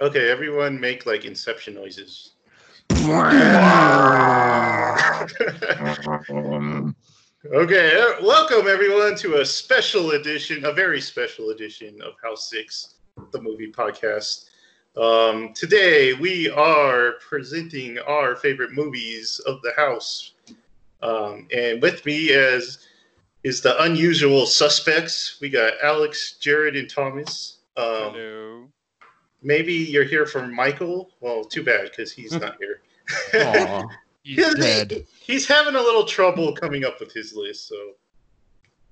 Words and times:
Okay, 0.00 0.30
everyone 0.30 0.80
make 0.80 1.04
like 1.04 1.26
Inception 1.26 1.74
noises. 1.74 2.32
Okay, 7.54 7.98
uh, 7.98 8.22
welcome 8.22 8.68
everyone 8.68 9.14
to 9.16 9.40
a 9.40 9.46
special 9.46 10.10
edition, 10.12 10.64
a 10.64 10.72
very 10.72 11.00
special 11.00 11.50
edition 11.50 12.00
of 12.02 12.14
House 12.22 12.48
Six, 12.48 12.96
the 13.32 13.40
movie 13.40 13.72
podcast. 13.72 14.50
Um, 14.96 15.52
today 15.54 16.14
we 16.14 16.48
are 16.50 17.12
presenting 17.20 17.98
our 17.98 18.36
favorite 18.36 18.72
movies 18.72 19.38
of 19.46 19.60
the 19.62 19.72
house, 19.76 20.32
um, 21.02 21.46
and 21.54 21.82
with 21.82 22.04
me 22.06 22.32
as 22.32 22.86
is 23.42 23.60
the 23.60 23.82
unusual 23.82 24.46
suspects. 24.46 25.38
We 25.40 25.48
got 25.50 25.74
Alex, 25.82 26.36
Jared, 26.40 26.76
and 26.76 26.88
Thomas. 26.88 27.58
Um, 27.76 27.84
Hello. 28.12 28.68
Maybe 29.42 29.72
you're 29.74 30.04
here 30.04 30.26
for 30.26 30.46
Michael. 30.46 31.10
Well, 31.20 31.44
too 31.44 31.62
bad 31.62 31.84
because 31.90 32.12
he's 32.12 32.32
not 32.32 32.56
here. 32.58 32.80
Aw, 33.34 33.82
he's 34.22 34.36
He's- 34.36 34.54
dead. 34.54 35.06
He's 35.20 35.46
having 35.46 35.74
a 35.76 35.80
little 35.80 36.04
trouble 36.04 36.52
coming 36.54 36.84
up 36.84 36.98
with 37.00 37.12
his 37.12 37.34
list, 37.34 37.68
so 37.68 37.76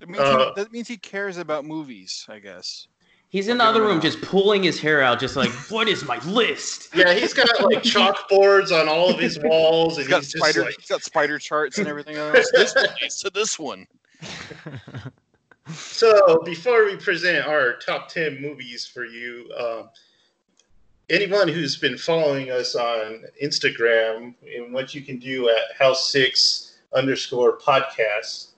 That 0.00 0.08
means, 0.08 0.20
Uh, 0.20 0.38
he, 0.54 0.62
that 0.62 0.72
means 0.72 0.86
he 0.88 0.96
cares 0.96 1.36
about 1.36 1.64
movies, 1.64 2.24
I 2.28 2.38
guess. 2.38 2.86
He's 3.30 3.48
in 3.48 3.58
the 3.58 3.64
other 3.64 3.82
room 3.82 4.00
just 4.00 4.22
pulling 4.22 4.62
his 4.62 4.80
hair 4.80 5.02
out, 5.02 5.20
just 5.20 5.36
like, 5.36 5.50
what 5.70 5.86
is 5.88 6.02
my 6.04 6.18
list? 6.24 6.88
yeah, 6.94 7.12
he's 7.12 7.34
got 7.34 7.48
like 7.62 7.82
chalkboards 7.82 8.70
on 8.72 8.88
all 8.88 9.10
of 9.10 9.18
his 9.18 9.38
walls, 9.42 9.98
and 9.98 10.06
He's 10.06 10.08
got 10.08 10.22
he's 10.22 10.32
just 10.32 10.42
spider. 10.44 10.62
like, 10.64 10.76
He's 10.78 10.88
got 10.88 11.02
spider 11.02 11.38
charts 11.38 11.76
and 11.78 11.86
everything 11.88 12.16
else. 12.16 12.50
this 12.54 12.74
one 12.74 12.86
leads 13.02 13.20
to 13.20 13.30
this 13.30 13.58
one. 13.58 13.86
So, 15.74 16.40
before 16.44 16.86
we 16.86 16.96
present 16.96 17.46
our 17.46 17.74
top 17.76 18.08
10 18.08 18.40
movies 18.40 18.86
for 18.86 19.04
you, 19.04 19.50
um, 19.58 19.90
anyone 21.10 21.48
who's 21.48 21.76
been 21.76 21.96
following 21.98 22.50
us 22.50 22.74
on 22.74 23.24
Instagram 23.42 24.34
and 24.54 24.72
what 24.72 24.94
you 24.94 25.02
can 25.02 25.18
do 25.18 25.48
at 25.48 25.76
house 25.78 26.10
six 26.12 26.78
underscore 26.94 27.58
podcast 27.58 28.48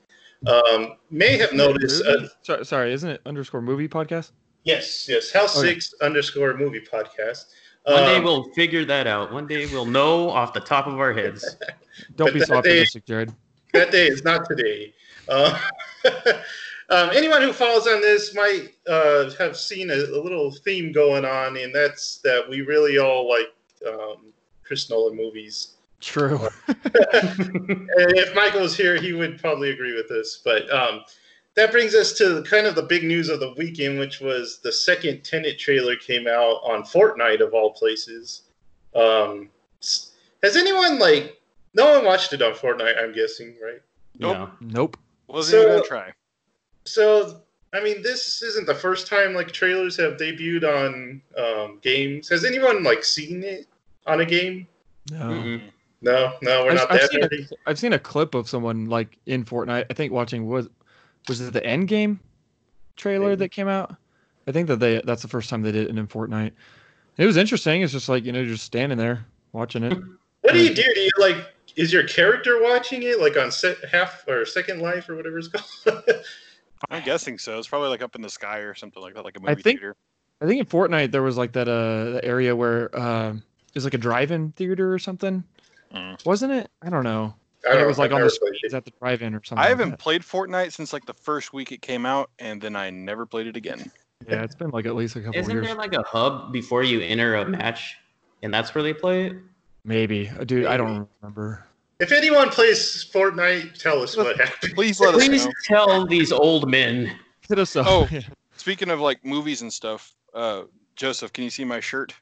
um, 0.46 0.94
may 1.10 1.36
have 1.36 1.52
noticed. 1.52 2.02
Uh, 2.04 2.26
sorry, 2.42 2.64
sorry, 2.64 2.92
isn't 2.92 3.10
it 3.10 3.20
underscore 3.26 3.60
movie 3.62 3.88
podcast? 3.88 4.32
yes, 4.64 5.08
yes, 5.08 5.30
house 5.32 5.56
Okay. 5.58 5.68
six 5.68 5.94
underscore 6.02 6.54
movie 6.56 6.80
podcast. 6.80 7.46
One 7.84 8.02
day 8.04 8.16
Um, 8.16 8.24
we'll 8.24 8.44
figure 8.52 8.84
that 8.84 9.06
out. 9.06 9.32
One 9.32 9.46
day 9.46 9.64
we'll 9.66 9.86
know 9.86 10.28
off 10.28 10.52
the 10.52 10.60
top 10.60 10.86
of 10.86 10.98
our 11.00 11.12
heads. 11.14 11.56
Don't 12.16 12.32
be 12.32 12.40
that 12.40 12.48
so 12.48 12.54
day- 12.54 12.58
optimistic, 12.58 13.06
Jared. 13.06 13.32
that 13.72 13.90
day 13.90 14.06
is 14.06 14.22
not 14.22 14.46
today. 14.48 14.92
Uh, 15.28 15.58
um, 16.90 17.10
anyone 17.12 17.42
who 17.42 17.52
follows 17.52 17.86
on 17.86 18.00
this 18.00 18.34
might 18.34 18.74
uh, 18.88 19.30
have 19.38 19.56
seen 19.56 19.90
a, 19.90 19.94
a 19.94 20.20
little 20.22 20.50
theme 20.50 20.92
going 20.92 21.24
on, 21.24 21.56
and 21.56 21.74
that's 21.74 22.18
that 22.18 22.48
we 22.48 22.62
really 22.62 22.98
all 22.98 23.28
like 23.28 23.52
um, 23.86 24.32
Chris 24.64 24.90
Nolan 24.90 25.16
movies. 25.16 25.74
True. 26.00 26.48
And 27.12 28.16
if 28.16 28.34
Michael's 28.34 28.76
here, 28.76 28.96
he 28.96 29.12
would 29.12 29.38
probably 29.38 29.70
agree 29.70 29.94
with 29.94 30.08
this. 30.08 30.40
But 30.44 30.70
um, 30.72 31.02
that 31.54 31.70
brings 31.70 31.94
us 31.94 32.12
to 32.14 32.42
kind 32.44 32.66
of 32.66 32.74
the 32.74 32.82
big 32.82 33.04
news 33.04 33.28
of 33.28 33.40
the 33.40 33.52
weekend, 33.58 33.98
which 33.98 34.20
was 34.20 34.60
the 34.62 34.72
second 34.72 35.22
Tenet 35.24 35.58
trailer 35.58 35.96
came 35.96 36.26
out 36.26 36.60
on 36.64 36.82
Fortnite 36.82 37.40
of 37.40 37.52
all 37.52 37.72
places. 37.72 38.42
Um, 38.94 39.50
has 40.42 40.56
anyone 40.56 40.98
like? 40.98 41.40
No 41.74 41.96
one 41.96 42.04
watched 42.04 42.32
it 42.32 42.42
on 42.42 42.52
Fortnite, 42.54 43.00
I'm 43.00 43.12
guessing, 43.12 43.54
right? 43.62 43.80
No. 44.18 44.50
Nope. 44.60 44.96
Wasn't 45.28 45.52
So- 45.52 45.60
even 45.62 45.76
gonna 45.76 45.86
try. 45.86 46.12
So, 46.92 47.40
I 47.72 47.80
mean, 47.82 48.02
this 48.02 48.42
isn't 48.42 48.66
the 48.66 48.74
first 48.74 49.06
time 49.06 49.34
like 49.34 49.52
trailers 49.52 49.96
have 49.96 50.16
debuted 50.16 50.64
on 50.64 51.22
um, 51.36 51.78
games. 51.82 52.28
Has 52.28 52.44
anyone 52.44 52.82
like 52.82 53.04
seen 53.04 53.42
it 53.42 53.66
on 54.06 54.20
a 54.20 54.26
game? 54.26 54.66
No. 55.10 55.18
Mm-mm. 55.18 55.62
No, 56.02 56.32
no, 56.40 56.64
we're 56.64 56.70
I've, 56.70 56.76
not 56.76 56.92
I've 56.92 57.00
that 57.00 57.10
seen 57.10 57.20
nerdy. 57.20 57.50
a, 57.50 57.54
I've 57.66 57.78
seen 57.78 57.92
a 57.92 57.98
clip 57.98 58.34
of 58.34 58.48
someone 58.48 58.86
like 58.86 59.18
in 59.26 59.44
Fortnite. 59.44 59.84
I 59.90 59.94
think 59.94 60.12
watching 60.12 60.46
was 60.46 60.68
was 61.28 61.42
it 61.42 61.52
the 61.52 61.64
End 61.64 61.88
Game 61.88 62.18
trailer 62.96 63.28
Maybe. 63.28 63.40
that 63.40 63.48
came 63.50 63.68
out? 63.68 63.94
I 64.46 64.52
think 64.52 64.66
that 64.68 64.80
they 64.80 65.02
that's 65.04 65.20
the 65.20 65.28
first 65.28 65.50
time 65.50 65.60
they 65.60 65.72
did 65.72 65.90
it 65.90 65.98
in 65.98 66.06
Fortnite. 66.06 66.52
It 67.18 67.26
was 67.26 67.36
interesting. 67.36 67.82
It's 67.82 67.92
just 67.92 68.08
like 68.08 68.24
you 68.24 68.32
know, 68.32 68.46
just 68.46 68.64
standing 68.64 68.96
there 68.96 69.26
watching 69.52 69.84
it. 69.84 69.98
What 70.42 70.54
do 70.54 70.62
you 70.62 70.74
do? 70.74 70.82
Do 70.82 71.00
you 71.00 71.10
like? 71.18 71.36
Is 71.76 71.92
your 71.92 72.04
character 72.04 72.62
watching 72.62 73.02
it 73.02 73.20
like 73.20 73.36
on 73.36 73.52
set 73.52 73.76
half 73.92 74.26
or 74.26 74.46
second 74.46 74.80
life 74.80 75.06
or 75.10 75.14
whatever 75.14 75.38
it's 75.38 75.48
called? 75.48 76.02
I'm 76.88 77.02
guessing 77.04 77.38
so. 77.38 77.58
It's 77.58 77.68
probably 77.68 77.88
like 77.88 78.02
up 78.02 78.14
in 78.16 78.22
the 78.22 78.30
sky 78.30 78.58
or 78.58 78.74
something 78.74 79.02
like 79.02 79.14
that, 79.14 79.24
like 79.24 79.36
a 79.36 79.40
I 79.40 79.50
movie 79.50 79.62
think- 79.62 79.80
theater. 79.80 79.96
I 80.42 80.46
think 80.46 80.58
in 80.60 80.64
Fortnite 80.66 81.10
there 81.10 81.22
was 81.22 81.36
like 81.36 81.52
that 81.52 81.68
uh 81.68 82.12
the 82.12 82.20
area 82.24 82.56
where 82.56 82.94
uh, 82.98 83.32
it 83.32 83.74
was 83.74 83.84
like 83.84 83.92
a 83.92 83.98
drive-in 83.98 84.52
theater 84.52 84.92
or 84.92 84.98
something, 84.98 85.44
Mm. 85.94 86.24
wasn't 86.24 86.52
it? 86.52 86.70
I 86.80 86.88
don't 86.88 87.04
know. 87.04 87.34
I 87.68 87.74
don't 87.74 87.82
it 87.82 87.86
was 87.86 87.98
know, 87.98 88.04
like 88.04 88.10
I've 88.12 88.14
on 88.14 88.20
the 88.22 88.26
never 88.28 88.38
played 88.38 88.54
screens 88.56 88.74
at 88.74 88.84
the 88.86 88.92
drive-in 88.98 89.34
or 89.34 89.44
something. 89.44 89.62
I 89.62 89.68
haven't 89.68 89.90
that. 89.90 89.98
played 89.98 90.22
Fortnite 90.22 90.72
since 90.72 90.94
like 90.94 91.04
the 91.04 91.12
first 91.12 91.52
week 91.52 91.72
it 91.72 91.82
came 91.82 92.06
out, 92.06 92.30
and 92.38 92.58
then 92.60 92.74
I 92.74 92.88
never 92.88 93.26
played 93.26 93.48
it 93.48 93.56
again. 93.56 93.90
Yeah, 94.26 94.42
it's 94.42 94.54
been 94.54 94.70
like 94.70 94.86
at 94.86 94.94
least 94.94 95.16
a 95.16 95.20
couple 95.20 95.34
years. 95.34 95.44
Isn't 95.46 95.56
years. 95.56 95.66
there 95.66 95.74
like 95.76 95.92
a 95.94 96.02
hub 96.04 96.52
before 96.54 96.82
you 96.84 97.00
enter 97.02 97.34
a 97.34 97.44
match, 97.46 97.96
and 98.42 98.54
that's 98.54 98.74
where 98.74 98.82
they 98.82 98.94
play 98.94 99.26
it? 99.26 99.32
Maybe, 99.84 100.28
Uh, 100.30 100.44
dude. 100.44 100.64
I 100.66 100.76
don't 100.78 101.06
remember. 101.22 101.66
If 102.00 102.12
anyone 102.12 102.48
plays 102.48 103.08
Fortnite, 103.12 103.78
tell 103.78 104.02
us 104.02 104.16
what 104.16 104.38
happened. 104.40 104.74
Please 104.74 105.00
let 105.00 105.14
us 105.14 105.26
Please 105.26 105.44
know. 105.46 105.52
tell 105.64 106.06
these 106.06 106.32
old 106.32 106.68
men. 106.70 107.12
Hit 107.48 107.58
us 107.58 107.76
up. 107.76 107.86
Oh. 107.88 108.08
Speaking 108.56 108.90
of 108.90 109.00
like 109.00 109.24
movies 109.24 109.62
and 109.62 109.72
stuff, 109.72 110.14
uh, 110.34 110.62
Joseph, 110.96 111.32
can 111.32 111.44
you 111.44 111.50
see 111.50 111.64
my 111.64 111.80
shirt? 111.80 112.14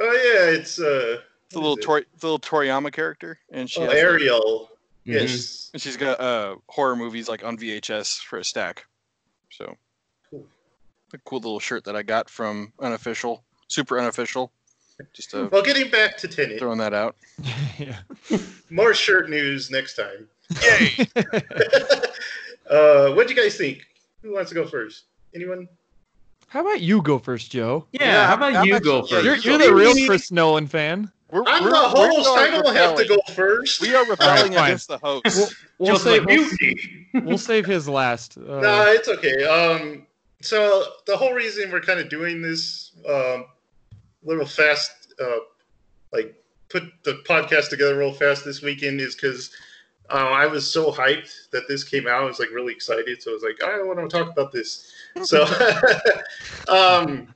Oh 0.00 0.04
yeah, 0.12 0.56
it's 0.58 0.78
uh, 0.78 1.18
It's 1.46 1.54
a 1.54 1.58
little 1.58 1.70
what 1.72 1.78
is 1.78 1.84
it? 1.84 1.86
Tori, 1.86 2.04
the 2.20 2.26
little 2.26 2.38
Toriyama 2.38 2.92
character, 2.92 3.38
and 3.50 3.68
she 3.68 3.80
Oh, 3.80 3.84
has, 3.84 3.90
like- 3.94 3.98
Ariel. 3.98 4.70
Mhm. 5.06 5.12
Yes. 5.14 5.70
and 5.72 5.80
she's 5.80 5.96
got 5.96 6.20
uh 6.20 6.56
horror 6.68 6.96
movies 6.96 7.28
like 7.30 7.42
on 7.44 7.56
VHS 7.56 8.18
for 8.20 8.38
a 8.38 8.44
stack. 8.44 8.84
So, 9.50 9.74
Cool. 10.30 10.46
a 11.14 11.18
cool 11.18 11.38
little 11.38 11.60
shirt 11.60 11.84
that 11.84 11.96
I 11.96 12.02
got 12.02 12.28
from 12.28 12.72
unofficial, 12.80 13.42
super 13.68 13.98
unofficial. 13.98 14.52
Just 15.12 15.34
uh, 15.34 15.48
Well, 15.52 15.62
getting 15.62 15.90
back 15.90 16.16
to 16.18 16.28
Tenet, 16.28 16.58
throwing 16.58 16.78
that 16.78 16.92
out. 16.94 17.16
yeah. 17.78 17.98
more 18.70 18.94
shirt 18.94 19.30
news 19.30 19.70
next 19.70 19.94
time. 19.96 20.28
Yay! 20.62 21.06
uh, 22.70 23.12
what 23.12 23.28
do 23.28 23.34
you 23.34 23.40
guys 23.40 23.56
think? 23.56 23.86
Who 24.22 24.32
wants 24.34 24.50
to 24.50 24.54
go 24.54 24.66
first? 24.66 25.04
Anyone? 25.34 25.68
How 26.48 26.60
about 26.60 26.80
you 26.80 27.02
go 27.02 27.18
first, 27.18 27.50
Joe? 27.50 27.86
Yeah, 27.92 28.04
Yeah, 28.04 28.26
how 28.26 28.34
about 28.34 28.54
I'm 28.56 28.66
you 28.66 28.74
actually- 28.74 28.90
go 28.90 28.96
yeah, 28.96 29.02
first? 29.10 29.24
You're, 29.24 29.36
you 29.36 29.42
you're 29.42 29.58
the 29.68 29.74
real 29.74 29.92
first. 29.94 30.06
Chris 30.06 30.30
Nolan 30.32 30.66
fan. 30.66 31.12
We're, 31.30 31.44
I'm 31.46 31.62
we're- 31.64 31.72
the 31.72 31.88
host. 31.88 32.28
I 32.30 32.50
don't 32.50 32.74
have 32.74 32.96
to 32.96 33.04
go 33.06 33.18
first. 33.34 33.80
We 33.82 33.94
are 33.94 34.04
rebelling 34.06 34.52
fine. 34.54 34.64
against 34.64 34.88
the 34.88 34.98
host. 34.98 35.54
We'll 35.78 35.92
Just 35.92 36.04
save 36.04 36.24
like 36.24 36.38
we'll, 37.12 37.22
we'll 37.24 37.38
save 37.38 37.66
his 37.66 37.86
last. 37.88 38.38
Uh, 38.38 38.60
No, 38.60 38.86
it's 38.88 39.08
okay. 39.08 39.44
Um, 39.44 40.06
so 40.40 40.84
the 41.06 41.16
whole 41.16 41.34
reason 41.34 41.70
we're 41.70 41.82
kind 41.82 42.00
of 42.00 42.08
doing 42.08 42.40
this 42.40 42.92
um, 43.08 43.44
little 44.22 44.46
fast, 44.46 45.14
uh, 45.22 45.38
like 46.12 46.34
put 46.68 46.84
the 47.04 47.22
podcast 47.28 47.70
together 47.70 47.96
real 47.96 48.12
fast 48.12 48.44
this 48.44 48.62
weekend 48.62 49.00
is 49.00 49.14
because 49.14 49.50
uh, 50.10 50.30
I 50.30 50.46
was 50.46 50.70
so 50.70 50.90
hyped 50.90 51.50
that 51.50 51.68
this 51.68 51.84
came 51.84 52.06
out. 52.06 52.22
I 52.22 52.24
was 52.24 52.38
like 52.38 52.50
really 52.50 52.72
excited. 52.72 53.22
So 53.22 53.30
I 53.30 53.34
was 53.34 53.42
like, 53.42 53.62
I 53.62 53.82
want 53.82 53.98
to 53.98 54.08
talk 54.08 54.30
about 54.30 54.52
this. 54.52 54.90
So, 55.22 55.44
um, 56.68 57.34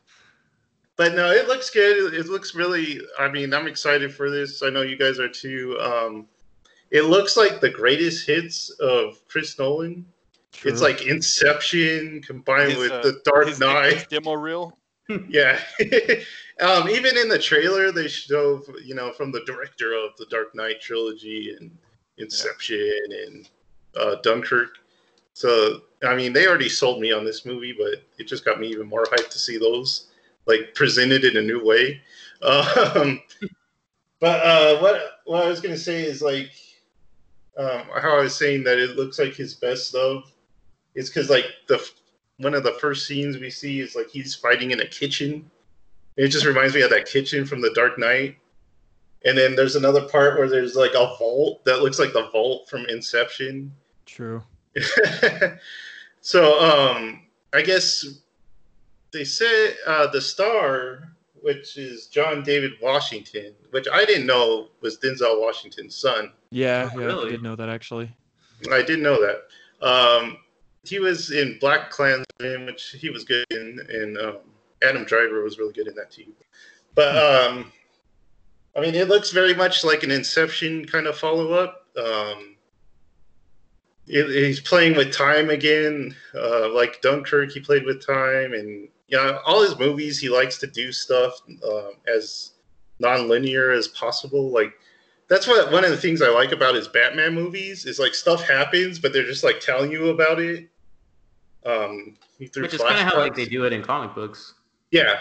but 0.97 1.15
no, 1.15 1.31
it 1.31 1.49
looks 1.49 1.71
good. 1.71 2.15
It 2.15 2.27
looks 2.27 2.55
really. 2.55 3.01
I 3.19 3.29
mean, 3.31 3.53
I'm 3.55 3.67
excited 3.67 4.15
for 4.15 4.31
this. 4.31 4.63
I 4.63 4.71
know 4.71 4.83
you 4.83 4.97
guys 4.97 5.19
are 5.19 5.29
too. 5.29 5.79
Um, 5.81 6.27
it 6.91 7.03
looks 7.03 7.37
like 7.37 7.61
the 7.61 7.71
greatest 7.71 8.27
hits 8.27 8.69
of 8.81 9.27
Chris 9.29 9.59
Nolan. 9.59 10.05
true. 10.53 10.71
It's 10.71 10.83
like 10.83 11.07
Inception 11.07 12.21
combined 12.23 12.73
His, 12.73 12.79
with 12.79 12.93
uh, 12.93 13.03
the 13.03 13.21
Dark 13.25 13.49
his, 13.49 13.59
Knight. 13.59 13.95
his 13.95 14.07
demo 14.07 14.35
reel. 14.35 14.79
Yeah. 15.29 15.59
um, 16.63 16.89
even 16.89 17.17
in 17.17 17.29
the 17.29 17.39
trailer, 17.39 17.93
they 17.93 18.09
show, 18.09 18.63
you 18.85 18.95
know, 18.95 19.13
from 19.13 19.33
the 19.33 19.43
director 19.47 19.93
of 19.93 20.17
the 20.19 20.27
Dark 20.27 20.55
Knight 20.55 20.81
trilogy 20.81 21.57
and 21.59 21.77
Inception 22.19 23.05
and 23.27 23.51
uh, 23.97 24.17
Dunkirk. 24.23 24.79
So, 25.35 25.83
I 26.05 26.15
mean, 26.15 26.33
they 26.33 26.47
already 26.47 26.69
sold 26.69 27.01
me 27.01 27.13
on 27.13 27.25
this 27.25 27.45
movie, 27.45 27.75
but 27.77 28.03
it 28.19 28.29
just 28.29 28.45
got 28.45 28.61
me 28.61 28.69
even 28.69 28.89
more 28.89 29.05
hyped 29.05 29.31
to 29.31 29.39
see 29.39 29.59
those, 29.59 30.09
like, 30.47 30.75
presented 30.75 31.25
in 31.25 31.37
a 31.37 31.43
new 31.43 31.65
way. 31.65 32.01
Um, 32.45 33.23
but 34.19 34.45
uh, 34.45 34.81
what, 34.81 35.21
what 35.27 35.45
I 35.45 35.49
was 35.49 35.61
to 35.61 35.79
say 35.79 36.03
is, 36.03 36.21
like, 36.21 36.51
um, 37.57 37.85
how 38.01 38.19
I 38.19 38.23
was 38.23 38.37
saying 38.37 38.65
that 38.65 38.81
it 38.81 38.97
looks 38.97 39.21
like 39.21 39.35
his 39.35 39.55
best 39.55 39.95
love 39.95 40.25
is 40.97 41.09
because, 41.09 41.31
like, 41.31 41.45
the 41.69 41.81
one 42.43 42.55
of 42.55 42.65
the 42.65 42.73
first 42.81 43.07
scenes 43.07 43.39
we 43.39 43.51
see 43.51 43.81
is 43.81 43.95
like 43.95 44.11
he's 44.11 44.35
fighting 44.35 44.73
in 44.73 44.81
a 44.81 44.87
kitchen. 44.87 45.51
It 46.17 46.29
just 46.29 46.45
reminds 46.45 46.75
me 46.75 46.83
of 46.83 46.91
that 46.91 47.07
kitchen 47.07 47.47
from 47.47 47.61
the 47.61 47.73
Dark 47.75 47.99
Knight. 47.99 48.37
And 49.25 49.39
then 49.39 49.55
there's 49.55 49.77
another 49.77 50.09
part 50.09 50.39
where 50.39 50.49
there's 50.49 50.75
like 50.75 50.95
a 50.95 51.15
vault 51.19 51.65
that 51.65 51.83
looks 51.83 51.99
like 51.99 52.13
the 52.13 52.29
vault 52.31 52.69
from 52.69 52.87
Inception. 52.87 53.73
true. 54.05 54.43
so 56.21 56.61
um 56.61 57.23
I 57.53 57.63
guess 57.63 58.05
they 59.13 59.25
said 59.25 59.77
uh, 59.87 60.07
the 60.07 60.21
star 60.21 61.13
which 61.43 61.77
is 61.77 62.07
John 62.07 62.43
David 62.43 62.73
Washington, 62.81 63.53
which 63.71 63.87
I 63.93 64.05
didn't 64.05 64.27
know 64.27 64.69
was 64.81 64.99
Denzel 64.99 65.41
Washington's 65.41 65.95
son. 65.97 66.33
Yeah, 66.51 66.89
Oh, 66.95 66.99
yeah, 66.99 67.07
really? 67.07 67.27
I 67.27 67.31
did 67.33 67.43
know 67.43 67.57
that 67.57 67.69
actually. 67.69 68.11
I 68.71 68.81
didn't 68.83 69.03
know 69.03 69.19
that. 69.21 69.87
Um, 69.87 70.39
he 70.85 71.01
was 71.01 71.33
in 71.33 71.59
BlacKkKlansman, 71.61 72.67
which 72.67 72.97
he 72.99 73.11
was 73.11 73.25
good 73.25 73.45
in, 73.51 73.81
and 73.89 74.19
um, 74.19 74.37
Adam 74.85 75.05
Driver 75.05 75.43
was 75.43 75.59
really 75.59 75.73
good 75.73 75.89
in 75.89 75.95
that 75.95 76.11
too. 76.11 76.33
But 76.95 77.17
um, 77.17 77.73
I 78.77 78.81
mean, 78.81 78.95
it 78.95 79.09
looks 79.09 79.31
very 79.31 79.55
much 79.55 79.85
like 79.85 80.03
an 80.03 80.11
Inception 80.11 80.85
kind 80.87 81.07
of 81.07 81.17
follow 81.17 81.53
up. 81.53 81.87
Um, 81.97 82.57
it, 84.07 84.29
he's 84.29 84.61
playing 84.61 84.97
with 84.97 85.13
time 85.13 85.51
again, 85.51 86.15
uh, 86.35 86.73
like 86.73 87.01
Dunkirk. 87.03 87.53
He 87.53 87.61
played 87.61 87.85
with 87.85 88.05
time, 88.05 88.53
and 88.55 88.89
you 89.09 89.17
know, 89.17 89.41
all 89.47 89.63
his 89.63 89.79
movies, 89.79 90.19
he 90.19 90.29
likes 90.29 90.59
to 90.59 90.67
do 90.67 90.91
stuff 90.91 91.41
um, 91.69 91.93
as 92.13 92.53
non-linear 92.99 93.71
as 93.73 93.89
possible. 93.89 94.51
Like 94.51 94.73
that's 95.29 95.47
what 95.47 95.71
one 95.73 95.85
of 95.85 95.91
the 95.91 95.97
things 95.97 96.23
I 96.23 96.29
like 96.29 96.53
about 96.53 96.75
his 96.75 96.89
Batman 96.89 97.35
movies 97.35 97.87
is 97.87 97.99
like 97.99 98.15
stuff 98.15 98.47
happens, 98.47 98.99
but 98.99 99.13
they're 99.13 99.27
just 99.27 99.45
like 99.45 99.61
telling 99.61 99.91
you 99.91 100.09
about 100.09 100.41
it. 100.41 100.69
Um, 101.65 102.17
Which 102.39 102.57
is 102.75 102.81
kind 102.81 102.99
of 102.99 103.13
how 103.13 103.19
like 103.19 103.35
they 103.35 103.45
do 103.45 103.65
it 103.65 103.73
in 103.73 103.83
comic 103.83 104.15
books. 104.15 104.55
Yeah, 104.93 105.19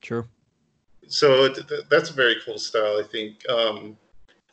True. 0.00 0.26
so 1.06 1.52
th- 1.52 1.68
th- 1.68 1.84
that's 1.88 2.10
a 2.10 2.14
very 2.14 2.36
cool 2.44 2.58
style, 2.58 2.98
I 2.98 3.04
think. 3.06 3.48
Um, 3.48 3.96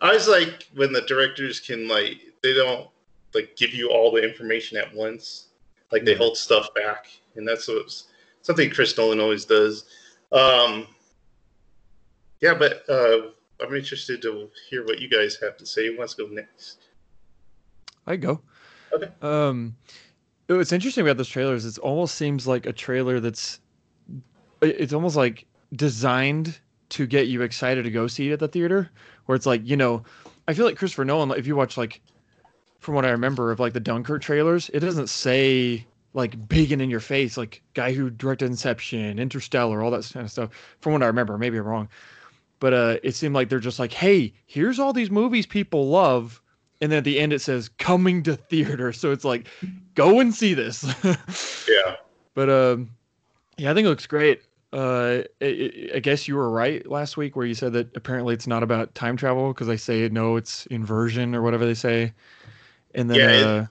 I 0.02 0.14
was 0.14 0.28
like 0.28 0.68
when 0.76 0.94
the 0.94 1.02
directors 1.02 1.60
can 1.60 1.88
like 1.88 2.22
they 2.44 2.54
don't 2.54 2.88
like 3.34 3.56
give 3.56 3.74
you 3.74 3.90
all 3.90 4.12
the 4.12 4.22
information 4.22 4.78
at 4.78 4.94
once, 4.94 5.48
like 5.92 6.04
they 6.06 6.14
hold 6.16 6.38
stuff 6.38 6.68
back, 6.76 7.08
and 7.36 7.48
that's 7.48 7.68
what's, 7.68 8.06
something 8.42 8.70
Chris 8.70 8.98
Nolan 8.98 9.20
always 9.20 9.46
does. 9.46 9.86
Um, 10.32 10.86
yeah, 12.42 12.54
but 12.54 12.88
uh, 12.90 13.30
I'm 13.62 13.74
interested 13.74 14.22
to 14.24 14.50
hear 14.70 14.86
what 14.86 15.00
you 15.00 15.10
guys 15.10 15.38
have 15.42 15.58
to 15.58 15.66
say. 15.66 15.88
Who 15.88 15.98
wants 15.98 16.14
to 16.16 16.28
go 16.28 16.34
next? 16.34 16.90
I 18.06 18.16
go. 18.16 18.42
Okay. 18.94 19.10
Um, 19.22 19.76
what's 20.48 20.72
interesting 20.72 21.06
about 21.06 21.18
this 21.18 21.28
trailer 21.28 21.56
is 21.56 21.66
it 21.66 21.78
almost 21.80 22.16
seems 22.16 22.48
like 22.48 22.66
a 22.66 22.74
trailer 22.74 23.20
that's, 23.20 23.60
it's 24.62 24.94
almost 24.94 25.16
like 25.16 25.46
designed 25.74 26.60
to 26.90 27.06
get 27.06 27.28
you 27.28 27.42
excited 27.42 27.84
to 27.84 27.92
go 27.92 28.08
see 28.08 28.30
it 28.30 28.34
at 28.34 28.40
the 28.40 28.48
theater. 28.48 28.90
Where 29.26 29.36
it's 29.36 29.46
like, 29.46 29.62
you 29.66 29.76
know, 29.76 30.04
I 30.48 30.54
feel 30.54 30.66
like 30.66 30.78
Christopher 30.78 31.06
Nolan. 31.06 31.32
If 31.38 31.48
you 31.48 31.56
watch 31.56 31.78
like, 31.78 32.02
from 32.80 32.96
what 32.96 33.06
I 33.06 33.10
remember 33.10 33.52
of 33.52 33.60
like 33.60 33.74
the 33.74 33.80
Dunkirk 33.80 34.22
trailers, 34.22 34.70
it 34.74 34.80
doesn't 34.80 35.08
say 35.08 35.86
like 36.14 36.48
big 36.48 36.72
and 36.72 36.82
in 36.82 36.90
your 36.90 37.00
face 37.00 37.38
like 37.38 37.62
guy 37.74 37.92
who 37.92 38.10
directed 38.10 38.46
Inception, 38.46 39.20
Interstellar, 39.20 39.84
all 39.84 39.92
that 39.92 40.10
kind 40.12 40.26
of 40.26 40.32
stuff. 40.32 40.50
From 40.80 40.94
what 40.94 41.04
I 41.04 41.08
remember, 41.08 41.38
maybe 41.38 41.58
I'm 41.58 41.66
wrong, 41.66 41.90
but 42.60 42.74
uh, 42.74 42.98
it 43.04 43.16
seemed 43.16 43.36
like 43.36 43.50
they're 43.50 43.60
just 43.60 43.80
like, 43.80 43.94
hey, 43.94 44.34
here's 44.46 44.80
all 44.80 44.94
these 44.94 45.12
movies 45.12 45.46
people 45.46 45.90
love 45.90 46.42
and 46.82 46.92
then 46.92 47.00
at 47.00 47.04
the 47.04 47.20
end 47.20 47.34
it 47.34 47.40
says 47.40 47.70
coming 47.78 48.24
to 48.24 48.36
theater 48.36 48.94
so 48.94 49.12
it's 49.12 49.26
like 49.26 49.48
go 49.96 50.20
and 50.20 50.34
see 50.34 50.54
this 50.54 50.86
Yeah, 51.68 51.96
but 52.34 52.50
um 52.50 52.92
yeah 53.58 53.72
i 53.72 53.74
think 53.74 53.86
it 53.86 53.90
looks 53.90 54.08
great 54.08 54.42
uh 54.74 55.22
i 55.42 55.90
i 55.96 56.00
guess 56.00 56.28
you 56.28 56.36
were 56.36 56.50
right 56.50 56.86
last 56.90 57.16
week 57.16 57.36
where 57.38 57.46
you 57.46 57.54
said 57.54 57.72
that 57.72 57.96
apparently 57.96 58.34
it's 58.34 58.48
not 58.48 58.64
about 58.64 58.94
time 58.96 59.16
travel 59.16 59.54
because 59.54 59.68
they 59.68 59.78
say 59.78 60.10
no 60.10 60.36
it's 60.36 60.66
inversion 60.68 61.34
or 61.34 61.42
whatever 61.42 61.66
they 61.66 61.74
say 61.74 62.14
and 62.94 63.10
then 63.10 63.18
Yeah, 63.18 63.30
it- 63.32 63.44
uh 63.46 63.66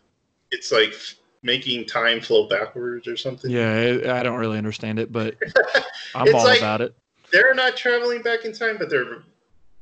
it's 0.52 0.72
like 0.72 0.94
making 1.42 1.84
time 1.86 2.20
flow 2.20 2.48
backwards 2.48 3.06
or 3.06 3.16
something. 3.16 3.50
yeah 3.50 3.98
I, 4.06 4.20
I 4.20 4.22
don't 4.22 4.38
really 4.38 4.56
understand 4.58 4.98
it 4.98 5.12
but 5.12 5.34
i'm 6.14 6.34
all 6.34 6.44
like- 6.44 6.60
about 6.60 6.80
it 6.80 6.94
they're 7.32 7.54
not 7.54 7.76
traveling 7.76 8.22
back 8.22 8.44
in 8.44 8.52
time, 8.52 8.76
but 8.78 8.88
they're 8.88 9.24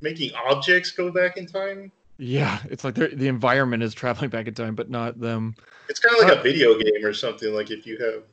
making 0.01 0.33
objects 0.35 0.91
go 0.91 1.13
back 1.13 1.37
in 1.37 1.47
time. 1.47 1.93
yeah 2.19 2.59
it's 2.71 2.83
like 2.85 2.95
the 2.95 3.29
environment 3.29 3.83
is 3.83 3.95
traveling 3.95 4.31
back 4.31 4.49
in 4.49 4.55
time 4.55 4.75
but 4.75 4.91
not 4.91 5.21
them 5.21 5.55
It's 5.89 6.01
kind 6.01 6.17
of 6.19 6.27
like 6.27 6.37
Uh, 6.37 6.41
a 6.41 6.43
video 6.43 6.77
game 6.79 7.05
or 7.05 7.13
something. 7.13 7.55
Like 7.55 7.71
if 7.71 7.87
you 7.87 7.99
have 7.99 8.25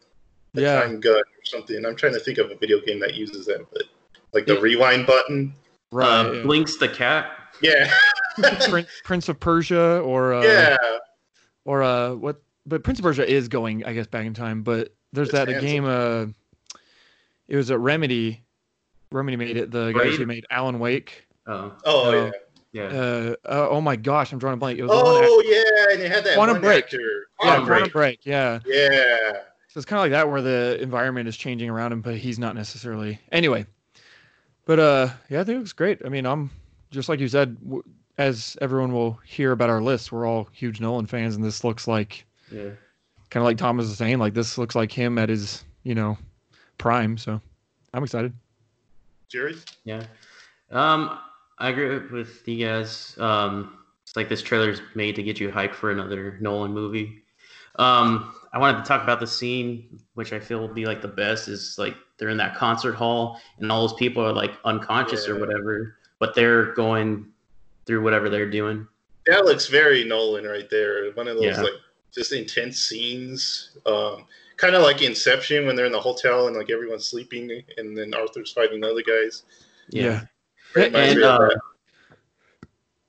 a 0.55 0.61
yeah 0.61 0.81
time 0.81 0.99
gun 0.99 1.15
or 1.15 1.23
something. 1.45 1.85
I'm 1.85 1.95
trying 1.95 2.13
to 2.13 2.19
think 2.19 2.37
of 2.37 2.51
a 2.51 2.55
video 2.55 2.79
game 2.81 2.99
that 2.99 3.13
uses 3.15 3.45
that, 3.47 3.65
but 3.71 3.83
like 4.33 4.45
the 4.45 4.55
Yeah. 4.55 4.59
rewind 4.61 5.05
button. 5.07 5.53
right 5.91 6.25
Uh, 6.25 6.31
yeah. 6.33 6.41
Blinx 6.43 6.77
the 6.79 6.87
cat. 6.89 7.31
Yeah, 7.61 7.91
Prin- 8.69 8.87
prince 9.03 9.29
of 9.29 9.39
persia 9.39 9.99
or 9.99 10.33
uh 10.33 10.43
yeah. 10.43 10.77
or 11.65 11.83
uh 11.83 12.13
what 12.13 12.41
but 12.65 12.83
Prince 12.83 12.99
of 12.99 13.03
Persia 13.03 13.27
is 13.29 13.47
going 13.47 13.83
I 13.85 13.93
guess 13.93 14.07
back 14.07 14.25
in 14.25 14.33
time 14.33 14.63
but 14.63 14.93
there's 15.13 15.27
It's 15.29 15.33
that 15.33 15.47
a 15.49 15.53
handsome. 15.53 15.67
game 15.69 15.85
uh 15.85 16.25
it 17.47 17.55
was 17.55 17.69
a 17.69 17.77
Remedy 17.77 18.41
Remedy 19.11 19.35
made 19.37 19.57
it 19.57 19.69
the 19.71 19.91
guys 19.91 20.15
who 20.15 20.25
made 20.25 20.45
Alan 20.49 20.79
Wake 20.79 21.27
Oh, 21.45 21.73
Oh 21.85 22.03
No. 22.11 22.25
yeah. 22.25 22.31
yeah. 22.71 22.99
uh, 22.99 23.35
uh 23.45 23.67
oh 23.69 23.81
my 23.81 23.95
gosh 23.97 24.31
I'm 24.31 24.39
drawing 24.39 24.53
a 24.55 24.57
blank 24.57 24.79
it 24.79 24.83
was 24.83 24.91
the 24.91 24.95
one 24.97 25.05
Oh 25.07 25.43
yeah, 25.45 25.93
and 25.93 26.01
it 26.01 26.11
had 26.11 26.23
that 26.23 26.35
Quantum 26.35 26.55
one 26.55 26.61
Break. 26.61 26.85
actor. 26.85 26.97
act- 26.97 27.01
yeah 27.03 27.45
Quantum 27.45 27.65
Quantum 27.65 27.83
Break. 27.89 27.93
Break 27.93 28.25
yeah 28.25 28.59
Yeah. 28.65 29.41
So 29.71 29.77
it's 29.77 29.85
kind 29.85 29.99
of 29.99 30.03
like 30.03 30.11
that 30.11 30.29
where 30.29 30.41
the 30.41 30.81
environment 30.81 31.27
is 31.27 31.37
changing 31.37 31.69
around 31.69 31.91
him 31.91 32.01
but 32.01 32.15
he's 32.15 32.39
not 32.39 32.55
necessarily 32.55 33.19
anyway 33.31 33.65
but 34.65 34.79
uh 34.79 35.09
yeah 35.29 35.41
I 35.41 35.43
think 35.43 35.55
it 35.55 35.59
looks 35.59 35.73
great 35.73 36.01
I 36.05 36.09
mean 36.09 36.25
I'm 36.25 36.49
just 36.91 37.09
like 37.09 37.19
you 37.19 37.27
said 37.27 37.57
w- 37.63 37.83
as 38.17 38.57
everyone 38.61 38.91
will 38.93 39.19
hear 39.25 39.51
about 39.51 39.69
our 39.69 39.81
list 39.81 40.11
we're 40.11 40.25
all 40.25 40.47
huge 40.51 40.79
Nolan 40.79 41.05
fans 41.05 41.35
and 41.35 41.43
this 41.43 41.63
looks 41.63 41.87
like 41.87 42.25
yeah. 42.51 42.71
kind 43.29 43.41
of 43.41 43.43
like 43.43 43.57
Thomas 43.57 43.87
is 43.87 43.97
saying, 43.97 44.19
like 44.19 44.33
this 44.33 44.57
looks 44.57 44.75
like 44.75 44.91
him 44.91 45.17
at 45.17 45.29
his, 45.29 45.63
you 45.83 45.95
know, 45.95 46.17
prime. 46.77 47.17
So 47.17 47.41
I'm 47.93 48.03
excited. 48.03 48.33
Jerry. 49.29 49.55
Yeah. 49.83 50.03
Um, 50.71 51.17
I 51.57 51.69
agree 51.69 51.99
with 52.11 52.47
you 52.47 52.65
guys. 52.65 53.17
Um, 53.17 53.77
it's 54.03 54.15
like 54.15 54.29
this 54.29 54.41
trailer's 54.41 54.81
made 54.95 55.15
to 55.15 55.23
get 55.23 55.39
you 55.39 55.49
hyped 55.49 55.75
for 55.75 55.91
another 55.91 56.37
Nolan 56.41 56.73
movie. 56.73 57.23
Um, 57.77 58.33
I 58.53 58.59
wanted 58.59 58.79
to 58.79 58.83
talk 58.83 59.01
about 59.03 59.19
the 59.19 59.27
scene, 59.27 59.99
which 60.15 60.33
I 60.33 60.39
feel 60.39 60.59
will 60.59 60.73
be 60.73 60.85
like 60.85 61.01
the 61.01 61.07
best, 61.07 61.47
is 61.47 61.75
like 61.77 61.95
they're 62.17 62.29
in 62.29 62.37
that 62.37 62.55
concert 62.55 62.93
hall 62.93 63.39
and 63.59 63.71
all 63.71 63.87
those 63.87 63.97
people 63.97 64.23
are 64.25 64.33
like 64.33 64.51
unconscious 64.65 65.27
or 65.27 65.39
whatever, 65.39 65.95
but 66.19 66.35
they're 66.35 66.73
going 66.73 67.27
through 67.85 68.03
whatever 68.03 68.29
they're 68.29 68.49
doing. 68.49 68.87
That 69.27 69.45
looks 69.45 69.67
very 69.67 70.03
Nolan 70.03 70.45
right 70.45 70.69
there. 70.69 71.11
One 71.13 71.27
of 71.27 71.35
those 71.35 71.45
Yeah. 71.57 71.61
like 71.61 71.73
just 72.13 72.33
intense 72.33 72.79
scenes. 72.83 73.77
Um, 73.85 74.25
kind 74.57 74.75
of 74.75 74.83
like 74.83 75.01
Inception 75.01 75.65
when 75.65 75.75
they're 75.75 75.85
in 75.85 75.91
the 75.91 75.99
hotel 75.99 76.47
and 76.47 76.55
like 76.55 76.69
everyone's 76.69 77.07
sleeping 77.07 77.63
and 77.77 77.97
then 77.97 78.13
Arthur's 78.13 78.51
fighting 78.51 78.81
the 78.81 78.91
other 78.91 79.01
guys. 79.01 79.43
Yeah. 79.89 80.21
Reminds 80.75 81.15
And 81.15 81.23
uh. 81.23 81.49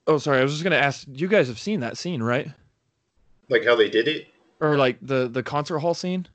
Oh, 0.07 0.19
sorry. 0.19 0.41
I 0.41 0.43
was 0.43 0.53
just 0.53 0.65
gonna 0.65 0.77
ask. 0.77 1.07
You 1.11 1.29
guys 1.29 1.49
have 1.49 1.59
seen 1.59 1.81
that 1.81 1.97
scene, 1.97 2.23
right? 2.23 2.49
Like 3.49 3.65
how 3.65 3.77
they 3.77 3.91
did 3.91 4.09
it. 4.09 4.29
Or 4.63 4.77
like 4.77 4.97
the 5.03 5.29
the 5.29 5.43
concert 5.43 5.81
hall 5.81 5.93
scene? 5.93 6.27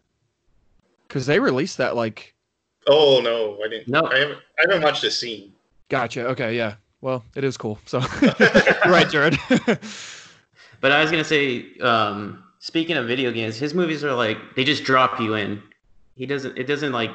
Because 1.08 1.26
they 1.26 1.40
released 1.40 1.78
that. 1.78 1.96
Like, 1.96 2.36
Oh 2.86 3.22
no, 3.24 3.58
I 3.64 3.70
didn't. 3.70 3.88
No. 3.88 4.06
I 4.06 4.18
haven't. 4.20 4.40
I 4.60 4.62
haven't 4.68 4.82
watched 4.84 5.02
the 5.02 5.10
scene. 5.10 5.54
gotcha. 5.90 6.28
Okay, 6.28 6.56
yeah. 6.56 6.76
Well, 7.00 7.24
it 7.36 7.44
is 7.44 7.58
cool. 7.58 7.80
So, 7.86 8.00
right, 8.86 9.10
Jared. 9.10 9.38
But 10.80 10.92
I 10.92 11.02
was 11.02 11.10
gonna 11.10 11.24
say, 11.24 11.76
um, 11.80 12.44
speaking 12.60 12.98
of 12.98 13.08
video 13.08 13.32
games, 13.32 13.56
his 13.56 13.74
movies 13.74 14.04
are 14.04 14.14
like 14.14 14.38
they 14.56 14.64
just 14.64 14.84
drop 14.84 15.20
you 15.20 15.34
in. 15.34 15.60
He 16.14 16.28
doesn't. 16.28 16.56
It 16.56 16.66
doesn't 16.66 16.92
like 16.92 17.10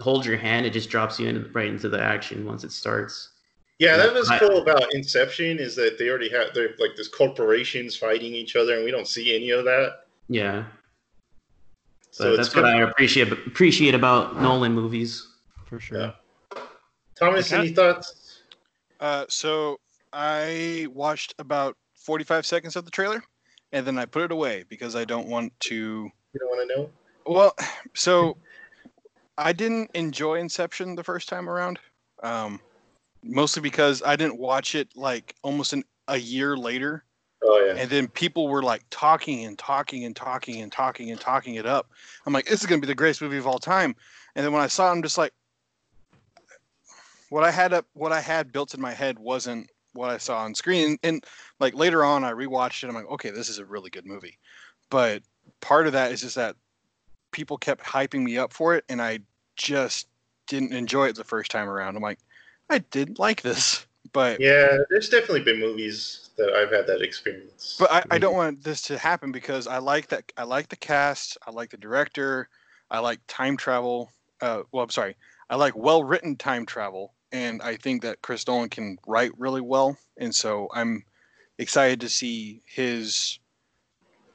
hold 0.00 0.24
your 0.24 0.38
hand. 0.38 0.64
It 0.64 0.70
just 0.72 0.88
drops 0.88 1.20
you 1.20 1.28
in 1.28 1.50
right 1.52 1.66
into 1.66 1.90
the 1.90 2.00
action 2.00 2.46
once 2.46 2.64
it 2.64 2.72
starts. 2.72 3.30
Yeah, 3.78 3.96
that 3.98 4.14
was 4.14 4.30
cool 4.38 4.62
about 4.62 4.94
Inception 4.94 5.58
is 5.58 5.76
that 5.76 5.98
they 5.98 6.08
already 6.08 6.30
have 6.30 6.54
they're 6.54 6.70
like 6.78 6.96
this 6.96 7.08
corporations 7.08 7.94
fighting 7.96 8.34
each 8.34 8.56
other 8.56 8.76
and 8.76 8.84
we 8.84 8.90
don't 8.90 9.06
see 9.08 9.34
any 9.36 9.50
of 9.50 9.64
that. 9.64 10.06
Yeah, 10.28 10.64
So 12.10 12.30
but 12.30 12.36
that's 12.38 12.54
what 12.54 12.62
good. 12.62 12.74
I 12.74 12.80
appreciate 12.88 13.30
appreciate 13.30 13.94
about 13.94 14.40
Nolan 14.40 14.72
movies. 14.72 15.28
For 15.66 15.78
sure. 15.78 16.00
Yeah. 16.00 16.12
Thomas, 17.18 17.52
Okay. 17.52 17.62
any 17.62 17.72
thoughts? 17.74 18.40
Uh, 19.00 19.24
so 19.28 19.78
I 20.12 20.86
watched 20.92 21.34
about 21.38 21.76
45 21.94 22.46
seconds 22.46 22.76
of 22.76 22.84
the 22.84 22.90
trailer, 22.90 23.22
and 23.72 23.86
then 23.86 23.98
I 23.98 24.06
put 24.06 24.22
it 24.22 24.32
away 24.32 24.64
because 24.68 24.96
I 24.96 25.04
don't 25.04 25.28
want 25.28 25.52
to. 25.60 25.74
You 25.74 26.40
don't 26.40 26.48
want 26.48 26.68
to 26.70 26.76
know? 26.76 26.90
Well, 27.26 27.54
so 27.94 28.36
I 29.36 29.52
didn't 29.52 29.90
enjoy 29.94 30.36
Inception 30.38 30.94
the 30.94 31.04
first 31.04 31.28
time 31.28 31.48
around, 31.48 31.78
um, 32.22 32.58
mostly 33.28 33.62
because 33.62 34.02
I 34.02 34.16
didn't 34.16 34.38
watch 34.38 34.74
it 34.74 34.88
like 34.96 35.34
almost 35.42 35.72
an, 35.72 35.84
a 36.08 36.16
year 36.16 36.56
later, 36.56 37.04
Oh 37.42 37.64
yeah. 37.64 37.80
and 37.80 37.90
then 37.90 38.08
people 38.08 38.48
were 38.48 38.62
like 38.62 38.84
talking 38.90 39.44
and 39.44 39.58
talking 39.58 40.04
and 40.04 40.16
talking 40.16 40.62
and 40.62 40.72
talking 40.72 41.10
and 41.10 41.20
talking 41.20 41.54
it 41.54 41.66
up. 41.66 41.90
I'm 42.26 42.32
like, 42.32 42.46
this 42.46 42.60
is 42.60 42.66
gonna 42.66 42.80
be 42.80 42.86
the 42.86 42.94
greatest 42.94 43.22
movie 43.22 43.38
of 43.38 43.46
all 43.46 43.58
time. 43.58 43.94
And 44.34 44.44
then 44.44 44.52
when 44.52 44.62
I 44.62 44.66
saw 44.66 44.88
it, 44.88 44.92
I'm 44.92 45.02
just 45.02 45.18
like, 45.18 45.32
what 47.28 47.44
I 47.44 47.50
had 47.50 47.72
up, 47.72 47.86
what 47.92 48.12
I 48.12 48.20
had 48.20 48.52
built 48.52 48.74
in 48.74 48.80
my 48.80 48.92
head 48.92 49.18
wasn't 49.18 49.70
what 49.92 50.10
I 50.10 50.18
saw 50.18 50.38
on 50.38 50.54
screen. 50.54 50.98
And 51.02 51.24
like 51.60 51.74
later 51.74 52.04
on, 52.04 52.24
I 52.24 52.32
rewatched 52.32 52.84
it. 52.84 52.88
I'm 52.88 52.94
like, 52.94 53.10
okay, 53.10 53.30
this 53.30 53.48
is 53.48 53.58
a 53.58 53.64
really 53.64 53.90
good 53.90 54.06
movie. 54.06 54.38
But 54.90 55.22
part 55.60 55.86
of 55.86 55.92
that 55.92 56.12
is 56.12 56.20
just 56.20 56.36
that 56.36 56.56
people 57.32 57.58
kept 57.58 57.84
hyping 57.84 58.22
me 58.22 58.38
up 58.38 58.52
for 58.52 58.74
it, 58.74 58.84
and 58.88 59.02
I 59.02 59.20
just 59.56 60.08
didn't 60.46 60.72
enjoy 60.72 61.08
it 61.08 61.16
the 61.16 61.24
first 61.24 61.50
time 61.50 61.68
around. 61.68 61.96
I'm 61.96 62.02
like, 62.02 62.20
I 62.68 62.78
didn't 62.78 63.18
like 63.18 63.42
this, 63.42 63.86
but 64.12 64.40
Yeah, 64.40 64.78
there's 64.90 65.08
definitely 65.08 65.42
been 65.42 65.60
movies 65.60 66.30
that 66.36 66.52
I've 66.52 66.70
had 66.70 66.86
that 66.86 67.02
experience. 67.02 67.76
but 67.78 67.90
I, 67.90 68.04
I 68.10 68.18
don't 68.18 68.34
want 68.34 68.62
this 68.62 68.82
to 68.82 68.98
happen 68.98 69.32
because 69.32 69.66
I 69.66 69.78
like 69.78 70.08
that 70.08 70.30
I 70.36 70.44
like 70.44 70.68
the 70.68 70.76
cast, 70.76 71.38
I 71.46 71.50
like 71.50 71.70
the 71.70 71.76
director, 71.76 72.48
I 72.90 72.98
like 72.98 73.20
time 73.26 73.56
travel. 73.56 74.10
Uh, 74.40 74.62
well, 74.72 74.84
I'm 74.84 74.90
sorry, 74.90 75.16
I 75.48 75.56
like 75.56 75.76
well 75.76 76.04
written 76.04 76.36
time 76.36 76.66
travel, 76.66 77.14
and 77.32 77.62
I 77.62 77.76
think 77.76 78.02
that 78.02 78.20
Chris 78.22 78.46
Nolan 78.46 78.68
can 78.68 78.98
write 79.06 79.32
really 79.38 79.60
well, 79.62 79.96
and 80.18 80.34
so 80.34 80.68
I'm 80.74 81.04
excited 81.58 82.00
to 82.00 82.08
see 82.08 82.62
his 82.66 83.38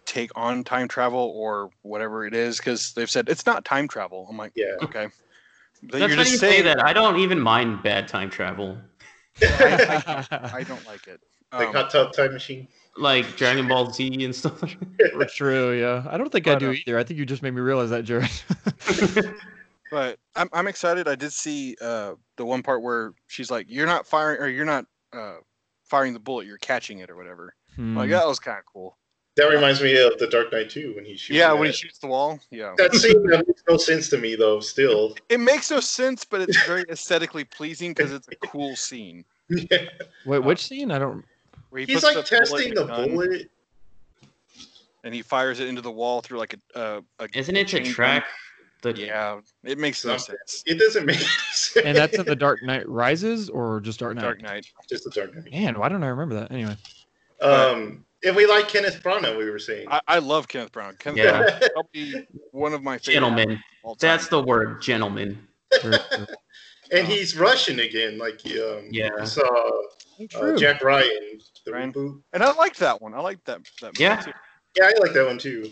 take 0.05 0.31
on 0.35 0.63
time 0.63 0.87
travel 0.87 1.31
or 1.35 1.69
whatever 1.83 2.25
it 2.25 2.33
is 2.33 2.57
because 2.57 2.93
they've 2.93 3.09
said 3.09 3.29
it's 3.29 3.45
not 3.45 3.63
time 3.63 3.87
travel. 3.87 4.27
I'm 4.29 4.37
like, 4.37 4.51
yeah. 4.55 4.75
okay. 4.81 5.07
But 5.83 5.99
That's 5.99 6.15
funny 6.15 6.29
you 6.29 6.37
say 6.37 6.61
that. 6.61 6.83
I 6.83 6.93
don't 6.93 7.19
even 7.19 7.39
mind 7.39 7.81
bad 7.83 8.07
time 8.07 8.29
travel. 8.29 8.77
I 9.41 10.63
don't 10.67 10.85
like 10.85 11.07
it. 11.07 11.19
like 11.51 11.67
Um, 11.69 11.73
Hot 11.73 11.89
Tub 11.89 12.13
Time 12.13 12.33
Machine. 12.33 12.67
Like 12.97 13.35
Dragon 13.37 13.67
Ball 13.67 13.91
Z 13.91 14.23
and 14.23 14.35
stuff 14.35 14.61
like 14.61 14.77
that. 14.97 15.11
For 15.13 15.25
true, 15.35 15.71
yeah. 15.71 16.05
I 16.09 16.17
don't 16.17 16.31
think 16.31 16.47
I 16.47 16.53
But, 16.53 16.59
do 16.59 16.69
uh, 16.69 16.73
either. 16.73 16.99
I 16.99 17.03
think 17.03 17.19
you 17.19 17.25
just 17.25 17.41
made 17.41 17.53
me 17.53 17.61
realize 17.61 17.89
that, 17.89 18.03
Jared. 18.03 18.29
but 19.89 20.19
I'm 20.35 20.49
I'm 20.53 20.67
excited. 20.67 21.07
I 21.07 21.15
did 21.15 21.31
see 21.33 21.75
uh, 21.81 22.13
the 22.37 22.45
one 22.45 22.61
part 22.61 22.81
where 22.83 23.13
she's 23.27 23.49
like, 23.49 23.67
"You're 23.69 23.85
not 23.87 24.05
firing, 24.05 24.41
or 24.41 24.47
you're 24.49 24.65
not 24.65 24.85
uh, 25.13 25.37
firing 25.85 26.13
the 26.13 26.19
bullet. 26.19 26.45
You're 26.47 26.57
catching 26.57 26.99
it, 26.99 27.09
or 27.09 27.15
whatever." 27.15 27.55
I'm 27.77 27.95
Like 27.95 28.07
Hmm. 28.07 28.11
that 28.11 28.27
was 28.27 28.39
kind 28.39 28.59
of 28.59 28.65
cool. 28.65 28.97
That 29.41 29.47
reminds 29.49 29.81
me 29.81 29.97
of 29.97 30.19
The 30.19 30.27
Dark 30.27 30.51
Knight 30.51 30.69
2 30.69 30.93
when 30.95 31.03
he 31.03 31.17
shoots. 31.17 31.35
yeah, 31.35 31.51
when 31.51 31.65
he 31.65 31.73
shoots 31.73 31.97
the 31.97 32.05
wall. 32.05 32.39
Yeah, 32.51 32.75
That 32.77 32.93
scene 32.93 33.23
that 33.25 33.47
makes 33.47 33.63
no 33.67 33.75
sense 33.77 34.07
to 34.09 34.19
me 34.19 34.35
though. 34.35 34.59
Still, 34.59 35.15
it 35.29 35.39
makes 35.39 35.71
no 35.71 35.79
sense, 35.79 36.23
but 36.23 36.41
it's 36.41 36.63
very 36.67 36.83
aesthetically 36.91 37.43
pleasing 37.43 37.89
because 37.91 38.11
it's 38.11 38.27
a 38.27 38.35
cool 38.35 38.75
scene. 38.75 39.25
yeah. 39.49 39.85
Wait, 40.27 40.43
which 40.43 40.63
scene? 40.67 40.91
I 40.91 40.99
don't. 40.99 41.25
He 41.75 41.85
he's 41.85 42.03
like 42.03 42.13
the 42.13 42.21
bullet 42.21 42.39
testing 42.45 42.67
in 42.69 42.75
the 42.75 42.85
bullet. 42.85 43.49
and 45.03 45.11
he 45.15 45.23
fires 45.23 45.59
it 45.59 45.67
into 45.67 45.81
the 45.81 45.89
wall 45.91 46.21
through 46.21 46.37
like 46.37 46.53
a. 46.75 46.77
Uh, 46.79 47.01
a 47.17 47.27
Isn't 47.33 47.55
it 47.55 47.67
chain 47.67 47.81
the 47.85 47.89
track? 47.89 48.25
The 48.83 48.93
Yeah, 48.93 49.39
it 49.63 49.79
makes 49.79 50.05
no 50.05 50.17
Something. 50.17 50.35
sense. 50.47 50.63
It 50.67 50.77
doesn't 50.77 51.07
make 51.07 51.17
sense. 51.51 51.83
And 51.83 51.97
that's 51.97 52.15
in 52.15 52.25
The 52.27 52.35
Dark 52.35 52.61
Knight 52.61 52.87
Rises 52.87 53.49
or 53.49 53.79
just 53.79 54.01
Dark 54.01 54.13
Knight? 54.17 54.21
Dark 54.21 54.41
Knight. 54.43 54.67
just 54.87 55.03
the 55.03 55.09
Dark 55.09 55.33
Knight. 55.33 55.51
Man, 55.51 55.79
why 55.79 55.89
don't 55.89 56.03
I 56.03 56.09
remember 56.09 56.35
that? 56.35 56.51
Anyway. 56.51 56.77
Um, 57.41 58.05
if 58.21 58.35
we 58.35 58.45
like 58.45 58.67
Kenneth 58.67 59.01
Branagh, 59.03 59.37
we 59.37 59.49
were 59.49 59.59
saying. 59.59 59.87
I, 59.89 59.99
I 60.07 60.19
love 60.19 60.47
Kenneth 60.47 60.71
Branagh. 60.71 60.99
Kenneth 60.99 61.17
Yeah. 61.19 61.43
Branagh 61.43 61.61
is 61.61 61.69
probably 61.73 62.27
one 62.51 62.73
of 62.73 62.83
my 62.83 62.97
favorite 62.97 63.13
gentleman. 63.13 63.51
of 63.53 63.59
all 63.83 63.95
time. 63.95 64.07
That's 64.09 64.27
the 64.27 64.41
word, 64.41 64.81
gentleman. 64.81 65.47
True, 65.79 65.97
true. 66.13 66.27
and 66.91 67.07
he's 67.07 67.35
Russian 67.37 67.79
again, 67.79 68.17
like 68.17 68.41
um, 68.45 68.87
Yeah. 68.91 69.09
you 69.19 69.25
saw 69.25 69.69
uh, 70.35 70.57
Jack 70.57 70.83
Ryan, 70.83 71.39
the 71.65 71.71
Ryan. 71.71 71.93
reboot. 71.93 72.21
and 72.33 72.43
I 72.43 72.51
liked 72.53 72.79
that 72.79 73.01
one. 73.01 73.13
I 73.13 73.19
liked 73.21 73.45
that 73.45 73.61
that 73.81 73.87
movie 73.93 74.03
Yeah. 74.03 74.17
too. 74.17 74.31
Yeah, 74.77 74.85
I 74.85 74.93
like 74.99 75.13
that 75.13 75.25
one 75.25 75.37
too. 75.37 75.71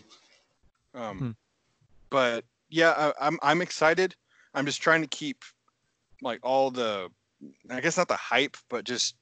Um, 0.94 1.18
Hmm. 1.20 1.32
but 2.10 2.46
yeah, 2.70 2.92
I, 3.20 3.28
I'm 3.28 3.38
I'm 3.42 3.62
excited. 3.62 4.16
I'm 4.54 4.66
just 4.66 4.82
trying 4.82 5.02
to 5.02 5.08
keep 5.08 5.44
like 6.22 6.40
all 6.44 6.72
the, 6.72 7.10
I 7.70 7.80
guess 7.82 7.98
not 7.98 8.08
the 8.08 8.16
hype, 8.16 8.58
but 8.70 8.84
just 8.84 9.16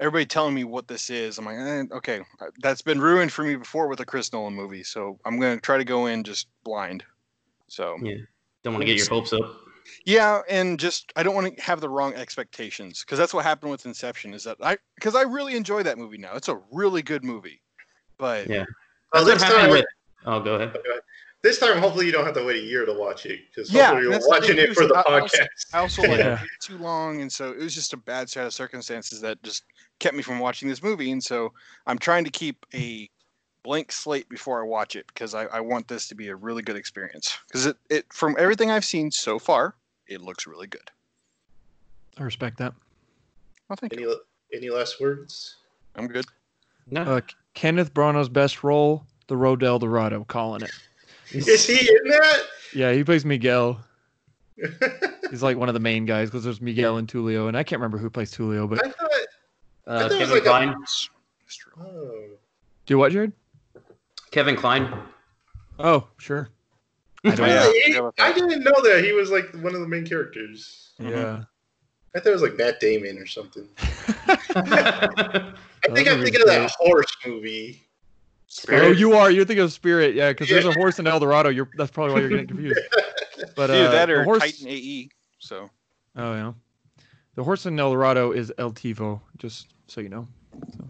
everybody 0.00 0.26
telling 0.26 0.54
me 0.54 0.64
what 0.64 0.88
this 0.88 1.10
is. 1.10 1.38
I'm 1.38 1.44
like, 1.44 1.56
eh, 1.58 1.84
okay, 1.92 2.20
that's 2.60 2.82
been 2.82 3.00
ruined 3.00 3.32
for 3.32 3.44
me 3.44 3.54
before 3.54 3.86
with 3.86 4.00
a 4.00 4.04
Chris 4.04 4.32
Nolan 4.32 4.54
movie, 4.54 4.82
so 4.82 5.18
I'm 5.24 5.38
gonna 5.38 5.60
try 5.60 5.78
to 5.78 5.84
go 5.84 6.06
in 6.06 6.24
just 6.24 6.48
blind. 6.64 7.04
So 7.68 7.96
Yeah. 8.02 8.16
Don't 8.62 8.74
want 8.74 8.82
to 8.82 8.86
get 8.86 8.96
your 8.98 9.08
hopes 9.08 9.32
up. 9.32 9.42
yeah, 10.04 10.40
and 10.48 10.78
just 10.78 11.12
I 11.16 11.22
don't 11.22 11.34
want 11.34 11.56
to 11.56 11.62
have 11.62 11.80
the 11.80 11.88
wrong 11.88 12.14
expectations 12.14 13.04
because 13.04 13.18
that's 13.18 13.32
what 13.32 13.44
happened 13.44 13.70
with 13.70 13.86
Inception. 13.86 14.34
Is 14.34 14.44
that 14.44 14.56
I 14.60 14.78
because 14.96 15.14
I 15.14 15.22
really 15.22 15.54
enjoy 15.56 15.82
that 15.84 15.96
movie 15.98 16.18
now. 16.18 16.34
It's 16.34 16.48
a 16.48 16.60
really 16.72 17.02
good 17.02 17.22
movie, 17.24 17.60
but 18.18 18.48
Yeah. 18.48 18.64
Well, 19.12 19.24
That's 19.24 19.40
this 19.40 19.50
what 19.50 19.52
happened 19.52 19.72
time, 19.72 19.78
with. 19.78 19.86
Oh, 20.26 20.40
go 20.40 20.54
ahead. 20.56 20.76
This 21.42 21.58
time, 21.58 21.78
hopefully, 21.78 22.04
you 22.06 22.12
don't 22.12 22.26
have 22.26 22.34
to 22.34 22.44
wait 22.44 22.56
a 22.62 22.66
year 22.66 22.84
to 22.84 22.92
watch 22.92 23.24
it 23.24 23.40
because 23.48 23.72
Yeah, 23.72 23.86
hopefully 23.94 24.10
you're 24.10 24.28
watching 24.28 24.58
it 24.58 24.74
for 24.74 24.86
the 24.86 24.94
I- 24.94 25.00
I 25.16 25.20
also- 25.20 25.38
podcast. 25.38 25.46
I 25.74 25.78
also 25.78 26.02
like 26.08 26.18
Yeah. 26.18 26.42
it 26.42 26.48
too 26.60 26.76
long, 26.78 27.22
and 27.22 27.32
so 27.32 27.50
it 27.52 27.58
was 27.58 27.74
just 27.74 27.92
a 27.94 27.96
bad 27.96 28.28
set 28.28 28.46
of 28.46 28.52
circumstances 28.52 29.20
that 29.22 29.42
just 29.42 29.64
kept 30.00 30.14
me 30.14 30.22
from 30.22 30.38
watching 30.38 30.68
this 30.68 30.82
movie. 30.82 31.10
And 31.12 31.22
so 31.24 31.52
I'm 31.86 31.98
trying 31.98 32.24
to 32.24 32.30
keep 32.30 32.66
a 32.74 33.08
blank 33.62 33.90
slate 33.92 34.28
before 34.28 34.62
I 34.62 34.66
watch 34.66 34.96
it 34.96 35.06
because 35.06 35.34
I, 35.34 35.44
I 35.46 35.60
want 35.60 35.88
this 35.88 36.08
to 36.08 36.14
be 36.14 36.28
a 36.28 36.36
really 36.36 36.62
good 36.62 36.76
experience. 36.76 37.38
Because 37.48 37.66
it, 37.66 37.76
it 37.88 38.12
from 38.12 38.36
everything 38.38 38.70
I've 38.70 38.84
seen 38.84 39.10
so 39.10 39.38
far, 39.38 39.74
it 40.08 40.20
looks 40.20 40.46
really 40.46 40.66
good. 40.66 40.90
I 42.18 42.22
respect 42.22 42.58
that. 42.58 42.74
Well, 43.68 43.76
thank 43.76 43.92
Any 43.94 44.02
you. 44.02 44.20
any 44.52 44.68
last 44.68 45.00
words? 45.00 45.56
I'm 45.96 46.06
good. 46.06 46.26
No. 46.90 47.02
Uh, 47.02 47.20
Kenneth 47.54 47.94
Branagh's 47.94 48.28
best 48.28 48.62
role, 48.62 49.06
the 49.28 49.36
Road 49.36 49.60
to 49.60 49.66
El 49.66 49.78
Dorado, 49.78 50.24
calling 50.24 50.62
it. 50.62 50.70
Is 51.32 51.66
he 51.66 51.78
in 51.78 52.10
that? 52.10 52.40
Yeah, 52.74 52.92
he 52.92 53.04
plays 53.04 53.24
Miguel. 53.24 53.80
He's 55.30 55.42
like 55.42 55.56
one 55.56 55.68
of 55.68 55.74
the 55.74 55.80
main 55.80 56.04
guys 56.06 56.28
because 56.28 56.44
there's 56.44 56.60
Miguel 56.60 56.98
and 56.98 57.08
Tulio, 57.08 57.48
and 57.48 57.56
I 57.56 57.62
can't 57.62 57.80
remember 57.80 57.98
who 57.98 58.10
plays 58.10 58.32
Tulio, 58.32 58.68
but 58.68 58.84
I 58.84 58.90
thought. 58.90 59.10
Uh, 59.86 59.98
thought 60.00 60.12
it 60.12 60.14
was 60.14 60.28
Kevin 60.28 60.34
like 60.34 60.44
Kline. 60.44 60.82
It's 60.82 61.56
true. 61.56 61.72
Oh. 61.80 62.24
do 62.86 62.98
what, 62.98 63.12
Jared? 63.12 63.32
Kevin 64.30 64.56
Kline. 64.56 64.92
Oh, 65.78 66.06
sure. 66.18 66.50
I 67.24 67.34
don't 67.34 67.48
yeah. 67.48 67.54
know. 67.54 67.60
Really? 67.62 67.92
forgot 67.94 67.98
about 67.98 68.14
I 68.18 68.32
didn't 68.32 68.64
know 68.64 68.82
that 68.82 69.02
he 69.04 69.12
was 69.12 69.30
like 69.30 69.52
one 69.54 69.74
of 69.74 69.80
the 69.80 69.88
main 69.88 70.06
characters. 70.06 70.92
Yeah. 70.98 71.44
I 72.14 72.18
thought 72.18 72.30
it 72.30 72.32
was 72.32 72.42
like 72.42 72.56
Matt 72.56 72.80
Damon 72.80 73.18
or 73.18 73.26
something. 73.26 73.68
I 73.78 75.52
think 75.92 76.08
I'm 76.08 76.22
thinking 76.22 76.40
of 76.40 76.46
that 76.46 76.58
great. 76.58 76.70
horse 76.78 77.16
movie. 77.26 77.82
Oh, 78.70 78.90
you 78.90 79.14
are. 79.14 79.30
You're 79.30 79.44
thinking 79.44 79.64
of 79.64 79.72
Spirit, 79.72 80.14
yeah, 80.14 80.30
because 80.30 80.48
there's 80.48 80.64
a 80.64 80.72
horse 80.72 80.98
in 80.98 81.06
El 81.06 81.20
Dorado. 81.20 81.50
You're 81.50 81.68
that's 81.76 81.90
probably 81.90 82.14
why 82.14 82.20
you're 82.20 82.28
getting 82.30 82.46
confused. 82.48 82.80
But 83.56 83.70
Either 83.70 83.86
uh, 83.88 83.90
that 83.92 84.06
the 84.06 84.14
or 84.14 84.24
horse. 84.24 84.40
Titan 84.40 84.68
AE. 84.68 85.08
So 85.38 85.70
Oh 86.16 86.34
yeah, 86.34 86.52
the 87.36 87.42
horse 87.44 87.64
in 87.64 87.78
El 87.80 87.92
Dorado 87.92 88.32
is 88.32 88.52
Altivo. 88.58 89.20
Just 89.38 89.68
so 89.86 90.02
you 90.02 90.10
know, 90.10 90.28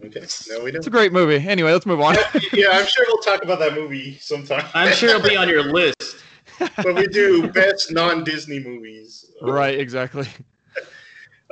Okay, 0.03 0.09
no, 0.09 0.09
we 0.09 0.17
it's 0.17 0.45
don't. 0.47 0.75
It's 0.75 0.87
a 0.87 0.89
great 0.89 1.13
movie. 1.13 1.47
Anyway, 1.47 1.71
let's 1.71 1.85
move 1.85 2.01
on. 2.01 2.15
yeah, 2.51 2.69
I'm 2.71 2.85
sure 2.85 3.05
we'll 3.07 3.19
talk 3.21 3.43
about 3.43 3.59
that 3.59 3.73
movie 3.73 4.17
sometime. 4.19 4.65
I'm 4.73 4.93
sure 4.93 5.09
it'll 5.09 5.27
be 5.27 5.37
on 5.37 5.47
your 5.47 5.63
list. 5.63 6.17
but 6.77 6.95
we 6.95 7.07
do 7.07 7.47
best 7.47 7.91
non-Disney 7.91 8.59
movies. 8.59 9.31
right, 9.41 9.79
exactly. 9.79 10.27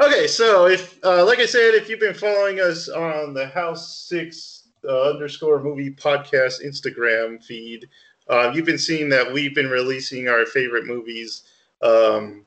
Okay, 0.02 0.28
so 0.28 0.68
if, 0.68 0.98
uh, 1.04 1.26
like 1.26 1.40
I 1.40 1.46
said, 1.46 1.74
if 1.74 1.90
you've 1.90 2.00
been 2.00 2.14
following 2.14 2.62
us 2.62 2.88
on 2.88 3.34
the 3.34 3.48
House 3.48 4.08
Six 4.08 4.59
uh, 4.88 5.10
underscore 5.10 5.62
movie 5.62 5.92
podcast 5.92 6.66
Instagram 6.66 7.44
feed, 7.44 7.88
uh, 8.30 8.52
you've 8.54 8.66
been 8.66 8.78
seeing 8.78 9.10
that 9.10 9.32
we've 9.32 9.56
been 9.56 9.70
releasing 9.70 10.28
our 10.28 10.46
favorite 10.46 10.86
movies, 10.86 11.44
um, 11.82 12.46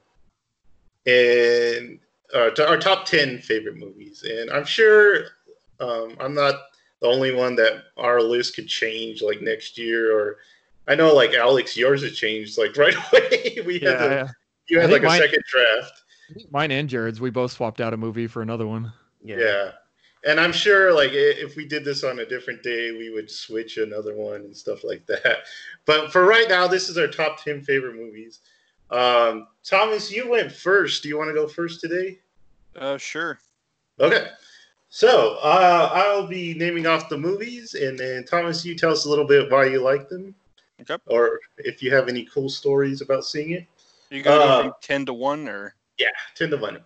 and 1.06 1.98
uh, 2.34 2.50
to 2.50 2.68
our 2.68 2.78
top 2.78 3.04
ten 3.06 3.38
favorite 3.38 3.76
movies. 3.76 4.24
And 4.28 4.50
I'm 4.50 4.64
sure 4.64 5.24
um, 5.80 6.16
I'm 6.20 6.34
not 6.34 6.54
the 7.00 7.08
only 7.08 7.34
one 7.34 7.56
that 7.56 7.82
our 7.96 8.22
list 8.22 8.54
could 8.54 8.68
change 8.68 9.22
like 9.22 9.42
next 9.42 9.76
year. 9.76 10.16
Or 10.16 10.36
I 10.88 10.94
know 10.94 11.14
like 11.14 11.34
Alex, 11.34 11.76
yours 11.76 12.02
has 12.02 12.12
changed 12.16 12.58
like 12.58 12.76
right 12.76 12.94
away. 12.94 13.58
we 13.66 13.74
had 13.74 13.82
Yeah, 13.82 13.96
to, 13.98 14.14
yeah. 14.14 14.28
you 14.68 14.80
had 14.80 14.90
think 14.90 15.02
like 15.04 15.20
a 15.20 15.24
second 15.24 15.42
draft. 15.50 16.02
Mine 16.50 16.70
and 16.70 16.88
Jared's. 16.88 17.20
We 17.20 17.30
both 17.30 17.52
swapped 17.52 17.80
out 17.80 17.92
a 17.92 17.96
movie 17.96 18.26
for 18.26 18.40
another 18.42 18.66
one. 18.66 18.92
Yeah. 19.22 19.36
Yeah. 19.38 19.70
And 20.24 20.38
I'm 20.38 20.52
sure, 20.52 20.94
like, 20.94 21.10
if 21.12 21.56
we 21.56 21.66
did 21.66 21.84
this 21.84 22.04
on 22.04 22.20
a 22.20 22.26
different 22.26 22.62
day, 22.62 22.92
we 22.92 23.10
would 23.10 23.30
switch 23.30 23.76
another 23.78 24.14
one 24.14 24.42
and 24.42 24.56
stuff 24.56 24.84
like 24.84 25.04
that. 25.06 25.38
But 25.84 26.12
for 26.12 26.24
right 26.24 26.48
now, 26.48 26.68
this 26.68 26.88
is 26.88 26.96
our 26.96 27.08
top 27.08 27.42
10 27.42 27.62
favorite 27.62 27.96
movies. 27.96 28.38
Um, 28.92 29.48
Thomas, 29.64 30.12
you 30.12 30.30
went 30.30 30.52
first. 30.52 31.02
Do 31.02 31.08
you 31.08 31.18
want 31.18 31.28
to 31.30 31.34
go 31.34 31.48
first 31.48 31.80
today? 31.80 32.20
uh, 32.76 32.98
sure. 32.98 33.40
Okay. 33.98 34.28
So 34.90 35.38
uh, 35.42 35.90
I'll 35.92 36.28
be 36.28 36.54
naming 36.54 36.86
off 36.86 37.08
the 37.08 37.18
movies, 37.18 37.74
and 37.74 37.98
then 37.98 38.24
Thomas, 38.24 38.64
you 38.64 38.76
tell 38.76 38.92
us 38.92 39.06
a 39.06 39.08
little 39.10 39.26
bit 39.26 39.50
why 39.50 39.64
you 39.64 39.82
like 39.82 40.08
them. 40.08 40.34
Okay. 40.82 40.96
Or 41.06 41.40
if 41.58 41.82
you 41.82 41.92
have 41.92 42.08
any 42.08 42.24
cool 42.26 42.48
stories 42.48 43.00
about 43.00 43.24
seeing 43.24 43.52
it. 43.52 43.66
You 44.10 44.22
gonna 44.22 44.36
go 44.36 44.44
Uh, 44.44 44.62
from 44.62 44.72
ten 44.80 45.06
to 45.06 45.14
one 45.14 45.48
or 45.48 45.74
yeah, 45.98 46.10
10 46.34 46.50
to 46.50 46.56
1. 46.56 46.80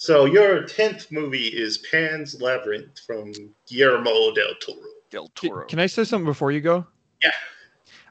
So 0.00 0.24
your 0.24 0.62
10th 0.62 1.12
movie 1.12 1.48
is 1.48 1.84
Pan's 1.90 2.40
Labyrinth 2.40 3.00
from 3.06 3.34
Guillermo 3.68 4.32
del 4.32 4.54
Toro. 4.58 4.88
Del 5.10 5.28
Toro? 5.34 5.66
can 5.66 5.78
I 5.78 5.84
say 5.88 6.04
something 6.04 6.24
before 6.24 6.50
you 6.52 6.62
go? 6.62 6.86
Yeah. 7.22 7.32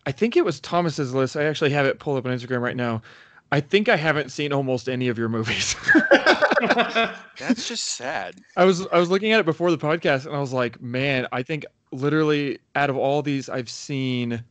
I 0.06 0.12
think 0.12 0.38
it 0.38 0.46
was 0.46 0.60
Thomas's 0.60 1.16
list. 1.16 1.36
I 1.36 1.46
actually 1.46 1.72
have 1.72 1.88
it 1.88 1.98
pulled 1.98 2.20
up 2.20 2.28
on 2.28 2.38
Instagram 2.38 2.62
right 2.62 2.76
now. 2.76 3.02
I 3.52 3.60
think 3.60 3.90
I 3.90 3.96
haven't 3.96 4.30
seen 4.30 4.54
almost 4.54 4.88
any 4.88 5.08
of 5.08 5.18
your 5.18 5.30
movies. 5.30 5.76
That's 7.40 7.68
just 7.68 7.86
sad. 7.86 8.36
I 8.56 8.66
was 8.66 8.86
I 8.92 9.00
was 9.00 9.10
looking 9.10 9.32
at 9.32 9.40
it 9.40 9.48
before 9.48 9.72
the 9.72 9.78
podcast 9.80 10.28
and 10.28 10.36
I 10.36 10.40
was 10.40 10.54
like, 10.54 10.80
man, 10.80 11.26
I 11.32 11.42
think 11.42 11.66
literally 11.92 12.60
out 12.76 12.92
of 12.92 12.98
all 12.98 13.24
these 13.24 13.50
I've 13.50 13.68
seen 13.68 14.44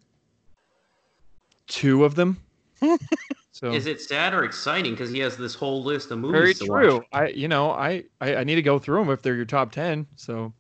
two 1.69 2.05
of 2.05 2.17
them. 2.17 2.39
So 3.59 3.73
is 3.73 3.87
it 3.87 4.01
sad 4.01 4.35
or 4.35 4.45
exciting 4.45 4.93
because 4.93 5.11
he 5.11 5.19
has 5.19 5.37
this 5.37 5.53
whole 5.53 5.83
list 5.83 6.13
of 6.13 6.21
movies? 6.21 6.41
very 6.41 6.55
to 6.55 6.65
true. 6.67 6.95
Watch. 6.95 7.07
I 7.13 7.29
you 7.31 7.49
know 7.49 7.73
I, 7.73 8.05
I 8.21 8.37
I 8.37 8.45
need 8.45 8.55
to 8.55 8.63
go 8.63 8.79
through 8.79 9.01
them 9.01 9.11
if 9.11 9.21
they're 9.21 9.35
your 9.35 9.45
top 9.45 9.73
ten. 9.73 10.07
So 10.15 10.53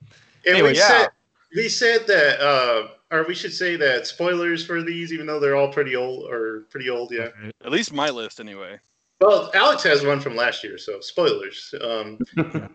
And 0.44 0.56
Anyway, 0.56 0.72
we 0.72 0.78
yeah. 0.78 0.88
said 0.88 1.08
we 1.54 1.68
said 1.68 2.06
that, 2.08 2.40
uh, 2.40 2.88
or 3.10 3.24
we 3.26 3.34
should 3.34 3.52
say 3.52 3.76
that 3.76 4.06
spoilers 4.08 4.66
for 4.66 4.82
these, 4.82 5.12
even 5.12 5.26
though 5.26 5.38
they're 5.38 5.54
all 5.54 5.72
pretty 5.72 5.94
old 5.94 6.28
or 6.28 6.66
pretty 6.70 6.90
old, 6.90 7.12
yeah. 7.12 7.28
At 7.64 7.70
least 7.70 7.92
my 7.92 8.10
list, 8.10 8.40
anyway. 8.40 8.80
Well, 9.20 9.50
Alex 9.54 9.84
has 9.84 10.04
one 10.04 10.20
from 10.20 10.34
last 10.34 10.64
year, 10.64 10.76
so 10.76 11.00
spoilers. 11.00 11.72
Um, 11.80 12.18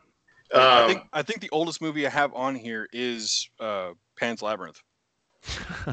I 0.56 0.82
um, 0.82 0.89
think 0.89 1.03
I 1.12 1.22
think 1.22 1.42
the 1.42 1.50
oldest 1.51 1.82
movie 1.82 2.08
I 2.08 2.10
have 2.10 2.34
on 2.34 2.56
here 2.56 2.88
is 2.94 3.50
uh, 3.60 3.92
Pan's 4.18 4.42
Labyrinth. 4.42 4.82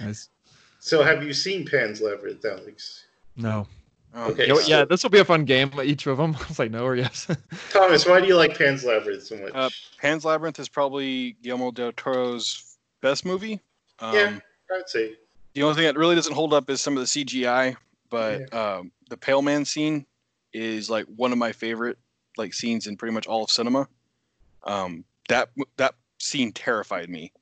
nice. 0.00 0.30
so, 0.78 1.02
have 1.02 1.22
you 1.22 1.34
seen 1.34 1.66
Pan's 1.66 2.00
Labyrinth, 2.00 2.44
Alex? 2.44 3.06
No. 3.36 3.66
Okay. 4.14 4.42
You 4.42 4.48
know 4.48 4.58
so- 4.60 4.68
yeah, 4.68 4.84
this 4.84 5.02
will 5.02 5.10
be 5.10 5.18
a 5.20 5.24
fun 5.24 5.44
game. 5.44 5.72
Each 5.82 6.06
of 6.06 6.18
them. 6.18 6.36
I 6.40 6.48
was 6.48 6.58
like, 6.58 6.70
no 6.70 6.84
or 6.84 6.96
yes. 6.96 7.26
Thomas, 7.70 8.06
why 8.06 8.20
do 8.20 8.26
you 8.26 8.36
like 8.36 8.56
Pan's 8.56 8.84
Labyrinth 8.84 9.22
so 9.22 9.36
much? 9.36 9.52
Uh, 9.54 9.70
Pan's 9.98 10.24
Labyrinth 10.24 10.58
is 10.58 10.68
probably 10.68 11.32
Guillermo 11.42 11.70
del 11.70 11.92
Toro's 11.92 12.76
best 13.00 13.24
movie. 13.24 13.60
Um, 14.00 14.14
Yeah. 14.14 14.38
I'd 14.74 14.88
say. 14.88 15.14
The 15.54 15.62
only 15.62 15.74
thing 15.74 15.84
that 15.84 15.96
really 15.96 16.14
doesn't 16.14 16.32
hold 16.32 16.54
up 16.54 16.70
is 16.70 16.80
some 16.80 16.96
of 16.96 17.00
the 17.02 17.06
CGI, 17.24 17.76
but 18.08 18.52
um, 18.54 18.90
the 19.10 19.16
Pale 19.18 19.42
Man 19.42 19.64
scene 19.66 20.06
is 20.54 20.88
like 20.88 21.04
one 21.16 21.30
of 21.32 21.38
my 21.38 21.52
favorite 21.52 21.98
like 22.38 22.54
scenes 22.54 22.86
in 22.86 22.96
pretty 22.96 23.12
much 23.12 23.26
all 23.26 23.44
of 23.44 23.50
cinema. 23.50 23.86
Um, 24.64 25.04
that 25.28 25.50
that 25.76 25.94
scene 26.18 26.52
terrified 26.52 27.10
me 27.10 27.32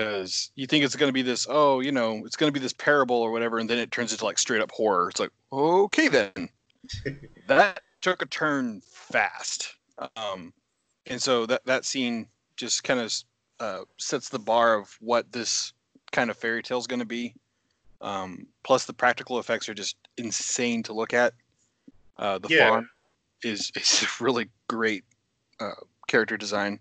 because 0.00 0.50
you 0.54 0.66
think 0.66 0.84
it's 0.84 0.96
going 0.96 1.08
to 1.08 1.14
be 1.14 1.22
this 1.22 1.46
oh 1.48 1.80
you 1.80 1.92
know 1.92 2.22
it's 2.24 2.36
going 2.36 2.52
to 2.52 2.58
be 2.58 2.62
this 2.62 2.72
parable 2.72 3.16
or 3.16 3.30
whatever, 3.30 3.58
and 3.58 3.68
then 3.68 3.78
it 3.78 3.90
turns 3.90 4.12
into 4.12 4.24
like 4.24 4.38
straight 4.38 4.62
up 4.62 4.70
horror. 4.70 5.10
It's 5.10 5.20
like 5.20 5.30
okay 5.52 6.08
then, 6.08 6.48
that 7.46 7.80
took 8.00 8.22
a 8.22 8.26
turn 8.26 8.80
fast, 8.90 9.76
um, 10.16 10.52
and 11.06 11.20
so 11.20 11.46
that 11.46 11.64
that 11.66 11.84
scene 11.84 12.26
just 12.56 12.84
kind 12.84 13.00
of 13.00 13.14
uh, 13.60 13.80
sets 13.98 14.28
the 14.30 14.38
bar 14.38 14.74
of 14.74 14.96
what 15.00 15.30
this 15.32 15.72
kind 16.12 16.30
of 16.30 16.36
fairy 16.36 16.62
tale 16.62 16.78
is 16.78 16.86
going 16.86 17.00
to 17.00 17.06
be. 17.06 17.34
Um, 18.00 18.46
plus, 18.64 18.86
the 18.86 18.94
practical 18.94 19.38
effects 19.38 19.68
are 19.68 19.74
just 19.74 19.96
insane 20.16 20.82
to 20.84 20.94
look 20.94 21.12
at. 21.12 21.34
Uh, 22.16 22.38
the 22.38 22.48
Yeah. 22.48 22.70
fawn 22.70 22.88
is 23.42 23.70
is 23.76 24.06
really 24.20 24.48
great 24.68 25.04
uh, 25.60 25.72
character 26.08 26.38
design, 26.38 26.80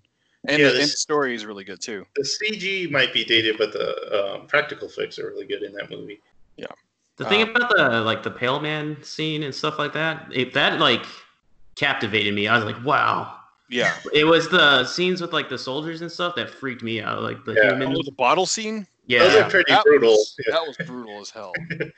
and, 0.50 0.60
Yeah, 0.60 0.70
the, 0.70 0.76
and 0.76 0.84
the 0.84 0.88
story 0.98 1.36
is 1.36 1.46
really 1.46 1.64
good 1.64 1.80
too. 1.82 2.06
The 2.16 2.24
CG 2.24 2.90
might 2.92 3.14
be 3.14 3.24
dated, 3.24 3.58
but 3.58 3.72
the 3.72 4.36
um, 4.36 4.48
practical 4.48 4.88
effects 4.88 5.20
are 5.20 5.28
really 5.28 5.46
good 5.46 5.64
in 5.64 5.74
that 5.74 5.90
movie. 5.90 6.22
Yeah. 6.58 6.68
The 7.18 7.26
thing 7.26 7.44
Um, 7.44 7.50
about 7.56 7.76
the 7.76 8.02
like 8.02 8.24
the 8.24 8.32
Pale 8.32 8.60
Man 8.62 8.98
scene 9.04 9.44
and 9.44 9.54
stuff 9.54 9.78
like 9.78 9.94
that, 9.94 10.28
it, 10.34 10.54
that 10.54 10.80
like 10.80 11.06
captivated 11.76 12.34
me. 12.34 12.48
I 12.48 12.56
was 12.56 12.66
like, 12.66 12.84
wow. 12.84 13.36
Yeah, 13.72 13.94
It 14.14 14.24
was 14.24 14.50
the 14.50 14.84
scenes 14.86 15.22
with 15.22 15.32
like 15.32 15.48
the 15.48 15.58
soldiers 15.58 16.02
and 16.02 16.12
stuff 16.12 16.34
that 16.38 16.50
freaked 16.50 16.82
me 16.82 17.02
out. 17.02 17.22
Like 17.22 17.46
the 17.46 17.54
Yeah. 17.54 17.70
human. 17.70 17.96
oh, 17.96 18.02
the 18.04 18.12
bottle 18.12 18.48
scene. 18.48 18.88
Those 19.08 19.34
Yeah. 19.36 19.46
are 19.46 19.50
pretty 19.50 19.72
that 19.72 19.84
brutal. 19.86 20.10
Was, 20.12 20.36
Yeah. 20.46 20.54
That 20.56 20.68
was 20.68 20.78
brutal 20.88 21.20
as 21.22 21.30
hell. 21.30 21.54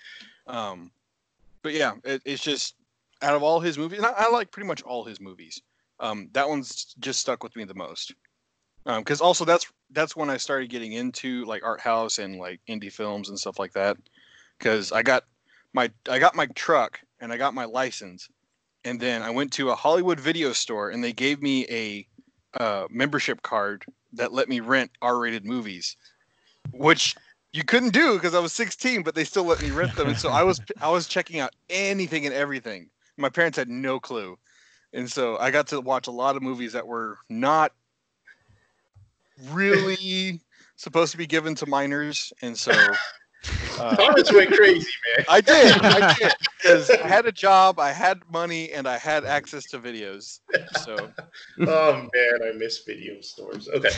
Um, 0.48 0.92
but 1.62 1.74
yeah, 1.74 1.94
it, 2.04 2.22
it's 2.26 2.44
just 2.44 2.76
out 3.22 3.36
of 3.36 3.44
all 3.44 3.60
his 3.60 3.78
movies, 3.78 4.00
and 4.00 4.08
I, 4.08 4.14
I 4.26 4.30
like 4.32 4.52
pretty 4.52 4.68
much 4.68 4.82
all 4.82 5.06
his 5.06 5.22
movies. 5.22 5.62
Um, 6.00 6.30
that 6.34 6.50
one's 6.50 6.96
just 7.00 7.20
stuck 7.22 7.44
with 7.44 7.56
me 7.56 7.64
the 7.64 7.76
most. 7.76 8.14
Because 8.86 9.22
also 9.22 9.46
that's 9.46 9.72
that's 9.92 10.16
when 10.16 10.30
I 10.30 10.38
started 10.38 10.70
getting 10.70 10.94
into 10.94 11.46
like 11.46 11.64
art 11.64 11.82
house 11.82 12.18
and 12.18 12.38
like 12.40 12.60
indie 12.68 12.92
films 12.92 13.30
and 13.30 13.40
stuff 13.40 13.60
like 13.60 13.74
that. 13.74 13.98
Because 14.58 14.92
I 14.92 15.04
got 15.04 15.24
my 15.74 15.92
I 16.10 16.20
got 16.20 16.36
my 16.36 16.48
truck 16.48 17.00
and 17.20 17.32
I 17.32 17.38
got 17.38 17.54
my 17.54 17.66
license, 17.66 18.28
and 18.84 19.00
then 19.00 19.22
I 19.22 19.30
went 19.30 19.54
to 19.54 19.70
a 19.70 19.76
Hollywood 19.76 20.20
video 20.20 20.54
store 20.54 20.90
and 20.90 21.04
they 21.04 21.14
gave 21.14 21.42
me 21.42 21.66
a 21.70 22.08
uh, 22.60 22.88
membership 22.90 23.42
card 23.44 23.86
that 24.14 24.34
let 24.34 24.50
me 24.50 24.60
rent 24.60 24.92
R-rated 25.02 25.46
movies, 25.46 25.96
which 26.72 27.16
you 27.54 27.64
couldn't 27.64 27.94
do 27.94 28.16
because 28.16 28.34
I 28.34 28.40
was 28.40 28.54
16, 28.54 29.04
but 29.04 29.16
they 29.16 29.24
still 29.24 29.44
let 29.44 29.62
me 29.62 29.72
rent 29.72 29.96
them. 29.96 30.08
And 30.08 30.18
so 30.18 30.30
I 30.30 30.44
was 30.44 30.60
I 30.82 30.90
was 30.90 31.08
checking 31.08 31.40
out 31.40 31.56
anything 31.70 32.26
and 32.26 32.36
everything. 32.36 32.90
My 33.18 33.30
parents 33.30 33.58
had 33.58 33.70
no 33.70 34.00
clue, 34.00 34.38
and 34.94 35.12
so 35.12 35.38
I 35.38 35.52
got 35.52 35.68
to 35.68 35.82
watch 35.82 36.08
a 36.08 36.12
lot 36.12 36.36
of 36.36 36.42
movies 36.42 36.74
that 36.74 36.88
were 36.88 37.20
not 37.30 37.74
really 39.50 40.42
supposed 40.76 41.12
to 41.12 41.18
be 41.18 41.28
given 41.28 41.56
to 41.56 41.66
minors, 41.66 42.32
and 42.42 42.58
so. 42.58 42.72
Uh, 43.80 43.96
Thomas 43.96 44.32
went 44.32 44.52
crazy, 44.52 44.92
man. 45.18 45.26
I 45.28 45.42
did. 45.42 45.82
I 45.82 46.14
did 46.14 46.34
because 46.58 46.90
I 46.92 47.08
had 47.08 47.26
a 47.26 47.32
job, 47.32 47.80
I 47.80 47.92
had 47.92 48.20
money, 48.32 48.72
and 48.72 48.88
I 48.88 48.98
had 48.98 49.26
access 49.26 49.66
to 49.68 49.80
videos. 49.80 50.40
So 50.84 50.96
Oh 51.68 52.08
man, 52.14 52.40
I 52.48 52.52
miss 52.56 52.84
video 52.84 53.20
stores. 53.22 53.68
Okay. 53.70 53.90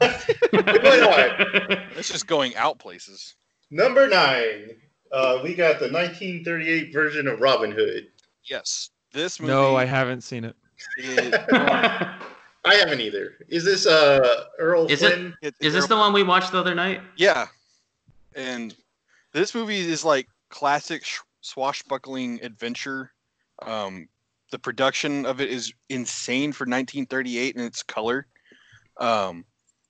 Moving 0.52 1.02
on. 1.04 1.88
it's 1.96 2.10
just 2.10 2.26
going 2.26 2.54
out 2.56 2.78
places. 2.78 3.34
Number 3.70 4.08
nine. 4.08 4.76
Uh, 5.12 5.40
we 5.42 5.54
got 5.54 5.78
the 5.78 5.90
1938 5.90 6.92
version 6.92 7.28
of 7.28 7.40
Robin 7.40 7.70
Hood. 7.70 8.06
Yes, 8.44 8.90
this 9.12 9.40
movie. 9.40 9.52
no, 9.52 9.76
I 9.76 9.84
haven't 9.84 10.22
seen 10.22 10.44
it. 10.44 10.56
Is, 10.96 11.34
I 12.64 12.74
haven't 12.76 13.00
either. 13.00 13.32
Is 13.48 13.64
this 13.64 13.86
uh 13.86 14.44
Earl 14.58 14.86
Is 14.86 15.00
Flynn? 15.00 15.36
it- 15.42 15.54
Is 15.60 15.72
this 15.74 15.86
the 15.86 15.96
one 15.96 16.12
we 16.12 16.22
watched 16.22 16.52
the 16.52 16.58
other 16.58 16.74
night? 16.74 17.00
Yeah, 17.16 17.46
and 18.34 18.74
this 19.32 19.54
movie 19.54 19.80
is 19.80 20.04
like 20.04 20.28
classic 20.48 21.04
sh- 21.04 21.18
swashbuckling 21.40 22.40
adventure. 22.42 23.12
Um, 23.62 24.08
the 24.50 24.58
production 24.58 25.26
of 25.26 25.40
it 25.40 25.50
is 25.50 25.72
insane 25.88 26.52
for 26.52 26.64
1938 26.64 27.56
and 27.56 27.64
its 27.64 27.82
color. 27.82 28.26
Um, 28.98 29.44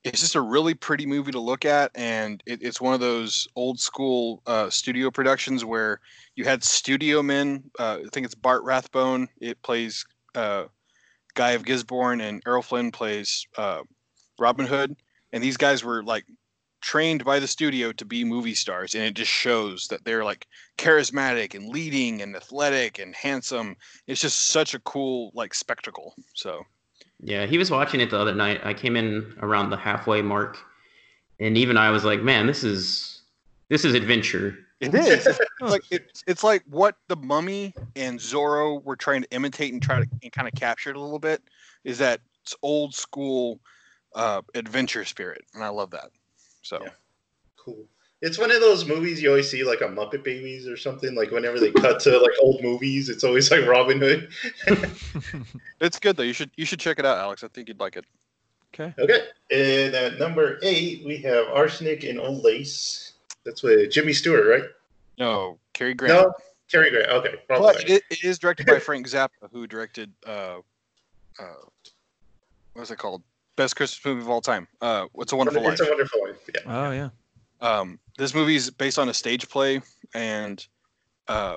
it's 0.04 0.20
just 0.20 0.34
a 0.34 0.40
really 0.40 0.74
pretty 0.74 1.04
movie 1.06 1.32
to 1.32 1.40
look 1.40 1.64
at, 1.64 1.90
and 1.94 2.42
it, 2.46 2.60
it's 2.62 2.80
one 2.80 2.94
of 2.94 3.00
those 3.00 3.46
old 3.54 3.78
school 3.78 4.42
uh, 4.46 4.68
studio 4.70 5.10
productions 5.10 5.64
where 5.64 6.00
you 6.36 6.44
had 6.44 6.64
studio 6.64 7.22
men. 7.22 7.64
Uh, 7.78 7.98
I 8.04 8.08
think 8.12 8.24
it's 8.24 8.34
Basil 8.34 8.64
Rathbone. 8.64 9.28
It 9.40 9.60
plays 9.62 10.04
uh, 10.34 10.64
Guy 11.34 11.52
of 11.52 11.64
Gisborne, 11.64 12.20
and 12.20 12.42
Errol 12.46 12.62
Flynn 12.62 12.92
plays 12.92 13.46
uh, 13.56 13.82
Robin 14.38 14.66
Hood. 14.66 14.96
And 15.32 15.42
these 15.42 15.56
guys 15.56 15.82
were 15.82 16.02
like 16.02 16.24
trained 16.80 17.24
by 17.24 17.38
the 17.38 17.46
studio 17.46 17.92
to 17.92 18.04
be 18.04 18.24
movie 18.24 18.54
stars 18.54 18.96
and 18.96 19.04
it 19.04 19.14
just 19.14 19.30
shows 19.30 19.86
that 19.86 20.04
they're 20.04 20.24
like 20.24 20.48
charismatic 20.78 21.54
and 21.54 21.68
leading 21.68 22.20
and 22.20 22.34
athletic 22.34 22.98
and 22.98 23.14
handsome 23.14 23.76
it's 24.08 24.20
just 24.20 24.48
such 24.48 24.74
a 24.74 24.80
cool 24.80 25.30
like 25.32 25.54
spectacle 25.54 26.12
so 26.34 26.64
Yeah, 27.22 27.46
he 27.46 27.56
was 27.56 27.70
watching 27.70 28.00
it 28.00 28.10
the 28.10 28.18
other 28.18 28.34
night. 28.34 28.60
I 28.64 28.74
came 28.74 28.96
in 28.96 29.34
around 29.40 29.70
the 29.70 29.76
halfway 29.76 30.22
mark, 30.22 30.58
and 31.38 31.56
even 31.56 31.76
I 31.76 31.90
was 31.90 32.04
like, 32.04 32.20
"Man, 32.20 32.46
this 32.46 32.64
is 32.64 33.22
this 33.68 33.84
is 33.84 33.94
adventure." 33.94 34.58
It 34.82 34.94
is 34.94 35.26
it's 35.26 35.40
like 35.60 35.82
it's, 35.90 36.24
it's 36.26 36.44
like 36.44 36.62
what 36.68 36.96
the 37.08 37.16
mummy 37.16 37.74
and 37.96 38.18
zorro 38.18 38.82
were 38.84 38.96
trying 38.96 39.22
to 39.22 39.30
imitate 39.30 39.72
and 39.72 39.82
try 39.82 40.00
to 40.00 40.06
and 40.22 40.32
kind 40.32 40.48
of 40.48 40.54
capture 40.54 40.90
it 40.90 40.96
a 40.96 41.00
little 41.00 41.18
bit 41.18 41.42
is 41.84 41.98
that 41.98 42.20
it's 42.42 42.54
old 42.62 42.94
school 42.94 43.60
uh 44.14 44.42
adventure 44.54 45.04
spirit 45.04 45.42
and 45.54 45.62
i 45.62 45.68
love 45.68 45.90
that 45.90 46.10
so 46.62 46.78
Yeah. 46.82 46.90
Cool. 47.56 47.86
It's 48.22 48.38
one 48.38 48.52
of 48.52 48.60
those 48.60 48.86
movies 48.86 49.20
you 49.20 49.28
always 49.30 49.50
see 49.50 49.64
like 49.64 49.80
a 49.80 49.88
Muppet 49.88 50.22
Babies 50.22 50.68
or 50.68 50.76
something. 50.76 51.14
Like 51.14 51.32
whenever 51.32 51.58
they 51.58 51.72
cut 51.72 51.98
to 52.00 52.18
like 52.18 52.32
old 52.40 52.62
movies, 52.62 53.08
it's 53.08 53.24
always 53.24 53.50
like 53.50 53.66
Robin 53.66 53.98
Hood. 54.00 54.28
it's 55.80 55.98
good 55.98 56.16
though 56.16 56.22
you 56.22 56.32
should 56.32 56.50
you 56.56 56.64
should 56.64 56.78
check 56.78 56.98
it 56.98 57.04
out 57.04 57.18
alex 57.18 57.42
i 57.42 57.48
think 57.48 57.68
you'd 57.68 57.80
like 57.80 57.96
it 57.96 58.04
okay. 58.74 58.94
Okay. 58.98 59.20
And 59.50 59.94
at 59.94 60.18
number 60.18 60.58
eight, 60.62 61.04
we 61.04 61.18
have 61.18 61.46
Arsenic 61.48 62.04
and 62.04 62.18
Old 62.18 62.42
Lace. 62.42 63.11
That's 63.44 63.62
with 63.62 63.90
Jimmy 63.90 64.12
Stewart, 64.12 64.46
right? 64.46 64.68
no 65.18 65.58
Cary 65.74 65.94
grant 65.94 66.14
No, 66.14 66.32
Cary 66.70 66.90
Grant. 66.90 67.08
Okay. 67.10 67.34
wrong 67.50 67.60
But 67.62 67.76
guy. 67.86 67.94
it, 67.94 68.02
it 68.10 68.24
is 68.24 68.38
directed 68.38 68.66
by 68.66 68.78
Frank 68.80 69.10
Capra, 69.10 69.48
who 69.52 69.66
directed 69.66 70.12
uh, 70.26 70.58
uh, 71.38 71.44
what 72.72 72.82
is 72.82 72.90
it 72.90 72.96
called? 72.98 73.22
Best 73.56 73.76
Christmas 73.76 74.02
movie 74.04 74.22
of 74.22 74.30
all 74.30 74.40
time. 74.40 74.66
Uh, 74.80 75.06
What's 75.12 75.32
a 75.32 75.36
Wonderful 75.36 75.62
Life. 75.62 75.72
It's 75.72 75.82
a 75.82 75.88
Wonderful 75.90 76.20
Life. 76.26 76.36
Yeah. 76.54 76.60
Oh 76.66 76.90
yeah. 76.92 77.08
Um, 77.60 77.98
this 78.16 78.34
movie 78.34 78.56
is 78.56 78.70
based 78.70 78.98
on 78.98 79.08
a 79.10 79.14
stage 79.14 79.48
play, 79.48 79.82
and 80.14 80.66
uh, 81.28 81.56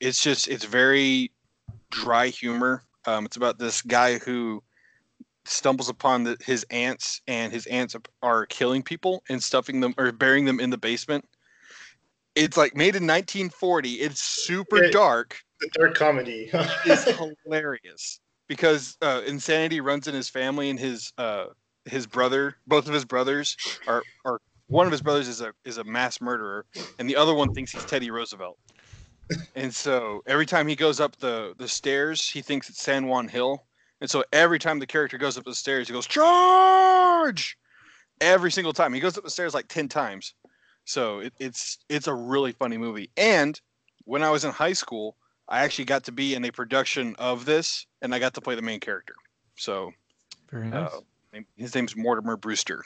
it's 0.00 0.22
just 0.22 0.48
it's 0.48 0.64
very 0.64 1.32
dry 1.90 2.28
humor. 2.28 2.82
Um, 3.06 3.24
it's 3.24 3.36
about 3.36 3.58
this 3.58 3.80
guy 3.80 4.18
who 4.18 4.62
stumbles 5.46 5.88
upon 5.88 6.24
the, 6.24 6.36
his 6.44 6.64
aunts, 6.70 7.20
and 7.26 7.52
his 7.52 7.66
aunts 7.66 7.96
are 8.22 8.46
killing 8.46 8.82
people 8.82 9.22
and 9.28 9.42
stuffing 9.42 9.80
them 9.80 9.94
or 9.98 10.12
burying 10.12 10.44
them 10.44 10.60
in 10.60 10.70
the 10.70 10.78
basement. 10.78 11.24
It's 12.34 12.56
like 12.56 12.76
made 12.76 12.96
in 12.96 13.06
1940. 13.06 13.94
It's 13.94 14.20
super 14.20 14.82
Yeah. 14.84 14.90
dark. 14.90 15.40
The 15.60 15.70
dark 15.72 15.94
comedy. 15.94 16.50
is 16.84 17.04
hilarious 17.44 18.20
because 18.48 18.96
uh, 19.00 19.22
insanity 19.26 19.80
runs 19.80 20.06
in 20.06 20.14
his 20.14 20.28
family 20.28 20.68
and 20.68 20.78
his 20.78 21.12
uh, 21.18 21.46
his 21.86 22.06
brother 22.06 22.56
both 22.66 22.86
of 22.88 22.94
his 22.94 23.04
brothers 23.04 23.56
are 23.86 24.04
are 24.24 24.40
one 24.66 24.86
of 24.86 24.92
his 24.92 25.00
brothers 25.00 25.28
is 25.28 25.40
a 25.40 25.52
is 25.64 25.78
a 25.78 25.84
mass 25.84 26.20
murderer 26.20 26.66
and 26.98 27.08
the 27.08 27.16
other 27.16 27.34
one 27.34 27.48
thinks 27.50 27.72
he's 27.72 27.84
Teddy 27.84 28.10
Roosevelt 28.10 28.58
and 29.54 29.74
so 29.74 30.22
every 30.26 30.46
time 30.46 30.68
he 30.68 30.76
goes 30.76 31.00
up 31.00 31.16
the 31.16 31.54
the 31.58 31.68
stairs, 31.68 32.28
he 32.30 32.42
thinks 32.42 32.68
it's 32.68 32.82
San 32.82 33.06
Juan 33.06 33.28
Hill, 33.28 33.66
and 34.00 34.10
so 34.10 34.24
every 34.32 34.58
time 34.58 34.78
the 34.78 34.86
character 34.86 35.18
goes 35.18 35.38
up 35.38 35.44
the 35.44 35.54
stairs, 35.54 35.88
he 35.88 35.92
goes 35.92 36.06
charge. 36.06 37.56
Every 38.20 38.50
single 38.50 38.72
time 38.72 38.92
he 38.94 39.00
goes 39.00 39.16
up 39.18 39.24
the 39.24 39.30
stairs 39.30 39.54
like 39.54 39.68
ten 39.68 39.88
times. 39.88 40.34
So 40.84 41.18
it, 41.20 41.32
it's 41.38 41.78
it's 41.88 42.06
a 42.06 42.14
really 42.14 42.52
funny 42.52 42.78
movie. 42.78 43.10
And 43.16 43.60
when 44.04 44.22
I 44.22 44.30
was 44.30 44.44
in 44.44 44.52
high 44.52 44.72
school, 44.72 45.16
I 45.48 45.64
actually 45.64 45.84
got 45.84 46.04
to 46.04 46.12
be 46.12 46.34
in 46.34 46.44
a 46.44 46.50
production 46.50 47.14
of 47.18 47.44
this, 47.44 47.86
and 48.02 48.14
I 48.14 48.18
got 48.18 48.34
to 48.34 48.40
play 48.40 48.54
the 48.54 48.62
main 48.62 48.80
character. 48.80 49.14
So 49.56 49.92
Very 50.50 50.68
nice. 50.68 50.92
uh, 50.92 51.40
his 51.56 51.74
name's 51.74 51.96
Mortimer 51.96 52.36
Brewster. 52.36 52.84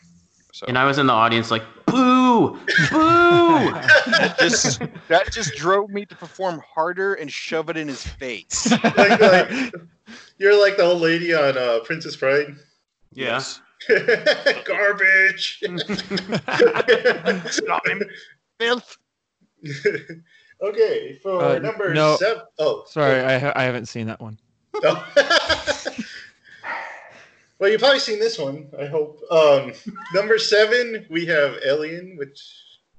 So 0.53 0.67
And 0.67 0.77
I 0.77 0.85
was 0.85 0.99
in 0.99 1.07
the 1.07 1.13
audience 1.13 1.51
like, 1.51 1.63
boo, 1.87 2.51
boo. 2.51 2.59
that 2.91 4.37
just 4.39 4.81
that 5.09 5.31
just 5.33 5.55
drove 5.55 5.91
me 5.91 6.05
to 6.07 6.17
perform 6.17 6.61
harder 6.75 7.15
and 7.15 7.31
shove 7.31 7.71
it 7.71 7.77
in 7.77 7.87
his 7.89 8.05
face. 8.07 8.71
like, 8.85 9.21
like 9.21 9.75
you're 10.39 10.61
like 10.61 10.77
the 10.77 10.83
old 10.85 11.01
lady 11.03 11.33
on 11.35 11.57
uh, 11.57 11.79
Princess 11.85 12.17
Bride. 12.17 12.55
yeah. 13.13 13.43
Garbage. 14.67 15.63
Stop 17.51 17.87
him, 17.87 18.03
filth. 18.59 18.99
okay, 20.63 21.19
for 21.23 21.43
Uh, 21.43 21.59
number 21.59 21.95
no. 21.95 22.17
seven. 22.17 22.43
Oh, 22.59 22.85
Sorry, 22.89 23.21
I 23.21 23.39
ha- 23.39 23.53
I 23.57 23.63
haven't 23.63 23.87
seen 23.87 24.07
that 24.09 24.21
one. 24.21 24.39
Oh. 24.85 25.07
Well, 27.61 27.71
you've 27.71 27.81
probably 27.81 28.01
seen 28.01 28.19
this 28.19 28.39
one. 28.39 28.69
I 28.79 28.87
hope. 28.87 29.21
Um, 29.31 29.73
number 30.15 30.39
seven, 30.39 31.07
we 31.11 31.27
have 31.27 31.59
Alien, 31.65 32.17
which 32.17 32.41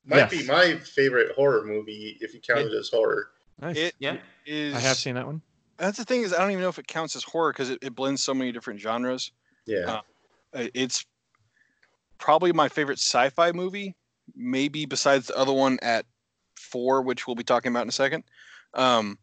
might 0.05 0.29
be 0.29 0.45
my 0.45 0.77
favorite 0.77 1.33
horror 1.35 1.65
movie 1.65 2.17
if 2.21 2.33
you 2.33 2.39
count 2.39 2.61
it 2.61 2.73
as 2.73 2.89
horror. 2.89 3.31
Nice. 3.59 3.75
It 3.77 3.95
Yeah. 3.99 4.17
is. 4.45 4.75
I 4.75 4.79
have 4.79 4.97
seen 4.97 5.15
that 5.15 5.25
one. 5.25 5.41
That's 5.77 5.97
the 5.97 6.05
thing 6.05 6.21
is 6.21 6.33
I 6.33 6.39
don't 6.39 6.51
even 6.51 6.61
know 6.61 6.69
if 6.69 6.79
it 6.79 6.87
counts 6.87 7.15
as 7.15 7.23
horror 7.23 7.51
because 7.51 7.69
it, 7.71 7.79
it 7.81 7.95
blends 7.95 8.23
so 8.23 8.33
many 8.33 8.51
different 8.51 8.79
genres. 8.79 9.31
Yeah. 9.65 9.79
Uh, 9.87 10.01
Uh, 10.53 10.67
It's 10.73 11.05
probably 12.17 12.51
my 12.53 12.67
favorite 12.69 12.99
sci-fi 12.99 13.51
movie, 13.51 13.95
maybe 14.35 14.85
besides 14.85 15.27
the 15.27 15.37
other 15.37 15.53
one 15.53 15.79
at 15.81 16.05
four, 16.55 17.01
which 17.01 17.25
we'll 17.25 17.35
be 17.35 17.43
talking 17.43 17.71
about 17.71 17.83
in 17.83 17.89
a 17.89 17.93
second. 17.93 18.23
Um, 18.75 19.17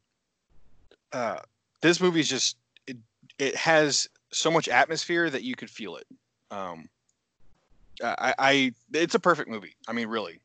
uh, 1.12 1.38
this 1.81 2.01
movie 2.01 2.20
is 2.20 2.29
just 2.29 2.57
it, 2.87 2.96
it 3.38 3.55
has 3.57 4.09
so 4.32 4.50
much 4.50 4.68
atmosphere 4.68 5.30
that 5.30 5.42
you 5.42 5.54
could 5.54 5.70
feel 5.70 5.96
it. 5.96 6.06
Um, 6.50 6.88
I, 8.02 8.34
I 8.38 8.72
it's 8.92 9.14
a 9.14 9.20
perfect 9.20 9.48
movie. 9.50 9.74
I 9.86 9.92
mean, 9.92 10.08
really, 10.08 10.40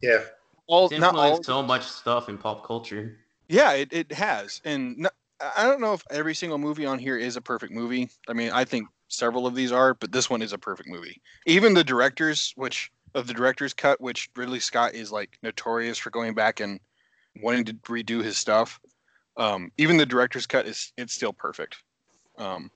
yeah. 0.00 0.20
all 0.66 0.86
It's 0.86 0.98
not 0.98 1.14
all 1.14 1.42
so 1.42 1.62
much 1.62 1.82
stuff 1.82 2.28
in 2.28 2.38
pop 2.38 2.66
culture. 2.66 3.18
Yeah, 3.48 3.72
it, 3.72 3.92
it 3.92 4.12
has. 4.12 4.60
And 4.64 4.96
no, 4.98 5.10
I 5.56 5.64
don't 5.64 5.80
know 5.80 5.92
if 5.92 6.02
every 6.10 6.34
single 6.34 6.58
movie 6.58 6.86
on 6.86 6.98
here 6.98 7.18
is 7.18 7.36
a 7.36 7.40
perfect 7.40 7.72
movie. 7.72 8.08
I 8.28 8.32
mean, 8.32 8.50
I 8.50 8.64
think 8.64 8.88
several 9.08 9.46
of 9.46 9.54
these 9.54 9.72
are, 9.72 9.94
but 9.94 10.12
this 10.12 10.30
one 10.30 10.42
is 10.42 10.52
a 10.52 10.58
perfect 10.58 10.88
movie. 10.88 11.20
Even 11.46 11.74
the 11.74 11.84
directors, 11.84 12.52
which 12.56 12.92
of 13.14 13.26
the 13.26 13.34
director's 13.34 13.74
cut, 13.74 14.00
which 14.00 14.30
Ridley 14.36 14.60
Scott 14.60 14.94
is 14.94 15.12
like 15.12 15.38
notorious 15.42 15.98
for 15.98 16.10
going 16.10 16.34
back 16.34 16.60
and 16.60 16.80
wanting 17.42 17.64
to 17.66 17.74
redo 17.74 18.22
his 18.22 18.38
stuff. 18.38 18.80
Um, 19.36 19.72
even 19.78 19.96
the 19.96 20.06
director's 20.06 20.46
cut 20.46 20.66
is 20.66 20.92
it's 20.96 21.12
still 21.12 21.32
perfect. 21.32 21.76
Um, 22.38 22.70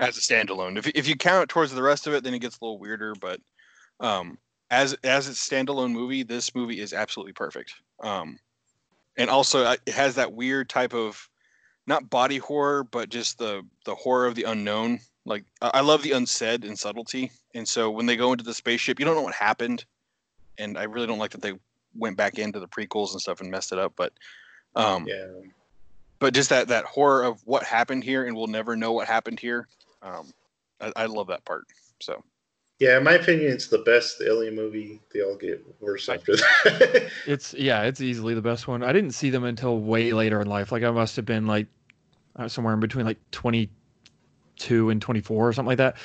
as 0.00 0.16
a 0.16 0.20
standalone. 0.20 0.78
If 0.78 0.88
if 0.88 1.08
you 1.08 1.16
count 1.16 1.44
it 1.44 1.48
towards 1.48 1.72
the 1.72 1.82
rest 1.82 2.06
of 2.06 2.14
it, 2.14 2.24
then 2.24 2.34
it 2.34 2.40
gets 2.40 2.58
a 2.58 2.64
little 2.64 2.78
weirder, 2.78 3.14
but 3.20 3.40
um 4.00 4.38
as 4.70 4.94
as 5.04 5.28
its 5.28 5.46
standalone 5.46 5.92
movie, 5.92 6.22
this 6.22 6.54
movie 6.54 6.80
is 6.80 6.92
absolutely 6.92 7.32
perfect. 7.32 7.74
Um 8.02 8.38
and 9.16 9.30
also 9.30 9.64
uh, 9.64 9.76
it 9.86 9.94
has 9.94 10.14
that 10.14 10.32
weird 10.32 10.68
type 10.68 10.94
of 10.94 11.28
not 11.86 12.08
body 12.08 12.38
horror 12.38 12.84
but 12.84 13.08
just 13.08 13.38
the 13.38 13.62
the 13.84 13.94
horror 13.94 14.26
of 14.26 14.34
the 14.34 14.44
unknown 14.44 14.98
like 15.24 15.44
i 15.60 15.70
I 15.74 15.80
love 15.80 16.02
the 16.02 16.12
unsaid 16.12 16.64
and 16.64 16.78
subtlety 16.78 17.30
and 17.54 17.66
so 17.66 17.90
when 17.90 18.06
they 18.06 18.16
go 18.16 18.32
into 18.32 18.44
the 18.44 18.54
spaceship 18.54 18.98
you 18.98 19.04
don't 19.04 19.16
know 19.16 19.22
what 19.22 19.34
happened 19.34 19.84
and 20.58 20.78
i 20.78 20.84
really 20.84 21.06
don't 21.06 21.18
like 21.18 21.32
that 21.32 21.42
they 21.42 21.54
went 21.94 22.16
back 22.16 22.38
into 22.38 22.60
the 22.60 22.68
prequels 22.68 23.12
and 23.12 23.20
stuff 23.20 23.40
and 23.40 23.50
messed 23.50 23.72
it 23.72 23.78
up 23.78 23.92
but 23.96 24.12
um 24.76 25.06
Yeah. 25.06 25.26
But 26.22 26.32
just 26.32 26.48
that 26.48 26.68
that 26.68 26.84
horror 26.84 27.24
of 27.24 27.42
what 27.44 27.64
happened 27.64 28.04
here 28.04 28.24
and 28.26 28.34
we'll 28.36 28.46
never 28.46 28.76
know 28.76 28.92
what 28.92 29.06
happened 29.06 29.38
here 29.40 29.68
um 30.02 30.30
i, 30.80 30.92
I 30.96 31.06
love 31.06 31.26
that 31.26 31.44
part 31.44 31.64
so 32.00 32.22
Yeah, 32.78 32.98
in 32.98 33.04
my 33.04 33.12
opinion, 33.12 33.52
it's 33.52 33.68
the 33.68 33.78
best 33.78 34.20
Alien 34.22 34.56
movie. 34.56 35.00
They 35.12 35.22
all 35.22 35.36
get 35.36 35.64
worse 35.80 36.08
after 36.08 36.34
that. 36.36 37.10
It's 37.26 37.54
yeah, 37.54 37.82
it's 37.82 38.00
easily 38.00 38.34
the 38.34 38.42
best 38.42 38.66
one. 38.66 38.82
I 38.82 38.92
didn't 38.92 39.12
see 39.12 39.30
them 39.30 39.44
until 39.44 39.78
way 39.78 40.12
later 40.12 40.40
in 40.40 40.48
life. 40.48 40.72
Like 40.72 40.82
I 40.82 40.90
must 40.90 41.14
have 41.16 41.24
been 41.24 41.46
like 41.46 41.68
uh, 42.36 42.48
somewhere 42.48 42.74
in 42.74 42.80
between 42.80 43.06
like 43.06 43.18
22 43.30 44.90
and 44.90 45.00
24 45.00 45.48
or 45.48 45.52
something 45.52 45.68
like 45.68 45.78
that. 45.78 45.96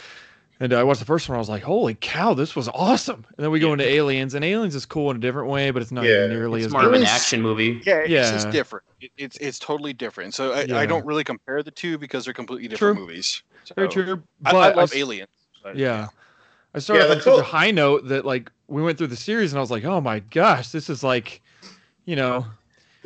And 0.59 0.73
I 0.73 0.83
watched 0.83 0.99
the 0.99 1.05
first 1.05 1.29
one. 1.29 1.35
I 1.35 1.39
was 1.39 1.49
like, 1.49 1.61
"Holy 1.63 1.93
cow, 1.95 2.33
this 2.33 2.55
was 2.55 2.67
awesome!" 2.69 3.25
And 3.37 3.43
then 3.43 3.51
we 3.51 3.59
go 3.59 3.73
into 3.73 3.85
Aliens, 3.85 4.33
and 4.33 4.43
Aliens 4.43 4.73
is 4.75 4.85
cool 4.85 5.11
in 5.11 5.17
a 5.17 5.19
different 5.19 5.49
way, 5.49 5.69
but 5.71 5.81
it's 5.81 5.91
not 5.91 6.05
Yeah, 6.05 6.27
nearly 6.27 6.61
It's 6.61 6.67
as 6.67 6.71
more 6.73 6.81
good. 6.81 6.95
of 6.95 7.01
an 7.01 7.07
action 7.07 7.41
movie. 7.41 7.81
yeah 7.85 7.99
it's 7.99 8.31
just 8.31 8.49
different 8.51 8.83
it, 8.99 9.11
it's 9.17 9.37
it's 9.37 9.59
totally 9.59 9.93
different 9.93 10.33
so 10.33 10.53
I, 10.53 10.65
Yeah. 10.67 10.79
I 10.79 10.85
don't 10.87 11.05
really 11.05 11.23
compare 11.23 11.61
the 11.61 11.71
two 11.71 11.97
because 11.99 12.25
they're 12.25 12.33
completely 12.33 12.67
different 12.67 12.95
True. 12.95 13.05
movies 13.05 13.43
Very 13.75 13.89
true. 13.89 14.23
I, 14.45 14.51
But 14.51 14.73
I 14.73 14.75
love 14.75 14.91
s- 14.91 14.95
aliens 14.95 15.29
but, 15.63 15.75
Yeah. 15.77 16.07
I 16.73 16.79
started 16.79 17.03
Yeah, 17.05 17.11
on 17.11 17.17
the 17.17 17.23
such 17.23 17.39
a 17.39 17.43
high 17.43 17.71
note 17.71 18.07
that 18.07 18.25
like 18.25 18.51
we 18.67 18.81
went 18.81 18.97
through 18.97 19.07
the 19.07 19.15
series, 19.15 19.51
and 19.53 19.57
I 19.57 19.61
was 19.61 19.71
like, 19.71 19.85
"Oh 19.85 20.01
my 20.01 20.19
gosh, 20.19 20.69
this 20.69 20.89
is 20.89 21.03
like, 21.03 21.41
you 22.05 22.15
know, 22.15 22.45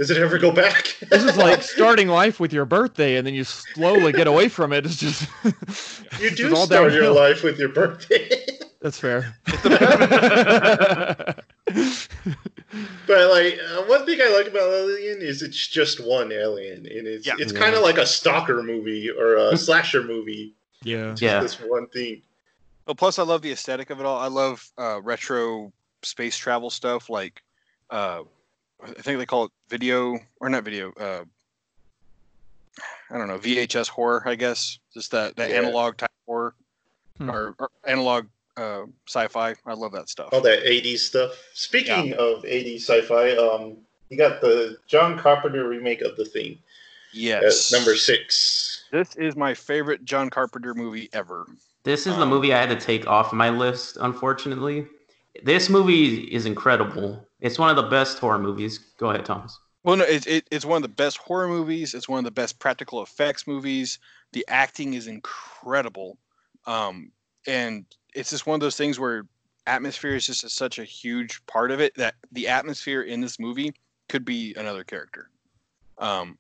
Does 0.01 0.09
it 0.09 0.17
ever 0.17 0.39
go 0.39 0.51
back? 0.51 0.97
this 1.11 1.23
is 1.23 1.37
like 1.37 1.61
starting 1.77 2.07
life 2.07 2.39
with 2.39 2.51
your 2.51 2.65
birthday, 2.65 3.17
and 3.17 3.27
then 3.27 3.35
you 3.35 3.43
slowly 3.43 4.11
get 4.11 4.25
away 4.25 4.47
from 4.49 4.73
it. 4.73 4.83
It's 4.83 4.95
just 4.95 5.29
you 5.45 5.53
it's 6.21 6.37
do 6.37 6.55
all 6.55 6.65
start 6.65 6.91
your 6.91 7.11
life 7.11 7.43
with 7.43 7.59
your 7.59 7.69
birthday. 7.69 8.27
That's 8.81 8.97
fair. 8.99 9.35
But 13.05 13.29
like 13.29 13.59
uh, 13.59 13.83
one 13.83 14.05
thing 14.07 14.19
I 14.23 14.29
like 14.35 14.47
about 14.47 14.71
Alien 14.73 15.21
is 15.21 15.43
it's 15.43 15.67
just 15.67 16.03
one 16.03 16.31
alien, 16.31 16.87
and 16.87 17.05
it's 17.05 17.27
Yeah. 17.27 17.35
it's 17.37 17.53
Yeah. 17.53 17.59
kind 17.59 17.75
of 17.75 17.83
like 17.83 17.99
a 17.99 18.05
stalker 18.07 18.63
movie 18.63 19.07
or 19.11 19.35
a 19.35 19.55
slasher 19.57 20.01
movie. 20.03 20.55
yeah. 20.83 21.11
Just 21.11 21.21
Yeah. 21.21 21.41
this 21.43 21.59
one 21.59 21.85
thing. 21.89 22.23
Well, 22.87 22.95
plus 22.95 23.19
I 23.19 23.23
love 23.23 23.43
the 23.43 23.51
aesthetic 23.51 23.91
of 23.91 23.99
it 23.99 24.05
all. 24.07 24.17
I 24.17 24.29
love 24.29 24.67
uh, 24.79 24.99
retro 25.03 25.71
space 26.01 26.35
travel 26.37 26.71
stuff, 26.71 27.07
like 27.07 27.43
uh, 27.91 28.23
I 28.83 28.87
think 29.01 29.19
they 29.19 29.25
call 29.25 29.45
it 29.45 29.51
video 29.69 30.19
or 30.39 30.49
not 30.49 30.63
video. 30.63 30.91
Uh, 30.93 31.23
I 33.09 33.17
don't 33.17 33.27
know 33.27 33.37
VHS 33.37 33.87
horror, 33.89 34.23
I 34.25 34.35
guess. 34.35 34.79
Just 34.93 35.11
that 35.11 35.35
that 35.35 35.49
Yeah. 35.49 35.57
analog 35.57 35.97
type 35.97 36.11
horror 36.25 36.55
Hmm. 37.17 37.29
or, 37.29 37.55
or 37.59 37.69
analog 37.85 38.27
uh, 38.57 38.83
sci-fi. 39.07 39.55
I 39.65 39.73
love 39.73 39.91
that 39.93 40.09
stuff. 40.09 40.29
All 40.33 40.41
that 40.41 40.63
'80s 40.65 40.99
stuff. 40.99 41.31
Speaking 41.53 42.13
of 42.13 42.43
'80s 42.43 42.77
sci-fi, 42.83 43.31
um, 43.37 43.77
you 44.09 44.17
got 44.17 44.41
the 44.41 44.77
John 44.87 45.17
Carpenter 45.17 45.67
remake 45.67 46.01
of 46.01 46.15
The 46.17 46.25
Thing. 46.25 46.57
yes, 47.13 47.71
number 47.71 47.95
six. 47.95 48.85
This 48.91 49.15
is 49.15 49.35
my 49.35 49.53
favorite 49.53 50.03
John 50.05 50.29
Carpenter 50.29 50.73
movie 50.73 51.09
ever. 51.13 51.45
This 51.83 52.05
is 52.07 52.15
the 52.17 52.23
Um, 52.23 52.29
movie 52.29 52.53
I 52.53 52.59
had 52.59 52.69
to 52.69 52.79
take 52.85 53.07
off 53.07 53.31
my 53.33 53.49
list, 53.49 53.97
unfortunately. 54.01 54.87
This 55.43 55.69
movie 55.69 56.23
is 56.25 56.45
incredible. 56.45 57.25
It's 57.41 57.59
one 57.59 57.69
of 57.69 57.75
the 57.75 57.89
best 57.89 58.19
horror 58.19 58.39
movies. 58.39 58.77
Go 58.97 59.09
ahead, 59.09 59.25
Thomas. 59.25 59.59
Well, 59.83 59.97
no, 59.97 60.05
it, 60.05 60.27
it, 60.27 60.47
it's 60.51 60.65
one 60.65 60.77
of 60.77 60.83
the 60.83 60.95
best 60.95 61.17
horror 61.17 61.47
movies. 61.47 61.95
It's 61.95 62.07
one 62.07 62.19
of 62.19 62.25
the 62.25 62.31
best 62.31 62.59
practical 62.59 63.01
effects 63.01 63.47
movies. 63.47 63.97
The 64.31 64.45
acting 64.47 64.93
is 64.93 65.07
incredible, 65.07 66.17
um, 66.67 67.11
and 67.47 67.85
it's 68.13 68.29
just 68.29 68.45
one 68.45 68.55
of 68.55 68.61
those 68.61 68.77
things 68.77 68.99
where 68.99 69.25
atmosphere 69.67 70.15
is 70.15 70.27
just 70.27 70.43
a, 70.43 70.49
such 70.49 70.79
a 70.79 70.83
huge 70.83 71.43
part 71.47 71.71
of 71.71 71.81
it 71.81 71.95
that 71.95 72.15
the 72.31 72.47
atmosphere 72.47 73.01
in 73.01 73.21
this 73.21 73.39
movie 73.39 73.73
could 74.07 74.23
be 74.23 74.53
another 74.55 74.83
character. 74.83 75.29
Um, 75.97 76.37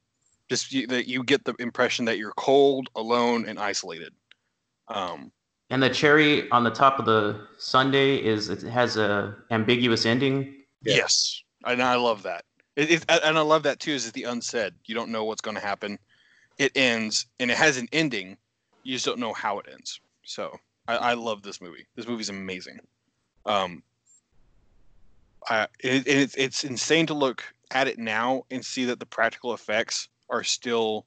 just 0.49 0.71
you, 0.71 0.85
that 0.87 1.07
you 1.07 1.23
get 1.23 1.43
the 1.43 1.55
impression 1.59 2.05
that 2.05 2.17
you're 2.17 2.33
cold, 2.33 2.89
alone, 2.95 3.47
and 3.47 3.57
isolated. 3.57 4.13
Um, 4.87 5.31
And 5.69 5.81
the 5.81 5.89
cherry 5.89 6.49
on 6.51 6.63
the 6.63 6.71
top 6.71 6.99
of 6.99 7.05
the 7.05 7.47
sundae 7.57 8.17
is 8.17 8.49
it 8.49 8.61
has 8.63 8.97
a 8.97 9.35
ambiguous 9.49 10.05
ending. 10.05 10.60
Yeah. 10.83 10.95
Yes, 10.95 11.41
and 11.65 11.81
I 11.81 11.95
love 11.95 12.23
that. 12.23 12.45
It, 12.75 12.91
it, 12.91 13.05
and 13.09 13.37
I 13.37 13.41
love 13.41 13.63
that 13.63 13.79
too. 13.79 13.91
Is 13.91 14.07
it 14.07 14.13
the 14.13 14.23
unsaid? 14.23 14.73
You 14.85 14.95
don't 14.95 15.11
know 15.11 15.25
what's 15.25 15.41
going 15.41 15.55
to 15.55 15.61
happen. 15.61 15.99
It 16.57 16.71
ends, 16.75 17.25
and 17.39 17.51
it 17.51 17.57
has 17.57 17.77
an 17.77 17.87
ending. 17.91 18.37
You 18.83 18.93
just 18.93 19.05
don't 19.05 19.19
know 19.19 19.33
how 19.33 19.59
it 19.59 19.67
ends. 19.71 19.99
So 20.23 20.57
I, 20.87 20.95
I 20.95 21.13
love 21.13 21.43
this 21.43 21.61
movie. 21.61 21.85
This 21.95 22.07
movie's 22.07 22.29
amazing. 22.29 22.79
Um, 23.45 23.83
I, 25.49 25.67
it, 25.83 26.07
it's 26.07 26.35
it's 26.35 26.63
insane 26.63 27.07
to 27.07 27.13
look 27.13 27.43
at 27.71 27.87
it 27.87 27.97
now 27.97 28.43
and 28.51 28.63
see 28.63 28.85
that 28.85 28.99
the 28.99 29.05
practical 29.05 29.53
effects 29.53 30.07
are 30.29 30.43
still 30.43 31.05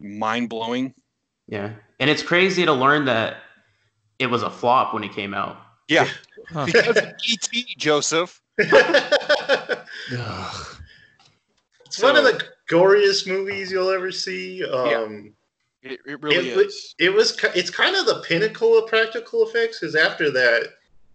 mind 0.00 0.48
blowing. 0.48 0.94
Yeah. 1.48 1.72
And 2.00 2.10
it's 2.10 2.22
crazy 2.22 2.64
to 2.64 2.72
learn 2.72 3.04
that 3.06 3.36
it 4.18 4.26
was 4.26 4.42
a 4.42 4.50
flop 4.50 4.94
when 4.94 5.04
it 5.04 5.12
came 5.12 5.34
out. 5.34 5.58
Yeah, 5.88 6.08
Huh. 6.50 6.64
because 6.66 6.96
of 6.96 7.04
ET, 7.28 7.48
Joseph. 7.76 8.40
It's 11.86 12.02
one 12.02 12.16
of 12.16 12.24
the 12.24 12.42
goriest 12.68 13.28
movies 13.28 13.70
you'll 13.70 13.90
ever 13.90 14.10
see. 14.10 14.64
Um, 14.64 15.34
It, 15.82 16.00
it 16.06 16.22
really 16.22 16.48
it, 16.48 16.56
is. 16.56 16.94
It 16.98 17.12
was. 17.12 17.36
It's 17.54 17.70
kind 17.70 17.94
of 17.94 18.06
the 18.06 18.22
pinnacle 18.26 18.78
of 18.78 18.88
practical 18.88 19.46
effects 19.46 19.80
because 19.80 19.94
after 19.94 20.30
that, 20.30 20.68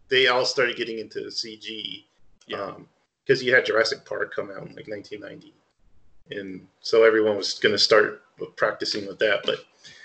they 0.10 0.28
all 0.28 0.46
started 0.46 0.78
getting 0.78 1.00
into 1.00 1.20
CG. 1.22 2.06
Yeah. 2.48 2.74
Because 3.26 3.44
you 3.44 3.54
had 3.54 3.66
Jurassic 3.66 4.06
Park 4.06 4.34
come 4.34 4.52
out 4.52 4.68
in 4.68 4.76
like 4.76 4.88
1990, 4.88 5.54
and 6.32 6.66
so 6.82 7.04
everyone 7.04 7.38
was 7.38 7.60
going 7.60 7.74
to 7.74 7.80
start 7.80 8.24
practicing 8.56 9.08
with 9.08 9.20
that. 9.20 9.42
But 9.44 9.60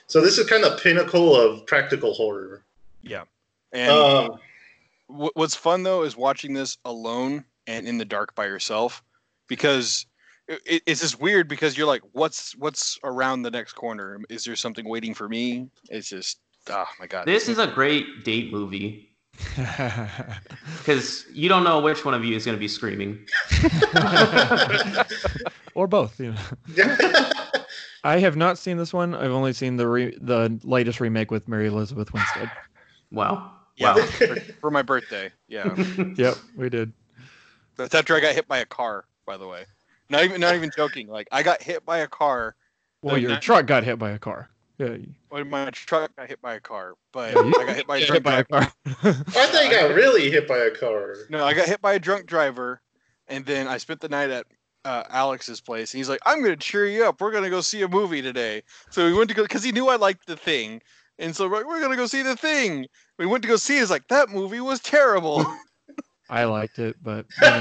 so 0.06 0.20
this 0.20 0.38
is 0.38 0.48
kind 0.48 0.64
of 0.64 0.80
pinnacle 0.80 1.34
of 1.34 1.66
practical 1.66 2.14
horror. 2.14 2.62
Yeah. 3.02 3.24
And 3.72 3.90
Um, 3.90 4.38
What's 5.06 5.54
fun 5.54 5.82
though 5.82 6.02
is 6.02 6.16
watching 6.16 6.54
this 6.54 6.78
alone 6.84 7.44
and 7.66 7.86
in 7.86 7.98
the 7.98 8.04
dark 8.04 8.34
by 8.34 8.46
yourself, 8.46 9.02
because 9.48 10.06
it, 10.48 10.82
it's 10.86 11.00
just 11.00 11.20
weird 11.20 11.48
because 11.48 11.76
you're 11.76 11.86
like, 11.86 12.02
what's 12.12 12.56
what's 12.56 12.98
around 13.04 13.42
the 13.42 13.50
next 13.50 13.74
corner? 13.74 14.20
Is 14.28 14.44
there 14.44 14.56
something 14.56 14.88
waiting 14.88 15.14
for 15.14 15.28
me? 15.28 15.68
It's 15.90 16.08
just, 16.08 16.40
oh 16.70 16.86
my 16.98 17.06
god. 17.06 17.26
This 17.26 17.48
is 17.48 17.58
a 17.58 17.66
great 17.66 18.24
date 18.24 18.52
movie 18.52 19.10
because 20.78 21.26
you 21.32 21.48
don't 21.48 21.64
know 21.64 21.80
which 21.80 22.04
one 22.04 22.14
of 22.14 22.24
you 22.24 22.36
is 22.36 22.44
going 22.44 22.56
to 22.56 22.60
be 22.60 22.68
screaming. 22.68 23.26
or 25.74 25.88
both. 25.88 26.18
You 26.20 26.32
know. 26.32 26.76
I 28.04 28.18
have 28.18 28.36
not 28.36 28.58
seen 28.58 28.76
this 28.76 28.92
one. 28.92 29.14
I've 29.14 29.32
only 29.32 29.52
seen 29.52 29.76
the 29.76 29.88
re- 29.88 30.16
the 30.20 30.58
latest 30.62 31.00
remake 31.00 31.30
with 31.30 31.48
Mary 31.48 31.66
Elizabeth 31.66 32.12
Winstead. 32.12 32.50
Wow. 33.10 33.50
Yeah, 33.76 33.94
Wow. 33.96 34.02
for, 34.02 34.36
for 34.60 34.70
my 34.70 34.82
birthday. 34.82 35.30
Yeah, 35.48 35.74
Yep, 36.16 36.36
we 36.56 36.68
did. 36.68 36.92
that's 37.76 37.94
after 37.94 38.14
I 38.14 38.20
got 38.20 38.34
hit 38.34 38.46
by 38.48 38.58
a 38.58 38.66
car. 38.66 39.04
By 39.26 39.36
the 39.36 39.46
way, 39.48 39.64
not 40.10 40.24
even 40.24 40.40
not 40.40 40.54
even 40.54 40.70
joking. 40.76 41.08
Like 41.08 41.28
I 41.32 41.42
got 41.42 41.62
hit 41.62 41.84
by 41.84 41.98
a 41.98 42.06
car. 42.08 42.54
Well, 43.02 43.18
your 43.18 43.32
ni- 43.32 43.40
truck 43.40 43.66
got 43.66 43.84
hit 43.84 43.98
by 43.98 44.10
a 44.10 44.18
car. 44.18 44.48
Yeah, 44.78 44.88
you 44.94 45.08
When 45.28 45.48
my 45.50 45.70
truck 45.70 46.14
got 46.16 46.28
hit 46.28 46.42
by 46.42 46.54
a 46.54 46.60
car, 46.60 46.94
but 47.12 47.36
I 47.36 47.50
got 47.64 47.76
hit 47.76 47.86
by 47.86 47.98
a 47.98 48.06
drunk 48.06 48.14
hit 48.16 48.22
by 48.24 48.38
a 48.38 48.44
car. 48.44 48.72
I 48.86 49.46
think 49.46 49.72
I 49.72 49.88
got 49.88 49.94
really 49.94 50.30
hit 50.30 50.48
by 50.48 50.58
a 50.58 50.70
car. 50.70 51.14
No, 51.30 51.44
I 51.44 51.54
got 51.54 51.66
hit 51.66 51.80
by 51.80 51.94
a 51.94 51.98
drunk 51.98 52.26
driver, 52.26 52.80
and 53.28 53.46
then 53.46 53.68
I 53.68 53.78
spent 53.78 54.00
the 54.00 54.08
night 54.08 54.30
at 54.30 54.46
uh, 54.84 55.04
Alex's 55.10 55.60
place. 55.60 55.92
And 55.94 55.98
he's 55.98 56.08
like, 56.08 56.20
"I'm 56.26 56.42
gonna 56.42 56.56
cheer 56.56 56.86
you 56.86 57.04
up. 57.04 57.20
We're 57.20 57.30
gonna 57.30 57.50
go 57.50 57.60
see 57.60 57.82
a 57.82 57.88
movie 57.88 58.20
today." 58.20 58.62
So 58.90 59.06
we 59.06 59.14
went 59.14 59.28
to 59.30 59.34
go 59.36 59.42
because 59.42 59.62
he 59.62 59.70
knew 59.72 59.88
I 59.88 59.96
liked 59.96 60.26
the 60.26 60.36
thing, 60.36 60.82
and 61.18 61.34
so 61.34 61.48
we're, 61.48 61.58
like, 61.58 61.66
we're 61.66 61.80
gonna 61.80 61.96
go 61.96 62.06
see 62.06 62.22
the 62.22 62.36
thing. 62.36 62.86
We 63.18 63.26
went 63.26 63.42
to 63.42 63.48
go 63.48 63.56
see. 63.56 63.76
it. 63.76 63.80
He's 63.80 63.90
like, 63.90 64.06
"That 64.08 64.30
movie 64.30 64.60
was 64.60 64.80
terrible." 64.80 65.44
I 66.30 66.44
liked 66.44 66.78
it, 66.78 66.96
but 67.02 67.26
you 67.42 67.48
know, 67.50 67.58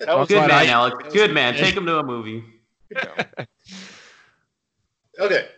That 0.00 0.18
was 0.18 0.28
Good 0.28 0.40
man, 0.40 0.50
I- 0.50 0.66
Alex. 0.66 0.96
Good 1.12 1.32
man. 1.32 1.54
Take 1.54 1.74
him 1.76 1.86
to 1.86 1.98
a 1.98 2.02
movie. 2.04 2.44
Okay. 5.18 5.48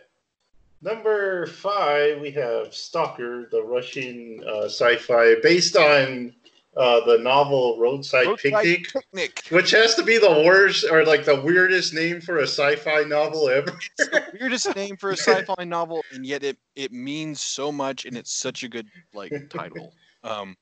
Number 0.81 1.45
five, 1.47 2.21
we 2.21 2.31
have 2.31 2.73
Stalker, 2.73 3.49
the 3.51 3.61
Russian 3.61 4.41
uh, 4.47 4.65
sci-fi 4.65 5.35
based 5.43 5.75
on 5.75 6.33
uh, 6.77 7.05
the 7.05 7.17
novel 7.17 7.77
Roadside, 7.79 8.27
Roadside 8.27 8.53
Picnic, 8.53 8.93
picnic. 8.93 9.43
which 9.49 9.71
has 9.71 9.95
to 9.95 10.03
be 10.03 10.17
the 10.17 10.43
worst 10.45 10.85
or 10.89 11.03
like 11.05 11.25
the 11.25 11.41
weirdest 11.41 11.93
name 11.93 12.21
for 12.21 12.39
a 12.39 12.47
sci-fi 12.47 13.03
novel 13.03 13.49
ever. 13.49 13.77
It's 13.97 14.09
the 14.09 14.23
weirdest 14.39 14.75
name 14.75 14.95
for 14.95 15.11
a 15.11 15.17
sci-fi 15.17 15.63
novel, 15.63 16.03
and 16.13 16.25
yet 16.25 16.43
it 16.43 16.57
it 16.75 16.91
means 16.91 17.41
so 17.41 17.71
much, 17.71 18.05
and 18.05 18.15
it's 18.15 18.31
such 18.31 18.63
a 18.63 18.69
good 18.69 18.87
like 19.13 19.31
title. 19.49 19.93
Um, 20.21 20.57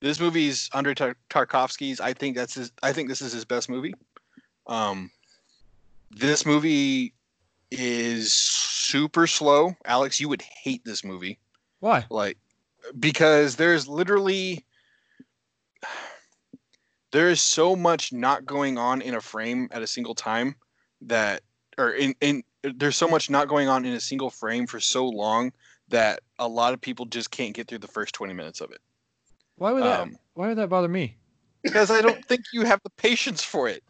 this 0.00 0.20
movie's 0.20 0.70
Andrei 0.72 0.94
Tar- 0.94 1.16
Tarkovsky's. 1.30 2.00
I 2.00 2.12
think 2.12 2.36
that's 2.36 2.54
his. 2.54 2.70
I 2.80 2.92
think 2.92 3.08
this 3.08 3.20
is 3.20 3.32
his 3.32 3.44
best 3.44 3.68
movie. 3.68 3.92
Um, 4.68 5.10
this 6.12 6.46
movie 6.46 7.12
is 7.72 8.32
super 8.32 9.26
slow. 9.26 9.74
Alex, 9.84 10.20
you 10.20 10.28
would 10.28 10.42
hate 10.42 10.84
this 10.84 11.02
movie, 11.02 11.40
why? 11.80 12.04
like 12.08 12.38
because 12.98 13.56
there's 13.56 13.88
literally 13.88 14.64
there 17.12 17.28
is 17.28 17.40
so 17.40 17.74
much 17.74 18.12
not 18.12 18.46
going 18.46 18.78
on 18.78 19.02
in 19.02 19.14
a 19.14 19.20
frame 19.20 19.68
at 19.72 19.82
a 19.82 19.86
single 19.86 20.14
time 20.14 20.54
that 21.02 21.42
or 21.78 21.90
in 21.90 22.14
in 22.20 22.42
there's 22.76 22.96
so 22.96 23.08
much 23.08 23.30
not 23.30 23.48
going 23.48 23.68
on 23.68 23.84
in 23.84 23.94
a 23.94 24.00
single 24.00 24.30
frame 24.30 24.66
for 24.66 24.80
so 24.80 25.06
long 25.08 25.52
that 25.88 26.20
a 26.38 26.46
lot 26.46 26.72
of 26.74 26.80
people 26.80 27.06
just 27.06 27.30
can't 27.30 27.54
get 27.54 27.66
through 27.66 27.78
the 27.78 27.88
first 27.88 28.14
20 28.14 28.32
minutes 28.34 28.60
of 28.60 28.70
it 28.70 28.80
Why 29.56 29.72
would 29.72 29.82
that? 29.84 30.00
Um, 30.00 30.16
why 30.34 30.48
would 30.48 30.58
that 30.58 30.68
bother 30.68 30.88
me, 30.88 31.16
because 31.62 31.90
I 31.90 32.00
don't 32.02 32.24
think 32.26 32.42
you 32.52 32.64
have 32.64 32.80
the 32.82 32.90
patience 32.90 33.42
for 33.42 33.68
it. 33.68 33.82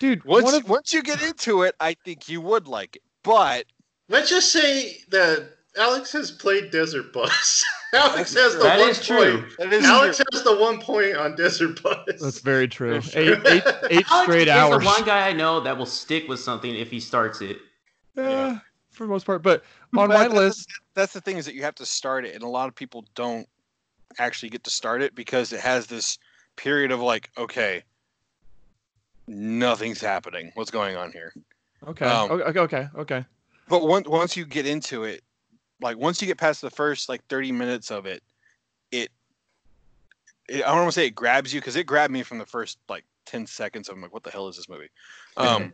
dude? 0.00 0.24
Once 0.24 0.44
one 0.44 0.54
of- 0.54 0.68
once 0.68 0.92
you 0.92 1.02
get 1.02 1.22
into 1.22 1.62
it, 1.62 1.74
I 1.80 1.94
think 2.04 2.28
you 2.28 2.40
would 2.40 2.66
like 2.66 2.96
it. 2.96 3.02
But 3.22 3.66
Let's 4.08 4.28
just 4.28 4.52
say 4.52 4.98
that 5.08 5.53
Alex 5.76 6.12
has 6.12 6.30
played 6.30 6.70
Desert 6.70 7.12
Bus. 7.12 7.64
Alex 7.94 8.34
has 8.34 8.54
the 8.56 8.62
That 8.62 8.78
one 8.78 8.88
is 8.90 9.04
true. 9.04 9.38
point. 9.42 9.52
that 9.58 9.72
is 9.72 9.84
Alex 9.84 10.16
true. 10.18 10.24
has 10.32 10.42
the 10.44 10.56
one 10.56 10.80
point 10.80 11.16
on 11.16 11.34
Desert 11.36 11.82
Bus. 11.82 11.98
that's 12.20 12.40
very 12.40 12.68
true. 12.68 13.00
Very 13.00 13.32
Eight, 13.34 13.38
eight, 13.46 13.62
eight 13.90 14.04
Alex 14.10 14.24
straight 14.24 14.48
is 14.48 14.54
hours. 14.54 14.80
the 14.80 14.86
one 14.86 15.04
guy 15.04 15.28
I 15.28 15.32
know 15.32 15.60
that 15.60 15.76
will 15.76 15.86
stick 15.86 16.28
with 16.28 16.38
something 16.40 16.72
if 16.74 16.90
he 16.90 17.00
starts 17.00 17.40
it. 17.40 17.56
Yeah, 18.16 18.58
for 18.90 19.04
the 19.04 19.10
most 19.10 19.26
part. 19.26 19.42
But 19.42 19.62
on 19.62 19.64
But 19.92 20.08
my 20.08 20.14
that's- 20.28 20.32
list, 20.32 20.68
that's 20.94 21.12
the 21.12 21.20
thing 21.20 21.36
is 21.38 21.44
that 21.46 21.54
you 21.54 21.62
have 21.62 21.74
to 21.76 21.86
start 21.86 22.24
it 22.24 22.34
and 22.34 22.44
a 22.44 22.48
lot 22.48 22.68
of 22.68 22.74
people 22.76 23.04
don't 23.16 23.48
actually 24.18 24.50
get 24.50 24.62
to 24.64 24.70
start 24.70 25.02
it 25.02 25.14
because 25.16 25.52
it 25.52 25.58
has 25.58 25.86
this 25.88 26.18
period 26.56 26.92
of 26.92 27.00
like 27.00 27.30
okay 27.36 27.82
nothing's 29.26 30.00
happening 30.00 30.52
what's 30.54 30.70
going 30.70 30.94
on 30.96 31.10
here 31.10 31.32
okay, 31.88 32.04
um, 32.06 32.30
okay, 32.30 32.60
okay, 32.60 32.88
okay. 32.96 33.24
but 33.68 33.88
once 33.88 34.06
once 34.06 34.36
you 34.36 34.44
get 34.46 34.66
into 34.66 35.02
it 35.02 35.23
like 35.84 35.96
once 35.96 36.20
you 36.20 36.26
get 36.26 36.38
past 36.38 36.60
the 36.60 36.70
first 36.70 37.08
like 37.08 37.24
30 37.26 37.52
minutes 37.52 37.90
of 37.90 38.06
it 38.06 38.22
it, 38.90 39.10
it 40.48 40.64
i 40.64 40.68
don't 40.68 40.78
want 40.78 40.88
to 40.88 40.92
say 40.92 41.06
it 41.06 41.14
grabs 41.14 41.54
you 41.54 41.60
because 41.60 41.76
it 41.76 41.84
grabbed 41.84 42.12
me 42.12 42.22
from 42.22 42.38
the 42.38 42.46
first 42.46 42.78
like 42.88 43.04
10 43.26 43.46
seconds 43.46 43.88
i'm 43.88 44.00
like 44.00 44.12
what 44.12 44.24
the 44.24 44.30
hell 44.30 44.48
is 44.48 44.56
this 44.56 44.68
movie? 44.68 44.90
Um 45.36 45.72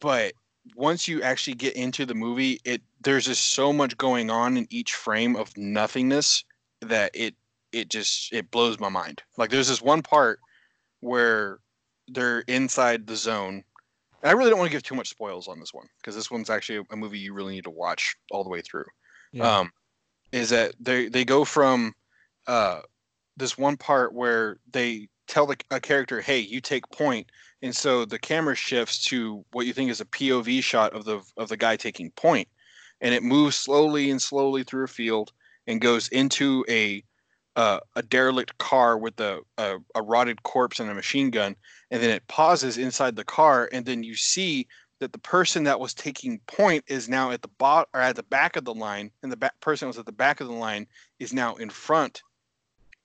but 0.00 0.34
once 0.76 1.08
you 1.08 1.22
actually 1.22 1.54
get 1.54 1.74
into 1.74 2.06
the 2.06 2.14
movie 2.14 2.60
it 2.64 2.80
there's 3.02 3.26
just 3.26 3.50
so 3.54 3.72
much 3.72 3.96
going 3.96 4.30
on 4.30 4.56
in 4.56 4.66
each 4.70 4.94
frame 4.94 5.34
of 5.34 5.56
nothingness 5.56 6.44
that 6.80 7.10
it 7.14 7.34
it 7.72 7.88
just 7.88 8.32
it 8.32 8.50
blows 8.50 8.78
my 8.78 8.88
mind. 8.88 9.22
Like 9.36 9.50
there's 9.50 9.68
this 9.68 9.82
one 9.82 10.02
part 10.02 10.40
where 11.00 11.58
they're 12.08 12.40
inside 12.40 13.06
the 13.06 13.16
zone 13.16 13.64
and 14.22 14.30
I 14.30 14.34
really 14.34 14.50
don't 14.50 14.58
want 14.58 14.70
to 14.70 14.74
give 14.74 14.82
too 14.82 14.94
much 14.94 15.08
spoils 15.08 15.48
on 15.48 15.58
this 15.58 15.74
one 15.74 15.88
because 15.98 16.14
this 16.14 16.30
one's 16.30 16.50
actually 16.50 16.84
a 16.90 16.96
movie 16.96 17.18
you 17.18 17.34
really 17.34 17.54
need 17.54 17.64
to 17.64 17.70
watch 17.70 18.16
all 18.30 18.44
the 18.44 18.50
way 18.50 18.60
through. 18.60 18.86
Yeah. 19.32 19.58
Um, 19.58 19.72
is 20.30 20.50
that 20.50 20.74
they 20.80 21.08
they 21.08 21.24
go 21.24 21.44
from 21.44 21.94
uh, 22.46 22.80
this 23.36 23.58
one 23.58 23.76
part 23.76 24.14
where 24.14 24.58
they 24.70 25.08
tell 25.26 25.46
the, 25.46 25.56
a 25.70 25.80
character, 25.80 26.20
"Hey, 26.20 26.38
you 26.38 26.60
take 26.60 26.88
point," 26.90 27.30
and 27.60 27.74
so 27.74 28.04
the 28.04 28.18
camera 28.18 28.54
shifts 28.54 29.04
to 29.06 29.44
what 29.52 29.66
you 29.66 29.72
think 29.72 29.90
is 29.90 30.00
a 30.00 30.06
POV 30.06 30.62
shot 30.62 30.94
of 30.94 31.04
the 31.04 31.20
of 31.36 31.48
the 31.48 31.56
guy 31.56 31.76
taking 31.76 32.10
point, 32.12 32.48
and 33.00 33.14
it 33.14 33.22
moves 33.22 33.56
slowly 33.56 34.10
and 34.10 34.20
slowly 34.20 34.62
through 34.64 34.84
a 34.84 34.88
field 34.88 35.32
and 35.66 35.80
goes 35.80 36.08
into 36.08 36.64
a 36.68 37.04
uh, 37.56 37.80
a 37.96 38.02
derelict 38.02 38.56
car 38.58 38.96
with 38.96 39.18
a, 39.20 39.40
a 39.58 39.76
a 39.94 40.02
rotted 40.02 40.42
corpse 40.42 40.80
and 40.80 40.90
a 40.90 40.94
machine 40.94 41.30
gun, 41.30 41.54
and 41.90 42.02
then 42.02 42.10
it 42.10 42.26
pauses 42.28 42.78
inside 42.78 43.16
the 43.16 43.24
car, 43.24 43.68
and 43.72 43.84
then 43.84 44.02
you 44.02 44.14
see 44.14 44.66
that 45.00 45.12
the 45.12 45.18
person 45.18 45.64
that 45.64 45.80
was 45.80 45.92
taking 45.92 46.38
point 46.46 46.84
is 46.86 47.08
now 47.08 47.32
at 47.32 47.42
the 47.42 47.48
bot 47.58 47.88
or 47.92 48.00
at 48.00 48.16
the 48.16 48.22
back 48.22 48.56
of 48.56 48.64
the 48.64 48.74
line, 48.74 49.10
and 49.22 49.32
the 49.32 49.50
person 49.60 49.88
was 49.88 49.98
at 49.98 50.06
the 50.06 50.12
back 50.12 50.40
of 50.40 50.46
the 50.46 50.54
line 50.54 50.86
is 51.18 51.32
now 51.32 51.56
in 51.56 51.68
front, 51.68 52.22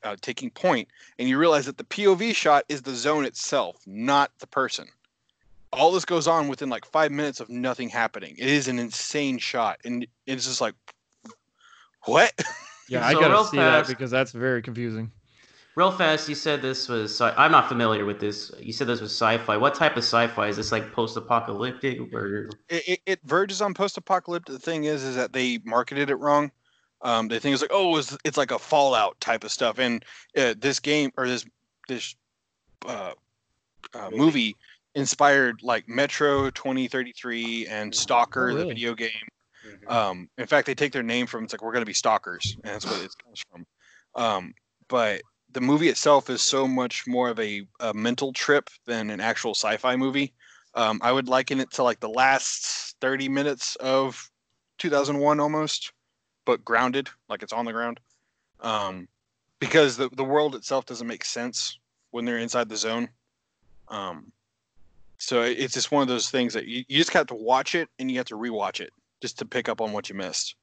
uh, 0.04 0.16
taking 0.22 0.52
point, 0.52 0.88
and 1.18 1.28
you 1.28 1.38
realize 1.38 1.66
that 1.66 1.78
the 1.78 1.84
POV 1.84 2.36
shot 2.36 2.64
is 2.70 2.84
the 2.84 2.94
zone 2.94 3.26
itself, 3.26 3.78
not 3.88 4.32
the 4.40 4.48
person. 4.48 4.88
All 5.74 5.92
this 5.92 6.06
goes 6.06 6.28
on 6.28 6.48
within 6.48 6.70
like 6.70 6.86
five 6.86 7.12
minutes 7.12 7.40
of 7.40 7.50
nothing 7.50 7.90
happening. 7.90 8.36
It 8.38 8.48
is 8.48 8.68
an 8.68 8.80
insane 8.80 9.40
shot, 9.40 9.80
and 9.84 10.08
it's 10.26 10.46
just 10.46 10.62
like, 10.62 10.76
what? 12.06 12.32
Yeah, 12.88 13.06
I 13.06 13.14
gotta 13.14 13.30
real 13.30 13.44
see 13.44 13.58
that 13.58 13.80
fast- 13.86 13.90
because 13.90 14.12
that's 14.12 14.32
very 14.32 14.62
confusing. 14.62 15.12
Real 15.76 15.92
fast, 15.92 16.28
you 16.28 16.34
said 16.34 16.64
this 16.64 16.90
was. 16.90 17.12
sci- 17.16 17.34
I'm 17.38 17.52
not 17.52 17.68
familiar 17.70 18.04
with 18.04 18.20
this. 18.20 18.52
You 18.60 18.74
said 18.74 18.88
this 18.88 19.00
was 19.00 19.12
sci-fi. 19.12 19.58
What 19.58 19.76
type 19.76 19.92
of 19.92 20.04
sci-fi 20.04 20.48
is 20.48 20.58
this? 20.58 20.72
Like 20.72 20.92
post-apocalyptic 20.92 22.12
or? 22.12 22.50
it, 22.70 22.88
it, 22.88 23.00
it 23.06 23.20
verges 23.26 23.62
on 23.62 23.76
post-apocalyptic. 23.76 24.54
The 24.54 24.60
thing 24.60 24.86
is, 24.86 25.04
is 25.04 25.16
that 25.16 25.34
they 25.34 25.60
marketed 25.66 26.10
it 26.10 26.16
wrong. 26.16 26.52
Um, 27.04 27.28
they 27.28 27.38
think 27.38 27.54
it's 27.54 27.62
like, 27.62 27.70
oh, 27.72 27.96
it's, 27.98 28.18
it's 28.24 28.38
like 28.38 28.50
a 28.50 28.58
Fallout 28.58 29.20
type 29.20 29.44
of 29.44 29.52
stuff, 29.52 29.78
and 29.78 30.04
uh, 30.36 30.56
this 30.58 30.80
game 30.80 31.12
or 31.16 31.28
this 31.28 31.46
this 31.88 32.16
uh, 32.88 33.12
uh, 33.94 34.10
movie 34.10 34.56
inspired 34.96 35.62
like 35.62 35.88
Metro 35.88 36.50
2033 36.50 37.68
and 37.68 37.94
Stalker, 37.94 38.50
Oh, 38.50 38.56
the 38.56 38.66
video 38.66 38.96
game. 38.96 39.12
Mhm. 39.68 39.94
Um, 39.94 40.30
in 40.38 40.48
fact, 40.48 40.68
they 40.68 40.76
take 40.76 40.92
their 40.92 41.04
name 41.04 41.28
from 41.28 41.44
it's 41.44 41.54
like 41.54 41.62
we're 41.62 41.72
going 41.72 41.82
to 41.82 41.86
be 41.86 41.94
stalkers, 41.94 42.58
and 42.64 42.74
that's 42.74 42.86
what 42.86 43.02
it 43.02 43.12
comes 43.24 43.44
from. 43.52 43.66
Um, 44.16 44.54
but 44.88 45.22
the 45.52 45.62
movie 45.62 45.90
itself 45.90 46.30
is 46.30 46.42
so 46.42 46.68
much 46.68 47.08
more 47.08 47.30
of 47.30 47.40
a, 47.40 47.66
a 47.80 47.94
mental 47.94 48.34
trip 48.34 48.70
than 48.86 49.10
an 49.10 49.20
actual 49.20 49.52
sci-fi 49.52 49.96
movie. 49.96 50.34
Um, 50.74 51.00
I 51.04 51.12
would 51.12 51.28
liken 51.28 51.60
it 51.60 51.72
to 51.72 51.84
like 51.84 52.00
the 52.00 52.10
last 52.10 52.96
30 53.02 53.30
minutes 53.30 53.76
of 53.78 54.30
2001 54.78 55.40
almost, 55.40 55.92
but 56.46 56.64
grounded, 56.64 57.10
like 57.30 57.44
it's 57.44 57.54
on 57.54 57.66
the 57.66 57.74
ground. 57.74 58.00
Um, 58.60 59.08
because 59.60 59.98
the, 59.98 60.10
the 60.10 60.24
world 60.24 60.56
itself 60.56 60.86
doesn't 60.86 61.08
make 61.08 61.26
sense 61.26 61.80
when 62.12 62.26
they're 62.26 62.38
inside 62.38 62.70
the 62.70 62.78
zone. 62.78 63.10
Um, 63.88 64.32
so 65.18 65.42
it's 65.42 65.74
just 65.74 65.92
one 65.92 66.02
of 66.04 66.08
those 66.08 66.30
things 66.30 66.54
that 66.54 66.68
you, 66.68 66.84
you 66.88 66.98
just 66.98 67.14
have 67.14 67.28
to 67.28 67.36
watch 67.36 67.74
it 67.76 67.90
and 67.98 68.12
you 68.12 68.18
have 68.18 68.28
to 68.28 68.38
rewatch 68.38 68.80
it 68.80 68.92
just 69.22 69.40
to 69.40 69.46
pick 69.46 69.70
up 69.70 69.82
on 69.82 69.94
what 69.94 70.10
you 70.10 70.16
missed. 70.16 70.56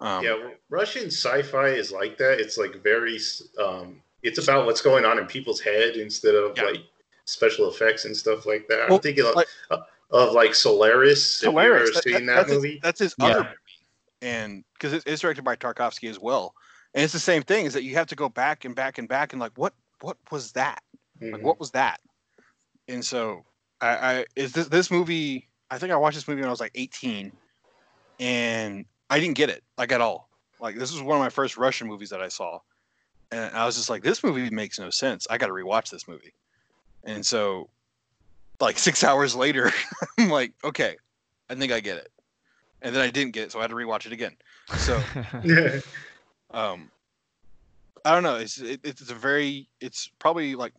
Um, 0.00 0.22
yeah, 0.24 0.36
Russian 0.68 1.06
sci-fi 1.06 1.68
is 1.68 1.90
like 1.90 2.18
that. 2.18 2.38
It's 2.40 2.56
like 2.56 2.82
very. 2.82 3.18
Um, 3.62 4.00
it's 4.22 4.38
about 4.42 4.66
what's 4.66 4.80
going 4.80 5.04
on 5.04 5.18
in 5.18 5.26
people's 5.26 5.60
head 5.60 5.96
instead 5.96 6.34
of 6.34 6.56
Yeah. 6.56 6.64
like 6.64 6.82
special 7.24 7.68
effects 7.68 8.04
and 8.04 8.16
stuff 8.16 8.46
like 8.46 8.66
that. 8.68 8.88
Well, 8.88 8.96
I'm 8.96 9.02
thinking 9.02 9.24
of 9.26 9.34
like- 9.34 9.46
like, 9.70 9.80
of 10.10 10.32
like 10.32 10.54
Solaris. 10.54 11.40
Have 11.42 11.52
you 11.52 11.58
Solaris. 11.58 11.82
ever 11.82 11.92
that- 11.94 12.02
seen 12.04 12.12
that- 12.12 12.26
that, 12.26 12.34
that's, 12.36 12.48
his- 12.50 12.56
movie? 12.62 12.80
that's 12.82 12.98
his 13.00 13.14
Yeah. 13.18 13.26
other 13.26 13.38
movie, 13.44 13.56
and 14.22 14.64
because 14.74 14.92
it, 14.92 15.02
it's 15.06 15.20
directed 15.22 15.42
by 15.44 15.56
Tarkovsky 15.56 16.08
as 16.10 16.18
well, 16.18 16.54
and 16.94 17.04
it's 17.04 17.12
the 17.12 17.18
same 17.18 17.42
thing. 17.42 17.66
Is 17.66 17.74
that 17.74 17.82
you 17.82 17.94
have 17.94 18.06
to 18.08 18.16
go 18.16 18.28
back 18.28 18.64
and 18.64 18.74
back 18.74 18.98
and 18.98 19.08
back 19.08 19.32
and 19.32 19.40
like, 19.40 19.52
what 19.56 19.74
what 20.00 20.16
was 20.30 20.52
that? 20.52 20.82
Like, 21.20 21.32
Mhm. 21.40 21.42
what 21.42 21.58
was 21.58 21.72
that? 21.72 22.00
And 22.86 23.04
so, 23.04 23.44
I, 23.80 23.88
I 24.18 24.24
is 24.36 24.52
this 24.52 24.68
this 24.68 24.90
movie? 24.90 25.48
I 25.70 25.78
think 25.78 25.92
I 25.92 25.96
watched 25.96 26.14
this 26.16 26.26
movie 26.28 26.40
when 26.40 26.48
I 26.48 26.52
was 26.52 26.60
like 26.60 26.72
18, 26.76 27.30
and 28.20 28.84
I 29.10 29.20
didn't 29.20 29.36
get 29.36 29.50
it 29.50 29.62
like 29.76 29.92
at 29.92 30.00
all. 30.00 30.28
Like 30.60 30.76
this 30.76 30.92
was 30.92 31.02
one 31.02 31.16
of 31.16 31.22
my 31.22 31.28
first 31.28 31.56
Russian 31.56 31.86
movies 31.86 32.10
that 32.10 32.20
I 32.20 32.28
saw, 32.28 32.60
and 33.30 33.54
I 33.54 33.64
was 33.64 33.76
just 33.76 33.90
like, 33.90 34.02
this 34.02 34.24
movie 34.24 34.50
makes 34.50 34.78
no 34.78 34.90
sense. 34.90 35.26
I 35.30 35.38
got 35.38 35.46
to 35.46 35.52
rewatch 35.52 35.90
this 35.90 36.08
movie. 36.08 36.32
And 37.04 37.24
so, 37.24 37.68
like 38.60 38.78
six 38.78 39.04
hours 39.04 39.36
later, 39.36 39.70
I'm 40.18 40.30
like, 40.30 40.52
okay, 40.64 40.96
I 41.48 41.54
think 41.54 41.72
I 41.72 41.80
get 41.80 41.98
it. 41.98 42.10
And 42.82 42.94
then 42.94 43.02
I 43.02 43.10
didn't 43.10 43.32
get 43.32 43.44
it, 43.44 43.52
so 43.52 43.58
I 43.58 43.62
had 43.62 43.70
to 43.70 43.76
rewatch 43.76 44.06
it 44.06 44.12
again. 44.12 44.36
So, 44.76 44.98
um, 46.52 46.90
I 48.04 48.12
don't 48.12 48.22
know. 48.22 48.36
It's 48.36 48.58
it, 48.58 48.80
it's 48.84 49.10
a 49.10 49.14
very 49.14 49.68
it's 49.80 50.10
probably 50.18 50.54
like 50.54 50.72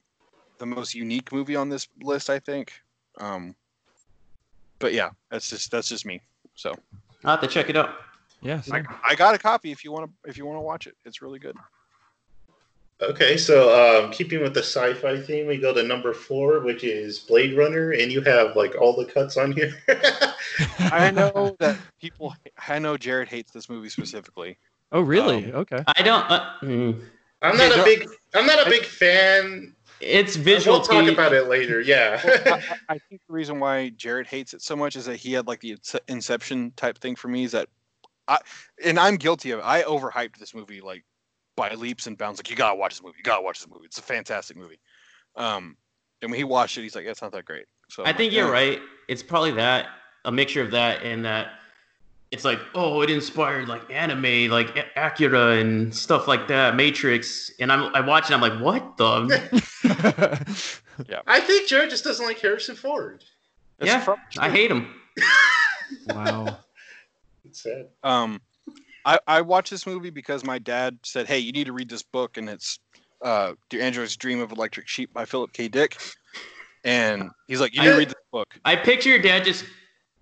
the 0.59 0.65
most 0.65 0.95
unique 0.95 1.31
movie 1.31 1.55
on 1.55 1.69
this 1.69 1.87
list, 2.01 2.29
I 2.29 2.39
think. 2.39 2.73
Um, 3.19 3.53
but 4.79 4.93
yeah, 4.93 5.09
that's 5.29 5.49
just 5.49 5.71
that's 5.71 5.89
just 5.89 6.05
me. 6.05 6.21
So 6.55 6.73
I'll 7.23 7.31
have 7.31 7.41
to 7.41 7.47
check 7.47 7.69
it 7.69 7.75
out. 7.75 7.95
Yes. 8.41 8.71
I. 8.71 8.83
I 9.03 9.15
got 9.15 9.35
a 9.35 9.37
copy 9.37 9.71
if 9.71 9.83
you 9.83 9.91
want 9.91 10.09
to 10.09 10.29
if 10.29 10.37
you 10.37 10.45
want 10.45 10.57
to 10.57 10.61
watch 10.61 10.87
it. 10.87 10.95
It's 11.05 11.21
really 11.21 11.39
good. 11.39 11.55
Okay, 13.01 13.37
so 13.37 14.03
um, 14.03 14.11
keeping 14.11 14.41
with 14.41 14.53
the 14.53 14.59
sci-fi 14.59 15.21
theme, 15.21 15.47
we 15.47 15.57
go 15.57 15.73
to 15.73 15.83
number 15.83 16.13
four, 16.13 16.59
which 16.59 16.83
is 16.83 17.19
Blade 17.19 17.57
Runner, 17.57 17.91
and 17.91 18.11
you 18.11 18.19
have 18.21 18.57
like 18.57 18.75
all 18.75 18.93
the 18.93 19.05
cuts 19.05 19.37
on 19.37 19.53
here. 19.53 19.73
I 20.79 21.09
know 21.09 21.55
that 21.59 21.77
people. 22.01 22.35
I 22.67 22.77
know 22.77 22.97
Jared 22.97 23.29
hates 23.29 23.51
this 23.51 23.69
movie 23.69 23.87
specifically. 23.87 24.57
Oh, 24.91 24.99
really? 24.99 25.45
Um, 25.51 25.59
okay. 25.61 25.83
I 25.95 26.01
don't. 26.01 26.29
Uh, 26.29 26.51
mm, 26.61 27.01
I'm 27.41 27.55
not 27.55 27.79
a 27.79 27.83
big. 27.83 28.09
I'm 28.33 28.45
not 28.45 28.67
a 28.67 28.69
big 28.69 28.83
fan. 28.83 29.73
It's 30.01 30.35
visual. 30.35 30.77
We'll 30.77 30.85
talk 30.85 31.07
about 31.07 31.33
it 31.33 31.47
later. 31.47 31.81
Yeah. 31.81 32.21
Well, 32.23 32.53
I, 32.55 32.57
I 32.57 32.75
I 32.89 32.97
think 33.09 33.21
the 33.27 33.33
reason 33.33 33.59
why 33.59 33.89
Jared 33.89 34.27
hates 34.27 34.53
it 34.53 34.61
so 34.61 34.75
much 34.75 34.95
is 34.95 35.05
that 35.05 35.17
he 35.17 35.33
had 35.33 35.47
like 35.47 35.61
the 35.61 35.77
Inception 36.07 36.71
type 36.75 36.97
thing 36.99 37.15
for 37.15 37.27
me. 37.27 37.43
Is 37.43 37.51
that 37.51 37.67
I 38.27 38.39
and 38.83 38.99
I'm 38.99 39.17
guilty 39.17 39.51
of 39.51 39.59
it. 39.59 39.65
I 39.65 39.83
overhyped 39.83 40.37
this 40.37 40.53
movie 40.53 40.81
like 40.81 41.03
by 41.55 41.73
leaps 41.73 42.07
and 42.07 42.17
bounds. 42.17 42.39
Like 42.39 42.49
you 42.49 42.55
gotta 42.55 42.75
watch 42.75 42.93
this 42.93 43.03
movie. 43.03 43.15
You 43.17 43.23
gotta 43.23 43.41
watch 43.41 43.59
this 43.59 43.67
movie. 43.67 43.85
It's 43.85 43.99
a 43.99 44.03
fantastic 44.03 44.57
movie. 44.57 44.79
Um, 45.35 45.75
and 46.21 46.31
when 46.31 46.37
he 46.37 46.43
watched 46.43 46.77
it, 46.77 46.83
he's 46.83 46.95
like, 46.95 47.05
"That's 47.05 47.21
not 47.21 47.31
that 47.31 47.45
great." 47.45 47.65
So 47.89 48.03
I 48.03 48.09
I'm 48.09 48.15
think 48.15 48.31
like, 48.31 48.37
you're 48.37 48.51
right. 48.51 48.79
It's 49.07 49.23
probably 49.23 49.51
that 49.51 49.87
a 50.25 50.31
mixture 50.31 50.61
of 50.61 50.71
that 50.71 51.03
and 51.03 51.25
that. 51.25 51.47
It's 52.31 52.45
like, 52.45 52.59
oh, 52.75 53.01
it 53.01 53.09
inspired 53.09 53.67
like 53.67 53.89
anime, 53.91 54.51
like 54.51 54.75
A- 54.77 55.07
Akira 55.07 55.57
and 55.57 55.93
stuff 55.93 56.27
like 56.27 56.47
that, 56.47 56.75
Matrix. 56.75 57.51
And 57.59 57.71
I'm, 57.71 57.93
I 57.95 58.01
watch 58.01 58.29
it, 58.29 58.33
I'm 58.33 58.41
like, 58.41 58.59
what 58.59 58.97
the? 58.97 60.45
Yeah. 61.09 61.21
I 61.27 61.39
think 61.39 61.67
Jared 61.67 61.89
just 61.89 62.03
doesn't 62.03 62.25
like 62.25 62.39
Harrison 62.39 62.75
Ford. 62.75 63.23
It's 63.79 63.87
yeah, 63.87 63.99
from- 64.01 64.19
I 64.37 64.49
hate 64.49 64.69
him. 64.69 64.93
wow. 66.07 66.57
It's 67.45 67.63
sad. 67.63 67.87
Um, 68.03 68.41
I 69.05 69.19
I 69.25 69.41
watched 69.41 69.71
this 69.71 69.87
movie 69.87 70.11
because 70.11 70.43
my 70.43 70.59
dad 70.59 70.99
said, 71.03 71.25
"Hey, 71.27 71.39
you 71.39 71.51
need 71.51 71.65
to 71.65 71.73
read 71.73 71.89
this 71.89 72.03
book," 72.03 72.37
and 72.37 72.49
it's 72.49 72.79
uh, 73.23 73.53
"Do 73.69 73.79
Androids 73.79 74.15
Dream 74.17 74.39
of 74.39 74.51
Electric 74.51 74.87
Sheep" 74.87 75.11
by 75.13 75.25
Philip 75.25 75.53
K. 75.53 75.67
Dick. 75.67 75.97
And 76.83 77.31
he's 77.47 77.59
like, 77.59 77.73
"You 77.73 77.81
need 77.81 77.87
to 77.87 77.97
read 77.97 78.09
this 78.09 78.15
book." 78.31 78.47
I 78.65 78.75
picture 78.75 79.09
your 79.09 79.19
dad 79.19 79.45
just 79.45 79.65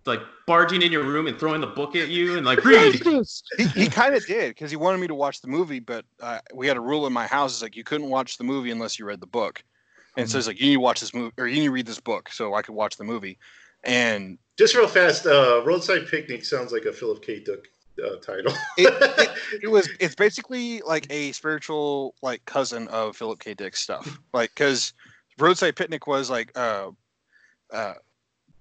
like 0.08 0.22
barging 0.46 0.82
in 0.82 0.92
your 0.92 1.04
room 1.04 1.28
and 1.28 1.38
throwing 1.38 1.62
the 1.62 1.68
book 1.68 1.96
at 1.96 2.10
you 2.10 2.38
and 2.38 2.46
like, 2.46 2.64
read. 2.64 2.96
he, 3.58 3.68
he 3.68 3.88
kind 3.88 4.16
of 4.16 4.26
did 4.26 4.50
because 4.50 4.72
he 4.72 4.78
wanted 4.78 5.00
me 5.00 5.08
to 5.08 5.16
watch 5.16 5.42
the 5.42 5.48
movie, 5.48 5.80
but 5.80 6.06
uh, 6.22 6.40
we 6.54 6.68
had 6.68 6.78
a 6.78 6.82
rule 6.82 7.06
in 7.06 7.14
my 7.14 7.28
house: 7.28 7.56
is 7.56 7.62
like 7.62 7.76
you 7.76 7.84
couldn't 7.84 8.10
watch 8.10 8.38
the 8.38 8.44
movie 8.44 8.72
unless 8.72 8.98
you 8.98 9.06
read 9.06 9.20
the 9.20 9.28
book. 9.28 9.64
And 10.18 10.28
so 10.28 10.40
it's 10.40 10.48
like 10.48 10.60
you 10.60 10.66
need 10.68 10.76
to 10.76 10.80
watch 10.80 11.00
this 11.00 11.14
movie 11.14 11.32
or 11.38 11.48
you 11.48 11.60
need 11.60 11.68
to 11.68 11.72
read 11.72 11.86
this 11.86 12.00
book 12.00 12.30
so 12.30 12.56
I 12.56 12.64
could 12.64 12.74
watch 12.74 12.98
the 12.98 13.04
movie. 13.04 13.38
And 13.84 14.40
Just 14.58 14.76
real 14.76 14.88
fast. 14.88 15.28
Uh, 15.28 15.62
Roadside 15.64 16.08
Picnic 16.08 16.44
sounds 16.44 16.72
like 16.72 16.86
a 16.86 16.92
Philip 16.92 17.22
K. 17.22 17.40
Dick 17.40 17.68
uh, 18.04 18.16
title. 18.18 18.54
it, 18.78 19.32
it 19.64 19.68
was 19.72 19.88
it's 20.00 20.16
basically 20.16 20.82
like 20.82 21.06
a 21.12 21.32
spiritual 21.34 22.16
like 22.24 22.44
cousin 22.46 22.88
of 22.88 23.16
Philip 23.16 23.40
K. 23.40 23.54
Dick's 23.54 23.82
stuff. 23.82 24.20
Like 24.34 24.50
because 24.50 24.94
Roadside 25.38 25.76
Picnic 25.76 26.08
was 26.08 26.30
like 26.30 26.52
uh 26.58 26.90
uh 27.72 27.94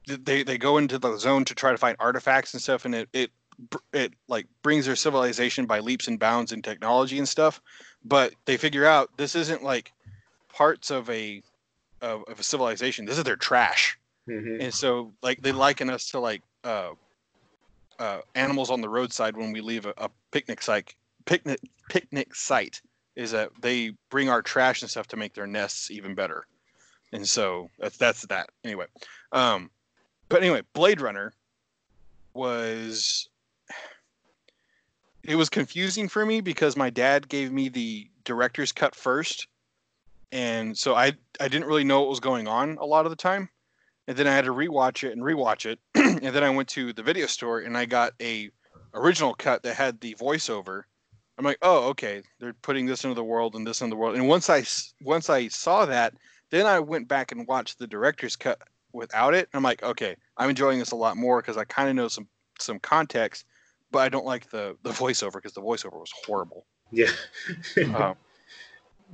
they 0.06 0.42
they 0.42 0.58
go 0.58 0.78
into 0.78 0.98
the 0.98 1.16
zone 1.16 1.44
to 1.46 1.54
try 1.54 1.72
to 1.72 1.78
find 1.78 1.96
artifacts 2.00 2.54
and 2.54 2.62
stuff, 2.62 2.84
and 2.84 2.94
it 2.94 3.08
it 3.12 3.30
it 3.92 4.12
like 4.28 4.46
brings 4.62 4.86
their 4.86 4.96
civilization 4.96 5.66
by 5.66 5.80
leaps 5.80 6.08
and 6.08 6.18
bounds 6.18 6.52
in 6.52 6.62
technology 6.62 7.18
and 7.18 7.28
stuff. 7.28 7.60
But 8.04 8.34
they 8.44 8.56
figure 8.56 8.86
out 8.86 9.16
this 9.16 9.34
isn't 9.34 9.62
like 9.62 9.92
parts 10.52 10.90
of 10.90 11.08
a 11.10 11.42
of, 12.00 12.24
of 12.28 12.38
a 12.40 12.42
civilization. 12.42 13.04
This 13.04 13.18
is 13.18 13.24
their 13.24 13.36
trash 13.36 13.98
Mhm. 14.28 14.60
and 14.60 14.74
so 14.74 15.12
like 15.22 15.40
they 15.40 15.52
liken 15.52 15.88
us 15.88 16.10
to 16.10 16.18
like 16.18 16.42
uh, 16.64 16.90
uh, 17.98 18.20
animals 18.34 18.70
on 18.70 18.80
the 18.80 18.88
roadside 18.88 19.36
when 19.36 19.52
we 19.52 19.60
leave 19.60 19.86
a, 19.86 19.94
a 19.98 20.10
picnic 20.32 20.60
site 20.62 20.94
picnic 21.24 21.60
picnic 21.88 22.34
site 22.34 22.80
is 23.14 23.30
that 23.30 23.50
they 23.60 23.92
bring 24.10 24.28
our 24.28 24.42
trash 24.42 24.82
and 24.82 24.90
stuff 24.90 25.06
to 25.08 25.16
make 25.16 25.34
their 25.34 25.46
nests 25.46 25.90
even 25.90 26.14
better 26.14 26.44
and 27.12 27.26
so 27.26 27.70
that's 27.78 27.96
that's 27.96 28.26
that 28.26 28.50
anyway 28.64 28.86
um 29.32 29.70
but 30.28 30.42
anyway 30.42 30.62
blade 30.72 31.00
runner 31.00 31.32
was 32.34 33.28
it 35.22 35.34
was 35.34 35.48
confusing 35.48 36.08
for 36.08 36.24
me 36.24 36.40
because 36.40 36.76
my 36.76 36.90
dad 36.90 37.28
gave 37.28 37.52
me 37.52 37.68
the 37.68 38.08
director's 38.24 38.72
cut 38.72 38.94
first 38.94 39.48
and 40.32 40.76
so 40.76 40.94
i 40.94 41.12
i 41.40 41.48
didn't 41.48 41.66
really 41.66 41.84
know 41.84 42.00
what 42.00 42.10
was 42.10 42.20
going 42.20 42.46
on 42.46 42.76
a 42.78 42.84
lot 42.84 43.06
of 43.06 43.10
the 43.10 43.16
time 43.16 43.48
and 44.06 44.16
then 44.16 44.26
I 44.26 44.34
had 44.34 44.44
to 44.44 44.52
rewatch 44.52 45.04
it 45.04 45.12
and 45.12 45.22
rewatch 45.22 45.66
it, 45.66 45.78
and 45.94 46.34
then 46.34 46.44
I 46.44 46.50
went 46.50 46.68
to 46.70 46.92
the 46.92 47.02
video 47.02 47.26
store 47.26 47.60
and 47.60 47.76
I 47.76 47.86
got 47.86 48.12
a 48.20 48.50
original 48.94 49.34
cut 49.34 49.62
that 49.62 49.74
had 49.74 50.00
the 50.00 50.14
voiceover. 50.14 50.82
I'm 51.38 51.44
like, 51.44 51.58
oh, 51.60 51.88
okay, 51.88 52.22
they're 52.40 52.54
putting 52.54 52.86
this 52.86 53.04
into 53.04 53.14
the 53.14 53.24
world 53.24 53.54
and 53.54 53.66
this 53.66 53.82
into 53.82 53.94
the 53.94 53.98
world. 53.98 54.16
And 54.16 54.28
once 54.28 54.48
i 54.48 54.64
once 55.02 55.28
I 55.28 55.48
saw 55.48 55.84
that, 55.86 56.14
then 56.50 56.66
I 56.66 56.80
went 56.80 57.08
back 57.08 57.32
and 57.32 57.46
watched 57.46 57.78
the 57.78 57.86
director's 57.86 58.36
cut 58.36 58.60
without 58.96 59.34
it. 59.34 59.48
I'm 59.54 59.62
like, 59.62 59.82
okay, 59.82 60.16
I'm 60.36 60.50
enjoying 60.50 60.78
this 60.78 60.90
a 60.90 60.96
lot 60.96 61.16
more 61.16 61.40
because 61.40 61.56
I 61.56 61.64
kind 61.64 61.88
of 61.88 61.94
know 61.94 62.08
some 62.08 62.26
some 62.58 62.78
context, 62.80 63.44
but 63.90 64.00
I 64.00 64.08
don't 64.08 64.24
like 64.26 64.50
the 64.50 64.76
the 64.82 64.90
voiceover 65.02 65.34
because 65.34 65.52
the 65.52 65.62
voiceover 65.62 66.00
was 66.00 66.12
horrible. 66.26 66.66
Yeah. 66.90 67.10
Um, 67.94 68.16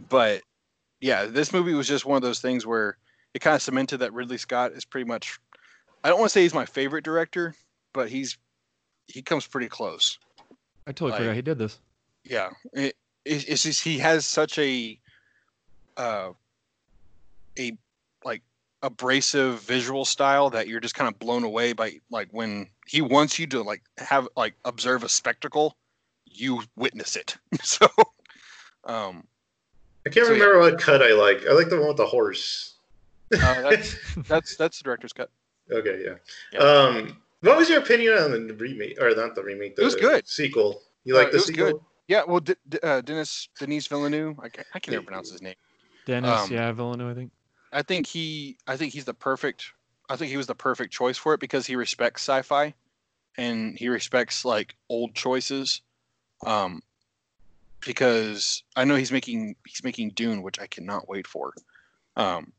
but 0.09 0.43
yeah, 1.01 1.27
this 1.27 1.53
movie 1.53 1.75
was 1.75 1.87
just 1.89 2.07
one 2.07 2.17
of 2.17 2.23
those 2.23 2.41
things 2.41 2.65
where 2.67 2.97
it 3.35 3.41
kind 3.41 3.55
of 3.57 3.63
cemented 3.63 3.99
that 3.99 4.13
Ridley 4.13 4.39
Scott 4.39 4.73
is 4.73 4.85
pretty 4.85 5.07
much. 5.07 5.39
I 6.05 6.09
don't 6.09 6.19
want 6.19 6.31
to 6.31 6.33
say 6.33 6.43
he's 6.43 6.55
my 6.55 6.65
favorite 6.67 7.05
director, 7.05 7.55
but 7.93 8.09
he's 8.09 8.39
he 9.09 9.21
comes 9.23 9.47
pretty 9.47 9.69
close. 9.69 10.19
I 10.87 10.93
totally 10.93 11.13
Like- 11.13 11.21
forgot 11.21 11.37
he 11.37 11.43
did 11.43 11.59
this. 11.59 11.79
Yeah, 12.25 12.51
it, 12.73 12.95
it, 13.25 13.49
it's 13.49 13.63
just 13.65 13.83
he 13.83 13.99
has 13.99 14.25
such 14.25 14.59
a 14.59 14.99
uh, 15.97 16.31
a 17.59 17.73
like 18.25 18.43
abrasive 18.83 19.61
visual 19.61 20.05
style 20.05 20.51
that 20.51 20.69
you're 20.69 20.81
just 20.81 20.95
kind 20.95 21.13
of 21.13 21.19
blown 21.19 21.45
away 21.45 21.73
by 21.73 21.99
like 22.11 22.29
when 22.33 22.69
he 22.87 23.01
wants 23.01 23.39
you 23.39 23.47
to 23.49 23.63
like 23.63 23.83
have 23.99 24.29
like 24.37 24.55
observe 24.65 25.05
a 25.05 25.09
spectacle, 25.09 25.77
you 26.27 26.63
witness 26.77 27.17
it. 27.17 27.37
so, 27.63 27.87
um, 28.85 29.25
I 30.07 30.11
can't 30.11 30.27
So, 30.27 30.33
yeah. 30.33 30.43
remember 30.45 30.59
what 30.59 30.81
cut 30.81 31.03
I 31.03 31.13
like. 31.13 31.47
I 31.49 31.53
like 31.53 31.69
the 31.69 31.79
one 31.79 31.89
with 31.89 31.97
the 31.97 32.07
horse. 32.07 32.75
uh, 33.33 33.63
that's 33.63 33.97
that's 34.29 34.57
that's 34.57 34.79
the 34.79 34.85
director's 34.85 35.13
cut. 35.13 35.31
Okay, 35.71 36.03
yeah. 36.05 36.15
Yeah. 36.53 36.59
Um, 36.59 37.23
what 37.41 37.57
was 37.57 37.69
your 37.71 37.79
opinion 37.79 38.15
on 38.19 38.47
the 38.47 38.55
remake, 38.55 39.01
or 39.01 39.15
not 39.15 39.35
the 39.35 39.43
remake? 39.43 39.77
The 39.77 39.83
It 39.83 39.85
was 39.87 39.95
good. 39.95 40.27
Sequel. 40.29 40.83
You 41.05 41.15
Uh, 41.15 41.19
like 41.19 41.29
it 41.29 41.33
the 41.33 41.39
was 41.39 41.47
sequel? 41.47 41.65
good. 41.73 41.81
Yeah, 42.09 42.23
well, 42.27 42.41
D- 42.41 42.55
D- 42.69 42.79
uh, 42.83 43.01
Dennis 43.01 43.49
Denise 43.59 43.87
Villeneuve. 43.87 44.39
I, 44.41 44.49
ca- 44.49 44.65
I 44.75 44.81
can 44.81 44.93
never 44.93 45.05
pronounce 45.07 45.31
his 45.31 45.41
name. 45.41 45.55
Dennis, 46.05 46.43
Um, 46.43 46.53
yeah, 46.53 46.73
Villeneuve, 46.73 47.11
I 47.11 47.15
think. 47.15 47.31
I 47.73 47.83
think 47.83 48.07
he 48.07 48.59
I 48.67 48.77
think 48.77 48.93
he's 48.93 49.05
the 49.05 49.15
perfect 49.15 49.73
I 50.09 50.17
think 50.17 50.31
he 50.31 50.37
was 50.37 50.47
the 50.47 50.55
perfect 50.55 50.93
choice 50.93 51.17
for 51.17 51.35
it 51.35 51.41
because 51.41 51.67
he 51.67 51.77
respects 51.77 52.23
sci-fi, 52.23 52.75
and 53.37 53.79
he 53.79 53.89
respects 53.89 54.45
like 54.45 54.77
old 54.89 55.15
choices. 55.15 55.81
Um, 56.45 56.83
because 57.85 58.63
I 58.77 58.85
know 58.85 58.97
he's 58.97 59.13
making 59.13 59.57
he's 59.67 59.83
making 59.85 60.11
Dune, 60.11 60.43
which 60.43 60.61
I 60.61 60.67
cannot 60.67 61.09
wait 61.09 61.27
for. 61.27 61.53
Um, 62.17 62.53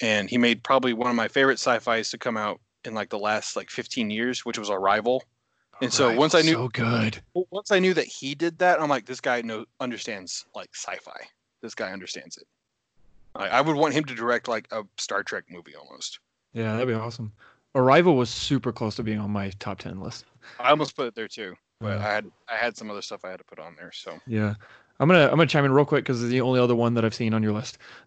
and 0.00 0.28
he 0.28 0.38
made 0.38 0.64
probably 0.64 0.92
one 0.92 1.10
of 1.10 1.16
my 1.16 1.28
favorite 1.28 1.58
sci-fi's 1.58 2.10
to 2.10 2.18
come 2.18 2.36
out 2.36 2.60
in 2.84 2.94
like 2.94 3.10
the 3.10 3.18
last 3.18 3.56
like 3.56 3.70
15 3.70 4.10
years, 4.10 4.44
which 4.44 4.58
was 4.58 4.70
Arrival. 4.70 5.22
And 5.82 5.92
so 5.92 6.14
once 6.14 6.34
I 6.34 6.42
knew 6.42 6.54
so 6.54 6.68
good. 6.68 7.20
once 7.50 7.70
I 7.70 7.80
knew 7.80 7.94
that 7.94 8.06
he 8.06 8.34
did 8.34 8.58
that, 8.58 8.80
I'm 8.80 8.88
like, 8.88 9.06
this 9.06 9.20
guy 9.20 9.42
know 9.42 9.66
understands 9.80 10.46
like 10.54 10.70
sci-fi. 10.74 11.20
This 11.62 11.74
guy 11.74 11.92
understands 11.92 12.36
it. 12.36 12.46
I, 13.34 13.48
I 13.48 13.60
would 13.60 13.76
want 13.76 13.94
him 13.94 14.04
to 14.04 14.14
direct 14.14 14.48
like 14.48 14.68
a 14.72 14.82
Star 14.98 15.22
Trek 15.22 15.44
movie 15.50 15.74
almost. 15.74 16.20
Yeah, 16.52 16.72
that'd 16.72 16.88
be 16.88 16.94
awesome. 16.94 17.32
Arrival 17.74 18.16
was 18.16 18.30
super 18.30 18.72
close 18.72 18.94
to 18.96 19.02
being 19.02 19.18
on 19.18 19.30
my 19.30 19.50
top 19.58 19.78
ten 19.78 20.00
list. 20.00 20.24
I 20.60 20.70
almost 20.70 20.94
put 20.96 21.06
it 21.08 21.14
there 21.14 21.26
too, 21.28 21.54
but 21.80 21.98
Yeah. 21.98 22.06
I 22.06 22.12
had 22.14 22.26
I 22.48 22.56
had 22.56 22.76
some 22.76 22.90
other 22.90 23.02
stuff 23.02 23.24
I 23.24 23.30
had 23.30 23.38
to 23.38 23.44
put 23.44 23.58
on 23.58 23.74
there. 23.76 23.90
So 23.92 24.18
Yeah. 24.26 24.54
I'm 25.00 25.08
gonna 25.08 25.24
I'm 25.24 25.30
gonna 25.30 25.46
chime 25.46 25.64
in 25.64 25.72
real 25.72 25.84
quick 25.84 26.04
because 26.04 26.22
it's 26.22 26.30
the 26.30 26.40
only 26.40 26.60
other 26.60 26.76
one 26.76 26.94
that 26.94 27.04
I've 27.04 27.14
seen 27.14 27.34
on 27.34 27.42
your 27.42 27.52
list. 27.52 27.78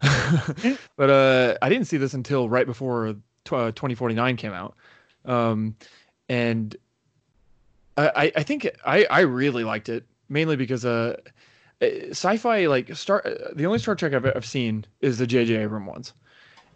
but 0.96 1.10
uh, 1.10 1.56
I 1.60 1.68
didn't 1.68 1.86
see 1.86 1.98
this 1.98 2.14
until 2.14 2.48
right 2.48 2.64
before 2.66 3.14
tw- 3.44 3.52
uh, 3.52 3.72
2049 3.72 4.36
came 4.36 4.52
out, 4.54 4.74
um, 5.26 5.76
and 6.30 6.74
I 7.98 8.32
I- 8.36 8.42
think 8.42 8.66
I 8.86 9.04
I 9.10 9.20
really 9.20 9.64
liked 9.64 9.90
it 9.90 10.04
mainly 10.30 10.56
because 10.56 10.86
uh, 10.86 11.16
sci-fi 11.80 12.66
like 12.66 12.94
Star 12.96 13.22
uh, 13.26 13.52
the 13.54 13.66
only 13.66 13.78
Star 13.78 13.94
Trek 13.94 14.12
I've, 14.12 14.26
I've 14.26 14.46
seen 14.46 14.84
is 15.00 15.18
the 15.18 15.26
J.J. 15.26 15.56
Abrams 15.56 15.88
ones, 15.88 16.12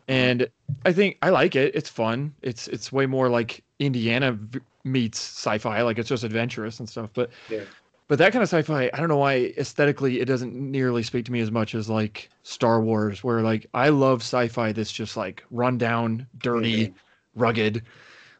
and 0.08 0.48
I 0.84 0.92
think 0.92 1.18
I 1.22 1.30
like 1.30 1.56
it. 1.56 1.74
It's 1.74 1.88
fun. 1.88 2.34
It's 2.42 2.68
it's 2.68 2.92
way 2.92 3.06
more 3.06 3.28
like 3.28 3.64
Indiana 3.78 4.32
v- 4.32 4.60
meets 4.84 5.18
sci-fi. 5.18 5.82
Like 5.82 5.98
it's 5.98 6.08
just 6.08 6.24
adventurous 6.24 6.78
and 6.80 6.88
stuff. 6.88 7.10
But 7.14 7.30
Yeah. 7.50 7.62
but 8.08 8.18
that 8.18 8.32
kind 8.32 8.42
of 8.42 8.48
sci-fi, 8.48 8.90
I 8.92 8.96
don't 8.98 9.08
know 9.08 9.16
why 9.16 9.52
aesthetically 9.56 10.20
it 10.20 10.26
doesn't 10.26 10.54
nearly 10.54 11.02
speak 11.02 11.24
to 11.26 11.32
me 11.32 11.40
as 11.40 11.50
much 11.50 11.74
as 11.74 11.88
like 11.88 12.30
Star 12.42 12.80
Wars, 12.80 13.24
where 13.24 13.42
like 13.42 13.66
I 13.74 13.88
love 13.88 14.20
sci-fi 14.20 14.72
that's 14.72 14.92
just 14.92 15.16
like 15.16 15.42
run 15.50 15.78
down, 15.78 16.26
dirty, 16.38 16.94
rugged. 17.34 17.82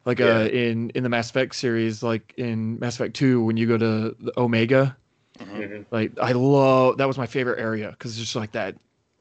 Like 0.05 0.21
uh 0.21 0.49
in 0.53 0.91
in 0.91 1.05
the 1.05 1.09
Mass 1.09 1.31
Effect 1.31 1.55
series, 1.55 2.03
like 2.03 2.35
in 2.37 2.79
Mass 2.81 2.97
Effect 2.97 3.15
2, 3.15 3.43
when 3.45 3.57
you 3.57 3.67
go 3.67 3.79
to 3.79 4.17
the 4.19 4.33
Omega, 4.37 4.97
Mhm. 5.39 5.87
like 5.91 6.13
I 6.21 6.33
love 6.33 6.99
that 6.99 7.07
was 7.09 7.19
my 7.19 7.27
favorite 7.27 7.59
area 7.61 7.91
because 7.91 8.13
it's 8.13 8.21
just 8.21 8.37
like 8.37 8.53
that. 8.53 8.77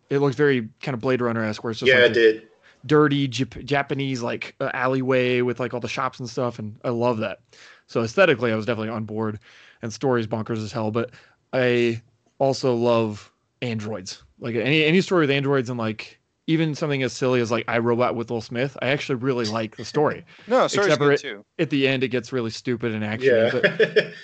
It 0.10 0.20
looks 0.20 0.36
very 0.36 0.68
kind 0.82 0.94
of 0.94 1.00
Blade 1.02 1.22
Runner 1.22 1.44
esque, 1.44 1.64
where 1.64 1.72
it's 1.72 1.80
just 1.80 1.90
Yeah, 1.92 2.02
like 2.02 2.12
it 2.12 2.14
did. 2.14 2.48
dirty 2.86 3.28
Jap- 3.28 3.64
Japanese 3.64 4.22
like 4.22 4.56
uh, 4.60 4.70
alleyway 4.74 5.42
with 5.42 5.60
like 5.60 5.74
all 5.74 5.80
the 5.80 5.88
shops 5.88 6.20
and 6.20 6.30
stuff, 6.30 6.60
and 6.60 6.76
I 6.84 6.90
love 6.90 7.20
that. 7.20 7.40
So 7.88 8.02
aesthetically, 8.02 8.52
I 8.52 8.56
was 8.56 8.66
definitely 8.66 8.90
on 8.90 9.06
board, 9.06 9.40
and 9.82 9.92
stories 9.94 10.28
bonkers 10.28 10.64
as 10.64 10.72
hell. 10.72 10.92
But 10.92 11.12
I 11.54 12.02
also 12.40 12.76
love 12.76 13.32
androids. 13.62 14.22
Like 14.40 14.56
any 14.56 14.84
any 14.84 15.02
story 15.02 15.22
with 15.22 15.32
androids 15.32 15.70
and 15.70 15.80
like 15.80 16.20
even 16.48 16.76
something 16.76 17.04
as 17.04 17.14
silly 17.14 17.40
as 17.40 17.52
like 17.52 17.64
I 17.70 17.78
Robot 17.78 18.16
with 18.16 18.30
Will 18.32 18.42
Smith, 18.42 18.76
I 18.82 18.88
actually 18.90 19.16
really 19.16 19.46
like 19.46 19.78
the 19.78 19.86
story. 19.86 20.26
no, 20.48 20.68
story's 20.68 20.88
Except 20.88 21.00
good 21.00 21.14
it- 21.14 21.22
too. 21.22 21.46
At 21.58 21.70
the 21.70 21.88
end, 21.88 22.04
it 22.04 22.10
gets 22.10 22.34
really 22.34 22.50
stupid 22.50 22.92
and 22.94 23.04
action. 23.06 23.50
But 23.52 23.80
Yeah. 23.80 24.10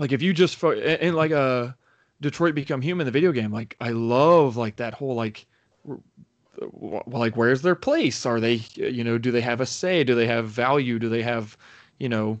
like 0.00 0.12
if 0.12 0.22
you 0.22 0.32
just 0.32 0.56
fo- 0.56 0.72
and, 0.72 1.00
and 1.00 1.16
like 1.16 1.30
uh 1.30 1.68
detroit 2.20 2.54
become 2.54 2.82
human 2.82 3.06
the 3.06 3.12
video 3.12 3.32
game 3.32 3.52
like 3.52 3.76
i 3.80 3.90
love 3.90 4.56
like 4.56 4.76
that 4.76 4.94
whole 4.94 5.14
like 5.14 5.46
like 7.06 7.36
where's 7.36 7.62
their 7.62 7.74
place? 7.74 8.26
Are 8.26 8.40
they 8.40 8.60
you 8.74 9.04
know 9.04 9.18
do 9.18 9.30
they 9.30 9.40
have 9.40 9.60
a 9.60 9.66
say? 9.66 10.04
Do 10.04 10.14
they 10.14 10.26
have 10.26 10.48
value? 10.48 10.98
Do 10.98 11.08
they 11.08 11.22
have 11.22 11.56
you 11.98 12.08
know 12.08 12.38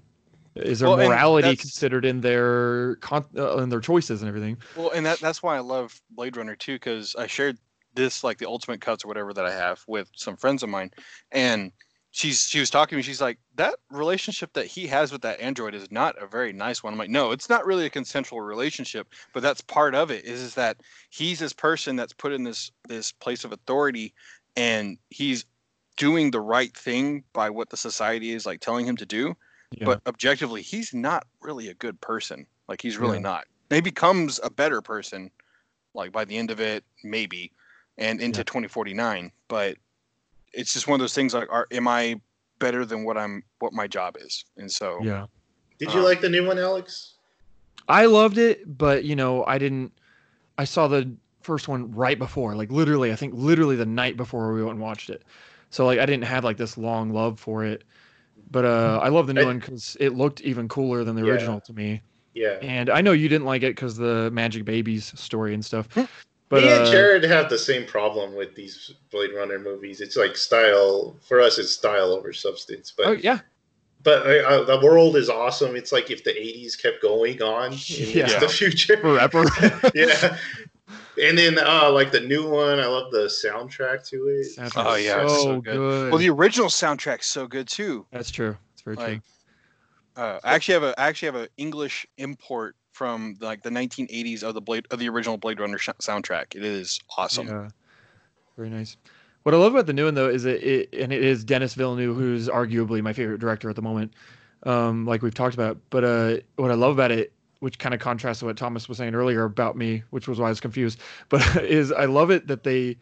is 0.56 0.80
there 0.80 0.88
Well, 0.88 0.98
morality 0.98 1.56
considered 1.56 2.04
in 2.04 2.20
their 2.20 2.96
con- 2.96 3.24
uh, 3.36 3.58
in 3.58 3.68
their 3.68 3.80
choices 3.80 4.22
and 4.22 4.28
everything? 4.28 4.58
Well, 4.76 4.90
and 4.90 5.06
that 5.06 5.20
that's 5.20 5.42
why 5.42 5.56
I 5.56 5.60
love 5.60 5.98
Blade 6.10 6.36
Runner 6.36 6.56
too, 6.56 6.74
because 6.74 7.14
I 7.16 7.26
shared 7.26 7.58
this 7.94 8.24
like 8.24 8.38
the 8.38 8.48
ultimate 8.48 8.80
cuts 8.80 9.04
or 9.04 9.08
whatever 9.08 9.32
that 9.32 9.46
I 9.46 9.52
have 9.52 9.82
with 9.86 10.10
some 10.16 10.36
friends 10.36 10.62
of 10.62 10.68
mine, 10.68 10.90
and 11.32 11.72
she's 12.10 12.42
she 12.48 12.60
was 12.60 12.70
talking 12.70 12.90
to 12.90 12.96
me. 12.96 13.02
She's 13.02 13.20
like, 13.20 13.38
that 13.54 13.76
relationship 13.90 14.52
that 14.54 14.66
he 14.66 14.86
has 14.88 15.12
with 15.12 15.22
that 15.22 15.40
android 15.40 15.74
is 15.74 15.90
not 15.90 16.20
a 16.22 16.26
very 16.26 16.52
nice 16.52 16.82
one. 16.82 16.92
I'm 16.92 16.98
like, 16.98 17.10
no, 17.10 17.30
it's 17.32 17.48
not 17.48 17.66
really 17.66 17.86
a 17.86 17.90
consensual 17.90 18.40
relationship, 18.40 19.08
but 19.32 19.42
that's 19.42 19.60
part 19.60 19.94
of 19.94 20.10
it. 20.10 20.24
Is 20.24 20.40
is 20.40 20.54
that 20.54 20.82
he's 21.10 21.38
this 21.38 21.52
person 21.52 21.96
that's 21.96 22.12
put 22.12 22.32
in 22.32 22.44
this 22.44 22.70
this 22.88 23.12
place 23.12 23.44
of 23.44 23.52
authority, 23.52 24.14
and 24.56 24.98
he's 25.10 25.44
doing 25.96 26.30
the 26.30 26.40
right 26.40 26.76
thing 26.76 27.24
by 27.32 27.50
what 27.50 27.70
the 27.70 27.76
society 27.76 28.30
is 28.32 28.46
like 28.46 28.60
telling 28.60 28.86
him 28.86 28.96
to 28.96 29.06
do 29.06 29.34
yeah 29.70 29.84
but 29.84 30.00
objectively 30.06 30.62
he's 30.62 30.94
not 30.94 31.26
really 31.40 31.68
a 31.68 31.74
good 31.74 32.00
person 32.00 32.46
like 32.68 32.80
he's 32.80 32.96
really 32.98 33.18
Yeah. 33.18 33.22
not 33.22 33.46
he 33.70 33.80
becomes 33.80 34.40
a 34.42 34.50
better 34.50 34.80
person 34.80 35.30
like 35.94 36.12
by 36.12 36.24
the 36.24 36.36
end 36.36 36.50
of 36.50 36.60
it 36.60 36.84
maybe 37.04 37.52
and 37.98 38.20
into 38.20 38.40
Yeah. 38.40 38.44
2049 38.44 39.32
but 39.48 39.76
it's 40.52 40.72
just 40.72 40.88
one 40.88 40.94
of 40.96 41.00
those 41.00 41.14
things 41.14 41.34
like 41.34 41.50
are 41.50 41.66
am 41.70 41.86
i 41.88 42.20
better 42.58 42.84
than 42.84 43.04
what 43.04 43.16
i'm 43.16 43.42
what 43.60 43.72
my 43.72 43.86
job 43.86 44.16
is? 44.20 44.44
And 44.56 44.70
so 44.70 44.98
yeah. 45.02 45.26
Did 45.78 45.92
you 45.94 46.00
Uh, 46.00 46.04
like 46.04 46.20
the 46.20 46.28
new 46.28 46.46
one, 46.46 46.58
Alex? 46.58 47.14
i 47.88 48.04
loved 48.06 48.38
it 48.38 48.76
but 48.78 49.04
you 49.04 49.16
know 49.16 49.44
i 49.46 49.56
didn't 49.58 49.90
i 50.58 50.64
saw 50.64 50.86
the 50.86 51.10
first 51.42 51.66
one 51.66 51.90
right 51.92 52.18
before 52.18 52.54
like 52.54 52.70
literally 52.70 53.10
i 53.12 53.16
think 53.16 53.32
literally 53.34 53.74
the 53.74 53.86
night 53.86 54.16
before 54.16 54.52
we 54.52 54.60
went 54.62 54.72
and 54.74 54.80
watched 54.80 55.08
it. 55.10 55.22
So 55.70 55.86
like 55.86 55.98
i 55.98 56.06
didn't 56.06 56.24
have 56.24 56.44
like 56.44 56.56
this 56.58 56.76
long 56.76 57.10
love 57.12 57.40
for 57.40 57.64
it. 57.64 57.84
But 58.50 58.64
uh 58.66 59.00
i 59.02 59.08
love 59.08 59.26
the 59.26 59.34
new 59.34 59.42
I- 59.42 59.44
one 59.46 59.58
because 59.60 59.96
it 60.00 60.10
looked 60.14 60.40
even 60.42 60.68
cooler 60.68 61.02
than 61.04 61.16
the 61.16 61.24
Yeah. 61.24 61.32
original 61.32 61.60
to 61.62 61.72
me. 61.72 62.02
Yeah. 62.34 62.58
and 62.62 62.90
i 62.90 63.00
know 63.00 63.12
you 63.12 63.28
didn't 63.28 63.46
like 63.46 63.62
it 63.62 63.74
because 63.74 63.96
the 63.96 64.30
magic 64.32 64.64
babies 64.64 65.12
story 65.18 65.52
and 65.54 65.64
stuff 65.64 65.88
but 66.50 66.62
Me 66.62 66.68
and 66.70 66.82
uh, 66.86 66.90
Jared 66.90 67.24
have 67.24 67.48
the 67.48 67.56
same 67.58 67.86
problem 67.86 68.34
with 68.34 68.54
these 68.54 68.92
Blade 69.10 69.30
Runner 69.34 69.58
movies. 69.58 70.00
It's 70.02 70.16
like 70.16 70.36
style 70.36 71.16
for 71.22 71.40
us. 71.40 71.58
It's 71.58 71.72
style 71.72 72.12
over 72.12 72.32
substance. 72.32 72.92
But 72.94 73.06
oh 73.06 73.12
yeah 73.12 73.38
but 74.02 74.26
uh, 74.26 74.30
uh, 74.48 74.64
the 74.64 74.84
world 74.84 75.16
is 75.16 75.28
awesome. 75.28 75.76
It's 75.76 75.92
like 75.92 76.10
if 76.10 76.24
the 76.24 76.30
'80s 76.30 76.80
kept 76.80 77.02
going 77.02 77.40
on 77.42 77.72
in 77.72 77.78
Yeah. 77.88 78.38
the 78.38 78.48
future. 78.48 78.96
forever 78.98 79.44
yeah. 79.94 80.36
And 81.22 81.36
then 81.36 81.58
uh 81.58 81.90
like 81.92 82.10
the 82.10 82.20
new 82.20 82.48
one, 82.48 82.80
I 82.80 82.86
love 82.86 83.10
the 83.12 83.26
soundtrack 83.26 84.08
to 84.08 84.28
it. 84.28 84.46
Soundtrack's 84.56 84.72
Oh, 84.76 84.94
yeah, 84.96 85.22
it's 85.22 85.32
so, 85.34 85.44
so 85.44 85.60
good. 85.60 85.76
good, 85.76 86.10
well 86.10 86.18
the 86.18 86.30
original 86.30 86.68
soundtrack's 86.68 87.26
so 87.26 87.46
good 87.46 87.68
too 87.68 88.06
that's 88.10 88.30
true 88.30 88.56
it's 88.72 88.82
very 88.82 88.96
true 88.96 89.20
uh, 90.16 90.40
I 90.42 90.54
actually 90.54 90.74
have 90.74 90.82
a 90.82 91.00
I 91.00 91.06
actually 91.08 91.26
have 91.26 91.36
an 91.36 91.48
English 91.56 92.06
import 92.18 92.74
from 93.00 93.34
like 93.40 93.62
the 93.62 93.70
1980s 93.70 94.42
of 94.42 94.52
the 94.52 94.60
Blade 94.60 94.86
of 94.90 94.98
the 94.98 95.08
original 95.08 95.38
Blade 95.38 95.58
Runner 95.58 95.78
sh- 95.78 95.88
soundtrack. 96.02 96.54
It 96.54 96.62
is 96.62 97.00
awesome. 97.16 97.48
Yeah, 97.48 97.70
very 98.58 98.68
nice. 98.68 98.98
What 99.42 99.54
I 99.54 99.58
love 99.58 99.72
about 99.72 99.86
the 99.86 99.94
new 99.94 100.04
one 100.04 100.12
though 100.12 100.28
is 100.28 100.42
that 100.42 100.62
it 100.62 100.90
and 100.92 101.10
it 101.10 101.24
is 101.24 101.42
Denis 101.42 101.72
Villeneuve, 101.72 102.14
who's 102.14 102.48
arguably 102.48 103.00
my 103.00 103.14
favorite 103.14 103.40
director 103.40 103.70
at 103.70 103.76
the 103.76 103.80
moment, 103.80 104.12
um, 104.64 105.06
like 105.06 105.22
we've 105.22 105.32
talked 105.32 105.54
about. 105.54 105.78
But 105.88 106.04
uh, 106.04 106.36
what 106.56 106.70
I 106.70 106.74
love 106.74 106.92
about 106.92 107.10
it, 107.10 107.32
which 107.60 107.78
kind 107.78 107.94
of 107.94 108.02
contrasts 108.02 108.40
to 108.40 108.44
what 108.44 108.58
Thomas 108.58 108.86
was 108.86 108.98
saying 108.98 109.14
earlier 109.14 109.44
about 109.44 109.78
me, 109.78 110.02
which 110.10 110.28
was 110.28 110.38
why 110.38 110.48
I 110.48 110.50
was 110.50 110.60
confused, 110.60 111.00
but 111.30 111.40
is 111.64 111.92
I 111.92 112.04
love 112.04 112.30
it 112.30 112.48
that 112.48 112.64
they 112.64 112.98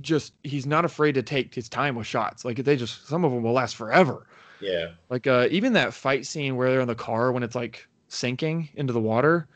just 0.00 0.32
he's 0.42 0.66
not 0.66 0.84
afraid 0.84 1.12
to 1.12 1.22
take 1.22 1.54
his 1.54 1.68
time 1.68 1.94
with 1.94 2.08
shots. 2.08 2.44
Like 2.44 2.56
they 2.56 2.74
just 2.74 3.06
some 3.06 3.24
of 3.24 3.30
them 3.30 3.44
will 3.44 3.52
last 3.52 3.76
forever. 3.76 4.26
Yeah. 4.60 4.88
Like 5.10 5.28
uh, 5.28 5.46
even 5.52 5.74
that 5.74 5.94
fight 5.94 6.26
scene 6.26 6.56
where 6.56 6.72
they're 6.72 6.80
in 6.80 6.88
the 6.88 6.96
car 6.96 7.30
when 7.30 7.44
it's 7.44 7.54
like 7.54 7.86
sinking 8.08 8.68
into 8.74 8.92
the 8.92 9.00
water, 9.00 9.46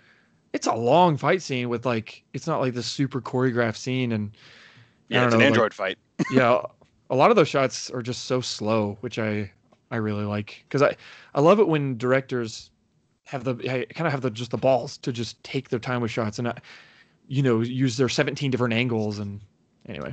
it's 0.53 0.67
a 0.67 0.75
long 0.75 1.17
fight 1.17 1.43
scene 1.43 1.69
with 1.69 1.85
like 1.87 2.23
it's 2.33 2.47
not 2.47 2.61
like 2.61 2.75
this 2.75 2.87
super 2.87 3.21
choreographed 3.21 3.77
scene 3.77 4.13
and 4.13 4.31
Yeah, 5.09 5.25
it's 5.27 5.35
an 5.35 5.41
know, 5.41 5.45
like- 5.45 5.47
android 5.53 5.75
fight. 5.75 5.99
yeah, 6.33 6.61
a 7.11 7.17
lot 7.17 7.31
of 7.31 7.37
those 7.37 7.49
shots 7.49 7.91
are 7.91 8.03
just 8.03 8.25
so 8.27 8.41
slow, 8.41 8.97
which 9.01 9.19
I 9.19 9.51
I 9.91 9.97
really 9.97 10.25
like 10.25 10.65
because 10.69 10.83
I 10.83 10.97
I 11.35 11.41
love 11.41 11.59
it 11.61 11.69
when 11.69 11.97
directors 11.99 12.71
have 13.25 13.45
the 13.45 13.55
kind 13.55 14.07
of 14.07 14.13
have 14.13 14.21
the 14.21 14.31
just 14.31 14.51
the 14.51 14.59
balls 14.59 14.99
to 14.99 15.13
just 15.13 15.43
take 15.43 15.69
their 15.71 15.79
time 15.79 16.03
with 16.03 16.11
shots 16.11 16.39
and 16.39 16.47
not, 16.47 16.61
you 17.29 17.43
know 17.43 17.61
use 17.61 17.97
their 17.97 18.09
17 18.09 18.51
different 18.51 18.75
angles 18.75 19.19
and 19.19 19.41
anyway 19.89 20.13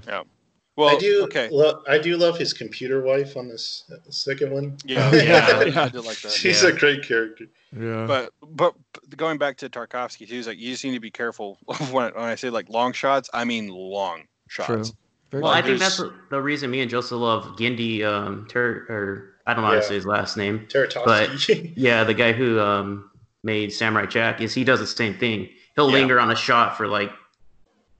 Well, 0.80 0.95
I 0.95 0.97
do 0.97 1.23
okay. 1.25 1.49
lo- 1.51 1.84
I 1.89 1.97
do 1.97 2.15
love 2.15 2.38
his 2.39 2.53
computer 2.53 3.01
wife 3.01 3.36
on 3.36 3.49
this 3.49 3.84
uh, 3.91 3.97
second 4.09 4.51
one. 4.53 4.77
Yeah, 4.86 5.09
Oh, 5.11 5.15
yeah, 5.15 5.23
yeah, 5.23 5.57
I, 5.57 5.63
yeah. 5.65 5.84
I 5.84 5.89
did 5.89 6.05
like 6.05 6.21
that. 6.21 6.32
She's 6.32 6.63
Yeah. 6.63 6.69
a 6.69 6.71
great 6.71 7.03
character. 7.03 7.45
yeah 7.77 8.05
But 8.07 8.32
but 8.49 8.75
going 9.17 9.38
back 9.38 9.57
to 9.57 9.69
Tarkovsky 9.69 10.25
too, 10.27 10.36
is 10.36 10.47
like 10.47 10.57
you 10.57 10.71
just 10.71 10.86
need 10.86 10.93
to 10.93 11.01
be 11.01 11.11
careful 11.11 11.57
when 11.91 12.13
when 12.13 12.23
I 12.23 12.36
say 12.36 12.49
like 12.49 12.69
long 12.69 12.93
shots. 12.93 13.30
I 13.34 13.43
mean 13.43 13.67
long 13.67 14.21
shots. 14.47 14.67
true 14.91 14.97
Very 15.32 15.43
Well, 15.43 15.51
I 15.51 15.59
true. 15.61 15.71
think 15.77 15.80
that's 15.82 16.01
the 16.32 16.41
reason 16.41 16.71
me 16.71 16.80
and 16.80 16.89
Joseph 16.89 17.19
love 17.19 17.43
Genndy 17.57 18.03
um, 18.05 18.47
Tur 18.49 18.86
or 18.88 19.34
I 19.45 19.53
don't 19.53 19.63
know 19.63 19.69
how 19.71 19.75
to 19.75 19.84
say 19.84 19.95
his 19.95 20.05
last 20.05 20.38
name. 20.38 20.65
Teratosky. 20.69 21.73
Yeah, 21.75 22.05
the 22.05 22.13
guy 22.13 22.32
who 22.32 22.59
um, 22.61 23.11
made 23.43 23.73
Samurai 23.73 24.05
Jack 24.05 24.39
is 24.39 24.53
he 24.53 24.63
does 24.63 24.80
the 24.80 24.88
same 24.88 25.15
thing. 25.15 25.49
He'll 25.75 25.88
Yeah. 25.89 25.97
linger 25.97 26.19
on 26.21 26.32
a 26.32 26.36
shot 26.38 26.77
for 26.77 26.88
like 26.88 27.11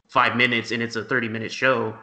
five 0.08 0.38
minutes, 0.38 0.72
and 0.72 0.82
it's 0.82 0.96
a 0.96 1.04
thirty-minute 1.04 1.52
show. 1.52 1.98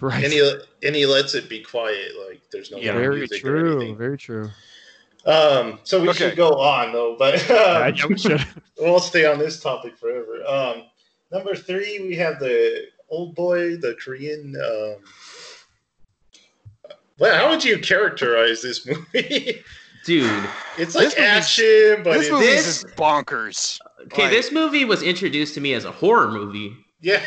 Right. 0.00 0.24
and 0.24 0.32
he 0.32 0.60
and 0.82 0.94
he 0.94 1.06
lets 1.06 1.34
it 1.34 1.48
be 1.48 1.60
quiet. 1.62 2.12
Like 2.28 2.42
there's 2.52 2.70
no 2.70 2.78
Yeah. 2.78 2.92
very 2.92 3.16
music 3.18 3.44
or 3.44 3.50
true. 3.60 3.76
anything. 3.76 3.96
Very 3.96 4.18
true. 4.18 4.50
Um, 5.26 5.78
so 5.84 6.00
we 6.02 6.08
Okay. 6.10 6.18
should 6.30 6.36
go 6.36 6.50
on 6.60 6.92
though, 6.92 7.16
but 7.18 7.34
Yeah, 7.48 7.54
um, 7.56 7.94
yeah, 7.94 8.06
we 8.06 8.18
should. 8.18 8.46
we'll 8.78 9.00
stay 9.00 9.24
on 9.24 9.38
this 9.38 9.60
topic 9.60 9.96
forever. 9.96 10.44
Um, 10.46 10.82
number 11.32 11.54
three, 11.54 12.00
we 12.00 12.14
have 12.16 12.38
the 12.40 12.86
old 13.08 13.34
boy, 13.34 13.76
the 13.76 13.94
Korean. 14.02 14.54
Um, 14.56 14.96
well, 17.18 17.34
how 17.36 17.48
would 17.50 17.64
you 17.64 17.78
characterize 17.78 18.60
this 18.62 18.86
movie? 18.86 19.62
Dude. 20.04 20.44
it's 20.76 20.94
like 20.94 21.14
This 21.14 21.18
action, 21.18 22.02
but 22.04 22.14
this 22.18 22.24
it's, 22.24 22.30
movie 22.30 22.44
is 22.46 22.84
bonkers. 22.96 23.78
Okay, 24.06 24.22
Like- 24.24 24.30
this 24.32 24.52
movie 24.52 24.84
was 24.84 25.02
introduced 25.02 25.54
to 25.54 25.60
me 25.62 25.72
as 25.72 25.86
a 25.86 25.90
horror 25.92 26.30
movie. 26.30 26.76
yeah. 27.00 27.22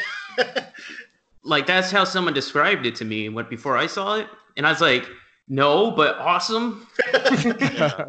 Like 1.48 1.66
that's 1.66 1.90
how 1.92 2.04
someone 2.04 2.34
described 2.34 2.86
it 2.86 2.96
to 2.96 3.06
me 3.06 3.30
when 3.30 3.48
before 3.48 3.78
I 3.78 3.88
saw 3.88 4.16
it, 4.16 4.28
and 4.58 4.68
I 4.68 4.72
was 4.72 4.82
like, 4.82 5.08
"No, 5.48 5.92
but 5.92 6.18
awesome." 6.18 6.88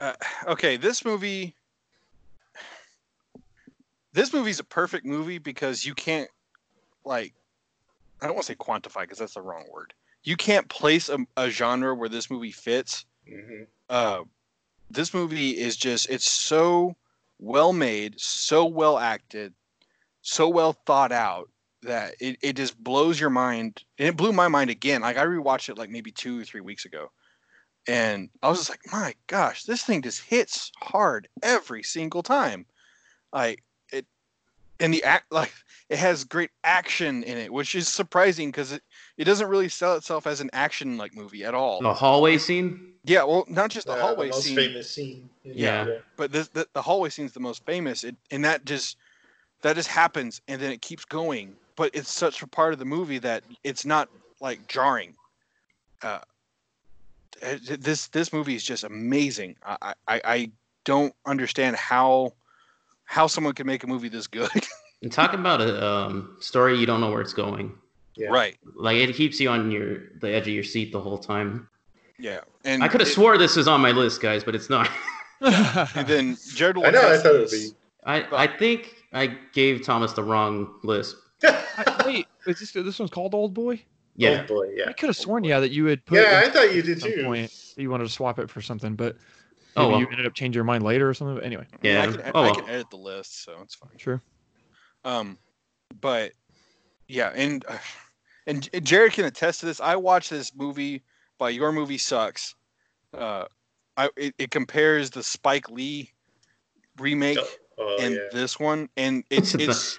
Uh, 0.00 0.14
okay, 0.48 0.76
this 0.76 1.04
movie. 1.04 1.54
This 4.12 4.32
movie's 4.32 4.58
a 4.58 4.64
perfect 4.64 5.06
movie 5.06 5.38
because 5.38 5.86
you 5.86 5.94
can't, 5.94 6.28
like, 7.04 7.34
I 8.20 8.26
don't 8.26 8.34
want 8.34 8.46
to 8.46 8.52
say 8.52 8.56
quantify 8.56 9.02
because 9.02 9.18
that's 9.18 9.34
the 9.34 9.42
wrong 9.42 9.64
word. 9.72 9.94
You 10.24 10.36
can't 10.36 10.68
place 10.68 11.08
a, 11.08 11.18
a 11.36 11.50
genre 11.50 11.94
where 11.94 12.08
this 12.08 12.32
movie 12.32 12.50
fits. 12.50 13.06
Mhm. 13.30 13.68
Uh, 13.88 14.24
this 14.90 15.14
movie 15.14 15.50
is 15.50 15.76
just, 15.76 16.10
it's 16.10 16.28
so 16.28 16.96
well 17.38 17.72
made, 17.72 18.20
so 18.20 18.64
well 18.64 18.98
acted, 18.98 19.54
so 20.20 20.48
well 20.48 20.72
thought 20.72 21.12
out 21.12 21.48
that 21.82 22.14
it, 22.20 22.38
it 22.42 22.56
just 22.56 22.82
blows 22.82 23.18
your 23.20 23.30
mind. 23.30 23.82
And 23.98 24.08
it 24.08 24.16
blew 24.16 24.32
my 24.32 24.48
mind 24.48 24.70
again. 24.70 25.00
Like, 25.02 25.16
I 25.16 25.24
rewatched 25.24 25.68
it 25.68 25.78
like 25.78 25.90
maybe 25.90 26.10
two 26.12 26.40
or 26.40 26.44
three 26.44 26.60
weeks 26.60 26.84
ago 26.84 27.10
and 27.88 28.28
I 28.42 28.48
was 28.48 28.58
just 28.58 28.70
like, 28.70 28.80
my 28.92 29.14
gosh, 29.26 29.64
this 29.64 29.82
thing 29.82 30.02
just 30.02 30.22
hits 30.22 30.70
hard 30.80 31.28
every 31.42 31.82
single 31.82 32.22
time. 32.22 32.66
Like 33.32 33.62
it, 33.92 34.06
and 34.78 34.92
the 34.94 35.02
act 35.04 35.26
like 35.32 35.52
it 35.88 35.98
has 35.98 36.24
great 36.24 36.50
action 36.64 37.22
in 37.22 37.38
it, 37.38 37.52
which 37.52 37.74
is 37.74 37.88
surprising 37.88 38.50
because 38.50 38.72
it 38.72 38.82
it 39.16 39.24
doesn't 39.24 39.48
really 39.48 39.68
sell 39.68 39.96
itself 39.96 40.26
as 40.26 40.40
an 40.40 40.50
action 40.52 40.96
like 40.96 41.14
movie 41.16 41.44
at 41.44 41.54
all. 41.54 41.82
The 41.82 41.94
hallway 41.94 42.38
scene. 42.38 42.92
Yeah, 43.04 43.24
well, 43.24 43.44
not 43.48 43.70
just 43.70 43.88
the 43.88 43.94
Uh, 43.94 44.00
hallway 44.00 44.28
most 44.28 44.44
scene, 44.44 44.56
famous 44.56 44.88
scene. 44.88 45.28
Yeah. 45.42 45.98
but 46.16 46.30
this 46.30 46.48
the, 46.48 46.68
the 46.72 46.82
hallway 46.82 47.08
scene's 47.08 47.32
the 47.32 47.40
most 47.40 47.66
famous. 47.66 48.04
It 48.04 48.14
and 48.30 48.44
that 48.44 48.64
just 48.64 48.96
that 49.62 49.74
just 49.74 49.88
happens 49.88 50.40
and 50.46 50.60
then 50.60 50.70
it 50.70 50.82
keeps 50.82 51.04
going. 51.04 51.56
But 51.76 51.94
it's 51.94 52.10
such 52.10 52.42
a 52.42 52.46
part 52.46 52.72
of 52.72 52.78
the 52.78 52.84
movie 52.84 53.18
that 53.18 53.44
it's 53.64 53.84
not 53.84 54.08
like 54.40 54.66
jarring. 54.68 55.14
Uh, 56.02 56.20
this 57.78 58.08
this 58.08 58.32
movie 58.32 58.54
is 58.54 58.62
just 58.62 58.84
amazing. 58.84 59.56
I, 59.64 59.94
I 60.08 60.20
I 60.24 60.50
don't 60.84 61.14
understand 61.26 61.76
how 61.76 62.34
how 63.04 63.26
someone 63.26 63.54
can 63.54 63.66
make 63.66 63.84
a 63.84 63.86
movie 63.86 64.08
this 64.08 64.26
good. 64.26 64.50
And 65.02 65.10
talk 65.10 65.32
about 65.32 65.60
a 65.60 65.84
um, 65.84 66.36
story 66.38 66.78
you 66.78 66.86
don't 66.86 67.00
know 67.00 67.10
where 67.10 67.20
it's 67.20 67.32
going. 67.32 67.74
Yeah. 68.14 68.28
right? 68.28 68.56
Like 68.76 68.98
it 68.98 69.12
keeps 69.16 69.40
you 69.40 69.48
on 69.48 69.72
your 69.72 69.98
the 70.20 70.32
edge 70.32 70.46
of 70.46 70.54
your 70.54 70.62
seat 70.62 70.92
the 70.92 71.00
whole 71.00 71.18
time. 71.18 71.68
Yeah. 72.20 72.42
And 72.64 72.84
I 72.84 72.88
could 72.88 73.00
have 73.00 73.10
swore 73.10 73.36
this 73.36 73.56
was 73.56 73.66
on 73.66 73.80
my 73.80 73.90
list, 73.90 74.22
guys, 74.22 74.44
but 74.44 74.54
it's 74.54 74.70
not. 74.70 74.88
And 75.44 76.06
then 76.06 76.36
Jared 76.54 76.76
will 76.76 76.86
I 76.86 76.90
know. 76.90 77.12
I 77.12 77.18
thought 77.18 77.34
it 77.34 77.40
would 77.40 77.50
be. 77.50 77.70
I 78.04 78.44
I 78.44 78.46
think 78.46 78.94
I 79.12 79.26
gave 79.52 79.84
Thomas 79.84 80.12
the 80.12 80.22
wrong 80.22 80.72
list. 80.84 81.16
I- 81.44 82.02
Wait, 82.06 82.26
is 82.46 82.60
this 82.60 82.72
this 82.72 82.98
one's 82.98 83.10
called 83.10 83.34
Old 83.34 83.54
Boy? 83.54 83.82
Yeah. 84.16 84.44
Oh 84.44 84.46
boy, 84.46 84.68
yeah. 84.74 84.88
I 84.88 84.92
could 84.92 85.08
have 85.08 85.16
sworn, 85.16 85.42
yeah, 85.44 85.60
that 85.60 85.70
you 85.70 85.86
had 85.86 86.04
put. 86.04 86.16
Yeah, 86.18 86.40
it 86.40 86.48
I 86.48 86.50
thought 86.50 86.74
you 86.74 86.82
did 86.82 86.98
at 87.04 87.14
too. 87.14 87.24
point 87.24 87.50
that 87.76 87.82
you 87.82 87.88
wanted 87.90 88.04
to 88.04 88.10
swap 88.12 88.38
it 88.38 88.50
for 88.50 88.60
something, 88.60 88.94
but 88.94 89.16
Oh, 89.74 89.88
well. 89.88 90.00
you 90.00 90.06
ended 90.10 90.26
up 90.26 90.34
changing 90.34 90.58
your 90.58 90.64
mind 90.64 90.84
later 90.84 91.08
or 91.08 91.14
something. 91.14 91.36
But 91.36 91.44
anyway, 91.44 91.66
Yeah. 91.82 92.02
I 92.02 92.06
can, 92.08 92.20
Oh, 92.34 92.40
I 92.40 92.42
well. 92.42 92.54
can 92.56 92.68
edit 92.68 92.90
the 92.90 92.98
list, 92.98 93.42
so 93.44 93.56
it's 93.62 93.74
fine. 93.74 93.96
sure. 93.96 94.20
Um, 95.04 95.38
but 96.00 96.32
yeah, 97.08 97.32
and 97.34 97.64
uh, 97.66 97.78
and 98.46 98.68
Jared 98.84 99.12
can 99.14 99.24
attest 99.24 99.60
to 99.60 99.66
this. 99.66 99.80
I 99.80 99.96
watched 99.96 100.28
this 100.30 100.54
movie 100.54 101.02
by 101.38 101.48
Your 101.50 101.72
Movie 101.72 101.98
Sucks. 101.98 102.54
Uh, 103.14 103.46
I 103.96 104.10
it, 104.16 104.34
it 104.38 104.50
compares 104.50 105.10
the 105.10 105.22
Spike 105.22 105.70
Lee 105.70 106.12
remake 106.98 107.38
Oh 107.78 107.96
and 108.00 108.14
yeah. 108.14 108.20
this 108.32 108.60
one, 108.60 108.90
and 108.98 109.24
it's 109.30 109.52
The- 109.52 109.64
it's 109.70 109.98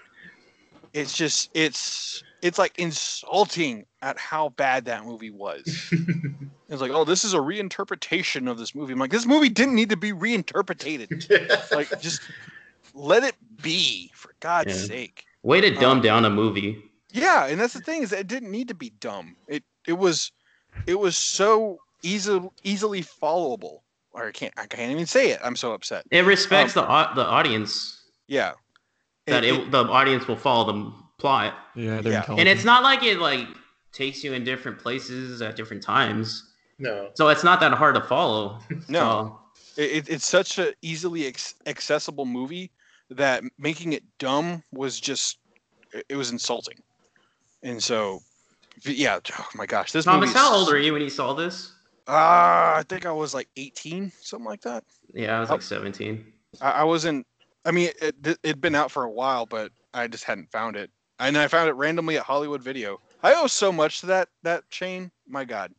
it's 0.94 1.14
just 1.16 1.50
it's 1.54 2.24
it's 2.41 2.58
like 2.58 2.78
insulting 2.78 3.86
at 4.02 4.18
how 4.20 4.50
bad 4.50 4.86
that 4.86 5.06
movie 5.06 5.32
was. 5.32 5.94
It's 6.70 6.82
like, 6.82 6.91
oh, 6.91 7.04
this 7.04 7.24
is 7.24 7.34
a 7.36 7.39
reinterpretation 7.39 8.50
of 8.50 8.58
this 8.58 8.74
movie. 8.74 8.94
I'm 8.94 9.00
like, 9.00 9.12
this 9.12 9.28
movie 9.28 9.50
didn't 9.50 9.76
need 9.76 9.89
to 9.89 9.98
be 9.98 10.12
reinterpreted. 10.12 11.30
Like, 11.72 12.00
just 12.02 12.22
let 12.96 13.24
it 13.24 13.36
be, 13.62 14.10
for 14.16 14.34
God's 14.39 14.72
Yeah. 14.72 14.88
sake. 14.88 15.26
Way 15.44 15.62
to 15.62 15.70
dumb 15.70 15.98
Um, 15.98 16.02
down 16.02 16.26
a 16.26 16.30
movie. 16.32 16.82
Yeah, 17.12 17.46
and 17.46 17.60
that's 17.60 17.74
the 17.74 17.82
thing 17.82 18.02
is 18.02 18.10
that 18.10 18.22
it 18.22 18.28
didn't 18.28 18.50
need 18.50 18.70
to 18.70 18.74
be 18.74 18.89
dumb. 18.89 19.36
It 19.48 19.64
it 19.86 19.94
was 19.94 20.32
it 20.88 20.96
was 20.96 21.16
so 21.16 21.80
easy 22.02 22.39
easily 22.64 23.04
followable. 23.04 23.82
Or 24.12 24.28
I 24.28 24.32
can't 24.32 24.54
I 24.58 24.66
can't 24.66 24.91
even 24.91 25.06
say 25.06 25.30
it. 25.30 25.41
I'm 25.44 25.56
so 25.58 25.74
upset. 25.74 26.06
It 26.10 26.26
respects 26.26 26.74
the 26.74 26.82
the 26.82 27.26
audience 27.26 28.02
Yeah. 28.28 28.54
That 29.28 29.43
It- 29.43 29.53
it, 29.53 29.71
the 29.71 29.84
audience 29.86 30.28
will 30.28 30.36
follow 30.36 30.71
the 30.71 30.91
plot, 31.17 31.55
Yeah, 31.76 32.01
they're 32.01 32.13
Yeah. 32.13 32.26
and 32.38 32.47
it's 32.49 32.63
not 32.65 32.84
like 32.84 33.03
it 33.03 33.19
like 33.19 33.47
takes 33.91 34.24
you 34.24 34.34
in 34.34 34.43
different 34.43 34.80
places 34.80 35.41
at 35.41 35.55
different 35.55 35.82
times. 35.84 36.51
no. 36.80 37.09
So 37.15 37.30
it's 37.30 37.43
not 37.43 37.59
that 37.61 37.71
hard 37.74 37.95
to 37.95 38.01
follow. 38.01 38.59
No. 38.89 39.39
it, 39.78 39.91
it- 39.91 40.09
it's 40.09 40.28
such 40.28 40.57
an 40.59 40.74
easily 40.82 41.26
ex- 41.28 41.55
accessible 41.65 42.26
movie 42.26 42.71
that 43.09 43.43
making 43.57 43.93
it 43.93 44.03
dumb 44.19 44.63
was 44.71 44.99
just 44.99 45.38
it, 45.93 46.05
it 46.09 46.15
was 46.15 46.32
insulting. 46.32 46.78
And 47.61 47.82
so 47.82 48.19
yeah, 48.84 49.19
oh 49.39 49.45
my 49.55 49.65
gosh, 49.65 49.91
this 49.91 50.05
Thomas, 50.05 50.28
movie 50.30 50.38
how 50.39 50.53
old 50.53 50.67
were 50.69 50.78
you 50.78 50.93
when 50.93 51.01
you 51.01 51.09
saw 51.09 51.34
this? 51.34 51.71
Ah, 52.07 52.76
I 52.76 52.84
think 52.84 53.05
I 53.05 53.11
was 53.11 53.34
like 53.34 53.47
18, 53.55 54.11
something 54.19 54.45
like 54.45 54.61
that. 54.61 54.84
Yeah, 55.13 55.38
I 55.38 55.39
was 55.39 55.49
Oh. 55.49 55.53
like 55.53 55.61
17. 55.61 56.26
I, 56.59 56.71
I 56.71 56.84
wasn't. 56.84 57.26
I 57.66 57.72
mean, 57.72 57.89
it, 58.01 58.16
it, 58.24 58.38
it'd 58.43 58.61
been 58.61 58.76
out 58.76 58.91
for 58.91 59.03
a 59.03 59.11
while, 59.11 59.45
but 59.45 59.72
I 59.93 60.07
just 60.07 60.24
hadn't 60.24 60.51
found 60.51 60.76
it. 60.76 60.89
And 61.20 61.38
I 61.38 61.47
found 61.47 61.70
it 61.70 61.74
randomly 61.74 62.18
at 62.18 62.24
Hollywood 62.24 62.61
Video. 62.61 62.99
I 63.22 63.34
owe 63.36 63.47
so 63.47 63.72
much 63.72 64.01
to 64.01 64.05
that 64.07 64.30
that 64.43 64.70
chain. 64.70 65.11
My 65.28 65.45
God, 65.45 65.72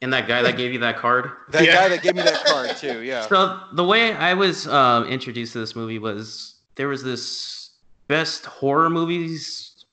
And 0.00 0.12
that 0.12 0.28
guy 0.28 0.42
that 0.42 0.56
gave 0.56 0.72
you 0.72 0.78
that 0.80 0.96
card. 0.98 1.30
that 1.50 1.64
Yeah. 1.64 1.72
guy 1.74 1.88
that 1.88 2.02
gave 2.02 2.14
me 2.14 2.22
that 2.22 2.44
card 2.44 2.76
too. 2.78 3.02
Yeah. 3.02 3.26
So 3.26 3.58
the 3.72 3.82
way 3.84 4.12
I 4.14 4.34
was 4.34 4.68
um, 4.68 5.06
introduced 5.06 5.54
to 5.54 5.58
this 5.58 5.74
movie 5.74 5.98
was 5.98 6.54
there 6.76 6.86
was 6.88 7.02
this 7.02 7.70
best 8.06 8.46
horror 8.46 8.88
movies 8.90 9.84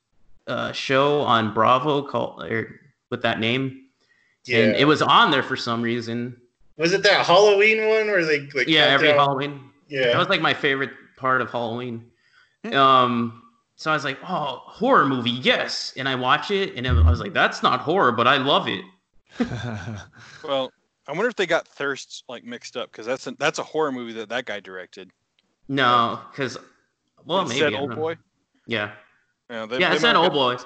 uh, 0.48 0.72
show 0.72 1.22
on 1.22 1.54
Bravo 1.54 2.02
called 2.04 2.44
or, 2.44 2.80
with 3.10 3.22
that 3.24 3.40
name, 3.40 3.86
Yeah. 4.46 4.60
and 4.60 4.76
it 4.76 4.86
was 4.86 5.02
on 5.02 5.32
there 5.32 5.44
for 5.44 5.56
some 5.56 5.82
reason. 5.82 6.40
was 6.78 6.94
it 6.94 7.02
that 7.04 7.26
Halloween 7.26 7.80
one 7.88 8.08
where 8.08 8.24
they 8.26 8.42
like 8.54 8.68
yeah, 8.68 8.86
every 8.86 9.08
down- 9.08 9.18
Halloween. 9.18 9.70
Yeah. 9.88 10.08
That 10.08 10.18
was 10.20 10.30
like 10.30 10.42
my 10.42 10.54
favorite 10.54 10.92
part 11.20 11.42
of 11.42 11.52
Halloween. 11.52 12.06
Hmm. 12.66 12.74
Um, 12.74 13.44
so 13.76 13.92
I 13.92 13.94
was 13.94 14.04
like, 14.04 14.18
oh, 14.28 14.62
horror 14.66 15.06
movie, 15.06 15.30
yes. 15.30 15.94
And 15.96 16.10
I 16.10 16.16
watch 16.16 16.52
it, 16.52 16.76
and 16.76 16.88
I 16.88 17.10
was 17.10 17.20
like, 17.20 17.34
that's 17.34 17.64
not 17.64 17.80
horror, 17.82 18.12
but 18.12 18.28
I 18.28 18.38
love 18.38 18.68
it. 18.68 18.84
Well, 20.44 20.72
I 21.08 21.12
wonder 21.12 21.28
if 21.28 21.36
they 21.36 21.46
got 21.48 21.68
Thirst 21.68 22.24
like 22.28 22.44
mixed 22.44 22.78
up 22.78 22.92
because 22.92 23.06
that's 23.06 23.26
a, 23.28 23.32
that's 23.40 23.60
a 23.60 23.64
horror 23.64 23.92
movie 23.92 24.14
that 24.14 24.30
that 24.30 24.46
guy 24.46 24.60
directed. 24.60 25.12
No, 25.68 26.20
because 26.32 26.58
well, 27.26 27.42
It 27.42 27.50
maybe 27.50 27.60
said 27.60 27.74
Old 27.74 27.90
don't 27.90 27.90
know. 27.90 27.96
Boy. 27.96 28.18
Yeah, 28.68 28.92
Yeah, 29.50 29.66
they, 29.66 29.80
yeah, 29.80 29.90
they 29.90 29.96
it 29.96 30.02
said 30.02 30.16
old 30.16 30.34
boy, 30.34 30.58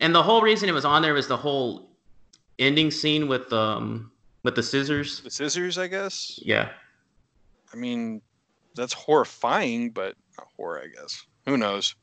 and 0.00 0.14
the 0.14 0.22
whole 0.22 0.40
reason 0.40 0.68
it 0.68 0.72
was 0.72 0.84
on 0.84 1.02
there 1.02 1.14
was 1.14 1.28
the 1.28 1.36
whole 1.36 1.90
ending 2.58 2.90
scene 2.90 3.28
with 3.28 3.52
um 3.52 4.10
with 4.44 4.54
the 4.54 4.62
scissors. 4.62 5.20
The 5.20 5.30
scissors, 5.30 5.78
I 5.78 5.88
guess. 5.88 6.38
Yeah, 6.42 6.70
I 7.72 7.76
mean, 7.76 8.22
that's 8.74 8.92
horrifying, 8.92 9.90
but 9.90 10.14
not 10.38 10.48
horror, 10.56 10.80
I 10.82 10.88
guess. 10.88 11.24
Who 11.46 11.56
knows? 11.56 11.94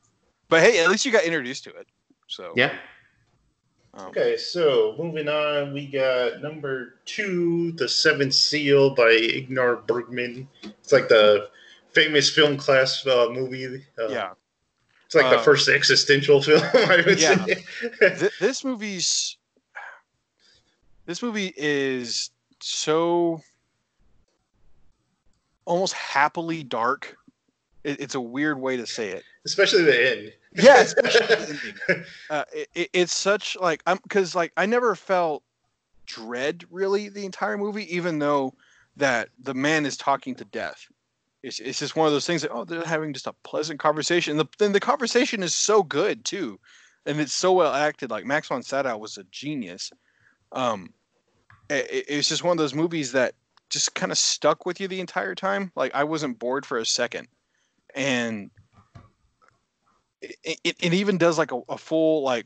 But 0.49 0.61
hey, 0.61 0.83
at 0.83 0.89
least 0.89 1.05
you 1.05 1.11
got 1.11 1.23
introduced 1.23 1.63
to 1.65 1.69
it. 1.71 1.87
So 2.27 2.53
yeah. 2.55 2.73
um, 3.93 4.07
Okay, 4.09 4.37
so 4.37 4.95
moving 4.97 5.27
on, 5.27 5.73
we 5.73 5.87
got 5.87 6.41
number 6.41 6.95
two, 7.05 7.71
The 7.73 7.87
Seventh 7.89 8.33
Seal 8.33 8.93
by 8.95 9.11
Ingmar 9.11 9.85
Bergman. 9.87 10.47
It's 10.63 10.91
like 10.91 11.07
the 11.07 11.49
famous 11.93 12.29
film 12.29 12.57
class 12.57 13.05
uh, 13.07 13.27
movie. 13.31 13.83
Uh, 13.97 14.07
yeah. 14.09 14.31
It's 15.05 15.15
like 15.15 15.29
the 15.31 15.39
Uh, 15.39 15.43
first 15.43 15.69
existential 15.69 16.39
film, 16.43 16.61
I 16.73 17.03
would 17.05 17.19
Yeah. 17.19 17.43
say. 17.45 17.63
Th- 17.99 18.31
this 18.39 18.63
movie's 18.63 19.37
this 21.07 21.23
movie 21.23 21.51
is 21.57 22.29
so 22.61 23.41
almost 25.69 25.93
happily 25.93 26.63
dark. 26.63 27.15
It, 27.83 28.01
it's 28.01 28.15
a 28.15 28.21
weird 28.21 28.59
way 28.59 28.75
to 28.75 28.85
say 28.85 29.09
it. 29.11 29.23
Especially 29.45 29.83
the 29.83 30.11
end. 30.17 30.33
Yeah, 30.55 30.79
especially 30.81 31.27
the 31.87 32.05
uh, 32.29 32.43
it, 32.53 32.67
it- 32.75 32.89
it's 32.91 33.15
such 33.15 33.55
like 33.61 33.81
I'm 33.85 33.97
because 34.03 34.35
like 34.35 34.51
I 34.57 34.65
never 34.65 34.95
felt 34.95 35.43
dread 36.05 36.65
really 36.71 37.07
the 37.07 37.23
entire 37.23 37.57
movie, 37.57 37.95
even 37.95 38.19
though 38.19 38.53
that 38.97 39.29
the 39.41 39.53
man 39.53 39.85
is 39.85 39.95
talking 39.95 40.35
to 40.35 40.45
death. 40.45 40.85
It's, 41.41 41.59
it's 41.59 41.79
just 41.79 41.95
one 41.95 42.05
of 42.07 42.11
those 42.11 42.27
things 42.27 42.41
that 42.41 42.51
oh 42.51 42.65
they're 42.65 42.83
having 42.83 43.13
just 43.13 43.27
a 43.27 43.33
pleasant 43.43 43.79
conversation. 43.79 44.31
And 44.31 44.39
the, 44.41 44.47
then 44.57 44.73
the 44.73 44.79
conversation 44.81 45.41
is 45.43 45.55
so 45.55 45.83
good 45.83 46.25
too, 46.25 46.59
and 47.05 47.19
it's 47.21 47.31
so 47.33 47.53
well 47.53 47.73
acted. 47.73 48.09
Like 48.09 48.25
Max 48.25 48.47
von 48.49 48.63
Sydow 48.63 48.97
was 48.97 49.17
a 49.17 49.23
genius. 49.31 49.91
Um, 50.51 50.91
it, 51.69 51.89
it- 51.91 52.05
it's 52.09 52.27
just 52.27 52.43
one 52.43 52.51
of 52.53 52.57
those 52.57 52.73
movies 52.73 53.11
that 53.13 53.35
just 53.69 53.95
kind 53.95 54.11
of 54.11 54.17
stuck 54.17 54.65
with 54.65 54.79
you 54.79 54.87
the 54.87 54.99
entire 54.99 55.35
time. 55.35 55.71
Like 55.75 55.93
I 55.93 56.03
wasn't 56.03 56.39
bored 56.39 56.65
for 56.65 56.77
a 56.77 56.85
second, 56.85 57.27
and 57.95 58.51
it, 60.21 60.59
it, 60.63 60.75
it 60.79 60.93
even 60.93 61.17
does 61.17 61.37
like 61.37 61.51
a, 61.51 61.61
a 61.69 61.77
full 61.77 62.23
like 62.23 62.45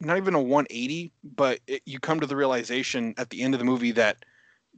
not 0.00 0.16
even 0.16 0.34
a 0.34 0.40
180 0.40 1.12
but 1.22 1.60
it, 1.66 1.82
you 1.84 1.98
come 1.98 2.20
to 2.20 2.26
the 2.26 2.36
realization 2.36 3.14
at 3.18 3.30
the 3.30 3.42
end 3.42 3.54
of 3.54 3.58
the 3.58 3.64
movie 3.64 3.90
that 3.92 4.16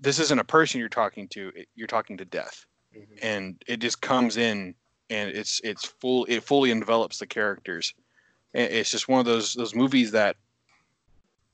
this 0.01 0.18
isn't 0.18 0.39
a 0.39 0.45
person 0.45 0.80
you're 0.80 0.89
talking 0.89 1.28
to 1.28 1.53
you're 1.74 1.87
talking 1.87 2.16
to 2.16 2.24
death 2.24 2.64
Mhm. 2.95 3.18
and 3.22 3.62
it 3.66 3.78
just 3.78 4.01
comes 4.03 4.37
in 4.37 4.74
and 5.09 5.30
it's 5.30 5.61
it's 5.64 5.87
full 5.87 6.24
it 6.26 6.43
fully 6.43 6.70
envelops 6.70 7.18
the 7.18 7.26
characters 7.26 7.95
and 8.55 8.72
it's 8.72 8.91
just 8.91 9.09
one 9.09 9.20
of 9.20 9.26
those 9.26 9.55
those 9.55 9.74
movies 9.74 10.11
that 10.12 10.37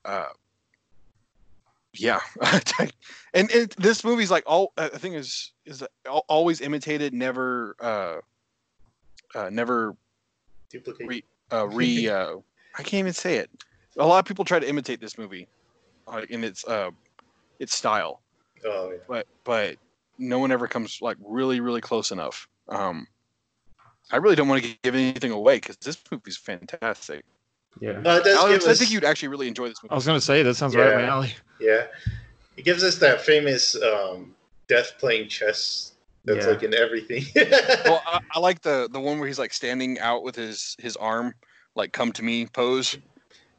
uh 0.04 0.26
yeah 1.98 2.20
and 3.34 3.50
it, 3.50 3.74
this 3.76 4.04
movie's 4.04 4.30
like 4.30 4.44
all 4.46 4.72
i 4.76 4.88
think 4.88 5.14
is 5.14 5.52
is 5.66 5.84
always 6.06 6.60
imitated 6.60 7.12
never 7.12 7.74
uh 7.80 8.16
uh 9.34 9.50
never 9.50 9.96
Duplicate. 10.70 11.06
Re- 11.06 11.24
uh, 11.52 11.68
re 11.68 12.08
uh, 12.08 12.36
I 12.76 12.82
can't 12.82 13.00
even 13.00 13.12
say 13.12 13.36
it. 13.36 13.50
A 13.96 14.06
lot 14.06 14.18
of 14.18 14.24
people 14.26 14.44
try 14.44 14.58
to 14.58 14.68
imitate 14.68 15.00
this 15.00 15.18
movie 15.18 15.48
uh, 16.06 16.22
in 16.28 16.44
its 16.44 16.64
uh, 16.66 16.90
its 17.58 17.76
style, 17.76 18.20
Oh 18.64 18.90
yeah. 18.90 18.98
but 19.08 19.26
but 19.44 19.76
no 20.18 20.38
one 20.38 20.52
ever 20.52 20.68
comes 20.68 20.98
like 21.00 21.16
really 21.24 21.60
really 21.60 21.80
close 21.80 22.10
enough. 22.10 22.48
Um, 22.68 23.06
I 24.10 24.16
really 24.16 24.36
don't 24.36 24.48
want 24.48 24.62
to 24.62 24.76
give 24.82 24.94
anything 24.94 25.32
away 25.32 25.56
because 25.56 25.76
this 25.78 25.98
movie's 26.10 26.36
fantastic. 26.36 27.24
Yeah. 27.80 28.00
It 28.00 28.06
Alex, 28.06 28.64
give 28.64 28.70
I 28.70 28.74
think 28.74 28.90
you'd 28.90 29.04
actually 29.04 29.28
really 29.28 29.48
enjoy 29.48 29.68
this 29.68 29.78
I 29.88 29.94
was 29.94 30.06
gonna 30.06 30.20
say 30.20 30.42
that 30.42 30.54
sounds 30.54 30.74
right 30.74 30.88
up 30.88 30.94
my 30.96 31.00
Yeah. 31.02 31.10
alley. 31.12 31.34
yeah. 31.60 31.86
It 32.56 32.64
gives 32.64 32.82
us 32.82 32.96
that 32.98 33.20
famous 33.20 33.76
um, 33.82 34.34
death 34.66 34.94
playing 34.98 35.28
chess 35.28 35.92
that's 36.24 36.44
Yeah. 36.44 36.52
like 36.52 36.62
in 36.64 36.74
everything. 36.74 37.24
well, 37.84 38.02
I, 38.06 38.20
I 38.32 38.38
like 38.40 38.62
the 38.62 38.88
the 38.92 39.00
one 39.00 39.18
where 39.18 39.28
he's 39.28 39.38
like 39.38 39.52
standing 39.52 39.98
out 40.00 40.22
with 40.24 40.34
his 40.34 40.76
his 40.80 40.96
arm 40.96 41.34
like 41.76 41.92
"come 41.92 42.10
to 42.12 42.22
me" 42.24 42.46
pose. 42.46 42.94
And 42.94 43.02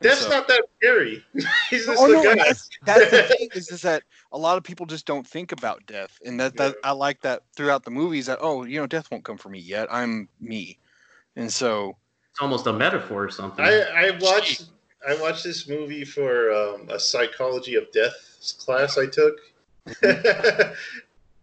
Death's 0.01 0.21
so- 0.21 0.29
not 0.29 0.47
that 0.47 0.63
scary. 0.77 1.23
He's 1.69 1.85
just 1.85 2.01
Oh 2.01 2.07
the 2.07 2.13
no, 2.13 2.23
guy. 2.23 2.35
that's, 2.35 2.69
that's 2.85 3.11
the 3.11 3.23
thing 3.37 3.49
is, 3.53 3.69
is 3.69 3.81
that 3.81 4.03
a 4.31 4.37
lot 4.37 4.57
of 4.57 4.63
people 4.63 4.85
just 4.85 5.05
don't 5.05 5.27
think 5.27 5.51
about 5.51 5.85
death, 5.87 6.17
and 6.25 6.39
that, 6.39 6.55
that 6.55 6.75
Yeah. 6.81 6.89
I 6.89 6.91
like 6.91 7.19
that 7.21 7.43
throughout 7.55 7.83
the 7.83 7.91
movies. 7.91 8.25
That 8.27 8.39
oh, 8.41 8.63
you 8.63 8.79
know, 8.79 8.87
death 8.87 9.11
won't 9.11 9.25
come 9.25 9.37
for 9.37 9.49
me 9.49 9.59
yet. 9.59 9.87
I'm 9.91 10.29
me, 10.39 10.77
and 11.35 11.51
so 11.51 11.97
It's 12.39 12.43
almost 12.43 12.67
a 12.67 12.71
metaphor 12.71 13.25
or 13.25 13.29
something. 13.29 13.65
I, 13.65 13.81
I 13.81 14.17
watched 14.21 14.63
I 15.05 15.19
watched 15.19 15.43
this 15.43 15.67
movie 15.67 16.05
for 16.05 16.53
um, 16.53 16.87
a 16.89 16.97
psychology 16.97 17.75
of 17.75 17.91
death 17.91 18.13
class 18.59 18.97
I 18.97 19.07
took. 19.07 19.35
so 19.85 20.73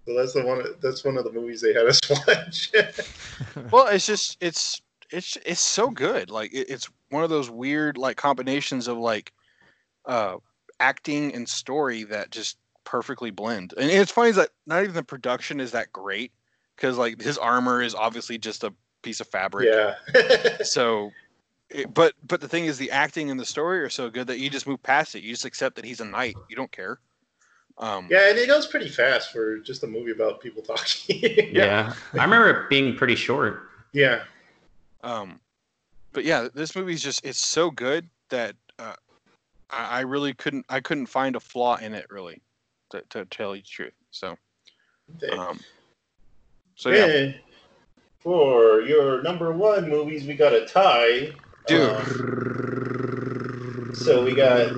that's 0.07 0.33
the 0.33 0.43
one. 0.43 0.65
That's 0.81 1.05
one 1.05 1.19
of 1.19 1.25
the 1.25 1.33
movies 1.33 1.61
they 1.61 1.75
had 1.75 1.85
us 1.85 2.01
watch. 2.27 2.73
well, 3.71 3.89
it's 3.89 4.07
just 4.07 4.39
it's 4.41 4.81
it's 5.11 5.37
it's 5.45 5.61
so 5.61 5.91
good. 5.91 6.31
Like 6.31 6.55
it, 6.55 6.71
it's 6.71 6.89
one 7.11 7.23
of 7.23 7.29
those 7.29 7.51
weird 7.51 7.99
like 7.99 8.17
combinations 8.17 8.89
of 8.89 8.97
like 8.97 9.35
uh 10.07 10.37
acting 10.81 11.35
and 11.35 11.47
story 11.47 12.05
that 12.05 12.31
just 12.31 12.57
perfectly 12.85 13.31
blend. 13.31 13.75
And 13.77 13.91
it's 13.91 14.13
funny 14.13 14.31
is 14.31 14.37
that 14.37 14.49
not 14.67 14.83
even 14.83 14.95
the 14.95 15.03
production 15.03 15.61
is 15.61 15.73
that 15.73 15.93
great 15.93 16.33
because 16.75 16.97
like 16.97 17.21
his 17.21 17.37
armor 17.37 17.83
is 17.83 17.95
obviously 17.95 18.39
just 18.39 18.65
a 18.65 18.73
piece 19.07 19.21
of 19.21 19.29
fabric. 19.29 19.69
yeah. 19.73 19.95
so 20.65 21.13
it, 21.71 21.95
but 21.95 22.13
but 22.27 22.41
the 22.41 22.49
thing 22.49 22.65
is 22.65 22.77
the 22.77 22.91
acting 22.91 23.31
and 23.31 23.39
the 23.39 23.45
story 23.45 23.79
are 23.81 23.89
so 23.89 24.11
good 24.11 24.27
that 24.27 24.41
you 24.41 24.51
just 24.51 24.67
move 24.67 24.83
past 24.83 25.15
it 25.15 25.23
you 25.23 25.31
just 25.33 25.45
accept 25.45 25.77
that 25.77 25.85
he's 25.85 26.01
a 26.01 26.05
knight 26.05 26.35
you 26.49 26.57
don't 26.57 26.73
care 26.73 26.99
um 27.79 28.09
yeah, 28.11 28.31
and 28.31 28.39
it 28.39 28.47
goes 28.49 28.67
pretty 28.67 28.89
fast 28.89 29.31
for 29.33 29.59
just 29.59 29.85
a 29.85 29.87
movie 29.87 30.11
about 30.11 30.41
people 30.41 30.63
talking. 30.75 31.21
yeah. 31.55 31.93
I 32.15 32.25
remember 32.25 32.51
it 32.51 32.69
being 32.71 32.97
pretty 32.97 33.15
short. 33.15 33.69
yeah. 33.93 34.23
um 35.05 35.39
but 36.13 36.25
yeah 36.25 36.49
this 36.53 36.75
movie's 36.75 37.03
just 37.03 37.25
it's 37.25 37.39
so 37.47 37.71
good 37.71 38.09
that 38.31 38.57
uh, 38.81 38.95
I, 39.71 39.99
I 39.99 40.01
really 40.01 40.35
couldn't 40.35 40.67
i 40.69 40.81
couldn't 40.81 41.07
find 41.07 41.37
a 41.37 41.41
flaw 41.41 41.77
in 41.77 41.95
it 41.95 42.07
really 42.11 42.43
to, 42.91 43.03
to 43.11 43.25
tell 43.27 43.55
you 43.55 43.63
the 43.63 43.69
truth 43.69 43.95
so 44.11 44.37
um 45.39 45.61
so 46.75 46.91
yeah 46.91 47.07
And 47.07 47.35
For 48.19 48.81
your 48.83 49.23
number 49.23 49.53
one 49.53 49.89
movies, 49.89 50.27
we 50.27 50.35
got 50.35 50.53
a 50.53 50.67
tie. 50.67 51.31
Dude. 51.67 51.91
Um, 51.91 53.93
so 53.95 54.25
we 54.25 54.35
got 54.35 54.73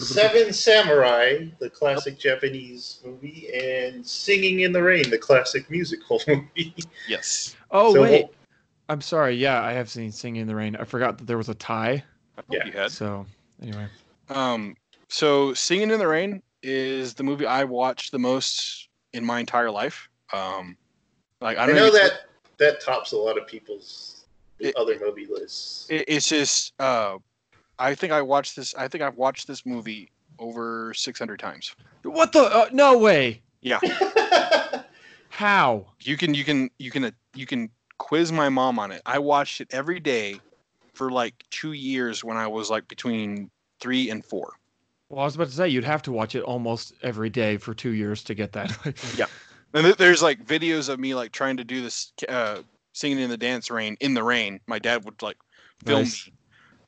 Seven 0.00 0.52
Samurai, 0.52 1.46
the 1.58 1.70
classic 1.70 2.18
Japanese 2.18 3.00
movie, 3.04 3.48
and 3.54 4.06
Singing 4.06 4.60
in 4.60 4.72
the 4.72 4.82
Rain, 4.82 5.08
the 5.10 5.18
classic 5.18 5.68
musical 5.70 6.20
movie. 6.28 6.74
yes 7.08 7.56
Oh 7.70 7.94
So 7.94 8.02
wait, 8.02 8.22
what- 8.24 8.34
I'm 8.88 9.00
sorry. 9.00 9.36
Yeah, 9.36 9.62
I 9.62 9.72
have 9.72 9.88
seen 9.88 10.12
Singing 10.12 10.42
in 10.42 10.48
the 10.48 10.54
Rain. 10.54 10.76
I 10.76 10.84
forgot 10.84 11.16
that 11.18 11.26
there 11.26 11.38
was 11.38 11.48
a 11.48 11.54
tie. 11.54 11.92
I 12.36 12.40
hope 12.40 12.46
Yeah. 12.50 12.64
you 12.66 12.72
had 12.72 12.90
So 12.90 13.24
anyway, 13.62 13.86
Um, 14.28 14.76
so 15.08 15.54
Singing 15.54 15.90
in 15.90 15.98
the 15.98 16.08
Rain 16.08 16.42
is 16.62 17.14
the 17.14 17.22
movie 17.22 17.46
I 17.46 17.64
watched 17.64 18.12
the 18.12 18.18
most 18.18 18.88
in 19.12 19.24
my 19.24 19.40
entire 19.40 19.70
life. 19.70 20.08
Um, 20.32 20.76
like 21.40 21.58
I 21.58 21.64
I 21.64 21.66
don't 21.66 21.76
know 21.76 21.86
even- 21.86 22.00
that 22.02 22.12
that 22.58 22.80
tops 22.80 23.12
a 23.12 23.16
lot 23.16 23.36
of 23.38 23.46
people's 23.46 24.24
It- 24.58 24.74
other 24.76 24.98
movie 25.00 25.26
lists. 25.26 25.86
it, 25.90 26.04
it's 26.08 26.28
just 26.28 26.72
uh, 26.78 27.18
I 27.78 27.94
think 27.94 28.12
I 28.12 28.22
watched 28.22 28.56
this. 28.56 28.74
I 28.74 28.88
think 28.88 29.02
I've 29.02 29.16
watched 29.16 29.46
this 29.46 29.64
movie 29.66 30.10
over 30.38 30.92
600 30.94 31.38
times. 31.38 31.74
what 32.02 32.32
the? 32.32 32.42
Uh, 32.42 32.68
no 32.72 32.98
way. 32.98 33.42
Yeah, 33.60 33.78
How? 35.28 35.86
you 36.00 36.16
can 36.16 36.34
you 36.34 36.44
can 36.44 36.68
you 36.78 36.90
can 36.90 37.04
uh, 37.04 37.10
you 37.34 37.46
can 37.46 37.70
quiz 37.98 38.32
my 38.32 38.48
mom 38.48 38.78
on 38.78 38.90
it. 38.92 39.00
I 39.06 39.18
watched 39.18 39.60
it 39.60 39.68
every 39.72 40.00
day 40.00 40.40
for 40.94 41.10
like 41.10 41.34
two 41.50 41.72
years 41.72 42.22
when 42.24 42.36
I 42.36 42.46
was 42.46 42.70
like 42.70 42.86
between 42.88 43.50
three 43.80 44.10
and 44.10 44.24
four. 44.24 44.52
Well, 45.08 45.20
I 45.20 45.24
was 45.24 45.34
about 45.36 45.48
to 45.48 45.54
say 45.54 45.68
you'd 45.68 45.84
have 45.84 46.02
to 46.02 46.12
watch 46.12 46.34
it 46.34 46.42
almost 46.42 46.94
every 47.02 47.30
day 47.30 47.56
for 47.56 47.72
two 47.74 47.90
years 47.90 48.22
to 48.24 48.34
get 48.34 48.52
that. 48.52 48.76
Yeah. 49.16 49.26
And 49.74 49.86
there's 49.94 50.22
like 50.22 50.44
videos 50.44 50.88
of 50.88 51.00
me 51.00 51.14
like 51.14 51.32
trying 51.32 51.56
to 51.56 51.64
do 51.64 51.82
this 51.82 52.12
uh, 52.28 52.58
singing 52.92 53.18
in 53.18 53.30
the 53.30 53.36
dance 53.36 53.70
rain 53.70 53.96
in 54.00 54.14
the 54.14 54.22
rain. 54.22 54.60
My 54.66 54.78
dad 54.78 55.04
would 55.04 55.22
like 55.22 55.38
film 55.84 56.00
Nice. 56.00 56.26
me, 56.26 56.32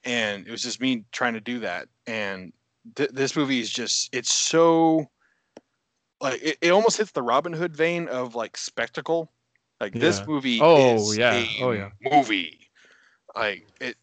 and 0.04 0.46
it 0.46 0.50
was 0.50 0.62
just 0.62 0.80
me 0.80 1.04
trying 1.12 1.34
to 1.34 1.40
do 1.40 1.60
that. 1.60 1.88
And 2.06 2.52
th- 2.96 3.10
this 3.10 3.36
movie 3.36 3.60
is 3.60 3.70
just 3.70 4.14
it's 4.14 4.32
so 4.32 5.10
like 6.20 6.42
it, 6.42 6.58
it 6.60 6.70
almost 6.70 6.98
hits 6.98 7.12
the 7.12 7.22
Robin 7.22 7.52
Hood 7.52 7.74
vein 7.74 8.08
of 8.08 8.34
like 8.34 8.56
spectacle. 8.56 9.30
Like 9.80 9.92
this 9.92 10.26
movie. 10.26 10.60
Oh, 10.62 10.96
is 10.96 11.18
yeah. 11.18 11.34
a 11.34 11.62
Oh, 11.62 11.70
yeah. 11.72 11.90
Movie. 12.00 12.60
Like. 13.34 13.66
It 13.80 13.96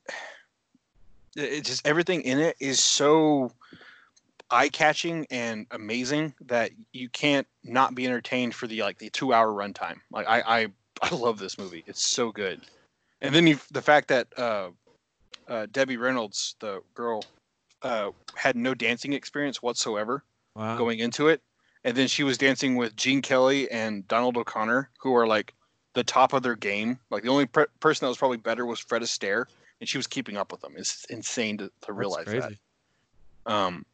it 1.36 1.64
just 1.64 1.88
everything 1.88 2.22
in 2.24 2.40
it 2.40 2.56
is 2.60 2.84
so 2.84 3.52
eye-catching 4.52 5.26
and 5.32 5.66
amazing 5.72 6.34
that 6.42 6.72
you 6.94 7.10
can't 7.10 7.48
not 7.64 7.96
be 7.96 8.06
entertained 8.06 8.54
for 8.54 8.68
the 8.68 8.82
like 8.82 8.98
the 8.98 9.10
two-hour 9.10 9.50
runtime. 9.50 9.98
Like 10.12 10.28
I, 10.28 10.42
I, 10.42 10.68
I 11.02 11.16
love 11.16 11.40
this 11.40 11.58
movie. 11.58 11.84
It's 11.88 12.06
so 12.06 12.32
good. 12.32 12.62
And 13.22 13.34
then 13.34 13.48
you, 13.48 13.60
the 13.72 13.82
fact 13.82 14.08
that 14.08 14.28
uh, 14.38 14.70
uh, 15.48 15.68
Debbie 15.72 15.98
Reynolds, 15.98 16.56
the 16.60 16.82
girl, 16.94 17.24
uh, 17.84 18.12
had 18.36 18.56
no 18.56 18.74
dancing 18.74 19.14
experience 19.14 19.62
whatsoever 19.62 20.24
wow. 20.56 20.78
going 20.78 21.00
into 21.00 21.28
it, 21.28 21.42
and 21.84 21.96
then 21.96 22.08
she 22.08 22.24
was 22.24 22.38
dancing 22.38 22.76
with 22.76 22.96
Gene 22.96 23.22
Kelly 23.22 23.70
and 23.72 24.08
Donald 24.08 24.38
O'Connor, 24.38 24.90
who 25.00 25.16
are 25.16 25.28
like 25.28 25.54
the 25.94 26.04
top 26.04 26.34
of 26.34 26.44
their 26.44 26.56
game. 26.56 27.00
Like 27.10 27.24
the 27.24 27.30
only 27.30 27.46
per- 27.46 27.68
person 27.80 28.06
that 28.06 28.10
was 28.10 28.18
probably 28.18 28.38
better 28.38 28.66
was 28.66 28.80
Fred 28.80 29.02
Astaire, 29.02 29.46
and 29.80 29.90
she 29.90 29.98
was 29.98 30.08
keeping 30.08 30.38
up 30.38 30.52
with 30.52 30.62
them. 30.62 30.74
It's 30.78 31.06
insane 31.06 31.58
to, 31.58 31.72
to 31.82 31.94
realize 31.94 32.26
that. 32.28 32.54
Um, 33.46 33.86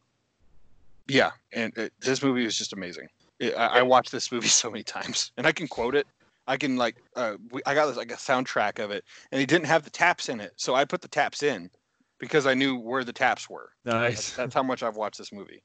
yeah, 1.08 1.30
and 1.52 1.76
it, 1.76 1.92
this 2.00 2.22
movie 2.22 2.44
is 2.44 2.56
just 2.56 2.72
amazing. 2.72 3.08
It, 3.40 3.54
I, 3.56 3.78
I 3.78 3.82
watched 3.82 4.12
this 4.12 4.30
movie 4.32 4.48
so 4.62 4.70
many 4.70 4.84
times, 4.84 5.32
and 5.36 5.46
I 5.46 5.52
can 5.52 5.68
quote 5.68 5.94
it. 5.94 6.06
I 6.46 6.56
can 6.56 6.76
like, 6.76 6.96
uh, 7.16 7.34
we, 7.50 7.60
I 7.66 7.74
got 7.74 7.86
this 7.86 7.96
like 7.96 8.10
a 8.10 8.16
soundtrack 8.16 8.82
of 8.82 8.90
it, 8.90 9.04
and 9.32 9.40
it 9.42 9.48
didn't 9.48 9.66
have 9.66 9.82
the 9.84 9.90
taps 9.90 10.28
in 10.28 10.40
it, 10.40 10.52
so 10.56 10.74
I 10.74 10.84
put 10.84 11.00
the 11.02 11.08
taps 11.08 11.42
in 11.42 11.70
because 12.18 12.46
I 12.46 12.54
knew 12.54 12.76
where 12.76 13.04
the 13.04 13.12
taps 13.12 13.48
were. 13.50 13.70
That's, 13.84 13.94
Nice. 13.96 14.32
that's 14.32 14.54
how 14.54 14.62
much 14.62 14.82
I've 14.82 14.96
watched 14.96 15.18
this 15.18 15.32
movie. 15.32 15.62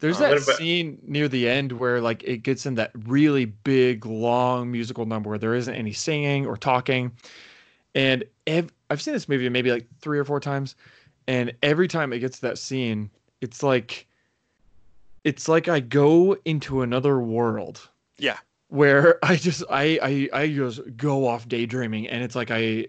There's 0.00 0.16
Uh, 0.16 0.28
that 0.28 0.42
about- 0.42 0.56
scene 0.56 0.98
near 1.02 1.28
the 1.28 1.48
end 1.48 1.72
where 1.72 2.00
like 2.00 2.22
it 2.24 2.38
gets 2.38 2.66
in 2.66 2.74
that 2.76 2.90
really 3.06 3.46
big 3.46 4.06
long 4.06 4.70
musical 4.70 5.06
number 5.06 5.30
where 5.30 5.38
there 5.38 5.54
isn't 5.54 5.74
any 5.74 5.92
singing 5.92 6.46
or 6.46 6.56
talking 6.56 7.12
And 7.94 8.22
ev- 8.46 8.72
I've 8.90 9.00
seen 9.00 9.14
this 9.14 9.28
movie 9.28 9.48
maybe 9.48 9.70
like 9.70 9.86
three 10.00 10.18
or 10.18 10.24
four 10.24 10.40
times, 10.40 10.76
and 11.26 11.52
every 11.62 11.88
time 11.88 12.12
it 12.12 12.18
gets 12.18 12.36
to 12.40 12.42
that 12.42 12.58
scene, 12.58 13.10
it's 13.40 13.62
like 13.62 14.06
it's 15.24 15.48
like 15.48 15.68
I 15.68 15.80
go 15.80 16.36
into 16.44 16.82
another 16.82 17.20
world. 17.20 17.88
Yeah. 18.18 18.38
Where 18.68 19.18
I 19.24 19.36
just 19.36 19.62
I 19.70 19.98
I 20.32 20.40
I 20.42 20.48
just 20.48 20.80
go 20.96 21.26
off 21.26 21.48
daydreaming, 21.48 22.08
and 22.08 22.22
it's 22.22 22.34
like 22.34 22.50
I 22.50 22.86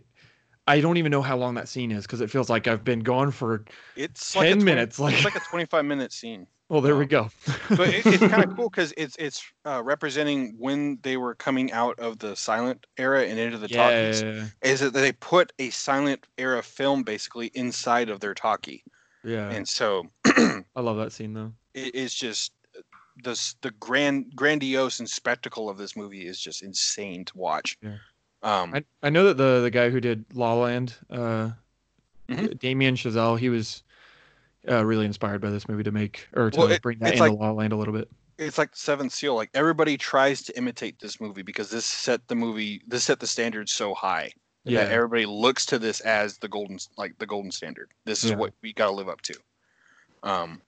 I 0.68 0.82
don't 0.82 0.98
even 0.98 1.12
know 1.12 1.22
how 1.24 1.36
long 1.36 1.56
that 1.56 1.68
scene 1.68 1.92
is 1.92 2.06
because 2.06 2.22
it 2.22 2.30
feels 2.30 2.50
like 2.50 2.68
I've 2.68 2.84
been 2.84 3.00
gone 3.00 3.32
for 3.32 3.66
It's 3.96 4.34
10 4.34 4.42
like 4.42 4.50
a 4.50 4.54
20 4.54 4.64
minutes. 4.66 5.00
Like, 5.00 5.16
It's 5.16 5.26
like 5.26 5.36
a 5.36 5.40
25 5.50 5.84
minute 5.86 6.14
scene. 6.14 6.46
well, 6.70 6.82
there 6.82 6.96
we 6.96 7.08
go. 7.08 7.30
but 7.70 7.90
it, 7.90 8.06
it's 8.06 8.20
kind 8.20 8.44
of 8.44 8.56
cool 8.56 8.70
because 8.70 8.94
it's 8.96 9.16
it's 9.18 9.44
uh, 9.66 9.82
representing 9.84 10.54
when 10.60 11.00
they 11.02 11.18
were 11.18 11.34
coming 11.34 11.72
out 11.72 11.98
of 11.98 12.20
the 12.20 12.36
silent 12.36 12.86
era 12.98 13.24
and 13.26 13.40
into 13.40 13.58
the 13.58 13.68
talkies. 13.68 14.22
Is 14.62 14.80
that 14.82 14.94
they 14.94 15.12
put 15.14 15.52
a 15.58 15.72
silent 15.72 16.28
era 16.38 16.62
film 16.62 17.02
basically 17.02 17.48
inside 17.56 18.10
of 18.10 18.20
their 18.20 18.36
talkie, 18.36 18.84
yeah. 19.24 19.50
and 19.50 19.68
so 19.68 20.04
I 20.28 20.82
love 20.82 20.98
that 20.98 21.12
scene 21.14 21.34
though. 21.34 21.54
It 21.74 21.95
is 21.95 22.13
just 22.13 22.51
the 23.24 23.38
the 23.61 23.72
grand 23.72 24.36
grandiose 24.36 24.99
and 24.99 25.09
spectacle 25.09 25.70
of 25.70 25.78
this 25.78 25.95
movie 25.95 26.26
is 26.26 26.39
just 26.39 26.61
insane 26.63 27.26
to 27.26 27.38
watch. 27.38 27.78
Yeah. 27.82 27.97
Um, 28.41 28.74
I, 28.74 28.84
I 29.03 29.09
know 29.09 29.26
that 29.26 29.38
the 29.38 29.59
the 29.61 29.72
guy 29.72 29.89
who 29.89 29.99
did 29.99 30.26
La 30.34 30.53
La 30.53 30.63
Land, 30.63 30.95
uh, 31.09 31.51
Mhm. 32.30 32.59
Damien 32.59 32.95
Chazelle, 32.95 33.38
he 33.39 33.49
was 33.49 33.84
uh, 34.70 34.86
really 34.86 35.05
inspired 35.05 35.41
by 35.41 35.49
this 35.49 35.67
movie 35.67 35.84
to 35.84 35.91
make 35.91 36.28
or 36.34 36.51
to 36.51 36.59
Well, 36.59 36.72
it- 36.72 36.82
bring 36.82 36.99
that 36.99 37.13
it's 37.13 37.20
into 37.20 37.32
like- 37.32 37.39
La 37.39 37.47
La 37.47 37.53
Land 37.53 37.74
a 37.74 37.76
little 37.76 37.93
bit. 37.93 38.09
it's 38.38 38.57
like 38.57 38.76
Seventh 38.76 39.11
Seal. 39.13 39.36
Like 39.36 39.49
everybody 39.53 39.97
tries 39.97 40.43
to 40.43 40.57
imitate 40.57 40.99
this 40.99 41.20
movie 41.20 41.41
because 41.41 41.70
this 41.70 41.86
set 41.86 42.26
the 42.28 42.36
movie 42.36 42.82
this 42.88 43.03
set 43.05 43.20
the 43.20 43.28
standard 43.28 43.67
so 43.67 43.93
high 43.93 44.32
Yeah, 44.63 44.84
that 44.84 44.91
everybody 44.93 45.26
looks 45.26 45.65
to 45.67 45.80
this 45.80 45.99
as 46.01 46.38
the 46.38 46.47
golden 46.47 46.78
like 46.97 47.17
the 47.17 47.26
golden 47.26 47.51
standard. 47.51 47.91
This 48.05 48.24
is 48.24 48.30
Yeah. 48.32 48.38
what 48.38 48.53
we 48.61 48.72
got 48.74 48.86
to 48.86 48.91
live 48.91 49.09
up 49.09 49.22
to. 49.22 49.34
Um, 50.24 50.61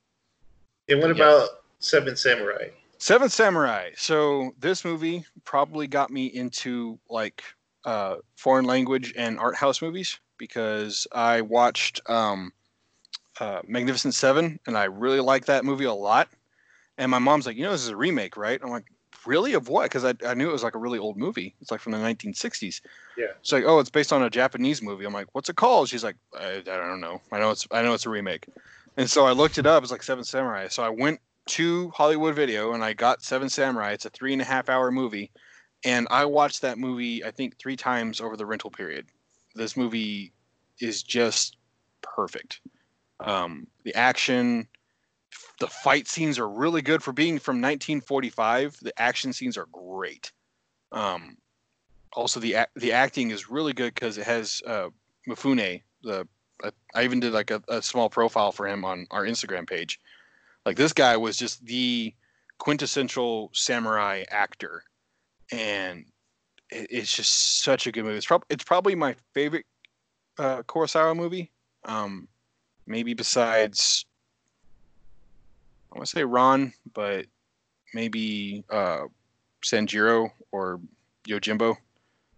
And 0.91 1.01
what 1.01 1.11
about 1.11 1.49
Seven 1.79 2.15
Samurai? 2.15 2.67
Seven 2.97 3.29
Samurai. 3.29 3.91
So 3.95 4.53
this 4.59 4.85
movie 4.85 5.25
probably 5.45 5.87
got 5.87 6.11
me 6.11 6.27
into 6.27 6.99
like 7.09 7.43
uh, 7.85 8.17
foreign 8.35 8.65
language 8.65 9.13
and 9.15 9.39
art 9.39 9.55
house 9.55 9.81
movies 9.81 10.19
because 10.37 11.07
I 11.11 11.41
watched 11.41 12.01
um, 12.09 12.51
uh, 13.39 13.61
Magnificent 13.65 14.13
Seven 14.13 14.59
and 14.67 14.77
I 14.77 14.85
really 14.85 15.19
liked 15.19 15.47
that 15.47 15.65
movie 15.65 15.85
a 15.85 15.93
lot. 15.93 16.29
And 16.97 17.09
my 17.09 17.19
mom's 17.19 17.45
like, 17.45 17.55
you 17.55 17.63
know, 17.63 17.71
this 17.71 17.81
is 17.81 17.89
a 17.89 17.95
remake, 17.95 18.37
right? 18.37 18.59
I'm 18.61 18.69
like, 18.69 18.85
really? 19.25 19.53
Of 19.53 19.69
what? 19.69 19.83
Because 19.83 20.05
I, 20.05 20.13
I 20.27 20.33
knew 20.33 20.49
it 20.49 20.53
was 20.53 20.63
like 20.63 20.75
a 20.75 20.79
really 20.79 20.99
old 20.99 21.17
movie. 21.17 21.55
It's 21.61 21.71
like 21.71 21.79
from 21.79 21.93
the 21.93 21.97
1960s. 21.97 22.81
Yeah. 23.17 23.27
She's 23.41 23.53
like, 23.53 23.63
oh, 23.65 23.79
it's 23.79 23.89
based 23.89 24.13
on 24.13 24.23
a 24.23 24.29
Japanese 24.29 24.81
movie. 24.81 25.05
I'm 25.05 25.13
like, 25.13 25.27
what's 25.31 25.49
it 25.49 25.55
called? 25.55 25.89
She's 25.89 26.03
like, 26.03 26.17
I, 26.37 26.57
I 26.57 26.61
don't 26.61 27.01
know. 27.01 27.21
I 27.31 27.39
know 27.39 27.51
it's 27.51 27.67
I 27.71 27.81
know 27.81 27.93
it's 27.93 28.05
a 28.05 28.09
remake. 28.09 28.45
And 28.97 29.09
so 29.09 29.25
I 29.25 29.31
looked 29.31 29.57
it 29.57 29.65
up. 29.65 29.83
It's 29.83 29.91
like 29.91 30.03
Seven 30.03 30.23
Samurai. 30.23 30.67
So 30.67 30.83
I 30.83 30.89
went 30.89 31.19
to 31.47 31.89
Hollywood 31.91 32.35
Video 32.35 32.73
and 32.73 32.83
I 32.83 32.93
got 32.93 33.21
Seven 33.23 33.49
Samurai. 33.49 33.91
It's 33.91 34.05
a 34.05 34.09
three 34.09 34.33
and 34.33 34.41
a 34.41 34.45
half 34.45 34.69
hour 34.69 34.91
movie, 34.91 35.31
and 35.83 36.07
I 36.11 36.25
watched 36.25 36.61
that 36.61 36.77
movie 36.77 37.23
I 37.23 37.31
think 37.31 37.57
three 37.57 37.75
times 37.75 38.21
over 38.21 38.37
the 38.37 38.45
rental 38.45 38.69
period. 38.69 39.07
This 39.55 39.75
movie 39.75 40.33
is 40.79 41.03
just 41.03 41.57
perfect. 42.01 42.61
Um, 43.19 43.67
the 43.83 43.93
action, 43.95 44.67
the 45.59 45.67
fight 45.67 46.07
scenes 46.07 46.39
are 46.39 46.49
really 46.49 46.81
good 46.81 47.03
for 47.03 47.11
being 47.11 47.39
from 47.39 47.57
1945. 47.57 48.77
The 48.81 48.99
action 48.99 49.33
scenes 49.33 49.57
are 49.57 49.67
great. 49.71 50.31
Um, 50.91 51.37
also, 52.13 52.39
the 52.39 52.57
the 52.75 52.91
acting 52.91 53.31
is 53.31 53.49
really 53.49 53.73
good 53.73 53.93
because 53.93 54.17
it 54.17 54.25
has 54.25 54.61
uh, 54.67 54.89
Mifune. 55.27 55.81
The 56.03 56.27
I, 56.95 57.03
even 57.03 57.19
did 57.19 57.33
like 57.33 57.51
a, 57.51 57.61
a 57.67 57.81
small 57.81 58.09
profile 58.09 58.51
for 58.51 58.67
him 58.67 58.85
on 58.85 59.07
our 59.11 59.25
Instagram 59.25 59.67
page. 59.67 59.99
Like 60.65 60.77
this 60.77 60.93
guy 60.93 61.17
was 61.17 61.37
just 61.37 61.65
the 61.65 62.13
quintessential 62.57 63.49
samurai 63.53 64.23
actor, 64.29 64.83
and 65.51 66.05
it, 66.69 66.87
it's 66.89 67.15
just 67.15 67.61
such 67.63 67.87
a 67.87 67.91
good 67.91 68.05
movie. 68.05 68.17
It's, 68.17 68.27
it's 68.49 68.63
probably 68.63 68.95
my 68.95 69.15
favorite 69.33 69.65
uh, 70.37 70.61
Kurosawa 70.63 71.15
movie. 71.15 71.51
Um, 71.85 72.27
maybe 72.85 73.13
besides, 73.13 74.05
I 75.91 75.97
want 75.97 76.07
to 76.07 76.15
say 76.15 76.23
Ran, 76.23 76.73
but 76.93 77.25
maybe 77.93 78.63
uh, 78.69 79.05
Sanjuro 79.63 80.29
or 80.51 80.79
Yojimbo. 81.27 81.75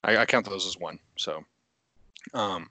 I, 0.03 0.17
I 0.17 0.25
count 0.25 0.49
those 0.49 0.65
as 0.65 0.77
one. 0.77 0.99
So, 1.17 1.43
um, 2.33 2.69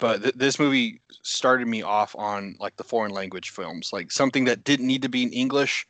but 0.00 0.22
th- 0.22 0.34
this 0.34 0.58
movie 0.58 1.00
started 1.22 1.68
me 1.68 1.82
off 1.82 2.16
on 2.16 2.56
like 2.58 2.76
the 2.76 2.84
foreign 2.84 3.12
language 3.12 3.50
films, 3.50 3.92
like 3.92 4.10
something 4.10 4.44
that 4.46 4.64
didn't 4.64 4.86
need 4.86 5.02
to 5.02 5.08
be 5.08 5.22
in 5.22 5.32
English. 5.32 5.86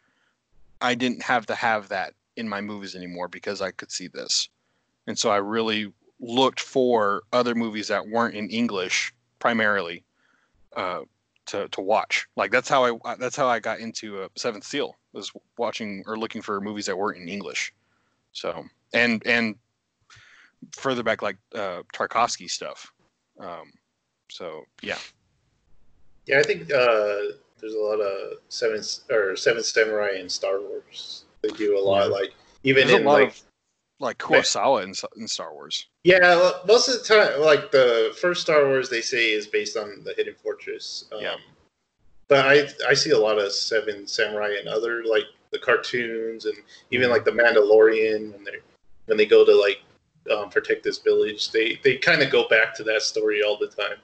I 0.81 0.95
didn't 0.95 1.23
have 1.23 1.47
to 1.47 1.55
have 1.55 1.89
that 1.89 2.15
in 2.37 2.49
my 2.49 2.61
movies 2.61 2.95
anymore 2.95 3.29
because 3.29 3.61
I 3.63 3.71
could 3.71 3.91
see 3.91 4.09
this, 4.09 4.49
and 5.07 5.19
so 5.19 5.31
I 5.31 5.37
really 5.37 5.93
looked 6.21 6.61
for 6.61 7.23
other 7.33 7.55
movies 7.55 7.89
that 7.89 8.07
weren't 8.07 8.35
in 8.35 8.51
English 8.51 9.15
primarily 9.39 10.05
uh, 10.77 11.01
to 11.47 11.69
to 11.69 11.81
watch. 11.81 12.27
Like 12.37 12.51
that's 12.51 12.69
how 12.69 12.99
I 13.05 13.17
that's 13.17 13.37
how 13.37 13.47
I 13.47 13.61
got 13.61 13.81
into 13.81 14.23
uh, 14.23 14.29
Seventh 14.37 14.65
Seal 14.65 14.97
was 15.13 15.33
watching 15.59 16.03
or 16.07 16.19
looking 16.19 16.43
for 16.43 16.61
movies 16.61 16.87
that 16.87 16.97
weren't 16.97 17.19
in 17.19 17.29
English. 17.29 17.73
So 18.33 18.65
and 18.93 19.25
and 19.27 19.57
further 20.73 21.03
back 21.03 21.23
like 21.23 21.39
uh, 21.55 21.83
Tarkovsky 21.95 22.49
stuff. 22.51 22.93
Um, 23.39 23.73
so 24.31 24.65
yeah, 24.83 24.99
Yeah, 26.27 26.39
I 26.39 26.43
think 26.43 26.63
uh, 26.73 27.37
there's 27.61 27.75
a 27.75 27.79
lot 27.81 28.01
of 28.01 28.39
seven 28.49 28.81
or 29.11 29.37
Seven 29.37 29.63
Samurai 29.63 30.17
in 30.19 30.29
Star 30.29 30.61
Wars. 30.61 31.25
They 31.43 31.49
do 31.51 31.79
a 31.79 31.81
lot, 31.81 32.07
Yeah. 32.09 32.13
like 32.15 32.35
even 32.65 32.87
there's 32.87 32.99
a 32.99 33.01
in 33.01 33.05
lot 33.07 33.21
like 33.21 33.29
of 33.29 33.43
like 33.99 34.19
Kurosawa 34.19 34.83
in, 34.85 34.95
in 35.21 35.29
Star 35.29 35.53
Wars. 35.53 35.87
yeah, 36.05 36.53
most 36.67 36.89
of 36.89 36.95
the 36.99 37.05
time, 37.05 37.41
like 37.41 37.71
the 37.71 38.17
first 38.21 38.41
Star 38.43 38.67
Wars, 38.67 38.89
they 38.89 39.03
say 39.03 39.33
is 39.33 39.47
based 39.47 39.77
on 39.77 40.03
the 40.05 40.15
Hidden 40.17 40.35
Fortress. 40.43 41.05
Um, 41.13 41.21
Yeah. 41.21 41.37
But 42.29 42.47
I 42.47 42.69
I 42.89 42.95
see 42.95 43.11
a 43.11 43.19
lot 43.19 43.39
of 43.39 43.53
Seven 43.53 44.07
Samurai 44.07 44.55
and 44.59 44.69
other 44.69 45.03
like 45.05 45.25
the 45.51 45.59
cartoons 45.59 46.45
and 46.47 46.57
even 46.93 47.11
like 47.11 47.25
the 47.25 47.33
Mandalorian 47.33 48.33
when 48.33 48.45
they 48.45 48.59
when 49.07 49.19
they 49.19 49.27
go 49.27 49.45
to 49.45 49.53
like 49.55 49.81
um, 50.31 50.49
protect 50.49 50.85
this 50.85 50.99
village, 50.99 51.51
they 51.51 51.81
they 51.83 51.97
kind 51.97 52.23
of 52.23 52.31
go 52.31 52.47
back 52.49 52.73
to 52.77 52.85
that 52.85 53.03
story 53.03 53.43
all 53.43 53.59
the 53.59 53.67
time. 53.67 53.99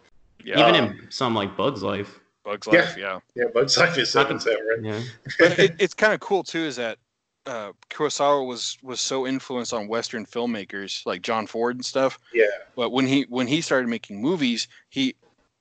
Yeah, 0.46 0.60
Even 0.68 0.74
in 0.76 1.06
some 1.10 1.34
like 1.34 1.56
Bug's 1.56 1.82
Life. 1.82 2.20
Bugs. 2.44 2.68
Life. 2.68 2.96
Yeah, 2.96 3.18
Yeah, 3.34 3.46
Bugs 3.52 3.76
Life 3.76 3.98
is 3.98 4.12
Seven 4.12 4.34
Not 4.34 4.42
Samurai. 4.42 4.76
Yeah. 4.80 5.02
but 5.40 5.58
it, 5.58 5.74
it's 5.80 5.94
kind 5.94 6.14
of 6.14 6.20
cool 6.20 6.44
too. 6.44 6.60
Is 6.60 6.76
that 6.76 6.98
uh, 7.46 7.72
Kurosawa 7.90 8.46
was 8.46 8.78
was 8.82 9.00
so 9.00 9.26
influenced 9.26 9.72
on 9.72 9.88
Western 9.88 10.24
filmmakers 10.24 11.04
like 11.04 11.22
John 11.22 11.48
Ford 11.48 11.74
and 11.74 11.84
stuff. 11.84 12.18
Yeah, 12.32 12.44
But 12.76 12.90
when 12.90 13.06
he 13.08 13.26
when 13.28 13.48
he 13.48 13.60
started 13.60 13.88
making 13.88 14.20
movies, 14.22 14.68
he 14.88 15.16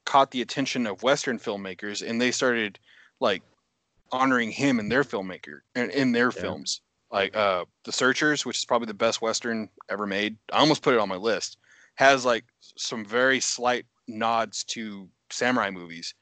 caught 0.06 0.30
the 0.30 0.42
attention 0.42 0.86
of 0.86 1.02
Western 1.02 1.40
filmmakers, 1.40 2.08
and 2.08 2.22
they 2.22 2.30
started 2.30 2.78
like 3.20 3.42
honoring 4.12 4.52
him 4.52 4.78
and 4.78 4.92
their 4.92 5.04
filmmaker 5.04 5.62
and 5.74 5.90
in 5.92 6.12
their 6.12 6.28
Yeah. 6.32 6.42
films. 6.42 6.82
Like 7.12 7.36
uh, 7.36 7.66
The 7.86 7.92
Searchers, 7.92 8.46
which 8.46 8.58
is 8.58 8.66
probably 8.66 8.88
the 8.88 8.94
best 8.94 9.22
Western 9.22 9.70
ever 9.90 10.06
made. 10.06 10.38
I 10.52 10.60
almost 10.60 10.82
put 10.84 10.94
it 10.94 11.00
on 11.00 11.10
my 11.10 11.16
list. 11.16 11.58
Has 11.96 12.26
like 12.26 12.46
some 12.78 13.04
very 13.06 13.40
slight 13.40 13.86
nods 14.08 14.64
to 14.66 15.08
samurai 15.30 15.70
movies, 15.70 16.14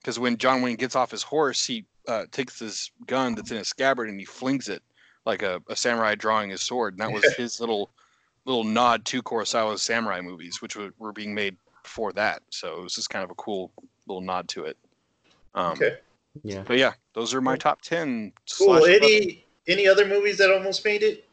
because 0.00 0.18
when 0.18 0.36
John 0.36 0.62
Wayne 0.62 0.76
gets 0.76 0.96
off 0.96 1.10
his 1.10 1.22
horse, 1.22 1.66
he 1.66 1.84
uh, 2.06 2.24
takes 2.30 2.58
his 2.58 2.90
gun 3.06 3.34
that's 3.34 3.50
in 3.50 3.58
his 3.58 3.68
scabbard 3.68 4.08
and 4.08 4.18
he 4.18 4.24
flings 4.24 4.68
it 4.68 4.82
like 5.26 5.42
a, 5.42 5.60
a 5.68 5.76
samurai 5.76 6.14
drawing 6.14 6.50
his 6.50 6.62
sword, 6.62 6.94
and 6.94 7.00
that 7.00 7.12
was 7.12 7.24
his 7.36 7.60
little 7.60 7.90
little 8.44 8.64
nod 8.64 9.04
to 9.04 9.22
Kurosawa's 9.22 9.82
samurai 9.82 10.22
movies, 10.22 10.62
which 10.62 10.74
were, 10.74 10.90
were 10.98 11.12
being 11.12 11.34
made 11.34 11.54
before 11.82 12.12
that. 12.14 12.42
So 12.48 12.78
it 12.78 12.82
was 12.82 12.94
just 12.94 13.10
kind 13.10 13.22
of 13.22 13.30
a 13.30 13.34
cool 13.34 13.70
little 14.06 14.22
nod 14.22 14.48
to 14.48 14.64
it. 14.64 14.78
Um, 15.54 15.72
okay, 15.72 15.98
Yeah. 16.42 16.62
But 16.66 16.78
yeah, 16.78 16.92
those 17.12 17.34
are 17.34 17.42
my 17.42 17.56
top 17.56 17.82
ten. 17.82 18.32
cool. 18.56 18.78
slash 18.78 18.88
Any 19.02 19.44
any 19.66 19.86
other 19.86 20.06
movies 20.06 20.38
that 20.38 20.50
almost 20.50 20.84
made 20.84 21.02
it? 21.02 21.26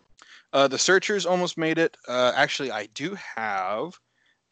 Uh, 0.51 0.67
the 0.67 0.77
Searchers 0.77 1.25
almost 1.25 1.57
made 1.57 1.77
it. 1.77 1.97
Uh, 2.07 2.33
actually, 2.35 2.71
I 2.71 2.87
do 2.87 3.15
have 3.15 3.99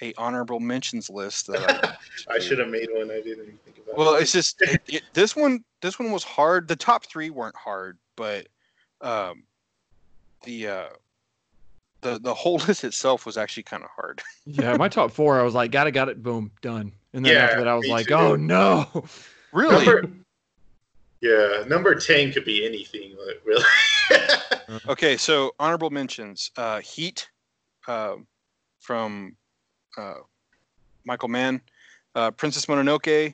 a 0.03 0.13
honorable 0.17 0.59
mentions 0.59 1.09
list 1.09 1.47
that 1.47 1.97
I, 2.29 2.33
I 2.35 2.39
should 2.39 2.59
have 2.59 2.67
made 2.67 2.89
one. 2.91 3.09
I 3.09 3.21
didn't 3.21 3.43
even 3.43 3.59
think 3.63 3.77
about. 3.77 3.97
Well, 3.97 4.15
it. 4.15 4.23
it's 4.23 4.33
just 4.33 4.61
it, 4.61 4.81
it, 4.87 5.03
this 5.13 5.35
one. 5.35 5.63
This 5.81 5.97
one 5.97 6.11
was 6.11 6.23
hard. 6.23 6.67
The 6.67 6.75
top 6.75 7.05
three 7.05 7.29
weren't 7.29 7.55
hard, 7.55 7.97
but 8.15 8.47
um, 9.01 9.43
the 10.43 10.67
uh, 10.67 10.89
the 12.01 12.19
the 12.19 12.33
whole 12.33 12.57
list 12.67 12.83
itself 12.83 13.25
was 13.25 13.37
actually 13.37 13.63
kind 13.63 13.83
of 13.83 13.89
hard. 13.95 14.21
Yeah, 14.45 14.75
my 14.75 14.89
top 14.89 15.11
four, 15.11 15.39
I 15.39 15.43
was 15.43 15.53
like, 15.53 15.71
got 15.71 15.87
it, 15.87 15.91
got 15.91 16.09
it, 16.09 16.21
boom, 16.21 16.51
done. 16.61 16.91
And 17.13 17.25
then 17.25 17.33
Yeah, 17.33 17.43
after 17.43 17.59
that, 17.59 17.67
I 17.67 17.75
was 17.75 17.87
like, 17.87 18.07
too. 18.07 18.13
oh 18.15 18.35
no. 18.35 19.05
Really? 19.53 19.85
Number, 19.85 20.11
yeah, 21.21 21.63
number 21.65 21.95
ten 21.95 22.33
could 22.33 22.43
be 22.43 22.65
anything. 22.65 23.15
like, 23.25 23.39
Really. 23.45 23.63
Okay, 24.89 25.15
so 25.15 25.53
honorable 25.59 25.91
mentions: 25.91 26.51
uh, 26.57 26.81
Heat 26.81 27.29
um, 27.87 28.27
from 28.79 29.37
uh, 29.97 30.15
Michael 31.05 31.29
Mann, 31.29 31.61
uh, 32.15 32.31
Princess 32.31 32.65
Mononoke, 32.67 33.33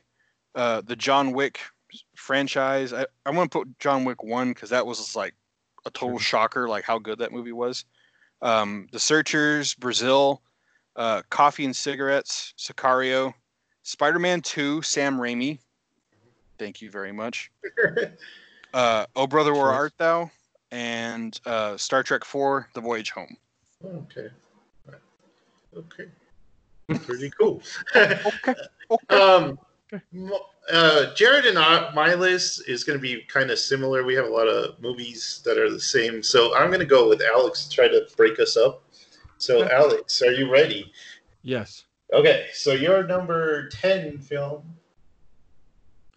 uh, 0.55 0.81
the 0.81 0.95
John 0.95 1.31
Wick 1.33 1.59
franchise. 2.15 2.93
I, 2.93 3.05
I 3.25 3.31
want 3.31 3.51
to 3.51 3.57
put 3.59 3.79
John 3.79 4.05
Wick 4.05 4.23
one 4.23 4.49
because 4.53 4.69
that 4.69 4.85
was 4.85 5.15
like 5.15 5.33
a 5.85 5.91
total 5.91 6.17
Sure. 6.17 6.39
shocker, 6.39 6.67
like 6.67 6.83
how 6.83 6.99
good 6.99 7.19
that 7.19 7.31
movie 7.31 7.51
was. 7.51 7.85
Um, 8.41 8.87
the 8.91 8.99
Searchers, 8.99 9.73
Brazil, 9.75 10.41
uh, 10.95 11.21
Coffee 11.29 11.65
and 11.65 11.75
Cigarettes, 11.75 12.53
Sicario, 12.57 13.33
Spider-Man 13.83 14.41
Two, 14.41 14.81
Sam 14.81 15.17
Raimi. 15.17 15.59
Thank 16.57 16.81
you 16.81 16.89
very 16.91 17.11
much. 17.11 17.51
Uh, 18.71 19.03
oh 19.15 19.25
brother, 19.25 19.51
where 19.51 19.71
art 19.71 19.93
thou? 19.97 20.29
And 20.69 21.39
uh, 21.47 21.75
Star 21.75 22.03
Trek 22.03 22.23
Four, 22.23 22.69
The 22.75 22.81
Voyage 22.81 23.09
Home. 23.09 23.35
okay. 23.83 24.29
Okay. 25.75 26.05
Pretty 26.95 27.29
cool. 27.39 27.61
Okay. 27.95 28.19
Okay. 28.43 28.55
um, 29.09 29.59
Okay. 29.91 30.03
uh, 30.71 31.13
Jared 31.15 31.45
and 31.45 31.57
I, 31.57 31.91
my 31.93 32.13
list 32.13 32.67
is 32.67 32.83
going 32.83 32.97
to 32.97 33.01
be 33.01 33.23
kind 33.23 33.49
of 33.49 33.57
similar. 33.57 34.03
We 34.03 34.13
have 34.15 34.25
a 34.25 34.29
lot 34.29 34.47
of 34.47 34.79
movies 34.81 35.41
that 35.45 35.57
are 35.57 35.69
the 35.69 35.79
same. 35.79 36.21
So 36.21 36.55
I'm 36.55 36.67
going 36.67 36.79
to 36.79 36.85
go 36.85 37.09
with 37.09 37.21
Alex 37.21 37.65
to 37.65 37.69
try 37.75 37.87
to 37.87 38.07
break 38.15 38.39
us 38.39 38.55
up. 38.55 38.83
So, 39.39 39.63
Okay. 39.63 39.73
Alex, 39.73 40.21
are 40.21 40.31
you 40.31 40.51
ready? 40.51 40.91
Yes. 41.43 41.85
Okay, 42.13 42.47
so 42.53 42.73
your 42.73 43.03
number 43.03 43.69
10 43.69 44.17
film. 44.19 44.63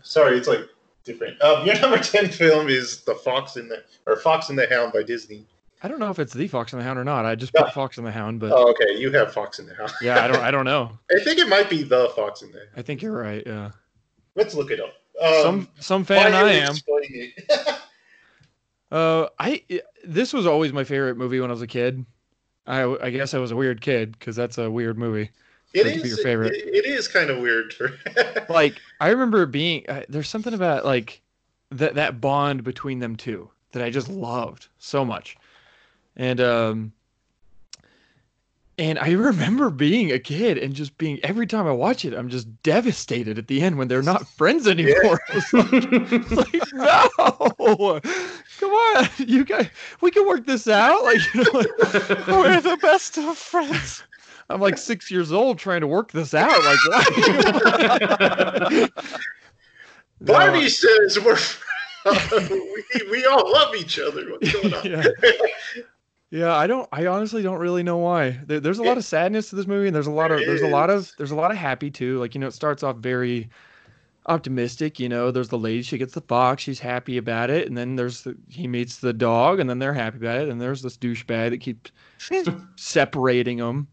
Sorry, 0.03 0.37
it's 0.37 0.49
like 0.49 0.67
different. 1.05 1.41
Um, 1.43 1.65
your 1.67 1.79
number 1.81 1.99
10 1.99 2.29
film 2.29 2.69
is 2.69 3.03
The 3.03 3.15
Fox 3.15 3.57
in 3.57 3.69
the 3.69 3.85
or 4.07 4.17
Fox 4.17 4.49
and 4.51 4.59
the 4.59 4.67
Hound 4.69 4.93
by 4.93 5.03
Disney. 5.03 5.47
I 5.83 5.89
don't 5.89 5.99
know 5.99 6.11
if 6.11 6.19
it's 6.19 6.33
the 6.33 6.47
Fox 6.49 6.73
and 6.73 6.81
the 6.81 6.85
Hound 6.85 6.99
or 6.99 7.05
not. 7.05 7.25
I 7.25 7.35
just 7.35 7.53
put. 7.53 7.73
Fox 7.73 7.99
and 7.99 8.07
the 8.07 8.13
Hound, 8.13 8.39
but 8.41 8.53
Oh, 8.53 8.71
okay, 8.71 8.97
you 8.97 9.11
have 9.13 9.33
Fox 9.33 9.59
and 9.59 9.69
the 9.69 9.75
Hound. 9.75 9.91
yeah, 10.01 10.25
I 10.25 10.29
don't. 10.29 10.37
I 10.43 10.51
don't 10.51 10.65
know. 10.65 10.91
I 11.11 11.19
think 11.23 11.39
it 11.39 11.49
might 11.49 11.69
be 11.69 11.83
The 11.83 12.11
Fox 12.15 12.43
and 12.43 12.53
the 12.53 12.59
Hound. 12.59 12.71
I 12.77 12.83
think 12.83 13.03
you're 13.03 13.17
right. 13.17 13.43
Yeah. 13.45 13.71
Let's 14.37 14.55
look 14.55 14.71
it 14.71 14.81
up. 14.81 14.95
Um, 15.21 15.43
some 15.43 15.69
some 15.81 16.05
fan 16.05 16.35
I 16.35 16.53
am. 16.53 16.75
Uh, 18.91 19.29
I 19.39 19.63
this 20.05 20.35
was 20.35 20.47
always 20.47 20.71
my 20.73 20.85
favorite 20.85 21.17
movie 21.17 21.41
when 21.41 21.49
I 21.51 21.55
was 21.55 21.63
a 21.63 21.67
kid. 21.67 22.05
I 22.67 22.83
I 23.03 23.09
guess 23.11 23.33
I 23.33 23.39
was 23.39 23.51
a 23.51 23.57
weird 23.57 23.81
kid 23.81 24.13
because 24.13 24.37
that's 24.37 24.59
a 24.59 24.71
weird 24.71 24.99
movie. 24.99 25.31
It 25.73 25.83
For 25.85 25.89
it 25.89 25.95
to 25.95 26.03
be 26.03 26.09
is. 26.11 26.17
your 26.17 26.19
favorite. 26.25 26.53
It, 26.55 26.75
it 26.75 26.87
is 26.87 27.09
kind 27.09 27.31
of 27.31 27.39
weird. 27.39 27.75
Like 28.51 28.75
I 29.01 29.09
remember 29.09 29.47
being 29.47 29.87
uh, 29.89 30.03
there's 30.11 30.29
something 30.29 30.53
about 30.53 30.85
like 30.85 31.23
that 31.71 31.95
that 31.95 32.21
bond 32.21 32.65
between 32.65 32.99
them 32.99 33.17
two 33.17 33.51
that 33.73 33.83
I 33.83 33.89
just 33.89 34.09
loved 34.11 34.69
so 34.79 35.07
much, 35.07 35.39
and 36.17 36.41
um. 36.41 36.93
And 38.79 38.99
I 38.99 39.11
remember 39.13 39.71
being 39.71 40.11
a 40.13 40.19
kid 40.19 40.59
and 40.59 40.75
just 40.75 40.97
being 40.99 41.21
every 41.23 41.47
time 41.47 41.67
I 41.67 41.73
watch 41.73 42.05
it, 42.05 42.15
I'm 42.15 42.29
just 42.29 42.63
devastated 42.63 43.39
at 43.39 43.47
the 43.47 43.61
end 43.61 43.77
when 43.79 43.87
they're 43.89 44.03
not 44.03 44.27
friends 44.27 44.67
anymore. 44.67 45.21
It's 45.29 45.53
like, 45.53 45.67
It's 45.73 46.33
like, 46.33 46.73
no, 46.73 48.01
come 48.59 48.71
on, 48.71 49.09
you 49.19 49.45
guys, 49.45 49.69
we 50.01 50.11
can 50.11 50.27
work 50.27 50.47
this 50.47 50.67
out. 50.69 51.05
Like, 51.05 51.21
you 51.35 51.45
know, 51.45 51.51
like, 51.53 52.27
we're 52.27 52.61
the 52.61 52.79
best 52.81 53.19
of 53.19 53.37
friends. 53.37 54.03
I'm 54.49 54.61
like 54.61 54.79
six 54.79 55.11
years 55.11 55.33
old 55.33 55.59
trying 55.59 55.83
to 55.83 55.87
work 55.87 56.13
this 56.13 56.35
out. 56.35 56.51
Like, 56.51 56.79
why? 58.61 58.89
Barbie 60.21 60.69
says 60.69 61.19
we're 61.21 61.39
we, 62.05 63.11
we 63.11 63.25
all 63.27 63.51
love 63.53 63.75
each 63.75 63.99
other. 63.99 64.31
What's 64.31 64.53
going 64.53 64.75
on? 64.75 64.85
Yeah. 64.85 65.05
Yeah, 66.33 66.57
I 66.57 66.67
don't. 66.67 66.89
I 66.93 67.07
honestly 67.07 67.43
don't 67.43 67.59
really 67.59 67.83
know 67.83 67.99
why. 67.99 68.41
There, 68.47 68.59
there's 68.59 68.79
a 68.79 68.83
lot 68.83 68.97
of 68.97 69.05
sadness 69.05 69.51
to 69.51 69.57
this 69.57 69.67
movie, 69.67 69.87
and 69.87 69.95
there's 69.95 70.07
a 70.07 70.11
lot 70.11 70.33
of 70.33 70.39
There 70.39 70.47
there's 70.47 70.63
a 70.63 70.67
lot 70.67 70.89
of 70.89 71.13
there's 71.19 71.31
a 71.31 71.37
lot 71.37 71.51
of 71.51 71.59
happy 71.59 71.91
too. 71.91 72.19
Like 72.19 72.35
you 72.35 72.41
know, 72.41 72.47
it 72.47 72.55
starts 72.55 72.83
off 72.83 72.97
very 72.97 73.51
optimistic. 74.25 74.99
You 74.99 75.11
know, 75.11 75.31
there's 75.31 75.51
the 75.51 75.59
lady, 75.59 75.83
she 75.83 75.99
gets 75.99 76.15
the 76.15 76.23
fox, 76.23 76.63
she's 76.63 76.81
happy 76.81 77.19
about 77.19 77.51
it, 77.51 77.69
and 77.69 77.77
then 77.77 77.97
there's 77.97 78.23
the, 78.23 78.35
he 78.49 78.67
meets 78.67 78.97
the 78.97 79.13
dog, 79.13 79.61
and 79.61 79.69
then 79.69 79.79
they're 79.79 79.93
happy 79.93 80.17
about 80.17 80.41
it, 80.41 80.49
and 80.49 80.59
there's 80.59 80.81
this 80.81 80.97
douchebag 80.97 81.51
that 81.51 81.61
keeps 81.61 81.93
separating 82.77 83.59
them, 83.59 83.87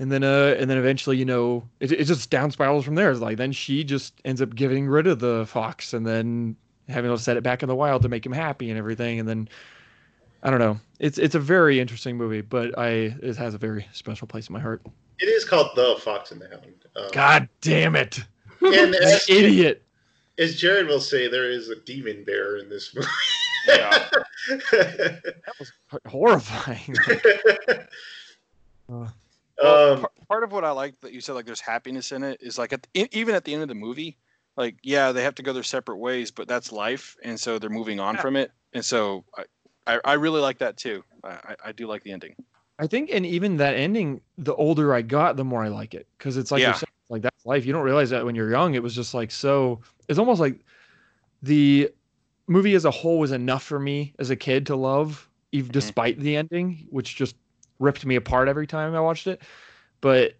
and 0.00 0.10
then 0.10 0.24
uh, 0.24 0.56
and 0.58 0.68
then 0.68 0.78
eventually, 0.78 1.16
you 1.16 1.24
know, 1.24 1.62
it, 1.78 1.92
it 1.92 2.04
just 2.06 2.28
down 2.28 2.50
spirals 2.50 2.84
from 2.84 2.96
there. 2.96 3.12
It's 3.12 3.20
like 3.20 3.36
then 3.36 3.52
she 3.52 3.84
just 3.84 4.20
ends 4.24 4.42
up 4.42 4.52
getting 4.56 4.88
rid 4.88 5.06
of 5.06 5.20
the 5.20 5.46
fox, 5.46 5.94
and 5.94 6.04
then 6.04 6.56
having 6.88 7.08
to 7.08 7.18
set 7.18 7.36
it 7.36 7.44
back 7.44 7.62
in 7.62 7.68
the 7.68 7.76
wild 7.76 8.02
to 8.02 8.08
make 8.08 8.26
him 8.26 8.32
happy 8.32 8.68
and 8.68 8.78
everything, 8.78 9.20
and 9.20 9.28
then. 9.28 9.48
I 10.42 10.50
don't 10.50 10.58
know. 10.60 10.78
It's 10.98 11.18
it's 11.18 11.34
a 11.34 11.40
very 11.40 11.80
interesting 11.80 12.16
movie, 12.16 12.40
but 12.40 12.78
I 12.78 13.14
it 13.22 13.36
has 13.36 13.54
a 13.54 13.58
very 13.58 13.86
special 13.92 14.26
place 14.26 14.48
in 14.48 14.52
my 14.52 14.60
heart. 14.60 14.82
It 15.18 15.26
is 15.26 15.44
called 15.44 15.70
The 15.76 15.96
Fox 16.00 16.30
and 16.30 16.40
the 16.40 16.48
Hound. 16.48 16.74
Um, 16.96 17.08
God 17.12 17.48
damn 17.60 17.96
it! 17.96 18.20
and 18.60 18.94
as, 18.96 19.28
idiot. 19.28 19.82
as 20.38 20.56
Jared 20.56 20.86
will 20.86 21.00
say, 21.00 21.28
there 21.28 21.50
is 21.50 21.68
a 21.70 21.76
demon 21.76 22.24
bear 22.24 22.56
in 22.58 22.68
this 22.68 22.94
movie. 22.94 23.08
Yeah. 23.68 24.08
That 24.70 25.54
was 25.58 25.72
horrifying. 26.06 26.94
Uh, 27.68 27.74
Well, 28.88 29.12
um, 29.94 30.00
par- 30.02 30.10
part 30.28 30.44
of 30.44 30.52
what 30.52 30.64
I 30.64 30.70
like 30.70 31.00
that 31.00 31.12
you 31.12 31.20
said, 31.20 31.32
like 31.32 31.46
there's 31.46 31.60
happiness 31.60 32.12
in 32.12 32.22
it, 32.22 32.40
is 32.40 32.58
like 32.58 32.72
at 32.72 32.86
the, 32.92 33.08
even 33.10 33.34
at 33.34 33.44
the 33.44 33.52
end 33.54 33.62
of 33.62 33.68
the 33.68 33.74
movie, 33.74 34.16
like 34.56 34.76
yeah, 34.82 35.10
they 35.12 35.22
have 35.24 35.34
to 35.36 35.42
go 35.42 35.52
their 35.52 35.62
separate 35.64 35.96
ways, 35.96 36.30
but 36.30 36.46
that's 36.46 36.70
life, 36.70 37.16
and 37.24 37.40
so 37.40 37.58
they're 37.58 37.70
moving 37.70 37.98
on 37.98 38.14
Yeah. 38.14 38.20
from 38.20 38.36
it, 38.36 38.52
and 38.74 38.84
so 38.84 39.24
I, 39.36 39.44
I, 39.86 40.00
I 40.04 40.12
really 40.14 40.40
like 40.40 40.58
that 40.58 40.76
too. 40.76 41.02
I, 41.22 41.56
I- 41.66 41.72
do 41.72 41.86
like 41.86 42.02
the 42.02 42.12
ending. 42.12 42.34
I 42.78 42.86
think, 42.86 43.08
and 43.10 43.24
even 43.24 43.56
that 43.56 43.74
ending, 43.74 44.20
the 44.36 44.54
older 44.54 44.92
I 44.92 45.00
got, 45.00 45.36
the 45.36 45.44
more 45.44 45.62
I 45.64 45.68
like 45.68 45.94
it 45.94 46.06
because 46.18 46.36
it's 46.36 46.50
like 46.50 46.60
Yeah. 46.60 46.74
saying, 46.74 46.84
like 47.08 47.22
that's 47.22 47.46
life. 47.46 47.64
You 47.64 47.72
don't 47.72 47.84
realize 47.84 48.10
that 48.10 48.24
when 48.24 48.34
you're 48.34 48.50
young. 48.50 48.74
It 48.74 48.82
was 48.82 48.94
just 48.94 49.14
like 49.14 49.30
so. 49.30 49.80
It's 50.08 50.18
almost 50.18 50.40
like 50.40 50.60
the 51.42 51.90
movie 52.48 52.74
as 52.74 52.84
a 52.84 52.90
whole 52.90 53.18
was 53.18 53.32
enough 53.32 53.62
for 53.62 53.78
me 53.78 54.12
as 54.18 54.28
a 54.30 54.36
kid 54.36 54.66
to 54.66 54.76
love, 54.76 55.28
even 55.52 55.70
Mhm. 55.70 55.72
despite 55.72 56.18
the 56.20 56.36
ending, 56.36 56.86
which 56.90 57.16
just 57.16 57.34
ripped 57.78 58.04
me 58.04 58.16
apart 58.16 58.46
every 58.48 58.66
time 58.66 58.94
I 58.94 59.00
watched 59.00 59.26
it. 59.26 59.40
But 60.02 60.34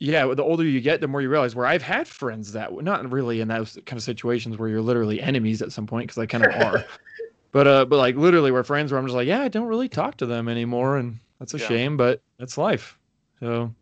yeah, 0.00 0.26
the 0.34 0.42
older 0.42 0.64
you 0.64 0.80
get, 0.80 1.00
the 1.00 1.08
more 1.08 1.20
you 1.22 1.28
realize 1.28 1.54
where 1.54 1.66
I've 1.66 1.82
had 1.82 2.06
friends 2.08 2.52
that 2.52 2.72
not 2.82 3.10
really 3.10 3.40
in 3.40 3.48
those 3.48 3.78
kind 3.86 3.96
of 3.98 4.02
situations 4.02 4.56
where 4.56 4.68
you're 4.68 4.82
literally 4.82 5.20
enemies 5.20 5.60
at 5.62 5.72
some 5.72 5.86
point 5.86 6.08
because 6.08 6.18
I 6.18 6.26
kind 6.26 6.44
of 6.44 6.50
are. 6.60 6.84
But 7.50 7.66
uh, 7.66 7.84
but 7.86 7.96
like 7.96 8.16
literally, 8.16 8.52
we're 8.52 8.62
friends 8.62 8.92
where 8.92 8.98
I'm 8.98 9.06
just 9.06 9.16
like, 9.16 9.26
yeah, 9.26 9.40
I 9.40 9.48
don't 9.48 9.66
really 9.68 9.88
talk 9.88 10.16
to 10.18 10.26
them 10.26 10.48
anymore, 10.48 10.98
and 10.98 11.18
that's 11.38 11.54
a 11.54 11.58
Yeah. 11.58 11.68
shame, 11.68 11.96
but 11.96 12.20
that's 12.38 12.58
life. 12.58 12.98
So, 13.40 13.72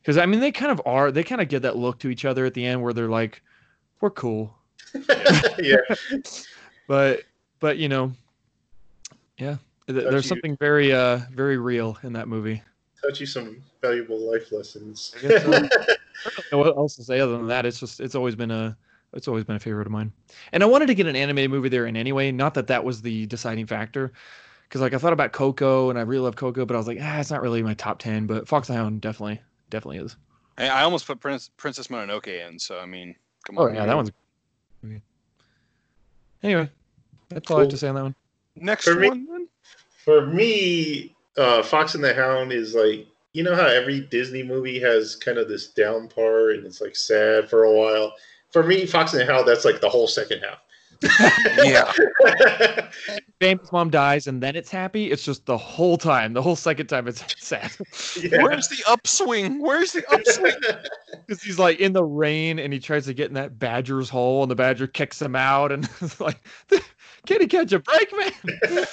because 0.00 0.18
I 0.18 0.26
mean, 0.26 0.40
they 0.40 0.52
kind 0.52 0.70
of 0.70 0.80
are. 0.86 1.10
They 1.10 1.24
kind 1.24 1.40
of 1.40 1.48
get 1.48 1.62
that 1.62 1.76
look 1.76 1.98
to 2.00 2.10
each 2.10 2.24
other 2.24 2.44
at 2.44 2.54
the 2.54 2.64
end 2.64 2.82
where 2.82 2.92
they're 2.92 3.08
like, 3.08 3.42
we're 4.00 4.10
cool, 4.10 4.54
yeah, 5.58 5.76
but 6.86 7.22
but 7.58 7.78
you 7.78 7.88
know, 7.88 8.12
yeah, 9.38 9.56
th- 9.88 10.08
there's 10.08 10.28
something 10.28 10.56
very 10.60 10.92
uh 10.92 11.20
very 11.32 11.58
real 11.58 11.98
in 12.04 12.12
that 12.12 12.28
movie. 12.28 12.62
taught 13.02 13.18
you 13.18 13.26
some 13.26 13.62
valuable 13.80 14.18
life 14.30 14.52
lessons. 14.52 15.14
I 15.18 15.28
guess 15.28 15.42
don't 15.44 15.70
what 16.50 16.76
else 16.76 16.94
to 16.96 17.04
say 17.04 17.18
other 17.18 17.36
than 17.36 17.48
that? 17.48 17.66
It's 17.66 17.80
just 17.80 18.00
it's 18.00 18.14
always 18.14 18.36
been 18.36 18.50
a 18.52 18.76
it's 19.12 19.28
always 19.28 19.44
been 19.44 19.56
a 19.56 19.60
favorite 19.60 19.86
of 19.86 19.92
mine, 19.92 20.12
and 20.52 20.62
I 20.62 20.66
wanted 20.66 20.86
to 20.86 20.94
get 20.94 21.06
an 21.06 21.16
animated 21.16 21.50
movie 21.50 21.68
there 21.68 21.86
in 21.86 21.96
anyway. 21.96 22.30
Not 22.32 22.54
that 22.54 22.66
that 22.68 22.84
was 22.84 23.02
the 23.02 23.26
deciding 23.26 23.66
factor, 23.66 24.12
because 24.68 24.80
like 24.80 24.94
I 24.94 24.98
thought 24.98 25.12
about 25.12 25.32
Coco 25.32 25.90
and 25.90 25.98
I 25.98 26.02
really 26.02 26.22
love 26.22 26.36
Coco, 26.36 26.64
but 26.64 26.74
I 26.74 26.78
was 26.78 26.86
like, 26.86 26.98
ah, 27.00 27.18
it's 27.20 27.30
not 27.30 27.42
really 27.42 27.62
my 27.62 27.74
top 27.74 27.98
ten. 27.98 28.26
But 28.26 28.48
Fox 28.48 28.68
and 28.68 28.78
Hound 28.78 29.00
definitely 29.00 29.40
definitely 29.70 29.98
is. 29.98 30.16
I, 30.58 30.68
I 30.68 30.82
almost 30.82 31.06
put 31.06 31.20
Prince, 31.20 31.50
Princess 31.56 31.88
Mononoke 31.88 32.28
in, 32.28 32.58
so 32.58 32.78
I 32.78 32.86
mean, 32.86 33.14
come 33.46 33.58
Oh 33.58 33.68
on. 33.68 33.74
yeah, 33.74 33.86
that 33.86 33.96
one's. 33.96 34.10
Anyway, 36.42 36.68
that's 37.28 37.50
all 37.50 37.58
I 37.58 37.60
have 37.60 37.70
to 37.70 37.76
say 37.76 37.88
on 37.88 37.94
that 37.94 38.02
one. 38.02 38.14
Next 38.56 38.84
For 38.84 38.96
me- 38.96 39.08
one. 39.08 39.26
Then? 39.30 39.48
For 40.04 40.26
me, 40.26 41.14
uh, 41.36 41.62
Fox 41.62 41.94
and 41.94 42.02
the 42.02 42.12
Hound 42.12 42.52
is 42.52 42.74
like 42.74 43.06
you 43.32 43.42
know 43.42 43.54
how 43.54 43.66
every 43.66 44.00
Disney 44.00 44.42
movie 44.42 44.78
has 44.80 45.16
kind 45.16 45.38
of 45.38 45.48
this 45.48 45.68
down 45.68 46.08
part 46.08 46.56
and 46.56 46.66
it's 46.66 46.80
like 46.80 46.96
sad 46.96 47.48
for 47.48 47.64
a 47.64 47.72
while. 47.72 48.12
For 48.52 48.62
me, 48.62 48.86
Fox 48.86 49.12
and 49.12 49.20
the 49.22 49.32
Hound, 49.32 49.46
that's 49.48 49.64
like 49.64 49.80
the 49.80 49.88
whole 49.88 50.06
second 50.06 50.40
half. 50.40 50.58
Yeah. 51.64 51.92
Famous 53.40 53.72
mom 53.72 53.90
dies 53.90 54.28
and 54.28 54.40
then 54.40 54.54
it's 54.54 54.70
happy. 54.70 55.10
It's 55.10 55.24
just 55.24 55.46
the 55.46 55.56
whole 55.58 55.96
time. 55.98 56.32
The 56.32 56.42
whole 56.42 56.54
second 56.54 56.86
time 56.86 57.08
it's 57.08 57.24
sad 57.44 57.72
Yeah. 58.20 58.40
Where's 58.40 58.68
the 58.68 58.84
upswing? 58.86 59.60
Where's 59.60 59.92
the 59.92 60.04
upswing? 60.12 60.54
because 61.26 61.42
he's 61.42 61.58
like 61.58 61.80
in 61.80 61.92
the 61.92 62.04
rain 62.04 62.60
and 62.60 62.72
he 62.72 62.78
tries 62.78 63.06
to 63.06 63.14
get 63.14 63.26
in 63.28 63.34
that 63.34 63.58
badger's 63.58 64.08
hole 64.08 64.42
and 64.42 64.50
the 64.50 64.54
badger 64.54 64.86
kicks 64.86 65.20
him 65.20 65.34
out 65.34 65.72
and 65.72 65.88
it's 66.00 66.20
like, 66.20 66.40
can 67.26 67.40
he 67.40 67.46
catch 67.48 67.72
a 67.72 67.80
break, 67.80 68.12
man? 68.16 68.86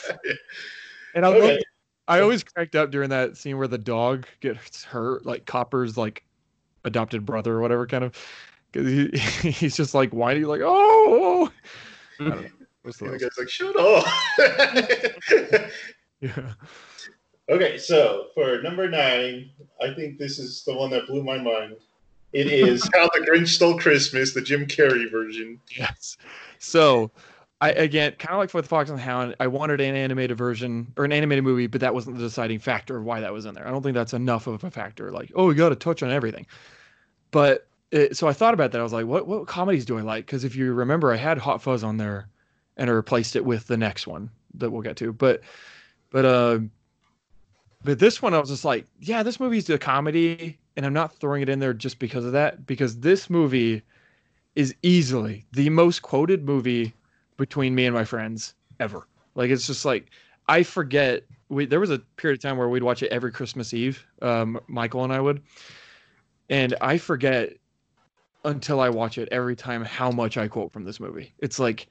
And 1.14 1.26
I 1.26 1.30
Okay. 1.30 1.52
love, 1.54 1.60
I 2.08 2.20
always 2.22 2.44
cracked 2.44 2.76
up 2.76 2.90
during 2.90 3.10
that 3.12 3.38
scene 3.38 3.58
where 3.60 3.68
the 3.68 3.78
dog 3.78 4.26
gets 4.40 4.84
hurt, 4.84 5.28
like 5.28 5.46
Copper's 5.46 5.96
like 5.96 6.24
adopted 6.86 7.24
brother 7.24 7.54
or 7.58 7.62
whatever, 7.62 7.86
kind 7.86 8.04
of. 8.04 8.16
Because 8.72 8.88
he, 8.88 9.18
he's 9.52 9.76
just 9.76 9.94
like 9.94 10.12
whining, 10.12 10.44
like 10.44 10.62
oh. 10.64 11.52
I 12.20 12.24
don't 12.24 12.42
know. 12.42 12.50
What's 12.84 12.98
the 12.98 13.06
And 13.06 13.14
the 13.16 13.20
guy's 13.20 13.38
like, 13.38 13.50
shut 13.50 13.76
up. 13.78 15.72
Yeah. 16.22 16.52
Okay, 17.50 17.78
so 17.78 18.28
for 18.34 18.62
number 18.62 18.90
nine, 18.90 19.52
I 19.82 19.94
think 19.94 20.18
this 20.18 20.38
is 20.38 20.64
the 20.66 20.76
one 20.76 20.90
that 20.92 21.08
blew 21.08 21.24
my 21.24 21.38
mind. 21.38 21.78
It 22.34 22.48
is 22.48 22.88
How 22.94 23.06
the 23.08 23.26
Grinch 23.26 23.48
Stole 23.48 23.80
Christmas, 23.80 24.34
the 24.34 24.42
Jim 24.42 24.68
Carrey 24.68 25.10
version. 25.10 25.60
Yes. 25.76 26.18
So, 26.60 27.10
I 27.62 27.72
again, 27.72 28.14
kind 28.20 28.34
of 28.34 28.40
like 28.40 28.50
for 28.50 28.62
the 28.62 28.68
Fox 28.68 28.90
and 28.90 29.00
the 29.00 29.04
Hound, 29.04 29.36
I 29.40 29.48
wanted 29.48 29.82
an 29.82 29.96
animated 29.96 30.38
version 30.38 30.94
or 30.96 31.06
an 31.06 31.12
animated 31.12 31.44
movie, 31.46 31.68
but 31.68 31.82
that 31.82 31.94
wasn't 31.94 32.18
the 32.18 32.24
deciding 32.24 32.60
factor 32.60 32.98
of 32.98 33.04
why 33.04 33.22
that 33.22 33.34
was 33.34 33.46
in 33.46 33.56
there. 33.56 33.68
I 33.68 33.72
don't 33.72 33.82
think 33.82 33.96
that's 33.96 34.14
enough 34.14 34.46
of 34.46 34.64
a 34.64 34.70
factor. 34.70 35.12
Like, 35.12 35.32
oh, 35.36 35.48
we 35.48 35.56
got 35.56 35.70
to 35.70 35.76
touch 35.76 36.04
on 36.04 36.12
everything. 36.12 36.46
But 37.32 37.69
it, 37.92 38.18
so 38.18 38.28
I 38.28 38.34
thought 38.34 38.54
about 38.54 38.72
that. 38.72 38.80
I 38.80 38.84
was 38.84 38.94
like, 38.94 39.06
what 39.06 39.28
what 39.28 39.48
comedies 39.48 39.86
do 39.86 39.98
I 39.98 40.02
like? 40.02 40.26
Because 40.26 40.44
if 40.44 40.56
you 40.56 40.74
remember, 40.74 41.12
I 41.12 41.18
had 41.18 41.38
Hot 41.38 41.62
Fuzz 41.62 41.84
on 41.84 41.98
there, 41.98 42.28
and 42.78 42.90
I 42.90 42.94
replaced 42.94 43.36
it 43.36 43.46
with 43.46 43.68
the 43.68 43.78
next 43.78 44.08
one 44.08 44.30
that 44.56 44.70
we'll 44.70 44.82
get 44.82 44.98
to. 44.98 45.12
But 45.12 45.42
but 46.12 46.26
uh, 46.26 46.60
but 47.84 48.00
this 48.00 48.22
one 48.22 48.34
I 48.34 48.40
was 48.40 48.50
just 48.50 48.66
like, 48.66 48.86
yeah, 49.00 49.24
this 49.24 49.40
movie's 49.40 49.70
a 49.70 49.78
comedy, 49.78 50.58
and 50.76 50.86
I'm 50.86 50.94
not 50.94 51.16
throwing 51.16 51.42
it 51.42 51.50
in 51.50 51.60
there 51.60 51.74
just 51.74 52.00
because 52.00 52.26
of 52.26 52.32
that. 52.34 52.66
Because 52.66 53.00
this 53.00 53.30
movie 53.30 53.82
is 54.56 54.76
easily 54.82 55.46
the 55.54 55.70
most 55.70 56.02
quoted 56.02 56.46
movie 56.46 56.94
between 57.38 57.74
me 57.74 57.86
and 57.86 57.96
my 57.96 58.04
friends 58.04 58.54
ever. 58.80 59.08
Like 59.36 59.50
it's 59.50 59.66
just 59.66 59.86
like 59.86 60.12
I 60.48 60.64
forget. 60.64 61.24
We 61.50 61.66
there 61.66 61.80
was 61.80 61.90
a 61.90 62.00
period 62.18 62.38
of 62.38 62.44
time 62.44 62.58
where 62.58 62.70
we'd 62.70 62.84
watch 62.84 63.02
it 63.02 63.12
every 63.12 63.32
Christmas 63.32 63.74
Eve. 63.74 64.06
Um, 64.22 64.60
Michael 64.68 65.04
and 65.04 65.12
I 65.12 65.20
would, 65.20 65.42
and 66.50 66.76
I 66.82 67.00
forget 67.00 67.54
until 68.46 68.80
I 68.80 68.90
watch 68.90 69.18
it 69.18 69.30
every 69.32 69.56
time 69.56 69.84
how 69.84 70.12
much 70.12 70.38
I 70.38 70.48
quote 70.48 70.72
from 70.72 70.84
this 70.84 71.00
movie. 71.00 71.34
It's 71.40 71.60
like 71.60 71.88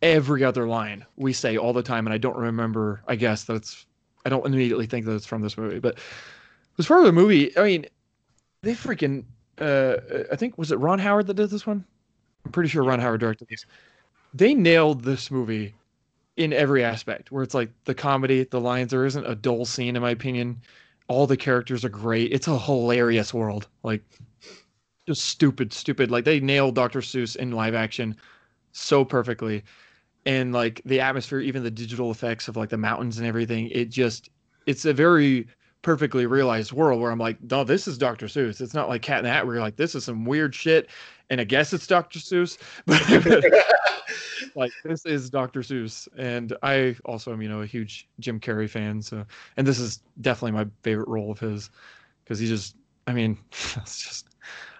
every 0.00 0.42
other 0.42 0.66
line 0.66 1.04
we 1.16 1.32
say 1.32 1.56
all 1.56 1.72
the 1.72 1.82
time, 1.82 2.06
and 2.06 2.14
I 2.14 2.18
don't 2.18 2.36
remember. 2.36 3.02
I 3.06 3.16
guess 3.16 3.44
that's 3.44 3.86
I 4.24 4.28
don't 4.28 4.46
immediately 4.46 4.86
think 4.86 5.06
that 5.06 5.14
it's 5.14 5.26
from 5.26 5.42
this 5.42 5.58
movie, 5.58 5.78
but 5.78 5.98
as 6.78 6.86
far 6.86 6.98
as 6.98 7.04
the 7.04 7.12
movie, 7.12 7.56
I 7.56 7.62
mean, 7.62 7.86
they 8.62 8.74
freaking. 8.74 9.24
Uh, 9.58 9.96
I 10.32 10.36
think 10.36 10.56
was 10.56 10.72
it 10.72 10.78
Ron 10.78 10.98
Howard 10.98 11.26
that 11.26 11.34
did 11.34 11.50
this 11.50 11.66
one. 11.66 11.84
I'm 12.44 12.52
pretty 12.52 12.68
sure 12.68 12.82
Ron 12.82 13.00
Howard 13.00 13.20
directed 13.20 13.48
this. 13.48 13.66
They 14.34 14.54
nailed 14.54 15.04
this 15.04 15.30
movie 15.30 15.74
in 16.36 16.52
every 16.52 16.82
aspect. 16.82 17.30
Where 17.30 17.42
it's 17.42 17.54
like 17.54 17.70
the 17.84 17.94
comedy, 17.94 18.44
the 18.44 18.60
lines. 18.60 18.90
There 18.90 19.04
isn't 19.04 19.26
a 19.26 19.34
dull 19.34 19.64
scene, 19.64 19.94
in 19.94 20.02
my 20.02 20.10
opinion. 20.10 20.60
All 21.08 21.26
the 21.26 21.36
characters 21.36 21.84
are 21.84 21.90
great. 21.90 22.32
It's 22.32 22.48
a 22.48 22.58
hilarious 22.58 23.34
world. 23.34 23.68
Like 23.82 24.02
just 25.12 25.28
stupid, 25.28 25.72
stupid. 25.72 26.10
Like 26.10 26.24
they 26.24 26.40
nailed 26.40 26.74
Dr. 26.74 27.00
Seuss 27.00 27.36
in 27.36 27.52
live 27.52 27.74
action 27.74 28.16
so 28.72 29.04
perfectly. 29.04 29.62
And 30.24 30.52
like 30.52 30.80
the 30.84 31.00
atmosphere, 31.00 31.40
even 31.40 31.62
the 31.62 31.70
digital 31.70 32.10
effects 32.10 32.48
of 32.48 32.56
like 32.56 32.70
the 32.70 32.78
mountains 32.78 33.18
and 33.18 33.26
everything, 33.26 33.68
it 33.70 33.90
just 33.90 34.30
it's 34.66 34.84
a 34.84 34.92
very 34.92 35.46
perfectly 35.82 36.26
realized 36.26 36.72
world 36.72 37.00
where 37.00 37.10
I'm 37.10 37.18
like, 37.18 37.38
no, 37.50 37.64
this 37.64 37.88
is 37.88 37.98
Dr. 37.98 38.26
Seuss. 38.26 38.60
It's 38.60 38.74
not 38.74 38.88
like 38.88 39.02
Cat 39.02 39.18
in 39.18 39.24
the 39.24 39.30
Hat 39.30 39.44
where 39.44 39.56
you're 39.56 39.64
like, 39.64 39.76
this 39.76 39.94
is 39.94 40.04
some 40.04 40.24
weird 40.24 40.54
shit, 40.54 40.88
and 41.28 41.40
I 41.40 41.44
guess 41.44 41.72
it's 41.72 41.86
Dr. 41.86 42.20
Seuss, 42.20 42.56
but 42.86 43.02
like 44.54 44.72
this 44.84 45.04
is 45.04 45.28
Dr. 45.28 45.60
Seuss, 45.60 46.06
and 46.16 46.56
I 46.62 46.96
also 47.04 47.32
am 47.32 47.42
you 47.42 47.48
know 47.48 47.62
a 47.62 47.66
huge 47.66 48.08
Jim 48.20 48.38
Carrey 48.38 48.70
fan, 48.70 49.02
so 49.02 49.26
and 49.56 49.66
this 49.66 49.80
is 49.80 50.00
definitely 50.20 50.52
my 50.52 50.70
favorite 50.82 51.08
role 51.08 51.32
of 51.32 51.40
his 51.40 51.70
because 52.24 52.38
he 52.38 52.46
just, 52.46 52.76
I 53.06 53.12
mean, 53.12 53.36
it's 53.76 54.02
just. 54.02 54.31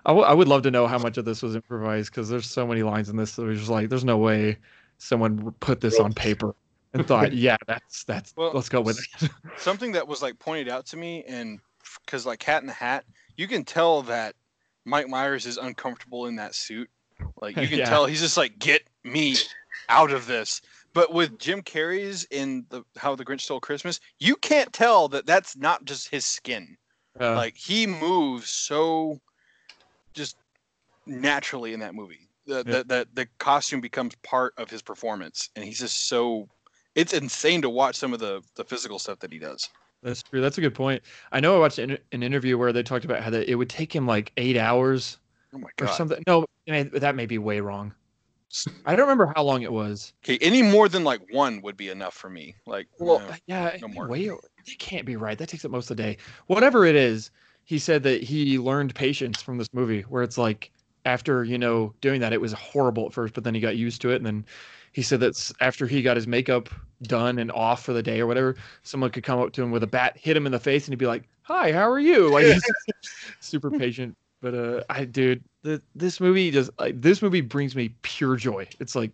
I, 0.04 0.10
w- 0.10 0.26
I 0.26 0.34
would 0.34 0.48
love 0.48 0.62
to 0.62 0.70
know 0.70 0.86
how 0.86 0.98
much 0.98 1.16
of 1.18 1.24
this 1.24 1.42
was 1.42 1.54
improvised 1.54 2.10
because 2.10 2.28
there's 2.28 2.50
so 2.50 2.66
many 2.66 2.82
lines 2.82 3.08
in 3.08 3.16
this 3.16 3.36
that 3.36 3.42
was 3.42 3.58
just 3.58 3.70
like, 3.70 3.88
there's 3.88 4.04
no 4.04 4.18
way 4.18 4.58
someone 4.98 5.52
put 5.60 5.80
this 5.80 6.00
on 6.00 6.12
paper 6.12 6.54
and 6.94 7.06
thought, 7.06 7.32
yeah, 7.32 7.56
that's 7.66 8.04
that's 8.04 8.34
Well, 8.36 8.52
let's 8.52 8.68
go 8.68 8.80
with 8.80 8.98
it. 8.98 9.30
something 9.56 9.92
that 9.92 10.08
was 10.08 10.22
like 10.22 10.38
pointed 10.38 10.68
out 10.68 10.86
to 10.86 10.96
me 10.96 11.24
and 11.24 11.60
because 12.04 12.26
like 12.26 12.38
cat 12.38 12.62
in 12.62 12.66
the 12.66 12.72
hat 12.72 13.04
you 13.36 13.46
can 13.46 13.64
tell 13.64 14.02
that 14.02 14.34
mike 14.84 15.08
myers 15.08 15.46
is 15.46 15.58
uncomfortable 15.58 16.26
in 16.26 16.36
that 16.36 16.54
suit. 16.54 16.88
Like 17.40 17.56
you 17.56 17.66
can 17.68 17.78
Yeah. 17.78 17.88
tell 17.90 18.06
he's 18.06 18.20
just 18.20 18.36
like 18.36 18.58
get 18.58 18.82
me 19.04 19.36
out 19.88 20.12
of 20.12 20.26
this. 20.26 20.60
But 20.94 21.12
with 21.12 21.38
jim 21.38 21.62
carrey's 21.62 22.24
in 22.30 22.66
the 22.70 22.82
how 22.96 23.14
the 23.14 23.24
grinch 23.24 23.42
stole 23.42 23.60
christmas 23.60 24.00
you 24.18 24.36
can't 24.36 24.72
tell 24.72 25.08
that 25.08 25.26
that's 25.26 25.56
not 25.56 25.84
just 25.84 26.08
his 26.08 26.24
skin. 26.26 26.76
Uh, 27.18 27.34
like 27.36 27.56
he 27.56 27.86
moves 27.86 28.48
so 28.48 29.20
just 30.14 30.36
naturally 31.06 31.72
in 31.72 31.80
that 31.80 31.94
movie 31.94 32.28
the, 32.46 32.56
Yeah. 32.66 32.78
the, 32.78 32.84
the 32.84 33.08
the 33.14 33.26
costume 33.38 33.80
becomes 33.80 34.14
part 34.22 34.54
of 34.56 34.70
his 34.70 34.82
performance 34.82 35.48
and 35.56 35.64
he's 35.64 35.78
just 35.78 36.08
so 36.08 36.48
it's 36.94 37.12
insane 37.12 37.62
to 37.62 37.70
watch 37.70 37.96
some 37.96 38.12
of 38.12 38.20
the 38.20 38.42
the 38.56 38.64
physical 38.64 38.98
stuff 38.98 39.18
that 39.20 39.32
he 39.32 39.38
does 39.38 39.68
That's 40.02 40.22
true. 40.22 40.40
That's 40.40 40.58
a 40.58 40.60
good 40.60 40.74
point. 40.74 41.00
I 41.30 41.38
know 41.38 41.54
I 41.56 41.60
watched 41.60 41.78
an, 41.78 41.96
an 42.10 42.22
interview 42.24 42.58
where 42.58 42.72
they 42.72 42.82
talked 42.82 43.04
about 43.04 43.22
how 43.22 43.30
that 43.30 43.48
it 43.48 43.54
would 43.54 43.70
take 43.70 43.94
him 43.94 44.04
like 44.06 44.32
eight 44.36 44.56
hours 44.56 45.18
oh 45.54 45.58
my 45.58 45.68
or 45.80 45.86
something. 45.86 46.20
No, 46.26 46.44
that 46.66 47.14
may 47.14 47.26
be 47.26 47.38
way 47.38 47.60
wrong. 47.60 47.94
I 48.84 48.96
don't 48.96 49.06
remember 49.06 49.32
how 49.34 49.44
long 49.44 49.62
it 49.62 49.72
was. 49.72 50.12
okay 50.24 50.38
any 50.42 50.60
more 50.60 50.88
than 50.88 51.04
like 51.04 51.20
one 51.30 51.62
would 51.62 51.76
be 51.76 51.88
enough 51.88 52.14
for 52.14 52.28
me 52.28 52.56
like 52.66 52.88
Well, 52.98 53.20
no. 53.20 53.34
yeah, 53.46 53.76
no 53.80 53.88
more. 53.88 54.08
way. 54.08 54.24
It 54.66 54.78
can't 54.78 55.06
be 55.06 55.16
right. 55.16 55.38
That 55.38 55.48
takes 55.48 55.64
up 55.64 55.70
most 55.70 55.90
of 55.90 55.96
the 55.96 56.02
day. 56.02 56.18
Whatever 56.48 56.84
it 56.84 56.96
is, 56.96 57.30
he 57.64 57.78
said 57.78 58.02
that 58.04 58.22
he 58.22 58.58
learned 58.58 58.94
patience 58.94 59.40
from 59.42 59.58
this 59.58 59.68
movie, 59.72 60.02
where 60.02 60.22
it's 60.22 60.38
like 60.38 60.70
after 61.04 61.44
you 61.44 61.58
know 61.58 61.92
doing 62.00 62.20
that, 62.20 62.32
it 62.32 62.40
was 62.40 62.52
horrible 62.52 63.06
at 63.06 63.12
first, 63.12 63.34
but 63.34 63.44
then 63.44 63.54
he 63.54 63.60
got 63.60 63.76
used 63.76 64.00
to 64.02 64.10
it, 64.10 64.16
and 64.16 64.26
then 64.26 64.44
he 64.92 65.02
said 65.02 65.20
that 65.20 65.52
after 65.60 65.86
he 65.86 66.02
got 66.02 66.16
his 66.16 66.26
makeup 66.26 66.68
done 67.04 67.38
and 67.38 67.50
off 67.52 67.82
for 67.82 67.92
the 67.92 68.02
day 68.02 68.20
or 68.20 68.26
whatever, 68.26 68.56
someone 68.82 69.10
could 69.10 69.24
come 69.24 69.40
up 69.40 69.52
to 69.52 69.62
him 69.62 69.70
with 69.70 69.82
a 69.82 69.86
bat, 69.86 70.16
hit 70.16 70.36
him 70.36 70.46
in 70.46 70.52
the 70.52 70.60
face, 70.60 70.86
and 70.86 70.92
he'd 70.92 70.98
be 70.98 71.06
like, 71.06 71.28
"Hi, 71.42 71.72
how 71.72 71.88
are 71.90 71.98
you?" 71.98 72.28
Like 72.28 72.46
he's 72.46 72.62
super 73.40 73.70
patient. 73.70 74.16
But 74.40 74.54
uh, 74.54 74.82
I 74.90 75.04
dude, 75.04 75.42
the, 75.62 75.80
this 75.94 76.20
movie 76.20 76.50
just 76.50 76.70
like 76.78 77.00
this 77.00 77.22
movie 77.22 77.40
brings 77.40 77.76
me 77.76 77.94
pure 78.02 78.36
joy. 78.36 78.68
It's 78.80 78.94
like 78.94 79.12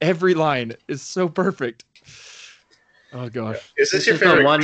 every 0.00 0.34
line 0.34 0.74
is 0.88 1.02
so 1.02 1.28
perfect. 1.28 1.84
Oh 3.12 3.28
gosh. 3.28 3.56
Is 3.76 3.90
this 3.90 3.92
This 3.92 4.06
your 4.06 4.14
is 4.16 4.20
favorite? 4.22 4.44
one. 4.44 4.62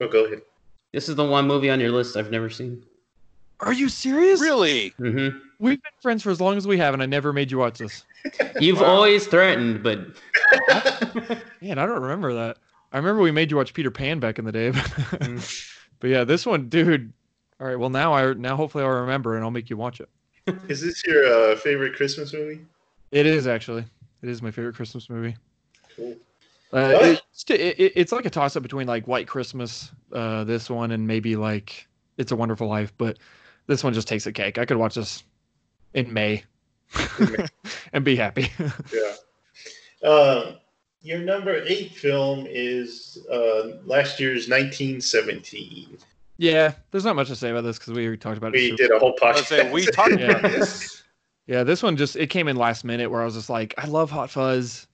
Oh, 0.00 0.08
go 0.08 0.26
ahead. 0.26 0.42
This 0.92 1.08
is 1.08 1.16
the 1.16 1.24
one 1.24 1.46
movie 1.46 1.70
on 1.70 1.80
your 1.80 1.90
list 1.92 2.16
I've 2.16 2.30
never 2.30 2.48
seen. 2.48 2.84
Are 3.60 3.72
you 3.72 3.88
serious? 3.88 4.40
really 4.40 4.90
hmm 4.98 5.28
We've 5.60 5.82
been 5.82 5.92
friends 6.00 6.22
for 6.22 6.30
as 6.30 6.40
long 6.40 6.56
as 6.56 6.68
we 6.68 6.78
have, 6.78 6.94
and 6.94 7.02
I 7.02 7.06
never 7.06 7.32
made 7.32 7.50
you 7.50 7.58
watch 7.58 7.78
this. 7.78 8.04
You've 8.60 8.80
Wow. 8.80 8.86
always 8.94 9.26
threatened, 9.26 9.82
but 9.82 9.98
Man, 11.60 11.78
I 11.78 11.86
don't 11.86 12.00
remember 12.00 12.32
that. 12.34 12.58
I 12.92 12.96
remember 12.98 13.20
we 13.22 13.32
made 13.32 13.50
you 13.50 13.56
watch 13.56 13.74
Peter 13.74 13.90
Pan 13.90 14.20
back 14.20 14.38
in 14.38 14.44
the 14.44 14.52
day. 14.52 14.72
But, 15.10 15.62
but 16.00 16.10
yeah, 16.10 16.22
this 16.22 16.46
one, 16.46 16.68
dude. 16.68 17.12
All 17.60 17.66
right, 17.66 17.76
well 17.78 17.90
now 17.90 18.12
I 18.14 18.32
now 18.34 18.54
hopefully 18.54 18.84
I'll 18.84 18.90
remember 19.00 19.34
and 19.34 19.44
I'll 19.44 19.50
make 19.50 19.68
you 19.68 19.76
watch 19.76 20.00
it. 20.00 20.08
Is 20.68 20.80
this 20.80 21.04
your 21.04 21.24
uh, 21.26 21.56
favorite 21.56 21.96
Christmas 21.96 22.32
movie? 22.32 22.60
It 23.10 23.26
is 23.26 23.48
actually. 23.48 23.84
It 24.22 24.28
is 24.28 24.40
my 24.42 24.52
favorite 24.52 24.76
Christmas 24.76 25.10
movie. 25.10 25.36
Cool. 25.96 26.16
Uh, 26.72 26.98
it's, 27.02 27.44
it, 27.50 27.60
it- 27.60 27.92
it's 27.96 28.12
like 28.12 28.26
a 28.26 28.30
toss 28.30 28.56
up 28.56 28.62
between 28.62 28.86
like 28.86 29.06
White 29.06 29.26
Christmas, 29.26 29.90
uh, 30.12 30.44
this 30.44 30.68
one, 30.68 30.90
and 30.90 31.06
maybe 31.06 31.36
like 31.36 31.86
It's 32.18 32.32
a 32.32 32.36
Wonderful 32.36 32.68
Life. 32.68 32.92
But 32.98 33.18
this 33.66 33.82
one 33.84 33.94
just 33.94 34.08
takes 34.08 34.26
a 34.26 34.32
cake. 34.32 34.58
I 34.58 34.64
could 34.64 34.76
watch 34.76 34.94
this 34.96 35.24
in 35.94 36.12
May 36.12 36.44
and 37.92 38.04
be 38.04 38.16
happy. 38.16 38.50
Yeah. 38.92 40.08
Um, 40.08 40.56
your 41.00 41.20
number 41.20 41.62
eight 41.66 41.92
film 41.92 42.46
is 42.48 43.18
uh, 43.32 43.78
last 43.86 44.18
year's 44.20 44.48
1917. 44.48 45.96
yeah, 46.38 46.72
there's 46.90 47.04
not 47.04 47.16
much 47.16 47.28
to 47.28 47.36
say 47.36 47.50
about 47.50 47.62
this 47.62 47.78
because 47.78 47.94
we 47.94 48.04
already 48.04 48.18
talked 48.18 48.36
about 48.36 48.54
it. 48.54 48.58
We 48.58 48.76
did 48.76 48.90
a 48.90 48.98
whole 48.98 49.16
I 49.22 49.32
was 49.32 49.42
podcast. 49.42 49.44
saying, 49.46 49.72
we 49.72 49.86
talked 49.86 50.18
Yeah. 50.18 50.30
about 50.32 50.42
this 50.42 51.02
Yeah, 51.46 51.62
this 51.64 51.82
one 51.82 51.96
just 51.96 52.16
it 52.16 52.26
came 52.30 52.46
in 52.48 52.56
last 52.56 52.84
minute 52.84 53.10
where 53.10 53.22
I 53.22 53.24
was 53.24 53.34
just 53.34 53.48
like, 53.48 53.74
I 53.78 53.86
love 53.86 54.10
Hot 54.10 54.28
Fuzz, 54.28 54.86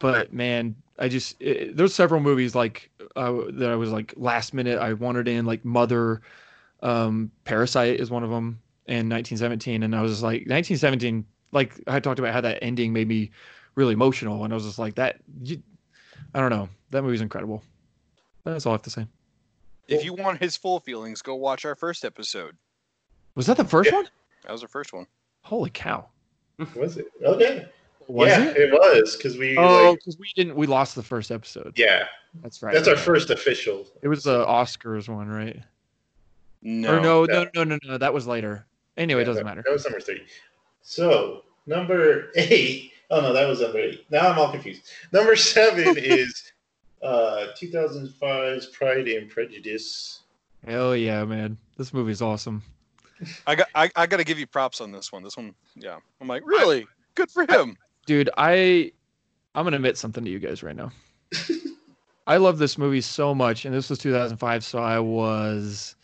but 0.00 0.32
man, 0.32 0.74
I 0.98 1.08
just 1.08 1.40
it, 1.40 1.76
there's 1.76 1.94
several 1.94 2.20
movies 2.20 2.54
like 2.56 2.90
uh, 3.14 3.32
that 3.52 3.70
I 3.70 3.76
was 3.76 3.90
like 3.90 4.12
last 4.16 4.52
minute 4.52 4.78
I 4.80 4.92
wanted 4.94 5.28
in 5.28 5.46
like 5.46 5.64
Mother, 5.64 6.20
um, 6.82 7.30
Parasite 7.44 8.00
is 8.00 8.10
one 8.10 8.24
of 8.24 8.30
them, 8.30 8.60
and 8.86 9.08
1917, 9.10 9.82
and 9.84 9.94
I 9.94 10.02
was 10.02 10.10
just 10.12 10.22
like 10.22 10.40
1917, 10.48 11.24
like 11.52 11.80
I 11.86 12.00
talked 12.00 12.18
about 12.18 12.32
how 12.34 12.40
that 12.40 12.58
ending 12.62 12.92
made 12.92 13.06
me 13.08 13.30
really 13.76 13.92
emotional, 13.94 14.42
and 14.44 14.52
I 14.52 14.56
was 14.56 14.64
just 14.64 14.78
like 14.80 14.96
that. 14.96 15.20
You, 15.42 15.62
I 16.34 16.40
don't 16.40 16.50
know, 16.50 16.68
that 16.90 17.02
movie's 17.02 17.20
incredible. 17.22 17.62
That's 18.44 18.66
all 18.66 18.72
I 18.72 18.74
have 18.74 18.82
to 18.82 18.90
say. 18.90 19.06
if 19.88 20.04
you 20.04 20.12
want 20.14 20.40
his 20.40 20.56
full 20.56 20.80
feelings 20.80 21.20
go 21.22 21.34
watch 21.34 21.64
our 21.64 21.74
first 21.74 22.04
episode 22.04 22.56
Was 23.34 23.46
that 23.46 23.56
the 23.56 23.64
first 23.64 23.90
Yeah. 23.90 23.96
one? 23.96 24.08
that 24.44 24.52
was 24.52 24.60
the 24.62 24.68
first 24.68 24.92
one 24.92 25.06
Holy 25.42 25.70
cow! 25.70 26.06
Was 26.74 26.96
it? 26.98 27.06
Okay. 27.24 27.66
Was 28.10 28.28
yeah, 28.28 28.44
it? 28.50 28.56
it 28.56 28.72
was 28.72 29.16
because 29.16 29.36
we 29.38 29.56
Oh, 29.56 29.90
like 29.90 29.98
because 30.00 30.18
we 30.18 30.30
didn't. 30.34 30.56
We 30.56 30.66
lost 30.66 30.94
the 30.94 31.02
first 31.02 31.30
episode. 31.30 31.72
yeah. 31.76 32.04
That's 32.42 32.62
right. 32.62 32.72
That's 32.74 32.86
our 32.88 32.96
first 32.96 33.30
official. 33.30 33.86
It 34.02 34.08
was 34.08 34.22
the 34.24 34.44
Oscars 34.46 35.08
one, 35.08 35.28
right? 35.28 35.60
no, 36.62 36.98
or 36.98 37.00
no, 37.00 37.24
no. 37.24 37.44
no, 37.44 37.50
no, 37.54 37.64
no, 37.64 37.78
no. 37.84 37.98
That 37.98 38.12
was 38.14 38.26
later. 38.26 38.66
Anyway, 38.96 39.22
it 39.22 39.24
doesn't 39.24 39.44
that- 39.44 39.48
matter. 39.48 39.62
That 39.64 39.72
was 39.72 39.84
number 39.84 40.00
three. 40.00 40.22
So 40.82 41.42
number 41.66 42.30
eight. 42.36 42.92
Oh 43.12 43.20
no, 43.20 43.32
that 43.32 43.48
was 43.48 43.60
number 43.60 43.80
eight. 43.80 44.06
Now 44.08 44.30
I'm 44.30 44.38
all 44.38 44.52
confused. 44.52 44.82
Number 45.12 45.34
seven 45.34 45.94
is 45.98 46.52
Uh, 47.02 47.46
2005's 47.60 48.66
Pride 48.66 49.08
and 49.08 49.28
Prejudice. 49.28 50.20
Hell 50.64 50.94
yeah, 50.94 51.24
man! 51.24 51.56
This 51.76 51.92
movie's 51.92 52.22
awesome. 52.22 52.62
I 53.48 53.56
got 53.56 53.66
I, 53.74 53.90
I 53.96 54.06
got 54.06 54.18
to 54.18 54.24
give 54.24 54.38
you 54.38 54.46
props 54.46 54.80
on 54.80 54.92
this 54.92 55.10
one. 55.10 55.24
This 55.24 55.36
one, 55.36 55.54
yeah. 55.74 55.96
I'm 56.20 56.28
like, 56.28 56.42
really 56.46 56.86
good 57.16 57.28
for 57.32 57.42
him. 57.50 57.76
Dude, 58.10 58.28
I 58.36 58.90
I'm 59.54 59.64
gonna 59.64 59.76
admit 59.76 59.96
something 59.96 60.24
to 60.24 60.30
you 60.32 60.40
guys 60.40 60.64
right 60.64 60.74
now. 60.74 60.90
I 62.26 62.38
love 62.38 62.58
this 62.58 62.76
movie 62.76 63.02
so 63.02 63.36
much, 63.36 63.64
and 63.64 63.72
this 63.72 63.88
was 63.88 64.00
2005, 64.00 64.64
so 64.64 64.80
I 64.80 64.98
was 64.98 65.94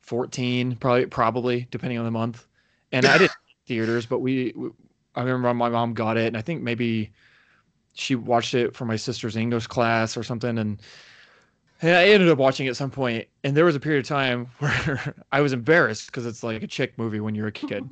14, 0.00 0.74
probably 0.74 1.06
probably 1.06 1.68
depending 1.70 2.00
on 2.00 2.04
the 2.04 2.10
month, 2.10 2.48
and 2.90 3.06
I 3.06 3.16
did 3.16 3.30
theaters, 3.68 4.06
but 4.06 4.18
we, 4.18 4.52
we 4.56 4.70
I 5.14 5.22
remember 5.22 5.54
my 5.54 5.68
mom 5.68 5.94
got 5.94 6.16
it, 6.16 6.26
and 6.26 6.36
I 6.36 6.42
think 6.42 6.62
maybe 6.62 7.12
she 7.94 8.16
watched 8.16 8.54
it 8.54 8.74
for 8.74 8.84
my 8.84 8.96
sister's 8.96 9.36
English 9.36 9.68
class 9.68 10.16
or 10.16 10.24
something, 10.24 10.58
and 10.58 10.82
and 11.82 11.96
I 11.96 12.04
ended 12.04 12.28
up 12.28 12.38
watching 12.38 12.66
it 12.66 12.70
at 12.70 12.76
some 12.76 12.90
point, 12.90 13.26
and 13.44 13.56
there 13.56 13.64
was 13.64 13.76
a 13.76 13.80
period 13.80 14.04
of 14.04 14.08
time 14.08 14.46
where 14.60 15.14
I 15.32 15.40
was 15.40 15.52
embarrassed 15.52 16.06
because 16.06 16.26
it's 16.26 16.42
like 16.42 16.62
a 16.62 16.66
chick 16.66 16.96
movie 16.96 17.20
when 17.20 17.34
you're 17.34 17.48
a 17.48 17.52
kid. 17.52 17.88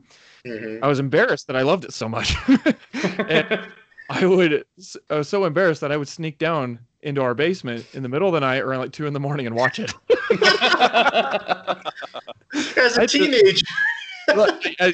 Mhm. 0.46 0.82
I 0.82 0.86
was 0.86 0.98
embarrassed 0.98 1.48
that 1.48 1.56
I 1.56 1.62
loved 1.62 1.84
it 1.84 1.92
so 1.92 2.08
much. 2.08 2.34
and 3.28 3.60
I 4.08 4.24
would, 4.26 4.64
I 5.10 5.16
was 5.16 5.28
so 5.28 5.44
embarrassed 5.44 5.80
that 5.82 5.92
I 5.92 5.96
would 5.96 6.08
sneak 6.08 6.38
down 6.38 6.78
into 7.02 7.22
our 7.22 7.34
basement 7.34 7.86
in 7.94 8.02
the 8.02 8.08
middle 8.08 8.28
of 8.28 8.34
the 8.34 8.40
night 8.40 8.62
around 8.62 8.80
like 8.80 8.92
two 8.92 9.06
in 9.06 9.12
the 9.12 9.20
morning 9.20 9.46
and 9.46 9.54
watch 9.54 9.78
it. 9.78 9.92
As 12.76 12.96
a 12.98 13.02
I 13.02 13.06
teenager. 13.06 13.66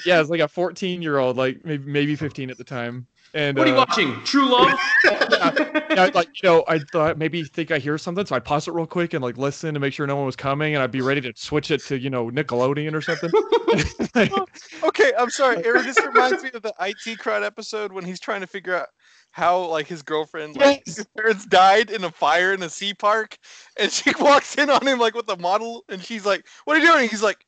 Yeah, 0.05 0.20
it's 0.20 0.30
like 0.30 0.40
a 0.40 0.49
14 0.49 1.03
year 1.03 1.18
old, 1.18 1.36
like 1.36 1.64
maybe 1.64 1.90
maybe 1.90 2.16
15 2.16 2.51
at 2.51 2.59
the 2.59 2.64
time. 2.64 3.07
And 3.35 3.57
what 3.57 3.66
are 3.66 3.70
you 3.70 3.77
uh, 3.77 3.85
watching? 3.89 4.14
True 4.24 4.51
Love? 4.51 4.79
yeah, 5.05 6.11
like 6.14 6.29
you 6.43 6.49
know, 6.49 6.64
I 6.68 6.79
thought 6.79 7.18
maybe 7.18 7.45
think 7.45 7.70
I 7.70 7.79
hear 7.79 7.99
something, 7.99 8.24
so 8.24 8.35
I 8.35 8.39
pause 8.39 8.68
it 8.68 8.72
real 8.72 8.87
quick 8.87 9.14
and 9.14 9.22
like 9.22 9.37
listen 9.37 9.74
to 9.74 9.81
make 9.81 9.93
sure 9.93 10.07
no 10.07 10.16
one 10.16 10.27
was 10.27 10.37
coming, 10.37 10.74
and 10.74 10.83
I'd 10.83 10.91
be 10.91 11.01
ready 11.01 11.20
to 11.20 11.33
switch 11.37 11.70
it 11.70 11.83
to 11.85 11.99
you 11.99 12.11
know 12.11 12.31
Nickelodeon 12.31 12.95
or 12.95 13.03
something. 13.03 13.31
Okay, 14.83 15.12
I'm 15.18 15.29
sorry, 15.29 15.62
Aaron. 15.64 15.85
This 15.85 15.99
reminds 16.03 16.43
me 16.43 16.51
of 16.55 16.62
the 16.62 16.72
IT 16.81 17.18
crowd 17.18 17.43
episode 17.43 17.93
when 17.93 18.05
he's 18.05 18.20
trying 18.20 18.41
to 18.41 18.47
figure 18.47 18.74
out 18.74 18.87
how 19.33 19.66
like 19.66 19.87
his 19.87 20.03
girlfriend, 20.03 20.57
like 20.57 20.83
Yes. 20.87 20.97
his 20.97 21.07
parents 21.16 21.45
died 21.45 21.91
in 21.91 22.05
a 22.05 22.11
fire 22.11 22.55
in 22.55 22.62
a 22.62 22.70
sea 22.70 22.95
park, 22.95 23.37
and 23.79 23.93
she 23.93 24.12
walks 24.20 24.57
in 24.57 24.70
on 24.70 24.87
him 24.87 24.99
like 24.99 25.14
with 25.14 25.29
a 25.29 25.37
model, 25.37 25.85
and 25.89 26.03
she's 26.03 26.24
like, 26.24 26.47
"What 26.64 26.77
are 26.77 26.81
you 26.81 26.87
doing?" 26.87 27.09
He's 27.09 27.22
like, 27.22 27.45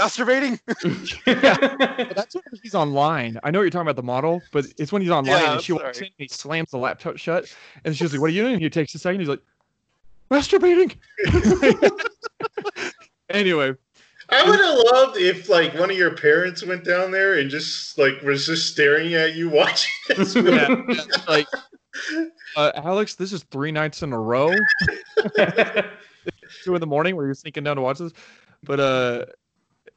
"Masturbating." 0.00 0.58
But 2.10 2.16
that's 2.16 2.34
when 2.34 2.42
he's 2.62 2.74
online. 2.74 3.38
I 3.42 3.50
know 3.50 3.60
you're 3.60 3.70
talking 3.70 3.82
about 3.82 3.96
the 3.96 4.02
model, 4.02 4.42
but 4.52 4.66
it's 4.78 4.92
when 4.92 5.02
he's 5.02 5.10
online 5.10 5.42
Yeah, 5.42 5.52
and 5.54 5.62
she 5.62 5.72
walks 5.72 5.98
in 5.98 6.04
and 6.04 6.12
he 6.16 6.28
slams 6.28 6.70
the 6.70 6.78
laptop 6.78 7.18
shut, 7.18 7.54
and 7.84 7.96
she's 7.96 8.12
like, 8.12 8.20
"What 8.20 8.30
are 8.30 8.32
you 8.32 8.42
doing?" 8.42 8.60
He 8.60 8.70
takes 8.70 8.94
a 8.94 8.98
second. 8.98 9.20
He's 9.20 9.28
like, 9.28 9.42
"Masturbating." 10.30 10.96
anyway, 13.30 13.74
I 14.30 14.48
would 14.48 14.58
have 14.60 14.78
loved 14.92 15.16
if 15.18 15.48
like 15.48 15.74
one 15.74 15.90
of 15.90 15.96
your 15.96 16.14
parents 16.16 16.64
went 16.64 16.84
down 16.84 17.10
there 17.10 17.38
and 17.38 17.50
just 17.50 17.98
like 17.98 18.20
was 18.22 18.46
just 18.46 18.72
staring 18.72 19.14
at 19.14 19.34
you 19.34 19.50
watching 19.50 19.92
this 20.08 20.34
movie. 20.34 20.52
yeah, 20.52 21.04
like, 21.28 21.46
uh, 22.56 22.72
Alex, 22.76 23.14
this 23.16 23.32
is 23.32 23.42
three 23.44 23.72
nights 23.72 24.02
in 24.02 24.12
a 24.12 24.18
row, 24.18 24.52
two 26.64 26.74
in 26.74 26.80
the 26.80 26.86
morning, 26.86 27.16
where 27.16 27.26
you're 27.26 27.34
sneaking 27.34 27.64
down 27.64 27.76
to 27.76 27.82
watch 27.82 27.98
this. 27.98 28.12
But 28.62 28.80
uh, 28.80 29.24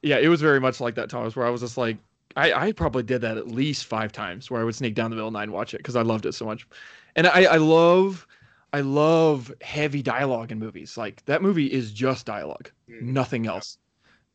yeah, 0.04 0.18
it 0.18 0.28
was 0.28 0.42
very 0.42 0.60
much 0.60 0.80
like 0.80 0.96
that, 0.96 1.10
Thomas, 1.10 1.36
where 1.36 1.46
I 1.46 1.50
was 1.50 1.62
just 1.62 1.78
like, 1.78 1.98
I, 2.36 2.52
I 2.54 2.72
probably 2.72 3.04
did 3.04 3.22
that 3.22 3.38
at 3.38 3.48
least 3.48 3.86
five 3.86 4.12
times, 4.12 4.52
where 4.52 4.62
I 4.62 4.64
would 4.64 4.76
sneak 4.76 4.96
down 4.96 5.10
the 5.10 5.16
middle 5.16 5.28
of 5.28 5.34
the 5.34 5.40
night 5.40 5.44
and 5.44 5.54
watch 5.54 5.74
it 5.74 5.78
because 5.78 5.96
I 5.96 6.02
loved 6.02 6.26
it 6.26 6.34
so 6.34 6.46
much. 6.46 6.68
And 7.16 7.26
I, 7.28 7.44
I 7.46 7.58
love, 7.58 8.28
I 8.74 8.82
love 8.82 9.52
heavy 9.62 10.02
dialogue 10.02 10.52
in 10.52 10.60
movies. 10.60 10.98
Like 10.98 11.24
that 11.26 11.42
movie 11.42 11.68
is 11.68 11.92
just 11.92 12.26
dialogue, 12.26 12.70
Mhm. 12.90 13.02
nothing 13.02 13.48
else. 13.48 13.78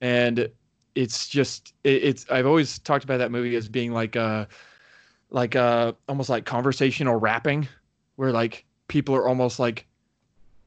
And 0.01 0.49
it's 0.95 1.29
just, 1.29 1.75
it, 1.85 2.03
it's. 2.05 2.31
I've 2.31 2.47
always 2.47 2.79
talked 2.79 3.05
about 3.05 3.19
that 3.19 3.31
movie 3.31 3.57
as 3.57 3.69
being 3.69 3.93
like 3.93 4.17
a, 4.17 4.49
like 5.31 5.55
a 5.55 5.95
almost 6.09 6.31
like 6.31 6.45
conversational 6.45 7.17
rapping, 7.17 7.69
where 8.17 8.33
like 8.33 8.65
people 8.87 9.15
are 9.15 9.29
almost 9.29 9.59
like 9.59 9.87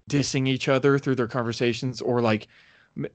dissing 0.10 0.48
each 0.48 0.68
other 0.68 1.00
through 1.00 1.16
their 1.16 1.28
conversations 1.28 2.02
or 2.02 2.22
like 2.22 2.48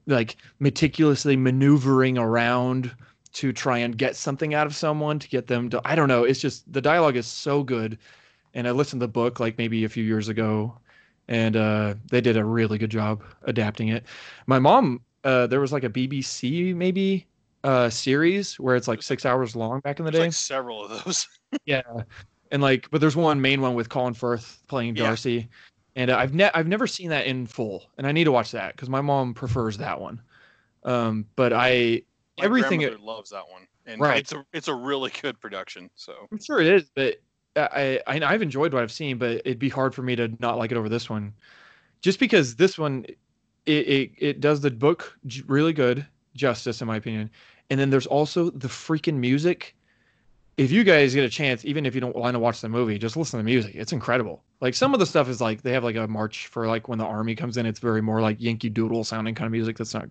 like 0.07 0.37
meticulously 0.59 1.35
maneuvering 1.35 2.17
around 2.17 2.91
to 3.33 3.53
try 3.53 3.77
and 3.77 3.97
get 3.97 4.15
something 4.15 4.53
out 4.53 4.65
of 4.65 4.75
someone 4.75 5.19
to 5.19 5.27
get 5.29 5.47
them 5.47 5.69
to 5.69 5.81
I 5.85 5.95
don't 5.95 6.07
know 6.07 6.23
it's 6.23 6.39
just 6.39 6.71
the 6.71 6.81
dialogue 6.81 7.15
is 7.15 7.27
so 7.27 7.63
good. 7.63 7.97
And 8.53 8.67
I 8.67 8.71
listened 8.71 9.01
to 9.01 9.05
the 9.07 9.11
book 9.11 9.39
like 9.39 9.57
maybe 9.57 9.83
a 9.83 9.89
few 9.89 10.03
years 10.03 10.27
ago 10.29 10.77
and 11.27 11.55
uh 11.55 11.93
they 12.09 12.21
did 12.21 12.37
a 12.37 12.43
really 12.45 12.77
good 12.77 12.89
job 12.89 13.23
adapting 13.43 13.89
it. 13.89 14.05
My 14.47 14.59
mom 14.59 15.01
uh 15.23 15.47
there 15.47 15.59
was 15.59 15.71
like 15.71 15.83
a 15.83 15.89
BBC 15.89 16.75
maybe 16.75 17.27
uh 17.63 17.89
series 17.89 18.59
where 18.59 18.75
it's 18.75 18.87
like 18.87 19.03
6 19.03 19.25
hours 19.25 19.55
long 19.55 19.79
back 19.81 19.99
in 19.99 20.05
the 20.05 20.11
There's 20.11 20.21
day. 20.21 20.25
like 20.27 20.33
several 20.33 20.85
of 20.85 21.03
those. 21.03 21.27
yeah, 21.65 21.81
and 22.51 22.61
like, 22.61 22.89
but 22.89 23.01
there's 23.01 23.15
one 23.15 23.41
main 23.41 23.61
one 23.61 23.73
with 23.75 23.89
Colin 23.89 24.13
Firth 24.13 24.59
playing 24.67 24.95
Yeah. 24.95 25.15
And 25.97 26.11
I've 26.11 26.33
ne- 26.35 26.51
I've 26.53 26.67
never 26.67 26.85
seen 26.85 27.09
that 27.09 27.25
in 27.25 27.47
full, 27.47 27.83
and 27.97 28.05
I 28.05 28.11
need 28.11 28.25
to 28.25 28.31
watch 28.31 28.51
that 28.51 28.75
because 28.75 28.87
my 28.87 29.01
mom 29.01 29.33
prefers 29.33 29.79
that 29.79 29.99
one. 29.99 30.21
Um, 30.83 31.25
but 31.35 31.51
I 31.51 32.03
My 32.37 32.45
everything 32.45 32.81
grandmother 32.81 33.03
loves 33.03 33.31
that 33.31 33.49
one, 33.49 33.67
and 33.87 33.99
Right. 33.99 34.19
it's 34.19 34.31
a 34.31 34.45
it's 34.53 34.67
a 34.67 34.75
really 34.75 35.11
good 35.23 35.39
production. 35.39 35.89
So 35.95 36.13
I'm 36.31 36.39
sure 36.39 36.61
it 36.61 36.67
is, 36.67 36.91
but 36.93 37.19
I, 37.55 37.99
I 38.05 38.21
I've 38.23 38.43
enjoyed 38.43 38.73
what 38.73 38.83
I've 38.83 38.91
seen, 38.91 39.17
but 39.17 39.41
it'd 39.43 39.57
be 39.57 39.69
hard 39.69 39.95
for 39.95 40.03
me 40.03 40.15
to 40.17 40.31
not 40.39 40.59
like 40.59 40.71
it 40.71 40.77
over 40.77 40.87
this 40.87 41.09
one, 41.09 41.33
just 42.01 42.19
because 42.19 42.55
this 42.55 42.77
one, 42.77 43.03
it 43.65 43.87
it, 43.87 44.11
it 44.19 44.39
does 44.39 44.61
the 44.61 44.69
book 44.69 45.17
j- 45.25 45.41
really 45.47 45.73
good 45.73 46.05
justice 46.35 46.79
in 46.79 46.87
my 46.87 46.97
opinion, 46.97 47.31
and 47.71 47.79
then 47.79 47.89
there's 47.89 48.05
also 48.05 48.51
the 48.51 48.67
freaking 48.67 49.15
music. 49.15 49.75
If 50.57 50.71
you 50.71 50.83
guys 50.83 51.15
get 51.15 51.23
a 51.23 51.29
chance, 51.29 51.65
even 51.65 51.87
if 51.87 51.95
you 51.95 52.01
don't 52.01 52.15
want 52.15 52.35
to 52.35 52.39
watch 52.39 52.61
the 52.61 52.69
movie, 52.69 52.99
just 52.99 53.17
listen 53.17 53.39
to 53.39 53.43
the 53.43 53.49
music. 53.49 53.73
It's 53.73 53.93
incredible. 53.93 54.43
Like 54.59 54.73
some 54.73 54.93
of 54.93 54.99
the 54.99 55.05
stuff 55.05 55.29
is 55.29 55.39
like 55.39 55.61
they 55.61 55.71
have 55.71 55.83
like 55.83 55.95
a 55.95 56.07
march 56.07 56.47
for 56.47 56.67
like 56.67 56.87
when 56.87 56.97
the 56.97 57.05
army 57.05 57.35
comes 57.35 57.57
in. 57.57 57.65
It's 57.65 57.79
very 57.79 58.01
more 58.01 58.21
like 58.21 58.41
Yankee 58.41 58.69
Doodle 58.69 59.03
sounding 59.03 59.35
kind 59.35 59.45
of 59.45 59.51
music. 59.51 59.77
That's 59.77 59.93
not 59.93 60.09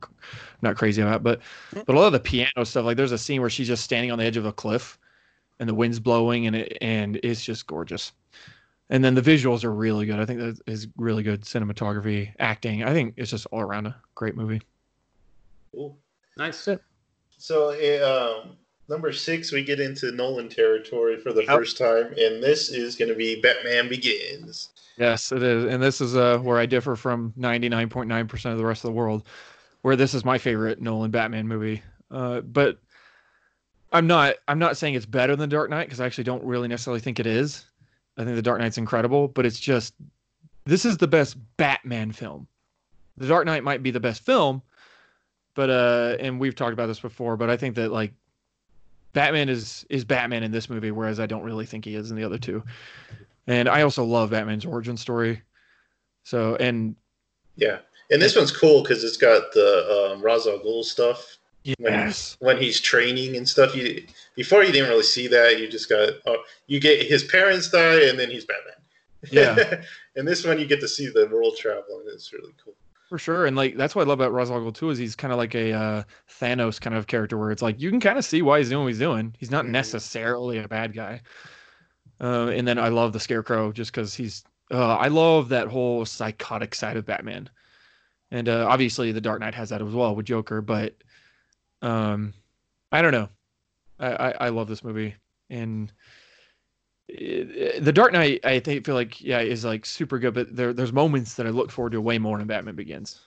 not 0.63 0.77
crazy 0.77 1.03
about, 1.03 1.23
but 1.23 1.41
but 1.73 1.89
a 1.89 1.99
lot 1.99 2.07
of 2.07 2.13
the 2.13 2.21
piano 2.21 2.65
stuff. 2.65 2.85
Like 2.85 2.97
there's 2.97 3.13
a 3.13 3.19
scene 3.19 3.41
where 3.41 3.51
she's 3.51 3.67
just 3.67 3.83
standing 3.83 4.13
on 4.13 4.19
the 4.19 4.25
edge 4.25 4.37
of 4.37 4.47
a 4.47 4.53
cliff, 4.53 4.99
and 5.59 5.69
the 5.69 5.75
wind's 5.75 5.99
blowing 5.99 6.47
and 6.47 6.55
it 6.55 6.79
and 6.81 7.17
it's 7.23 7.45
just 7.45 7.67
gorgeous. 7.67 8.13
And 8.89 9.03
then 9.03 9.15
the 9.15 9.23
visuals 9.23 9.65
are 9.65 9.73
really 9.73 10.07
good. 10.07 10.21
I 10.21 10.27
think 10.27 10.39
that 10.39 10.61
is 10.67 10.87
really 10.97 11.25
good 11.25 11.43
cinematography, 11.43 12.33
acting. 12.39 12.85
I 12.85 12.93
think 12.93 13.15
it's 13.17 13.31
just 13.31 13.47
all 13.51 13.61
around 13.61 13.87
a 13.89 13.97
great 14.15 14.37
movie. 14.37 14.63
Cool. 15.73 15.99
nice. 16.37 16.69
So, 17.39 17.71
uh, 17.71 18.43
um, 18.45 18.57
number 18.89 19.13
six, 19.13 19.53
we 19.53 19.63
get 19.65 19.81
into 19.81 20.13
Nolan 20.13 20.49
territory 20.49 21.17
for 21.19 21.33
the 21.33 21.43
Yep. 21.43 21.49
first 21.57 21.79
time, 21.79 22.07
and 22.19 22.43
this 22.43 22.69
is 22.71 22.97
going 22.97 23.09
to 23.09 23.15
be 23.15 23.41
Batman 23.41 23.89
Begins. 23.89 24.71
Yes, 24.97 25.31
it 25.33 25.43
is. 25.43 25.65
And 25.65 25.83
this 25.83 26.01
is 26.01 26.17
uh, 26.17 26.39
where 26.39 26.59
I 26.59 26.67
differ 26.67 26.97
from 26.97 27.33
99.9% 27.39 28.53
of 28.53 28.59
the 28.59 28.65
rest 28.65 28.85
of 28.85 28.89
the 28.89 28.95
world, 28.97 29.25
where 29.83 29.97
this 29.97 30.15
is 30.15 30.25
my 30.25 30.39
favorite 30.39 30.81
Nolan 30.81 31.11
Batman 31.11 31.47
movie. 31.47 31.83
Uh, 32.11 32.41
but 32.41 32.79
I'm 33.93 34.07
not 34.07 34.37
I'm 34.49 34.59
not 34.59 34.77
saying 34.77 34.95
it's 34.95 35.07
better 35.07 35.37
than 35.37 35.49
Dark 35.49 35.71
Knight 35.71 35.85
because 35.85 36.01
I 36.01 36.07
actually 36.07 36.25
don't 36.25 36.45
really 36.45 36.69
necessarily 36.69 37.01
think 37.01 37.21
it 37.21 37.27
is. 37.27 37.67
I 38.17 38.25
think 38.25 38.37
The 38.37 38.43
Dark 38.43 38.61
Knight's 38.61 38.79
incredible, 38.79 39.29
but 39.29 39.45
it's 39.45 39.61
just 39.61 39.95
this 40.65 40.85
is 40.85 40.97
the 40.97 41.07
best 41.07 41.37
Batman 41.57 42.13
film. 42.13 42.47
The 43.19 43.29
Dark 43.29 43.47
Knight 43.47 43.65
might 43.65 43.83
be 43.83 43.91
the 43.91 44.01
best 44.01 44.25
film, 44.25 44.63
but 45.55 45.69
uh 45.71 46.17
and 46.21 46.41
we've 46.41 46.55
talked 46.55 46.73
about 46.73 46.87
this 46.87 47.01
before, 47.01 47.37
but 47.37 47.51
I 47.51 47.57
think 47.57 47.75
that 47.77 47.91
like 47.93 48.13
Batman 49.17 49.49
is 49.49 49.87
is 49.89 50.05
Batman 50.05 50.43
in 50.43 50.53
this 50.53 50.69
movie, 50.69 50.91
whereas 50.91 51.19
I 51.21 51.25
don't 51.25 51.43
really 51.43 51.65
think 51.65 51.87
he 51.87 51.95
is 51.95 52.11
in 52.11 52.19
the 52.19 52.25
other 52.25 52.37
two. 52.37 52.63
And 53.47 53.67
I 53.67 53.81
also 53.81 54.05
love 54.05 54.29
Batman's 54.29 54.67
origin 54.67 54.99
story. 54.99 55.41
So 56.25 56.57
and 56.57 56.95
Yeah, 57.57 57.79
and 58.11 58.21
this 58.21 58.37
one's 58.37 58.55
cool 58.55 58.83
because 58.83 59.03
it's 59.05 59.17
got 59.17 59.55
the 59.55 60.13
um, 60.13 60.21
Ra's 60.21 60.47
al 60.47 60.59
Ghul 60.59 60.85
stuff 60.85 61.39
yes, 61.65 62.37
when 62.41 62.59
he's 62.59 62.79
training 62.79 63.39
and 63.39 63.49
stuff. 63.49 63.75
You 63.75 64.05
before 64.35 64.63
you 64.63 64.71
didn't 64.71 64.91
really 64.91 65.03
see 65.03 65.29
that. 65.29 65.59
You 65.59 65.67
just 65.67 65.89
got 65.89 66.11
oh, 66.27 66.43
you 66.67 66.79
get 66.79 67.07
his 67.07 67.25
parents 67.25 67.71
die, 67.71 68.03
and 68.11 68.19
then 68.19 68.31
he's 68.31 68.45
Batman. 68.45 68.75
Yeah. 69.31 69.83
and 70.17 70.29
this 70.29 70.45
one 70.45 70.59
you 70.59 70.67
get 70.67 70.81
to 70.81 70.89
see 70.89 71.07
the 71.07 71.27
world 71.33 71.57
travel, 71.57 72.01
and 72.01 72.09
it's 72.13 72.35
really 72.35 72.53
cool. 72.63 72.75
For 73.09 73.19
sure. 73.19 73.47
And 73.47 73.57
like 73.57 73.77
that's 73.77 73.95
what 73.95 74.07
I 74.07 74.09
love 74.09 74.21
about 74.21 74.33
Ra's 74.33 74.51
al 74.51 74.61
Ghul 74.61 74.75
too 74.75 74.91
is 74.91 74.99
he's 74.99 75.17
kind 75.17 75.33
of 75.33 75.39
like 75.39 75.55
a 75.55 75.73
uh, 75.73 76.03
Thanos 76.41 76.81
kind 76.81 76.97
of 76.97 77.07
character 77.07 77.39
where 77.39 77.51
it's 77.51 77.63
like 77.63 77.81
you 77.81 77.91
can 77.91 78.01
kind 78.01 78.19
of 78.19 78.25
see 78.25 78.43
why 78.43 78.59
he's 78.59 78.69
doing 78.69 78.83
what 78.85 78.89
he's 78.89 78.99
doing. 78.99 79.35
He's 79.39 79.51
not 79.51 79.65
Mhm. 79.65 79.71
necessarily 79.71 80.59
a 80.59 80.69
bad 80.69 80.93
guy. 80.95 81.23
Uh, 82.21 82.49
and 82.49 82.67
then 82.67 82.79
I 82.79 82.89
love 82.89 83.13
the 83.13 83.21
Scarecrow 83.21 83.73
just 83.73 83.93
because 83.93 84.15
he's. 84.15 84.45
Uh, 84.71 84.97
I 84.97 85.09
love 85.09 85.49
that 85.51 85.69
whole 85.69 86.05
psychotic 86.05 86.75
side 86.75 86.97
of 86.97 87.07
Batman, 87.07 87.49
and 88.33 88.49
uh, 88.49 88.67
obviously 88.69 89.13
the 89.13 89.21
Dark 89.21 89.39
Knight 89.41 89.55
has 89.55 89.69
that 89.69 89.81
as 89.83 89.93
well 89.95 90.17
with 90.17 90.27
Joker. 90.27 90.61
But 90.61 90.97
um, 91.83 92.33
I 92.91 93.03
don't 93.03 93.13
know. 93.13 93.29
I, 94.01 94.09
I 94.09 94.31
I 94.31 94.49
love 94.49 94.67
this 94.67 94.83
movie, 94.83 95.15
and 95.51 95.93
the 97.09 97.93
Dark 97.95 98.13
Knight, 98.13 98.41
I 98.45 98.59
think, 98.61 98.85
feel 98.85 98.95
like 98.95 99.21
yeah, 99.21 99.41
is 99.41 99.65
like 99.65 99.87
super 99.87 100.19
good, 100.19 100.35
but 100.35 100.55
there 100.55 100.73
there's 100.73 100.93
moments 100.93 101.35
that 101.35 101.47
I 101.47 101.51
look 101.51 101.71
forward 101.71 101.93
to 101.93 102.01
way 102.01 102.19
more 102.19 102.41
in 102.41 102.47
Batman 102.47 102.75
Begins. 102.75 103.21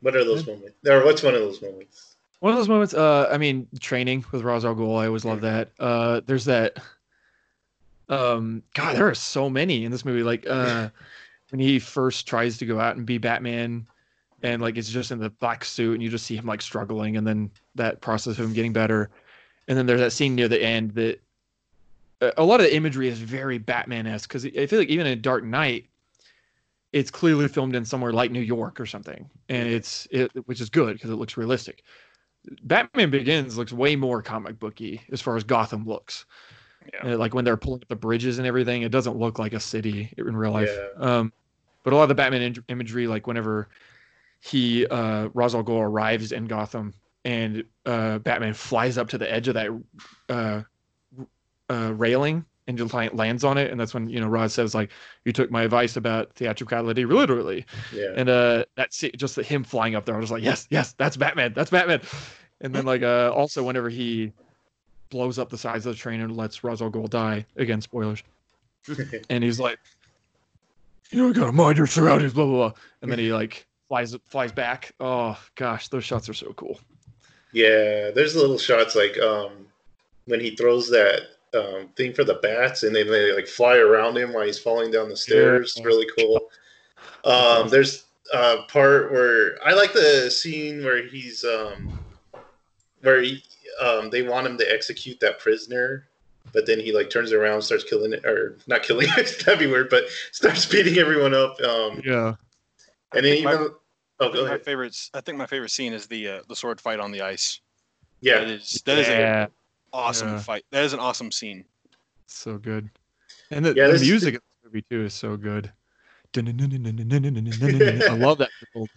What 0.00 0.16
are 0.16 0.24
those 0.24 0.46
moments? 0.46 0.76
Or 0.86 1.04
what's 1.04 1.22
one 1.22 1.34
of 1.34 1.40
those 1.40 1.60
moments? 1.60 2.16
One 2.40 2.52
of 2.52 2.58
those 2.58 2.68
moments, 2.68 2.94
uh, 2.94 3.28
I 3.30 3.38
mean, 3.38 3.66
training 3.80 4.24
with 4.30 4.42
Ra's 4.42 4.64
al 4.64 4.74
Ghul, 4.74 5.00
I 5.00 5.06
always 5.06 5.24
love 5.24 5.40
that. 5.40 5.70
Uh, 5.78 6.20
there's 6.26 6.44
that. 6.44 6.78
Um, 8.08 8.62
God, 8.74 8.96
there 8.96 9.08
are 9.08 9.14
so 9.14 9.50
many 9.50 9.84
in 9.84 9.90
this 9.90 10.04
movie. 10.04 10.22
Like, 10.22 10.46
uh, 10.48 10.90
when 11.50 11.60
he 11.60 11.78
first 11.78 12.26
tries 12.26 12.58
to 12.58 12.66
go 12.66 12.78
out 12.78 12.96
and 12.96 13.06
be 13.06 13.18
Batman, 13.18 13.86
and 14.42 14.62
like 14.62 14.76
it's 14.76 14.90
just 14.90 15.10
in 15.10 15.18
the 15.18 15.30
black 15.30 15.64
suit, 15.64 15.94
and 15.94 16.02
you 16.02 16.08
just 16.08 16.26
see 16.26 16.36
him 16.36 16.46
like 16.46 16.62
struggling, 16.62 17.16
and 17.16 17.26
then 17.26 17.50
that 17.74 18.00
process 18.00 18.38
of 18.38 18.44
him 18.44 18.52
getting 18.52 18.72
better, 18.72 19.10
and 19.66 19.76
then 19.76 19.86
there's 19.86 20.00
that 20.00 20.12
scene 20.12 20.34
near 20.34 20.48
the 20.48 20.62
end 20.62 20.92
that 20.92 21.20
a- 22.20 22.44
lot 22.44 22.60
of 22.60 22.66
the 22.66 22.74
imagery 22.74 23.08
is 23.08 23.18
very 23.18 23.58
Batman-esque 23.58 24.28
because 24.28 24.44
I 24.46 24.66
feel 24.66 24.78
like 24.78 24.88
even 24.88 25.06
in 25.06 25.20
Dark 25.20 25.44
Knight, 25.44 25.86
it's 26.92 27.10
clearly 27.10 27.48
filmed 27.48 27.74
in 27.74 27.84
somewhere 27.84 28.12
like 28.12 28.30
New 28.30 28.40
York 28.40 28.80
or 28.80 28.86
something, 28.86 29.28
and 29.48 29.68
it's 29.68 30.06
it 30.10 30.30
which 30.46 30.60
is 30.60 30.70
good 30.70 30.94
because 30.94 31.10
it 31.10 31.16
looks 31.16 31.36
realistic. 31.36 31.82
Batman 32.62 33.10
Begins 33.10 33.58
looks 33.58 33.72
way 33.72 33.96
more 33.96 34.22
comic 34.22 34.58
booky 34.58 35.02
as 35.10 35.20
far 35.20 35.36
as 35.36 35.44
Gotham 35.44 35.84
looks. 35.84 36.24
Yeah. 36.94 37.14
Uh, 37.14 37.18
like 37.18 37.34
when 37.34 37.44
they're 37.44 37.56
pulling 37.56 37.82
up 37.82 37.88
the 37.88 37.96
bridges 37.96 38.38
and 38.38 38.46
everything, 38.46 38.82
it 38.82 38.92
doesn't 38.92 39.16
look 39.16 39.38
like 39.40 39.52
a 39.52 39.60
city 39.60 40.12
in 40.16 40.36
real 40.36 40.52
life. 40.52 40.70
Yeah. 40.72 41.18
Um, 41.18 41.32
but 41.82 41.92
a 41.92 41.96
lot 41.96 42.04
of 42.04 42.08
the 42.08 42.14
Batman 42.14 42.42
in- 42.42 42.64
imagery, 42.68 43.08
like 43.08 43.26
whenever 43.26 43.68
he 44.40 44.86
uh, 44.86 45.28
Ra's 45.34 45.54
al 45.54 45.64
Ghul 45.64 45.80
arrives 45.80 46.32
in 46.32 46.46
Gotham 46.46 46.94
and 47.24 47.64
uh, 47.84 48.18
Batman 48.18 48.54
flies 48.54 48.98
up 48.98 49.08
to 49.08 49.18
the 49.18 49.30
edge 49.30 49.48
of 49.48 49.54
that 49.54 49.82
uh, 50.28 50.62
uh, 51.70 51.92
railing 51.94 52.44
and 52.68 52.76
just 52.76 52.92
like 52.92 53.14
lands 53.14 53.44
on 53.44 53.58
it, 53.58 53.70
and 53.70 53.78
that's 53.78 53.94
when 53.94 54.08
you 54.08 54.20
know 54.20 54.26
Ra's 54.26 54.52
says 54.52 54.74
like, 54.74 54.90
"You 55.24 55.32
took 55.32 55.50
my 55.50 55.62
advice 55.62 55.96
about 55.96 56.32
theatricality 56.34 57.04
literally." 57.04 57.64
Yeah. 57.92 58.12
and 58.16 58.28
uh 58.28 58.64
that's 58.76 59.02
it, 59.04 59.16
just 59.16 59.36
him 59.36 59.62
flying 59.64 59.94
up 59.94 60.04
there 60.04 60.16
i 60.16 60.18
was 60.18 60.30
like 60.30 60.42
yes 60.42 60.66
yes 60.70 60.94
that's 60.98 61.16
batman 61.16 61.52
that's 61.54 61.70
batman. 61.70 62.00
And 62.60 62.74
then 62.74 62.86
like 62.86 63.02
uh 63.02 63.30
also 63.34 63.62
whenever 63.62 63.88
he 63.88 64.32
blows 65.10 65.38
up 65.38 65.50
the 65.50 65.58
sides 65.58 65.86
of 65.86 65.94
the 65.94 65.98
train 65.98 66.20
and 66.20 66.36
lets 66.36 66.64
Ra's 66.64 66.82
al 66.82 66.90
Ghul 66.90 67.08
die 67.08 67.46
again 67.56 67.80
spoilers. 67.80 68.22
And 69.30 69.44
he's 69.44 69.60
like 69.60 69.78
you 71.10 71.18
know 71.18 71.28
you 71.28 71.34
gotta 71.34 71.52
mind 71.52 71.78
your 71.78 71.86
surroundings 71.86 72.32
blah 72.32 72.46
blah 72.46 72.70
blah. 72.70 72.72
And 73.02 73.10
then 73.10 73.18
he 73.18 73.32
like 73.32 73.66
flies 73.88 74.16
flies 74.26 74.52
back. 74.52 74.92
Oh 74.98 75.38
gosh 75.54 75.88
those 75.88 76.04
shots 76.04 76.28
are 76.28 76.34
so 76.34 76.52
cool. 76.54 76.80
Yeah, 77.52 78.10
there's 78.10 78.34
little 78.34 78.58
shots 78.58 78.96
like 78.96 79.18
um 79.18 79.66
when 80.24 80.40
he 80.40 80.56
throws 80.56 80.88
that 80.90 81.22
um 81.56 81.88
thing 81.96 82.12
for 82.12 82.24
the 82.24 82.34
bats 82.34 82.82
and 82.82 82.94
then 82.94 83.08
they 83.08 83.32
like 83.32 83.46
fly 83.48 83.76
around 83.76 84.16
him 84.16 84.32
while 84.32 84.44
he's 84.44 84.58
falling 84.58 84.90
down 84.90 85.08
the 85.08 85.16
stairs. 85.16 85.74
Yeah. 85.76 85.84
Really 85.84 86.06
cool. 86.18 86.48
Um 87.24 87.68
there's 87.68 88.04
a 88.32 88.58
part 88.68 89.10
where 89.12 89.56
I 89.64 89.72
like 89.74 89.92
the 89.92 90.30
scene 90.30 90.84
where 90.84 91.06
he's 91.06 91.44
um 91.44 91.98
where 93.02 93.22
he 93.22 93.42
um 93.80 94.10
they 94.10 94.22
want 94.22 94.46
him 94.46 94.58
to 94.58 94.72
execute 94.72 95.20
that 95.20 95.38
prisoner 95.38 96.06
but 96.52 96.66
then 96.66 96.80
he 96.80 96.92
like 96.92 97.10
turns 97.10 97.32
around 97.32 97.60
starts 97.62 97.84
killing 97.84 98.12
it 98.12 98.24
or 98.24 98.58
not 98.66 98.82
killing 98.82 99.08
it 99.16 99.42
that'd 99.46 99.90
but 99.90 100.04
starts 100.32 100.66
beating 100.66 100.98
everyone 100.98 101.34
up 101.34 101.60
um 101.62 102.00
yeah 102.04 102.34
and 103.14 103.24
then 103.24 103.44
My- 103.44 103.54
even 103.54 103.68
oh 104.20 104.32
go 104.32 104.42
my 104.42 104.48
ahead 104.48 104.64
favorites. 104.64 105.10
I 105.14 105.20
think 105.20 105.38
my 105.38 105.46
favorite 105.46 105.70
scene 105.70 105.92
is 105.92 106.06
the 106.06 106.28
uh, 106.28 106.40
the 106.48 106.56
sword 106.56 106.80
fight 106.80 107.00
on 107.00 107.12
the 107.12 107.22
ice. 107.22 107.60
That 108.22 108.28
yeah 108.28 108.40
is 108.40 108.82
that 108.86 108.98
is 108.98 109.08
yeah 109.08 109.44
an 109.44 109.50
awesome 109.96 110.28
Yeah. 110.28 110.40
fight. 110.40 110.64
That 110.70 110.84
is 110.84 110.92
an 110.92 111.00
awesome 111.00 111.32
scene. 111.32 111.64
so 112.26 112.58
good 112.58 112.90
and 113.50 113.64
the, 113.64 113.74
Yeah, 113.74 113.86
the 113.86 113.92
this- 113.94 114.02
music 114.02 114.34
in 114.34 114.40
this 114.40 114.64
movie 114.64 114.82
too 114.90 115.04
is 115.04 115.14
so 115.14 115.36
good 115.36 115.72
i 116.36 116.40
love 118.14 118.38
that 118.38 118.50
build. 118.74 118.90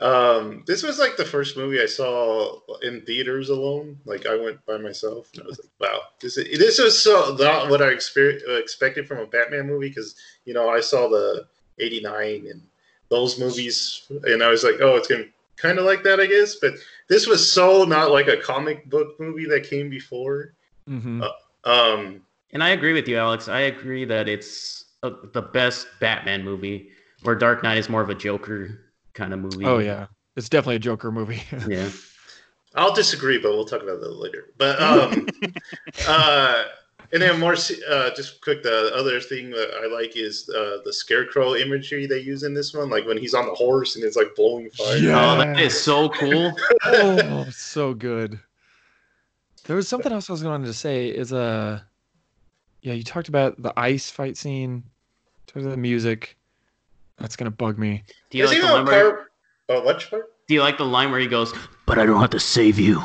Um, 0.00 0.62
this 0.66 0.82
was 0.82 0.98
like 0.98 1.16
the 1.16 1.24
first 1.24 1.56
movie 1.56 1.80
I 1.80 1.86
saw 1.86 2.58
in 2.82 3.00
theaters 3.02 3.48
alone. 3.48 3.98
Like 4.04 4.26
I 4.26 4.36
went 4.36 4.64
by 4.66 4.76
myself, 4.78 5.30
and 5.34 5.44
I 5.44 5.46
was 5.46 5.58
like, 5.58 5.70
"Wow, 5.80 6.00
this 6.20 6.36
is, 6.36 6.58
this 6.58 6.78
was 6.78 6.98
so 7.02 7.34
not 7.38 7.70
what 7.70 7.80
I 7.80 7.94
exper- 7.94 8.40
expected 8.60 9.06
from 9.08 9.18
a 9.18 9.26
Batman 9.26 9.66
movie." 9.66 9.88
Because 9.88 10.14
you 10.44 10.52
know, 10.52 10.68
I 10.68 10.80
saw 10.80 11.08
the 11.08 11.46
'89 11.78 12.46
and 12.50 12.60
those 13.08 13.38
movies, 13.38 14.02
and 14.24 14.42
I 14.42 14.50
was 14.50 14.64
like, 14.64 14.80
"Oh, 14.80 14.96
it's 14.96 15.08
gonna 15.08 15.24
kind 15.56 15.78
of 15.78 15.84
like 15.84 16.02
that, 16.04 16.20
I 16.20 16.26
guess." 16.26 16.56
But 16.56 16.74
this 17.08 17.26
was 17.26 17.50
so 17.50 17.84
not 17.84 18.10
like 18.10 18.28
a 18.28 18.36
comic 18.36 18.88
book 18.90 19.18
movie 19.20 19.46
that 19.46 19.64
came 19.68 19.88
before. 19.90 20.54
Mhm. 20.88 21.28
Um, 21.64 22.22
And 22.52 22.62
I 22.62 22.70
agree 22.70 22.92
with 22.92 23.08
you, 23.08 23.18
Alex. 23.18 23.48
I 23.48 23.60
agree 23.60 24.04
that 24.04 24.28
it's 24.28 24.84
uh 25.02 25.10
the 25.32 25.42
best 25.42 25.86
Batman 26.00 26.44
movie, 26.44 26.90
where 27.22 27.34
Dark 27.34 27.62
Knight 27.62 27.78
is 27.78 27.88
more 27.88 28.00
of 28.02 28.10
a 28.10 28.14
Joker 28.14 28.80
kind 29.14 29.32
of 29.32 29.40
movie. 29.40 29.64
oh 29.64 29.78
yeah 29.78 30.06
it's 30.36 30.50
definitely 30.50 30.76
a 30.76 30.78
joker 30.78 31.10
movie 31.10 31.42
Yeah. 31.66 31.88
I'll 32.74 32.92
disagree, 32.92 33.38
but 33.38 33.52
we'll 33.52 33.64
talk 33.64 33.82
about 33.82 34.00
that 34.00 34.12
later. 34.12 34.50
But 34.58 34.78
um, 34.82 35.26
uh, 36.06 36.64
and 37.16 37.22
then 37.22 37.40
more 37.40 37.54
uh, 37.54 38.10
just 38.14 38.42
quick. 38.42 38.62
The 38.62 38.92
other 38.94 39.20
thing 39.20 39.48
that 39.50 39.70
I 39.82 39.86
like 39.86 40.16
is 40.16 40.50
uh, 40.50 40.78
the 40.84 40.92
scarecrow 40.92 41.54
imagery 41.54 42.06
they 42.06 42.18
use 42.18 42.42
in 42.42 42.52
this 42.52 42.74
one, 42.74 42.90
like 42.90 43.06
when 43.06 43.16
he's 43.16 43.32
on 43.32 43.46
the 43.46 43.54
horse 43.54 43.96
and 43.96 44.04
it's 44.04 44.16
like 44.16 44.34
blowing 44.36 44.68
fire. 44.70 44.96
Yeah. 44.98 45.32
Oh, 45.32 45.38
that 45.38 45.58
is 45.58 45.80
so 45.80 46.10
cool. 46.10 46.52
oh, 46.84 47.46
so 47.50 47.94
good. 47.94 48.38
There 49.64 49.76
was 49.76 49.88
something 49.88 50.12
else 50.12 50.28
I 50.28 50.34
was 50.34 50.42
going 50.42 50.62
to 50.62 50.74
say. 50.74 51.08
Is 51.08 51.32
uh, 51.32 51.80
yeah, 52.82 52.92
you 52.92 53.02
talked 53.02 53.28
about 53.28 53.60
the 53.62 53.72
ice 53.78 54.10
fight 54.10 54.36
scene. 54.36 54.84
Talked 55.46 55.64
about 55.64 55.70
the 55.70 55.78
music. 55.78 56.36
That's 57.16 57.34
gonna 57.34 57.50
bug 57.50 57.78
me. 57.78 58.04
Do 58.28 58.36
you 58.36 58.46
There's 58.46 58.58
like 58.58 58.60
the 58.60 58.74
even 58.74 58.84
line 58.84 58.92
where? 58.92 59.10
part. 59.10 59.32
Oh, 59.70 59.86
which 59.86 60.10
part? 60.10 60.32
Do 60.48 60.54
you 60.54 60.60
like 60.60 60.76
the 60.76 60.84
line 60.84 61.10
where 61.10 61.18
he 61.18 61.26
goes, 61.26 61.54
"But 61.86 61.98
I 61.98 62.04
don't 62.04 62.20
have 62.20 62.30
to 62.30 62.40
save 62.40 62.78
you"? 62.78 63.02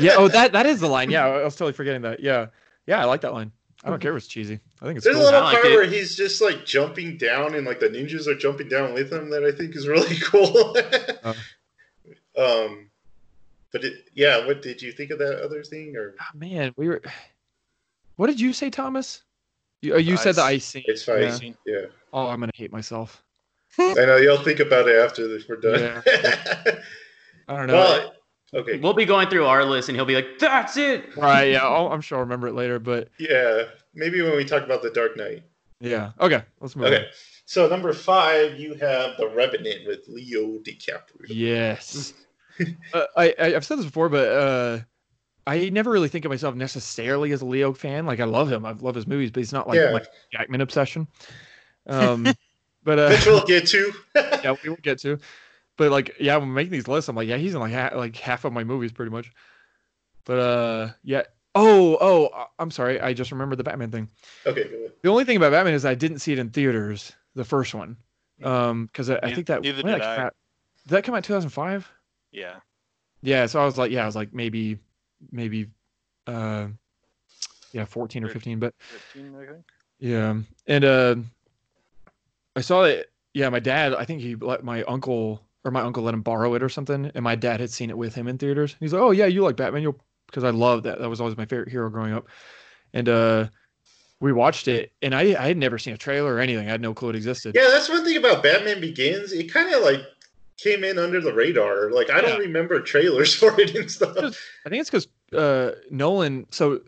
Yeah. 0.00 0.14
Oh, 0.16 0.28
that 0.28 0.52
that 0.52 0.66
is 0.66 0.80
the 0.80 0.88
line. 0.88 1.10
Yeah, 1.10 1.26
I 1.26 1.44
was 1.44 1.56
totally 1.56 1.74
forgetting 1.74 2.02
that. 2.02 2.20
Yeah. 2.20 2.46
Yeah, 2.90 3.00
I 3.00 3.04
like 3.04 3.20
that 3.20 3.32
line. 3.32 3.52
I 3.84 3.88
don't 3.88 4.00
care 4.02 4.10
if 4.16 4.16
it's 4.24 4.26
cheesy. 4.26 4.58
I 4.82 4.84
think 4.84 4.96
it's 4.96 5.04
There's 5.04 5.16
a 5.16 5.20
little 5.22 5.38
I 5.40 5.44
like 5.44 5.54
part 5.62 5.66
it. 5.66 5.76
where 5.76 5.84
he's 5.86 6.16
just 6.16 6.40
like 6.42 6.66
jumping 6.66 7.16
down, 7.18 7.54
and 7.54 7.64
like 7.64 7.78
the 7.78 7.88
ninjas 7.88 8.26
are 8.26 8.34
jumping 8.34 8.68
down 8.68 8.92
with 8.94 9.12
him. 9.12 9.30
That 9.30 9.44
I 9.44 9.52
think 9.52 9.76
is 9.76 9.86
really 9.86 10.16
cool. 10.24 10.76
Oh. 11.24 12.64
Um, 12.66 12.90
but 13.72 13.84
it, 13.84 14.08
yeah, 14.14 14.44
what 14.44 14.60
did 14.60 14.82
you 14.82 14.90
think 14.90 15.12
of 15.12 15.20
that 15.20 15.40
other 15.40 15.62
thing? 15.62 15.94
Or 15.96 16.16
Ah, 16.20 16.30
man, 16.34 16.74
we 16.76 16.88
were. 16.88 17.00
What 18.16 18.26
did 18.26 18.40
you 18.40 18.52
say, 18.52 18.70
Thomas? 18.70 19.22
You, 19.82 19.94
oh, 19.94 19.98
you 19.98 20.16
The 20.16 20.22
said 20.22 20.34
the 20.34 20.42
ice. 20.42 20.74
ice 20.74 20.82
it's 20.86 21.04
fine. 21.04 21.22
Yeah. 21.22 21.30
Scene. 21.30 21.56
Yeah. 21.64 21.84
Oh, 22.12 22.26
I'm 22.26 22.40
gonna 22.40 22.50
hate 22.56 22.72
myself. 22.72 23.22
I 23.78 23.94
know 23.94 24.16
you'll 24.16 24.42
think 24.42 24.58
about 24.58 24.88
it 24.88 24.96
after 24.96 25.28
this, 25.28 25.48
we're 25.48 25.56
done. 25.56 26.02
I 27.48 27.56
don't 27.56 27.68
know. 27.68 27.74
well, 27.74 28.12
okay. 28.54 28.78
We'll 28.78 28.94
be 28.94 29.04
going 29.04 29.28
through 29.28 29.46
our 29.46 29.64
list, 29.64 29.88
and 29.88 29.96
he'll 29.96 30.04
be 30.04 30.14
like, 30.14 30.38
"That's 30.38 30.76
it." 30.76 31.16
right? 31.16 31.52
Yeah. 31.52 31.58
I'll, 31.66 31.88
I'm 31.92 32.00
sure 32.00 32.18
I'll 32.18 32.24
remember 32.24 32.48
it 32.48 32.54
later. 32.54 32.78
But 32.78 33.08
Yeah, 33.18 33.64
maybe 33.94 34.22
when 34.22 34.36
we 34.36 34.44
talk 34.44 34.62
about 34.64 34.82
the 34.82 34.90
Dark 34.90 35.16
Knight. 35.16 35.42
yeah. 35.80 36.12
Okay. 36.20 36.42
Let's 36.60 36.76
move. 36.76 36.86
Okay, 36.86 37.06
so 37.46 37.68
number 37.68 37.92
five, 37.92 38.58
you 38.58 38.74
have 38.74 39.16
the 39.18 39.28
Revenant 39.34 39.86
with 39.86 40.00
Leo 40.08 40.58
DiCaprio. 40.58 41.26
Yes. 41.28 42.12
uh, 42.94 43.04
I, 43.16 43.34
I 43.38 43.54
I've 43.56 43.64
said 43.64 43.78
this 43.78 43.86
before, 43.86 44.08
but 44.08 44.28
uh, 44.28 44.78
I 45.46 45.70
never 45.70 45.90
really 45.90 46.08
think 46.08 46.24
of 46.24 46.30
myself 46.30 46.54
necessarily 46.54 47.32
as 47.32 47.40
a 47.42 47.46
Leo 47.46 47.72
fan. 47.72 48.04
Like 48.06 48.20
I 48.20 48.24
love 48.24 48.50
him, 48.52 48.66
I 48.66 48.72
love 48.72 48.94
his 48.94 49.06
movies, 49.06 49.30
but 49.30 49.40
he's 49.40 49.52
not 49.52 49.66
like 49.68 49.76
Yeah. 49.78 49.92
my 49.92 50.02
Jackman 50.32 50.60
obsession. 50.60 51.08
Um, 51.86 52.24
but 52.84 52.98
uh, 52.98 53.08
Which 53.08 53.26
we'll 53.26 53.44
get 53.46 53.66
to. 53.68 53.92
yeah, 54.14 54.54
we 54.62 54.68
will 54.68 54.76
get 54.82 54.98
to. 55.00 55.18
But 55.80 55.90
like, 55.90 56.14
yeah, 56.20 56.36
when 56.36 56.48
I'm 56.48 56.52
making 56.52 56.72
these 56.72 56.88
lists, 56.88 57.08
I'm 57.08 57.16
like, 57.16 57.26
yeah, 57.26 57.38
he's 57.38 57.54
in 57.54 57.60
like 57.60 57.72
ha- 57.72 57.92
like 57.96 58.14
half 58.14 58.44
of 58.44 58.52
my 58.52 58.64
movies, 58.64 58.92
pretty 58.92 59.10
much. 59.10 59.32
But 60.26 60.38
uh, 60.38 60.88
yeah. 61.02 61.22
Oh, 61.54 61.96
oh, 61.98 62.28
I- 62.36 62.48
I'm 62.58 62.70
sorry. 62.70 63.00
I 63.00 63.14
just 63.14 63.32
remembered 63.32 63.56
the 63.56 63.64
Batman 63.64 63.90
thing. 63.90 64.10
okay, 64.44 64.64
go 64.64 64.76
ahead. 64.76 64.92
The 65.02 65.08
only 65.08 65.24
thing 65.24 65.38
about 65.38 65.52
Batman 65.52 65.72
is 65.72 65.86
I 65.86 65.94
didn't 65.94 66.18
see 66.18 66.34
it 66.34 66.38
in 66.38 66.50
theaters, 66.50 67.12
the 67.34 67.46
first 67.46 67.72
one, 67.74 67.96
um, 68.42 68.86
because 68.88 69.08
I, 69.08 69.20
I 69.22 69.32
think 69.32 69.46
that 69.46 69.62
neither 69.62 69.82
when 69.82 69.94
did 69.94 70.02
that 70.02 70.04
came 70.16 70.22
I. 70.22 70.26
out- 70.26 70.34
did 70.86 70.90
that 70.96 71.04
come 71.04 71.14
out 71.14 71.24
2005? 71.24 71.90
Yeah. 72.30 72.56
Yeah, 73.22 73.46
so 73.46 73.62
I 73.62 73.64
was 73.64 73.78
like, 73.78 73.90
yeah, 73.90 74.02
I 74.02 74.06
was 74.06 74.14
like 74.16 74.34
maybe, 74.34 74.76
maybe, 75.32 75.68
uh, 76.26 76.66
yeah, 77.72 77.86
14 77.86 78.22
or 78.24 78.28
15, 78.28 78.58
but 78.58 78.74
15, 79.14 79.34
I 79.34 79.46
think. 79.46 79.64
yeah, 79.98 80.34
and 80.66 80.84
uh, 80.84 81.16
I 82.54 82.60
saw 82.60 82.82
it. 82.84 83.10
Yeah, 83.32 83.48
my 83.48 83.60
dad, 83.60 83.94
I 83.94 84.04
think 84.04 84.20
he 84.20 84.34
let 84.34 84.62
my 84.62 84.82
uncle 84.82 85.40
or 85.64 85.70
my 85.70 85.80
uncle 85.82 86.02
let 86.02 86.14
him 86.14 86.22
borrow 86.22 86.54
it 86.54 86.62
or 86.62 86.68
something, 86.68 87.10
and 87.14 87.22
my 87.24 87.34
dad 87.34 87.60
had 87.60 87.70
seen 87.70 87.90
it 87.90 87.98
with 87.98 88.14
him 88.14 88.28
in 88.28 88.38
theaters. 88.38 88.76
He's 88.80 88.92
like, 88.92 89.02
oh 89.02 89.10
yeah, 89.10 89.26
you 89.26 89.42
like 89.42 89.56
Batman, 89.56 89.82
you'll 89.82 89.98
because 90.26 90.44
I 90.44 90.50
loved 90.50 90.84
that. 90.84 90.98
That 91.00 91.10
was 91.10 91.20
always 91.20 91.36
my 91.36 91.44
favorite 91.44 91.68
hero 91.70 91.90
growing 91.90 92.12
up, 92.12 92.28
and 92.94 93.08
uh, 93.08 93.48
we 94.20 94.32
watched 94.32 94.68
it, 94.68 94.92
and 95.02 95.14
I 95.14 95.20
I 95.42 95.48
had 95.48 95.56
never 95.56 95.78
seen 95.78 95.94
a 95.94 95.98
trailer 95.98 96.34
or 96.34 96.38
anything. 96.40 96.68
I 96.68 96.70
had 96.70 96.80
no 96.80 96.94
clue 96.94 97.10
it 97.10 97.16
existed. 97.16 97.54
Yeah, 97.54 97.68
that's 97.70 97.88
one 97.88 98.04
thing 98.04 98.16
about 98.16 98.42
Batman 98.42 98.80
Begins. 98.80 99.32
It 99.32 99.52
kind 99.52 99.74
of 99.74 99.82
like 99.82 100.00
came 100.56 100.84
in 100.84 100.98
under 100.98 101.20
the 101.20 101.32
radar. 101.32 101.90
Like 101.90 102.10
I 102.10 102.16
Yeah. 102.16 102.22
don't 102.22 102.40
remember 102.40 102.80
trailers 102.80 103.34
for 103.40 103.58
it 103.60 103.74
and 103.74 103.90
stuff. 103.90 104.16
I 104.16 104.68
think 104.68 104.80
it's 104.80 104.90
because 104.90 105.08
uh, 105.32 105.72
Nolan. 105.90 106.46
So 106.50 106.80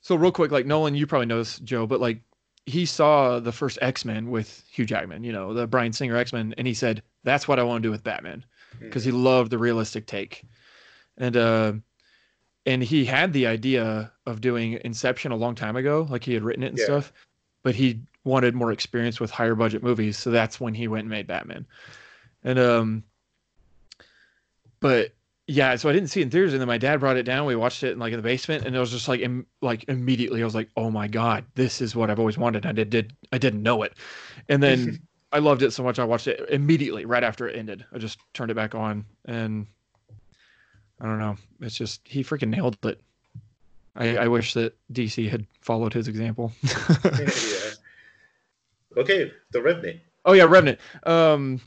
So 0.00 0.16
real 0.16 0.32
quick, 0.32 0.50
like 0.50 0.66
Nolan, 0.66 0.94
you 0.94 1.06
probably 1.06 1.26
know 1.26 1.38
this, 1.38 1.58
Joe, 1.60 1.86
but 1.86 2.00
like 2.00 2.20
he 2.66 2.86
saw 2.86 3.40
the 3.40 3.52
first 3.52 3.78
X 3.82 4.04
Men 4.04 4.30
with 4.30 4.62
Hugh 4.70 4.86
Jackman, 4.86 5.22
you 5.24 5.32
know, 5.32 5.52
the 5.54 5.66
Bryan 5.66 5.92
Singer 5.92 6.16
X 6.16 6.32
Men, 6.32 6.54
and 6.58 6.66
he 6.66 6.74
said, 6.74 7.02
"That's 7.24 7.48
what 7.48 7.58
I 7.58 7.62
want 7.62 7.82
to 7.82 7.86
do 7.88 7.90
with 7.90 8.04
Batman," 8.04 8.44
because 8.80 9.04
he 9.04 9.10
loved 9.10 9.50
the 9.50 9.58
realistic 9.58 10.06
take, 10.06 10.44
and 11.16 11.36
uh, 11.36 11.72
and 12.66 12.82
he 12.82 13.04
had 13.04 13.32
the 13.32 13.46
idea 13.46 14.12
of 14.26 14.40
doing 14.40 14.78
Inception 14.84 15.32
a 15.32 15.36
long 15.36 15.54
time 15.54 15.76
ago, 15.76 16.06
like 16.08 16.24
he 16.24 16.34
had 16.34 16.44
written 16.44 16.62
it 16.62 16.68
and 16.68 16.78
Yeah. 16.78 16.84
stuff, 16.84 17.12
but 17.62 17.74
he 17.74 18.00
wanted 18.24 18.54
more 18.54 18.72
experience 18.72 19.20
with 19.20 19.30
higher 19.30 19.54
budget 19.54 19.82
movies, 19.82 20.16
so 20.16 20.30
that's 20.30 20.60
when 20.60 20.74
he 20.74 20.88
went 20.88 21.00
and 21.02 21.10
made 21.10 21.26
Batman, 21.26 21.66
and 22.42 22.58
um, 22.58 23.04
but 24.80 25.14
yeah, 25.46 25.76
so 25.76 25.90
I 25.90 25.92
didn't 25.92 26.08
see 26.08 26.20
it 26.20 26.24
in 26.24 26.30
theaters, 26.30 26.52
and 26.52 26.60
then 26.60 26.68
my 26.68 26.78
dad 26.78 27.00
brought 27.00 27.18
it 27.18 27.24
down. 27.24 27.44
We 27.46 27.54
watched 27.54 27.82
it 27.82 27.92
in 27.92 27.98
like 27.98 28.12
in 28.12 28.18
the 28.18 28.22
basement, 28.22 28.64
and 28.64 28.74
it 28.74 28.78
was 28.78 28.90
just 28.90 29.08
like, 29.08 29.20
Im- 29.20 29.46
like 29.60 29.84
immediately, 29.88 30.40
I 30.40 30.44
was 30.44 30.54
like, 30.54 30.70
"Oh 30.76 30.90
my 30.90 31.06
god, 31.06 31.44
this 31.54 31.80
is 31.82 31.94
what 31.94 32.10
I've 32.10 32.18
always 32.18 32.38
wanted." 32.38 32.64
I 32.64 32.72
did, 32.72 32.88
did 32.88 33.14
I 33.30 33.38
didn't 33.38 33.62
know 33.62 33.82
it, 33.82 33.92
and 34.48 34.62
then 34.62 34.98
I 35.34 35.40
loved 35.40 35.62
it 35.62 35.72
so 35.72 35.82
much, 35.82 35.98
I 35.98 36.04
watched 36.04 36.28
it 36.28 36.48
immediately 36.48 37.04
right 37.04 37.24
after 37.24 37.48
it 37.48 37.56
ended. 37.56 37.84
I 37.92 37.98
just 37.98 38.18
turned 38.34 38.52
it 38.52 38.54
back 38.54 38.74
on, 38.74 39.04
and 39.24 39.66
I 41.00 41.06
don't 41.06 41.18
know, 41.18 41.36
it's 41.60 41.74
just 41.74 42.00
he 42.04 42.22
freaking 42.22 42.48
nailed 42.50 42.78
it. 42.84 43.00
I, 43.96 44.16
I 44.16 44.28
wish 44.28 44.54
that 44.54 44.76
DC 44.92 45.28
had 45.28 45.44
followed 45.60 45.92
his 45.92 46.06
example. 46.08 46.52
yeah. 47.04 47.70
Okay, 48.96 49.32
the 49.50 49.60
Revenant. 49.60 50.00
Oh 50.24 50.32
yeah, 50.34 50.44
Revenant. 50.44 50.78
Um, 51.02 51.60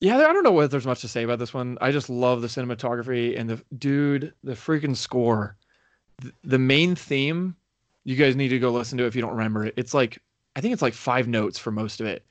yeah, 0.00 0.16
I 0.16 0.32
don't 0.32 0.42
know 0.42 0.52
what 0.52 0.70
there's 0.70 0.86
much 0.86 1.02
to 1.02 1.08
say 1.08 1.22
about 1.22 1.38
this 1.38 1.52
one. 1.54 1.76
I 1.80 1.92
just 1.92 2.08
love 2.10 2.40
the 2.40 2.48
cinematography 2.48 3.38
and 3.38 3.48
the 3.48 3.62
dude, 3.78 4.32
the 4.42 4.52
freaking 4.52 4.96
score. 4.96 5.56
Th- 6.22 6.34
The 6.44 6.58
main 6.58 6.94
theme, 6.94 7.56
you 8.04 8.16
guys 8.16 8.36
need 8.36 8.48
to 8.48 8.58
go 8.58 8.70
listen 8.70 8.96
to 8.98 9.04
it 9.04 9.08
if 9.08 9.14
you 9.14 9.22
don't 9.22 9.32
remember 9.36 9.66
it. 9.66 9.74
It's 9.76 9.92
like 9.94 10.18
I 10.56 10.60
think 10.60 10.72
it's 10.72 10.82
like 10.82 10.94
five 10.94 11.28
notes 11.28 11.58
for 11.58 11.70
most 11.70 12.00
of 12.00 12.06
it, 12.06 12.24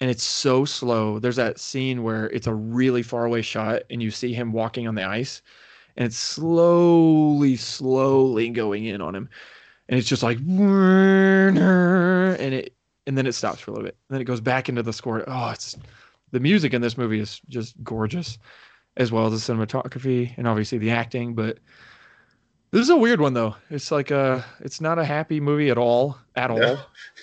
and 0.00 0.10
it's 0.10 0.24
so 0.24 0.64
slow. 0.64 1.18
There's 1.18 1.36
that 1.36 1.58
scene 1.58 2.02
where 2.02 2.26
it's 2.26 2.46
a 2.46 2.54
really 2.54 3.02
far 3.02 3.24
away 3.24 3.42
shot 3.42 3.82
and 3.90 4.02
you 4.02 4.10
see 4.10 4.32
him 4.32 4.52
walking 4.52 4.86
on 4.88 4.94
the 4.94 5.04
ice, 5.04 5.42
and 5.96 6.06
it's 6.06 6.16
slowly, 6.18 7.56
slowly 7.56 8.50
going 8.50 8.84
in 8.84 9.00
on 9.00 9.14
him, 9.14 9.28
and 9.88 9.98
it's 9.98 10.08
just 10.08 10.22
like 10.22 10.38
and 10.38 11.58
it 12.54 12.74
and 13.06 13.16
then 13.16 13.26
it 13.26 13.32
stops 13.32 13.60
for 13.60 13.70
a 13.70 13.74
little 13.74 13.86
bit. 13.86 13.96
And 14.08 14.14
then 14.14 14.20
it 14.20 14.24
goes 14.24 14.40
back 14.40 14.68
into 14.68 14.82
the 14.82 14.92
score. 14.92 15.24
Oh, 15.26 15.50
it's 15.50 15.76
the 16.32 16.40
music 16.40 16.74
in 16.74 16.82
this 16.82 16.98
movie 16.98 17.20
is 17.20 17.40
just 17.48 17.82
gorgeous, 17.82 18.38
as 18.96 19.12
well 19.12 19.26
as 19.26 19.46
the 19.46 19.52
cinematography 19.52 20.36
and 20.36 20.46
obviously 20.48 20.78
the 20.78 20.90
acting. 20.90 21.34
But 21.34 21.58
this 22.72 22.82
is 22.82 22.90
a 22.90 22.96
weird 22.96 23.20
one 23.20 23.32
though. 23.34 23.54
It's 23.70 23.90
like 23.90 24.10
a, 24.10 24.44
it's 24.60 24.80
not 24.80 24.98
a 24.98 25.04
happy 25.04 25.40
movie 25.40 25.70
at 25.70 25.78
all, 25.78 26.18
at 26.34 26.50
all. 26.50 26.58
No. 26.58 26.78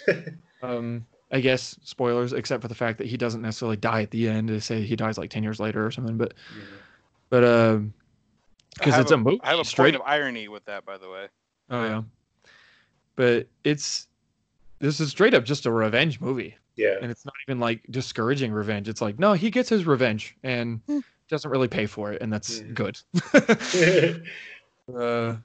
Um, 0.63 1.05
I 1.33 1.39
guess 1.39 1.77
spoilers, 1.83 2.31
except 2.31 2.61
for 2.61 2.67
the 2.67 2.75
fact 2.75 2.99
that 2.99 3.07
he 3.07 3.17
doesn't 3.17 3.41
necessarily 3.41 3.75
die 3.75 4.03
at 4.03 4.11
the 4.11 4.29
end. 4.29 4.49
They 4.49 4.59
say 4.59 4.83
he 4.83 4.95
dies 4.95 5.17
like 5.17 5.31
ten 5.31 5.41
years 5.41 5.59
later 5.59 5.83
or 5.83 5.89
something. 5.89 6.15
But, 6.15 6.35
but 7.29 7.43
um, 7.43 7.93
because 8.75 8.93
have 8.93 9.01
it's 9.01 9.11
a 9.11 9.17
movie, 9.17 9.41
I 9.43 9.49
have 9.49 9.59
a 9.59 9.65
straight 9.65 9.93
point 9.93 9.95
of 9.95 10.03
irony 10.05 10.47
with 10.47 10.63
that, 10.65 10.85
by 10.85 10.99
the 10.99 11.09
way. 11.09 11.27
Oh 11.71 11.83
yeah, 11.83 12.03
but 13.15 13.47
it's 13.63 14.07
this 14.77 14.99
is 14.99 15.09
straight 15.09 15.33
up 15.33 15.43
just 15.43 15.65
a 15.65 15.71
revenge 15.71 16.21
movie, 16.21 16.55
yeah. 16.75 16.97
and 17.01 17.09
it's 17.09 17.25
not 17.25 17.33
even 17.47 17.59
like 17.59 17.81
discouraging 17.89 18.51
revenge. 18.51 18.87
It's 18.87 19.01
like 19.01 19.17
no, 19.17 19.33
he 19.33 19.49
gets 19.49 19.69
his 19.69 19.87
revenge 19.87 20.37
and 20.43 20.81
Hmm. 20.85 20.99
doesn't 21.29 21.49
really 21.49 21.67
pay 21.67 21.87
for 21.87 22.11
it, 22.11 22.21
and 22.21 22.31
that's 22.31 22.59
Mhm. 22.61 22.73
good. 22.75 22.99
uh, 24.95 25.37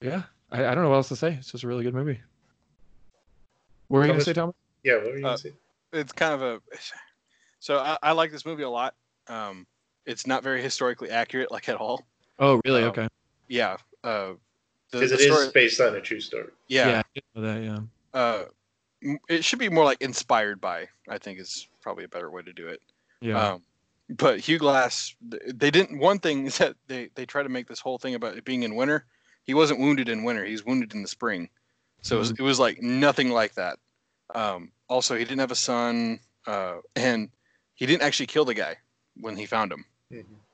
yeah, 0.00 0.22
I, 0.50 0.66
I 0.66 0.74
don't 0.74 0.82
know 0.82 0.90
what 0.90 0.96
else 0.96 1.08
to 1.10 1.16
say. 1.16 1.34
It's 1.34 1.52
just 1.52 1.62
a 1.62 1.68
really 1.68 1.84
good 1.84 1.94
movie. 1.94 2.20
What 3.86 3.98
were 3.98 4.06
you 4.06 4.12
gonna 4.12 4.24
say, 4.24 4.32
Thomas? 4.32 4.56
Yeah, 4.82 4.94
what 4.96 5.04
were 5.12 5.18
you 5.18 5.26
Uh, 5.26 5.36
say? 5.36 5.52
It's 5.92 6.12
kind 6.12 6.34
of 6.34 6.42
a. 6.42 6.60
So 7.58 7.78
I, 7.78 7.98
I 8.02 8.12
like 8.12 8.32
this 8.32 8.46
movie 8.46 8.62
a 8.62 8.70
lot. 8.70 8.94
Um, 9.28 9.66
it's 10.06 10.26
not 10.26 10.42
very 10.42 10.62
historically 10.62 11.10
accurate, 11.10 11.50
like 11.50 11.68
at 11.68 11.76
all. 11.76 12.06
Oh, 12.38 12.60
really? 12.64 12.82
um, 12.82 12.88
okay. 12.90 13.08
Yeah. 13.48 13.76
Uh, 14.02 14.32
Because 14.90 15.10
the 15.10 15.16
it 15.16 15.20
is 15.20 15.26
story- 15.26 15.50
based 15.52 15.80
on 15.80 15.94
a 15.94 16.00
true 16.00 16.20
story. 16.20 16.48
Yeah. 16.68 17.02
I 17.36 17.40
that. 17.40 17.62
Yeah. 17.62 17.80
Uh, 18.14 18.44
it 19.28 19.44
should 19.44 19.58
be 19.58 19.68
more 19.68 19.84
like 19.84 20.00
inspired 20.00 20.60
by. 20.60 20.88
I 21.08 21.18
think 21.18 21.38
is 21.38 21.68
probably 21.82 22.04
a 22.04 22.08
better 22.08 22.30
way 22.30 22.42
to 22.42 22.52
do 22.52 22.68
it. 22.68 22.80
Yeah. 23.20 23.52
Um, 23.52 23.62
but 24.08 24.40
Hugh 24.40 24.58
Glass, 24.58 25.14
they 25.22 25.70
didn't. 25.70 25.98
One 25.98 26.18
thing 26.18 26.46
is 26.46 26.58
that 26.58 26.76
they 26.86 27.10
they 27.14 27.26
try 27.26 27.42
to 27.42 27.48
make 27.48 27.68
this 27.68 27.78
whole 27.80 27.98
thing 27.98 28.14
about 28.14 28.36
it 28.36 28.44
being 28.44 28.62
in 28.62 28.74
winter. 28.74 29.04
He 29.44 29.54
wasn't 29.54 29.80
wounded 29.80 30.08
in 30.08 30.24
winter. 30.24 30.44
He 30.44 30.52
was 30.52 30.64
wounded 30.64 30.94
in 30.94 31.02
the 31.02 31.08
spring. 31.08 31.48
So 32.02 32.16
it, 32.16 32.18
was, 32.20 32.30
it 32.30 32.40
was 32.40 32.58
like 32.58 32.80
nothing 32.82 33.30
like 33.30 33.54
that. 33.54 33.78
Um, 34.34 34.70
also, 34.88 35.14
he 35.16 35.24
didn't 35.24 35.40
have 35.40 35.50
a 35.50 35.56
son, 35.56 36.20
uh, 36.46 36.76
and 36.96 37.30
he 37.74 37.86
didn't 37.86 38.02
actually 38.02 38.26
kill 38.26 38.44
the 38.44 38.54
guy 38.54 38.76
when 39.20 39.36
he 39.36 39.46
found 39.46 39.72
him. 39.72 39.84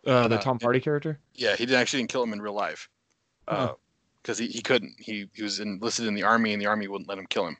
uh, 0.06 0.28
the 0.28 0.36
uh, 0.36 0.40
Tom 0.40 0.58
Hardy 0.60 0.80
character. 0.80 1.18
Yeah, 1.34 1.56
he 1.56 1.66
didn't 1.66 1.80
actually 1.80 2.00
didn't 2.00 2.10
kill 2.10 2.22
him 2.22 2.32
in 2.32 2.40
real 2.42 2.52
life, 2.54 2.88
Huh. 3.48 3.74
because 4.22 4.38
he, 4.38 4.46
he 4.48 4.60
couldn't. 4.62 4.94
He 4.98 5.28
he 5.34 5.42
was 5.42 5.60
enlisted 5.60 6.06
in 6.06 6.14
the 6.14 6.22
army, 6.24 6.52
and 6.52 6.60
the 6.60 6.66
army 6.66 6.88
wouldn't 6.88 7.08
let 7.08 7.18
him 7.18 7.26
kill 7.26 7.46
him. 7.46 7.56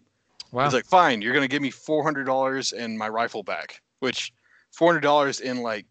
Wow. 0.53 0.65
He's 0.65 0.75
like, 0.75 0.87
fine, 0.87 1.23
you're 1.23 1.35
gonna 1.35 1.49
give 1.49 1.63
me 1.63 1.71
four 1.71 2.03
hundred 2.03 2.25
dollars 2.25 2.73
and 2.73 2.97
my 2.99 3.09
rifle 3.09 3.43
back. 3.43 3.81
Which 4.01 4.33
four 4.73 4.89
hundred 4.89 5.01
dollars 5.01 5.41
in 5.41 5.63
like 5.63 5.87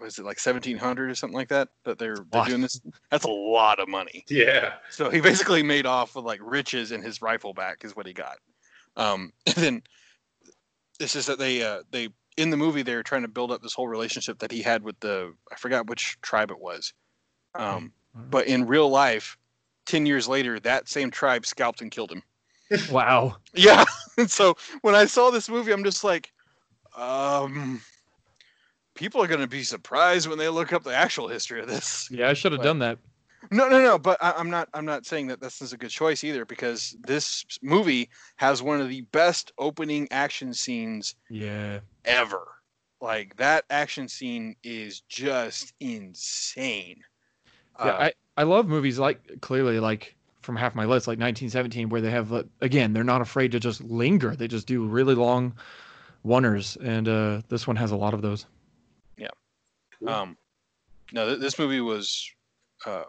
was 0.00 0.18
it 0.18 0.24
like 0.26 0.38
seventeen 0.38 0.76
hundred 0.76 1.10
or 1.10 1.14
something 1.14 1.36
like 1.36 1.48
that 1.48 1.68
that 1.84 1.98
they're 1.98 2.18
they're 2.30 2.44
doing 2.44 2.60
this. 2.60 2.80
That's 3.10 3.24
a 3.24 3.30
lot 3.30 3.78
of 3.80 3.88
money. 3.88 4.24
Yeah. 4.28 4.74
So 4.90 5.08
he 5.08 5.20
basically 5.20 5.62
made 5.62 5.86
off 5.86 6.14
with 6.16 6.24
like 6.26 6.40
riches 6.42 6.92
and 6.92 7.02
his 7.02 7.22
rifle 7.22 7.54
back 7.54 7.82
is 7.84 7.96
what 7.96 8.06
he 8.06 8.12
got. 8.12 8.36
Um, 8.96 9.32
and 9.46 9.56
then 9.56 9.82
this 10.98 11.16
is 11.16 11.26
that 11.26 11.38
they 11.38 11.62
uh, 11.62 11.82
they 11.90 12.08
in 12.36 12.50
the 12.50 12.56
movie 12.56 12.82
they're 12.82 13.02
trying 13.02 13.22
to 13.22 13.28
build 13.28 13.50
up 13.50 13.62
this 13.62 13.72
whole 13.72 13.88
relationship 13.88 14.38
that 14.40 14.50
he 14.50 14.62
had 14.62 14.82
with 14.82 14.98
the 15.00 15.32
I 15.50 15.56
forgot 15.56 15.86
which 15.86 16.18
tribe 16.22 16.50
it 16.50 16.60
was. 16.60 16.92
Um, 17.54 17.92
but 18.30 18.46
in 18.46 18.66
real 18.66 18.88
life, 18.88 19.38
ten 19.86 20.04
years 20.04 20.28
later, 20.28 20.60
that 20.60 20.88
same 20.88 21.10
tribe 21.10 21.46
scalped 21.46 21.80
and 21.80 21.90
killed 21.90 22.12
him. 22.12 22.22
wow. 22.90 23.36
Yeah. 23.54 23.84
And 24.18 24.30
so 24.30 24.56
when 24.82 24.94
I 24.94 25.06
saw 25.06 25.30
this 25.30 25.48
movie, 25.48 25.72
I'm 25.72 25.84
just 25.84 26.02
like, 26.04 26.32
um, 26.96 27.80
people 28.94 29.22
are 29.22 29.26
going 29.26 29.40
to 29.40 29.46
be 29.46 29.62
surprised 29.62 30.28
when 30.28 30.38
they 30.38 30.48
look 30.48 30.72
up 30.72 30.82
the 30.82 30.94
actual 30.94 31.28
history 31.28 31.60
of 31.60 31.68
this. 31.68 32.08
Yeah, 32.10 32.28
I 32.28 32.32
should 32.34 32.52
have 32.52 32.62
done 32.62 32.80
that. 32.80 32.98
No, 33.50 33.68
no, 33.68 33.80
no. 33.80 33.98
But 33.98 34.22
I, 34.22 34.32
I'm 34.32 34.50
not. 34.50 34.68
I'm 34.74 34.84
not 34.84 35.06
saying 35.06 35.28
that 35.28 35.40
this 35.40 35.62
is 35.62 35.72
a 35.72 35.76
good 35.76 35.90
choice 35.90 36.24
either, 36.24 36.44
because 36.44 36.96
this 37.00 37.44
movie 37.62 38.08
has 38.36 38.62
one 38.62 38.80
of 38.80 38.88
the 38.88 39.02
best 39.12 39.52
opening 39.58 40.08
action 40.10 40.52
scenes 40.52 41.14
Yeah. 41.28 41.80
ever. 42.04 42.46
Like 43.00 43.36
that 43.36 43.64
action 43.70 44.08
scene 44.08 44.56
is 44.62 45.00
just 45.08 45.74
insane. 45.80 47.02
Yeah, 47.78 47.92
Uh, 47.92 48.08
I, 48.08 48.12
I 48.38 48.42
love 48.44 48.66
movies 48.68 48.98
like 48.98 49.40
clearly 49.42 49.80
like 49.80 50.16
from 50.40 50.56
half 50.56 50.74
my 50.74 50.84
list 50.84 51.06
like 51.06 51.18
1917 51.18 51.88
where 51.88 52.00
they 52.00 52.10
have 52.10 52.32
again 52.60 52.92
they're 52.92 53.02
not 53.04 53.20
afraid 53.20 53.50
to 53.52 53.58
just 53.58 53.82
linger 53.82 54.36
they 54.36 54.46
just 54.46 54.66
do 54.68 54.86
really 54.86 55.14
long 55.14 55.52
oneers 56.24 56.76
and 56.82 57.08
uh 57.08 57.42
this 57.48 57.66
one 57.66 57.74
has 57.74 57.90
a 57.90 57.96
lot 57.96 58.14
of 58.14 58.22
those 58.22 58.46
yeah 59.18 59.28
Um, 60.06 60.36
no, 61.12 61.26
th- 61.26 61.40
this 61.40 61.58
movie 61.58 61.80
was, 61.80 62.30
uh, 62.84 63.04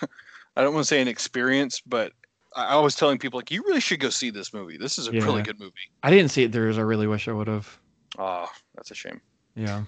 I 0.56 0.62
don't 0.62 0.74
want 0.74 0.84
to 0.84 0.88
say 0.88 1.00
an 1.00 1.08
experience, 1.08 1.80
but 1.86 2.12
I, 2.54 2.74
I 2.74 2.80
was 2.80 2.94
telling 2.94 3.18
people 3.18 3.38
like, 3.38 3.50
you 3.50 3.62
really 3.66 3.80
should 3.80 4.00
go 4.00 4.10
see 4.10 4.30
this 4.30 4.52
movie. 4.52 4.76
This 4.76 4.98
is 4.98 5.08
a 5.08 5.12
really 5.12 5.42
good 5.42 5.58
movie. 5.58 5.72
i 6.02 6.10
didn't 6.10 6.30
see 6.30 6.42
it 6.44 6.52
there's 6.52 6.78
i 6.78 6.82
really 6.82 7.06
wish 7.06 7.28
i 7.28 7.32
would 7.32 7.48
have 7.48 7.78
Oh, 8.18 8.46
that's 8.74 8.90
a 8.90 8.94
shame. 8.94 9.20
yeah 9.54 9.82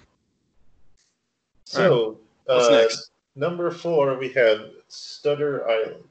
so 1.65 2.17
What's 2.45 2.67
uh, 2.67 2.71
next? 2.71 3.11
Number 3.35 3.69
four, 3.71 4.17
we 4.17 4.29
have 4.29 4.69
Stutter 4.87 5.67
Island. 5.67 6.03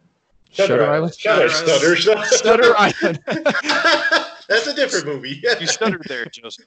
Shutter 0.51 0.85
Island? 0.85 1.15
Shutter, 1.15 1.49
Shutter 1.49 1.97
Stutter, 1.97 2.25
Stutter 2.27 2.75
Island. 2.77 3.19
That's 4.49 4.67
a 4.67 4.75
different 4.75 5.07
movie. 5.07 5.43
You 5.61 5.67
stuttered 5.67 6.03
there, 6.07 6.27
Joseph. 6.27 6.67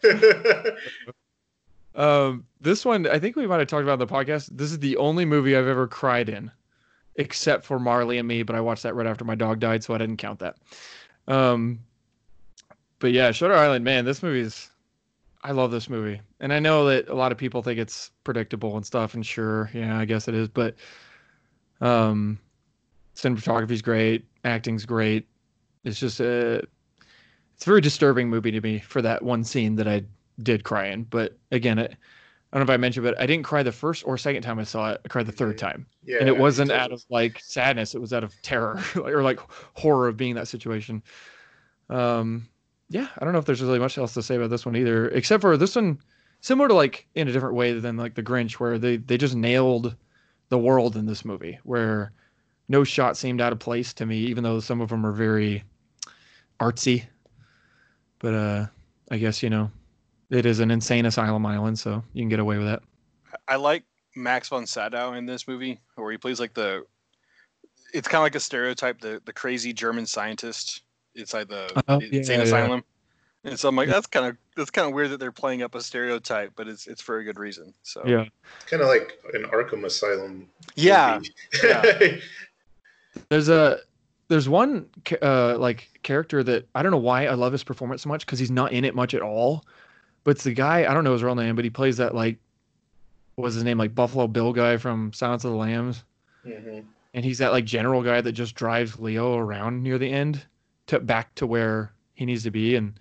um 1.95 2.45
this 2.61 2.85
one 2.85 3.07
i 3.07 3.17
think 3.17 3.35
we 3.35 3.47
might 3.47 3.57
have 3.57 3.67
talked 3.67 3.81
about 3.83 3.93
in 3.93 3.99
the 3.99 4.05
podcast 4.07 4.49
this 4.51 4.71
is 4.71 4.77
the 4.79 4.95
only 4.97 5.25
movie 5.25 5.55
i've 5.55 5.67
ever 5.67 5.87
cried 5.87 6.29
in 6.29 6.51
except 7.17 7.65
for 7.65 7.79
marley 7.79 8.17
and 8.17 8.27
me 8.27 8.43
but 8.43 8.55
i 8.55 8.61
watched 8.61 8.83
that 8.83 8.95
right 8.95 9.07
after 9.07 9.25
my 9.25 9.35
dog 9.35 9.59
died 9.59 9.83
so 9.83 9.93
i 9.93 9.97
didn't 9.97 10.17
count 10.17 10.39
that. 10.39 10.57
Um 11.27 11.79
but 12.99 13.11
yeah 13.11 13.31
shutter 13.31 13.53
island 13.53 13.83
man 13.83 14.05
this 14.05 14.23
movie's 14.23 14.71
i 15.43 15.51
love 15.51 15.71
this 15.71 15.89
movie. 15.89 16.21
And 16.39 16.53
i 16.53 16.59
know 16.59 16.85
that 16.85 17.09
a 17.09 17.15
lot 17.15 17.31
of 17.31 17.37
people 17.37 17.61
think 17.61 17.79
it's 17.79 18.11
predictable 18.23 18.75
and 18.77 18.85
stuff 18.85 19.13
and 19.13 19.25
sure 19.25 19.69
yeah 19.73 19.97
i 19.99 20.05
guess 20.05 20.27
it 20.27 20.35
is 20.35 20.47
but 20.47 20.75
um 21.81 22.39
cinematography's 23.15 23.81
great 23.81 24.25
acting's 24.47 24.85
great. 24.85 25.27
It's 25.83 25.99
just 25.99 26.19
a 26.19 26.63
it's 27.55 27.65
a 27.65 27.69
very 27.69 27.81
disturbing 27.81 28.29
movie 28.29 28.51
to 28.51 28.61
me 28.61 28.79
for 28.79 29.01
that 29.01 29.21
one 29.23 29.43
scene 29.43 29.75
that 29.75 29.87
i 29.87 30.03
did 30.43 30.63
cry 30.63 30.87
in 30.87 31.03
but 31.03 31.37
again 31.51 31.79
it 31.79 31.95
I 32.51 32.57
don't 32.57 32.65
know 32.65 32.73
if 32.73 32.77
I 32.77 32.79
mentioned, 32.79 33.03
but 33.03 33.19
I 33.19 33.25
didn't 33.25 33.43
cry 33.43 33.61
the 33.61 33.73
first 33.73 34.05
or 34.05 34.17
second 34.17 34.41
time 34.41 34.57
I 34.57 34.63
saw 34.63 34.91
it. 34.91 35.01
I 35.03 35.07
cried 35.09 35.25
the 35.25 35.33
third 35.33 35.57
time, 35.57 35.85
Yeah, 36.03 36.17
and 36.19 36.29
it 36.29 36.37
wasn't 36.37 36.71
out 36.71 36.93
of 36.93 37.03
like 37.09 37.39
sadness; 37.41 37.93
it 37.93 37.99
was 37.99 38.13
out 38.13 38.23
of 38.23 38.33
terror 38.41 38.81
or 38.95 39.21
like 39.21 39.39
horror 39.73 40.07
of 40.07 40.15
being 40.15 40.31
in 40.31 40.37
that 40.37 40.47
situation. 40.47 41.03
Um, 41.89 42.47
yeah, 42.89 43.07
I 43.17 43.25
don't 43.25 43.33
know 43.33 43.39
if 43.39 43.45
there's 43.45 43.61
really 43.61 43.79
much 43.79 43.97
else 43.97 44.13
to 44.13 44.23
say 44.23 44.35
about 44.35 44.49
this 44.49 44.65
one 44.65 44.77
either, 44.77 45.09
except 45.09 45.41
for 45.41 45.57
this 45.57 45.75
one, 45.75 45.99
similar 46.39 46.69
to 46.69 46.73
like 46.73 47.07
in 47.15 47.27
a 47.27 47.31
different 47.33 47.55
way 47.55 47.73
than 47.73 47.97
like 47.97 48.15
the 48.15 48.23
Grinch, 48.23 48.53
where 48.53 48.79
they 48.79 48.95
they 48.95 49.17
just 49.17 49.35
nailed 49.35 49.95
the 50.49 50.57
world 50.57 50.95
in 50.95 51.05
this 51.05 51.25
movie, 51.25 51.59
where 51.63 52.13
no 52.69 52.85
shot 52.85 53.17
seemed 53.17 53.41
out 53.41 53.51
of 53.51 53.59
place 53.59 53.93
to 53.95 54.05
me, 54.05 54.19
even 54.19 54.43
though 54.43 54.61
some 54.61 54.79
of 54.79 54.89
them 54.89 55.05
are 55.05 55.11
very 55.11 55.63
artsy. 56.61 57.05
But 58.19 58.33
uh, 58.33 58.65
I 59.11 59.17
guess 59.17 59.43
you 59.43 59.49
know, 59.49 59.69
it 60.29 60.45
is 60.45 60.59
an 60.59 60.71
insane 60.71 61.05
asylum 61.05 61.45
island, 61.45 61.79
so 61.79 62.03
you 62.13 62.21
can 62.21 62.29
get 62.29 62.39
away 62.39 62.57
with 62.57 62.67
that. 62.67 62.81
I 63.47 63.55
like 63.55 63.83
Max 64.15 64.49
von 64.49 64.65
Sydow 64.65 65.13
in 65.13 65.25
this 65.25 65.47
movie, 65.47 65.79
where 65.95 66.11
he 66.11 66.17
plays 66.17 66.39
like 66.39 66.53
the. 66.53 66.83
It's 67.93 68.07
kind 68.07 68.19
of 68.19 68.23
like 68.23 68.35
a 68.35 68.39
stereotype, 68.39 68.99
the 68.99 69.21
the 69.25 69.33
crazy 69.33 69.73
German 69.73 70.05
scientist 70.05 70.81
inside 71.15 71.47
the 71.49 71.81
Oh, 71.87 71.99
insane 71.99 72.13
yeah, 72.13 72.37
yeah. 72.37 72.41
asylum. 72.43 72.83
And 73.43 73.57
so 73.57 73.69
I'm 73.69 73.75
like, 73.75 73.87
that's 73.87 74.07
kind 74.07 74.25
of 74.25 74.37
that's 74.57 74.69
kind 74.69 74.87
of 74.87 74.93
weird 74.93 75.11
that 75.11 75.19
they're 75.19 75.31
playing 75.31 75.61
up 75.61 75.73
a 75.75 75.81
stereotype, 75.81 76.51
but 76.55 76.67
it's 76.67 76.87
it's 76.87 77.01
for 77.01 77.19
a 77.19 77.23
good 77.23 77.39
reason. 77.39 77.73
So 77.83 78.03
Yeah. 78.05 78.25
kind 78.65 78.81
of 78.81 78.89
like 78.89 79.17
an 79.33 79.43
Arkham 79.45 79.85
Asylum. 79.85 80.49
yeah, 80.75 81.21
movie. 81.61 82.21
There's 83.29 83.49
a 83.49 83.79
there's 84.27 84.49
one 84.49 84.89
uh 85.21 85.57
like 85.57 85.89
character 86.03 86.43
that 86.43 86.67
I 86.75 86.83
don't 86.83 86.91
know 86.91 86.97
why 86.97 87.27
I 87.27 87.33
love 87.35 87.51
his 87.53 87.63
performance 87.63 88.01
so 88.01 88.09
much 88.09 88.25
because 88.25 88.39
he's 88.39 88.51
not 88.51 88.73
in 88.73 88.83
it 88.83 88.95
much 88.95 89.13
at 89.13 89.21
all. 89.21 89.63
But 90.27 90.31
it's 90.31 90.43
the 90.43 90.51
guy 90.53 90.79
I 90.85 90.93
don't 90.93 91.05
know 91.05 91.13
his 91.13 91.23
real 91.23 91.35
name, 91.35 91.55
but 91.55 91.63
he 91.63 91.69
plays 91.69 91.95
that 91.97 92.13
like 92.13 92.37
what 93.35 93.43
was 93.45 93.55
his 93.55 93.63
name 93.63 93.77
like 93.77 93.95
Buffalo 93.95 94.27
Bill 94.27 94.51
guy 94.51 94.75
from 94.75 95.13
Silence 95.13 95.45
of 95.45 95.51
the 95.51 95.57
Lambs, 95.57 96.03
Mhm. 96.45 96.83
and 97.13 97.23
he's 97.23 97.37
that 97.37 97.53
like 97.53 97.63
general 97.63 98.03
guy 98.03 98.19
that 98.19 98.33
just 98.33 98.53
drives 98.53 98.99
Leo 98.99 99.37
around 99.37 99.81
near 99.81 99.97
the 99.97 100.11
end 100.11 100.45
to 100.87 100.99
back 100.99 101.33
to 101.35 101.47
where 101.47 101.93
he 102.15 102.25
needs 102.25 102.43
to 102.43 102.51
be 102.51 102.75
and 102.75 102.99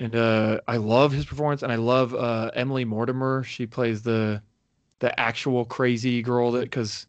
and 0.00 0.16
uh 0.16 0.58
I 0.66 0.78
love 0.78 1.12
his 1.12 1.24
performance 1.26 1.62
and 1.62 1.70
I 1.70 1.76
love 1.76 2.12
uh 2.12 2.50
Emily 2.54 2.84
Mortimer. 2.84 3.44
She 3.44 3.64
plays 3.64 4.02
the 4.02 4.42
the 4.98 5.20
actual 5.20 5.64
crazy 5.64 6.22
girl 6.22 6.50
that 6.50 6.62
because 6.62 7.06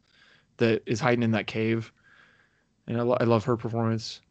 that 0.58 0.84
is 0.86 1.00
hiding 1.00 1.24
in 1.24 1.32
that 1.32 1.48
cave. 1.48 1.92
And 2.86 3.00
I, 3.00 3.02
lo- 3.02 3.18
I 3.20 3.24
love 3.24 3.46
her 3.46 3.58
performance. 3.58 4.22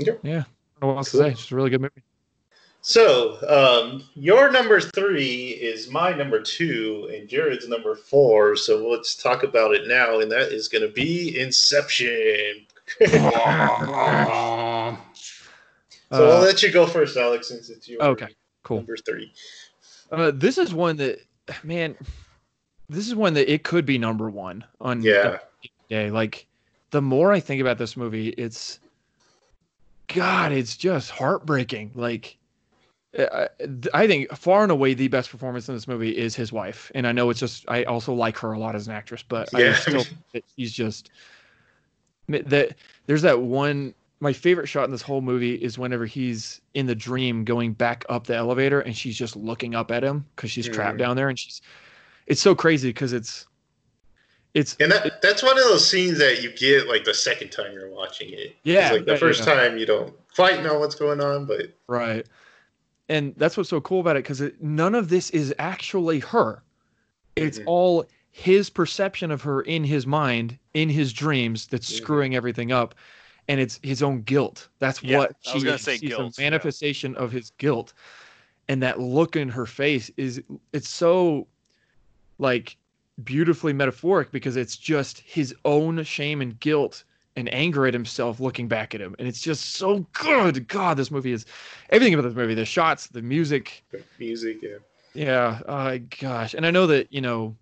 Okay. 0.00 0.16
Yeah. 0.22 0.44
I 0.44 0.80
don't 0.80 0.82
know 0.82 0.86
what 0.86 0.96
else 0.98 1.10
Cool. 1.10 1.22
to 1.22 1.26
say. 1.26 1.32
It's 1.32 1.50
a 1.50 1.56
really 1.56 1.70
good 1.70 1.80
movie. 1.80 2.04
So, 2.82 3.36
um, 3.46 4.04
your 4.14 4.50
number 4.50 4.80
three 4.80 5.50
is 5.50 5.90
my 5.90 6.12
number 6.14 6.40
two, 6.40 7.10
and 7.14 7.28
Jared's 7.28 7.68
number 7.68 7.94
four. 7.94 8.56
So 8.56 8.88
let's 8.88 9.14
talk 9.14 9.42
about 9.42 9.74
it 9.74 9.86
now, 9.86 10.20
and 10.20 10.32
that 10.32 10.50
is 10.52 10.66
going 10.68 10.82
to 10.82 10.92
be 10.92 11.38
Inception. 11.38 12.66
Aw. 13.02 14.98
So 16.12 16.28
I'll 16.28 16.38
Uh, 16.38 16.40
let 16.40 16.60
you 16.60 16.72
go 16.72 16.86
first, 16.86 17.16
Alex, 17.16 17.46
since 17.46 17.70
it's 17.70 17.88
your 17.88 18.02
okay, 18.02 18.34
cool. 18.64 18.78
number 18.78 18.96
three. 18.96 19.32
Uh, 20.10 20.32
this 20.34 20.58
is 20.58 20.74
one 20.74 20.96
that, 20.96 21.20
man, 21.62 21.94
this 22.88 23.06
is 23.06 23.14
one 23.14 23.32
that 23.34 23.48
it 23.52 23.62
could 23.62 23.86
be 23.86 23.96
number 23.96 24.28
one 24.28 24.64
on 24.80 25.02
Yeah. 25.02 25.38
day. 25.88 26.10
Like, 26.10 26.46
the 26.90 27.00
more 27.00 27.30
I 27.30 27.38
think 27.38 27.60
about 27.60 27.78
this 27.78 27.96
movie, 27.96 28.30
it's, 28.30 28.80
God, 30.08 30.50
it's 30.50 30.76
just 30.76 31.10
heartbreaking. 31.12 31.92
Like, 31.94 32.36
I, 33.18 33.48
I 33.92 34.06
think 34.06 34.30
far 34.36 34.62
and 34.62 34.70
away 34.70 34.94
the 34.94 35.08
best 35.08 35.30
performance 35.30 35.68
in 35.68 35.74
this 35.74 35.88
movie 35.88 36.16
is 36.16 36.36
his 36.36 36.52
wife, 36.52 36.92
and 36.94 37.06
I 37.06 37.12
know 37.12 37.30
it's 37.30 37.40
just 37.40 37.64
I 37.68 37.84
also 37.84 38.14
like 38.14 38.36
her 38.38 38.52
a 38.52 38.58
lot 38.58 38.74
as 38.76 38.86
an 38.86 38.94
actress, 38.94 39.24
but 39.26 39.48
Yeah. 39.52 39.70
I 39.70 39.72
still 39.72 40.06
she's 40.56 40.72
just 40.72 41.10
that. 42.28 42.76
There's 43.06 43.22
that 43.22 43.40
one. 43.40 43.94
My 44.22 44.34
favorite 44.34 44.66
shot 44.66 44.84
in 44.84 44.90
this 44.90 45.00
whole 45.02 45.22
movie 45.22 45.54
is 45.54 45.78
whenever 45.78 46.04
he's 46.04 46.60
in 46.74 46.86
the 46.86 46.94
dream 46.94 47.42
going 47.42 47.72
back 47.72 48.04
up 48.10 48.26
the 48.26 48.36
elevator, 48.36 48.80
and 48.80 48.94
she's 48.94 49.16
just 49.16 49.34
looking 49.34 49.74
up 49.74 49.90
at 49.90 50.04
him 50.04 50.26
because 50.36 50.50
she's 50.50 50.68
trapped 50.68 50.96
Mhm. 50.96 50.98
down 50.98 51.16
there, 51.16 51.28
and 51.30 51.38
she's. 51.38 51.62
It's 52.26 52.40
so 52.40 52.54
crazy 52.54 52.90
because 52.90 53.12
it's, 53.12 53.46
it's 54.54 54.76
And 54.78 54.92
that 54.92 55.20
that's 55.22 55.42
one 55.42 55.58
of 55.58 55.64
those 55.64 55.88
scenes 55.88 56.18
that 56.18 56.42
you 56.42 56.52
get 56.52 56.86
like 56.86 57.04
the 57.04 57.14
second 57.14 57.50
time 57.50 57.72
you're 57.72 57.90
watching 57.90 58.30
it 58.32 58.56
Yeah, 58.62 58.92
like 58.92 59.04
the 59.06 59.16
first 59.16 59.42
time 59.42 59.78
you 59.78 59.86
don't 59.86 60.14
quite 60.36 60.62
know 60.62 60.78
what's 60.78 60.94
going 60.94 61.20
on, 61.20 61.46
but 61.46 61.72
Right. 61.88 62.26
And 63.10 63.34
that's 63.36 63.56
what's 63.56 63.68
so 63.68 63.80
cool 63.80 63.98
about 64.00 64.16
it 64.16 64.22
because 64.22 64.40
none 64.60 64.94
of 64.94 65.08
this 65.08 65.30
is 65.30 65.52
actually 65.58 66.20
her. 66.20 66.62
It's 67.34 67.58
Mhm. 67.58 67.64
all 67.66 68.06
his 68.30 68.70
perception 68.70 69.32
of 69.32 69.42
her 69.42 69.62
in 69.62 69.82
his 69.82 70.06
mind, 70.06 70.56
in 70.74 70.88
his 70.88 71.12
dreams, 71.12 71.66
that's 71.66 71.90
Mhm. 71.90 71.96
screwing 71.96 72.36
everything 72.36 72.70
up. 72.70 72.94
And 73.48 73.60
it's 73.60 73.80
his 73.82 74.00
own 74.00 74.22
guilt. 74.22 74.68
That's 74.78 75.02
Yeah, 75.02 75.18
what 75.18 75.36
I 75.44 75.54
was 75.54 75.64
gonna 75.64 75.76
say 75.76 75.96
She's 75.96 76.10
guilt, 76.10 76.38
a 76.38 76.40
yeah. 76.40 76.44
manifestation 76.50 77.16
of 77.16 77.32
his 77.32 77.50
guilt. 77.58 77.94
And 78.68 78.80
that 78.84 79.00
look 79.00 79.34
in 79.34 79.48
her 79.48 79.66
face 79.66 80.08
is 80.16 80.40
it's 80.72 80.88
so 80.88 81.48
like 82.38 82.76
beautifully 83.24 83.72
metaphoric 83.72 84.30
because 84.30 84.56
it's 84.56 84.76
just 84.76 85.18
his 85.20 85.52
own 85.64 86.04
shame 86.04 86.40
and 86.40 86.60
guilt 86.60 87.02
and 87.36 87.52
anger 87.52 87.86
at 87.86 87.94
himself 87.94 88.40
looking 88.40 88.68
back 88.68 88.94
at 88.94 89.00
him. 89.00 89.14
And 89.18 89.28
it's 89.28 89.40
just 89.40 89.74
so 89.74 90.06
good. 90.12 90.66
God 90.68 90.96
this 90.96 91.10
movie 91.10 91.32
is 91.32 91.46
everything 91.90 92.14
about 92.14 92.28
this 92.28 92.36
movie 92.36 92.54
the 92.54 92.64
shots 92.64 93.06
the 93.08 93.22
music. 93.22 93.84
The 93.90 94.02
music, 94.18 94.58
yeah. 94.62 94.78
yeah 95.14 95.60
uh, 95.66 95.98
gosh. 96.20 96.54
And 96.54 96.66
i 96.66 96.70
know 96.70 96.86
that 96.86 97.12
you 97.12 97.20
know 97.20 97.56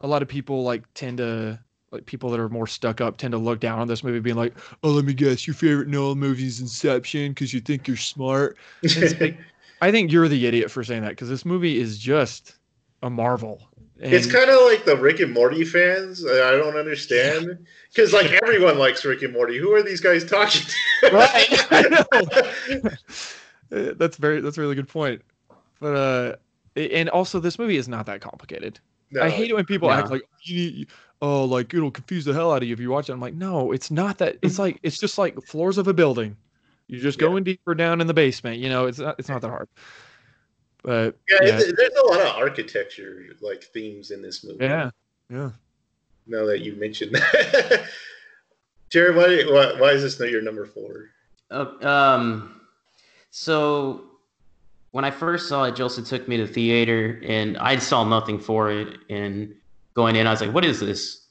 a 0.00 0.06
lot 0.06 0.22
of 0.22 0.28
people 0.28 0.62
like 0.62 0.82
tend 0.94 1.18
to 1.18 1.58
like 1.90 2.06
people 2.06 2.30
that 2.30 2.40
are 2.40 2.48
more 2.48 2.66
stuck 2.66 3.00
up 3.00 3.16
tend 3.16 3.32
to 3.32 3.38
look 3.38 3.60
down 3.60 3.78
on 3.78 3.88
this 3.88 4.04
movie 4.04 4.20
being 4.20 4.36
like 4.36 4.54
oh 4.82 4.90
let 4.90 5.04
me 5.04 5.12
guess 5.12 5.46
your 5.46 5.54
favorite 5.54 5.88
nolan 5.88 6.18
movie 6.18 6.46
is 6.46 6.60
inception 6.60 7.32
because 7.32 7.52
you 7.52 7.60
think 7.60 7.86
you're 7.88 7.96
smart. 7.96 8.56
Like- 9.20 9.38
i 9.82 9.90
think 9.90 10.12
you're 10.12 10.28
the 10.28 10.46
idiot 10.46 10.70
for 10.70 10.84
saying 10.84 11.02
that 11.02 11.10
because 11.10 11.28
this 11.28 11.44
movie 11.44 11.78
is 11.78 11.98
just 11.98 12.56
a 13.02 13.10
marvel 13.10 13.69
and 14.00 14.12
It's 14.14 14.26
kind 14.26 14.48
of 14.50 14.60
like 14.62 14.84
the 14.84 14.96
Rick 14.96 15.20
and 15.20 15.32
Morty 15.32 15.64
fans. 15.64 16.24
uh, 16.24 16.30
I 16.52 16.56
don't 16.56 16.76
understand 16.76 17.66
because 17.92 18.12
like 18.12 18.30
everyone 18.42 18.78
likes 18.78 19.04
Rick 19.04 19.22
and 19.22 19.32
Morty. 19.32 19.58
Who 19.58 19.72
are 19.74 19.82
these 19.82 20.00
guys 20.00 20.24
talking 20.24 20.62
to? 21.02 21.10
Right, 21.14 21.46
I 21.70 22.82
know. 22.82 22.90
Uh, 23.72 23.92
that's 23.96 24.16
very 24.16 24.40
that's 24.40 24.58
a 24.58 24.60
really 24.60 24.74
good 24.74 24.88
point 24.88 25.22
but 25.78 25.94
uh 25.94 26.34
and 26.74 27.08
also 27.10 27.38
this 27.38 27.56
movie 27.56 27.76
is 27.76 27.86
not 27.88 28.04
that 28.04 28.20
complicated 28.20 28.80
No, 29.12 29.22
i 29.22 29.30
hate 29.30 29.48
it 29.48 29.54
when 29.54 29.64
people 29.64 29.86
No. 29.90 29.94
act 29.94 30.10
like 30.10 30.22
oh 31.22 31.44
like 31.44 31.72
it'll 31.72 31.92
confuse 31.92 32.24
the 32.24 32.32
hell 32.32 32.52
out 32.52 32.62
of 32.62 32.68
you 32.68 32.72
if 32.72 32.80
you 32.80 32.90
watch 32.90 33.08
it 33.08 33.12
i'm 33.12 33.20
like 33.20 33.34
no 33.34 33.70
it's 33.70 33.88
not 33.88 34.18
that 34.18 34.38
it's 34.42 34.58
like 34.58 34.80
it's 34.82 34.98
just 34.98 35.18
like 35.18 35.40
floors 35.42 35.78
of 35.78 35.86
a 35.86 35.94
building 35.94 36.36
you're 36.88 37.00
just 37.00 37.20
Yeah. 37.20 37.28
going 37.28 37.44
deeper 37.44 37.76
down 37.76 38.00
in 38.00 38.08
the 38.08 38.14
basement 38.14 38.58
you 38.58 38.68
know 38.68 38.86
it's 38.86 38.98
not 38.98 39.14
it's 39.20 39.28
not 39.28 39.40
that 39.42 39.50
hard 39.50 39.68
but 40.82 41.16
Yeah, 41.28 41.38
yeah 41.42 41.56
there's 41.76 41.94
a 42.02 42.06
lot 42.06 42.20
of 42.20 42.36
architecture 42.36 43.26
like 43.40 43.64
themes 43.64 44.10
in 44.10 44.22
this 44.22 44.44
movie. 44.44 44.64
yeah 44.64 44.90
yeah 45.28 45.50
Now 46.26 46.46
that 46.46 46.60
you 46.60 46.76
mentioned 46.76 47.14
that, 47.14 47.86
Jared, 48.90 49.16
why, 49.16 49.44
why 49.52 49.80
why 49.80 49.90
is 49.92 50.02
this 50.02 50.18
not 50.18 50.30
your 50.30 50.42
number 50.42 50.66
four? 50.66 51.10
Uh, 51.50 51.66
um, 51.86 52.60
so 53.30 54.04
when 54.92 55.04
I 55.04 55.10
first 55.10 55.48
saw 55.48 55.64
it, 55.64 55.76
Joseph 55.76 56.06
took 56.08 56.26
me 56.28 56.36
to 56.36 56.46
the 56.46 56.52
theater, 56.52 57.20
and 57.24 57.56
I 57.58 57.76
saw 57.78 58.04
nothing 58.04 58.38
for 58.38 58.70
it. 58.70 58.98
And 59.08 59.54
going 59.94 60.16
in, 60.16 60.26
I 60.26 60.30
was 60.30 60.40
like, 60.40 60.52
"What 60.52 60.64
is 60.64 60.80
this?" 60.80 61.26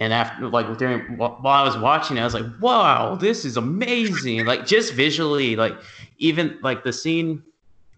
And 0.00 0.12
after, 0.12 0.48
like 0.48 0.76
during 0.78 1.16
while 1.16 1.38
I 1.46 1.62
was 1.62 1.78
watching, 1.78 2.16
it, 2.16 2.20
I 2.20 2.24
was 2.24 2.34
like, 2.34 2.46
"Wow, 2.60 3.14
this 3.14 3.44
is 3.44 3.56
amazing!" 3.56 4.44
Like 4.46 4.66
just 4.66 4.92
visually, 4.94 5.54
like 5.54 5.74
even 6.18 6.58
like 6.62 6.82
the 6.82 6.92
scene 6.92 7.42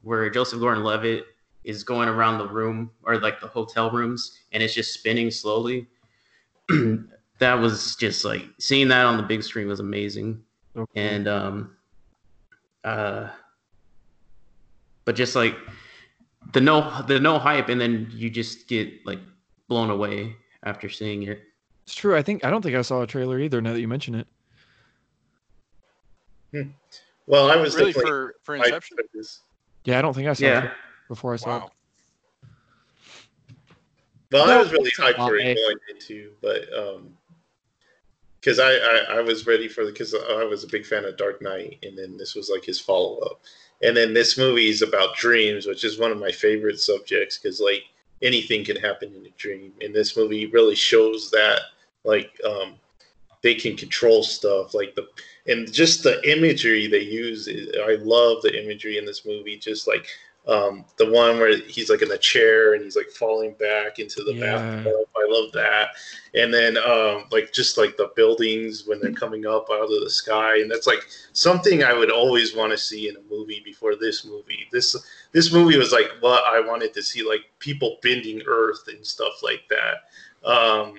where 0.06 0.30
Joseph 0.30 0.60
Gordon-Levitt 0.60 1.24
is 1.64 1.82
going 1.82 2.08
around 2.08 2.38
the 2.38 2.46
room 2.46 2.92
or 3.02 3.18
like 3.18 3.40
the 3.40 3.48
hotel 3.48 3.90
rooms, 3.90 4.38
and 4.52 4.62
it's 4.62 4.72
just 4.72 4.94
spinning 4.94 5.32
slowly. 5.32 5.88
that 7.38 7.54
was 7.54 7.96
just 7.96 8.24
like 8.24 8.44
seeing 8.58 8.86
that 8.86 9.04
on 9.04 9.16
the 9.16 9.22
big 9.24 9.42
screen 9.42 9.66
was 9.68 9.80
amazing 9.80 10.40
so 10.74 10.80
cool. 10.80 10.88
and 10.96 11.28
um 11.28 11.76
uh 12.82 13.28
but 15.04 15.14
just 15.14 15.36
like 15.36 15.54
the 16.54 16.60
no 16.60 17.02
the 17.06 17.20
no 17.20 17.38
hype 17.38 17.68
and 17.68 17.80
then 17.80 18.08
you 18.10 18.30
just 18.30 18.66
get 18.66 18.90
like 19.06 19.20
blown 19.68 19.90
away 19.90 20.34
after 20.64 20.88
seeing 20.88 21.22
it 21.24 21.40
it's 21.84 21.94
true 21.94 22.16
i 22.16 22.22
think 22.22 22.44
i 22.44 22.50
don't 22.50 22.62
think 22.62 22.74
i 22.74 22.82
saw 22.82 23.02
a 23.02 23.06
trailer 23.06 23.38
either 23.38 23.60
now 23.60 23.72
that 23.72 23.80
you 23.80 23.86
mention 23.88 24.14
it 24.14 24.26
Well, 27.26 27.50
I 27.50 27.56
was 27.56 27.76
really 27.76 27.92
for 27.92 28.36
for 28.42 28.56
Inception. 28.56 28.96
for 28.96 29.04
this. 29.12 29.40
Yeah 29.86 29.98
i 29.98 30.02
don't 30.02 30.14
think 30.14 30.28
i 30.28 30.32
saw 30.34 30.44
yeah. 30.44 30.64
it 30.64 30.70
before 31.08 31.32
i 31.32 31.36
saw 31.36 31.58
Wow. 31.58 31.66
it 31.66 31.72
Well, 34.32 34.50
I 34.50 34.58
was 34.58 34.72
really 34.72 34.90
hyped 34.90 35.16
for 35.16 35.36
it 35.36 35.54
going 35.54 35.76
into, 35.88 36.32
but 36.42 36.62
um, 36.76 37.16
because 38.40 38.58
I, 38.58 38.72
I 38.72 39.18
I 39.18 39.20
was 39.20 39.46
ready 39.46 39.68
for 39.68 39.84
the 39.84 39.92
because 39.92 40.14
I 40.14 40.44
was 40.44 40.64
a 40.64 40.68
big 40.68 40.84
fan 40.84 41.04
of 41.04 41.16
Dark 41.16 41.40
Knight, 41.40 41.78
and 41.82 41.96
then 41.96 42.16
this 42.16 42.34
was 42.34 42.50
like 42.50 42.64
his 42.64 42.80
follow 42.80 43.18
up, 43.18 43.40
and 43.82 43.96
then 43.96 44.12
this 44.14 44.36
movie 44.36 44.68
is 44.68 44.82
about 44.82 45.16
dreams, 45.16 45.66
which 45.66 45.84
is 45.84 45.98
one 45.98 46.10
of 46.10 46.18
my 46.18 46.30
favorite 46.32 46.80
subjects 46.80 47.38
because 47.38 47.60
like 47.60 47.84
anything 48.22 48.64
can 48.64 48.76
happen 48.76 49.14
in 49.14 49.26
a 49.26 49.30
dream, 49.38 49.72
and 49.80 49.94
this 49.94 50.16
movie 50.16 50.46
really 50.46 50.74
shows 50.74 51.30
that 51.30 51.60
like 52.04 52.38
um, 52.44 52.74
they 53.46 53.54
can 53.54 53.76
control 53.76 54.24
stuff 54.24 54.74
like 54.74 54.96
the 54.96 55.06
and 55.46 55.72
just 55.72 56.02
the 56.02 56.20
imagery 56.28 56.88
they 56.88 57.02
use. 57.02 57.48
I 57.48 57.94
love 58.02 58.42
the 58.42 58.60
imagery 58.60 58.98
in 58.98 59.06
this 59.06 59.24
movie, 59.24 59.56
just 59.56 59.86
like 59.86 60.08
um, 60.48 60.84
the 60.96 61.08
one 61.08 61.38
where 61.38 61.56
he's 61.56 61.88
like 61.88 62.02
in 62.02 62.08
the 62.08 62.18
chair 62.18 62.74
and 62.74 62.82
he's 62.82 62.96
like 62.96 63.08
falling 63.10 63.54
back 63.54 64.00
into 64.00 64.24
the 64.24 64.34
Yeah. 64.34 64.56
bathtub. 64.58 65.06
I 65.16 65.26
love 65.28 65.52
that. 65.52 65.90
And 66.34 66.52
then 66.52 66.76
um, 66.76 67.26
like 67.30 67.52
just 67.52 67.78
like 67.78 67.96
the 67.96 68.10
buildings 68.16 68.84
when 68.84 68.98
they're 69.00 69.12
coming 69.12 69.46
up 69.46 69.68
out 69.70 69.92
of 69.94 70.00
the 70.02 70.10
sky, 70.10 70.58
and 70.58 70.68
that's 70.68 70.88
like 70.88 71.06
something 71.32 71.84
I 71.84 71.92
would 71.92 72.10
always 72.10 72.52
want 72.56 72.72
to 72.72 72.78
see 72.78 73.08
in 73.08 73.14
a 73.16 73.22
movie 73.30 73.62
before 73.64 73.94
this 73.94 74.24
movie. 74.24 74.66
This 74.72 74.96
this 75.30 75.52
movie 75.52 75.78
was 75.78 75.92
like 75.92 76.10
what 76.18 76.42
I 76.52 76.58
wanted 76.58 76.92
to 76.94 77.02
see, 77.02 77.22
like 77.22 77.42
people 77.60 77.98
bending 78.02 78.42
Earth 78.44 78.88
and 78.88 79.06
stuff 79.06 79.40
like 79.44 79.62
that. 79.70 80.48
Um, 80.48 80.98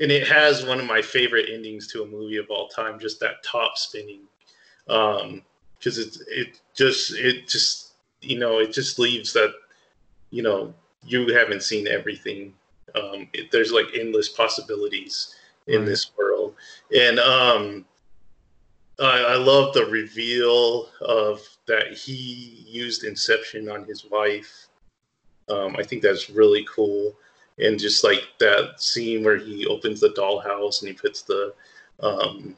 and 0.00 0.10
it 0.10 0.26
has 0.26 0.64
one 0.64 0.80
of 0.80 0.86
my 0.86 1.02
favorite 1.02 1.50
endings 1.52 1.86
to 1.88 2.02
a 2.02 2.06
movie 2.06 2.38
of 2.38 2.50
all 2.50 2.68
time, 2.68 2.98
just 2.98 3.20
that 3.20 3.42
top 3.44 3.76
spinning, 3.76 4.22
because 4.86 5.98
it's 5.98 6.20
it 6.28 6.60
just 6.74 7.14
it 7.14 7.48
just 7.48 7.92
you 8.22 8.38
know 8.38 8.58
it 8.58 8.72
just 8.72 8.98
leaves 8.98 9.32
that 9.32 9.52
you 10.30 10.42
know 10.42 10.74
you 11.04 11.32
haven't 11.34 11.62
seen 11.62 11.86
everything. 11.86 12.54
Um, 12.94 13.28
it, 13.32 13.50
there's 13.52 13.72
like 13.72 13.86
endless 13.94 14.28
possibilities 14.28 15.34
in 15.66 15.80
Right. 15.80 15.86
this 15.86 16.10
world, 16.18 16.54
and 16.94 17.18
um, 17.20 17.84
I, 19.00 19.20
I 19.20 19.36
love 19.36 19.72
the 19.74 19.86
reveal 19.86 20.88
of 21.00 21.40
that 21.66 21.92
he 21.94 22.64
used 22.66 23.04
Inception 23.04 23.68
on 23.68 23.84
his 23.84 24.04
wife. 24.10 24.66
Um, 25.48 25.76
I 25.78 25.82
think 25.82 26.02
that's 26.02 26.30
really 26.30 26.64
cool, 26.68 27.16
and 27.60 27.78
just 27.78 28.04
like 28.04 28.22
that 28.38 28.80
scene 28.80 29.24
where 29.24 29.36
he 29.38 29.66
opens 29.66 30.00
the 30.00 30.10
dollhouse 30.10 30.80
and 30.80 30.88
he 30.88 30.94
puts 30.94 31.22
the 31.22 31.54
um, 32.00 32.56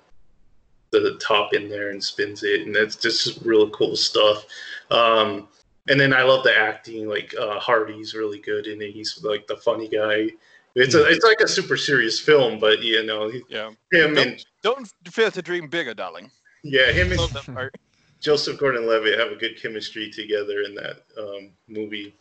the 0.92 1.18
top 1.20 1.54
in 1.54 1.68
there 1.68 1.90
and 1.90 2.02
spins 2.02 2.42
it, 2.42 2.66
and 2.66 2.74
that's 2.74 2.96
just 2.96 3.42
really 3.44 3.70
cool 3.72 3.96
stuff. 3.96 4.44
Um, 4.90 5.48
and 5.88 5.98
then 5.98 6.12
I 6.12 6.22
love 6.22 6.44
the 6.44 6.56
acting. 6.56 7.08
Like 7.08 7.34
uh, 7.38 7.58
Hardy's 7.58 8.14
really 8.14 8.38
good 8.38 8.66
in 8.66 8.80
it. 8.80 8.92
He's 8.92 9.22
like 9.24 9.46
the 9.46 9.56
funny 9.56 9.88
guy. 9.88 10.28
It's 10.74 10.94
a, 10.94 11.04
it's 11.06 11.24
like 11.24 11.40
a 11.40 11.48
super 11.48 11.76
serious 11.76 12.18
film, 12.18 12.58
but 12.58 12.82
you 12.82 13.04
know 13.04 13.30
Yeah. 13.48 13.70
him 13.92 14.14
Nope. 14.14 14.26
and 14.26 14.44
Don't 14.62 14.90
fear 15.10 15.30
to 15.30 15.42
dream 15.42 15.68
bigger, 15.68 15.92
darling. 15.94 16.30
yeah 16.62 16.92
him 16.92 17.10
and 17.10 17.20
Love 17.20 17.32
that 17.32 17.46
part. 17.46 17.74
Joseph 18.20 18.58
Gordon-Levitt 18.58 19.18
have 19.18 19.32
a 19.32 19.36
good 19.36 19.60
chemistry 19.60 20.08
together 20.08 20.62
in 20.62 20.76
that 20.76 21.02
um, 21.18 21.50
movie. 21.68 22.14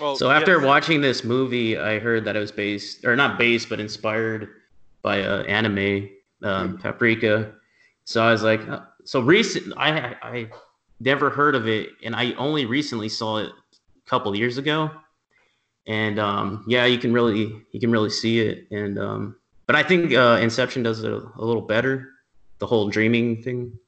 Well, 0.00 0.16
So 0.16 0.28
yeah, 0.28 0.36
after 0.36 0.60
watching 0.60 1.00
this 1.00 1.24
movie, 1.24 1.78
I 1.78 1.98
heard 1.98 2.24
that 2.24 2.36
it 2.36 2.38
was 2.38 2.52
based, 2.52 3.04
or 3.04 3.14
not 3.16 3.38
based, 3.38 3.68
but 3.68 3.80
inspired 3.80 4.48
by 5.02 5.22
uh, 5.22 5.42
anime, 5.42 6.08
um, 6.42 6.78
Paprika. 6.78 7.52
So 8.04 8.22
I 8.22 8.32
was 8.32 8.42
like, 8.42 8.66
uh, 8.68 8.80
so 9.04 9.20
recent. 9.20 9.74
I 9.76 10.16
I 10.22 10.48
never 11.00 11.30
heard 11.30 11.54
of 11.54 11.68
it, 11.68 11.90
and 12.04 12.14
I 12.14 12.32
only 12.34 12.66
recently 12.66 13.08
saw 13.08 13.38
it 13.38 13.50
a 13.50 14.10
couple 14.10 14.34
years 14.36 14.58
ago. 14.58 14.90
And 15.86 16.18
um, 16.18 16.64
yeah, 16.68 16.84
you 16.86 16.98
can 16.98 17.12
really 17.12 17.52
you 17.72 17.80
can 17.80 17.90
really 17.90 18.10
see 18.10 18.40
it. 18.40 18.66
And 18.70 18.98
um, 18.98 19.36
but 19.66 19.76
I 19.76 19.82
think 19.82 20.14
uh, 20.14 20.38
Inception 20.40 20.82
does 20.82 21.02
it 21.02 21.12
a, 21.12 21.16
a 21.36 21.44
little 21.44 21.62
better. 21.62 22.08
The 22.58 22.66
whole 22.66 22.88
dreaming 22.88 23.42
thing. 23.42 23.78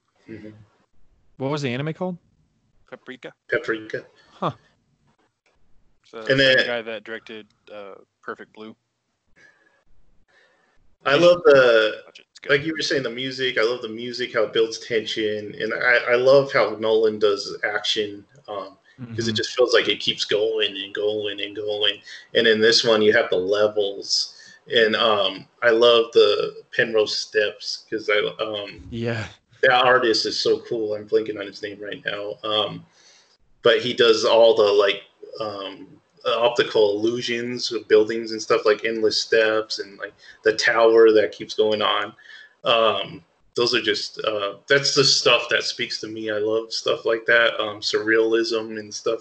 What 1.37 1.51
was 1.51 1.63
the 1.63 1.69
anime 1.69 1.95
called? 1.95 2.19
Paprika. 2.91 3.33
Paprika. 3.49 4.05
So 6.15 6.21
And 6.21 6.39
the 6.39 6.55
then- 6.57 6.67
guy 6.67 6.81
that 6.83 7.03
directed 7.03 7.49
uh, 7.75 7.95
Perfect 8.23 8.53
Blue. 8.53 8.77
I 11.05 11.17
love 11.17 11.43
the 11.45 12.03
Watch 12.07 12.21
it. 12.21 12.27
It's 12.31 12.39
good. 12.41 12.51
like 12.53 12.65
you 12.65 12.73
were 12.73 12.83
saying 12.83 13.03
the 13.03 13.11
music. 13.11 13.59
I 13.59 13.63
love 13.63 13.83
the 13.83 13.89
music, 13.89 14.33
how 14.33 14.45
it 14.45 14.53
builds 14.53 14.79
tension, 14.87 15.55
and 15.61 15.75
I, 15.75 16.13
I 16.13 16.15
love 16.15 16.53
how 16.53 16.77
Nolan 16.81 17.19
does 17.19 17.59
action. 17.65 18.25
Um, 18.49 18.79
because 18.97 19.25
Mm-hmm. 19.25 19.31
it 19.31 19.35
just 19.37 19.57
feels 19.57 19.75
like 19.75 19.89
it 19.89 19.99
keeps 19.99 20.25
going 20.25 20.77
and 20.77 20.95
going 20.95 21.41
and 21.41 21.57
going. 21.57 21.95
And 22.35 22.47
in 22.47 22.61
this 22.61 22.85
one, 22.85 23.03
you 23.03 23.13
have 23.13 23.29
the 23.29 23.37
levels, 23.37 24.37
and 24.73 24.95
um, 24.95 25.47
I 25.65 25.71
love 25.71 26.13
the 26.13 26.63
Penrose 26.73 27.19
steps 27.19 27.85
because 27.91 28.09
I 28.09 28.19
um, 28.41 28.87
Yeah. 28.91 29.27
that 29.63 29.73
artist 29.85 30.27
is 30.27 30.39
so 30.39 30.61
cool. 30.61 30.95
I'm 30.95 31.07
blinking 31.09 31.37
on 31.39 31.47
his 31.47 31.61
name 31.61 31.81
right 31.83 32.01
now. 32.07 32.35
Um, 32.49 32.87
but 33.63 33.81
he 33.83 33.95
does 33.95 34.25
all 34.25 34.55
the 34.55 34.63
like 34.63 35.03
um, 35.41 35.89
optical 36.27 36.97
illusions 36.97 37.71
of 37.73 37.87
buildings 37.89 38.33
and 38.33 38.41
stuff 38.41 38.63
like 38.65 38.85
endless 38.85 39.21
steps 39.21 39.79
and 39.79 39.99
like 39.99 40.15
the 40.45 40.53
tower 40.55 41.13
that 41.13 41.33
keeps 41.33 41.55
going 41.55 41.83
on. 41.83 42.15
Um, 42.65 43.23
those 43.57 43.75
are 43.75 43.83
just 43.83 44.19
uh, 44.25 44.55
that's 44.69 44.95
the 44.95 45.05
stuff 45.05 45.49
that 45.51 45.63
speaks 45.65 46.01
to 46.01 46.09
me. 46.09 46.31
I 46.31 46.39
love 46.39 46.73
stuff 46.73 47.05
like 47.05 47.27
that, 47.27 47.61
um, 47.61 47.81
surrealism 47.81 48.79
and 48.79 48.93
stuff. 48.93 49.21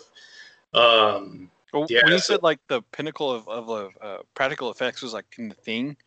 Um, 0.73 1.51
Well, 1.73 1.85
yeah, 1.89 2.01
when 2.03 2.13
you 2.13 2.19
so- 2.19 2.33
said 2.33 2.43
like 2.43 2.59
the 2.67 2.81
pinnacle 2.81 3.31
of, 3.31 3.47
of, 3.47 3.69
of 3.69 3.91
uh, 4.01 4.17
practical 4.33 4.71
effects 4.71 5.01
was 5.01 5.13
like 5.13 5.25
in 5.37 5.49
the 5.49 5.55
thing, 5.55 5.97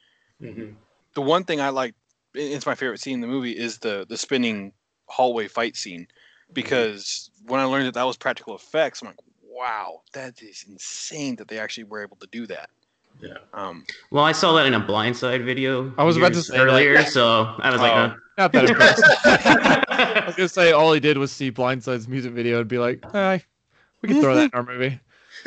mhm. 0.42 0.74
the 1.14 1.20
one 1.20 1.44
thing 1.44 1.60
I 1.60 1.68
like, 1.68 1.94
it's 2.34 2.66
my 2.66 2.74
favorite 2.74 3.00
scene 3.00 3.14
in 3.14 3.20
the 3.20 3.26
movie, 3.26 3.56
is 3.56 3.78
the 3.78 4.06
the 4.08 4.16
spinning 4.16 4.72
hallway 5.06 5.46
fight 5.46 5.76
scene, 5.76 6.08
because 6.52 7.30
when 7.46 7.60
I 7.60 7.64
learned 7.64 7.86
that 7.86 7.94
that 7.94 8.06
was 8.06 8.16
practical 8.16 8.56
effects, 8.56 9.02
I'm 9.02 9.08
like, 9.08 9.20
wow, 9.56 10.02
that 10.12 10.42
is 10.42 10.64
insane 10.68 11.36
that 11.36 11.48
they 11.48 11.58
actually 11.58 11.84
were 11.84 12.02
able 12.02 12.16
to 12.16 12.26
do 12.30 12.46
that. 12.46 12.68
Yeah. 13.22 13.38
Um, 13.54 13.84
Well, 14.10 14.24
I 14.24 14.32
saw 14.32 14.52
that 14.54 14.66
in 14.66 14.74
a 14.74 14.80
Blindside 14.80 15.42
video. 15.44 15.92
I 15.96 16.04
was 16.04 16.18
about 16.18 16.28
to 16.28 16.34
years 16.34 16.48
say 16.48 16.58
that. 16.58 16.62
earlier, 16.64 17.02
so 17.04 17.54
I 17.58 17.70
was 17.70 17.80
like, 17.80 17.92
Oh. 17.92 17.96
uh, 17.96 18.14
Not 18.38 18.52
that 18.52 18.68
impressive. 18.68 19.04
I 19.24 20.24
was 20.26 20.34
gonna 20.36 20.48
say 20.50 20.72
all 20.72 20.92
he 20.92 21.00
did 21.00 21.16
was 21.16 21.32
see 21.32 21.50
Blindside's 21.50 22.06
music 22.06 22.32
video 22.32 22.60
and 22.60 22.68
be 22.68 22.76
like, 22.76 23.02
"Hi, 23.12 23.42
we 24.02 24.10
can 24.10 24.20
throw 24.20 24.34
that 24.34 24.44
in 24.44 24.50
our 24.52 24.62
movie." 24.62 25.00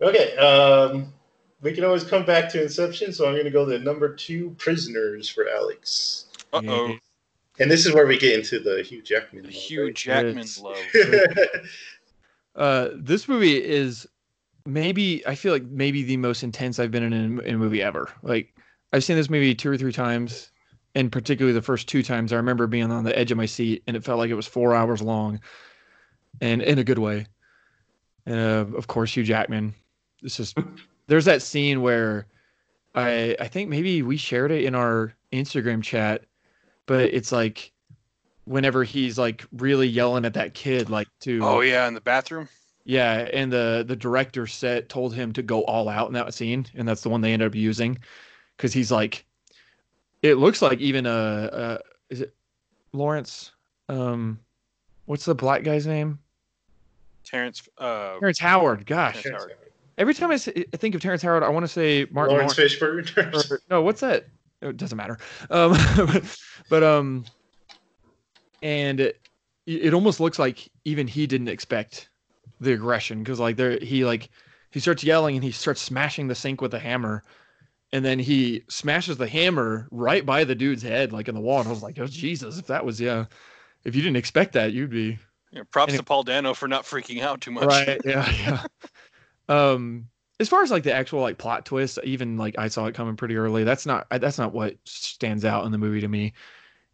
okay. 0.00 0.36
Um, 0.36 1.12
we 1.60 1.72
can 1.72 1.82
always 1.84 2.04
come 2.04 2.24
back 2.24 2.48
to 2.50 2.62
Inception, 2.62 3.12
so 3.12 3.26
I'm 3.26 3.32
going 3.32 3.44
to 3.44 3.50
go 3.50 3.66
to 3.68 3.78
number 3.80 4.14
two, 4.14 4.54
Prisoners 4.58 5.28
for 5.28 5.48
Alex. 5.48 6.26
uh 6.52 6.62
oh, 6.68 6.96
And 7.58 7.68
this 7.68 7.84
is 7.86 7.92
where 7.92 8.06
we 8.06 8.16
get 8.16 8.38
into 8.38 8.60
the 8.60 8.80
Hugh 8.82 9.02
Jackman. 9.02 9.42
the 9.42 9.48
love, 9.48 9.56
Hugh 9.56 9.84
right? 9.86 9.94
Jackman 9.96 10.38
It's- 10.38 10.60
love. 10.60 10.76
Uh, 12.58 12.88
this 12.94 13.28
movie 13.28 13.56
is 13.56 14.06
maybe 14.66 15.24
I 15.26 15.34
feel 15.36 15.52
like 15.52 15.64
maybe 15.64 16.02
the 16.02 16.16
most 16.16 16.42
intense 16.42 16.78
I've 16.78 16.90
been 16.90 17.04
in 17.04 17.12
a, 17.12 17.42
in 17.42 17.54
a 17.54 17.58
movie 17.58 17.80
ever. 17.80 18.10
Like 18.22 18.52
I've 18.92 19.04
seen 19.04 19.16
this 19.16 19.30
movie 19.30 19.54
two 19.54 19.70
or 19.70 19.76
three 19.78 19.92
times, 19.92 20.50
and 20.94 21.10
particularly 21.12 21.54
the 21.54 21.62
first 21.62 21.88
two 21.88 22.02
times, 22.02 22.32
I 22.32 22.36
remember 22.36 22.66
being 22.66 22.90
on 22.90 23.04
the 23.04 23.16
edge 23.16 23.30
of 23.30 23.38
my 23.38 23.46
seat, 23.46 23.84
and 23.86 23.96
it 23.96 24.04
felt 24.04 24.18
like 24.18 24.30
it 24.30 24.34
was 24.34 24.48
four 24.48 24.74
hours 24.74 25.00
long, 25.00 25.40
and 26.40 26.60
in 26.60 26.80
a 26.80 26.84
good 26.84 26.98
way. 26.98 27.26
And 28.26 28.36
uh, 28.36 28.76
of 28.76 28.88
course, 28.88 29.16
Hugh 29.16 29.22
Jackman. 29.22 29.74
It's 30.22 30.36
just 30.36 30.58
there's 31.06 31.26
that 31.26 31.42
scene 31.42 31.80
where 31.80 32.26
I 32.94 33.36
I 33.38 33.46
think 33.46 33.70
maybe 33.70 34.02
we 34.02 34.16
shared 34.16 34.50
it 34.50 34.64
in 34.64 34.74
our 34.74 35.14
Instagram 35.32 35.80
chat, 35.80 36.24
but 36.86 37.14
it's 37.14 37.30
like 37.30 37.72
whenever 38.48 38.82
he's 38.84 39.18
like 39.18 39.44
really 39.52 39.86
yelling 39.86 40.24
at 40.24 40.34
that 40.34 40.54
kid, 40.54 40.90
like 40.90 41.08
to 41.20 41.40
Oh 41.42 41.60
yeah, 41.60 41.86
in 41.86 41.94
the 41.94 42.00
bathroom. 42.00 42.48
yeah, 42.84 43.28
and 43.32 43.52
the 43.52 43.84
the 43.86 43.96
director 43.96 44.46
said 44.46 44.88
told 44.88 45.14
him 45.14 45.32
to 45.34 45.42
go 45.42 45.62
all 45.64 45.88
out 45.88 46.08
in 46.08 46.14
that 46.14 46.32
scene, 46.34 46.66
and 46.74 46.88
that's 46.88 47.02
the 47.02 47.08
one 47.08 47.20
they 47.20 47.32
ended 47.32 47.46
up 47.46 47.54
using, 47.54 47.98
because 48.56 48.72
he's 48.72 48.90
like, 48.90 49.24
it 50.22 50.34
looks 50.36 50.62
like 50.62 50.78
even 50.80 51.06
a, 51.06 51.10
uh 51.10 51.78
is 52.10 52.22
it 52.22 52.34
Lawrence, 52.92 53.52
um, 53.88 54.38
what's 55.04 55.26
the 55.26 55.34
black 55.34 55.62
guy's 55.62 55.86
name? 55.86 56.18
Terrence. 57.24 57.68
Uh, 57.76 58.18
Terrence 58.18 58.38
Howard. 58.38 58.86
Gosh, 58.86 59.22
Terrence 59.22 59.42
Howard. 59.42 59.56
every 59.98 60.14
time 60.14 60.30
I, 60.30 60.36
say, 60.36 60.64
I 60.72 60.76
think 60.78 60.94
of 60.94 61.02
Terrence 61.02 61.20
Howard, 61.20 61.42
I 61.42 61.50
want 61.50 61.64
to 61.64 61.68
say 61.68 62.06
Martin 62.10 62.36
Lawrence 62.36 62.56
Laurence. 62.56 63.10
Fishburne. 63.10 63.50
or- 63.52 63.60
no, 63.68 63.82
what's 63.82 64.00
that? 64.00 64.26
It 64.62 64.78
doesn't 64.78 64.96
matter. 64.96 65.18
Um, 65.50 65.76
but, 65.96 66.38
but 66.70 66.82
um, 66.82 67.26
and 68.62 69.00
it, 69.00 69.20
it 69.66 69.94
almost 69.94 70.20
looks 70.20 70.38
like 70.38 70.70
even 70.84 71.06
he 71.06 71.26
didn't 71.26 71.48
expect 71.48 72.10
the 72.60 72.72
aggression 72.72 73.22
because 73.22 73.38
like 73.40 73.56
there 73.56 73.78
he 73.80 74.04
like 74.04 74.30
he 74.70 74.80
starts 74.80 75.04
yelling 75.04 75.36
and 75.36 75.44
he 75.44 75.52
starts 75.52 75.80
smashing 75.80 76.28
the 76.28 76.34
sink 76.34 76.60
with 76.60 76.74
a 76.74 76.78
hammer, 76.78 77.22
and 77.92 78.04
then 78.04 78.18
he 78.18 78.64
smashes 78.68 79.16
the 79.16 79.28
hammer 79.28 79.88
right 79.90 80.26
by 80.26 80.44
the 80.44 80.54
dude's 80.54 80.82
head 80.82 81.12
like 81.12 81.28
in 81.28 81.34
the 81.34 81.40
wall. 81.40 81.60
And 81.60 81.68
I 81.68 81.72
was 81.72 81.82
like, 81.82 81.98
oh 81.98 82.06
Jesus, 82.06 82.58
if 82.58 82.66
that 82.68 82.84
was 82.84 83.00
yeah, 83.00 83.26
if 83.84 83.94
you 83.94 84.02
didn't 84.02 84.16
expect 84.16 84.52
that, 84.54 84.72
you'd 84.72 84.90
be 84.90 85.18
yeah, 85.52 85.62
props 85.70 85.92
And 85.92 85.98
to 85.98 86.04
Paul 86.04 86.24
Dano 86.24 86.54
for 86.54 86.68
not 86.68 86.84
freaking 86.84 87.22
out 87.22 87.40
too 87.40 87.50
much. 87.50 87.66
Right. 87.66 88.00
Yeah. 88.04 88.30
Yeah. 89.48 89.72
um, 89.72 90.08
as 90.40 90.48
far 90.48 90.62
as 90.62 90.70
like 90.70 90.84
the 90.84 90.92
actual 90.92 91.20
like 91.20 91.38
plot 91.38 91.64
twist, 91.66 91.98
even 92.04 92.36
like 92.36 92.56
I 92.58 92.68
saw 92.68 92.86
it 92.86 92.94
coming 92.94 93.16
pretty 93.16 93.36
early. 93.36 93.64
That's 93.64 93.86
not 93.86 94.06
that's 94.10 94.38
not 94.38 94.52
what 94.52 94.76
stands 94.84 95.44
out 95.44 95.64
in 95.66 95.72
the 95.72 95.78
movie 95.78 96.00
to 96.00 96.08
me. 96.08 96.34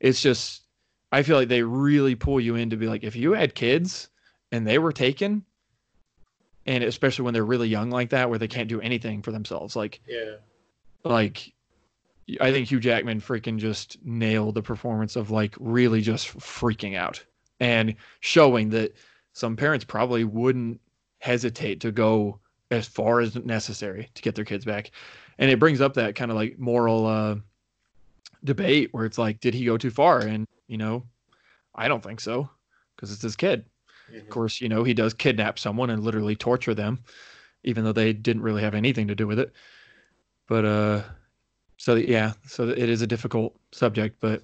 It's 0.00 0.22
just 0.22 0.63
I 1.14 1.22
feel 1.22 1.36
like 1.36 1.48
they 1.48 1.62
really 1.62 2.16
pull 2.16 2.40
you 2.40 2.56
in 2.56 2.70
to 2.70 2.76
be 2.76 2.88
like, 2.88 3.04
if 3.04 3.14
you 3.14 3.34
had 3.34 3.54
kids 3.54 4.08
and 4.50 4.66
they 4.66 4.78
were 4.78 4.90
taken, 4.90 5.44
and 6.66 6.82
especially 6.82 7.24
when 7.24 7.34
they're 7.34 7.44
really 7.44 7.68
young 7.68 7.88
like 7.88 8.10
that, 8.10 8.28
where 8.28 8.38
they 8.38 8.48
can't 8.48 8.68
do 8.68 8.80
anything 8.80 9.22
for 9.22 9.30
themselves, 9.30 9.76
like 9.76 10.00
Yeah. 10.08 10.36
like 11.04 11.52
I 12.40 12.50
think 12.50 12.68
Hugh 12.68 12.80
Jackman 12.80 13.20
freaking 13.20 13.58
just 13.58 13.96
nailed 14.04 14.56
the 14.56 14.62
performance 14.62 15.14
of 15.14 15.30
like 15.30 15.54
really 15.60 16.00
just 16.00 16.36
freaking 16.36 16.96
out 16.96 17.24
and 17.60 17.94
showing 18.18 18.70
that 18.70 18.96
some 19.34 19.54
parents 19.54 19.84
probably 19.84 20.24
wouldn't 20.24 20.80
hesitate 21.18 21.80
to 21.82 21.92
go 21.92 22.40
as 22.72 22.88
far 22.88 23.20
as 23.20 23.36
necessary 23.36 24.10
to 24.14 24.22
get 24.22 24.34
their 24.34 24.44
kids 24.44 24.64
back. 24.64 24.90
And 25.38 25.48
it 25.48 25.60
brings 25.60 25.80
up 25.80 25.94
that 25.94 26.16
kind 26.16 26.32
of 26.32 26.36
like 26.36 26.58
moral 26.58 27.06
uh 27.06 27.36
debate 28.42 28.88
where 28.92 29.06
it's 29.06 29.16
like 29.16 29.38
did 29.38 29.54
he 29.54 29.64
go 29.64 29.78
too 29.78 29.90
far 29.90 30.18
and 30.18 30.48
you 30.66 30.76
know 30.78 31.04
I 31.74 31.88
don't 31.88 32.02
think 32.02 32.20
so 32.20 32.48
because 32.94 33.12
it's 33.12 33.22
his 33.22 33.36
kid. 33.36 33.64
Mhm. 34.12 34.20
Of 34.20 34.28
course, 34.28 34.60
you 34.60 34.68
know, 34.68 34.84
he 34.84 34.94
does 34.94 35.14
kidnap 35.14 35.58
someone 35.58 35.90
and 35.90 36.04
literally 36.04 36.36
torture 36.36 36.74
them, 36.74 37.00
even 37.64 37.84
though 37.84 37.92
they 37.92 38.12
didn't 38.12 38.42
really 38.42 38.62
have 38.62 38.74
anything 38.74 39.08
to 39.08 39.14
do 39.14 39.26
with 39.26 39.38
it. 39.38 39.52
But 40.46 40.64
uh, 40.64 41.02
so 41.78 41.94
yeah, 41.96 42.34
so 42.46 42.68
it 42.68 42.88
is 42.90 43.02
a 43.02 43.06
difficult 43.06 43.56
subject. 43.72 44.18
But 44.20 44.42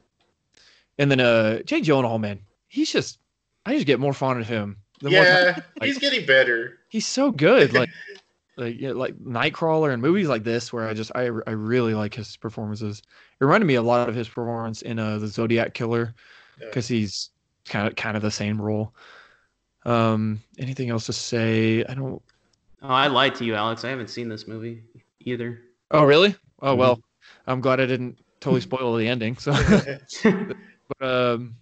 and 0.98 1.10
then 1.10 1.20
uh, 1.20 1.60
Jake 1.62 1.84
Gyllenhaal, 1.84 2.20
man, 2.20 2.40
he's 2.68 2.90
just 2.92 3.18
I 3.66 3.74
just 3.74 3.86
get 3.86 4.00
more 4.00 4.14
fond 4.14 4.40
of 4.40 4.48
him. 4.48 4.78
the 5.00 5.10
more 5.10 5.24
time- 5.24 5.62
Yeah, 5.80 5.84
he's 5.86 5.98
getting 5.98 6.24
better. 6.26 6.78
he's 6.88 7.06
so 7.06 7.30
good. 7.30 7.72
Like 7.74 7.90
like 8.60 8.80
yeah, 8.80 8.92
like 8.92 9.16
Nightcrawler 9.18 9.92
and 9.92 10.02
movies 10.02 10.28
like 10.28 10.44
this, 10.44 10.72
where 10.72 10.88
I 10.88 10.94
just 10.94 11.10
I 11.14 11.22
I 11.46 11.52
really 11.52 11.94
like 11.94 12.14
his 12.14 12.36
performances. 12.36 13.02
It 13.40 13.44
reminded 13.44 13.66
me 13.66 13.74
a 13.76 13.82
lot 13.82 14.08
of 14.08 14.14
his 14.14 14.28
performance 14.28 14.82
in 14.82 14.98
uh 14.98 15.18
the 15.18 15.26
Zodiac 15.28 15.74
Killer 15.74 16.14
Yeah. 16.60 16.66
because 16.68 16.88
he's 16.88 17.30
kind 17.66 17.88
of 17.88 17.96
kind 17.96 18.16
of 18.16 18.22
the 18.22 18.30
same 18.30 18.60
role. 18.60 18.94
Um, 19.84 20.40
anything 20.58 20.90
else 20.90 21.06
to 21.06 21.12
say? 21.12 21.84
I 21.84 21.94
don't. 21.94 22.22
Oh, 22.82 22.88
I 22.88 23.08
lied 23.08 23.34
to 23.36 23.44
you, 23.44 23.54
Alex. 23.54 23.84
I 23.84 23.90
haven't 23.90 24.10
seen 24.10 24.28
this 24.28 24.46
movie 24.46 24.82
either. 25.20 25.60
Oh, 25.90 26.04
really? 26.04 26.34
Oh 26.62 26.74
Mhm. 26.74 26.78
well, 26.78 27.00
I'm 27.46 27.60
glad 27.60 27.80
I 27.80 27.86
didn't 27.86 28.18
totally 28.40 28.60
spoil 28.68 28.96
the 28.96 29.08
ending. 29.08 29.36
So, 29.36 29.52
but 30.22 31.06
um, 31.06 31.56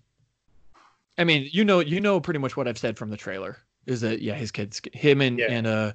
I 1.17 1.25
mean, 1.25 1.49
you 1.53 1.65
know, 1.65 1.81
you 1.81 2.01
know, 2.01 2.21
pretty 2.21 2.39
much 2.39 2.57
what 2.57 2.69
I've 2.69 2.79
said 2.79 2.97
from 2.97 3.11
the 3.11 3.17
trailer 3.17 3.59
is 3.87 4.01
that 4.03 4.21
yeah, 4.23 4.35
his 4.35 4.51
kids, 4.51 4.81
him 4.93 5.21
and 5.21 5.39
Yeah. 5.39 5.47
and 5.49 5.67
uh, 5.67 5.93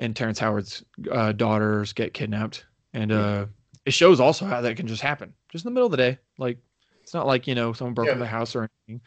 and 0.00 0.16
Terrence 0.16 0.38
Howard's 0.40 0.82
uh, 1.12 1.30
daughters 1.32 1.92
get 1.92 2.12
kidnapped, 2.14 2.64
and 2.94 3.12
uh, 3.12 3.46
it 3.86 3.92
shows 3.92 4.18
also 4.18 4.44
how 4.46 4.60
that 4.62 4.76
can 4.76 4.86
just 4.88 5.02
happen, 5.02 5.32
just 5.52 5.64
in 5.64 5.70
the 5.70 5.74
middle 5.74 5.86
of 5.86 5.90
the 5.92 5.96
day. 5.98 6.18
Like, 6.38 6.58
it's 7.02 7.14
not 7.14 7.26
like 7.28 7.46
you 7.46 7.54
know 7.54 7.72
someone 7.72 7.94
broke 7.94 8.06
Yeah. 8.06 8.14
into 8.14 8.24
the 8.24 8.28
house 8.30 8.56
or 8.56 8.68
anything. 8.88 9.00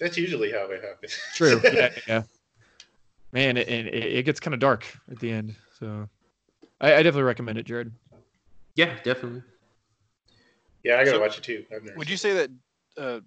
That's 0.00 0.16
usually 0.16 0.50
how 0.50 0.68
it 0.70 0.82
happens. 0.82 1.16
True. 1.34 1.60
yeah, 1.72 1.90
yeah. 2.08 2.22
Man, 3.32 3.56
it, 3.56 3.68
it, 3.68 3.94
it 3.94 4.22
gets 4.24 4.40
kind 4.40 4.54
of 4.54 4.60
dark 4.60 4.84
at 5.10 5.18
the 5.20 5.30
end. 5.30 5.54
So, 5.78 6.08
I, 6.80 6.94
I 6.94 6.96
definitely 7.02 7.22
recommend 7.22 7.58
it, 7.58 7.64
Jared. 7.66 7.92
yeah, 8.74 8.94
definitely. 9.04 9.42
yeah, 10.82 10.94
I 10.94 11.04
gotta 11.04 11.16
So, 11.16 11.20
watch 11.20 11.38
it 11.38 11.44
too. 11.44 11.64
I've 11.74 11.96
Would 11.96 12.08
you 12.10 12.16
say 12.16 12.32
that? 12.34 12.50
Uh, 12.96 13.20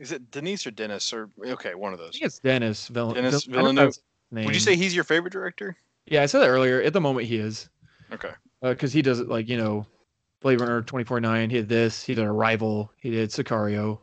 is 0.00 0.10
it 0.10 0.30
Denise 0.32 0.66
or 0.66 0.72
Dennis 0.72 1.12
or 1.12 1.30
okay, 1.46 1.74
one 1.76 1.92
of 1.92 2.00
I 2.00 2.04
those? 2.04 2.12
think 2.14 2.24
it's 2.24 2.40
Dennis 2.40 2.88
Vill- 2.88 3.12
Dennis 3.12 3.44
Vill- 3.44 3.58
I 3.58 3.62
don't 3.62 3.74
know 3.76 3.80
Villeneuve. 3.82 3.98
his 4.34 4.44
Would 4.46 4.54
you 4.54 4.60
say 4.60 4.74
he's 4.74 4.92
your 4.94 5.04
favorite 5.04 5.32
director? 5.32 5.76
Yeah, 6.10 6.22
I 6.22 6.26
said 6.26 6.40
that 6.40 6.48
earlier. 6.48 6.82
At 6.82 6.92
the 6.92 7.00
moment, 7.00 7.26
he 7.26 7.36
is 7.36 7.68
Okay. 8.12 8.30
because 8.62 8.92
he 8.92 9.02
does 9.02 9.20
it 9.20 9.28
like 9.28 9.48
you 9.48 9.56
know, 9.56 9.86
Blade 10.40 10.60
Runner 10.60 10.82
twenty 10.82 11.04
four 11.04 11.20
nine. 11.20 11.50
He 11.50 11.56
did 11.56 11.68
this. 11.68 12.02
He 12.02 12.14
did 12.14 12.24
Arrival. 12.24 12.90
He 12.96 13.10
did 13.10 13.30
Sicario. 13.30 14.00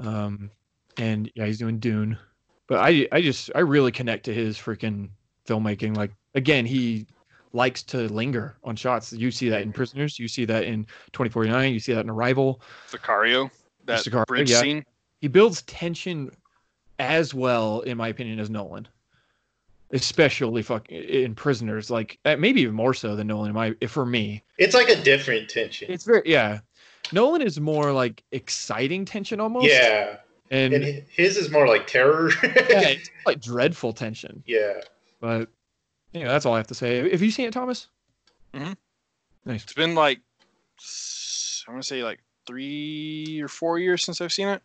Um, 0.00 0.50
and 0.96 1.30
yeah, 1.34 1.46
he's 1.46 1.58
doing 1.58 1.78
Dune. 1.78 2.18
But 2.66 2.78
I 2.80 3.08
I 3.12 3.22
just 3.22 3.50
I 3.54 3.60
really 3.60 3.92
connect 3.92 4.24
to 4.26 4.34
his 4.34 4.58
freaking 4.58 5.08
filmmaking. 5.46 5.96
Like 5.96 6.12
again, 6.34 6.66
he 6.66 7.06
likes 7.52 7.82
to 7.84 8.08
linger 8.12 8.56
on 8.62 8.76
shots. 8.76 9.12
You 9.12 9.30
see 9.30 9.48
that 9.48 9.62
in 9.62 9.72
Prisoners. 9.72 10.18
You 10.18 10.28
see 10.28 10.44
that 10.44 10.64
in 10.64 10.86
twenty 11.12 11.30
forty 11.30 11.48
nine. 11.48 11.72
You 11.72 11.80
see 11.80 11.94
that 11.94 12.04
in 12.04 12.10
Arrival. 12.10 12.60
Sicario. 12.90 13.50
That 13.86 14.04
Sicario, 14.04 14.26
bridge 14.26 14.50
yeah. 14.50 14.60
scene. 14.60 14.84
He 15.20 15.28
builds 15.28 15.62
tension 15.62 16.30
as 16.98 17.32
well, 17.32 17.80
in 17.80 17.96
my 17.96 18.08
opinion, 18.08 18.38
as 18.38 18.50
Nolan. 18.50 18.86
Especially 19.90 20.62
fuck 20.62 20.88
in 20.90 21.34
Prisoners, 21.34 21.90
like 21.90 22.18
uh, 22.26 22.36
maybe 22.36 22.60
even 22.60 22.74
more 22.74 22.92
so 22.92 23.16
than 23.16 23.26
Nolan. 23.26 23.48
In 23.50 23.54
my 23.54 23.74
for 23.88 24.04
me, 24.04 24.42
It's 24.58 24.74
like 24.74 24.88
a 24.90 25.00
different 25.02 25.48
tension. 25.48 25.90
it's 25.90 26.04
very 26.04 26.22
yeah. 26.26 26.60
Nolan 27.10 27.40
is 27.40 27.58
more 27.58 27.92
like 27.92 28.22
exciting 28.32 29.06
tension 29.06 29.40
almost. 29.40 29.72
yeah, 29.72 30.16
and, 30.50 30.74
and 30.74 30.84
his 31.08 31.38
is 31.38 31.50
more 31.50 31.66
like 31.66 31.86
terror. 31.86 32.30
yeah, 32.42 32.88
it's 32.88 33.10
like 33.24 33.40
dreadful 33.40 33.94
tension. 33.94 34.42
yeah. 34.46 34.74
But 35.20 35.48
yeah, 36.12 36.28
that's 36.28 36.44
all 36.44 36.52
I 36.52 36.58
have 36.58 36.66
to 36.66 36.74
say. 36.74 37.10
Have 37.10 37.22
you 37.22 37.30
seen 37.30 37.46
it, 37.48 37.52
Thomas? 37.52 37.88
Mhm. 38.52 38.76
Nice. 39.46 39.62
It's 39.64 39.72
been 39.72 39.94
like 39.94 40.20
I'm 41.66 41.74
gonna 41.74 41.82
say 41.82 42.02
like 42.02 42.20
three 42.46 43.40
or 43.42 43.48
four 43.48 43.78
years 43.78 44.04
since 44.04 44.20
I've 44.20 44.32
seen 44.32 44.48
it, 44.48 44.62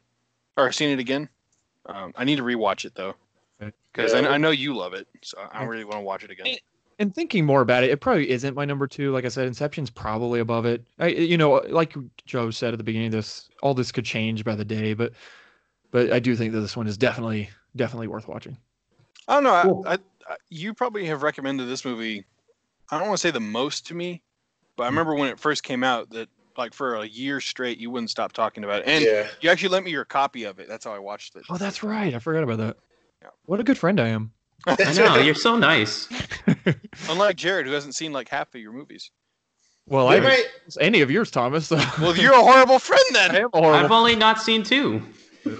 or 0.58 0.66
I've 0.68 0.76
seen 0.76 0.90
it 0.90 1.00
again. 1.00 1.30
Um, 1.86 2.14
I 2.18 2.24
need 2.26 2.38
to 2.38 2.44
rewatch 2.44 2.84
it 2.86 2.95
though, 2.95 3.10
Okay. 3.10 3.18
Because. 3.59 4.13
I, 4.13 4.21
I 4.21 4.38
know 4.38 4.51
you 4.51 4.75
love 4.75 4.93
it, 4.93 5.07
so 5.21 5.38
I 5.51 5.63
really 5.63 5.84
want 5.84 5.97
to 5.97 6.03
watch 6.03 6.23
it 6.23 6.31
again. 6.31 6.55
And 6.99 7.13
thinking 7.13 7.45
more 7.45 7.61
about 7.61 7.84
it, 7.84 7.89
it 7.89 8.01
probably 8.01 8.30
isn't 8.30 8.55
my 8.55 8.65
number 8.65 8.88
two. 8.88 9.11
Like 9.11 9.25
I 9.25 9.30
said, 9.30 9.47
Inception's 9.47 9.89
probably 9.89 10.39
above 10.39 10.65
it. 10.65 10.85
I, 10.99 11.07
you 11.07 11.38
know, 11.38 11.53
like 11.69 11.95
Joe 12.25 12.51
said 12.51 12.73
at 12.73 12.77
the 12.77 12.84
beginning 12.84 13.07
of 13.07 13.13
this, 13.13 13.49
all 13.61 13.73
this 13.73 13.91
could 13.91 14.05
change 14.05 14.43
by 14.43 14.55
the 14.55 14.65
day, 14.65 14.93
but 14.93 15.13
but 15.91 16.11
I 16.11 16.19
do 16.19 16.35
think 16.35 16.53
that 16.53 16.59
this 16.59 16.77
one 16.77 16.88
is 16.88 16.97
definitely 16.97 17.49
definitely 17.75 18.07
worth 18.07 18.27
watching. 18.27 18.57
I 19.27 19.35
don't 19.35 19.43
know. 19.43 19.61
Cool. 19.63 19.85
I, 19.88 19.93
I, 20.27 20.35
you 20.49 20.73
probably 20.73 21.05
have 21.05 21.23
recommended 21.23 21.65
this 21.65 21.84
movie. 21.84 22.25
I 22.91 22.99
don't 22.99 23.07
want 23.07 23.17
to 23.17 23.21
say 23.21 23.31
the 23.31 23.39
most 23.39 23.88
to 23.88 23.95
me, 23.95 24.21
but 24.75 24.84
I 24.84 24.88
hmm. 24.88 24.95
remember 24.95 25.15
when 25.15 25.30
it 25.30 25.39
first 25.39 25.63
came 25.63 25.84
out 25.84 26.09
that 26.11 26.30
like 26.57 26.73
for 26.73 26.97
a 26.97 27.05
year 27.05 27.41
straight 27.41 27.80
you 27.80 27.89
wouldn't 27.89 28.11
stop 28.11 28.34
talking 28.34 28.63
about 28.63 28.81
it, 28.81 28.88
and 28.88 29.03
yeah. 29.03 29.27
you 29.41 29.49
actually 29.49 29.69
lent 29.69 29.85
me 29.85 29.91
your 29.91 30.05
copy 30.05 30.43
of 30.43 30.59
it. 30.59 30.67
That's 30.67 30.85
how 30.85 30.93
I 30.93 30.99
watched 30.99 31.35
it. 31.35 31.43
Oh, 31.49 31.57
that's 31.57 31.81
right. 31.81 32.13
I 32.13 32.19
forgot 32.19 32.43
about 32.43 32.57
that. 32.59 32.77
Yeah. 33.24 33.30
What 33.45 33.60
a 33.60 33.64
good 33.64 33.78
friend 33.78 34.00
I 34.00 34.10
am. 34.10 34.32
I 34.68 34.94
know 34.94 35.18
you're 35.18 35.34
so 35.36 35.58
nice. 35.58 36.08
Unlike 37.10 37.36
Jared, 37.38 37.66
who 37.66 37.74
hasn't 37.74 37.95
seen 37.95 38.14
like 38.14 38.30
half 38.30 38.54
of 38.54 38.62
your 38.62 38.72
movies. 38.72 39.12
Well, 39.88 40.08
I 40.08 40.16
haven't 40.16 40.30
might, 40.30 40.45
seen 40.70 40.84
any 40.84 41.02
of 41.02 41.12
yours, 41.12 41.30
Thomas. 41.32 41.68
So 41.68 41.76
Well, 42.00 42.16
you're 42.16 42.34
a 42.34 42.41
horrible 42.41 42.80
friend 42.80 43.04
then. 43.12 43.32
I 43.32 43.34
then. 43.34 43.44
am 43.54 43.64
a 43.64 43.68
I've 43.70 43.91
only 43.91 44.16
not 44.16 44.41
seen 44.41 44.64
two. 44.64 45.02
we 45.45 45.54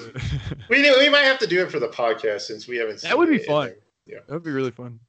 we 0.70 1.10
might 1.10 1.24
have 1.26 1.40
to 1.40 1.48
do 1.48 1.62
it 1.62 1.70
for 1.72 1.80
the 1.80 1.90
podcast 1.90 2.42
since 2.42 2.68
we 2.68 2.78
haven't. 2.78 3.00
Seen 3.00 3.10
That 3.10 3.18
would 3.18 3.30
be 3.30 3.36
it 3.36 3.42
in 3.42 3.48
fun. 3.48 3.74
there. 4.08 4.22
that 4.28 4.34
would 4.34 4.44
be 4.44 4.52
really 4.52 4.72
fun. 4.72 5.00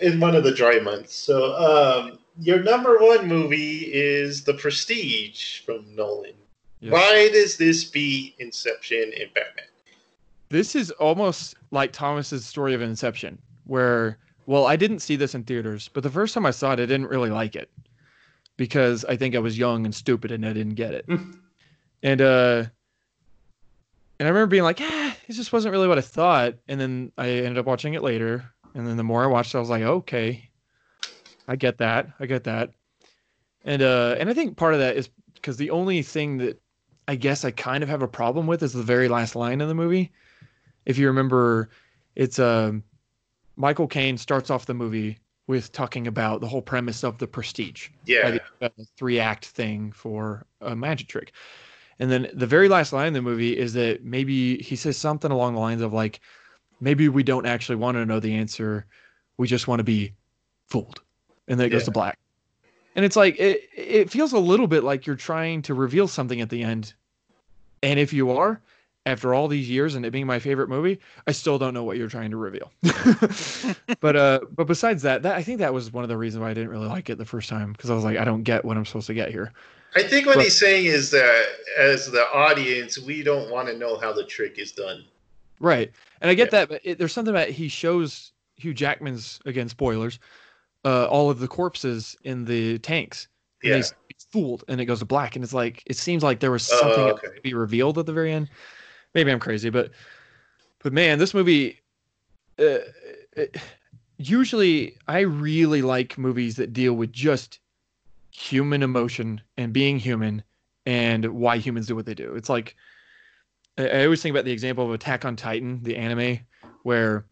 in 0.00 0.20
one 0.20 0.36
of 0.36 0.44
the 0.44 0.52
dry 0.54 0.78
months. 0.78 1.14
So, 1.14 1.54
um, 1.56 2.18
your 2.38 2.62
number 2.62 2.98
one 2.98 3.26
movie 3.26 3.90
is 3.92 4.44
The 4.44 4.54
Prestige 4.54 5.60
from 5.62 5.96
Nolan. 5.96 6.34
Yes. 6.80 6.92
Why 6.92 7.28
does 7.32 7.56
this 7.56 7.84
beat 7.84 8.36
Inception 8.38 9.12
and 9.18 9.32
Batman? 9.34 9.64
This 10.48 10.76
is 10.76 10.90
almost 10.92 11.56
like 11.70 11.92
Thomas's 11.92 12.46
story 12.46 12.74
of 12.74 12.82
Inception, 12.82 13.38
where 13.64 14.18
well, 14.46 14.66
I 14.66 14.76
didn't 14.76 15.00
see 15.00 15.16
this 15.16 15.34
in 15.34 15.42
theaters, 15.42 15.90
but 15.92 16.02
the 16.02 16.10
first 16.10 16.32
time 16.32 16.46
I 16.46 16.52
saw 16.52 16.72
it, 16.72 16.74
I 16.74 16.86
didn't 16.86 17.08
really 17.08 17.30
like 17.30 17.56
it 17.56 17.68
because 18.56 19.04
I 19.04 19.16
think 19.16 19.34
I 19.34 19.40
was 19.40 19.58
young 19.58 19.84
and 19.84 19.94
stupid 19.94 20.30
and 20.30 20.46
I 20.46 20.52
didn't 20.52 20.74
get 20.74 20.94
it. 20.94 21.06
And 22.02 22.20
uh, 22.20 22.64
and 24.18 24.28
I 24.28 24.30
remember 24.30 24.46
being 24.46 24.62
like, 24.62 24.80
ah, 24.80 25.16
this 25.26 25.36
just 25.36 25.52
wasn't 25.52 25.72
really 25.72 25.88
what 25.88 25.98
I 25.98 26.02
thought. 26.02 26.54
And 26.68 26.80
then 26.80 27.10
I 27.18 27.28
ended 27.28 27.58
up 27.58 27.66
watching 27.66 27.94
it 27.94 28.02
later, 28.02 28.44
and 28.74 28.86
then 28.86 28.96
the 28.96 29.02
more 29.02 29.24
I 29.24 29.26
watched, 29.26 29.54
it, 29.54 29.58
I 29.58 29.60
was 29.60 29.70
like, 29.70 29.82
okay, 29.82 30.48
I 31.48 31.56
get 31.56 31.78
that, 31.78 32.08
I 32.20 32.26
get 32.26 32.44
that. 32.44 32.70
And 33.64 33.82
uh, 33.82 34.16
and 34.20 34.28
I 34.28 34.34
think 34.34 34.56
part 34.56 34.74
of 34.74 34.80
that 34.80 34.96
is 34.96 35.08
because 35.34 35.56
the 35.56 35.70
only 35.70 36.02
thing 36.02 36.36
that 36.38 36.60
I 37.08 37.16
guess 37.16 37.44
I 37.44 37.50
kind 37.50 37.82
of 37.82 37.88
have 37.88 38.02
a 38.02 38.08
problem 38.08 38.46
with 38.46 38.62
is 38.62 38.72
the 38.72 38.82
very 38.82 39.08
last 39.08 39.34
line 39.34 39.60
in 39.60 39.68
the 39.68 39.74
movie. 39.74 40.12
If 40.86 40.98
you 40.98 41.08
remember, 41.08 41.68
it's 42.14 42.38
um, 42.38 42.82
Michael 43.56 43.88
Caine 43.88 44.16
starts 44.16 44.50
off 44.50 44.66
the 44.66 44.74
movie 44.74 45.18
with 45.48 45.72
talking 45.72 46.06
about 46.06 46.40
the 46.40 46.48
whole 46.48 46.62
premise 46.62 47.04
of 47.04 47.18
the 47.18 47.26
Prestige, 47.26 47.88
Yeah, 48.04 48.38
a 48.60 48.70
three 48.96 49.20
act 49.20 49.46
thing 49.46 49.92
for 49.92 50.46
a 50.60 50.74
magic 50.74 51.08
trick. 51.08 51.32
And 51.98 52.10
then 52.10 52.28
the 52.34 52.46
very 52.46 52.68
last 52.68 52.92
line 52.92 53.08
in 53.08 53.12
the 53.12 53.22
movie 53.22 53.56
is 53.56 53.72
that 53.74 54.04
maybe 54.04 54.58
he 54.58 54.76
says 54.76 54.96
something 54.96 55.30
along 55.30 55.54
the 55.54 55.60
lines 55.60 55.82
of 55.82 55.92
like, 55.92 56.20
maybe 56.80 57.08
we 57.08 57.22
don't 57.22 57.46
actually 57.46 57.76
want 57.76 57.96
to 57.96 58.04
know 58.04 58.20
the 58.20 58.34
answer, 58.34 58.86
we 59.38 59.46
just 59.46 59.68
want 59.68 59.80
to 59.80 59.84
be 59.84 60.12
fooled, 60.66 61.00
and 61.48 61.58
then 61.58 61.68
it 61.68 61.70
goes 61.70 61.84
to 61.84 61.90
black. 61.90 62.18
And 62.94 63.04
it's 63.04 63.16
like 63.16 63.38
it 63.38 63.68
it 63.76 64.10
feels 64.10 64.32
a 64.32 64.38
little 64.38 64.66
bit 64.66 64.82
like 64.82 65.06
you're 65.06 65.16
trying 65.16 65.62
to 65.62 65.74
reveal 65.74 66.08
something 66.08 66.40
at 66.40 66.50
the 66.50 66.62
end, 66.62 66.94
and 67.82 68.00
if 68.00 68.12
you 68.12 68.30
are, 68.32 68.60
after 69.06 69.32
all 69.32 69.48
these 69.48 69.70
years 69.70 69.94
and 69.94 70.04
it 70.04 70.10
being 70.10 70.26
my 70.26 70.38
favorite 70.38 70.68
movie, 70.68 70.98
I 71.26 71.32
still 71.32 71.58
don't 71.58 71.72
know 71.72 71.84
what 71.84 71.96
you're 71.96 72.08
trying 72.08 72.30
to 72.32 72.36
reveal. 72.36 72.70
but 74.00 74.16
uh, 74.16 74.40
but 74.54 74.66
besides 74.66 75.02
that, 75.02 75.22
that 75.22 75.36
I 75.36 75.42
think 75.42 75.58
that 75.60 75.72
was 75.72 75.92
one 75.92 76.04
of 76.04 76.08
the 76.08 76.16
reasons 76.16 76.42
why 76.42 76.50
I 76.50 76.54
didn't 76.54 76.70
really 76.70 76.88
like 76.88 77.08
it 77.08 77.16
the 77.16 77.24
first 77.24 77.48
time 77.48 77.72
because 77.72 77.88
I 77.88 77.94
was 77.94 78.04
like, 78.04 78.18
I 78.18 78.24
don't 78.24 78.42
get 78.42 78.64
what 78.64 78.76
I'm 78.76 78.84
supposed 78.84 79.06
to 79.06 79.14
get 79.14 79.30
here. 79.30 79.52
I 79.94 80.02
think 80.02 80.26
what 80.26 80.34
But- 80.36 80.44
he's 80.44 80.58
saying 80.58 80.86
is 80.86 81.10
that 81.12 81.46
as 81.78 82.10
the 82.10 82.26
audience, 82.34 82.98
we 82.98 83.22
don't 83.22 83.50
want 83.50 83.68
to 83.68 83.78
know 83.78 83.96
how 83.96 84.12
the 84.12 84.24
trick 84.24 84.58
is 84.58 84.72
done. 84.72 85.04
Right. 85.60 85.90
And 86.20 86.30
I 86.30 86.34
get 86.34 86.48
Yeah. 86.48 86.50
that, 86.60 86.68
but 86.68 86.80
it, 86.84 86.98
there's 86.98 87.12
something 87.14 87.32
about 87.34 87.48
he 87.48 87.68
shows 87.68 88.32
Hugh 88.56 88.74
Jackman's 88.74 89.38
again 89.46 89.68
spoilers, 89.68 90.18
uh, 90.84 91.06
all 91.06 91.30
of 91.30 91.38
the 91.38 91.48
corpses 91.48 92.16
in 92.24 92.44
the 92.44 92.78
tanks. 92.80 93.28
And 93.62 93.70
Yeah. 93.70 93.76
he's, 93.76 93.94
he's 94.08 94.26
fooled, 94.30 94.64
and 94.68 94.80
it 94.80 94.84
goes 94.84 94.98
to 94.98 95.06
black, 95.06 95.34
and 95.34 95.42
it's 95.42 95.54
like 95.54 95.82
it 95.86 95.96
seems 95.96 96.22
like 96.22 96.40
there 96.40 96.50
was 96.50 96.64
something 96.64 96.90
Oh, 97.00 97.06
that 97.06 97.14
okay. 97.14 97.36
to 97.36 97.40
be 97.40 97.54
revealed 97.54 97.96
at 97.98 98.04
the 98.04 98.12
very 98.12 98.32
end. 98.32 98.50
Maybe 99.16 99.32
I'm 99.32 99.40
crazy, 99.40 99.70
but 99.70 99.90
but 100.82 100.92
man, 100.92 101.18
this 101.18 101.32
movie. 101.32 101.80
Uh, 102.58 102.84
it, 103.32 103.56
usually, 104.18 104.96
I 105.08 105.20
really 105.20 105.80
like 105.80 106.18
movies 106.18 106.56
that 106.56 106.74
deal 106.74 106.92
with 106.92 107.12
just 107.12 107.58
human 108.30 108.82
emotion 108.82 109.40
and 109.56 109.72
being 109.72 109.98
human 109.98 110.42
and 110.84 111.24
why 111.28 111.56
humans 111.56 111.86
do 111.86 111.96
what 111.96 112.04
they 112.04 112.14
do. 112.14 112.34
It's 112.34 112.50
like 112.50 112.76
I, 113.78 114.04
always 114.04 114.20
think 114.20 114.34
about 114.34 114.44
the 114.44 114.52
example 114.52 114.84
of 114.84 114.90
Attack 114.92 115.24
on 115.24 115.34
Titan, 115.34 115.82
the 115.82 115.96
anime, 115.96 116.40
where 116.82 117.24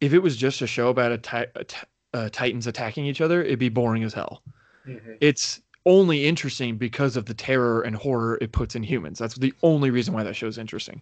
if 0.00 0.14
it 0.14 0.20
was 0.20 0.38
just 0.38 0.62
a 0.62 0.66
show 0.66 0.88
about 0.88 1.12
a, 1.12 1.18
ti- 1.18 1.52
a 1.54 1.64
ti- 1.64 1.86
uh, 2.14 2.28
titans 2.32 2.66
attacking 2.66 3.04
each 3.04 3.20
other, 3.20 3.42
it'd 3.42 3.58
be 3.58 3.68
boring 3.68 4.04
as 4.04 4.14
hell. 4.14 4.42
Mhm. 4.86 5.18
It's 5.20 5.60
only 5.86 6.26
interesting 6.26 6.76
because 6.76 7.16
of 7.16 7.26
the 7.26 7.34
terror 7.34 7.82
and 7.82 7.96
horror 7.96 8.38
it 8.40 8.52
puts 8.52 8.74
in 8.74 8.82
humans. 8.82 9.18
That's 9.18 9.36
the 9.36 9.54
only 9.62 9.90
reason 9.90 10.14
why 10.14 10.22
that 10.22 10.36
show's 10.36 10.58
interesting, 10.58 11.00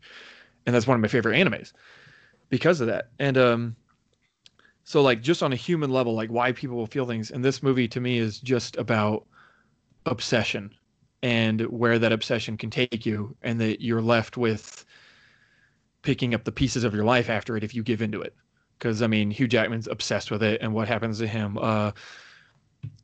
and 0.66 0.74
that's 0.74 0.86
one 0.86 0.94
of 0.94 1.00
my 1.00 1.08
favorite 1.08 1.36
animes 1.36 1.72
because 2.48 2.80
of 2.80 2.86
that. 2.86 3.10
And 3.18 3.36
um, 3.36 3.76
so 4.84 5.02
like 5.02 5.20
just 5.20 5.42
on 5.42 5.52
a 5.52 5.56
human 5.56 5.90
level, 5.90 6.14
like 6.14 6.30
why 6.30 6.52
people 6.52 6.76
will 6.76 6.86
feel 6.86 7.06
things. 7.06 7.30
And 7.30 7.44
this 7.44 7.62
movie 7.62 7.88
to 7.88 8.00
me 8.00 8.18
is 8.18 8.38
just 8.38 8.76
about 8.76 9.26
obsession 10.06 10.74
and 11.22 11.62
where 11.62 11.98
that 11.98 12.12
obsession 12.12 12.56
can 12.56 12.70
take 12.70 13.04
you, 13.04 13.36
and 13.42 13.60
that 13.60 13.82
you're 13.82 14.00
left 14.00 14.36
with 14.36 14.84
picking 16.02 16.32
up 16.32 16.44
the 16.44 16.52
pieces 16.52 16.84
of 16.84 16.94
your 16.94 17.04
life 17.04 17.28
after 17.28 17.56
it 17.56 17.64
if 17.64 17.74
you 17.74 17.82
give 17.82 18.02
into 18.02 18.22
it. 18.22 18.34
Because 18.78 19.02
I 19.02 19.08
mean, 19.08 19.30
Hugh 19.30 19.48
Jackman's 19.48 19.88
obsessed 19.88 20.30
with 20.30 20.44
it, 20.44 20.62
and 20.62 20.72
what 20.72 20.86
happens 20.86 21.18
to 21.18 21.26
him? 21.26 21.58
Uh, 21.60 21.90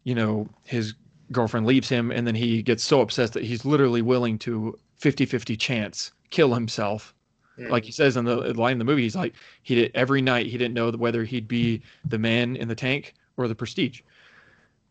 you 0.04 0.14
know, 0.14 0.48
his 0.62 0.94
girlfriend 1.32 1.66
leaves 1.66 1.88
him, 1.88 2.10
and 2.10 2.26
then 2.26 2.34
he 2.34 2.62
gets 2.62 2.84
so 2.84 3.00
obsessed 3.00 3.32
that 3.34 3.44
he's 3.44 3.64
literally 3.64 4.02
willing 4.02 4.38
to 4.40 4.78
50-50 5.00 5.58
chance 5.58 6.12
kill 6.30 6.54
himself 6.54 7.14
Mhm. 7.58 7.70
like 7.70 7.84
he 7.84 7.92
says 7.92 8.16
in 8.16 8.24
the 8.24 8.36
line 8.54 8.72
in 8.72 8.78
the 8.78 8.84
movie, 8.84 9.02
he's 9.02 9.14
like 9.14 9.34
he 9.62 9.76
did 9.76 9.92
every 9.94 10.20
night. 10.20 10.46
He 10.46 10.58
didn't 10.58 10.74
know 10.74 10.90
whether 10.90 11.22
he'd 11.22 11.46
be 11.46 11.82
the 12.08 12.18
man 12.18 12.56
in 12.56 12.66
the 12.66 12.74
tank 12.74 13.14
or 13.36 13.46
the 13.46 13.54
prestige, 13.54 14.00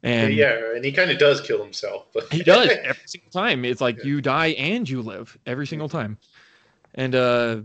and 0.02 0.34
yeah, 0.34 0.74
and 0.74 0.86
he 0.86 0.94
kind 0.94 1.12
of 1.12 1.18
does 1.18 1.42
kill 1.42 1.62
himself. 1.62 2.06
But 2.14 2.32
he 2.32 2.42
does 2.42 2.70
every 2.84 3.04
single 3.06 3.32
time. 3.32 3.66
It's 3.66 3.82
like 3.82 3.98
Yeah. 3.98 4.06
you 4.06 4.22
die 4.22 4.48
and 4.52 4.90
you 4.90 5.02
live 5.02 5.38
every 5.46 5.68
single 5.68 5.90
time, 5.90 6.18
and 6.96 7.14
uh, 7.16 7.58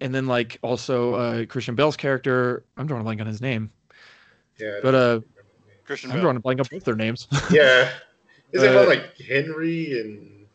and 0.00 0.14
then 0.14 0.26
like 0.28 0.58
also 0.62 1.14
uh, 1.14 1.46
Christian 1.46 1.74
Bale's 1.74 1.96
character. 1.96 2.62
I'm 2.76 2.86
drawing 2.86 3.00
a 3.00 3.04
blank 3.04 3.20
on 3.20 3.26
his 3.26 3.40
name, 3.40 3.70
yeah, 4.60 4.78
but 4.82 4.94
uh, 4.94 5.20
Christian 5.84 6.10
I'm 6.10 6.16
Bale. 6.16 6.22
drawing 6.22 6.36
a 6.36 6.40
blank 6.40 6.60
on 6.60 6.66
both 6.70 6.84
their 6.84 6.94
names. 6.96 7.28
yeah. 7.50 7.90
Is 8.52 8.62
it 8.62 8.74
Uh, 8.74 8.80
one 8.80 8.88
like 8.88 9.16
Henry 9.18 10.00
and 10.00 10.46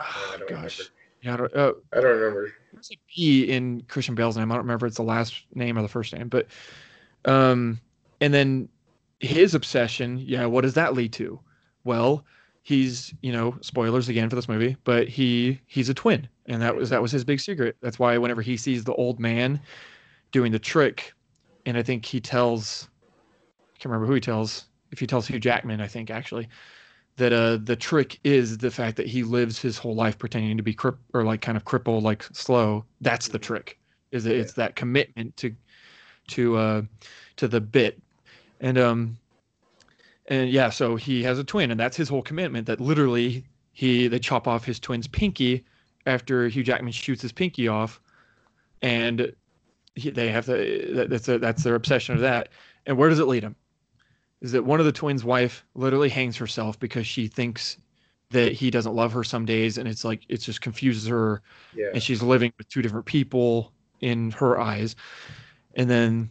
oh, 0.00 0.32
I 0.34 0.38
don't 0.38 0.48
gosh, 0.48 0.78
remember. 0.78 0.92
yeah, 1.22 1.34
I 1.34 1.36
don't, 1.36 1.54
uh, 1.54 1.72
I 1.92 2.00
don't 2.00 2.18
remember. 2.18 2.52
there's 2.72 2.90
a 2.92 2.96
B 3.14 3.44
in 3.44 3.82
Christian 3.88 4.14
Bale's 4.14 4.36
name. 4.36 4.50
I 4.52 4.54
don't 4.56 4.64
remember 4.64 4.86
if 4.86 4.90
it's 4.90 4.96
the 4.98 5.02
last 5.02 5.42
name 5.54 5.78
or 5.78 5.82
the 5.82 5.88
first 5.88 6.12
name, 6.14 6.28
but 6.28 6.46
um, 7.24 7.80
and 8.20 8.32
then 8.34 8.68
his 9.20 9.54
obsession, 9.54 10.18
yeah, 10.18 10.44
what 10.46 10.60
does 10.62 10.74
that 10.74 10.92
lead 10.94 11.12
to? 11.14 11.40
Well, 11.84 12.24
he's 12.62 13.14
you 13.22 13.32
know 13.32 13.56
spoilers 13.62 14.08
again 14.08 14.28
for 14.28 14.36
this 14.36 14.48
movie, 14.48 14.76
but 14.84 15.08
he 15.08 15.58
he's 15.66 15.88
a 15.88 15.94
twin, 15.94 16.28
and 16.46 16.60
that 16.60 16.76
was 16.76 16.90
that 16.90 17.00
was 17.00 17.10
his 17.10 17.24
big 17.24 17.40
secret. 17.40 17.76
That's 17.80 17.98
why 17.98 18.18
whenever 18.18 18.42
he 18.42 18.56
sees 18.58 18.84
the 18.84 18.94
old 18.94 19.18
man 19.18 19.60
doing 20.32 20.52
the 20.52 20.58
trick, 20.58 21.14
and 21.64 21.78
I 21.78 21.82
think 21.82 22.04
he 22.04 22.20
tells, 22.20 22.88
I 23.74 23.78
can't 23.78 23.86
remember 23.86 24.06
who 24.06 24.14
he 24.14 24.20
tells. 24.20 24.66
If 24.96 25.00
he 25.00 25.06
tells 25.06 25.26
Hugh 25.26 25.38
Jackman, 25.38 25.82
I 25.82 25.88
think 25.88 26.10
actually 26.10 26.48
that 27.16 27.30
uh 27.30 27.58
the 27.62 27.76
trick 27.76 28.18
is 28.24 28.56
the 28.56 28.70
fact 28.70 28.96
that 28.96 29.06
he 29.06 29.22
lives 29.22 29.60
his 29.60 29.76
whole 29.76 29.94
life 29.94 30.18
pretending 30.18 30.56
to 30.56 30.62
be 30.62 30.72
crip 30.72 30.96
or 31.12 31.22
like 31.22 31.42
kind 31.42 31.54
of 31.54 31.66
crippled 31.66 32.02
like 32.02 32.22
slow. 32.32 32.82
That's 33.02 33.28
the 33.28 33.38
trick 33.38 33.78
is 34.10 34.24
that 34.24 34.34
it's 34.34 34.54
that 34.54 34.74
commitment 34.74 35.36
to 35.36 35.54
to 36.28 36.56
uh 36.56 36.82
to 37.36 37.46
the 37.46 37.60
bit. 37.60 38.00
And 38.62 38.78
um 38.78 39.18
and 40.28 40.48
yeah 40.48 40.70
so 40.70 40.96
he 40.96 41.22
has 41.24 41.38
a 41.38 41.44
twin 41.44 41.70
and 41.70 41.78
that's 41.78 41.98
his 41.98 42.08
whole 42.08 42.22
commitment 42.22 42.66
that 42.66 42.80
literally 42.80 43.44
he 43.74 44.08
they 44.08 44.18
chop 44.18 44.48
off 44.48 44.64
his 44.64 44.80
twin's 44.80 45.06
pinky 45.06 45.62
after 46.06 46.48
Hugh 46.48 46.64
Jackman 46.64 46.92
shoots 46.92 47.20
his 47.20 47.32
pinky 47.32 47.68
off 47.68 48.00
and 48.80 49.30
he, 49.94 50.08
they 50.08 50.30
have 50.30 50.46
to 50.46 51.06
that's 51.06 51.28
a, 51.28 51.36
that's 51.38 51.64
their 51.64 51.74
obsession 51.74 52.14
of 52.14 52.22
that. 52.22 52.48
And 52.86 52.96
where 52.96 53.10
does 53.10 53.18
it 53.18 53.26
lead 53.26 53.42
him 53.42 53.56
is 54.40 54.52
that 54.52 54.64
one 54.64 54.80
of 54.80 54.86
the 54.86 54.92
twins' 54.92 55.24
wife 55.24 55.64
literally 55.74 56.08
hangs 56.08 56.36
herself 56.36 56.78
because 56.78 57.06
she 57.06 57.28
thinks 57.28 57.78
that 58.30 58.52
he 58.52 58.70
doesn't 58.70 58.94
love 58.94 59.12
her 59.12 59.24
some 59.24 59.44
days, 59.44 59.78
and 59.78 59.88
it's 59.88 60.04
like 60.04 60.22
it 60.28 60.38
just 60.38 60.60
confuses 60.60 61.06
her, 61.08 61.42
Yeah, 61.72 61.92
and 61.92 62.02
she's 62.02 62.22
living 62.22 62.52
with 62.58 62.68
two 62.68 62.82
different 62.82 63.06
people 63.06 63.72
in 64.00 64.30
her 64.32 64.60
eyes, 64.60 64.96
and 65.76 65.90
then 65.90 66.30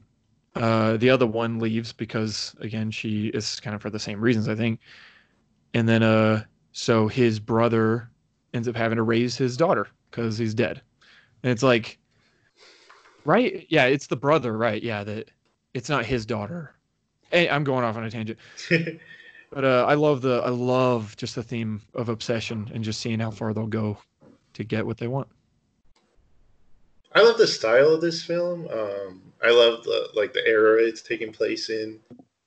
uh, 0.56 0.98
the 0.98 1.10
other 1.11 1.27
one 1.27 1.60
leaves 1.60 1.94
because 1.94 2.56
again 2.61 2.91
she 2.91 3.27
is 3.30 3.60
kind 3.61 3.76
of 3.76 3.82
for 3.82 3.90
the 3.91 3.99
same 3.99 4.22
reasons 4.22 4.49
I 4.49 4.56
think, 4.56 4.82
and 5.73 5.88
then 5.88 6.03
uh 6.03 6.45
so 6.72 7.07
his 7.07 7.40
brother 7.40 8.11
ends 8.53 8.68
up 8.68 8.76
having 8.76 8.98
to 8.98 9.03
raise 9.03 9.38
his 9.38 9.57
daughter 9.57 9.88
because 10.11 10.38
he's 10.38 10.53
dead, 10.53 10.82
and 11.44 11.52
it's 11.52 11.64
like, 11.64 11.99
right? 13.23 13.65
Yeah, 13.69 13.86
it's 13.86 14.07
the 14.07 14.15
brother, 14.15 14.57
right? 14.57 14.82
Yeah, 14.82 15.03
that 15.03 15.32
it's 15.73 15.90
not 15.90 16.06
his 16.06 16.26
daughter. 16.26 16.74
Hey, 17.31 17.49
I'm 17.49 17.64
going 17.64 17.84
off 17.84 17.97
on 17.97 18.03
a 18.03 18.11
tangent. 18.11 18.39
But 19.56 19.64
uh, 19.64 19.85
I 19.88 19.93
love 19.93 20.22
the 20.22 20.41
I 20.43 20.49
love 20.49 21.15
just 21.15 21.35
the 21.35 21.43
theme 21.43 21.81
of 21.93 22.10
obsession 22.10 22.69
and 22.73 22.84
just 22.84 22.99
seeing 22.99 23.19
how 23.22 23.31
far 23.31 23.53
they'll 23.53 23.68
go 23.68 23.97
to 24.53 24.64
get 24.65 24.85
what 24.85 24.97
they 24.97 25.07
want. 25.07 25.30
I 27.14 27.22
love 27.22 27.38
the 27.38 27.47
style 27.47 27.93
of 27.93 28.02
this 28.02 28.22
film. 28.22 28.68
Um, 28.68 29.22
I 29.41 29.52
love 29.52 29.84
the 29.85 30.10
like 30.14 30.34
the 30.34 30.45
era 30.45 30.84
it's 30.84 31.02
taking 31.02 31.31
place 31.31 31.69
in, 31.69 31.99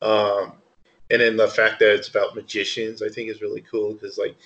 um, 0.02 0.52
and 1.10 1.22
then 1.22 1.38
the 1.38 1.48
fact 1.48 1.78
that 1.78 1.94
it's 1.94 2.08
about 2.08 2.34
magicians. 2.34 3.02
I 3.02 3.08
think 3.08 3.30
is 3.30 3.40
really 3.40 3.62
cool 3.62 3.94
because 3.94 4.18
like 4.18 4.36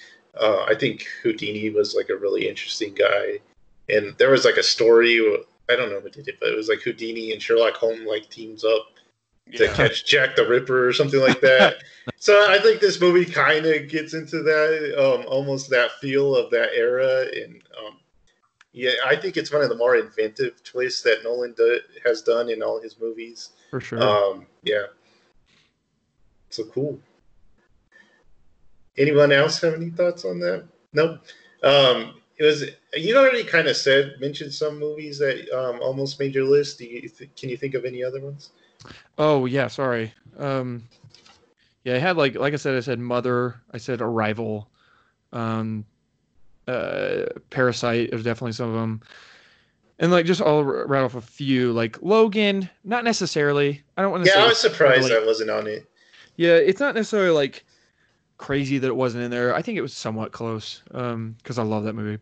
uh, 0.41 0.65
I 0.69 0.77
think 0.77 1.07
Houdini 1.25 1.71
was 1.71 1.97
like 1.97 2.11
a 2.11 2.17
really 2.17 2.49
interesting 2.49 2.95
guy, 2.95 3.41
and 3.89 4.17
there 4.19 4.31
was 4.31 4.45
like 4.45 4.57
a 4.57 4.63
story. 4.63 5.19
I 5.69 5.75
don't 5.75 5.91
know 5.91 6.01
who 6.01 6.11
did 6.11 6.29
it, 6.29 6.39
but 6.39 6.51
it 6.51 6.57
was 6.57 6.69
like 6.69 6.83
Houdini 6.83 7.33
and 7.33 7.43
Sherlock 7.43 7.75
Holmes 7.75 8.07
like 8.07 8.29
teams 8.29 8.65
up 8.65 8.87
to 9.55 9.65
Yeah. 9.65 9.73
catch 9.73 10.05
Jack 10.05 10.37
the 10.37 10.47
Ripper 10.47 10.87
or 10.89 10.93
something 10.93 11.21
like 11.21 11.41
that. 11.41 11.83
so 12.17 12.47
I 12.51 12.59
think 12.59 12.81
this 12.81 13.01
movie 13.01 13.25
kind 13.25 13.67
of 13.67 13.89
gets 13.89 14.15
into 14.15 14.43
that, 14.43 14.95
um, 14.99 15.25
almost 15.27 15.69
that 15.71 15.93
feel 16.01 16.35
of 16.37 16.51
that 16.51 16.71
era, 16.75 17.27
and 17.35 17.63
um, 17.85 17.99
yeah, 18.73 18.93
I 19.05 19.17
think 19.17 19.37
it's 19.37 19.53
one 19.53 19.63
of 19.63 19.69
the 19.69 19.77
more 19.77 19.97
inventive 19.97 20.63
twists 20.65 21.03
that 21.03 21.23
Nolan 21.25 21.53
do- 21.57 21.81
has 22.05 22.23
done 22.23 22.49
in 22.49 22.63
all 22.63 22.81
his 22.81 22.99
movies. 22.99 23.51
For 23.71 23.81
sure. 23.81 24.03
Um, 24.03 24.47
yeah, 24.63 24.85
so 26.51 26.65
cool. 26.65 26.99
Anyone 28.99 29.33
else 29.33 29.61
have 29.63 29.75
any 29.75 29.91
thoughts 29.91 30.25
on 30.25 30.39
that? 30.41 30.65
No. 30.93 31.19
Um, 31.63 32.15
it 32.37 32.45
was 32.45 32.65
you 32.95 33.17
already 33.17 33.45
kind 33.45 33.69
of 33.69 33.77
said 33.77 34.15
mentioned 34.21 34.53
some 34.53 34.79
movies 34.79 35.19
that 35.19 35.49
um, 35.51 35.81
almost 35.81 36.19
made 36.19 36.35
your 36.35 36.45
list. 36.45 36.79
Do 36.79 36.85
you 36.85 37.09
th- 37.09 37.31
can 37.37 37.49
you 37.49 37.57
think 37.57 37.75
of 37.75 37.85
any 37.85 38.03
other 38.05 38.21
ones? 38.21 38.51
Oh 39.19 39.47
yeah, 39.47 39.69
sorry. 39.69 40.13
Um, 40.39 40.85
yeah, 41.85 41.97
I 41.97 41.99
had 41.99 42.17
like 42.17 42.35
like 42.35 42.53
I 42.53 42.57
said, 42.57 42.77
I 42.77 42.81
said 42.81 42.99
Mother. 42.99 43.61
I 43.73 43.79
said 43.79 44.01
Arrival. 44.01 44.69
Um, 45.33 45.85
uh, 46.69 47.25
Parasite. 47.51 48.11
There's 48.11 48.25
definitely 48.25 48.53
some 48.53 48.69
of 48.69 48.75
them. 48.75 49.03
And 49.99 50.11
like 50.11 50.27
just 50.27 50.41
all 50.41 50.59
r- 50.59 50.87
right 50.87 51.03
off 51.03 51.15
a 51.15 51.21
few, 51.21 51.73
like 51.73 52.01
Logan, 52.03 52.69
not 52.85 53.05
necessarily. 53.05 53.83
I 53.97 54.03
don't 54.03 54.11
want 54.11 54.25
to 54.25 54.31
say 54.31 54.39
Yeah, 54.39 54.45
I 54.45 54.49
was 54.49 54.59
surprised 54.59 55.13
I 55.13 55.25
wasn't 55.25 55.51
on 55.51 55.67
it. 55.67 55.87
Yeah, 56.37 56.55
it's 56.55 56.81
not 56.81 56.95
necessarily 56.95 57.31
like 57.31 57.65
crazy 58.39 58.79
that 58.79 58.87
it 58.87 58.97
wasn't 58.97 59.25
in 59.25 59.31
there. 59.31 59.55
I 59.55 59.63
think 59.63 59.79
it 59.79 59.83
was 59.83 59.95
somewhat 59.95 60.33
close 60.33 60.83
um 60.93 61.37
because 61.39 61.59
I 61.59 61.63
love 61.63 61.85
that 61.85 61.95
movie. 61.95 62.21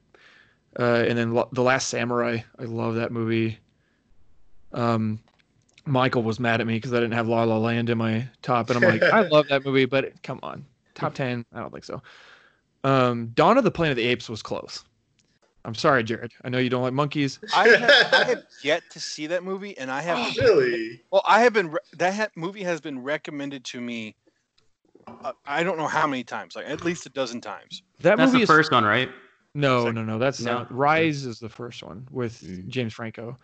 Uh, 0.78 1.04
and 1.08 1.18
then 1.18 1.32
Lo- 1.32 1.48
the 1.52 1.62
Last 1.62 1.88
Samurai, 1.88 2.38
I 2.58 2.64
love 2.64 2.94
that 2.96 3.12
movie. 3.12 3.58
Um, 4.72 5.20
Michael 5.90 6.22
was 6.22 6.40
mad 6.40 6.60
at 6.60 6.66
me 6.66 6.74
because 6.74 6.92
I 6.92 6.96
didn't 6.96 7.12
have 7.14 7.28
La 7.28 7.44
La 7.44 7.58
Land 7.58 7.90
in 7.90 7.98
my 7.98 8.28
top, 8.42 8.70
and 8.70 8.76
I'm 8.76 8.82
like, 8.82 9.02
I 9.02 9.20
love 9.22 9.48
that 9.48 9.64
movie, 9.64 9.84
but 9.84 10.22
come 10.22 10.40
on, 10.42 10.64
top 10.94 11.14
ten? 11.14 11.44
I 11.52 11.60
don't 11.60 11.72
think 11.72 11.84
so. 11.84 12.02
Um, 12.84 13.28
Dawn 13.34 13.58
of 13.58 13.64
the 13.64 13.70
Planet 13.70 13.92
of 13.92 13.96
the 13.96 14.06
Apes 14.06 14.28
was 14.28 14.42
close. 14.42 14.84
I'm 15.64 15.74
sorry, 15.74 16.02
Jared. 16.02 16.32
I 16.42 16.48
know 16.48 16.58
you 16.58 16.70
don't 16.70 16.82
like 16.82 16.94
monkeys. 16.94 17.38
I 17.54 17.68
have, 17.68 17.90
I 18.12 18.24
have 18.24 18.44
yet 18.62 18.82
to 18.90 19.00
see 19.00 19.26
that 19.26 19.44
movie, 19.44 19.76
and 19.76 19.90
I 19.90 20.00
have 20.00 20.36
really? 20.38 21.02
Well, 21.10 21.22
I 21.26 21.40
have 21.40 21.52
been 21.52 21.70
re- 21.72 21.78
that 21.98 22.14
ha- 22.14 22.28
movie 22.36 22.62
has 22.62 22.80
been 22.80 23.02
recommended 23.02 23.64
to 23.66 23.80
me 23.80 24.16
uh, 25.24 25.32
I 25.46 25.62
don't 25.62 25.78
know 25.78 25.86
how 25.86 26.06
many 26.06 26.24
times, 26.24 26.56
like 26.56 26.66
at 26.66 26.84
least 26.84 27.06
a 27.06 27.10
dozen 27.10 27.40
times. 27.40 27.82
That 28.00 28.16
That's 28.16 28.32
movie 28.32 28.38
the 28.38 28.42
is 28.44 28.48
first 28.48 28.72
one, 28.72 28.84
right? 28.84 29.08
No, 29.54 29.90
no, 29.90 30.04
no. 30.04 30.18
That's 30.18 30.40
No. 30.40 30.58
not. 30.58 30.72
Rise 30.72 31.24
is 31.26 31.38
the 31.38 31.48
first 31.48 31.82
one 31.82 32.06
with 32.10 32.40
Mm. 32.42 32.68
James 32.68 32.94
Franco. 32.94 33.36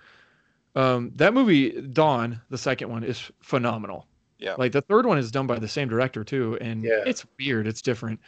Um, 0.77 1.11
that 1.17 1.35
movie, 1.35 1.71
Dawn, 1.81 2.41
the 2.51 2.59
second 2.59 2.91
one, 2.91 3.03
is 3.03 3.31
phenomenal. 3.43 4.07
Yeah. 4.39 4.55
Like 4.59 4.73
the 4.73 4.83
third 4.83 5.07
one 5.07 5.17
is 5.19 5.31
done 5.31 5.47
by 5.47 5.59
the 5.59 5.67
same 5.69 5.89
director 5.89 6.23
too, 6.23 6.59
and 6.61 6.85
Yeah. 6.85 7.03
it's 7.07 7.25
weird. 7.39 7.67
It's 7.67 7.81
different. 7.83 8.21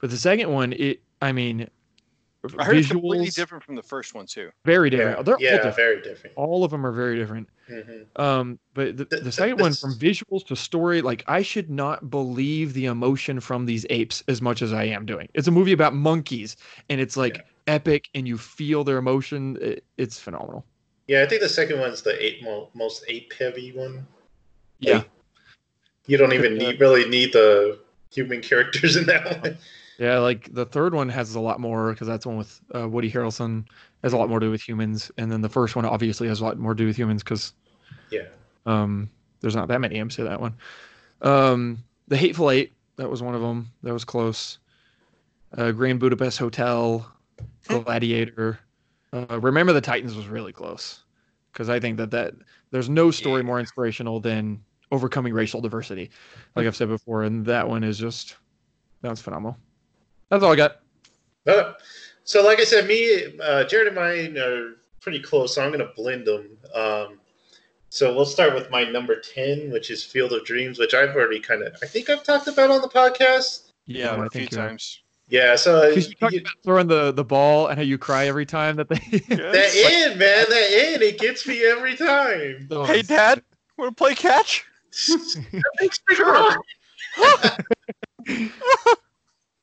But 0.00 0.10
the 0.10 0.16
second 0.16 0.50
one, 0.50 0.72
it, 0.72 1.02
I 1.20 1.32
mean, 1.32 1.68
I 2.58 2.64
heard 2.64 2.76
it's 2.78 2.88
completely 2.88 3.28
visuals 3.28 3.34
different 3.36 3.62
from 3.62 3.76
the 3.76 3.82
first 3.82 4.14
one 4.14 4.26
too. 4.26 4.50
very 4.64 4.88
Yeah, 4.90 4.96
different. 4.96 5.26
They're 5.26 5.34
all 5.34 5.40
different. 5.40 5.76
very 5.76 6.02
different. 6.02 6.36
All 6.36 6.64
of 6.64 6.70
them 6.72 6.84
are 6.84 6.90
very 6.90 7.16
different. 7.16 7.48
Mhm. 7.70 8.18
Um, 8.18 8.58
but 8.74 8.96
the, 8.96 9.04
The- 9.04 9.16
the 9.18 9.22
the- 9.24 9.32
second 9.32 9.58
the 9.58 9.62
one, 9.62 9.74
from 9.74 9.92
visuals 9.94 10.44
to 10.46 10.56
story, 10.56 11.02
like 11.02 11.22
I 11.28 11.42
should 11.42 11.70
not 11.70 12.10
believe 12.10 12.72
the 12.72 12.86
emotion 12.86 13.38
from 13.38 13.66
these 13.66 13.86
apes 13.90 14.24
as 14.26 14.40
much 14.42 14.60
as 14.62 14.72
I 14.72 14.84
am 14.84 15.04
doing. 15.06 15.28
It's 15.34 15.46
a 15.46 15.52
movie 15.52 15.72
about 15.72 15.94
monkeys, 15.94 16.56
and 16.88 17.00
it's 17.00 17.16
like 17.16 17.36
Yeah. 17.36 17.42
epic, 17.74 18.08
and 18.14 18.26
you 18.26 18.38
feel 18.38 18.82
their 18.82 18.96
emotion. 18.98 19.56
It, 19.60 19.84
it's 19.98 20.18
phenomenal. 20.18 20.64
Yeah, 21.12 21.22
I 21.22 21.26
think 21.26 21.42
the 21.42 21.48
second 21.50 21.78
one's 21.78 22.00
the 22.00 22.16
eight 22.24 22.42
mo- 22.42 22.70
most 22.72 23.04
ape 23.06 23.34
heavy 23.38 23.70
one. 23.72 24.06
Yeah, 24.78 25.02
You 26.06 26.16
don't 26.16 26.32
even 26.32 26.56
need 26.56 26.80
really 26.80 27.06
need 27.06 27.34
the 27.34 27.78
human 28.10 28.40
characters 28.40 28.96
in 28.96 29.04
that 29.06 29.42
one. 29.42 29.58
yeah. 29.98 30.16
Like 30.20 30.54
the 30.54 30.64
third 30.64 30.94
one 30.94 31.10
has 31.10 31.34
a 31.34 31.40
lot 31.40 31.60
more 31.60 31.92
because 31.92 32.08
that's 32.08 32.24
one 32.24 32.38
with 32.38 32.58
uh, 32.74 32.88
Woody 32.88 33.10
Harrelson. 33.12 33.66
Has 34.02 34.14
a 34.14 34.16
lot 34.16 34.30
more 34.30 34.40
to 34.40 34.46
do 34.46 34.50
with 34.50 34.66
humans, 34.66 35.10
and 35.18 35.30
then 35.30 35.42
the 35.42 35.50
first 35.50 35.76
one 35.76 35.84
obviously 35.84 36.28
has 36.28 36.40
a 36.40 36.44
lot 36.44 36.56
more 36.58 36.72
to 36.72 36.78
do 36.82 36.86
with 36.86 36.96
humans 36.96 37.22
because 37.22 37.52
Yeah. 38.10 38.28
Um, 38.64 39.10
there's 39.42 39.54
not 39.54 39.68
that 39.68 39.80
many 39.82 39.96
M's 39.96 40.16
to 40.16 40.24
that 40.24 40.40
one. 40.40 40.54
Um, 41.20 41.84
the 42.08 42.16
Hateful 42.16 42.50
Eight, 42.50 42.72
that 42.96 43.10
was 43.10 43.22
one 43.22 43.34
of 43.34 43.42
them. 43.42 43.70
That 43.82 43.92
was 43.92 44.04
close. 44.04 44.58
Uh, 45.58 45.72
Grand 45.72 46.00
Budapest 46.00 46.38
Hotel, 46.38 47.06
Gladiator. 47.68 48.58
Uh, 49.12 49.38
Remember 49.40 49.72
the 49.74 49.80
Titans 49.80 50.14
was 50.16 50.26
really 50.26 50.52
close 50.52 51.01
because 51.52 51.68
I 51.68 51.78
think 51.80 51.96
that 51.98 52.10
that 52.10 52.34
there's 52.70 52.88
no 52.88 53.10
story 53.10 53.42
more 53.42 53.60
inspirational 53.60 54.20
than 54.20 54.62
overcoming 54.90 55.32
racial 55.32 55.60
diversity, 55.60 56.10
like 56.54 56.66
I've 56.66 56.76
said 56.76 56.88
before, 56.88 57.22
and 57.22 57.44
that 57.46 57.68
one 57.68 57.84
is 57.84 57.98
just 57.98 58.36
that 59.02 59.10
was 59.10 59.20
phenomenal. 59.20 59.58
That's 60.28 60.42
all 60.42 60.52
I 60.52 60.56
got. 60.56 60.80
Uh, 61.46 61.72
so, 62.24 62.44
like 62.44 62.60
I 62.60 62.64
said, 62.64 62.86
me, 62.86 63.38
uh, 63.42 63.64
Jared, 63.64 63.88
and 63.88 63.96
mine 63.96 64.38
are 64.38 64.76
pretty 65.00 65.20
close. 65.20 65.54
So 65.54 65.62
I'm 65.62 65.72
going 65.72 65.80
to 65.80 65.92
blend 65.94 66.26
them. 66.26 66.56
Um, 66.74 67.18
so 67.90 68.14
we'll 68.14 68.24
start 68.24 68.54
with 68.54 68.70
my 68.70 68.84
number 68.84 69.20
ten, 69.20 69.70
which 69.70 69.90
is 69.90 70.02
Field 70.02 70.32
of 70.32 70.44
Dreams, 70.46 70.78
which 70.78 70.94
I've 70.94 71.14
already 71.14 71.40
kind 71.40 71.62
of, 71.62 71.76
I 71.82 71.86
think 71.86 72.08
I've 72.08 72.22
talked 72.22 72.46
about 72.46 72.70
on 72.70 72.80
the 72.80 72.88
podcast. 72.88 73.72
Yeah, 73.86 74.14
a 74.14 74.16
few 74.16 74.28
think 74.30 74.52
you 74.52 74.56
times. 74.56 75.01
Yeah. 75.32 75.56
So 75.56 75.88
Because 75.88 76.10
you 76.10 76.14
talked 76.16 76.36
about 76.36 76.52
throwing 76.62 76.86
the, 76.88 77.10
the 77.10 77.24
ball 77.24 77.68
and 77.68 77.78
how 77.78 77.82
you 77.82 77.96
cry 77.96 78.26
every 78.26 78.44
time 78.44 78.76
that 78.76 78.90
they. 78.90 78.96
that 79.28 79.72
end, 79.74 80.18
man, 80.18 80.44
that 80.46 80.68
end, 80.74 81.02
it 81.02 81.18
gets 81.18 81.46
me 81.46 81.64
every 81.64 81.96
time. 81.96 82.68
Hey, 82.84 83.00
Dad, 83.00 83.42
want 83.78 83.90
to 83.90 83.94
play 83.94 84.14
catch? 84.14 84.66
that 85.06 85.72
makes 85.80 86.00
me 86.06 86.16
cry. 86.16 86.54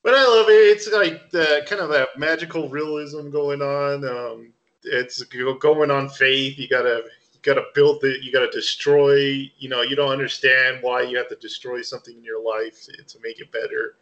but 0.04 0.16
I 0.16 0.26
love 0.26 0.50
it. 0.50 0.76
It's 0.76 0.92
like 0.92 1.30
the 1.30 1.64
kind 1.68 1.84
of 1.84 1.90
that 1.90 2.18
magical 2.18 2.68
realism 2.68 3.30
going 3.30 3.62
on. 3.62 4.04
Um, 4.08 4.54
it's 4.84 5.22
going 5.22 5.92
on 5.92 6.10
faith. 6.10 6.58
You 6.58 6.68
gotta 6.68 7.04
you 7.32 7.40
gotta 7.44 7.66
build 7.76 8.04
it. 8.04 8.24
You 8.24 8.32
gotta 8.32 8.50
destroy. 8.50 9.48
You 9.60 9.70
know, 9.70 9.84
you 9.84 9.96
don't 9.96 10.12
understand 10.12 10.80
why 10.82 11.04
you 11.04 11.16
have 11.20 11.30
to 11.30 11.36
destroy 11.36 11.84
something 11.84 12.18
in 12.18 12.24
your 12.24 12.44
life 12.44 12.86
to, 12.86 13.04
to 13.04 13.20
make 13.22 13.40
it 13.40 13.52
better. 13.52 13.98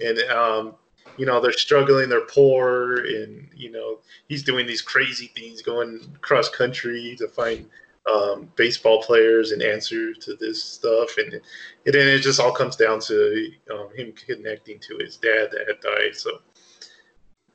And 0.00 0.20
um, 0.30 0.74
you 1.16 1.26
know, 1.26 1.40
they're 1.40 1.52
struggling. 1.52 2.08
They're 2.08 2.26
poor, 2.26 2.98
and 2.98 3.48
you 3.56 3.70
know, 3.70 3.98
he's 4.28 4.42
doing 4.42 4.66
these 4.66 4.82
crazy 4.82 5.30
things, 5.34 5.62
going 5.62 6.00
cross 6.20 6.48
country 6.48 7.16
to 7.18 7.28
find 7.28 7.68
um, 8.12 8.50
baseball 8.56 9.02
players 9.02 9.52
and 9.52 9.62
answer 9.62 10.14
to 10.14 10.34
this 10.36 10.62
stuff, 10.62 11.16
and 11.18 11.34
it, 11.34 11.42
and 11.86 11.94
then 11.94 12.08
it 12.08 12.20
just 12.20 12.40
all 12.40 12.52
comes 12.52 12.76
down 12.76 13.00
to 13.00 13.50
um, 13.72 13.88
him 13.96 14.12
connecting 14.12 14.78
to 14.80 14.98
his 14.98 15.16
dad 15.16 15.48
that 15.52 15.66
had 15.66 15.80
died. 15.80 16.14
So 16.14 16.30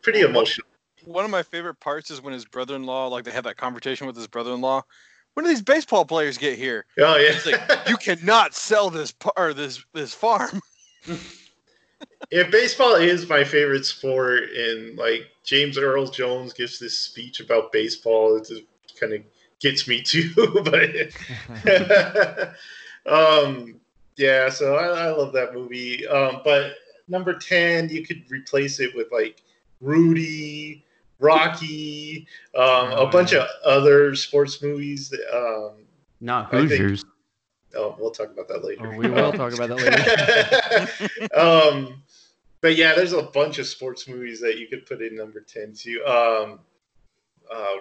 pretty 0.02 0.22
emotional. 0.22 0.68
One 1.06 1.26
of 1.26 1.32
my 1.32 1.44
favorite 1.44 1.80
parts 1.80 2.12
is 2.12 2.22
when 2.22 2.34
his 2.34 2.46
brother-in-law, 2.46 3.08
like 3.08 3.26
they 3.26 3.32
have 3.32 3.44
that 3.44 3.58
conversation 3.58 4.08
with 4.08 4.16
his 4.16 4.28
brother-in-law. 4.28 4.84
When 5.34 5.46
do 5.46 5.50
these 5.50 5.62
baseball 5.62 6.06
players 6.06 6.38
get 6.38 6.58
here? 6.58 6.86
Oh 7.00 7.16
yeah, 7.18 7.32
It's 7.32 7.46
like, 7.46 7.90
You 7.90 7.98
cannot 7.98 8.54
sell 8.54 8.90
this 8.90 9.12
par- 9.12 9.34
or 9.36 9.54
this 9.54 9.84
this 9.94 10.14
farm. 10.14 10.62
if 12.32 12.52
baseball 12.52 12.96
is 12.96 13.30
my 13.30 13.44
favorite 13.44 13.86
sport, 13.86 14.44
and 14.56 14.98
like 14.98 15.30
James 15.44 15.78
Earl 15.78 16.08
Jones 16.08 16.54
gives 16.54 16.80
this 16.80 16.98
speech 16.98 17.40
about 17.40 17.72
baseball, 17.72 18.38
it 18.38 18.48
just 18.48 18.64
kind 19.00 19.14
of 19.14 19.22
gets 19.60 19.88
me 19.88 20.02
too. 20.02 20.32
but 20.64 22.54
um, 23.06 23.80
yeah, 24.18 24.50
so 24.50 24.76
I, 24.76 25.08
I 25.08 25.10
love 25.10 25.34
that 25.34 25.54
movie. 25.54 26.08
Um, 26.08 26.42
but 26.44 26.74
number 27.08 27.34
ten, 27.34 27.90
you 27.90 28.06
could 28.06 28.24
replace 28.30 28.80
it 28.80 28.96
with 28.96 29.12
like 29.12 29.42
Rudy, 29.82 30.84
Rocky, 31.20 32.28
um, 32.56 32.92
a 32.92 32.96
Oh, 32.96 33.08
bunch 33.08 33.34
yeah. 33.34 33.40
of 33.44 33.48
other 33.66 34.16
sports 34.16 34.62
movies. 34.62 35.10
that, 35.10 35.36
Um, 35.36 35.84
Not 36.22 36.52
Hoosiers. 36.52 37.04
Oh, 37.76 37.96
we'll 38.00 38.12
talk 38.12 38.32
about 38.32 38.48
that 38.48 38.64
later. 38.64 38.92
Oh, 38.94 38.98
we 38.98 39.10
will 39.10 39.32
talk 39.34 39.54
about 39.54 39.70
that 39.70 40.90
later. 41.32 41.36
um, 41.40 42.02
but 42.62 42.76
yeah, 42.76 42.96
there's 42.96 43.14
a 43.14 43.24
bunch 43.24 43.60
of 43.60 43.68
sports 43.68 44.08
movies 44.08 44.40
that 44.42 44.58
you 44.58 44.68
could 44.68 44.86
put 44.86 45.02
in 45.02 45.16
number 45.16 45.42
ten 45.42 45.74
too. 45.74 46.04
Um, 46.06 46.60
uh, 47.54 47.76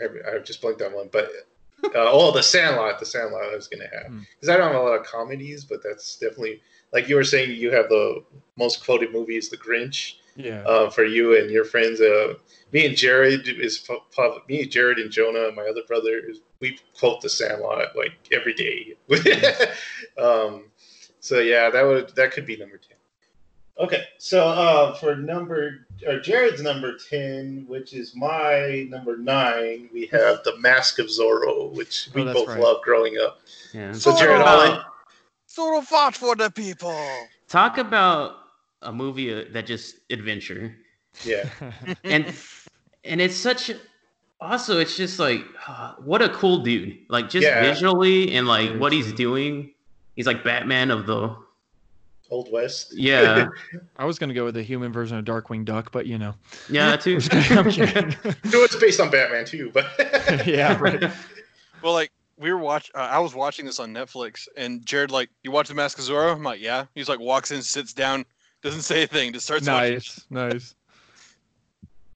I, 0.00 0.36
I 0.36 0.38
just 0.38 0.60
blanked 0.60 0.82
on 0.82 0.94
one, 0.94 1.08
but 1.12 1.30
uh, 1.84 1.90
oh, 1.94 2.32
the 2.32 2.42
Sandlot, 2.42 2.98
the 2.98 3.06
Sandlot 3.06 3.44
I 3.44 3.54
was 3.54 3.68
gonna 3.68 3.88
have 3.92 4.06
Hmm. 4.06 4.20
because 4.34 4.48
I 4.48 4.56
don't 4.56 4.72
have 4.72 4.80
a 4.80 4.84
lot 4.84 4.98
of 4.98 5.06
comedies, 5.06 5.64
but 5.64 5.82
that's 5.82 6.16
definitely 6.16 6.60
like 6.92 7.08
you 7.08 7.16
were 7.16 7.24
saying. 7.24 7.50
You 7.50 7.70
have 7.72 7.88
the 7.88 8.24
most 8.56 8.84
quoted 8.84 9.12
movie 9.12 9.36
is 9.36 9.48
The 9.50 9.58
Grinch 9.58 10.14
Yeah. 10.36 10.62
uh, 10.62 10.90
for 10.90 11.04
you 11.04 11.38
and 11.38 11.50
your 11.50 11.64
friends. 11.64 12.00
Uh, 12.00 12.34
me 12.72 12.86
and 12.86 12.96
Jared 12.96 13.48
is 13.48 13.78
pu- 13.78 14.00
pu- 14.14 14.40
me 14.48 14.62
and 14.62 14.70
Jared 14.70 14.98
and 14.98 15.10
Jonah, 15.10 15.52
my 15.52 15.62
other 15.62 15.82
brother, 15.86 16.18
is 16.28 16.40
we 16.60 16.78
quote 16.98 17.20
the 17.20 17.28
Sandlot 17.28 17.96
like 17.96 18.12
every 18.32 18.54
day. 18.54 18.94
um, 20.20 20.64
so 21.20 21.38
yeah, 21.38 21.70
that 21.70 21.82
would 21.82 22.14
that 22.16 22.32
could 22.32 22.46
be 22.46 22.56
number 22.56 22.76
ten. 22.78 22.96
Okay, 23.78 24.04
so 24.18 24.46
uh, 24.48 24.94
for 24.94 25.16
number 25.16 25.86
or 26.06 26.20
Jared's 26.20 26.62
number 26.62 26.96
ten, 27.10 27.64
which 27.68 27.92
is 27.92 28.14
my 28.14 28.86
number 28.88 29.16
nine, 29.16 29.88
we 29.92 30.06
have 30.06 30.42
the 30.44 30.56
Mask 30.58 30.98
of 31.00 31.06
Zorro, 31.06 31.72
which 31.72 32.08
we 32.14 32.22
Oh, 32.22 32.32
both 32.32 32.48
right. 32.48 32.60
loved 32.60 32.82
growing 32.82 33.18
up. 33.18 33.40
Yeah. 33.72 33.92
So 33.92 34.12
Zorro! 34.12 34.18
Jared, 34.18 34.40
I'll 34.42 34.58
let- 34.70 34.80
Sort 35.46 35.76
of 35.78 35.86
fought 35.86 36.16
for 36.16 36.34
the 36.34 36.50
people. 36.50 36.98
Talk 37.48 37.78
about 37.78 38.43
a 38.84 38.92
movie 38.92 39.32
uh, 39.32 39.44
that 39.52 39.66
just 39.66 39.96
adventure, 40.10 40.76
yeah, 41.24 41.48
and 42.04 42.32
and 43.04 43.20
it's 43.20 43.36
such. 43.36 43.70
Also, 44.40 44.78
it's 44.78 44.96
just 44.96 45.18
like 45.18 45.40
ah, 45.66 45.96
what 46.04 46.20
a 46.22 46.28
cool 46.28 46.58
dude! 46.62 46.98
Like 47.08 47.30
just 47.30 47.46
Yeah. 47.46 47.62
visually 47.62 48.34
and 48.36 48.46
like 48.46 48.76
what 48.78 48.92
he's 48.92 49.12
doing. 49.12 49.72
He's 50.16 50.26
like 50.26 50.44
Batman 50.44 50.90
of 50.90 51.06
the 51.06 51.34
Old 52.30 52.50
West. 52.52 52.92
yeah 52.96 53.46
I 53.96 54.04
was 54.04 54.18
gonna 54.18 54.34
go 54.34 54.44
with 54.44 54.54
the 54.54 54.62
human 54.62 54.92
version 54.92 55.16
of 55.18 55.24
Darkwing 55.24 55.64
Duck, 55.64 55.92
but 55.92 56.06
you 56.06 56.18
know. 56.18 56.34
yeah 56.68 56.96
too. 56.96 57.20
I'm 57.32 57.70
kidding. 57.70 58.14
No, 58.24 58.62
it's 58.64 58.76
based 58.76 59.00
on 59.00 59.10
Batman 59.10 59.44
too, 59.44 59.70
but 59.72 59.86
yeah, 60.46 60.76
right. 60.80 61.10
Well, 61.82 61.92
like 61.92 62.10
we 62.36 62.52
were 62.52 62.58
watch. 62.58 62.90
Uh, 62.94 62.98
I 62.98 63.18
was 63.20 63.34
watching 63.34 63.64
this 63.64 63.78
on 63.78 63.92
Netflix, 63.94 64.48
and 64.56 64.84
Jared 64.84 65.10
like, 65.10 65.30
"You 65.42 65.52
watch 65.52 65.68
the 65.68 65.74
Mask 65.74 65.98
of 65.98 66.04
Zorro?" 66.04 66.32
I'm 66.34 66.42
like, 66.42 66.60
"Yeah." 66.60 66.86
He's 66.94 67.08
like, 67.08 67.20
walks 67.20 67.50
in, 67.52 67.62
sits 67.62 67.92
down, 67.92 68.24
doesn't 68.64 68.82
say 68.82 69.02
a 69.04 69.06
thing, 69.06 69.32
just 69.32 69.44
starts 69.46 69.68
watching. 69.68 69.92
Nice, 69.94 70.24
nice. 70.30 70.74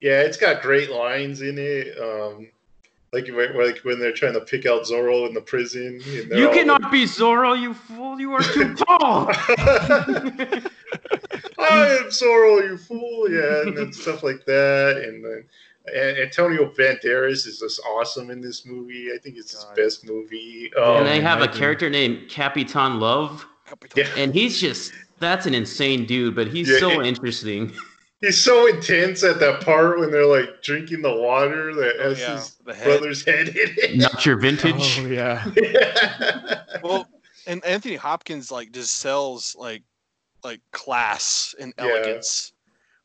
Yeah, 0.00 0.22
it's 0.22 0.36
got 0.38 0.62
great 0.62 0.90
lines 0.90 1.42
in 1.42 1.56
it. 1.58 1.96
Um, 1.98 2.48
like 3.12 3.26
when- 3.28 3.56
like 3.56 3.78
when 3.84 4.00
they're 4.00 4.12
trying 4.12 4.32
to 4.34 4.40
pick 4.40 4.64
out 4.66 4.82
Zorro 4.84 5.28
in 5.28 5.34
the 5.34 5.40
prison. 5.40 6.00
and 6.06 6.30
You 6.32 6.48
all 6.48 6.54
cannot 6.54 6.90
be 6.90 7.04
Zorro, 7.04 7.60
you 7.60 7.74
fool! 7.74 8.18
You 8.20 8.32
are 8.32 8.42
too 8.42 8.74
tall. 8.86 9.28
I 11.60 11.98
am 12.00 12.08
Zorro, 12.10 12.62
you 12.68 12.78
fool! 12.78 13.30
Yeah, 13.30 13.62
and 13.62 13.76
then 13.76 13.92
stuff 13.92 14.22
like 14.22 14.44
that. 14.46 15.02
And 15.06 15.24
then 15.24 15.44
and 15.94 16.18
Antonio 16.18 16.70
Banderas 16.70 17.46
is 17.46 17.60
just 17.60 17.80
awesome 17.86 18.30
in 18.30 18.40
this 18.40 18.64
movie. 18.66 19.10
I 19.14 19.18
think 19.18 19.36
it's 19.36 19.52
his 19.52 19.64
God. 19.64 19.76
best 19.76 20.06
movie. 20.06 20.70
and 20.76 20.84
Um, 20.84 21.04
they 21.04 21.20
have 21.20 21.40
a 21.42 21.48
character 21.48 21.88
named 21.90 22.28
Capitan 22.28 23.00
Love, 23.00 23.46
yeah, 23.96 24.06
and 24.16 24.34
he's 24.34 24.60
just 24.60 24.92
that's 25.20 25.46
an 25.46 25.54
insane 25.54 26.04
dude, 26.06 26.34
but 26.34 26.48
he's 26.48 26.68
Yeah, 26.68 26.78
so 26.78 27.00
it- 27.00 27.06
interesting. 27.06 27.72
he's 28.20 28.42
so 28.42 28.66
intense 28.66 29.22
at 29.22 29.38
that 29.40 29.60
part 29.64 29.98
when 30.00 30.10
they're 30.10 30.26
like 30.26 30.62
drinking 30.62 31.02
the 31.02 31.14
water 31.14 31.72
that 31.74 31.94
Oh, 32.00 32.08
has 32.10 32.18
yeah, 32.20 32.36
his 32.36 32.56
the 32.66 32.74
head. 32.74 32.84
brother's 32.84 33.24
head 33.24 33.48
in 33.48 33.56
it. 33.56 33.96
Not 33.98 34.24
your 34.26 34.36
vintage. 34.36 34.98
Oh 35.00 35.06
yeah. 35.06 35.44
Well, 36.82 37.08
and 37.46 37.64
Anthony 37.64 37.96
Hopkins 37.96 38.50
like 38.52 38.70
just 38.72 38.98
sells 38.98 39.56
like 39.58 39.82
like 40.44 40.60
class 40.72 41.54
and 41.58 41.72
Yeah. 41.78 41.84
elegance, 41.86 42.52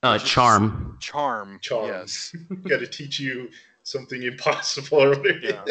Uh, 0.03 0.19
charm. 0.19 0.97
charm. 0.99 1.59
Charm. 1.61 1.87
Yes. 1.87 2.35
Got 2.67 2.79
to 2.81 2.87
teach 2.87 3.19
you 3.19 3.49
something 3.83 4.21
impossible 4.23 5.01
or 5.01 5.09
whatever. 5.17 5.39
Yeah. 5.41 5.63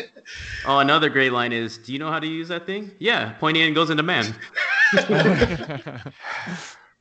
Oh, 0.67 0.79
another 0.81 1.09
great 1.09 1.33
line 1.33 1.53
is, 1.53 1.79
"Do 1.79 1.93
you 1.93 1.99
know 1.99 2.11
how 2.11 2.19
to 2.19 2.27
use 2.27 2.49
that 2.49 2.67
thing?" 2.67 2.91
Yeah, 2.99 3.33
pointy 3.35 3.63
end 3.63 3.75
goes 3.75 3.91
into 3.91 4.03
man. 4.03 4.35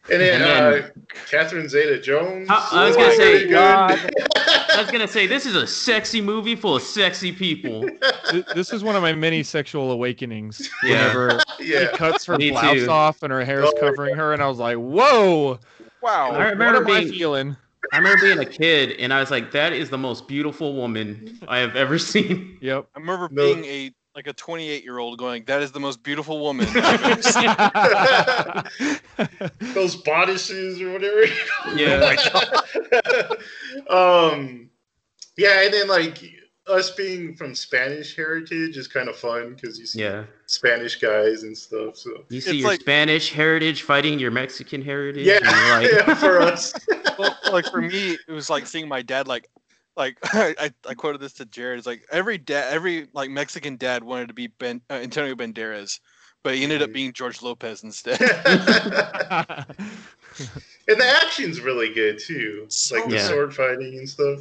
And 0.10 0.20
then, 0.20 0.42
And 0.42 0.44
then- 0.44 0.84
uh, 0.84 0.88
Catherine 1.30 1.70
Zeta-Jones. 1.70 2.48
I- 2.50 2.68
I 2.72 2.88
was 2.88 2.98
Oh 2.98 3.00
gonna 3.02 3.16
say, 3.16 3.48
God. 3.48 3.92
I 4.36 4.82
was 4.82 4.90
gonna 4.90 5.08
say 5.08 5.28
this 5.28 5.46
is 5.46 5.56
a 5.56 5.68
sexy 5.68 6.22
movie 6.22 6.56
full 6.56 6.76
of 6.78 6.82
sexy 6.82 7.32
people. 7.32 7.88
Th- 8.32 8.46
this 8.56 8.74
is 8.74 8.84
one 8.84 8.96
of 8.96 9.04
my 9.04 9.14
many 9.14 9.44
sexual 9.44 9.92
awakenings. 9.92 10.70
Yeah. 10.84 11.16
Whenever 11.16 11.40
she 11.60 11.74
yeah. 11.74 11.92
cuts 11.96 12.26
her 12.26 12.36
Me 12.38 12.50
blouse 12.50 12.80
too. 12.80 12.90
off 12.90 13.22
and 13.22 13.32
her 13.32 13.46
hair's 13.46 13.66
Oh, 13.68 13.80
covering 13.80 14.16
her, 14.16 14.34
and 14.34 14.42
I 14.42 14.48
was 14.48 14.58
like, 14.58 14.78
"Whoa, 14.78 15.60
Wow. 16.02 16.32
I 16.32 16.38
what 16.40 16.50
remember 16.50 16.78
am 16.80 16.88
I 16.88 17.02
being- 17.02 17.14
feeling?" 17.14 17.56
I 17.94 17.98
remember 17.98 18.22
being 18.26 18.40
a 18.40 18.46
kid 18.46 18.94
and 19.00 19.14
I 19.14 19.20
was 19.20 19.30
like, 19.30 19.52
"That 19.52 19.72
is 19.74 19.90
the 19.92 19.98
most 19.98 20.28
beautiful 20.28 20.74
woman 20.76 21.38
I 21.48 21.60
have 21.60 21.76
ever 21.76 22.00
seen." 22.00 22.58
Yep. 22.62 22.88
I 22.96 23.00
remember 23.00 23.30
being 23.30 23.64
a 23.66 23.92
like 24.16 24.28
a 24.28 24.34
28 24.34 24.84
year 24.84 24.98
old 25.00 25.18
going, 25.18 25.44
"That 25.46 25.62
is 25.62 25.72
the 25.72 25.80
most 25.80 26.04
beautiful 26.04 26.40
woman." 26.40 26.68
I've 26.76 27.04
ever 27.04 27.22
seen." 27.22 27.50
Those 29.74 29.96
bodices 29.96 30.82
or 30.82 30.92
whatever. 30.94 31.24
Yeah. 31.76 32.16
um, 33.90 34.70
yeah, 35.38 35.62
and 35.64 35.74
then 35.74 35.88
like 35.88 36.22
us 36.68 36.92
being 36.92 37.36
from 37.36 37.56
Spanish 37.56 38.16
heritage 38.16 38.78
is 38.78 38.88
kind 38.88 39.10
of 39.10 39.16
fun 39.16 39.56
because 39.56 39.80
you 39.80 39.86
see 39.86 40.02
Yeah, 40.02 40.26
Spanish 40.46 40.96
guys 40.98 41.44
and 41.44 41.58
stuff. 41.58 41.98
So 41.98 42.24
you 42.30 42.40
see 42.42 42.52
It's 42.52 42.60
your 42.60 42.70
like- 42.70 42.82
Spanish 42.82 43.32
heritage 43.32 43.82
fighting 43.84 44.20
your 44.20 44.32
Mexican 44.32 44.82
heritage. 44.82 45.26
yeah, 45.26 45.40
and 45.44 45.84
like, 45.86 45.92
yeah, 46.08 46.14
for 46.16 46.40
us. 46.42 46.74
well, 47.18 47.36
like 47.52 47.66
for 47.66 47.82
me, 47.82 48.18
it 48.28 48.32
was 48.32 48.50
like 48.50 48.68
seeing 48.68 48.88
my 48.88 49.02
dad 49.02 49.28
like 49.28 49.50
like 49.96 50.18
I, 50.24 50.72
I 50.88 50.94
quoted 50.94 51.22
this 51.22 51.34
to 51.34 51.46
Jared. 51.46 51.80
It's 51.80 51.88
like 51.88 52.04
every 52.12 52.38
dad, 52.38 52.74
every 52.74 53.08
like 53.14 53.30
Mexican 53.30 53.78
dad 53.78 54.04
wanted 54.04 54.28
to 54.30 54.34
be 54.34 54.48
Ben 54.48 54.82
uh, 54.90 54.94
Antonio 54.96 55.36
Banderas, 55.36 56.00
but 56.44 56.56
he 56.56 56.64
ended 56.64 56.82
up 56.82 56.94
being 56.94 57.14
George 57.14 57.42
Lopez 57.42 57.84
instead. 57.84 58.20
and 60.88 61.00
the 61.00 61.06
action's 61.06 61.62
really 61.62 61.94
good 61.94 62.20
too, 62.20 62.66
So 62.70 62.96
like 62.96 63.06
the 63.06 63.12
good. 63.12 63.28
sword 63.28 63.56
fighting 63.56 63.98
and 63.98 64.10
stuff. 64.10 64.40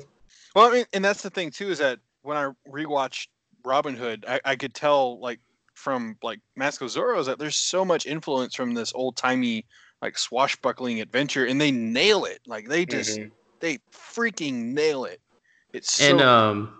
well, 0.55 0.69
I 0.71 0.73
mean, 0.73 0.85
and 0.93 1.05
that's 1.05 1.23
the 1.23 1.31
thing 1.31 1.51
too 1.51 1.71
is 1.71 1.79
that 1.79 1.99
when 2.23 2.37
I 2.37 2.51
rewatched 2.69 3.29
Robin 3.65 3.95
Hood, 3.95 4.25
I, 4.27 4.41
I 4.45 4.57
could 4.57 4.75
tell 4.75 5.21
like 5.21 5.41
from 5.75 6.17
like 6.23 6.41
Mask 6.57 6.81
of 6.83 6.89
Zorro 6.89 7.19
is 7.19 7.27
that 7.27 7.39
there's 7.39 7.57
so 7.57 7.85
much 7.85 8.07
influence 8.07 8.55
from 8.55 8.75
this 8.75 8.93
old 8.95 9.17
timey 9.17 9.67
like 10.03 10.17
swashbuckling 10.17 11.01
adventure, 11.01 11.45
and 11.47 11.61
they 11.61 11.71
nail 11.71 12.25
it. 12.25 12.41
Like 12.47 12.69
they 12.69 12.87
just 12.87 13.19
Mhm. 13.19 13.31
they 13.61 13.79
freaking 13.93 14.73
nail 14.73 15.05
it. 15.05 15.21
It's 15.73 15.95
so 15.95 16.11
and 16.11 16.21
um, 16.21 16.75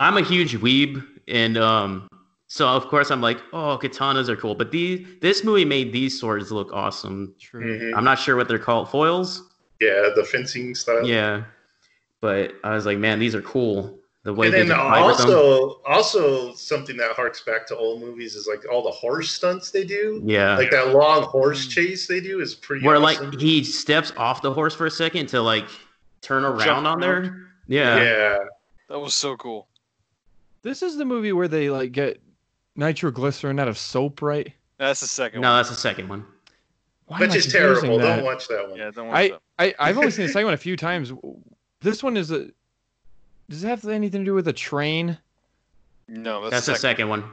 I'm 0.00 0.16
a 0.16 0.22
huge 0.22 0.54
weeb, 0.58 1.04
and 1.28 1.56
um, 1.56 2.08
so 2.48 2.68
of 2.68 2.86
course 2.88 3.10
I'm 3.10 3.20
like, 3.20 3.38
oh, 3.52 3.78
katanas 3.80 4.28
are 4.28 4.36
cool, 4.36 4.54
but 4.54 4.70
these 4.70 5.06
this 5.20 5.44
movie 5.44 5.64
made 5.64 5.92
these 5.92 6.18
swords 6.20 6.50
look 6.52 6.70
awesome. 6.72 7.34
True. 7.40 7.78
Mhm. 7.78 7.96
I'm 7.96 8.04
not 8.04 8.18
sure 8.18 8.36
what 8.36 8.48
they're 8.48 8.58
called, 8.58 8.90
foils. 8.90 9.42
Yeah, 9.80 10.10
the 10.14 10.24
fencing 10.24 10.74
style. 10.74 11.06
Yeah, 11.06 11.44
but 12.20 12.54
I 12.62 12.74
was 12.74 12.86
like, 12.86 12.98
man, 12.98 13.18
these 13.18 13.34
are 13.34 13.42
cool. 13.42 13.98
The 14.24 14.32
way 14.32 14.46
and 14.46 14.54
they 14.54 14.58
then 14.60 14.68
just 14.68 14.78
them. 15.26 15.34
also, 15.36 15.80
also 15.84 16.54
something 16.54 16.96
that 16.96 17.10
harks 17.16 17.40
back 17.40 17.66
to 17.66 17.76
old 17.76 18.00
movies 18.00 18.36
is 18.36 18.46
like 18.46 18.62
all 18.70 18.80
the 18.84 18.90
horse 18.92 19.32
stunts 19.32 19.72
they 19.72 19.82
do. 19.82 20.22
Yeah, 20.24 20.56
Like 20.56 20.70
that 20.70 20.94
long 20.94 21.24
horse 21.24 21.66
Mm. 21.66 21.70
chase 21.70 22.06
they 22.06 22.20
do 22.20 22.40
is 22.40 22.54
pretty. 22.54 22.86
where 22.86 22.98
awesome. 23.02 23.30
like 23.32 23.40
he 23.40 23.64
steps 23.64 24.12
off 24.16 24.40
the 24.40 24.52
horse 24.52 24.76
for 24.76 24.86
a 24.86 24.90
second 24.92 25.26
to 25.30 25.42
like 25.42 25.64
turn 26.20 26.44
around 26.44 26.60
Jump 26.60 26.86
on 26.86 26.86
around. 26.86 27.00
there. 27.00 27.41
Yeah. 27.68 27.96
yeah, 28.02 28.38
that 28.88 28.98
was 28.98 29.14
so 29.14 29.36
cool. 29.36 29.68
This 30.62 30.82
is 30.82 30.96
the 30.96 31.04
movie 31.04 31.32
where 31.32 31.48
they 31.48 31.70
like 31.70 31.92
get 31.92 32.20
nitroglycerin 32.76 33.58
out 33.58 33.68
of 33.68 33.78
soap, 33.78 34.22
right? 34.22 34.52
That's 34.78 35.00
the 35.00 35.06
second 35.08 35.40
No, 35.42 35.50
one. 35.50 35.58
that's 35.58 35.70
the 35.70 35.76
second 35.76 36.08
one. 36.08 36.24
Why 37.06 37.20
which 37.20 37.34
is 37.34 37.50
terrible. 37.52 37.98
that? 37.98 38.16
Don't 38.16 38.24
watch 38.24 38.48
that 38.48 38.68
one. 38.68 38.78
Yeah, 38.78 38.90
don't 38.90 39.08
watch 39.08 39.16
I, 39.16 39.28
that. 39.28 39.40
I 39.58 39.74
I've 39.90 39.98
only 39.98 40.10
seen 40.10 40.26
the 40.26 40.32
second 40.32 40.46
one 40.46 40.54
a 40.54 40.58
few 40.58 40.76
times. 40.76 41.12
This 41.80 42.02
one 42.02 42.16
is 42.16 42.30
a. 42.30 42.48
Does 43.48 43.64
it 43.64 43.68
have 43.68 43.86
anything 43.86 44.22
to 44.22 44.24
do 44.24 44.34
with 44.34 44.48
a 44.48 44.52
train? 44.52 45.18
No, 46.08 46.48
That's 46.48 46.66
the 46.66 46.74
second 46.76 47.08
one. 47.08 47.24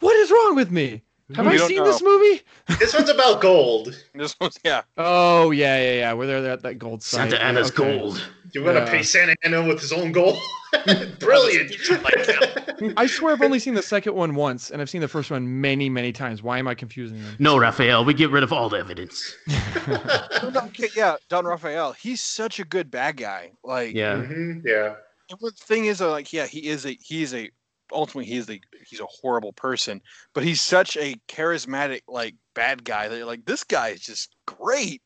What 0.00 0.14
is 0.16 0.30
wrong 0.30 0.54
with 0.56 0.70
me? 0.70 1.02
Have 1.34 1.46
We 1.46 1.52
I 1.52 1.66
seen 1.68 1.78
know. 1.78 1.84
this 1.84 2.02
movie? 2.02 2.42
This 2.78 2.94
one's 2.94 3.08
about 3.08 3.40
gold. 3.40 3.98
This 4.14 4.36
one's 4.40 4.58
yeah. 4.64 4.82
Oh 4.98 5.50
yeah, 5.52 5.78
yeah, 5.82 5.92
yeah. 5.94 6.12
Where 6.12 6.26
they're 6.26 6.50
at 6.52 6.62
that 6.62 6.74
gold 6.78 7.02
site. 7.02 7.30
Santa 7.30 7.36
Yeah, 7.36 7.48
Anna's 7.48 7.70
okay. 7.70 7.98
gold. 7.98 8.22
You 8.54 8.62
want 8.62 8.76
to 8.76 8.84
Yeah. 8.84 8.90
pay 8.90 9.02
Santa 9.02 9.34
Ana 9.44 9.62
with 9.66 9.80
his 9.80 9.92
own 9.92 10.12
goal. 10.12 10.38
Brilliant. 11.18 11.72
I 12.96 13.06
swear 13.06 13.32
I've 13.34 13.42
only 13.42 13.58
seen 13.58 13.74
the 13.74 13.82
second 13.82 14.14
one 14.14 14.34
once, 14.34 14.70
and 14.70 14.80
I've 14.80 14.90
seen 14.90 15.00
the 15.00 15.08
first 15.08 15.30
one 15.30 15.60
many, 15.60 15.88
many 15.88 16.12
times. 16.12 16.42
Why 16.42 16.58
am 16.58 16.68
I 16.68 16.74
confusing 16.74 17.20
them? 17.22 17.36
No, 17.38 17.56
Rafael, 17.58 18.04
we 18.04 18.14
get 18.14 18.30
rid 18.30 18.42
of 18.42 18.52
all 18.52 18.68
the 18.68 18.78
evidence. 18.78 19.34
No, 19.86 20.48
no, 20.50 20.60
okay, 20.66 20.88
yeah, 20.96 21.16
Don 21.28 21.44
Rafael. 21.44 21.92
He's 21.92 22.20
such 22.22 22.58
a 22.58 22.64
good 22.64 22.90
bad 22.90 23.16
guy. 23.18 23.52
Like, 23.62 23.94
Yeah. 23.94 24.14
Mhm, 24.16 24.62
yeah. 24.64 24.94
and 25.30 25.38
the 25.40 25.50
thing 25.50 25.84
is, 25.86 25.98
though, 25.98 26.10
like, 26.10 26.32
yeah, 26.32 26.46
he 26.46 26.68
is 26.68 26.86
a 26.86 26.96
he 27.02 27.22
is 27.22 27.34
a 27.34 27.50
ultimately 27.92 28.24
he 28.30 28.38
is 28.38 28.48
a 28.48 28.58
he's 28.86 29.00
a 29.00 29.06
horrible 29.06 29.52
person, 29.52 30.00
but 30.32 30.42
he's 30.42 30.60
such 30.62 30.96
a 30.96 31.16
charismatic 31.28 32.00
like 32.08 32.34
bad 32.54 32.82
guy 32.84 33.08
that 33.08 33.16
you're 33.16 33.26
like 33.26 33.44
this 33.44 33.62
guy 33.64 33.88
is 33.88 34.00
just 34.00 34.34
great. 34.46 35.02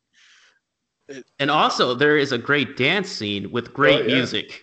And 1.38 1.50
also, 1.50 1.94
there 1.94 2.16
is 2.16 2.32
a 2.32 2.38
great 2.38 2.76
dance 2.76 3.08
scene 3.08 3.50
with 3.50 3.72
great 3.72 4.00
Oh, 4.02 4.06
yeah. 4.06 4.14
music. 4.14 4.62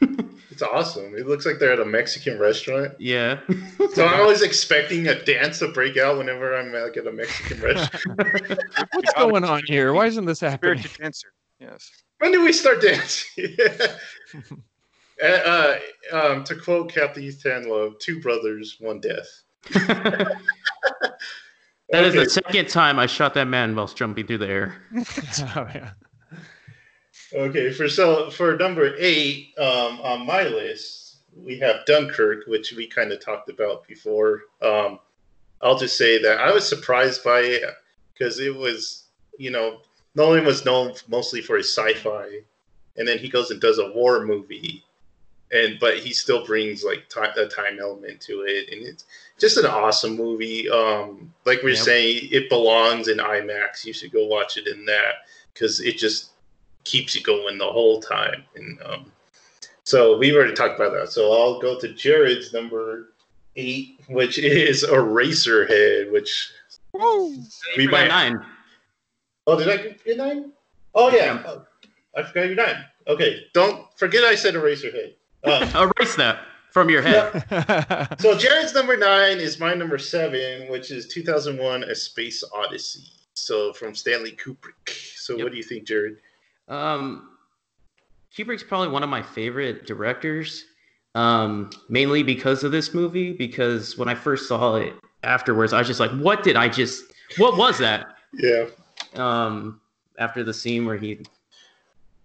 It's 0.50 0.62
awesome. 0.62 1.14
It 1.14 1.26
looks 1.26 1.44
like 1.44 1.58
they're 1.58 1.74
at 1.74 1.80
a 1.80 1.84
Mexican 1.84 2.38
restaurant. 2.38 2.92
Yeah. 2.98 3.40
So 3.92 4.06
I'm 4.06 4.20
always 4.22 4.40
expecting 4.40 5.06
a 5.06 5.22
dance 5.22 5.58
to 5.58 5.68
break 5.68 5.98
out 5.98 6.16
whenever 6.16 6.56
I'm 6.56 6.72
like, 6.72 6.96
at 6.96 7.06
a 7.06 7.12
Mexican 7.12 7.60
restaurant. 7.60 8.18
What's 8.94 9.12
going 9.18 9.44
on 9.44 9.60
here? 9.66 9.92
Why 9.92 10.06
isn't 10.06 10.24
this 10.24 10.40
happening? 10.40 10.78
Spirited 10.78 11.02
dancer. 11.02 11.28
Yes. 11.60 11.90
when 12.20 12.32
do 12.32 12.42
we 12.42 12.54
start 12.54 12.80
dancing? 12.80 13.54
Uh, 15.22 15.26
uh, 15.26 15.78
um, 16.12 16.44
to 16.44 16.54
quote 16.54 16.90
Capitan 16.92 17.68
Love, 17.70 17.98
two 17.98 18.20
brothers, 18.20 18.76
one 18.80 19.00
death. 19.00 19.26
That 21.90 22.04
is 22.04 22.14
the 22.14 22.28
second 22.28 22.68
time 22.68 22.98
I 22.98 23.06
shot 23.06 23.34
that 23.34 23.46
man 23.46 23.76
whilst 23.76 23.96
jumping 23.96 24.26
through 24.26 24.38
the 24.38 24.48
air. 24.48 24.82
oh, 25.56 25.68
yeah. 25.74 25.90
Okay, 27.32 27.72
for 27.72 27.88
so 27.88 28.30
for 28.30 28.56
number 28.56 28.94
eight 28.98 29.54
um, 29.58 30.00
on 30.00 30.26
my 30.26 30.44
list, 30.44 31.16
we 31.36 31.58
have 31.58 31.84
Dunkirk, 31.86 32.46
which 32.46 32.72
we 32.72 32.86
kind 32.86 33.12
of 33.12 33.20
talked 33.20 33.50
about 33.50 33.86
before. 33.86 34.42
Um, 34.62 35.00
I'll 35.60 35.78
just 35.78 35.98
say 35.98 36.20
that 36.22 36.38
I 36.38 36.52
was 36.52 36.68
surprised 36.68 37.24
by 37.24 37.40
it 37.40 37.62
because 38.12 38.38
it 38.38 38.54
was, 38.54 39.04
you 39.38 39.50
know, 39.50 39.80
Nolan 40.14 40.44
was 40.44 40.64
known 40.64 40.94
mostly 41.08 41.40
for 41.40 41.56
his 41.56 41.72
sci-fi, 41.72 42.40
and 42.96 43.06
then 43.06 43.18
he 43.18 43.28
goes 43.28 43.50
and 43.50 43.60
does 43.60 43.78
a 43.78 43.92
war 43.92 44.24
movie, 44.24 44.84
and 45.52 45.78
but 45.78 45.98
he 45.98 46.12
still 46.12 46.44
brings 46.44 46.82
like 46.84 47.08
time, 47.08 47.30
a 47.36 47.46
time 47.46 47.78
element 47.80 48.20
to 48.22 48.42
it, 48.46 48.72
and 48.72 48.86
it's 48.86 49.04
just 49.38 49.56
an 49.56 49.66
awesome 49.66 50.16
movie. 50.16 50.68
Um, 50.68 51.32
like 51.44 51.62
we 51.62 51.70
are 51.72 51.74
Yep. 51.74 51.84
saying, 51.84 52.28
it 52.32 52.48
belongs 52.48 53.08
in 53.08 53.18
IMAX. 53.18 53.84
You 53.84 53.92
should 53.92 54.12
go 54.12 54.26
watch 54.26 54.56
it 54.56 54.66
in 54.66 54.84
that 54.86 55.14
because 55.52 55.80
it 55.80 55.98
just 55.98 56.30
keeps 56.84 57.14
you 57.14 57.22
going 57.22 57.58
the 57.58 57.64
whole 57.70 58.00
time. 58.00 58.44
And 58.56 58.78
um, 58.84 59.12
so 59.84 60.16
we've 60.18 60.34
already 60.34 60.54
talked 60.54 60.78
about 60.78 60.92
that. 60.92 61.10
So 61.12 61.32
I'll 61.32 61.60
go 61.60 61.78
to 61.78 61.92
Jared's 61.92 62.52
number 62.52 63.10
eight, 63.56 64.00
which 64.08 64.38
is 64.38 64.84
Eraserhead, 64.84 66.10
which 66.12 66.50
Whoa. 66.92 67.32
we 67.76 67.86
Forgot 67.86 67.90
might. 67.90 68.08
nine. 68.08 68.44
Oh, 69.46 69.56
did 69.58 69.68
I 69.68 69.76
get 69.76 70.16
nine? 70.16 70.52
Oh 70.94 71.10
yeah, 71.10 71.42
Oh, 71.46 71.64
I 72.16 72.22
forgot 72.24 72.46
your 72.46 72.56
nine. 72.56 72.84
Okay, 73.06 73.46
don't 73.52 73.86
forget 73.96 74.24
I 74.24 74.34
said 74.34 74.54
Eraserhead. 74.54 75.14
Um, 75.46 75.90
Erase 75.98 76.16
that 76.16 76.40
from 76.72 76.90
your 76.90 77.02
head. 77.02 78.16
so 78.20 78.36
Jared's 78.36 78.74
number 78.74 78.96
nine 78.96 79.38
is 79.38 79.58
my 79.60 79.74
number 79.74 79.98
seven, 79.98 80.68
which 80.70 80.90
is 80.90 81.06
2001: 81.08 81.84
A 81.84 81.94
Space 81.94 82.42
Odyssey. 82.54 83.04
So 83.34 83.72
from 83.72 83.94
Stanley 83.94 84.32
Kubrick. 84.32 84.88
So 85.16 85.34
Yep. 85.36 85.42
what 85.44 85.52
do 85.52 85.58
you 85.58 85.62
think, 85.64 85.86
Jared? 85.86 86.16
Um, 86.68 87.30
Kubrick's 88.36 88.62
probably 88.62 88.88
one 88.88 89.02
of 89.02 89.08
my 89.08 89.22
favorite 89.22 89.86
directors, 89.86 90.64
um, 91.14 91.70
mainly 91.88 92.22
because 92.22 92.64
of 92.64 92.72
this 92.72 92.92
movie. 92.94 93.32
Because 93.32 93.96
when 93.98 94.08
I 94.08 94.14
first 94.14 94.48
saw 94.48 94.76
it 94.76 94.94
afterwards, 95.22 95.72
I 95.72 95.78
was 95.78 95.86
just 95.86 96.00
like, 96.00 96.10
"What 96.12 96.42
did 96.42 96.56
I 96.56 96.68
just? 96.68 97.04
What 97.38 97.56
was 97.56 97.78
that?" 97.78 98.06
Yeah, 98.34 98.66
Um, 99.14 99.80
after 100.18 100.42
the 100.44 100.52
scene 100.52 100.84
where 100.84 100.96
he, 100.96 101.20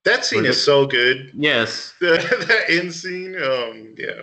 that 0.03 0.26
scene 0.26 0.44
Was 0.44 0.57
is 0.57 0.64
so 0.64 0.86
good. 0.88 1.32
yes, 1.36 1.94
that 2.02 2.64
end 2.69 2.94
scene, 2.94 3.36
um, 3.41 3.95
yeah. 3.98 4.22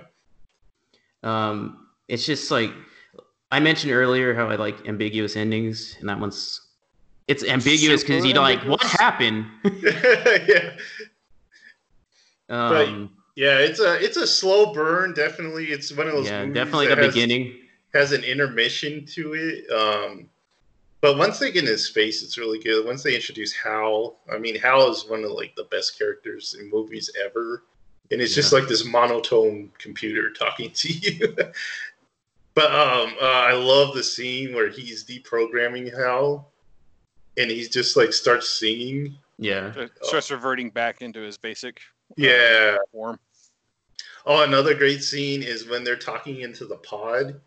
um, 1.23 1.87
it's 2.09 2.25
just 2.27 2.51
like 2.51 2.73
I 3.51 3.61
mentioned 3.61 3.93
earlier 3.93 4.35
how 4.35 4.49
I 4.49 4.57
like 4.57 4.87
ambiguous 4.89 5.37
endings, 5.37 5.97
and 6.01 6.09
that 6.09 6.19
one's 6.19 6.61
it's 7.29 7.45
ambiguous 7.45 8.03
because 8.03 8.25
you're 8.25 8.35
like, 8.37 8.63
what 8.65 8.83
happened? 8.83 9.45
yeah, 9.83 10.71
Um, 12.49 13.11
yeah. 13.37 13.59
It's 13.59 13.81
a 13.81 14.03
it's 14.03 14.17
a 14.17 14.27
slow 14.27 14.73
burn. 14.73 15.13
Definitely, 15.13 15.67
it's 15.67 15.93
one 15.93 16.07
of 16.07 16.15
those. 16.15 16.27
yeah, 16.27 16.41
movies 16.43 16.55
definitely 16.55 16.87
the 16.89 16.97
has- 16.97 17.07
beginning. 17.15 17.55
has 17.95 18.13
an 18.13 18.25
intermission 18.25 19.05
to 19.07 19.35
it. 19.35 19.71
Um, 19.71 20.29
but 21.01 21.17
once 21.19 21.39
they 21.39 21.53
get 21.53 21.65
in 21.65 21.69
his 21.71 21.89
face, 21.89 22.23
it's 22.23 22.39
really 22.39 22.59
good. 22.59 22.85
Once 22.85 23.03
they 23.03 23.15
introduce 23.15 23.55
Hal, 23.55 24.17
I 24.33 24.39
mean, 24.39 24.57
Hal 24.59 24.91
is 24.91 25.07
one 25.09 25.25
of 25.25 25.31
like 25.33 25.55
the 25.57 25.65
best 25.65 25.99
characters 25.99 26.57
in 26.59 26.69
movies 26.71 27.11
ever, 27.25 27.63
and 28.11 28.21
it's 28.21 28.35
just 28.35 28.53
like 28.53 28.67
this 28.69 28.85
monotone 28.85 29.71
computer 29.79 30.31
talking 30.39 30.71
to 30.73 30.89
you. 30.93 31.37
but 32.55 32.73
um, 32.73 33.15
uh, 33.21 33.25
I 33.25 33.53
love 33.53 33.95
the 33.95 34.03
scene 34.03 34.55
where 34.55 34.69
he's 34.71 35.05
deprogramming 35.05 35.97
Hal, 35.97 36.51
and 37.37 37.51
he's 37.51 37.69
just 37.69 37.97
like 37.97 38.13
starts 38.13 38.49
singing. 38.59 39.17
Yeah. 39.39 39.73
Starts 40.03 40.31
reverting 40.33 40.71
back 40.71 41.01
into 41.01 41.21
his 41.21 41.39
basic 41.39 41.81
uh, 42.11 42.15
Yeah. 42.17 42.77
form. 42.91 43.21
Oh, 44.27 44.43
another 44.43 44.75
great 44.75 45.03
scene 45.05 45.43
is 45.45 45.69
when 45.69 45.85
they're 45.85 45.97
talking 45.97 46.41
into 46.41 46.67
the 46.67 46.77
pod, 46.77 47.41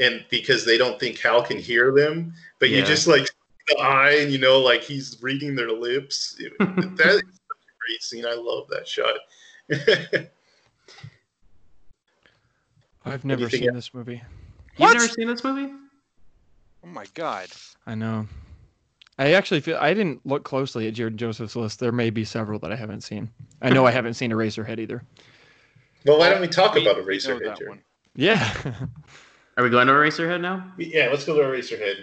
and 0.00 0.24
because 0.30 0.64
they 0.64 0.76
don't 0.78 0.98
think 1.00 1.18
Hal 1.18 1.42
can 1.42 1.58
hear 1.58 1.92
them, 1.92 2.32
but 2.58 2.70
you 2.70 2.82
just 2.82 3.06
like 3.06 3.26
see 3.26 3.34
the 3.68 3.78
eye, 3.80 4.16
and 4.20 4.32
you 4.32 4.38
know, 4.38 4.58
like 4.60 4.82
he's 4.82 5.18
reading 5.22 5.54
their 5.54 5.70
lips. 5.72 6.36
It- 6.38 6.52
that 6.58 7.06
is 7.06 7.16
such 7.16 7.20
a 7.20 7.76
great 7.86 8.02
scene. 8.02 8.26
I 8.26 8.34
love 8.34 8.68
that 8.70 8.86
shot. 8.88 9.14
I've 13.04 13.24
never 13.24 13.48
seen 13.50 13.68
else? 13.68 13.74
this 13.74 13.94
movie. 13.94 14.14
You've 14.76 14.80
What? 14.80 14.94
never 14.94 15.08
seen 15.08 15.26
this 15.28 15.44
movie? 15.44 15.72
Oh 16.82 16.86
my 16.88 17.04
god. 17.14 17.48
I 17.86 17.94
know. 17.94 18.26
I 19.18 19.34
actually 19.34 19.60
feel 19.60 19.76
I 19.80 19.94
didn't 19.94 20.24
look 20.26 20.42
closely 20.42 20.88
at 20.88 20.94
Jared 20.94 21.16
Joseph's 21.16 21.54
list. 21.54 21.78
There 21.80 21.92
may 21.92 22.10
be 22.10 22.24
several 22.24 22.58
that 22.60 22.72
I 22.72 22.76
haven't 22.76 23.02
seen. 23.02 23.30
I 23.62 23.70
know 23.70 23.86
I 23.86 23.90
haven't 23.92 24.14
seen 24.14 24.30
Eraserhead 24.32 24.80
either. 24.80 25.02
well, 26.04 26.18
why 26.18 26.28
don't 26.30 26.40
we 26.40 26.48
talk 26.48 26.74
We- 26.74 26.82
about 26.82 26.96
we 26.96 27.02
know 27.02 27.08
Eraserhead? 27.08 27.40
Jared? 27.58 27.68
one. 27.68 27.82
Yeah. 28.16 28.52
Are 29.56 29.64
we 29.64 29.70
going 29.70 29.86
to 29.86 29.92
Eraserhead 29.92 30.40
now? 30.40 30.72
Yeah, 30.78 31.08
let's 31.10 31.24
go 31.24 31.36
to 31.36 31.42
Eraserhead. 31.42 31.96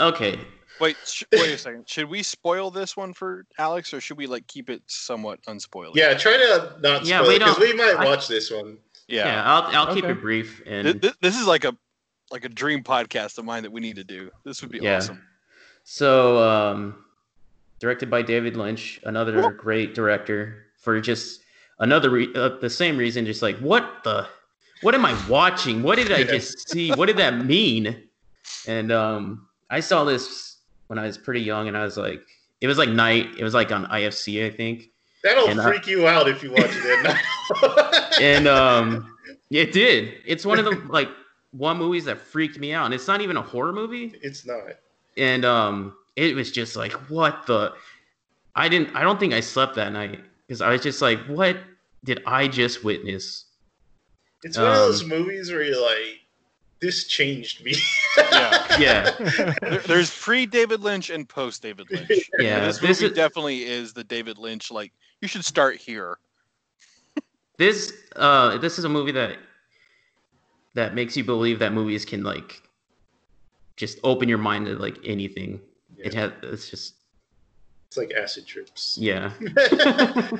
Okay. 0.00 0.38
Wait, 0.80 0.96
sh- 1.04 1.24
wait 1.32 1.50
a 1.54 1.58
second. 1.58 1.88
Should 1.88 2.08
we 2.08 2.22
spoil 2.22 2.70
this 2.70 2.96
one 2.96 3.12
for 3.12 3.44
Alex, 3.58 3.92
or 3.92 4.00
should 4.00 4.16
we 4.16 4.26
like 4.26 4.46
keep 4.46 4.70
it 4.70 4.82
somewhat 4.86 5.40
unspoiled? 5.48 5.96
Yeah, 5.96 6.14
try 6.14 6.36
to 6.36 6.76
not 6.80 7.04
Yeah, 7.04 7.18
spoil 7.18 7.28
we 7.28 7.34
it 7.36 7.38
because 7.40 7.56
don't- 7.56 7.68
we 7.68 7.72
might 7.74 7.96
I- 7.98 8.04
watch 8.04 8.28
this 8.28 8.50
one. 8.50 8.78
Yeah, 9.08 9.24
yeah. 9.26 9.42
I'll 9.52 9.88
I'll 9.88 9.94
keep 9.94 10.04
it 10.04 10.20
brief 10.20 10.62
and 10.66 10.84
Th- 10.84 11.00
th- 11.00 11.14
this 11.22 11.34
is 11.40 11.46
like 11.46 11.64
a 11.64 11.74
like 12.30 12.44
a 12.44 12.48
dream 12.50 12.84
podcast 12.84 13.38
of 13.38 13.44
mine 13.46 13.62
that 13.62 13.72
we 13.72 13.80
need 13.80 13.96
to 13.96 14.04
do. 14.04 14.30
This 14.44 14.60
would 14.60 14.70
be 14.70 14.78
Yeah. 14.80 14.98
awesome. 14.98 15.22
So, 15.84 16.38
um, 16.46 17.04
directed 17.80 18.10
by 18.10 18.20
David 18.20 18.54
Lynch, 18.54 19.00
another 19.04 19.50
great 19.50 19.94
director 19.94 20.66
for 20.76 21.00
just 21.00 21.40
another 21.78 22.10
re- 22.10 22.32
uh, 22.34 22.50
the 22.60 22.68
same 22.68 22.98
reason. 22.98 23.24
Just 23.24 23.40
like 23.40 23.56
what 23.60 24.04
the, 24.04 24.28
what 24.82 24.94
am 24.94 25.04
I 25.04 25.18
watching? 25.28 25.82
What 25.82 25.96
did 25.96 26.12
I 26.12 26.24
just 26.24 26.68
see? 26.70 26.90
What 26.92 27.06
did 27.06 27.16
that 27.18 27.44
mean? 27.44 28.02
And 28.66 28.92
um, 28.92 29.46
I 29.70 29.80
saw 29.80 30.04
this 30.04 30.56
when 30.88 30.98
I 30.98 31.06
was 31.06 31.18
pretty 31.18 31.40
young, 31.40 31.68
and 31.68 31.76
I 31.76 31.84
was 31.84 31.96
like, 31.96 32.20
it 32.60 32.66
was 32.66 32.78
like 32.78 32.88
night. 32.88 33.28
It 33.38 33.44
was 33.44 33.54
like 33.54 33.70
on 33.72 33.86
IFC, 33.86 34.44
I 34.46 34.50
think. 34.50 34.90
That'll 35.24 35.48
And 35.48 35.60
I- 35.60 35.64
freak 35.68 35.86
you 35.86 36.06
out 36.06 36.28
if 36.28 36.42
you 36.42 36.50
watch 36.52 36.70
it 36.70 37.06
at 37.06 37.14
night. 37.14 38.04
And 38.20 38.48
um, 38.48 39.14
it 39.50 39.72
did. 39.72 40.14
It's 40.26 40.44
one 40.44 40.58
of 40.58 40.64
the 40.64 40.72
like 40.88 41.08
one 41.52 41.76
movies 41.78 42.04
that 42.06 42.18
freaked 42.20 42.58
me 42.58 42.72
out, 42.72 42.84
and 42.84 42.92
it's 42.94 43.06
not 43.06 43.20
even 43.20 43.36
a 43.36 43.42
horror 43.42 43.72
movie. 43.72 44.12
it's 44.22 44.44
not. 44.46 44.60
and 45.16 45.44
um 45.44 45.94
it 46.16 46.34
was 46.34 46.50
just 46.52 46.74
like 46.76 46.92
what 47.08 47.46
the 47.46 47.72
i 48.56 48.68
didn't 48.68 48.94
i 48.94 49.02
don't 49.02 49.18
think 49.20 49.32
i 49.32 49.38
slept 49.40 49.74
that 49.76 49.92
night 49.92 50.20
because 50.46 50.60
i 50.60 50.68
was 50.68 50.80
just 50.82 51.00
like 51.00 51.18
what 51.26 51.56
did 52.04 52.20
i 52.26 52.46
just 52.48 52.84
witness 52.84 53.44
It's 54.42 54.56
one 54.56 54.66
of 54.66 54.72
Um, 54.72 54.78
those 54.78 55.04
movies 55.04 55.50
where 55.50 55.62
you're 55.62 55.80
like, 55.82 56.20
this 56.80 57.06
changed 57.06 57.64
me. 57.64 57.74
Yeah. 58.16 58.76
yeah 58.78 59.54
There- 59.60 59.80
there's 59.86 60.16
pre 60.16 60.46
David 60.46 60.80
Lynch 60.80 61.10
and 61.10 61.28
post 61.28 61.62
David 61.62 61.90
Lynch. 61.90 62.30
yeah 62.38 62.66
this 62.66 62.78
this 62.78 63.00
movie 63.00 63.10
is 63.12 63.16
definitely 63.16 63.64
is 63.64 63.92
the 63.92 64.04
David 64.04 64.38
Lynch. 64.38 64.70
Like 64.70 64.92
you 65.20 65.28
should 65.28 65.44
start 65.44 65.76
here. 65.76 66.18
this 67.58 67.92
uh 68.16 68.58
this 68.58 68.78
is 68.78 68.84
a 68.84 68.88
movie 68.88 69.12
that 69.12 69.38
that 70.74 70.94
makes 70.94 71.16
you 71.16 71.24
believe 71.24 71.58
that 71.58 71.72
movies 71.72 72.04
can 72.04 72.22
like 72.22 72.62
just 73.76 73.98
open 74.04 74.28
your 74.28 74.38
mind 74.38 74.66
to 74.66 74.74
like 74.76 74.96
anything 75.04 75.60
it 75.96 76.14
has 76.14 76.30
it's 76.42 76.68
just 76.70 76.94
It's 77.88 77.96
like 77.96 78.12
acid 78.12 78.46
trips. 78.46 78.96
yeah 79.00 79.32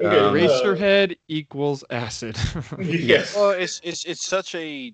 Okay, 0.00 0.18
Um, 0.78 1.10
uh, 1.10 1.14
equals 1.28 1.84
acid. 1.90 2.36
yes. 2.80 3.34
Well, 3.34 3.50
it's 3.50 3.80
it's 3.84 4.04
it's 4.04 4.24
such 4.26 4.54
a 4.54 4.92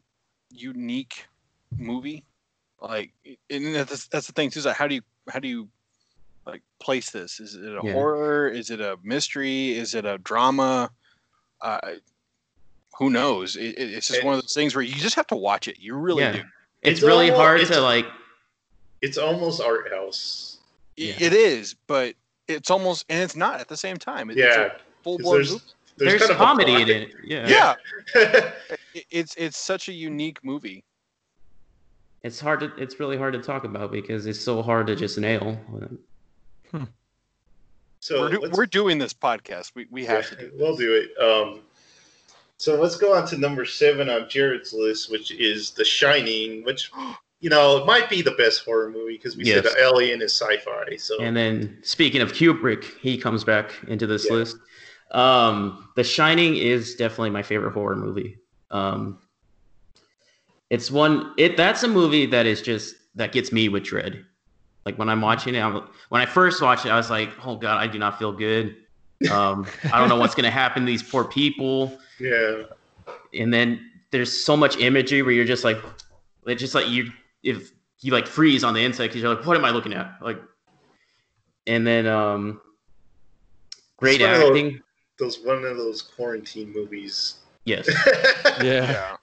unique 0.51 1.27
movie. 1.79 2.25
Like, 2.81 3.13
and 3.51 3.75
that's 3.75 4.07
that's 4.09 4.27
the 4.27 4.33
thing 4.33 4.51
too. 4.51 4.59
Is 4.61 4.67
like, 4.67 4.77
how 4.77 4.87
do 4.89 4.95
you 4.97 5.03
how 5.29 5.39
do 5.39 5.49
you 5.49 5.69
like 6.47 6.63
place 6.79 7.11
this? 7.11 7.41
Is 7.41 7.55
it 7.55 7.63
a 7.65 7.81
Yeah. 7.83 7.93
horror? 7.93 8.49
Is 8.49 8.71
it 8.71 8.81
a 8.81 8.99
mystery? 9.03 9.73
Is 9.73 9.95
it 9.95 10.05
a 10.05 10.19
drama? 10.19 10.91
Uh, 11.61 11.79
who 12.99 13.11
knows? 13.11 13.57
It, 13.57 13.79
it- 13.79 13.95
it's 13.95 14.09
just 14.09 14.21
It- 14.21 14.25
one 14.25 14.35
of 14.35 14.43
those 14.43 14.55
things 14.55 14.75
where 14.75 14.83
you 14.85 14.95
just 14.95 15.17
have 15.17 15.27
to 15.29 15.37
watch 15.37 15.69
it. 15.69 15.79
You 15.81 15.95
really 15.97 16.23
Yeah. 16.23 16.33
do. 16.33 16.39
it's, 16.83 16.99
It's 16.99 17.03
really 17.03 17.31
almost- 17.31 17.41
hard 17.41 17.61
it's- 17.61 17.77
to 17.77 17.83
like 17.83 18.07
It's 19.03 19.19
almost 19.19 19.61
art 19.61 19.93
house. 19.93 20.59
I- 20.99 21.03
Yeah. 21.03 21.15
It 21.19 21.33
is, 21.33 21.75
but 21.87 22.15
it's 22.49 22.71
almost 22.71 23.05
and 23.09 23.23
it's 23.23 23.37
not 23.37 23.61
at 23.61 23.69
the 23.69 23.77
same 23.77 23.97
time. 23.97 24.31
It- 24.31 24.39
It's 24.39 24.57
Yeah. 24.57 24.73
A 25.07 25.19
full 25.19 25.19
'cause 25.19 25.25
blown. 25.25 25.35
There's, 25.37 25.51
there's, 25.99 26.11
there's, 26.13 26.21
kind 26.23 26.31
of 26.33 26.37
a 26.37 26.45
comedy 26.45 26.83
in 26.83 26.89
it 26.91 27.11
yeah. 27.25 27.49
Yeah, 27.49 27.75
Yeah. 28.15 28.51
it's 29.11 29.35
it's 29.37 29.57
such 29.57 29.89
a 29.89 29.93
unique 29.93 30.39
movie. 30.45 30.85
it's 32.23 32.41
hard 32.41 32.61
to 32.61 32.73
it's 32.77 32.99
really 33.01 33.17
hard 33.17 33.33
to 33.35 33.41
talk 33.41 33.65
about 33.65 33.93
because 33.93 34.27
it's 34.27 34.41
so 34.41 34.63
hard 34.63 34.87
to 34.89 34.97
just 34.97 35.17
nail 35.19 35.59
so 38.01 38.21
we're, 38.21 38.29
do, 38.29 38.51
we're 38.53 38.67
doing 38.67 38.99
this 38.99 39.13
podcast. 39.15 39.73
We 39.75 39.87
we 39.91 40.05
have 40.05 40.29
to 40.29 40.35
yeah, 40.37 40.41
do. 40.43 40.53
We'll 40.59 40.77
do 40.77 40.95
it. 40.95 41.11
Um, 41.21 41.61
so 42.59 42.81
let's 42.81 42.97
go 42.97 43.15
on 43.17 43.27
to 43.29 43.39
number 43.39 43.65
seven 43.65 44.09
on 44.09 44.29
Jared's 44.29 44.73
list, 44.73 45.11
which 45.11 45.33
is 45.33 45.71
The 45.71 45.85
Shining, 45.85 46.63
which 46.65 46.91
you 47.41 47.51
know 47.51 47.79
it 47.79 47.87
might 47.87 48.09
be 48.09 48.23
the 48.23 48.33
best 48.33 48.65
horror 48.65 48.91
movie 48.91 49.17
because 49.17 49.37
we 49.37 49.45
Yes. 49.45 49.65
said 49.67 49.77
Alien 49.81 50.23
is 50.23 50.33
sci-fi. 50.41 50.97
So 50.97 51.21
And 51.21 51.37
then 51.37 51.79
speaking 51.83 52.21
of 52.21 52.33
Kubrick, 52.33 52.85
he 53.01 53.17
comes 53.19 53.43
back 53.45 53.73
into 53.89 54.07
this 54.07 54.27
Yeah. 54.27 54.35
list. 54.37 54.57
Um, 55.13 55.89
the 55.97 56.05
Shining 56.05 56.57
is 56.57 56.97
definitely 56.97 57.31
my 57.31 57.43
favorite 57.43 57.73
horror 57.73 57.97
movie. 57.97 58.39
Um, 58.71 59.19
it's 60.71 60.91
one 60.91 61.33
it 61.37 61.57
that's 61.57 61.83
a 61.85 61.89
movie 61.89 62.27
that 62.27 62.47
is 62.47 62.61
just 62.61 62.97
that 63.15 63.33
gets 63.33 63.53
me 63.53 63.69
with 63.69 63.85
dread. 63.85 64.25
Like 64.85 64.99
when 64.99 65.09
I'm 65.09 65.21
watching 65.21 65.55
it, 65.55 65.61
I'm, 65.61 65.83
when 66.11 66.21
I 66.21 66.27
first 66.27 66.63
watched 66.63 66.87
it, 66.87 66.91
I 66.91 66.97
was 66.97 67.11
like, 67.11 67.31
"Oh 67.45 67.57
God, 67.57 67.79
I 67.79 67.87
do 67.87 67.99
not 67.99 68.19
feel 68.19 68.33
good. 68.33 68.77
Um, 69.31 69.67
I 69.93 69.99
don't 69.99 70.09
know 70.09 70.17
what's 70.17 70.35
gonna 70.35 70.51
happen 70.51 70.83
to 70.83 70.87
these 70.87 71.03
poor 71.03 71.25
people." 71.25 71.99
yeah, 72.21 72.63
And 73.35 73.53
then 73.53 73.91
there's 74.11 74.33
so 74.33 74.57
much 74.57 74.77
imagery 74.79 75.23
where 75.23 75.33
you're 75.33 75.45
just 75.45 75.65
like, 75.65 75.79
it's 76.47 76.61
just 76.61 76.75
like 76.75 76.89
you 76.89 77.13
if 77.43 77.73
you 78.01 78.13
like 78.13 78.27
freeze 78.27 78.63
on 78.65 78.75
the 78.75 78.85
inside 78.85 79.09
because 79.09 79.23
you're 79.23 79.35
like, 79.35 79.47
"What 79.47 79.57
am 79.57 79.65
I 79.65 79.71
looking 79.71 79.95
at?" 79.95 80.19
Like, 80.21 80.41
and 81.67 81.87
then 81.87 82.07
um, 82.07 82.61
great 83.97 84.21
of 84.21 84.31
acting. 84.31 84.81
Those 85.19 85.41
one 85.41 85.65
of 85.65 85.77
those 85.77 86.03
quarantine 86.03 86.73
movies. 86.73 87.37
Yes. 87.65 87.89
yeah. 88.63 89.17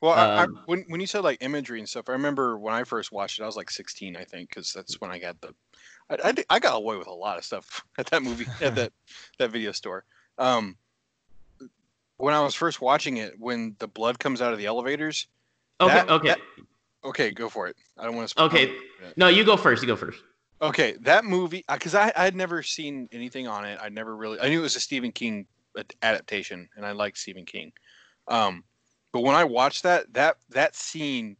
Well, 0.00 0.12
I, 0.12 0.24
I, 0.40 0.44
Um, 0.44 0.60
when 0.66 0.84
when 0.88 1.00
you 1.00 1.06
said 1.06 1.24
like 1.24 1.38
imagery 1.40 1.78
and 1.78 1.88
stuff, 1.88 2.08
I 2.08 2.12
remember 2.12 2.58
when 2.58 2.74
I 2.74 2.84
first 2.84 3.12
watched 3.12 3.38
it, 3.40 3.42
I 3.42 3.46
was 3.46 3.56
like 3.56 3.70
16, 3.70 4.16
I 4.16 4.24
think, 4.24 4.48
because 4.50 4.72
that's 4.72 5.00
when 5.00 5.10
I 5.10 5.18
got 5.18 5.40
the. 5.40 5.54
I, 6.10 6.16
I, 6.30 6.34
I 6.50 6.58
got 6.58 6.76
away 6.76 6.96
with 6.96 7.06
a 7.06 7.12
lot 7.12 7.38
of 7.38 7.44
stuff 7.44 7.84
at 7.98 8.06
that 8.06 8.22
movie 8.22 8.46
at 8.60 8.74
that 8.74 8.92
that 9.38 9.50
video 9.50 9.72
store. 9.72 10.04
Um, 10.38 10.76
when 12.18 12.34
I 12.34 12.40
was 12.40 12.54
first 12.54 12.80
watching 12.80 13.18
it, 13.18 13.38
when 13.38 13.76
the 13.78 13.88
blood 13.88 14.18
comes 14.18 14.40
out 14.42 14.52
of 14.52 14.58
the 14.58 14.66
elevators. 14.66 15.26
Okay. 15.80 15.94
That- 15.94 16.10
okay. 16.10 16.28
that- 16.28 16.40
Okay, 17.04 17.30
go 17.30 17.48
for 17.48 17.68
it. 17.68 17.76
I 17.96 18.02
don't 18.04 18.16
want 18.16 18.28
to. 18.30 18.42
Okay. 18.44 18.74
No, 19.16 19.28
you 19.28 19.44
go 19.44 19.56
first. 19.56 19.80
You 19.80 19.86
go 19.86 19.94
first. 19.94 20.18
Okay, 20.62 20.96
that 21.02 21.24
movie, 21.24 21.64
because 21.70 21.94
I 21.94 22.12
I 22.16 22.24
had 22.24 22.34
never 22.34 22.62
seen 22.62 23.08
anything 23.12 23.46
on 23.46 23.64
it. 23.64 23.78
I 23.82 23.88
never 23.88 24.16
really. 24.16 24.40
I 24.40 24.48
knew 24.48 24.60
it 24.60 24.62
was 24.62 24.76
a 24.76 24.80
Stephen 24.80 25.12
King 25.12 25.46
adaptation, 26.02 26.68
and 26.76 26.86
I 26.86 26.92
like 26.92 27.16
Stephen 27.16 27.44
King. 27.44 27.72
Um, 28.28 28.64
but 29.12 29.20
when 29.20 29.34
I 29.34 29.44
watched 29.44 29.82
that, 29.82 30.12
that 30.14 30.36
that 30.50 30.74
scene 30.74 31.36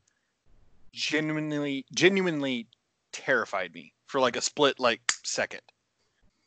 genuinely 0.92 1.86
genuinely 1.94 2.66
terrified 3.12 3.72
me 3.72 3.92
for 4.06 4.20
like 4.20 4.36
a 4.36 4.40
split 4.40 4.78
like 4.78 5.00
second. 5.24 5.62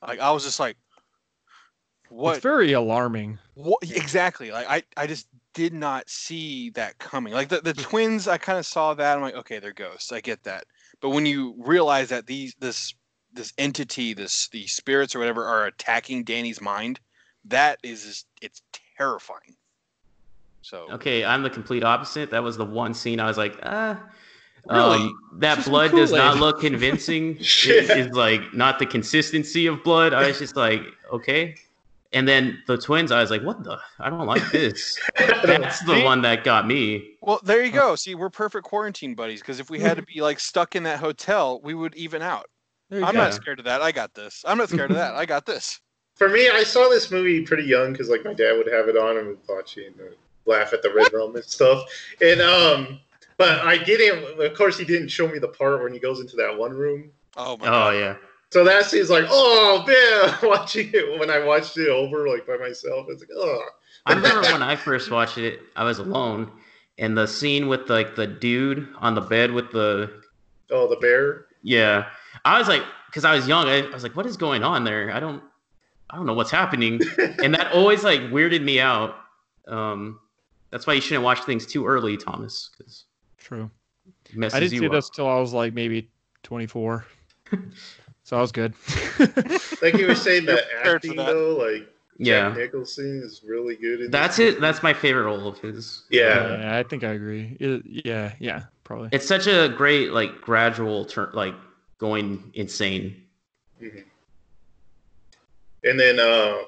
Like 0.06 0.20
I 0.20 0.32
was 0.32 0.44
just 0.44 0.60
like, 0.60 0.78
what? 2.10 2.36
It's 2.36 2.44
very 2.44 2.74
alarming. 2.74 3.40
What 3.56 3.80
exactly? 3.84 4.52
Like 4.52 4.70
I, 4.70 4.84
I 4.96 5.08
just 5.08 5.28
did 5.54 5.74
not 5.74 6.10
see 6.10 6.70
that 6.72 6.98
coming. 7.00 7.34
Like 7.34 7.50
the, 7.50 7.62
the 7.62 7.74
twins, 7.74 8.28
I 8.28 8.38
kind 8.38 8.58
of 8.58 8.66
saw 8.66 8.94
that. 8.94 9.16
I'm 9.16 9.22
like, 9.22 9.36
okay, 9.36 9.60
they're 9.60 9.74
ghosts. 9.74 10.12
I 10.12 10.22
get 10.22 10.44
that. 10.44 10.66
But 11.02 11.10
when 11.10 11.26
you 11.26 11.56
realize 11.58 12.10
that 12.10 12.28
these 12.28 12.56
this 12.60 12.94
this 13.34 13.54
entity, 13.58 14.14
this 14.14 14.50
the 14.50 14.68
spirits 14.68 15.16
or 15.16 15.20
whatever 15.20 15.46
are 15.46 15.66
attacking 15.66 16.24
Danny's 16.24 16.62
mind, 16.62 17.00
that 17.46 17.80
is 17.84 18.04
just, 18.04 18.28
it's 18.42 18.62
terrifying. 18.98 19.56
So 20.62 20.88
Okay, 20.92 21.24
I'm 21.24 21.44
the 21.44 21.50
complete 21.50 21.84
opposite. 21.84 22.32
That 22.32 22.44
was 22.44 22.58
the 22.58 22.66
one 22.66 22.94
scene 22.94 23.20
I 23.20 23.28
was 23.28 23.38
like, 23.38 23.58
ah. 23.64 24.02
Really? 24.70 24.98
Um, 24.98 25.20
that 25.38 25.64
blood 25.64 25.92
does 25.92 26.12
not 26.12 26.38
look 26.38 26.60
convincing. 26.60 27.42
Shit. 27.42 27.90
it 27.90 27.98
is 27.98 28.12
like 28.12 28.54
not 28.54 28.78
the 28.78 28.86
consistency 28.86 29.68
of 29.68 29.84
blood. 29.84 30.14
I 30.14 30.28
was 30.28 30.38
just 30.38 30.56
like, 30.56 30.82
okay. 31.12 31.56
And 32.12 32.28
then 32.28 32.64
the 32.68 32.78
twins, 32.78 33.12
I 33.12 33.22
was 33.22 33.30
like, 33.30 33.44
what 33.44 33.64
the? 33.64 33.80
I 34.00 34.10
don't 34.10 34.26
like 34.26 34.52
this. 34.52 35.00
That's 35.44 35.80
the 35.82 35.94
See? 35.94 36.04
one 36.04 36.22
that 36.24 36.44
got 36.44 36.66
me. 36.68 37.12
Well, 37.22 37.40
there 37.44 37.64
you 37.64 37.72
go. 37.72 37.96
See, 37.96 38.16
we're 38.16 38.30
perfect 38.30 38.66
quarantine 38.66 39.14
buddies 39.14 39.42
because 39.42 39.60
if 39.60 39.70
we 39.70 39.80
had 39.80 39.98
to 39.98 40.04
be 40.04 40.22
like 40.22 40.40
stuck 40.40 40.76
in 40.76 40.84
that 40.84 41.00
hotel, 41.00 41.60
we 41.62 41.74
would 41.74 41.96
even 41.96 42.22
out. 42.22 42.48
I'm 42.92 43.14
go. 43.14 43.20
not 43.20 43.34
scared 43.34 43.60
of 43.60 43.66
that. 43.66 43.82
I 43.82 43.92
got 43.92 44.14
this. 44.16 44.44
I'm 44.48 44.58
not 44.58 44.70
scared 44.70 44.90
of 44.92 44.98
that. 44.98 45.16
I 45.16 45.26
got 45.26 45.46
this. 45.46 45.80
For 46.16 46.28
me, 46.28 46.50
I 46.50 46.64
saw 46.64 46.90
this 46.90 47.12
movie 47.12 47.46
pretty 47.46 47.64
young 47.64 47.92
because 47.94 48.10
like 48.10 48.26
my 48.26 48.34
dad 48.34 48.58
would 48.58 48.68
have 48.72 48.90
it 48.90 48.98
on 48.98 49.18
and 49.18 49.28
would 49.28 49.40
watch 49.48 49.78
it 49.78 49.94
and 49.98 50.16
laugh 50.46 50.74
at 50.74 50.82
the 50.82 50.92
red 50.92 51.14
room 51.14 51.36
and 51.36 51.46
stuff. 51.46 51.84
And 52.22 52.42
um, 52.42 53.00
but 53.38 53.60
I 53.60 53.78
didn't. 53.78 54.42
Of 54.42 54.58
course, 54.58 54.78
he 54.78 54.84
didn't 54.84 55.10
show 55.10 55.28
me 55.28 55.40
the 55.40 55.48
part 55.48 55.82
when 55.82 55.94
he 55.94 56.00
goes 56.00 56.20
into 56.20 56.36
that 56.38 56.58
one 56.58 56.72
room. 56.72 57.12
Oh 57.38 57.56
my 57.58 57.68
Oh 57.68 57.70
god. 57.70 57.94
yeah. 57.94 58.16
So 58.52 58.64
that 58.64 58.86
scene's 58.86 59.10
like, 59.10 59.26
oh 59.30 59.84
man, 59.86 60.38
watching 60.50 60.90
it 60.94 61.20
when 61.20 61.30
I 61.30 61.44
watched 61.44 61.78
it 61.78 61.90
over 61.90 62.28
like 62.28 62.48
by 62.48 62.58
myself, 62.58 63.08
it's 63.10 63.22
like, 63.22 63.30
oh, 63.36 63.64
I 64.06 64.14
remember 64.14 64.42
when 64.42 64.64
I 64.64 64.76
first 64.76 65.12
watched 65.12 65.38
it, 65.38 65.60
I 65.76 65.84
was 65.84 66.00
alone, 66.00 66.52
and 66.98 67.18
the 67.18 67.28
scene 67.28 67.68
with 67.68 67.90
like 67.90 68.16
the 68.16 68.26
dude 68.26 68.88
on 68.98 69.14
the 69.14 69.22
bed 69.22 69.52
with 69.52 69.72
the 69.72 70.22
oh, 70.72 70.88
the 70.88 70.96
bear. 70.96 71.46
yeah, 71.62 72.08
I 72.44 72.58
was 72.58 72.68
like, 72.68 72.84
because 73.06 73.24
I 73.24 73.36
was 73.36 73.48
young, 73.48 73.68
I, 73.68 73.82
I 73.82 73.90
was 73.90 74.02
like, 74.02 74.16
what 74.16 74.26
is 74.26 74.36
going 74.36 74.64
on 74.64 74.84
there? 74.84 75.14
I 75.14 75.20
don't, 75.20 75.44
I 76.10 76.16
don't 76.16 76.26
know 76.26 76.34
what's 76.34 76.52
happening, 76.52 77.00
and 77.44 77.54
that 77.54 77.72
always 77.72 78.04
like 78.04 78.22
weirded 78.22 78.64
me 78.64 78.80
out. 78.80 79.16
Um, 79.68 80.20
that's 80.72 80.88
why 80.88 80.94
you 80.94 81.02
shouldn't 81.02 81.24
watch 81.24 81.42
things 81.44 81.68
too 81.68 81.86
early, 81.86 82.18
Thomas, 82.18 82.72
because 82.76 83.06
True. 83.38 83.70
it 84.26 84.36
messes 84.36 84.56
I 84.56 84.60
didn't 84.60 84.74
you 84.74 84.80
see 84.80 84.86
up. 84.88 84.92
this 84.94 85.12
till 85.12 85.28
I 85.28 85.40
was 85.40 85.54
like 85.54 85.76
maybe 85.76 86.10
24. 86.42 87.06
so 88.30 88.38
I 88.38 88.42
was 88.42 88.52
good. 88.52 88.74
Like 89.82 89.98
you 89.98 90.08
were 90.08 90.14
saying, 90.16 90.44
You're 90.44 90.58
the 90.58 90.62
prepared 90.74 90.96
acting 90.98 91.16
that. 91.16 91.26
though, 91.28 91.56
like 91.56 91.88
yeah, 92.18 92.50
Jack 92.50 92.58
Nicholson 92.58 93.22
is 93.26 93.42
really 93.48 93.76
good. 93.78 94.02
In 94.02 94.12
that's 94.12 94.38
it. 94.40 94.60
That's 94.62 94.84
my 94.84 94.94
favorite 94.94 95.24
role 95.24 95.48
of 95.48 95.58
his. 95.60 96.04
Yeah. 96.10 96.60
yeah, 96.60 96.78
I 96.78 96.84
think 96.84 97.04
I 97.04 97.14
agree. 97.14 97.56
It- 97.60 98.06
yeah, 98.06 98.34
yeah, 98.40 98.64
probably. 98.84 99.10
It's 99.14 99.26
such 99.28 99.48
a 99.48 99.70
great 99.70 100.12
like 100.12 100.42
gradual 100.42 101.06
turn, 101.06 101.30
like 101.34 101.56
going 101.98 102.52
insane. 102.54 103.24
Mhm. 103.82 104.04
And 105.86 105.98
then, 106.00 106.20
uh, 106.20 106.24
oh, 106.24 106.68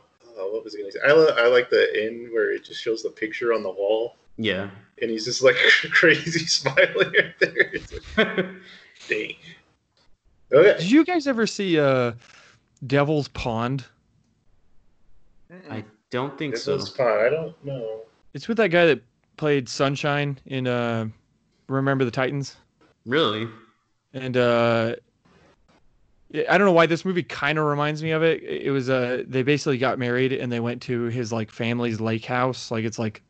what 0.53 0.63
was 0.63 0.73
I 0.75 0.79
gonna 0.79 0.91
say? 0.93 0.99
I, 1.05 1.11
li- 1.13 1.33
I 1.37 1.47
like 1.47 1.69
the 1.69 1.85
end 2.01 2.31
where 2.31 2.51
it 2.53 2.63
just 2.63 2.81
shows 2.81 3.03
the 3.03 3.09
picture 3.09 3.53
on 3.53 3.61
the 3.61 3.69
wall, 3.69 4.15
Yeah. 4.37 4.69
and 5.01 5.11
he's 5.11 5.25
just 5.25 5.43
like 5.43 5.55
crazy 5.91 6.45
smiling 6.45 7.11
right 7.13 7.35
there. 7.39 7.71
It's 7.73 7.91
like, 8.17 8.45
dang. 9.09 9.35
Okay. 10.53 10.77
Did 10.79 10.91
you 10.91 11.05
guys 11.05 11.27
ever 11.27 11.47
see 11.47 11.79
uh 11.79 12.13
Devil's 12.85 13.27
Pond? 13.29 13.85
I 15.69 15.83
don't 16.09 16.37
think 16.37 16.53
This 16.55 16.63
so. 16.63 16.73
was 16.75 16.89
fun. 16.89 17.07
I 17.07 17.29
don't 17.29 17.65
know. 17.65 18.01
It's 18.33 18.47
with 18.47 18.57
that 18.57 18.69
guy 18.69 18.85
that 18.85 19.01
played 19.37 19.67
Sunshine 19.69 20.37
in 20.45 20.67
uh 20.67 21.07
Remember 21.67 22.03
the 22.05 22.11
Titans. 22.11 22.55
Really? 23.05 23.47
And 24.13 24.35
uh 24.37 24.95
I 26.49 26.57
don't 26.57 26.65
know 26.65 26.71
why 26.71 26.85
this 26.85 27.03
movie 27.03 27.23
kind 27.23 27.59
of 27.59 27.65
reminds 27.65 28.01
me 28.01 28.11
of 28.11 28.23
it. 28.23 28.41
It 28.43 28.63
it 28.67 28.71
was 28.71 28.89
uh 28.89 29.23
they 29.27 29.43
basically 29.43 29.77
got 29.77 29.99
married 29.99 30.31
and 30.33 30.51
they 30.51 30.59
went 30.59 30.81
to 30.83 31.03
his 31.03 31.31
like 31.31 31.51
family's 31.51 31.99
lake 31.99 32.25
house. 32.25 32.71
Like 32.71 32.85
it's 32.85 32.99
like 32.99 33.21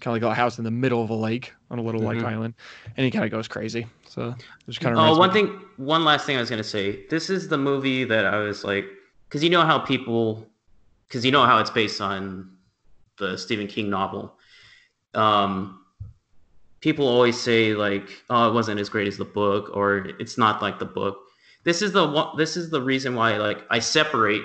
kind 0.00 0.14
of 0.16 0.22
like 0.22 0.30
a 0.30 0.34
house 0.34 0.58
in 0.58 0.64
the 0.64 0.70
middle 0.70 1.02
of 1.02 1.08
a 1.08 1.14
lake 1.14 1.54
on 1.70 1.78
a 1.78 1.82
little 1.82 2.02
lake 2.02 2.18
Mhm. 2.18 2.24
island, 2.26 2.54
and 2.96 3.04
he 3.04 3.10
kind 3.10 3.24
of 3.24 3.30
goes 3.30 3.48
crazy. 3.48 3.86
So 4.16 4.34
just 4.66 4.80
kind 4.80 4.96
of 4.96 5.02
Oh, 5.02 5.18
one 5.18 5.30
thing, 5.30 5.60
one 5.76 6.04
last 6.04 6.24
thing 6.24 6.36
I 6.36 6.40
was 6.40 6.48
gonna 6.48 6.64
say. 6.64 7.06
This 7.10 7.28
is 7.28 7.48
the 7.48 7.58
movie 7.58 8.04
that 8.04 8.24
I 8.24 8.38
was 8.38 8.64
like, 8.64 8.86
because 9.28 9.44
you 9.44 9.50
know 9.50 9.62
how 9.62 9.78
people, 9.78 10.48
because 11.06 11.24
you 11.24 11.30
know 11.30 11.44
how 11.44 11.58
it's 11.58 11.70
based 11.70 12.00
on 12.00 12.56
the 13.18 13.36
Stephen 13.36 13.66
King 13.66 13.90
novel. 13.90 14.38
Um, 15.12 15.84
people 16.80 17.06
always 17.06 17.38
say 17.38 17.74
like, 17.74 18.08
oh, 18.30 18.48
it 18.48 18.54
wasn't 18.54 18.80
as 18.80 18.88
great 18.88 19.06
as 19.06 19.18
the 19.18 19.24
book, 19.24 19.70
or 19.74 20.10
it's 20.18 20.38
not 20.38 20.62
like 20.62 20.78
the 20.78 20.86
book. 20.86 21.18
This 21.64 21.82
is 21.82 21.92
the 21.92 22.06
one. 22.06 22.38
This 22.38 22.56
is 22.56 22.70
the 22.70 22.80
reason 22.80 23.14
why 23.14 23.36
like 23.36 23.64
I 23.68 23.80
separate, 23.80 24.42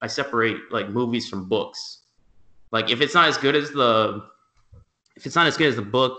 I 0.00 0.08
separate 0.08 0.58
like 0.72 0.88
movies 0.88 1.28
from 1.28 1.48
books. 1.48 2.00
Like 2.72 2.90
if 2.90 3.00
it's 3.00 3.14
not 3.14 3.28
as 3.28 3.38
good 3.38 3.54
as 3.54 3.70
the, 3.70 4.24
if 5.14 5.26
it's 5.26 5.36
not 5.36 5.46
as 5.46 5.56
good 5.56 5.68
as 5.68 5.76
the 5.76 5.82
book, 5.82 6.18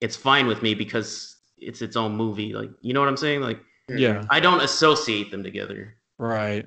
it's 0.00 0.16
fine 0.16 0.46
with 0.46 0.62
me 0.62 0.74
because 0.74 1.31
it's 1.62 1.82
its 1.82 1.96
own 1.96 2.16
movie. 2.16 2.52
Like, 2.54 2.70
you 2.80 2.92
know 2.94 3.00
what 3.00 3.08
I'm 3.08 3.16
saying? 3.16 3.40
Like, 3.40 3.60
yeah, 3.88 4.24
I 4.30 4.40
don't 4.40 4.60
associate 4.62 5.30
them 5.30 5.42
together. 5.42 5.96
right. 6.18 6.66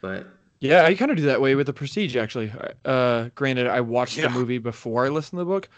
But 0.00 0.26
Yeah, 0.60 0.84
I 0.84 0.94
kind 0.94 1.10
of 1.10 1.16
do 1.16 1.24
that 1.24 1.40
way 1.40 1.54
with 1.54 1.66
the 1.66 1.72
Prestige. 1.72 2.16
Actually, 2.16 2.52
uh, 2.84 3.28
granted, 3.34 3.66
I 3.66 3.80
watched 3.80 4.16
Yeah. 4.16 4.28
the 4.28 4.30
movie 4.30 4.58
before 4.58 5.06
I 5.06 5.08
listened 5.08 5.38
to 5.38 5.44
the 5.44 5.50
book, 5.50 5.68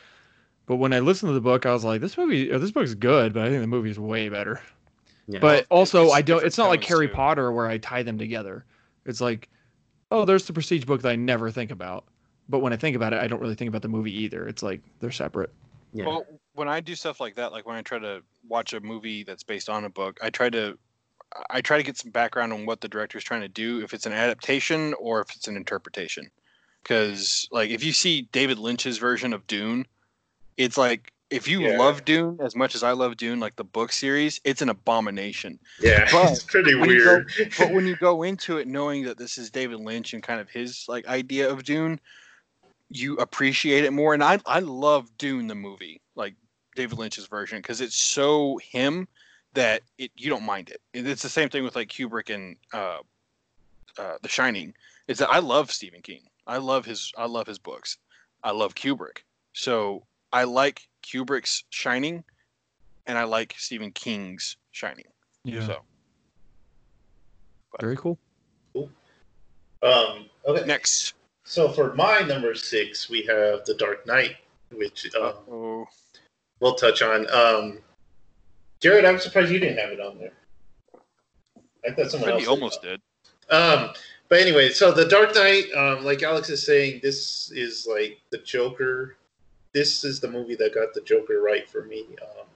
but 0.66 0.76
when 0.76 0.92
I 0.92 1.00
listened 1.00 1.30
to 1.30 1.34
the 1.34 1.40
book, 1.40 1.66
I 1.66 1.72
was 1.72 1.84
like, 1.84 2.00
"This 2.00 2.16
movie, 2.16 2.50
or 2.52 2.58
this 2.58 2.70
book's 2.70 2.94
good," 2.94 3.32
but 3.32 3.44
I 3.44 3.48
think 3.48 3.60
the 3.60 3.66
movie 3.66 3.90
is 3.90 3.98
way 3.98 4.28
better. 4.28 4.60
yeah, 5.28 5.38
But 5.40 5.66
Well, 5.70 5.78
also, 5.78 6.10
I 6.10 6.22
don't. 6.22 6.44
It's 6.44 6.58
not 6.58 6.68
like 6.68 6.84
Harry 6.84 7.08
too. 7.08 7.14
Potter 7.14 7.52
where 7.52 7.66
I 7.66 7.78
tie 7.78 8.02
them 8.02 8.18
together. 8.18 8.64
It's 9.06 9.20
like, 9.20 9.48
oh, 10.10 10.24
there's 10.24 10.46
the 10.46 10.52
Prestige 10.52 10.84
book 10.84 11.02
that 11.02 11.10
I 11.10 11.16
never 11.16 11.50
think 11.50 11.70
about, 11.70 12.04
but 12.48 12.60
when 12.60 12.72
I 12.72 12.76
think 12.76 12.96
about 12.96 13.12
it, 13.12 13.20
I 13.20 13.26
don't 13.26 13.40
really 13.40 13.54
think 13.54 13.68
about 13.68 13.82
the 13.82 13.88
movie 13.88 14.12
either. 14.22 14.46
It's 14.46 14.62
like 14.62 14.82
they're 15.00 15.10
separate. 15.10 15.50
yeah, 15.92 16.06
Well, 16.06 16.26
when 16.54 16.68
I 16.68 16.80
do 16.80 16.94
stuff 16.94 17.20
like 17.20 17.36
that, 17.36 17.52
like 17.52 17.66
when 17.66 17.76
I 17.76 17.82
try 17.82 17.98
to 17.98 18.22
watch 18.48 18.72
a 18.72 18.80
movie 18.80 19.24
that's 19.24 19.42
based 19.42 19.68
on 19.68 19.84
a 19.84 19.90
book, 19.90 20.18
I 20.22 20.30
try 20.30 20.50
to 20.50 20.78
I 21.48 21.62
try 21.62 21.78
to 21.78 21.82
get 21.82 21.96
some 21.96 22.10
background 22.10 22.52
on 22.52 22.66
what 22.66 22.82
the 22.82 22.88
director 22.88 23.16
is 23.16 23.24
trying 23.24 23.40
to 23.40 23.48
do, 23.48 23.80
if 23.82 23.94
it's 23.94 24.04
an 24.04 24.12
adaptation 24.12 24.94
or 25.00 25.20
if 25.22 25.34
it's 25.34 25.48
an 25.48 25.56
interpretation. 25.56 26.30
Because 26.82 27.48
like 27.50 27.70
if 27.70 27.82
you 27.84 27.92
see 27.92 28.28
David 28.32 28.58
Lynch's 28.58 28.98
version 28.98 29.32
of 29.32 29.46
Dune, 29.46 29.86
it's 30.58 30.76
like 30.76 31.12
if 31.30 31.48
you 31.48 31.62
Yeah. 31.62 31.78
love 31.78 32.04
Dune 32.04 32.36
as 32.42 32.54
much 32.54 32.74
as 32.74 32.82
I 32.82 32.92
love 32.92 33.16
Dune, 33.16 33.40
like 33.40 33.56
the 33.56 33.64
book 33.64 33.92
series, 33.92 34.40
it's 34.44 34.60
an 34.60 34.68
abomination. 34.68 35.58
Yeah, 35.80 36.06
But 36.12 36.32
it's 36.32 36.42
pretty 36.44 36.72
you 36.72 36.76
go- 36.76 36.86
weird. 36.86 37.32
But 37.58 37.72
when 37.72 37.86
you 37.86 37.96
go 38.00 38.22
into 38.24 38.58
it 38.58 38.68
knowing 38.68 39.04
that 39.04 39.16
this 39.16 39.38
is 39.38 39.50
David 39.50 39.80
Lynch 39.80 40.12
and 40.12 40.22
kind 40.22 40.40
of 40.40 40.50
his 40.50 40.84
like 40.88 41.06
idea 41.06 41.48
of 41.50 41.64
Dune, 41.64 41.98
you 42.90 43.16
appreciate 43.16 43.84
it 43.84 43.92
more. 43.92 44.12
And 44.12 44.22
I 44.22 44.38
I 44.44 44.58
love 44.58 45.16
Dune 45.16 45.46
the 45.46 45.54
movie, 45.54 46.02
like 46.14 46.34
David 46.74 46.98
Lynch's 46.98 47.26
version, 47.26 47.58
because 47.58 47.80
it's 47.80 47.96
so 47.96 48.58
him 48.58 49.06
that 49.54 49.82
it 49.98 50.10
you 50.16 50.30
don't 50.30 50.44
mind 50.44 50.70
it. 50.70 50.80
It's 50.94 51.22
the 51.22 51.28
same 51.28 51.48
thing 51.48 51.64
with 51.64 51.76
like 51.76 51.88
Kubrick 51.88 52.34
and 52.34 52.56
uh, 52.72 52.98
uh, 53.98 54.14
The 54.22 54.28
Shining. 54.28 54.74
Is 55.08 55.18
that 55.18 55.30
I 55.30 55.40
love 55.40 55.70
Stephen 55.70 56.00
King. 56.00 56.22
I 56.46 56.58
love 56.58 56.84
his 56.84 57.12
I 57.16 57.26
love 57.26 57.46
his 57.46 57.58
books. 57.58 57.98
I 58.42 58.50
love 58.50 58.74
Kubrick. 58.74 59.18
So 59.52 60.04
I 60.32 60.44
like 60.44 60.88
Kubrick's 61.02 61.64
Shining, 61.70 62.24
and 63.06 63.18
I 63.18 63.24
like 63.24 63.54
Stephen 63.58 63.90
King's 63.92 64.56
Shining. 64.70 65.06
So 65.66 65.82
very 67.80 67.96
cool. 67.96 68.18
Um, 69.82 70.26
okay. 70.46 70.64
next. 70.66 71.14
So 71.44 71.68
for 71.68 71.94
my 71.94 72.20
number 72.20 72.54
six, 72.54 73.10
we 73.10 73.22
have 73.22 73.64
The 73.64 73.74
Dark 73.74 74.06
Knight, 74.06 74.36
which 74.70 75.04
um, 75.16 75.34
Oh. 75.50 75.86
We'll 76.62 76.74
touch 76.76 77.02
on. 77.02 77.26
Um, 77.30 77.78
Jared, 78.80 79.04
I'm 79.04 79.18
surprised 79.18 79.50
you 79.50 79.58
didn't 79.58 79.78
have 79.78 79.90
it 79.90 80.00
on 80.00 80.18
there. 80.18 80.32
I 81.86 81.92
thought 81.92 82.10
someone 82.10 82.30
else 82.30 82.42
He 82.42 82.48
almost 82.48 82.80
did. 82.80 83.00
Um, 83.50 83.90
but 84.28 84.40
anyway, 84.40 84.70
so 84.70 84.92
the 84.92 85.04
Dark 85.04 85.34
Knight, 85.34 85.64
um, 85.76 86.04
like 86.04 86.22
Alex 86.22 86.48
is 86.48 86.64
saying, 86.64 87.00
this 87.02 87.50
is 87.50 87.86
like 87.90 88.20
the 88.30 88.38
Joker. 88.38 89.16
This 89.74 90.04
is 90.04 90.20
the 90.20 90.30
movie 90.30 90.54
that 90.54 90.74
got 90.74 90.94
the 90.94 91.00
Joker 91.02 91.42
right 91.42 91.68
for 91.68 91.84
me. 91.84 92.06
Um, 92.22 92.46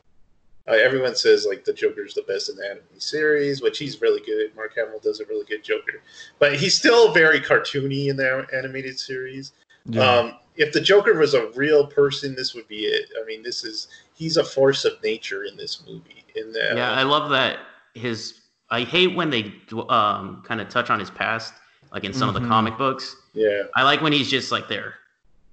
uh, 0.69 0.73
everyone 0.73 1.15
says 1.15 1.47
like 1.49 1.65
the 1.65 1.73
Joker's 1.73 2.15
the 2.15 2.23
best 2.23 2.49
in 2.49 2.57
the 2.57 2.66
anime 2.66 2.83
series, 2.99 3.61
which 3.61 3.78
he's 3.78 4.01
really 4.01 4.23
good. 4.24 4.55
Mark 4.57 4.74
Hamill 4.77 5.01
does 5.01 5.20
a 5.20 5.27
really 5.27 5.45
good 5.45 5.62
Joker, 5.62 6.03
but 6.39 6.57
he's 6.57 6.77
still 6.77 7.12
very 7.12 7.41
cartoony 7.41 8.09
in 8.09 8.16
the 8.16 8.47
animated 8.53 8.99
series. 8.99 9.53
Yeah. 9.87 10.03
Um, 10.03 10.35
if 10.57 10.73
the 10.73 10.81
Joker 10.81 11.15
was 11.19 11.35
a 11.35 11.49
real 11.51 11.87
person, 11.87 12.35
this 12.35 12.55
would 12.55 12.66
be 12.69 12.81
it. 12.87 13.11
I 13.20 13.24
mean, 13.27 13.43
this 13.43 13.65
is 13.65 13.89
he's 14.15 14.37
a 14.37 14.45
force 14.45 14.85
of 14.85 14.93
nature 15.03 15.45
in 15.45 15.57
this 15.57 15.83
movie. 15.87 16.24
In 16.35 16.53
that, 16.53 16.77
yeah. 16.77 16.93
I 16.93 17.03
love 17.03 17.31
that 17.31 17.59
his. 17.95 18.41
I 18.70 18.83
hate 18.83 19.15
when 19.15 19.31
they 19.31 19.55
um 19.89 20.43
kind 20.47 20.61
of 20.61 20.69
touch 20.69 20.91
on 20.91 20.99
his 21.01 21.11
past, 21.11 21.55
like 21.93 22.05
in 22.05 22.12
some 22.12 22.28
of 22.28 22.35
Mhm. 22.35 22.43
the 22.43 22.49
comic 22.49 22.77
books. 22.77 23.15
yeah, 23.33 23.62
I 23.74 23.83
like 23.85 24.01
when 24.03 24.12
he's 24.12 24.28
just 24.31 24.51
like 24.53 24.69
there. 24.69 24.95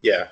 yeah, 0.01 0.27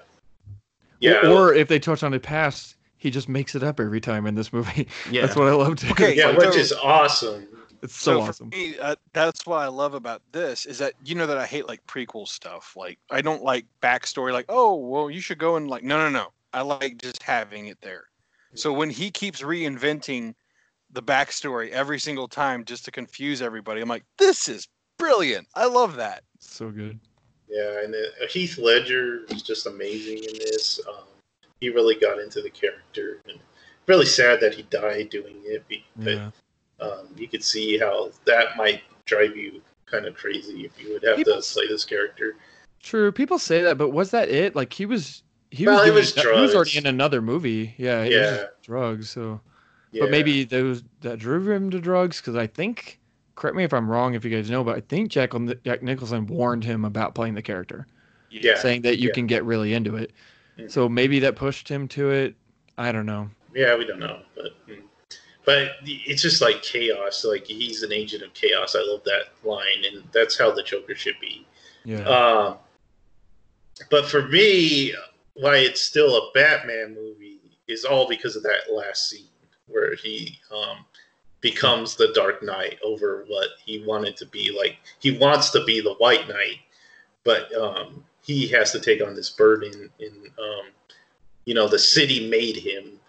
yeah. 0.99 1.26
Or, 1.27 1.49
or 1.49 1.53
if 1.53 1.68
they 1.68 1.80
touch 1.80 2.03
on 2.03 2.11
the 2.11 2.19
past, 2.19 2.76
he 2.98 3.10
just 3.10 3.30
makes 3.30 3.56
it 3.56 3.64
up 3.64 3.80
every 3.80 4.02
time 4.02 4.26
in 4.27 4.35
this 4.35 4.52
movie. 4.52 4.88
Yeah. 5.11 5.22
That's 5.22 5.35
what 5.35 5.48
I 5.48 5.52
love 5.53 5.77
too. 5.77 5.89
Okay, 5.91 6.15
Yeah, 6.15 6.27
like- 6.27 6.38
which 6.39 6.56
is 6.56 6.73
awesome. 6.73 7.48
It's 7.81 7.95
so, 7.95 8.21
for 8.21 8.29
awesome. 8.29 8.49
me, 8.49 8.77
uh, 8.77 8.95
that's 9.13 9.45
what 9.45 9.57
I 9.57 9.67
love 9.67 9.93
about 9.93 10.21
this 10.31 10.65
is 10.65 10.77
that 10.77 10.93
you 11.03 11.15
know 11.15 11.25
that 11.25 11.37
I 11.37 11.45
hate 11.45 11.67
like 11.67 11.85
prequel 11.87 12.27
stuff. 12.27 12.73
Like 12.75 12.99
I 13.09 13.21
don't 13.21 13.43
like 13.43 13.65
backstory. 13.81 14.33
Like 14.33 14.45
oh 14.49 14.75
well, 14.75 15.09
you 15.09 15.19
should 15.19 15.39
go 15.39 15.55
and 15.55 15.69
like 15.69 15.83
no 15.83 15.97
no 15.97 16.09
no. 16.09 16.27
I 16.53 16.61
like 16.61 16.97
just 16.97 17.23
having 17.23 17.67
it 17.67 17.79
there. 17.81 18.05
So 18.53 18.73
when 18.73 18.89
he 18.89 19.09
keeps 19.09 19.41
reinventing 19.41 20.35
the 20.91 21.01
backstory 21.01 21.69
every 21.69 21.99
single 21.99 22.27
time 22.27 22.65
just 22.65 22.83
to 22.85 22.91
confuse 22.91 23.41
everybody, 23.41 23.81
I'm 23.81 23.89
like 23.89 24.05
this 24.17 24.49
is 24.49 24.67
brilliant. 24.97 25.47
I 25.55 25.65
love 25.65 25.95
that. 25.95 26.23
So 26.39 26.69
good. 26.69 26.99
Yeah, 27.49 27.83
and 27.83 27.95
uh, 27.95 28.27
Heath 28.29 28.57
Ledger 28.57 29.21
was 29.29 29.41
just 29.41 29.65
amazing 29.65 30.19
in 30.19 30.37
this. 30.39 30.79
Um, 30.87 31.03
he 31.59 31.69
really 31.69 31.95
got 31.95 32.19
into 32.19 32.41
the 32.41 32.49
character, 32.49 33.19
and 33.27 33.39
really 33.87 34.05
sad 34.05 34.39
that 34.41 34.53
he 34.53 34.63
died 34.63 35.09
doing 35.09 35.41
it. 35.43 35.63
But 35.97 36.13
Yeah. 36.13 36.31
Um, 36.81 37.07
you 37.15 37.27
could 37.27 37.43
see 37.43 37.77
how 37.77 38.11
that 38.25 38.57
might 38.57 38.81
drive 39.05 39.35
you 39.35 39.61
kind 39.85 40.05
of 40.05 40.15
crazy 40.15 40.65
if 40.65 40.81
you 40.81 40.93
would 40.93 41.03
have 41.03 41.17
People- 41.17 41.41
to 41.41 41.53
play 41.53 41.67
this 41.67 41.85
character. 41.85 42.35
True. 42.81 43.11
People 43.11 43.37
say 43.37 43.61
that, 43.61 43.77
but 43.77 43.89
was 43.89 44.09
that 44.11 44.29
it? 44.29 44.55
Like 44.55 44.73
he 44.73 44.85
was 44.85 45.21
he 45.51 45.65
Well, 45.65 45.75
was, 45.93 46.13
doing, 46.13 46.25
was 46.25 46.35
he 46.35 46.41
was 46.41 46.55
already 46.55 46.77
in 46.77 46.85
another 46.87 47.21
movie. 47.21 47.75
Yeah. 47.77 48.01
It 48.03 48.11
Yeah. 48.13 48.21
just 48.37 48.61
drugs. 48.63 49.09
So, 49.09 49.39
Yeah. 49.91 50.03
but 50.03 50.11
maybe 50.11 50.45
those 50.45 50.81
that 51.01 51.19
drove 51.19 51.47
him 51.47 51.69
to 51.71 51.79
drugs 51.79 52.19
because 52.21 52.35
I 52.35 52.47
think. 52.47 52.97
Correct 53.35 53.55
me 53.55 53.63
if 53.63 53.73
I'm 53.73 53.89
wrong, 53.89 54.13
if 54.13 54.23
you 54.23 54.29
guys 54.29 54.51
know, 54.51 54.63
but 54.63 54.75
I 54.75 54.81
think 54.81 55.09
Jack, 55.09 55.31
Jack 55.63 55.81
Nicholson 55.81 56.27
warned 56.27 56.63
him 56.63 56.85
about 56.85 57.15
playing 57.15 57.33
the 57.33 57.41
character, 57.41 57.87
Yeah. 58.29 58.55
saying 58.59 58.83
that 58.83 58.99
you 58.99 59.07
Yeah. 59.07 59.13
can 59.13 59.25
get 59.25 59.43
really 59.45 59.73
into 59.73 59.95
it. 59.95 60.11
Mhm. 60.59 60.69
So 60.69 60.87
maybe 60.89 61.19
that 61.19 61.35
pushed 61.37 61.67
him 61.67 61.87
to 61.89 62.11
it. 62.11 62.35
I 62.77 62.91
don't 62.91 63.05
know. 63.05 63.31
Yeah, 63.55 63.75
we 63.77 63.85
don't 63.85 63.99
know, 63.99 64.19
but 64.35 64.51
mm. 64.67 64.81
But 65.45 65.72
it's 65.84 66.22
just 66.22 66.41
like 66.41 66.61
chaos. 66.61 67.26
Like 67.26 67.45
he's 67.45 67.84
an 67.84 67.91
agent 67.91 68.23
of 68.23 68.34
chaos. 68.34 68.76
I 68.76 68.84
love 68.84 69.03
that 69.05 69.30
line, 69.43 69.85
and 69.91 70.03
that's 70.11 70.38
how 70.38 70.51
the 70.51 70.63
Joker 70.63 70.95
should 70.95 71.19
be. 71.19 71.45
Yeah. 71.84 72.03
Um, 72.03 72.57
but 73.89 74.07
for 74.07 74.27
me, 74.27 74.93
why 75.34 75.57
it's 75.57 75.81
still 75.81 76.15
a 76.15 76.31
Batman 76.34 76.93
movie 76.93 77.39
is 77.68 77.85
all 77.85 78.07
because 78.07 78.35
of 78.35 78.43
that 78.43 78.72
last 78.72 79.09
scene 79.09 79.26
where 79.68 79.95
he 79.95 80.38
um, 80.53 80.85
becomes 81.39 81.95
the 81.95 82.11
Dark 82.13 82.43
Knight 82.43 82.77
over 82.84 83.26
what 83.27 83.49
he 83.65 83.84
wanted 83.85 84.18
to 84.18 84.26
be. 84.27 84.55
Like 84.55 84.77
he 84.99 85.18
wants 85.18 85.49
to 85.51 85.63
be 85.63 85.81
the 85.81 85.95
White 85.95 86.27
Knight, 86.27 86.59
but 87.23 87.53
um, 87.55 88.03
he 88.22 88.47
has 88.49 88.72
to 88.73 88.80
take 88.80 89.01
on 89.01 89.15
this 89.15 89.30
burden. 89.30 89.89
And 89.99 90.27
um, 90.27 90.65
you 91.45 91.53
know, 91.53 91.68
the 91.68 91.80
city 91.80 92.30
made 92.30 92.57
him. 92.57 92.99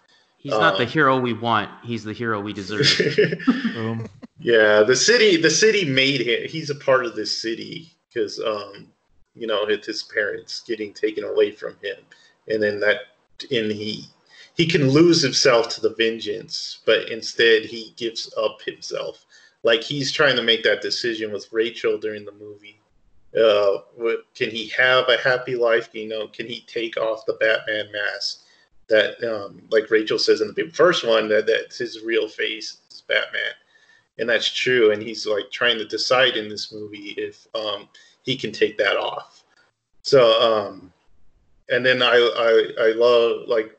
He's 0.43 0.51
not 0.51 0.75
the 0.77 0.83
Um, 0.83 0.89
hero 0.89 1.17
we 1.17 1.31
want. 1.31 1.69
He's 1.85 2.03
the 2.03 2.11
hero 2.11 2.41
we 2.41 2.51
deserve. 2.51 2.85
Boom. 3.73 4.09
Yeah, 4.39 4.83
the 4.83 4.95
city 4.95 5.37
the 5.37 5.49
city 5.49 5.85
made 5.85 6.19
him. 6.19 6.49
He's 6.49 6.69
a 6.69 6.75
part 6.75 7.05
of 7.05 7.15
this 7.15 7.41
city 7.41 7.93
because 8.09 8.41
um, 8.41 8.89
you 9.35 9.47
know 9.47 9.63
it's 9.63 9.87
his 9.87 10.03
parents 10.03 10.59
getting 10.67 10.93
taken 10.93 11.23
away 11.23 11.51
from 11.51 11.77
him, 11.81 11.95
and 12.49 12.61
then 12.61 12.81
that 12.81 12.97
and 13.51 13.71
he 13.71 14.05
he 14.55 14.67
can 14.67 14.89
lose 14.89 15.21
himself 15.21 15.69
to 15.69 15.81
the 15.81 15.95
vengeance, 15.95 16.79
but 16.85 17.07
instead 17.09 17.63
he 17.63 17.93
gives 17.95 18.31
up 18.37 18.61
himself. 18.61 19.25
Like 19.63 19.81
he's 19.81 20.11
trying 20.11 20.35
to 20.35 20.43
make 20.43 20.63
that 20.63 20.81
decision 20.81 21.31
with 21.31 21.47
Rachel 21.53 21.97
during 21.97 22.25
the 22.25 22.33
movie. 22.33 22.81
Uh, 23.33 23.79
what, 23.95 24.25
can 24.35 24.51
he 24.51 24.67
have 24.77 25.07
a 25.07 25.17
happy 25.17 25.55
life? 25.55 25.89
You 25.93 26.09
know, 26.09 26.27
can 26.27 26.47
he 26.47 26.65
take 26.67 26.97
off 26.97 27.25
the 27.25 27.33
Batman 27.39 27.87
mask? 27.93 28.42
That, 28.93 29.23
um, 29.23 29.63
like 29.71 29.89
Rachel 29.89 30.19
says 30.19 30.41
in 30.41 30.53
the 30.53 30.69
first 30.69 31.03
one, 31.03 31.27
that 31.29 31.47
that's 31.47 31.79
his 31.79 32.03
real 32.03 32.27
face 32.27 32.77
is 32.91 33.01
Batman. 33.01 33.53
And 34.19 34.29
that's 34.29 34.53
true. 34.53 34.91
And 34.91 35.01
he's 35.01 35.25
like 35.25 35.49
trying 35.49 35.79
to 35.79 35.85
decide 35.85 36.37
in 36.37 36.47
this 36.47 36.71
movie 36.71 37.15
if 37.17 37.47
um 37.55 37.89
he 38.21 38.35
can 38.37 38.51
take 38.51 38.77
that 38.77 38.97
off. 38.97 39.43
So 40.03 40.21
um 40.39 40.93
and 41.69 41.83
then 41.83 42.03
i 42.03 42.13
i, 42.15 42.89
I 42.89 42.91
love 42.91 43.47
like 43.47 43.75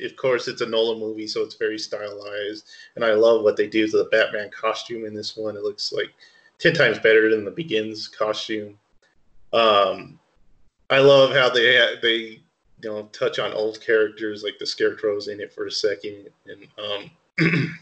of 0.00 0.16
course 0.16 0.48
it's 0.48 0.62
a 0.62 0.66
nolan 0.66 0.98
movie 0.98 1.26
so 1.26 1.40
it's 1.40 1.54
very 1.54 1.78
stylized. 1.78 2.68
And 2.96 3.04
i 3.04 3.14
love 3.14 3.42
what 3.42 3.56
they 3.56 3.66
do 3.66 3.88
to 3.88 3.96
the 3.96 4.10
batman 4.12 4.50
costume 4.50 5.06
in 5.06 5.14
this 5.14 5.38
one. 5.38 5.56
It 5.56 5.62
looks 5.62 5.90
like 5.90 6.12
10 6.58 6.74
times 6.74 6.98
better 6.98 7.30
than 7.30 7.46
the 7.46 7.50
begins 7.50 8.08
costume. 8.08 8.78
Um 9.54 10.18
i 10.90 10.98
love 10.98 11.32
how 11.32 11.48
they 11.48 11.96
they 12.02 12.42
you 12.82 12.90
know 12.90 13.02
touch 13.12 13.38
on 13.38 13.52
old 13.52 13.80
characters 13.80 14.42
like 14.42 14.58
the 14.58 14.66
scarecrow's 14.66 15.28
in 15.28 15.40
it 15.40 15.52
for 15.52 15.66
a 15.66 15.70
second 15.70 16.28
and 16.46 16.66
um 16.78 17.10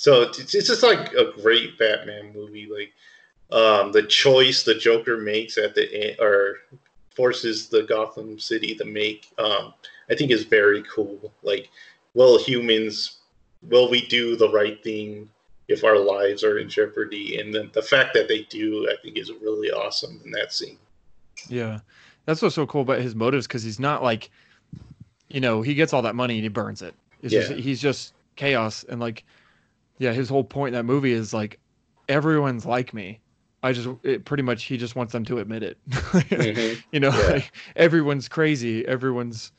so 0.00 0.22
it's, 0.22 0.54
it's 0.54 0.68
just 0.68 0.82
like 0.82 1.12
a 1.12 1.32
great 1.42 1.78
Batman 1.78 2.32
movie. 2.32 2.66
Like 2.66 2.92
um, 3.52 3.92
the 3.92 4.04
choice 4.04 4.62
the 4.62 4.74
Joker 4.74 5.18
makes 5.18 5.58
at 5.58 5.74
the 5.74 5.92
end, 5.92 6.20
or 6.20 6.58
forces 7.14 7.68
the 7.68 7.82
Gotham 7.82 8.38
City 8.38 8.74
to 8.76 8.84
make, 8.84 9.30
um, 9.38 9.74
I 10.10 10.14
think 10.14 10.30
is 10.30 10.44
very 10.44 10.82
cool. 10.84 11.32
Like, 11.42 11.68
will 12.14 12.38
humans, 12.38 13.18
will 13.62 13.90
we 13.90 14.06
do 14.06 14.36
the 14.36 14.50
right 14.50 14.82
thing 14.82 15.28
if 15.68 15.84
our 15.84 15.98
lives 15.98 16.44
are 16.44 16.58
in 16.58 16.68
jeopardy? 16.70 17.38
And 17.38 17.54
the 17.54 17.82
fact 17.82 18.14
that 18.14 18.26
they 18.26 18.42
do, 18.44 18.88
I 18.90 18.94
think, 19.02 19.18
is 19.18 19.30
really 19.42 19.70
awesome 19.70 20.20
in 20.24 20.30
that 20.30 20.52
scene. 20.52 20.78
Yeah, 21.48 21.80
that's 22.30 22.40
what's 22.42 22.54
so 22.54 22.64
cool 22.64 22.82
about 22.82 23.00
his 23.00 23.16
motives 23.16 23.48
because 23.48 23.64
he's 23.64 23.80
not 23.80 24.04
like, 24.04 24.30
you 25.28 25.40
know, 25.40 25.62
he 25.62 25.74
gets 25.74 25.92
all 25.92 26.02
that 26.02 26.14
money 26.14 26.34
and 26.34 26.44
he 26.44 26.48
burns 26.48 26.80
it. 26.80 26.94
It's 27.22 27.32
just 27.32 27.50
he's 27.52 27.80
just 27.80 28.14
chaos 28.36 28.84
and 28.88 29.00
like, 29.00 29.24
yeah, 29.98 30.12
his 30.12 30.28
whole 30.28 30.44
point 30.44 30.68
in 30.68 30.78
that 30.78 30.84
movie 30.84 31.10
is 31.12 31.34
like, 31.34 31.58
everyone's 32.08 32.64
like 32.64 32.94
me. 32.94 33.18
I 33.64 33.72
just 33.72 33.88
it, 34.04 34.24
pretty 34.24 34.44
much 34.44 34.62
he 34.62 34.76
just 34.76 34.94
wants 34.94 35.12
them 35.12 35.24
to 35.24 35.38
admit 35.40 35.64
it. 35.64 35.76
Mm-hmm. 35.90 36.80
you 36.92 37.00
know, 37.00 37.10
Yeah. 37.10 37.32
like 37.32 37.52
everyone's 37.74 38.28
crazy. 38.28 38.86
Everyone's 38.86 39.50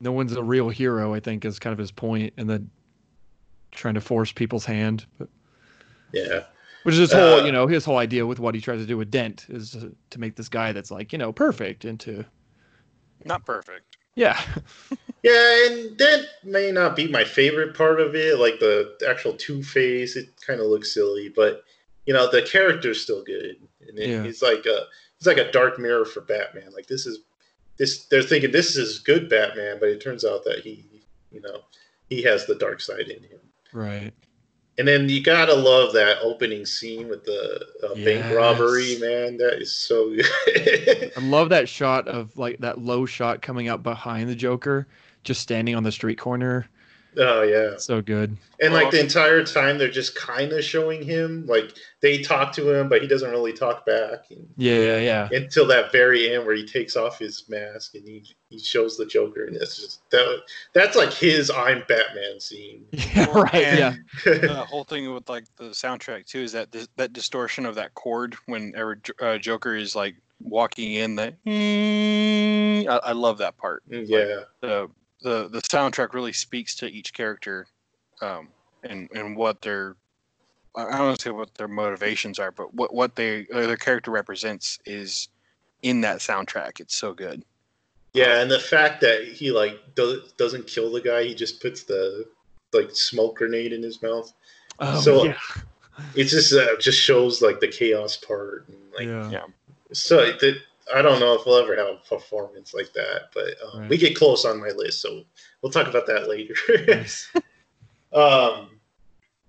no 0.00 0.10
one's 0.10 0.32
a 0.32 0.42
real 0.42 0.70
hero. 0.70 1.12
I 1.12 1.20
think 1.20 1.44
is 1.44 1.58
kind 1.58 1.72
of 1.72 1.78
his 1.78 1.92
point, 1.92 2.32
and 2.38 2.48
then 2.48 2.70
trying 3.72 3.94
to 3.94 4.00
force 4.00 4.32
people's 4.32 4.64
hand. 4.64 5.04
But 5.18 5.28
Yeah. 6.12 6.44
Which 6.84 6.94
is 6.94 7.00
his 7.00 7.12
whole, 7.12 7.40
Uh, 7.40 7.44
you 7.44 7.52
know, 7.52 7.66
his 7.66 7.84
whole 7.84 7.98
idea 7.98 8.24
with 8.24 8.38
what 8.38 8.54
he 8.54 8.60
tries 8.60 8.80
to 8.80 8.86
do 8.86 8.96
with 8.96 9.10
Dent 9.10 9.46
is 9.48 9.72
to, 9.72 9.94
to 10.10 10.20
make 10.20 10.36
this 10.36 10.48
guy 10.48 10.72
that's 10.72 10.90
like, 10.90 11.12
you 11.12 11.18
know, 11.18 11.32
perfect 11.32 11.84
into, 11.84 12.24
Not 13.24 13.44
perfect. 13.44 13.96
yeah, 14.14 14.40
Yeah, 15.22 15.66
and 15.66 15.96
that 15.98 16.26
may 16.44 16.70
not 16.70 16.94
be 16.96 17.08
my 17.08 17.24
favorite 17.24 17.74
part 17.74 17.98
of 17.98 18.14
it. 18.14 18.38
Like 18.38 18.60
the 18.60 18.94
actual 19.08 19.32
Two 19.32 19.62
Face, 19.62 20.16
it 20.16 20.28
kind 20.46 20.60
of 20.60 20.66
looks 20.66 20.92
silly, 20.92 21.30
but 21.34 21.64
you 22.04 22.12
know 22.12 22.30
the 22.30 22.42
character's 22.42 23.00
still 23.00 23.24
good, 23.24 23.56
and 23.88 23.98
it, 23.98 24.10
Yeah. 24.10 24.22
he's 24.22 24.42
like 24.42 24.66
a 24.66 24.80
he's 25.18 25.26
like 25.26 25.38
a 25.38 25.50
dark 25.50 25.78
mirror 25.78 26.04
for 26.04 26.20
Batman. 26.20 26.72
Like 26.74 26.86
this 26.88 27.06
is 27.06 27.20
this 27.78 28.04
they're 28.04 28.22
thinking 28.22 28.52
this 28.52 28.76
is 28.76 28.98
good 28.98 29.30
Batman, 29.30 29.78
but 29.80 29.88
it 29.88 30.02
turns 30.02 30.26
out 30.26 30.44
that 30.44 30.58
he 30.60 30.84
you 31.32 31.40
know 31.40 31.62
he 32.10 32.22
has 32.24 32.44
the 32.44 32.54
dark 32.56 32.82
side 32.82 33.08
in 33.08 33.22
him. 33.22 33.40
right. 33.72 34.12
And 34.76 34.88
then 34.88 35.08
you 35.08 35.22
gotta 35.22 35.54
love 35.54 35.92
that 35.92 36.18
opening 36.22 36.66
scene 36.66 37.08
with 37.08 37.24
the 37.24 37.64
uh, 37.84 37.94
bank 38.04 38.34
robbery, 38.34 38.98
man. 38.98 39.36
That 39.36 39.60
is 39.60 39.72
so 39.72 40.10
good. 40.46 41.12
I 41.16 41.20
love 41.20 41.48
that 41.50 41.68
shot 41.68 42.08
of 42.08 42.36
like 42.36 42.58
that 42.58 42.80
low 42.80 43.06
shot 43.06 43.40
coming 43.40 43.68
up 43.68 43.82
behind 43.82 44.28
the 44.28 44.34
Joker, 44.34 44.88
just 45.22 45.40
standing 45.40 45.76
on 45.76 45.84
the 45.84 45.92
street 45.92 46.18
corner. 46.18 46.68
Oh 47.18 47.42
yeah. 47.42 47.76
So 47.78 48.00
good. 48.02 48.36
And 48.60 48.72
like 48.72 48.90
the 48.90 49.00
entire 49.00 49.44
time, 49.44 49.78
they're 49.78 49.90
just 49.90 50.14
kind 50.14 50.52
of 50.52 50.62
showing 50.64 51.02
him 51.02 51.44
like 51.46 51.72
they 52.00 52.22
talk 52.22 52.52
to 52.52 52.70
him, 52.70 52.88
but 52.88 53.02
he 53.02 53.08
doesn't 53.08 53.30
really 53.30 53.52
talk 53.52 53.84
back 53.84 54.26
and, 54.30 54.48
Yeah, 54.56 54.78
yeah, 54.78 54.98
yeah. 54.98 55.28
until 55.36 55.66
that 55.66 55.90
very 55.92 56.32
end 56.32 56.46
where 56.46 56.54
he 56.54 56.64
takes 56.64 56.96
off 56.96 57.18
his 57.18 57.44
mask 57.48 57.94
and 57.94 58.06
he, 58.06 58.24
he 58.50 58.58
shows 58.58 58.96
the 58.96 59.06
Joker, 59.06 59.44
and 59.46 59.56
it's 59.56 59.76
just 59.80 60.08
that 60.10 60.38
that's 60.72 60.96
like 60.96 61.12
his 61.12 61.50
"I'm 61.50 61.82
Batman" 61.88 62.38
scene. 62.40 62.84
Yeah, 62.92 63.26
Well, 63.28 63.42
right. 63.44 63.54
Yeah. 63.54 63.94
the 64.24 64.64
whole 64.68 64.84
thing 64.84 65.12
with 65.12 65.28
like 65.28 65.44
the 65.56 65.70
soundtrack 65.70 66.26
too 66.26 66.40
is 66.40 66.52
that 66.52 66.70
dis- 66.70 66.88
that 66.96 67.12
distortion 67.12 67.66
of 67.66 67.74
that 67.76 67.94
chord 67.94 68.34
whenever 68.46 68.96
J- 68.96 69.12
uh, 69.20 69.38
Joker 69.38 69.74
is 69.76 69.94
like 69.96 70.16
walking 70.42 70.94
in 70.94 71.16
the 71.16 71.34
I, 72.88 73.10
I 73.10 73.12
love 73.12 73.38
that 73.38 73.56
part. 73.56 73.82
yeah, 73.88 74.40
The 74.60 74.90
the 75.24 75.48
the 75.48 75.60
soundtrack 75.62 76.14
really 76.14 76.32
speaks 76.32 76.76
to 76.76 76.86
each 76.86 77.12
character, 77.12 77.66
um, 78.20 78.48
and 78.84 79.08
and 79.12 79.36
what 79.36 79.60
their 79.62 79.96
I 80.76 80.84
I 80.86 80.90
don't 80.98 81.06
want 81.06 81.18
to 81.18 81.22
say 81.24 81.30
what 81.30 81.52
their 81.54 81.66
motivations 81.68 82.38
are, 82.38 82.52
but 82.52 82.72
what 82.74 82.94
what 82.94 83.16
they 83.16 83.46
uh, 83.52 83.66
their 83.66 83.76
character 83.76 84.12
represents 84.12 84.78
is 84.86 85.28
in 85.82 86.00
that 86.02 86.18
soundtrack. 86.18 86.78
It's 86.78 86.94
so 86.94 87.12
good. 87.12 87.42
yeah, 88.12 88.40
and 88.40 88.50
the 88.50 88.60
fact 88.60 89.00
that 89.00 89.24
he 89.24 89.50
like 89.50 89.80
do, 89.96 90.22
doesn't 90.36 90.66
kill 90.68 90.92
the 90.92 91.00
guy, 91.00 91.24
he 91.24 91.34
just 91.34 91.60
puts 91.60 91.82
the 91.82 92.26
like 92.72 92.90
smoke 92.92 93.36
grenade 93.38 93.72
in 93.72 93.82
his 93.82 94.00
mouth. 94.02 94.32
Oh, 94.78 95.00
So- 95.00 95.24
yeah. 95.24 95.38
It 96.16 96.24
just 96.24 96.52
uh, 96.52 96.76
just 96.80 96.98
shows 97.00 97.40
like 97.40 97.60
the 97.60 97.68
chaos 97.68 98.16
part. 98.16 98.66
And, 98.68 98.76
like, 98.98 99.06
yeah. 99.06 99.30
yeah. 99.30 99.44
So 99.92 100.16
the 100.32 100.56
I 100.92 101.00
don't 101.02 101.20
know 101.20 101.34
if 101.34 101.46
we'll 101.46 101.56
ever 101.56 101.76
have 101.76 101.86
a 101.86 102.00
performance 102.08 102.74
like 102.74 102.92
that, 102.94 103.30
but 103.32 103.54
um, 103.72 103.80
Right. 103.82 103.90
we 103.90 103.96
get 103.96 104.16
close 104.16 104.44
on 104.44 104.60
my 104.60 104.68
list, 104.68 105.00
so 105.00 105.22
we'll 105.62 105.72
talk 105.72 105.86
about 105.86 106.06
that 106.06 106.28
later. 106.28 106.54
Nice. 106.88 107.30
um, 108.12 108.70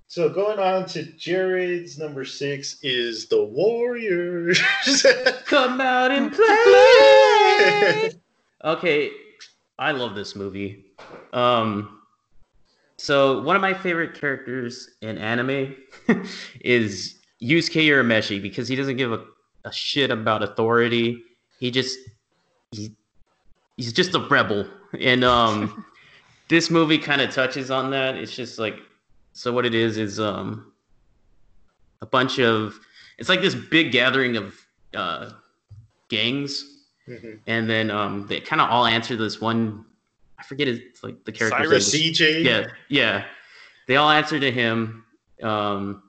so 0.07 0.29
going 0.29 0.59
on 0.59 0.85
to 0.89 1.03
Jared's 1.03 1.97
number 1.97 2.23
six 2.23 2.77
is 2.83 3.27
the 3.27 3.43
Warriors. 3.43 4.61
Come 5.45 5.81
out 5.81 6.11
and 6.11 6.31
play. 6.33 8.11
okay, 8.63 9.11
I 9.77 9.91
love 9.91 10.15
this 10.15 10.35
movie. 10.37 10.85
Um, 11.33 11.99
so 12.97 13.41
one 13.41 13.57
of 13.57 13.61
my 13.61 13.73
favorite 13.73 14.13
characters 14.13 14.89
in 15.01 15.17
anime 15.17 15.75
is 16.61 17.15
Yusuke 17.43 17.85
Urameshi 17.85 18.41
because 18.41 18.69
he 18.69 18.75
doesn't 18.77 18.95
give 18.95 19.11
a, 19.11 19.25
a 19.65 19.73
shit 19.73 20.11
about 20.11 20.43
authority. 20.43 21.21
He 21.59 21.71
just 21.71 21.97
he, 22.71 22.91
he's 23.77 23.93
just 23.93 24.13
a 24.15 24.19
rebel, 24.19 24.67
and 24.99 25.23
um, 25.23 25.85
this 26.49 26.69
movie 26.69 26.97
kind 26.97 27.21
of 27.21 27.33
touches 27.33 27.71
on 27.71 27.89
that. 27.91 28.15
It's 28.15 28.35
just 28.35 28.59
like 28.59 28.79
so. 29.33 29.51
What 29.53 29.65
it 29.65 29.73
is 29.75 29.97
is 29.97 30.19
um, 30.19 30.71
a 32.01 32.05
bunch 32.05 32.39
of 32.39 32.79
it's 33.17 33.29
like 33.29 33.41
this 33.41 33.55
big 33.55 33.91
gathering 33.91 34.37
of 34.37 34.55
uh, 34.93 35.31
gangs 36.09 36.71
Mhm. 37.07 37.37
and 37.45 37.69
then 37.69 37.91
um, 37.91 38.25
they 38.25 38.39
kind 38.39 38.59
of 38.59 38.67
all 38.71 38.87
answer 38.87 39.15
this 39.15 39.39
one. 39.39 39.85
I 40.39 40.43
forget 40.43 40.67
it's 40.67 41.03
like 41.03 41.23
the 41.23 41.31
character. 41.31 41.69
the 41.69 41.75
CJ. 41.75 42.43
Yeah, 42.43 42.65
yeah. 42.89 43.25
They 43.87 43.97
all 43.97 44.09
answer 44.09 44.39
to 44.39 44.51
him, 44.51 45.05
um, 45.43 46.01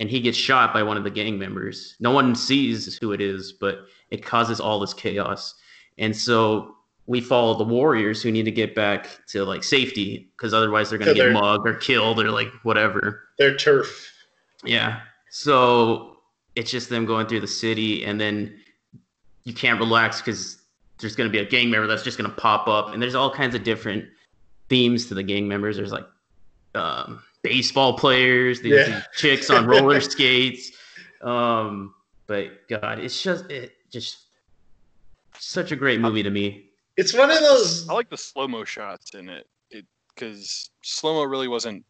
and 0.00 0.08
he 0.08 0.20
gets 0.20 0.38
shot 0.38 0.72
by 0.72 0.82
one 0.82 0.96
of 0.96 1.04
the 1.04 1.10
gang 1.10 1.38
members. 1.38 1.96
No 2.00 2.12
one 2.12 2.34
sees 2.34 2.96
who 2.96 3.12
it 3.12 3.20
is, 3.20 3.52
but 3.52 3.80
it 4.10 4.24
causes 4.24 4.60
all 4.60 4.78
this 4.80 4.94
chaos. 4.94 5.54
And 5.98 6.14
so 6.16 6.74
we 7.06 7.20
follow 7.20 7.56
the 7.56 7.64
warriors 7.64 8.22
who 8.22 8.30
need 8.30 8.44
to 8.44 8.50
get 8.50 8.74
back 8.74 9.08
to 9.28 9.44
like 9.44 9.64
safety 9.64 10.30
because 10.36 10.52
otherwise 10.52 10.90
they're 10.90 10.98
gonna 10.98 11.12
So 11.12 11.14
get 11.16 11.32
mugged 11.32 11.66
or 11.66 11.74
killed 11.74 12.20
or 12.20 12.30
like 12.30 12.48
whatever. 12.62 13.24
Their 13.38 13.56
turf. 13.56 14.12
Yeah. 14.64 15.00
So 15.30 16.18
it's 16.56 16.70
just 16.70 16.88
them 16.88 17.06
going 17.06 17.26
through 17.26 17.40
the 17.40 17.46
city, 17.46 18.04
and 18.04 18.20
then 18.20 18.58
you 19.44 19.52
can't 19.54 19.78
relax 19.78 20.20
because 20.20 20.58
there's 20.98 21.14
going 21.14 21.28
to 21.28 21.32
be 21.32 21.38
a 21.38 21.48
gang 21.48 21.70
member 21.70 21.86
that's 21.86 22.02
just 22.02 22.18
going 22.18 22.28
to 22.28 22.36
pop 22.36 22.66
up, 22.66 22.92
and 22.92 23.00
there's 23.00 23.14
all 23.14 23.30
kinds 23.32 23.54
of 23.54 23.62
different 23.62 24.04
themes 24.68 25.06
to 25.06 25.14
the 25.14 25.22
gang 25.22 25.46
members. 25.46 25.76
There's 25.76 25.92
like 25.92 26.06
um, 26.74 27.22
baseball 27.42 27.96
players, 27.96 28.60
these, 28.60 28.88
Yeah. 28.88 29.02
chicks 29.14 29.48
on 29.50 29.66
roller 29.66 30.00
skates. 30.02 30.72
Um, 31.22 31.94
but 32.26 32.68
God, 32.68 32.98
it's 32.98 33.22
just 33.22 33.50
it 33.50 33.72
just 33.90 34.18
such 35.38 35.72
a 35.72 35.76
great 35.76 36.00
movie 36.00 36.22
to 36.22 36.30
me. 36.30 36.64
It's 36.96 37.14
one 37.14 37.30
of 37.30 37.38
those. 37.38 37.88
I 37.88 37.92
like 37.94 38.10
the 38.10 38.16
slow 38.16 38.48
mo 38.48 38.64
shots 38.64 39.14
in 39.14 39.28
it, 39.28 39.46
it 39.70 39.86
because 40.14 40.70
slow 40.82 41.14
mo 41.14 41.22
really 41.24 41.48
wasn't 41.48 41.84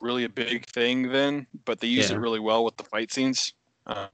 really 0.00 0.24
a 0.24 0.28
big 0.28 0.66
thing 0.66 1.10
then, 1.10 1.46
but 1.64 1.80
they 1.80 1.86
used 1.86 2.10
Yeah. 2.10 2.16
it 2.16 2.20
really 2.20 2.40
well 2.40 2.64
with 2.64 2.76
the 2.76 2.84
fight 2.84 3.10
scenes. 3.12 3.54
Um, 3.86 4.08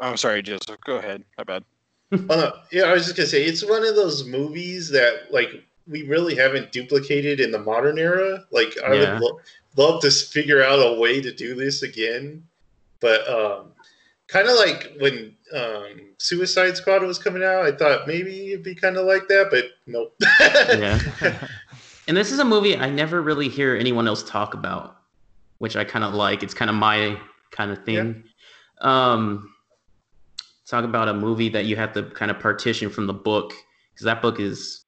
I'm 0.00 0.16
sorry, 0.16 0.42
Joseph. 0.42 0.80
Go 0.84 0.96
ahead. 0.96 1.22
My 1.38 1.44
bad. 1.44 1.64
Oh, 2.12 2.16
no. 2.28 2.52
Yeah, 2.72 2.84
I 2.84 2.92
was 2.94 3.04
just 3.04 3.16
gonna 3.16 3.28
say 3.28 3.44
it's 3.44 3.64
one 3.64 3.84
of 3.86 3.94
those 3.94 4.24
movies 4.26 4.88
that 4.90 5.32
like 5.32 5.62
we 5.86 6.02
really 6.08 6.34
haven't 6.34 6.72
duplicated 6.72 7.38
in 7.40 7.50
the 7.52 7.58
modern 7.58 7.98
era. 7.98 8.44
Like 8.50 8.76
I 8.84 8.94
Yeah. 8.94 9.12
would 9.14 9.20
lo- 9.22 9.40
love 9.76 10.02
to 10.02 10.10
figure 10.10 10.62
out 10.64 10.78
a 10.80 10.98
way 10.98 11.20
to 11.20 11.32
do 11.32 11.54
this 11.54 11.82
again, 11.82 12.42
but 12.98 13.28
um, 13.28 13.69
kind 14.30 14.48
of 14.48 14.56
like 14.56 14.92
when 14.98 15.34
um, 15.54 16.00
Suicide 16.18 16.76
Squad 16.76 17.02
was 17.02 17.18
coming 17.18 17.42
out, 17.42 17.64
I 17.64 17.72
thought 17.72 18.06
maybe 18.06 18.52
it'd 18.52 18.64
be 18.64 18.74
kind 18.74 18.96
of 18.96 19.06
like 19.06 19.28
that, 19.28 19.48
but 19.50 19.64
nope. 19.86 20.14
Yeah. 20.40 21.00
And 22.08 22.16
this 22.16 22.32
is 22.32 22.40
a 22.40 22.44
movie 22.44 22.76
I 22.76 22.90
never 22.90 23.22
really 23.22 23.48
hear 23.48 23.76
anyone 23.76 24.08
else 24.08 24.24
talk 24.24 24.54
about, 24.54 24.96
which 25.58 25.76
I 25.76 25.84
kind 25.84 26.04
of 26.04 26.12
like. 26.12 26.42
It's 26.42 26.54
kind 26.54 26.68
of 26.68 26.74
my 26.74 27.16
kind 27.52 27.70
of 27.70 27.84
thing. 27.84 28.24
Um, 28.80 29.54
talk 30.66 30.84
about 30.84 31.08
a 31.08 31.14
movie 31.14 31.48
that 31.50 31.66
you 31.66 31.76
have 31.76 31.92
to 31.92 32.02
kind 32.02 32.32
of 32.32 32.40
partition 32.40 32.90
from 32.90 33.06
the 33.06 33.12
book 33.12 33.52
because 33.92 34.06
that 34.06 34.22
book 34.22 34.40
is 34.40 34.86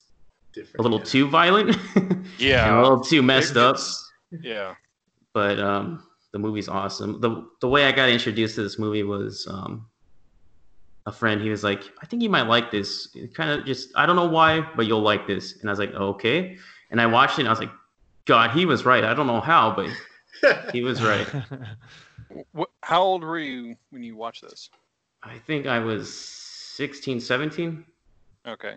Different, 0.53 0.81
a 0.81 0.83
little 0.83 0.99
yeah. 0.99 1.05
too 1.05 1.29
violent 1.29 1.77
and 1.95 2.27
a 2.41 2.83
little 2.83 3.01
too 3.01 3.23
messed 3.23 3.53
It 3.53 3.57
up. 3.59 3.77
Yeah. 4.43 4.75
But 5.33 5.61
um, 5.61 6.03
the 6.33 6.39
movie's 6.39 6.69
awesome. 6.69 7.21
the 7.21 7.47
The 7.61 7.69
way 7.69 7.85
I 7.87 7.93
got 7.93 8.09
introduced 8.09 8.57
to 8.57 8.63
this 8.63 8.79
movie 8.79 9.03
was 9.03 9.47
um, 9.49 9.87
a 11.07 11.13
friend. 11.13 11.41
He 11.41 11.51
was 11.51 11.63
like, 11.63 11.85
"I 12.03 12.07
think 12.07 12.23
you 12.23 12.31
might 12.31 12.47
like 12.47 12.71
this. 12.71 13.15
Kind 13.35 13.51
of 13.51 13.67
just 13.67 13.91
I 13.95 14.07
don't 14.07 14.17
know 14.17 14.29
why, 14.29 14.67
but 14.77 14.87
you'll 14.87 15.03
like 15.03 15.27
this." 15.27 15.61
And 15.61 15.71
I 15.71 15.73
was 15.73 15.79
like, 15.79 15.95
"Okay." 15.95 16.57
And 16.91 17.01
I 17.01 17.07
watched 17.07 17.39
it. 17.39 17.43
and 17.43 17.49
I 17.49 17.53
was 17.53 17.61
like, 17.61 17.73
"God, 18.25 18.51
he 18.51 18.67
was 18.67 18.85
right. 18.85 19.05
I 19.05 19.15
don't 19.15 19.27
know 19.27 19.41
how, 19.41 19.75
but 19.75 19.91
he 20.73 20.83
was 20.83 21.03
right." 21.03 21.27
What, 22.53 22.71
how 22.83 23.03
old 23.03 23.23
were 23.23 23.39
you 23.39 23.77
when 23.91 24.03
you 24.03 24.17
watched 24.17 24.43
this? 24.43 24.71
I 25.23 25.39
think 25.39 25.67
I 25.67 25.79
was 25.79 26.13
16, 26.13 27.21
17. 27.21 27.85
Okay. 28.47 28.75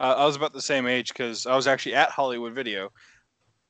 Uh, 0.00 0.14
I 0.18 0.24
was 0.24 0.36
about 0.36 0.52
the 0.52 0.62
same 0.62 0.86
age 0.86 1.08
because 1.08 1.46
I 1.46 1.56
was 1.56 1.66
actually 1.66 1.94
at 1.94 2.10
Hollywood 2.10 2.52
Video, 2.52 2.92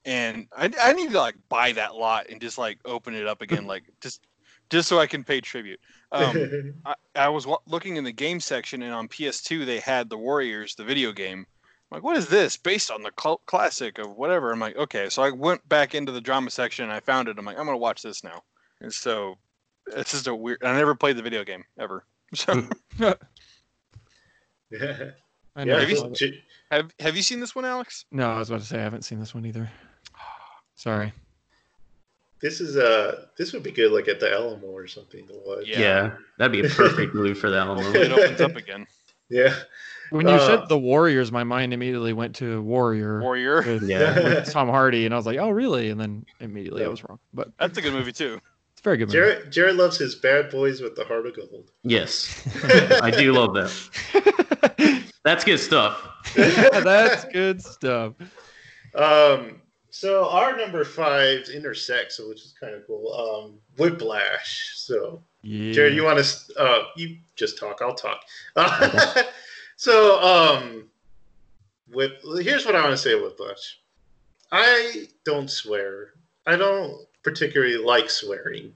and 0.04 0.46
I, 0.56 0.70
I 0.82 0.92
need 0.92 1.10
to 1.12 1.18
like 1.18 1.36
buy 1.48 1.72
that 1.72 1.94
lot 1.94 2.28
and 2.30 2.40
just 2.40 2.58
like 2.58 2.78
open 2.84 3.14
it 3.14 3.26
up 3.26 3.42
again, 3.42 3.66
like 3.66 3.84
just 4.00 4.22
just 4.70 4.88
so 4.88 4.98
I 4.98 5.06
can 5.06 5.22
pay 5.24 5.40
tribute. 5.40 5.80
Um, 6.12 6.74
I, 6.86 6.94
I 7.14 7.28
was 7.28 7.46
wa- 7.46 7.58
looking 7.66 7.96
in 7.96 8.04
the 8.04 8.12
game 8.12 8.40
section, 8.40 8.82
and 8.82 8.92
on 8.94 9.08
PS2 9.08 9.66
they 9.66 9.78
had 9.80 10.08
the 10.08 10.18
Warriors, 10.18 10.74
the 10.74 10.84
video 10.84 11.12
game. 11.12 11.40
I'm 11.90 11.96
like, 11.98 12.02
what 12.02 12.16
is 12.16 12.28
this? 12.28 12.56
Based 12.56 12.90
on 12.90 13.02
the 13.02 13.12
cl- 13.20 13.42
classic 13.46 13.98
of 13.98 14.16
whatever. 14.16 14.50
I'm 14.52 14.58
like, 14.60 14.76
okay. 14.76 15.08
So 15.10 15.22
I 15.22 15.30
went 15.30 15.68
back 15.68 15.94
into 15.94 16.12
the 16.12 16.20
drama 16.20 16.50
section 16.50 16.84
and 16.84 16.92
I 16.92 17.00
found 17.00 17.28
it. 17.28 17.38
I'm 17.38 17.44
like, 17.44 17.58
I'm 17.58 17.66
gonna 17.66 17.76
watch 17.78 18.02
this 18.02 18.24
now. 18.24 18.42
And 18.80 18.92
so 18.92 19.36
it's 19.88 20.12
just 20.12 20.26
a 20.26 20.34
weird. 20.34 20.64
I 20.64 20.72
never 20.76 20.94
played 20.94 21.16
the 21.16 21.22
video 21.22 21.44
game 21.44 21.64
ever. 21.78 22.04
So 22.34 22.66
yeah, 24.70 25.10
I 25.54 25.64
know. 25.64 25.74
yeah. 25.74 25.80
Have 25.80 25.90
you- 25.90 25.96
I 25.98 26.00
love 26.00 26.12
it. 26.12 26.16
J- 26.18 26.42
have 26.70 26.90
have 26.98 27.16
you 27.16 27.22
seen 27.22 27.38
this 27.38 27.54
one, 27.54 27.64
Alex? 27.64 28.06
No, 28.10 28.30
I 28.30 28.38
was 28.38 28.48
about 28.50 28.62
to 28.62 28.66
say 28.66 28.78
I 28.78 28.82
haven't 28.82 29.02
seen 29.02 29.20
this 29.20 29.34
one 29.34 29.46
either. 29.46 29.70
Sorry. 30.84 31.14
This 32.42 32.60
is 32.60 32.76
uh 32.76 33.24
this 33.38 33.54
would 33.54 33.62
be 33.62 33.70
good 33.70 33.90
like 33.90 34.06
at 34.06 34.20
the 34.20 34.30
Alamo 34.30 34.66
or 34.66 34.86
something 34.86 35.26
to 35.28 35.32
watch. 35.46 35.66
Yeah. 35.66 35.80
Yeah, 35.80 36.10
that'd 36.36 36.52
be 36.52 36.60
a 36.60 36.68
perfect 36.68 37.14
movie 37.14 37.32
for 37.32 37.48
that 37.48 37.66
one. 37.66 37.78
It 37.96 38.12
opens 38.12 38.40
up 38.42 38.54
again. 38.56 38.86
Yeah. 39.30 39.54
When 40.10 40.28
you 40.28 40.34
Uh, 40.34 40.46
said 40.46 40.68
the 40.68 40.76
Warriors, 40.78 41.32
my 41.32 41.42
mind 41.44 41.72
immediately 41.72 42.12
went 42.12 42.36
to 42.36 42.60
Warrior 42.60 43.22
Warrior. 43.22 43.62
with, 43.62 43.84
Yeah. 43.88 44.14
with 44.22 44.52
Tom 44.52 44.68
Hardy, 44.68 45.06
and 45.06 45.14
I 45.14 45.16
was 45.16 45.24
like, 45.24 45.38
oh, 45.38 45.48
really? 45.48 45.88
And 45.88 45.98
then 45.98 46.26
immediately 46.40 46.84
I 46.84 46.88
was 46.88 47.02
wrong. 47.02 47.18
But 47.32 47.48
That's 47.58 47.78
a 47.78 47.80
good 47.82 47.94
movie 47.94 48.12
too. 48.12 48.38
it's 48.72 48.80
a 48.82 48.84
very 48.84 48.98
good 48.98 49.06
movie. 49.08 49.16
Jared 49.18 49.50
Jared 49.50 49.76
loves 49.76 49.96
his 49.96 50.14
bad 50.14 50.50
boys 50.50 50.82
with 50.82 50.94
the 50.94 51.04
heart 51.06 51.26
of 51.26 51.34
gold. 51.34 51.70
Yes, 51.84 52.46
I 53.02 53.10
do 53.10 53.32
love 53.32 53.54
that. 53.54 55.04
That's 55.24 55.42
good 55.42 55.58
stuff. 55.58 56.06
That's 56.36 57.24
good 57.24 57.62
stuff. 57.62 58.12
Um, 58.94 59.62
so 59.94 60.28
our 60.28 60.56
number 60.56 60.84
five 60.84 61.48
intersects, 61.50 62.18
which 62.18 62.40
is 62.40 62.52
kind 62.58 62.74
of 62.74 62.84
cool. 62.84 63.12
Um, 63.14 63.60
Whiplash. 63.78 64.72
So 64.74 65.22
Yeah. 65.42 65.70
Jared, 65.70 65.94
you 65.94 66.02
want 66.02 66.18
to? 66.18 66.60
Uh, 66.60 66.86
you 66.96 67.18
just 67.36 67.58
talk. 67.58 67.78
I'll 67.80 67.94
talk. 67.94 68.24
Uh, 68.56 69.22
so 69.76 70.20
um, 70.20 70.88
whip. 71.92 72.20
Here's 72.40 72.66
what 72.66 72.74
I 72.74 72.80
want 72.80 72.90
to 72.90 72.98
say. 72.98 73.14
Whiplash. 73.14 73.78
I 74.50 75.06
don't 75.24 75.48
swear. 75.48 76.14
I 76.44 76.56
don't 76.56 77.06
particularly 77.22 77.76
like 77.76 78.10
swearing. 78.10 78.74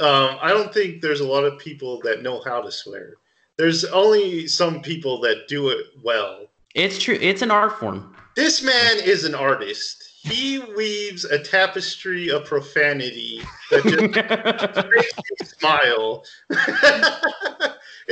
Um, 0.00 0.38
I 0.42 0.48
don't 0.48 0.74
think 0.74 1.02
there's 1.02 1.20
a 1.20 1.26
lot 1.26 1.44
of 1.44 1.60
people 1.60 2.00
that 2.02 2.24
know 2.24 2.42
how 2.44 2.60
to 2.62 2.72
swear. 2.72 3.14
There's 3.58 3.84
only 3.84 4.48
some 4.48 4.82
people 4.82 5.20
that 5.20 5.46
do 5.46 5.68
it 5.68 5.86
well. 6.02 6.46
It's 6.74 7.00
true. 7.00 7.16
It's 7.20 7.42
an 7.42 7.52
art 7.52 7.78
form. 7.78 8.16
This 8.34 8.60
man 8.60 8.98
is 9.04 9.22
an 9.22 9.36
artist. 9.36 10.05
He 10.26 10.58
weaves 10.58 11.24
a 11.24 11.38
tapestry 11.38 12.30
of 12.30 12.44
profanity 12.46 13.40
that 13.70 13.84
just 13.84 14.88
makes 14.90 15.16
me 15.16 15.36
smile. 15.46 16.24
and 16.50 16.58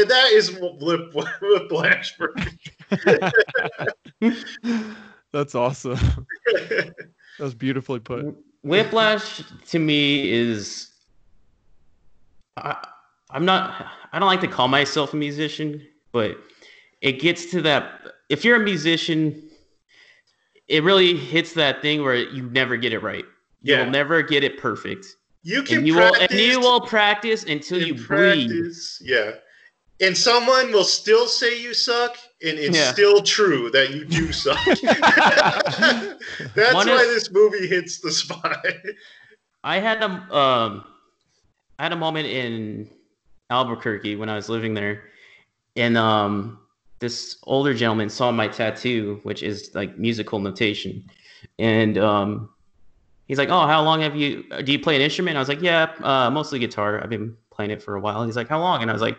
that 0.08 0.30
is 0.30 0.52
whip, 0.52 1.12
whiplash 1.40 2.16
for 2.16 2.32
me. 4.20 4.32
That's 5.32 5.56
awesome. 5.56 5.98
That 6.46 6.94
was 7.40 7.54
beautifully 7.54 7.98
put. 7.98 8.36
Whiplash 8.62 9.42
to 9.70 9.78
me 9.80 10.30
is. 10.30 10.90
I, 12.56 12.86
I'm 13.30 13.44
not. 13.44 13.86
I 14.12 14.20
don't 14.20 14.28
like 14.28 14.40
to 14.42 14.48
call 14.48 14.68
myself 14.68 15.14
a 15.14 15.16
musician, 15.16 15.84
but 16.12 16.38
it 17.00 17.18
gets 17.20 17.46
to 17.46 17.60
that. 17.62 18.00
If 18.28 18.44
you're 18.44 18.62
a 18.62 18.64
musician, 18.64 19.50
it 20.68 20.82
really 20.82 21.16
hits 21.16 21.52
that 21.54 21.82
thing 21.82 22.02
where 22.02 22.14
you 22.16 22.48
never 22.50 22.76
get 22.76 22.92
it 22.92 23.00
right. 23.00 23.24
Yeah. 23.62 23.82
You'll 23.82 23.90
never 23.90 24.22
get 24.22 24.44
it 24.44 24.58
perfect, 24.58 25.06
You 25.42 25.62
can 25.62 25.78
and 25.78 25.86
you 25.86 25.94
will 25.94 26.10
practice 26.12 26.30
and 26.30 26.40
you 26.40 26.60
will 26.60 26.80
practice 26.80 27.44
until 27.44 27.82
you 27.82 27.94
bleed. 27.94 28.06
practice. 28.06 29.00
Yeah. 29.04 29.32
and 30.00 30.16
someone 30.16 30.72
will 30.72 30.84
still 30.84 31.26
say 31.28 31.60
you 31.62 31.72
suck, 31.72 32.16
and 32.42 32.58
it's 32.58 32.76
Yeah. 32.76 32.92
still 32.92 33.22
true 33.22 33.70
that 33.70 33.90
you 33.94 34.04
do 34.04 34.32
suck. 34.44 34.58
That's 36.54 36.74
One 36.74 36.88
why 36.88 36.96
is- 37.02 37.14
this 37.14 37.30
movie 37.32 37.66
hits 37.66 38.00
the 38.00 38.10
spot. 38.10 38.64
I 39.62 39.78
had 39.80 40.02
a 40.02 40.10
um, 40.36 40.84
I 41.78 41.84
had 41.84 41.92
a 41.92 41.96
moment 41.96 42.26
in 42.26 42.90
Albuquerque 43.50 44.16
when 44.16 44.28
I 44.28 44.34
was 44.36 44.48
living 44.48 44.74
there, 44.74 45.04
and 45.76 45.96
um, 45.96 46.58
this 47.04 47.36
older 47.44 47.74
gentleman 47.74 48.08
saw 48.08 48.30
my 48.32 48.48
tattoo, 48.48 49.20
which 49.24 49.42
is 49.42 49.70
like 49.74 49.98
musical 49.98 50.38
notation, 50.38 51.04
and 51.58 51.98
um, 51.98 52.48
he's 53.28 53.36
like, 53.38 53.50
"Oh, 53.50 53.66
how 53.66 53.82
long 53.82 54.00
have 54.00 54.16
you? 54.16 54.42
Do 54.64 54.72
you 54.72 54.78
play 54.78 54.96
an 54.96 55.02
instrument?" 55.02 55.36
I 55.36 55.40
was 55.40 55.48
like, 55.50 55.60
"Yeah, 55.60 55.92
uh, 56.02 56.30
mostly 56.30 56.58
guitar. 56.58 57.02
I've 57.02 57.10
been 57.10 57.36
playing 57.50 57.70
it 57.72 57.82
for 57.82 57.94
a 57.96 58.00
while." 58.00 58.24
He's 58.24 58.36
like, 58.36 58.48
"How 58.48 58.58
long?" 58.58 58.80
And 58.80 58.90
I 58.90 58.94
was 58.94 59.02
like, 59.02 59.18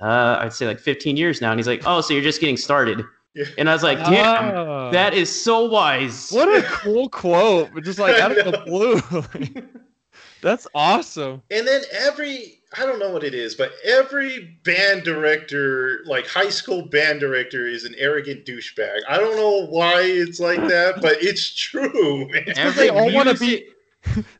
uh, 0.00 0.38
"I'd 0.40 0.52
say 0.52 0.66
like 0.66 0.78
15 0.78 1.16
years 1.16 1.40
now." 1.40 1.50
And 1.50 1.58
he's 1.58 1.66
like, 1.66 1.82
"Oh, 1.86 2.00
so 2.00 2.14
you're 2.14 2.22
just 2.22 2.40
getting 2.40 2.56
started?" 2.56 3.02
Yeah. 3.34 3.46
And 3.58 3.68
I 3.68 3.72
was 3.72 3.82
like, 3.82 3.98
"Damn, 3.98 4.56
Ah. 4.56 4.90
that 4.92 5.12
is 5.12 5.28
so 5.28 5.64
wise." 5.64 6.30
What 6.30 6.48
a 6.48 6.62
cool 6.62 7.08
quote, 7.08 7.70
but 7.74 7.82
just 7.82 7.98
like 7.98 8.16
out 8.20 8.30
of 8.38 8.44
the 8.44 8.58
blue. 8.64 9.00
That's 10.40 10.66
awesome. 10.74 11.42
And 11.50 11.66
then 11.66 11.82
every 11.90 12.60
I 12.76 12.84
don't 12.86 12.98
know 12.98 13.10
what 13.10 13.24
it 13.24 13.34
is, 13.34 13.54
but 13.54 13.72
every 13.84 14.58
band 14.64 15.02
director, 15.04 16.00
like 16.06 16.26
high 16.26 16.48
school 16.48 16.82
band 16.82 17.20
director, 17.20 17.66
is 17.66 17.84
an 17.84 17.94
arrogant 17.98 18.44
douchebag. 18.44 19.00
I 19.08 19.18
don't 19.18 19.36
know 19.36 19.66
why 19.66 20.00
it's 20.02 20.40
like 20.40 20.60
that, 20.68 21.00
but 21.00 21.22
it's 21.22 21.54
true, 21.54 22.28
man. 22.32 22.52
Every 22.56 22.72
they 22.88 22.88
all 22.90 23.12
wanna 23.12 23.34
be, 23.34 23.66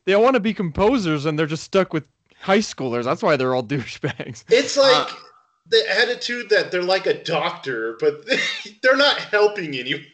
they 0.05 0.13
all 0.13 0.23
want 0.23 0.35
to 0.35 0.39
be 0.39 0.53
composers 0.53 1.25
and 1.25 1.37
they're 1.39 1.45
just 1.45 1.63
stuck 1.63 1.93
with 1.93 2.03
high 2.39 2.59
schoolers. 2.59 3.03
That's 3.05 3.23
why 3.23 3.35
they're 3.37 3.55
all 3.55 3.63
douchebags. 3.75 4.43
It's 4.49 4.77
like 4.77 5.07
Uh, 5.11 5.15
the 5.67 5.83
attitude 5.99 6.49
that 6.49 6.71
they're 6.71 6.83
like 6.83 7.05
a 7.07 7.23
doctor, 7.23 7.97
but 7.99 8.25
they're 8.83 8.97
not 8.97 9.17
helping 9.17 9.75
anyone. 9.75 10.05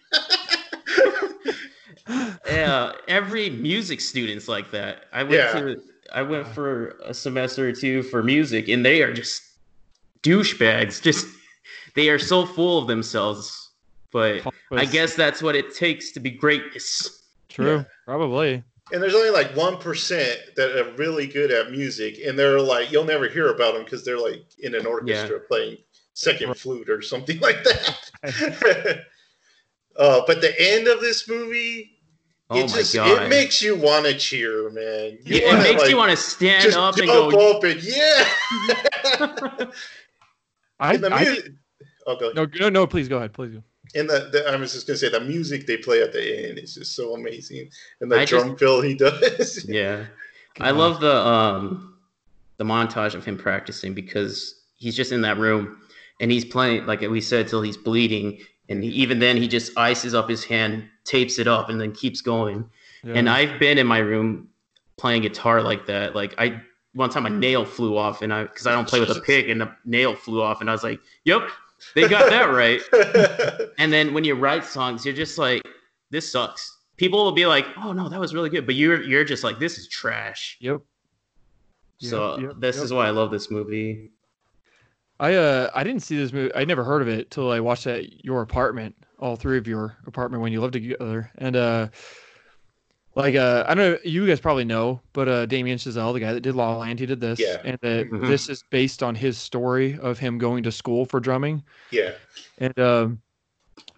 yeah, 2.48 2.92
every 3.08 3.50
music 3.50 4.02
student's 4.02 4.48
like 4.48 4.72
that. 4.72 5.06
I 5.14 5.24
went 5.24 5.36
Yeah. 5.36 5.52
to 5.60 5.82
I 6.14 6.22
went 6.22 6.48
for 6.48 6.98
a 7.04 7.14
semester 7.14 7.70
or 7.70 7.72
two 7.72 8.04
for 8.04 8.24
music, 8.24 8.68
and 8.68 8.86
they 8.86 9.02
are 9.02 9.14
just 9.14 9.42
douchebags. 10.24 11.02
Just 11.02 11.28
they 11.96 12.10
are 12.10 12.20
so 12.20 12.46
full 12.46 12.80
of 12.80 12.88
themselves. 12.88 13.70
But 14.12 14.42
I 14.72 14.86
guess 14.86 15.16
that's 15.16 15.42
what 15.42 15.56
it 15.56 15.74
takes 15.74 16.12
to 16.12 16.20
be 16.20 16.32
greatness. 16.32 17.24
true. 17.48 17.78
Yeah. 17.78 17.84
Probably. 18.06 18.64
And 18.92 19.02
there's 19.02 19.16
only 19.16 19.30
like 19.30 19.56
one 19.56 19.78
percent 19.78 20.38
that 20.58 20.78
are 20.78 20.92
really 20.96 21.28
good 21.28 21.52
at 21.52 21.72
music, 21.72 22.20
and 22.26 22.38
they're 22.38 22.60
like 22.60 22.92
you'll 22.92 23.06
never 23.06 23.30
hear 23.30 23.50
about 23.50 23.74
them 23.74 23.84
because 23.86 24.04
they're 24.04 24.20
like 24.20 24.44
in 24.60 24.76
an 24.76 24.86
orchestra 24.86 25.40
playing 25.40 25.78
second 26.14 26.58
flute 26.58 26.90
or 26.90 27.02
something 27.02 27.40
like 27.42 27.64
that. 27.64 27.98
uh, 29.98 30.22
but 30.28 30.42
the 30.42 30.54
end 30.60 30.88
of 30.88 31.00
this 31.00 31.28
movie, 31.30 32.01
Oh 32.54 32.60
it 32.60 32.68
just 32.68 32.94
god! 32.94 33.24
it 33.24 33.30
makes 33.30 33.62
you 33.62 33.78
want 33.78 34.06
to 34.06 34.18
cheer, 34.18 34.70
man. 34.72 35.18
You 35.24 35.38
it, 35.38 35.46
wanna, 35.46 35.64
makes 35.64 35.82
like, 35.82 35.90
you 35.90 35.96
want 35.96 36.12
to 36.12 36.18
stand 36.18 36.64
just 36.64 36.78
up 36.78 36.98
and 36.98 37.08
jump 37.08 37.32
go. 37.32 37.58
up 37.58 37.64
and 37.64 37.82
yeah. 37.82 38.26
I, 40.80 40.96
and 40.96 41.04
the 41.04 41.14
I 41.14 41.24
music. 41.24 41.54
Oh, 42.08 42.18
go 42.20 42.32
ahead. 42.32 42.36
no, 42.36 42.48
no, 42.60 42.70
no, 42.70 42.88
please 42.88 43.08
go 43.08 43.18
ahead. 43.18 43.32
Please 43.32 43.54
go. 43.54 43.64
And 43.96 44.10
the, 44.10 44.30
the 44.32 44.50
I 44.50 44.56
was 44.58 44.74
just 44.74 44.86
gonna 44.86 44.98
say 44.98 45.10
the 45.10 45.22
music 45.22 45.66
they 45.66 45.78
play 45.78 46.02
at 46.02 46.12
the 46.12 46.50
end 46.50 46.60
is 46.60 46.76
just 46.76 46.94
so 46.96 47.14
amazing, 47.16 47.70
and 48.02 48.12
the 48.12 48.18
I 48.18 48.26
just- 48.26 48.44
drum 48.46 48.58
fill 48.58 48.82
he 48.82 48.96
does. 48.96 49.66
Yeah, 49.70 50.06
I 50.60 50.72
love 50.72 51.00
the 51.00 51.16
um 51.16 51.96
the 52.58 52.66
montage 52.66 53.16
of 53.16 53.24
him 53.24 53.38
practicing 53.38 53.94
because 53.94 54.56
he's 54.76 54.96
just 54.96 55.12
in 55.14 55.22
that 55.22 55.38
room 55.38 55.80
and 56.20 56.30
he's 56.30 56.44
playing 56.46 56.86
like 56.86 57.00
we 57.02 57.22
said 57.22 57.48
till 57.48 57.62
he's 57.62 57.78
bleeding, 57.78 58.40
and 58.68 58.84
he, 58.84 58.90
even 58.90 59.20
then 59.20 59.38
he 59.38 59.48
just 59.48 59.78
ices 59.78 60.14
up 60.14 60.30
his 60.30 60.44
hand, 60.44 60.86
tapes 61.04 61.40
it 61.40 61.48
up, 61.48 61.70
and 61.70 61.80
then 61.80 61.92
keeps 61.92 62.22
going. 62.22 62.70
Yeah. 63.04 63.14
And 63.16 63.30
I've 63.30 63.60
been 63.60 63.78
in 63.78 63.88
my 63.88 64.00
room 64.00 64.50
playing 64.98 65.24
guitar 65.24 65.62
like 65.62 65.86
that. 65.88 66.16
Like 66.16 66.36
I 66.38 66.62
one 66.94 67.10
time 67.10 67.26
a 67.26 67.30
nail 67.30 67.66
flew 67.66 67.98
off, 67.98 68.22
and 68.22 68.34
I 68.34 68.44
because 68.44 68.68
I 68.68 68.72
don't 68.72 68.88
play 68.88 69.00
with 69.00 69.10
a 69.10 69.22
pick, 69.22 69.50
and 69.50 69.62
the 69.62 69.72
nail 69.86 70.16
flew 70.16 70.42
off, 70.42 70.62
and 70.62 70.70
I 70.70 70.74
was 70.74 70.84
like, 70.84 71.00
"Yep, 71.26 71.50
they 71.96 72.08
got 72.08 72.30
that 72.30 72.46
right." 72.52 72.82
And 73.78 73.92
then 73.92 74.14
when 74.14 74.24
you 74.24 74.36
write 74.36 74.64
songs, 74.64 75.06
you're 75.06 75.16
just 75.16 75.38
like, 75.38 75.64
"This 76.12 76.32
sucks." 76.32 76.78
People 76.98 77.24
will 77.24 77.32
be 77.32 77.48
like, 77.48 77.66
"Oh 77.78 77.94
no, 77.94 78.10
that 78.10 78.20
was 78.20 78.34
really 78.34 78.50
good," 78.50 78.66
but 78.66 78.76
you're 78.76 79.02
you're 79.02 79.24
just 79.24 79.44
like, 79.44 79.58
"This 79.60 79.78
is 79.78 79.88
trash." 79.88 80.58
Yep. 80.62 80.82
So 82.00 82.38
Yep, 82.38 82.42
yep, 82.42 82.56
this 82.60 82.76
yep. 82.78 82.86
is 82.86 82.94
why 82.94 83.08
I 83.08 83.12
love 83.12 83.32
this 83.32 83.50
movie. 83.50 84.12
I 85.20 85.36
uh 85.36 85.70
I 85.74 85.84
didn't 85.84 86.02
see 86.02 86.18
this 86.18 86.34
movie. 86.34 86.54
I 86.56 86.66
never 86.66 86.84
heard 86.84 87.02
of 87.02 87.08
it 87.08 87.32
till 87.32 87.52
I 87.52 87.60
watched 87.60 87.88
it 87.88 88.06
at 88.06 88.26
your 88.26 88.42
apartment, 88.42 88.96
all 89.22 89.36
three 89.36 89.58
of 89.58 89.68
your 89.68 89.96
apartment 90.08 90.42
when 90.42 90.52
you 90.52 90.60
lived 90.62 90.74
together. 90.74 91.32
And 91.38 91.56
uh 91.56 91.88
like 93.16 93.36
uh 93.36 93.66
I 93.68 93.76
don't 93.76 93.92
know 93.94 93.98
you 94.04 94.26
guys 94.28 94.40
probably 94.40 94.66
know, 94.66 95.02
but 95.14 95.28
uh 95.28 95.46
Damien 95.46 95.78
Chazelle, 95.78 96.14
the 96.14 96.20
guy 96.20 96.34
that 96.34 96.42
did 96.42 96.56
La 96.56 96.72
La 96.72 96.78
Land, 96.80 97.00
he 97.00 97.06
did 97.06 97.20
this. 97.22 97.40
Yeah. 97.40 97.58
And 97.64 97.78
uh, 97.84 98.04
Mhm. 98.04 98.28
this 98.28 98.50
is 98.50 98.64
based 98.70 99.04
on 99.04 99.16
his 99.16 99.38
story 99.38 99.98
of 100.00 100.20
him 100.20 100.38
going 100.38 100.64
to 100.64 100.72
school 100.72 101.06
for 101.06 101.20
drumming. 101.20 101.64
yeah, 101.92 102.12
And 102.58 102.78
um 102.80 103.22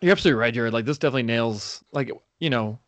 you're 0.02 0.12
absolutely 0.12 0.40
right, 0.40 0.54
Jared. 0.54 0.74
Like 0.74 0.86
this 0.86 0.98
definitely 0.98 1.24
nails 1.24 1.84
like 1.92 2.12
you 2.40 2.50
know, 2.50 2.80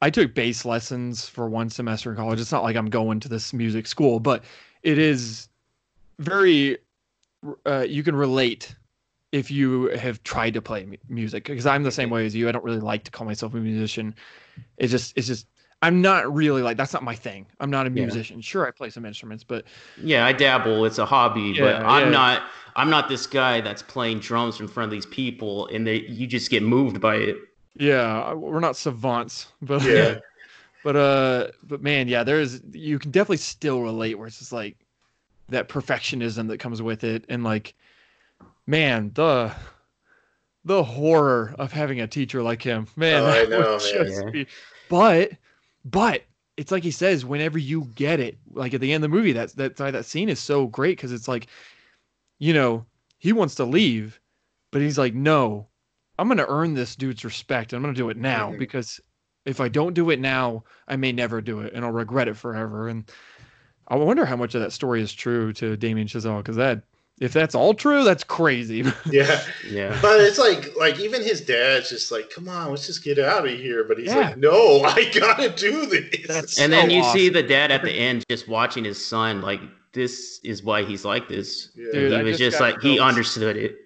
I 0.00 0.10
took 0.10 0.34
bass 0.34 0.64
lessons 0.64 1.28
for 1.28 1.48
one 1.48 1.70
semester 1.70 2.10
in 2.10 2.16
college. 2.16 2.40
It's 2.40 2.52
not 2.52 2.62
like 2.62 2.76
I'm 2.76 2.90
going 2.90 3.18
to 3.20 3.28
this 3.28 3.52
music 3.52 3.86
school, 3.86 4.20
but 4.20 4.44
it 4.82 4.98
is 4.98 5.48
very 6.18 6.78
uh, 7.66 7.84
you 7.88 8.02
can 8.02 8.14
relate 8.14 8.74
if 9.36 9.50
you 9.50 9.88
have 9.90 10.22
tried 10.22 10.54
to 10.54 10.62
play 10.62 10.86
mu- 10.86 10.96
music 11.08 11.44
because 11.44 11.66
I'm 11.66 11.82
the 11.82 11.92
same 11.92 12.10
way 12.10 12.26
as 12.26 12.34
you. 12.34 12.48
I 12.48 12.52
don't 12.52 12.64
really 12.64 12.80
like 12.80 13.04
to 13.04 13.10
call 13.10 13.26
myself 13.26 13.54
a 13.54 13.58
musician. 13.58 14.14
It's 14.78 14.90
just 14.92 15.16
it's 15.16 15.26
just 15.28 15.46
I'm 15.82 16.02
not 16.02 16.32
really 16.34 16.62
like 16.62 16.76
that's 16.76 16.92
not 16.92 17.04
my 17.04 17.14
thing. 17.16 17.46
I'm 17.60 17.70
not 17.70 17.86
a 17.86 17.90
Yeah. 17.92 18.04
musician. 18.04 18.40
Sure, 18.40 18.66
I 18.66 18.72
play 18.72 18.90
some 18.90 19.06
instruments, 19.06 19.44
but 19.44 19.66
Yeah, 19.96 20.26
I 20.26 20.32
dabble. 20.32 20.84
It's 20.84 20.98
a 20.98 21.06
hobby, 21.06 21.54
but 21.54 21.80
I'm 21.84 22.10
yeah. 22.10 22.10
not. 22.10 22.42
I'm 22.74 22.90
not 22.90 23.08
this 23.08 23.26
guy 23.26 23.62
that's 23.62 23.82
playing 23.82 24.20
drums 24.20 24.60
in 24.60 24.68
front 24.68 24.86
of 24.86 24.90
these 24.90 25.06
people, 25.06 25.68
and 25.68 25.86
they 25.86 26.02
you 26.02 26.26
just 26.26 26.50
get 26.50 26.62
moved 26.62 27.00
by 27.00 27.16
it. 27.16 27.36
yeah, 27.74 28.32
we're 28.34 28.60
not 28.60 28.76
savants. 28.76 29.48
But 29.62 29.82
yeah. 29.82 30.14
But 30.82 30.96
uh, 30.96 31.48
but 31.64 31.82
man, 31.82 32.08
yeah, 32.08 32.24
there's 32.24 32.62
you 32.72 32.98
can 32.98 33.10
definitely 33.10 33.38
still 33.38 33.82
relate 33.82 34.16
where 34.16 34.28
it's 34.28 34.38
just 34.38 34.52
like 34.52 34.78
that 35.48 35.68
perfectionism 35.68 36.48
that 36.48 36.58
comes 36.60 36.82
with 36.82 37.04
it, 37.04 37.24
and 37.28 37.44
like, 37.44 37.74
man, 38.66 39.10
the 39.14 39.52
the 40.64 40.82
horror 40.82 41.54
of 41.58 41.72
having 41.72 42.00
a 42.00 42.06
teacher 42.08 42.42
like 42.42 42.62
him, 42.62 42.86
man. 42.96 43.22
Oh, 43.22 43.26
I 43.26 43.44
that 43.44 43.48
would 43.50 43.60
know, 43.60 43.78
man. 43.78 44.06
just 44.06 44.32
be- 44.32 44.46
but 44.88 45.30
but 45.84 46.22
it's 46.56 46.72
like 46.72 46.82
he 46.82 46.90
says, 46.90 47.24
whenever 47.24 47.58
you 47.58 47.84
get 47.94 48.18
it, 48.18 48.38
like 48.52 48.74
at 48.74 48.80
the 48.80 48.92
end 48.92 49.04
of 49.04 49.10
the 49.10 49.16
movie, 49.16 49.32
that's 49.32 49.52
that's 49.52 49.80
why 49.80 49.90
that 49.90 50.04
scene 50.06 50.28
is 50.28 50.40
so 50.40 50.66
great 50.66 50.96
because 50.96 51.12
it's 51.12 51.28
like, 51.28 51.48
you 52.38 52.52
know, 52.54 52.84
he 53.18 53.32
wants 53.32 53.54
to 53.56 53.64
leave, 53.64 54.20
but 54.72 54.80
he's 54.82 54.98
like, 54.98 55.14
no, 55.14 55.68
I'm 56.18 56.28
gonna 56.28 56.46
earn 56.48 56.74
this 56.74 56.96
dude's 56.96 57.24
respect. 57.24 57.72
I'm 57.72 57.82
gonna 57.82 57.94
do 57.94 58.08
it 58.10 58.16
now 58.16 58.50
Mhm. 58.52 58.58
because 58.58 59.00
if 59.44 59.60
I 59.60 59.68
don't 59.68 59.94
do 59.94 60.10
it 60.10 60.18
now, 60.18 60.64
I 60.88 60.96
may 60.96 61.12
never 61.12 61.40
do 61.40 61.60
it 61.60 61.72
and 61.74 61.84
I'll 61.84 61.92
regret 61.92 62.26
it 62.26 62.36
forever. 62.36 62.88
And 62.88 63.08
I 63.86 63.94
wonder 63.94 64.24
how 64.24 64.34
much 64.36 64.56
of 64.56 64.60
that 64.62 64.72
story 64.72 65.00
is 65.02 65.12
true 65.12 65.52
to 65.54 65.76
Damien 65.76 66.08
Chazelle 66.08 66.38
because 66.38 66.56
that 66.56 66.82
if 67.20 67.32
that's 67.32 67.54
all 67.54 67.72
true, 67.74 68.04
that's 68.04 68.24
crazy. 68.24 68.84
yeah. 69.10 69.40
Yeah. 69.68 69.98
But 70.02 70.20
it's 70.20 70.38
like, 70.38 70.76
like 70.76 70.98
even 71.00 71.22
his 71.22 71.40
dad's 71.40 71.88
just 71.88 72.12
like, 72.12 72.30
"Come 72.30 72.48
on, 72.48 72.70
let's 72.70 72.86
just 72.86 73.02
get 73.02 73.18
out 73.18 73.46
of 73.46 73.52
here." 73.58 73.84
But 73.84 73.98
he's 73.98 74.08
Yeah. 74.08 74.16
like, 74.16 74.36
"No, 74.38 74.82
I 74.84 75.10
gotta 75.18 75.48
do 75.50 75.86
this." 75.86 76.26
That's- 76.26 76.58
And 76.58 76.72
then 76.72 76.90
so 76.90 76.96
you 76.96 77.04
see 77.12 77.28
the 77.28 77.42
dad 77.42 77.70
at 77.72 77.82
the 77.82 77.90
end 77.92 78.24
just 78.28 78.48
watching 78.48 78.84
his 78.84 79.02
son. 79.04 79.40
Like 79.40 79.60
this 79.92 80.40
is 80.44 80.62
why 80.62 80.82
he's 80.84 81.04
like 81.04 81.28
this. 81.28 81.70
Yeah. 81.74 81.92
Dude, 81.92 82.12
he 82.12 82.18
I 82.18 82.22
was 82.22 82.38
just 82.38 82.50
just 82.52 82.58
got 82.60 82.72
like 82.74 82.82
he 82.82 83.00
understood 83.00 83.56
it. 83.56 83.76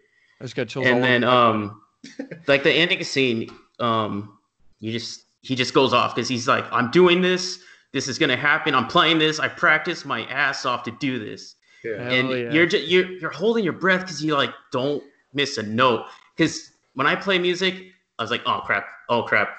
I 0.40 0.44
just 0.44 0.56
got 0.56 0.68
chills. 0.68 0.86
and 0.86 0.96
over 0.96 1.06
then 1.06 1.20
my 1.20 1.48
um 1.48 1.82
like 2.46 2.62
the 2.62 2.72
ending 2.72 3.04
scene 3.04 3.50
um 3.78 4.38
you 4.78 4.90
just 4.90 5.24
he 5.42 5.54
just 5.54 5.74
goes 5.74 5.92
off 5.92 6.14
because 6.14 6.28
he's 6.28 6.48
like 6.48 6.64
i'm 6.72 6.90
doing 6.90 7.20
this 7.20 7.60
this 7.92 8.08
is 8.08 8.18
gonna 8.18 8.36
happen 8.38 8.74
i'm 8.74 8.86
playing 8.86 9.18
this 9.18 9.38
i 9.38 9.46
practiced 9.46 10.06
my 10.06 10.24
ass 10.24 10.64
off 10.64 10.82
to 10.82 10.90
do 10.92 11.18
this 11.18 11.56
yeah. 11.84 12.02
Hell 12.02 12.12
and 12.12 12.30
yeah. 12.30 12.50
you're 12.52 12.66
just 12.66 12.86
you're, 12.88 13.10
you're 13.12 13.30
holding 13.30 13.64
your 13.64 13.72
breath 13.72 14.00
because 14.00 14.22
you 14.22 14.34
like 14.36 14.52
don't 14.72 15.02
miss 15.32 15.58
a 15.58 15.62
note 15.62 16.06
because 16.36 16.72
when 16.94 17.06
i 17.06 17.14
play 17.14 17.38
music 17.38 17.74
i 18.18 18.22
was 18.22 18.30
like 18.30 18.42
oh 18.46 18.60
crap 18.64 18.86
oh 19.08 19.22
crap 19.22 19.50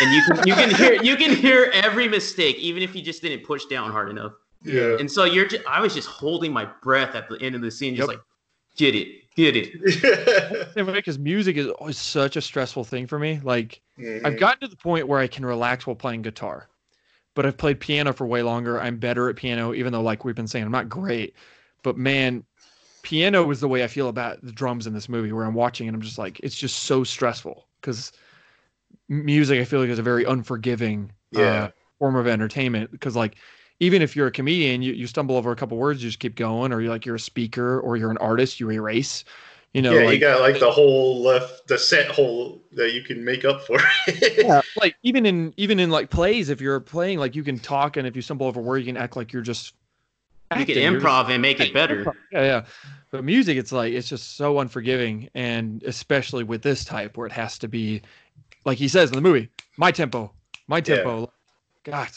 and 0.00 0.12
you 0.12 0.22
can 0.22 0.46
you 0.46 0.54
can 0.54 0.70
hear 0.74 1.02
you 1.02 1.16
can 1.16 1.34
hear 1.34 1.70
every 1.74 2.08
mistake 2.08 2.56
even 2.56 2.82
if 2.82 2.94
you 2.94 3.02
just 3.02 3.22
didn't 3.22 3.44
push 3.44 3.64
down 3.66 3.90
hard 3.92 4.10
enough 4.10 4.32
Yeah. 4.64 4.96
and 4.98 5.10
so 5.10 5.24
you're 5.24 5.46
just 5.46 5.64
i 5.66 5.80
was 5.80 5.94
just 5.94 6.08
holding 6.08 6.52
my 6.52 6.66
breath 6.82 7.14
at 7.14 7.28
the 7.28 7.40
end 7.40 7.54
of 7.54 7.60
the 7.62 7.70
scene 7.70 7.94
just 7.94 8.08
Yep. 8.08 8.16
like 8.18 8.24
get 8.76 8.94
it 8.94 9.08
get 9.36 9.54
it 9.56 10.74
because 10.74 11.18
music 11.18 11.56
is 11.56 11.68
always 11.68 11.96
such 11.96 12.36
a 12.36 12.40
stressful 12.40 12.82
thing 12.84 13.06
for 13.06 13.18
me. 13.18 13.40
Like 13.44 13.80
Mhm. 13.98 14.24
I've 14.26 14.38
gotten 14.38 14.60
to 14.60 14.68
the 14.68 14.76
point 14.76 15.06
where 15.06 15.20
I 15.20 15.26
can 15.28 15.44
relax 15.46 15.86
while 15.86 15.94
playing 15.94 16.22
guitar, 16.22 16.68
but 17.34 17.46
I've 17.46 17.56
played 17.56 17.78
piano 17.80 18.12
for 18.12 18.26
way 18.26 18.42
longer. 18.42 18.80
I'm 18.80 18.96
better 18.96 19.28
at 19.28 19.36
piano, 19.36 19.72
even 19.74 19.92
though, 19.92 20.00
like 20.02 20.24
we've 20.24 20.34
been 20.34 20.48
saying, 20.48 20.64
I'm 20.64 20.72
not 20.72 20.88
great. 20.88 21.34
But 21.82 21.96
man, 21.96 22.44
piano 23.02 23.44
was 23.44 23.60
the 23.60 23.68
way 23.68 23.84
I 23.84 23.86
feel 23.86 24.08
about 24.08 24.42
the 24.42 24.52
drums 24.52 24.86
in 24.86 24.92
this 24.92 25.08
movie, 25.08 25.32
where 25.32 25.44
I'm 25.44 25.54
watching 25.54 25.88
and 25.88 25.94
I'm 25.94 26.02
just 26.02 26.18
like, 26.18 26.40
it's 26.40 26.56
just 26.56 26.84
so 26.84 27.04
stressful 27.04 27.66
because 27.80 28.12
music 29.08 29.60
I 29.60 29.64
feel 29.64 29.80
like 29.80 29.90
is 29.90 29.98
a 29.98 30.02
very 30.02 30.24
unforgiving 30.24 31.12
uh, 31.34 31.68
form 31.98 32.16
of 32.16 32.26
entertainment 32.26 32.90
because 32.90 33.16
like 33.16 33.36
even 33.80 34.02
if 34.02 34.14
you're 34.14 34.26
a 34.26 34.32
comedian, 34.32 34.82
you, 34.82 34.92
you 34.92 35.06
stumble 35.06 35.36
over 35.36 35.52
a 35.52 35.56
couple 35.56 35.78
words, 35.78 36.02
you 36.02 36.08
just 36.10 36.20
keep 36.20 36.36
going, 36.36 36.72
or 36.72 36.80
you're 36.80 36.90
like 36.90 37.06
you're 37.06 37.16
a 37.16 37.20
speaker 37.20 37.80
or 37.80 37.96
you're 37.96 38.10
an 38.10 38.18
artist, 38.18 38.60
you 38.60 38.70
erase. 38.70 39.24
You 39.72 39.82
know, 39.82 39.92
yeah, 39.92 40.04
like, 40.04 40.14
you 40.14 40.20
got 40.20 40.40
like 40.40 40.58
the 40.58 40.70
whole 40.70 41.22
left, 41.22 41.68
the 41.68 41.78
set 41.78 42.08
hole 42.08 42.62
that 42.72 42.92
you 42.92 43.02
can 43.02 43.24
make 43.24 43.44
up 43.44 43.62
for. 43.62 43.78
yeah, 44.36 44.60
like 44.76 44.96
even 45.02 45.24
in 45.24 45.54
even 45.56 45.78
in 45.78 45.90
like 45.90 46.10
plays, 46.10 46.50
if 46.50 46.60
you're 46.60 46.80
playing, 46.80 47.18
like 47.18 47.34
you 47.34 47.44
can 47.44 47.58
talk, 47.58 47.96
and 47.96 48.06
if 48.06 48.16
you 48.16 48.22
stumble 48.22 48.46
over 48.46 48.60
a 48.60 48.62
word, 48.62 48.78
you 48.78 48.86
can 48.86 48.96
act 48.96 49.16
like 49.16 49.32
you're 49.32 49.42
just 49.42 49.74
You 50.56 50.66
can 50.66 50.78
acting, 50.78 50.82
you're 50.82 51.00
improv 51.00 51.30
and 51.30 51.40
make 51.42 51.60
it 51.60 51.72
better. 51.72 52.04
Yeah, 52.32 52.42
yeah. 52.42 52.64
But 53.12 53.24
music, 53.24 53.56
it's 53.56 53.72
like 53.72 53.92
it's 53.92 54.08
just 54.08 54.36
so 54.36 54.58
unforgiving, 54.58 55.28
and 55.34 55.82
especially 55.84 56.44
with 56.44 56.62
this 56.62 56.84
type 56.84 57.16
where 57.16 57.26
it 57.26 57.32
has 57.32 57.58
to 57.58 57.68
be, 57.68 58.02
like 58.64 58.78
he 58.78 58.88
says 58.88 59.10
in 59.10 59.16
the 59.16 59.22
movie, 59.22 59.48
my 59.76 59.92
tempo, 59.92 60.32
my 60.68 60.78
Yeah. 60.80 60.96
tempo. 60.96 61.32
God, 61.84 62.08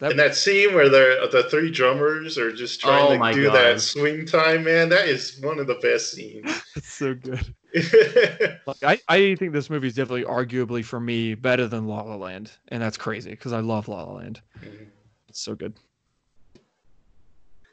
that, 0.00 0.10
And 0.10 0.18
that 0.18 0.34
scene 0.36 0.74
where 0.74 0.88
the 0.88 1.28
the 1.30 1.44
three 1.44 1.70
drummers 1.70 2.38
are 2.38 2.50
just 2.52 2.80
trying 2.80 3.22
Oh 3.22 3.28
to 3.30 3.34
do 3.34 3.44
God. 3.44 3.54
that 3.54 3.80
swing 3.80 4.26
time, 4.26 4.64
man, 4.64 4.88
that 4.88 5.06
is 5.08 5.38
one 5.42 5.58
of 5.58 5.66
the 5.66 5.76
best 5.76 6.12
scenes. 6.12 6.50
it's 6.76 6.92
so 6.92 7.14
good. 7.14 7.54
Like 8.66 8.76
I, 8.82 9.00
I 9.08 9.34
think 9.36 9.52
this 9.52 9.70
movie 9.70 9.86
is 9.86 9.94
definitely 9.94 10.24
arguably 10.24 10.84
for 10.84 10.98
me 10.98 11.34
better 11.34 11.68
than 11.68 11.86
La 11.86 12.00
La 12.02 12.16
Land, 12.16 12.50
and 12.68 12.82
that's 12.82 12.96
crazy 12.96 13.30
because 13.30 13.52
I 13.52 13.60
love 13.60 13.86
La 13.86 14.02
La 14.02 14.14
Land. 14.14 14.40
Mhm. 14.60 14.88
It's 15.28 15.40
so 15.40 15.54
good. 15.54 15.74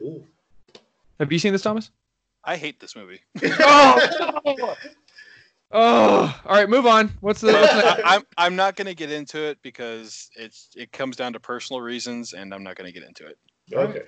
Cool. 0.04 0.26
Have 1.20 1.32
you 1.32 1.40
seen 1.40 1.54
this, 1.54 1.62
Thomas? 1.62 1.92
I 2.44 2.58
hate 2.58 2.80
this 2.80 2.96
movie. 2.96 3.22
Oh, 3.66 4.76
oh, 5.72 6.42
all 6.46 6.56
right, 6.56 6.70
move 6.70 6.86
on. 6.86 7.10
What's 7.22 7.42
the? 7.42 7.52
What's 7.54 7.74
the 7.74 8.06
I, 8.08 8.16
I'm 8.18 8.22
I'm 8.38 8.56
not 8.56 8.76
gonna 8.76 8.94
get 8.94 9.12
into 9.12 9.42
it 9.42 9.58
because 9.64 10.30
it's 10.36 10.70
it 10.76 10.92
comes 10.92 11.16
down 11.16 11.34
to 11.34 11.40
personal 11.40 11.82
reasons, 11.82 12.34
and 12.34 12.54
I'm 12.54 12.64
not 12.64 12.76
gonna 12.76 12.92
get 12.92 13.04
into 13.04 13.26
it. 13.26 13.38
Okay. 13.74 14.04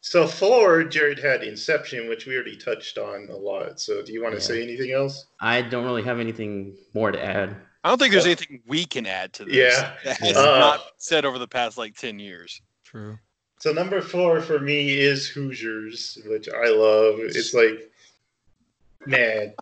So 0.00 0.26
for 0.26 0.82
Jared 0.82 1.20
had 1.20 1.44
Inception, 1.44 2.08
which 2.08 2.26
we 2.26 2.34
already 2.34 2.56
touched 2.56 2.98
on 2.98 3.28
a 3.30 3.36
lot. 3.36 3.78
So 3.80 4.02
do 4.04 4.12
you 4.12 4.20
want 4.22 4.34
to 4.34 4.40
Yeah. 4.40 4.46
say 4.46 4.62
anything 4.62 4.90
else? 4.90 5.26
I 5.40 5.62
don't 5.62 5.84
really 5.84 6.02
have 6.02 6.18
anything 6.18 6.74
more 6.94 7.12
to 7.12 7.24
add. 7.24 7.54
I 7.84 7.88
don't 7.88 7.98
think 7.98 8.10
there's 8.12 8.26
anything 8.26 8.62
we 8.66 8.84
can 8.84 9.06
add 9.06 9.32
to 9.34 9.44
this. 9.44 9.54
Yeah. 9.54 9.94
that 10.04 10.16
has 10.18 10.36
Uh, 10.36 10.58
not 10.58 10.80
said 10.98 11.24
over 11.24 11.38
the 11.38 11.46
past 11.46 11.78
like 11.78 11.94
ten 11.96 12.18
years. 12.18 12.60
True. 12.84 13.18
So 13.62 13.70
number 13.72 14.00
four 14.02 14.40
for 14.40 14.58
me 14.58 14.90
is 14.98 15.28
Hoosiers, 15.28 16.18
which 16.26 16.48
I 16.48 16.66
love. 16.70 17.20
It's 17.20 17.54
like, 17.54 17.92
man, 19.06 19.54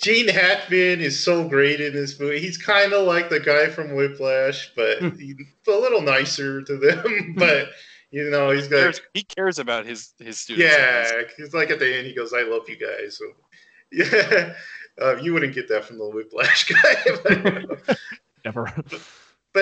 Gene 0.00 0.28
Hackman 0.28 1.02
is 1.02 1.22
so 1.22 1.46
great 1.46 1.82
in 1.82 1.92
this 1.92 2.18
movie. 2.18 2.40
He's 2.40 2.56
kind 2.56 2.94
of 2.94 3.06
like 3.06 3.28
the 3.28 3.40
guy 3.40 3.66
from 3.68 3.94
Whiplash, 3.94 4.72
but 4.74 5.02
he's 5.18 5.34
a 5.68 5.70
little 5.70 6.00
nicer 6.00 6.62
to 6.62 6.78
them. 6.78 7.34
but 7.36 7.72
you 8.10 8.30
know, 8.30 8.52
he's 8.52 8.64
He 8.64 8.70
got 8.70 8.80
cares, 8.80 9.00
he 9.12 9.22
cares 9.22 9.58
about 9.58 9.84
his 9.84 10.14
his 10.18 10.40
students. 10.40 10.74
yeah. 10.74 11.24
He's 11.36 11.52
like 11.52 11.68
at 11.68 11.80
the 11.80 11.98
end, 11.98 12.06
he 12.06 12.14
goes, 12.14 12.32
"I 12.32 12.44
love 12.44 12.66
you 12.70 12.76
guys." 12.78 13.18
So 13.18 13.26
yeah, 13.92 14.54
uh, 14.98 15.16
you 15.16 15.34
wouldn't 15.34 15.54
get 15.54 15.68
that 15.68 15.84
from 15.84 15.98
the 15.98 16.08
Whiplash 16.08 16.64
guy. 16.72 17.76
but- 17.86 17.98
Never. 18.46 18.72
but 18.88 19.00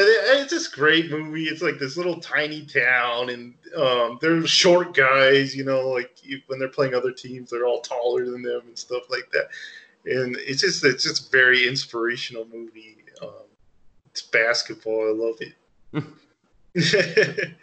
it, 0.00 0.40
it's 0.40 0.50
this 0.50 0.68
great 0.68 1.10
movie. 1.10 1.44
It's 1.44 1.60
like 1.62 1.78
this 1.78 1.96
little 1.96 2.18
tiny 2.18 2.64
town, 2.64 3.28
and 3.30 3.54
um, 3.76 4.18
they're 4.20 4.46
short 4.46 4.94
guys. 4.94 5.54
You 5.54 5.64
know, 5.64 5.88
like 5.90 6.18
when 6.46 6.58
they're 6.58 6.68
playing 6.68 6.94
other 6.94 7.12
teams, 7.12 7.50
they're 7.50 7.66
all 7.66 7.80
taller 7.80 8.24
than 8.24 8.42
them 8.42 8.62
and 8.66 8.78
stuff 8.78 9.02
like 9.10 9.30
that. 9.32 9.48
And 10.04 10.36
it's 10.40 10.62
just 10.62 10.84
it's 10.84 11.04
just 11.04 11.30
very 11.30 11.68
inspirational 11.68 12.46
movie. 12.52 12.96
Um, 13.20 13.44
it's 14.06 14.22
basketball. 14.22 15.08
I 15.08 15.12
love 15.14 15.36
it. 15.40 15.54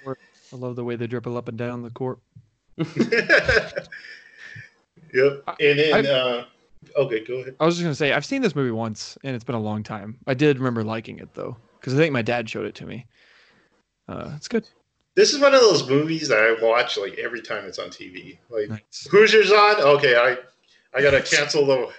I 0.52 0.56
love 0.56 0.76
the 0.76 0.84
way 0.84 0.96
they 0.96 1.08
dribble 1.08 1.36
up 1.38 1.48
and 1.48 1.58
down 1.58 1.82
the 1.82 1.90
court. 1.90 2.20
yep. 2.78 3.04
And 5.14 5.80
then, 5.80 6.06
I- 6.06 6.10
uh, 6.10 6.46
okay, 6.98 7.24
go 7.24 7.36
ahead. 7.36 7.56
I 7.60 7.66
was 7.66 7.76
just 7.76 7.84
gonna 7.84 7.96
say 7.96 8.14
I've 8.14 8.26
seen 8.26 8.42
this 8.42 8.56
movie 8.56 8.72
once, 8.72 9.18
and 9.24 9.36
it's 9.36 9.44
been 9.44 9.56
a 9.56 9.60
long 9.62 9.84
time. 9.84 10.18
I 10.28 10.34
did 10.34 10.58
remember 10.60 10.84
liking 10.84 11.20
it 11.20 11.34
though, 11.34 11.58
because 11.80 11.94
I 11.94 11.98
think 11.98 12.14
my 12.14 12.22
dad 12.22 12.50
showed 12.50 12.66
it 12.66 12.76
to 12.76 12.86
me. 12.86 13.06
Uh, 14.08 14.32
it's 14.36 14.48
good. 14.48 14.68
This 15.16 15.34
is 15.34 15.40
one 15.40 15.54
of 15.54 15.62
those 15.62 15.88
movies 15.90 16.30
that 16.30 16.40
I 16.40 16.64
watch 16.64 16.98
like 16.98 17.18
every 17.18 17.42
time 17.42 17.66
it's 17.66 17.80
on 17.80 17.90
TV. 17.90 18.38
Like 18.50 18.70
Nice. 18.70 19.08
Hoosiers 19.12 19.52
on. 19.52 19.82
Okay, 19.82 20.16
I 20.16 20.38
I 20.98 21.02
gotta 21.02 21.22
cancel 21.22 21.66
the 21.66 21.90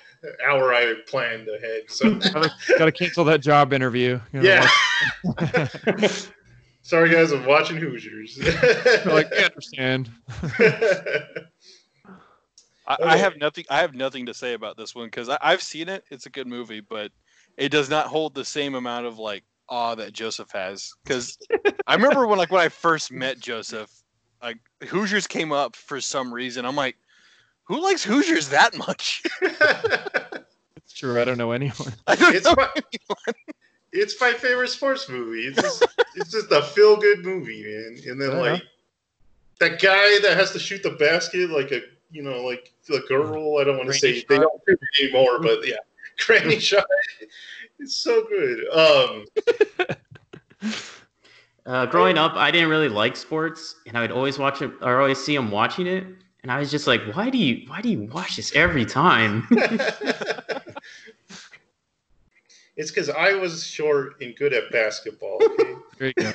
hour 0.47 0.75
I 0.75 0.95
planned 1.07 1.49
ahead. 1.49 1.83
So 1.89 2.15
Got 2.79 2.85
to 2.87 2.93
cancel 2.93 3.25
that 3.25 3.41
job 3.41 3.73
interview. 3.73 4.21
yeah. 4.33 4.69
Sorry 6.83 7.11
guys, 7.11 7.31
I'm 7.33 7.47
watching 7.47 7.77
Hoosiers. 7.77 8.37
You're 8.37 8.53
like, 9.15 9.33
I 9.33 9.45
understand. 9.45 10.11
I, 12.87 12.97
I 13.05 13.17
have 13.17 13.37
nothing. 13.37 13.65
I 13.71 13.81
have 13.81 13.95
nothing 13.95 14.27
to 14.27 14.35
say 14.35 14.55
about 14.55 14.77
this 14.77 14.95
one 14.95 15.07
because 15.07 15.29
I've 15.29 15.63
seen 15.63 15.89
it. 15.89 16.05
It's 16.11 16.27
a 16.27 16.31
good 16.31 16.47
movie, 16.47 16.81
but 16.81 17.13
it 17.57 17.69
does 17.69 17.89
not 17.89 18.07
hold 18.07 18.35
the 18.35 18.45
same 18.45 18.75
amount 18.75 19.07
of 19.07 19.19
like 19.19 19.45
awe 19.71 19.95
that 19.95 20.13
Joseph 20.13 20.51
has. 20.53 20.93
Because 21.05 21.39
I 21.87 21.95
remember 21.95 22.27
when 22.27 22.39
like 22.39 22.51
when 22.51 22.61
I 22.61 22.69
first 22.69 23.11
met 23.13 23.41
Joseph, 23.41 23.91
like 24.43 24.59
Hoosiers 24.89 25.27
came 25.27 25.53
up 25.53 25.77
for 25.77 26.01
some 26.01 26.33
reason. 26.33 26.65
I'm 26.65 26.77
like, 26.77 26.97
who 27.65 27.83
likes 27.83 28.03
Hoosiers 28.05 28.49
that 28.51 28.77
much? 28.77 29.23
It's 30.77 30.93
true. 30.95 31.21
I 31.21 31.25
don't 31.25 31.39
know 31.39 31.53
anyone. 31.53 31.93
I 32.07 32.17
don't 32.17 32.35
it's 32.35 32.47
know. 32.47 32.55
my 32.57 32.69
it's 33.93 34.21
my 34.21 34.33
favorite 34.33 34.69
sports 34.71 35.09
movie. 35.09 35.43
It's 35.47 35.61
just 35.61 35.87
it's 36.17 36.31
just 36.31 36.51
a 36.51 36.63
feel 36.63 36.97
good 36.97 37.25
movie, 37.25 37.63
man. 37.63 38.11
And 38.11 38.21
then 38.21 38.31
Uh-huh. 38.31 38.41
like 38.41 38.63
that 39.61 39.81
guy 39.81 40.19
that 40.21 40.37
has 40.37 40.51
to 40.53 40.59
shoot 40.59 40.83
the 40.83 40.91
basket 40.93 41.51
like 41.51 41.71
a 41.71 41.83
you 42.11 42.23
know 42.23 42.43
like 42.45 42.73
the 42.89 43.03
girl. 43.09 43.59
I 43.59 43.65
don't 43.65 43.77
want 43.77 43.93
to 43.93 44.01
Granny 44.01 44.21
say 44.21 44.25
they 44.29 44.39
don't 44.39 44.61
do 44.67 44.77
it 44.81 45.03
anymore, 45.03 45.39
but 45.41 45.67
yeah, 45.67 45.77
granny 46.27 46.59
shot. 46.71 46.87
It's 47.81 47.97
so 47.97 48.25
good. 48.29 48.69
Um, 48.73 49.25
Uh, 51.67 51.85
growing 51.87 52.17
up, 52.19 52.33
I 52.35 52.51
didn't 52.51 52.69
really 52.71 52.89
like 52.89 53.15
sports, 53.17 53.77
and 53.87 53.97
I 53.97 54.01
would 54.01 54.11
always 54.11 54.39
watch 54.39 54.61
it, 54.63 54.73
or 54.81 54.99
always 55.01 55.23
see 55.23 55.35
him 55.37 55.51
watching 55.53 55.87
it, 55.87 56.05
and 56.43 56.51
I 56.51 56.59
was 56.59 56.69
just 56.71 56.87
like, 56.89 57.01
"Why 57.15 57.29
do 57.31 57.37
you, 57.39 57.69
why 57.69 57.81
do 57.81 57.89
you 57.91 58.01
watch 58.13 58.37
this 58.37 58.51
every 58.57 58.85
time?" 58.87 59.47
it's 62.77 62.91
because 62.91 63.09
I 63.11 63.35
was 63.35 63.63
short 63.65 64.21
and 64.21 64.35
good 64.37 64.53
at 64.53 64.73
basketball. 64.73 65.39
Okay? 65.43 65.75
You 66.01 66.13
go. 66.15 66.33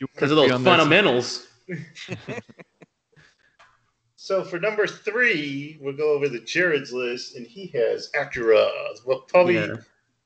You 0.00 0.06
Because 0.14 0.30
of 0.30 0.36
those 0.36 0.46
be 0.48 0.52
on 0.52 0.62
that- 0.62 0.78
fundamentals. 0.78 1.48
so 4.16 4.44
for 4.44 4.58
number 4.60 4.86
three, 4.86 5.78
we'll 5.80 5.96
go 5.96 6.12
over 6.14 6.28
the 6.28 6.40
Jared's 6.40 6.92
list, 6.92 7.34
and 7.34 7.44
he 7.46 7.66
has 7.74 8.08
Akira. 8.18 8.70
Well, 9.04 9.22
probably 9.22 9.54
Yeah. 9.56 9.74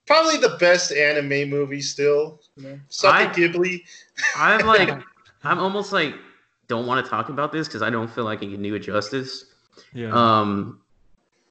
Probably 0.07 0.37
the 0.39 0.57
best 0.61 0.93
anime 0.93 1.49
movie 1.51 1.81
still. 1.81 2.41
You 2.57 2.63
know, 2.69 2.81
something 2.89 3.29
I- 3.29 3.33
Ghibli. 3.33 3.83
I'm 4.37 4.67
like, 4.67 4.91
I'm 5.43 5.59
almost 5.59 5.93
like, 5.93 6.15
don't 6.69 6.87
want 6.87 7.05
to 7.05 7.11
talk 7.11 7.29
about 7.29 7.53
this 7.53 7.69
because 7.69 7.83
I 7.83 7.91
don't 7.91 8.11
feel 8.11 8.25
like 8.25 8.39
I 8.43 8.47
can 8.47 8.63
do 8.63 8.75
it 8.75 8.81
justice. 8.81 9.47
Yeah. 9.93 10.11
Um, 10.13 10.81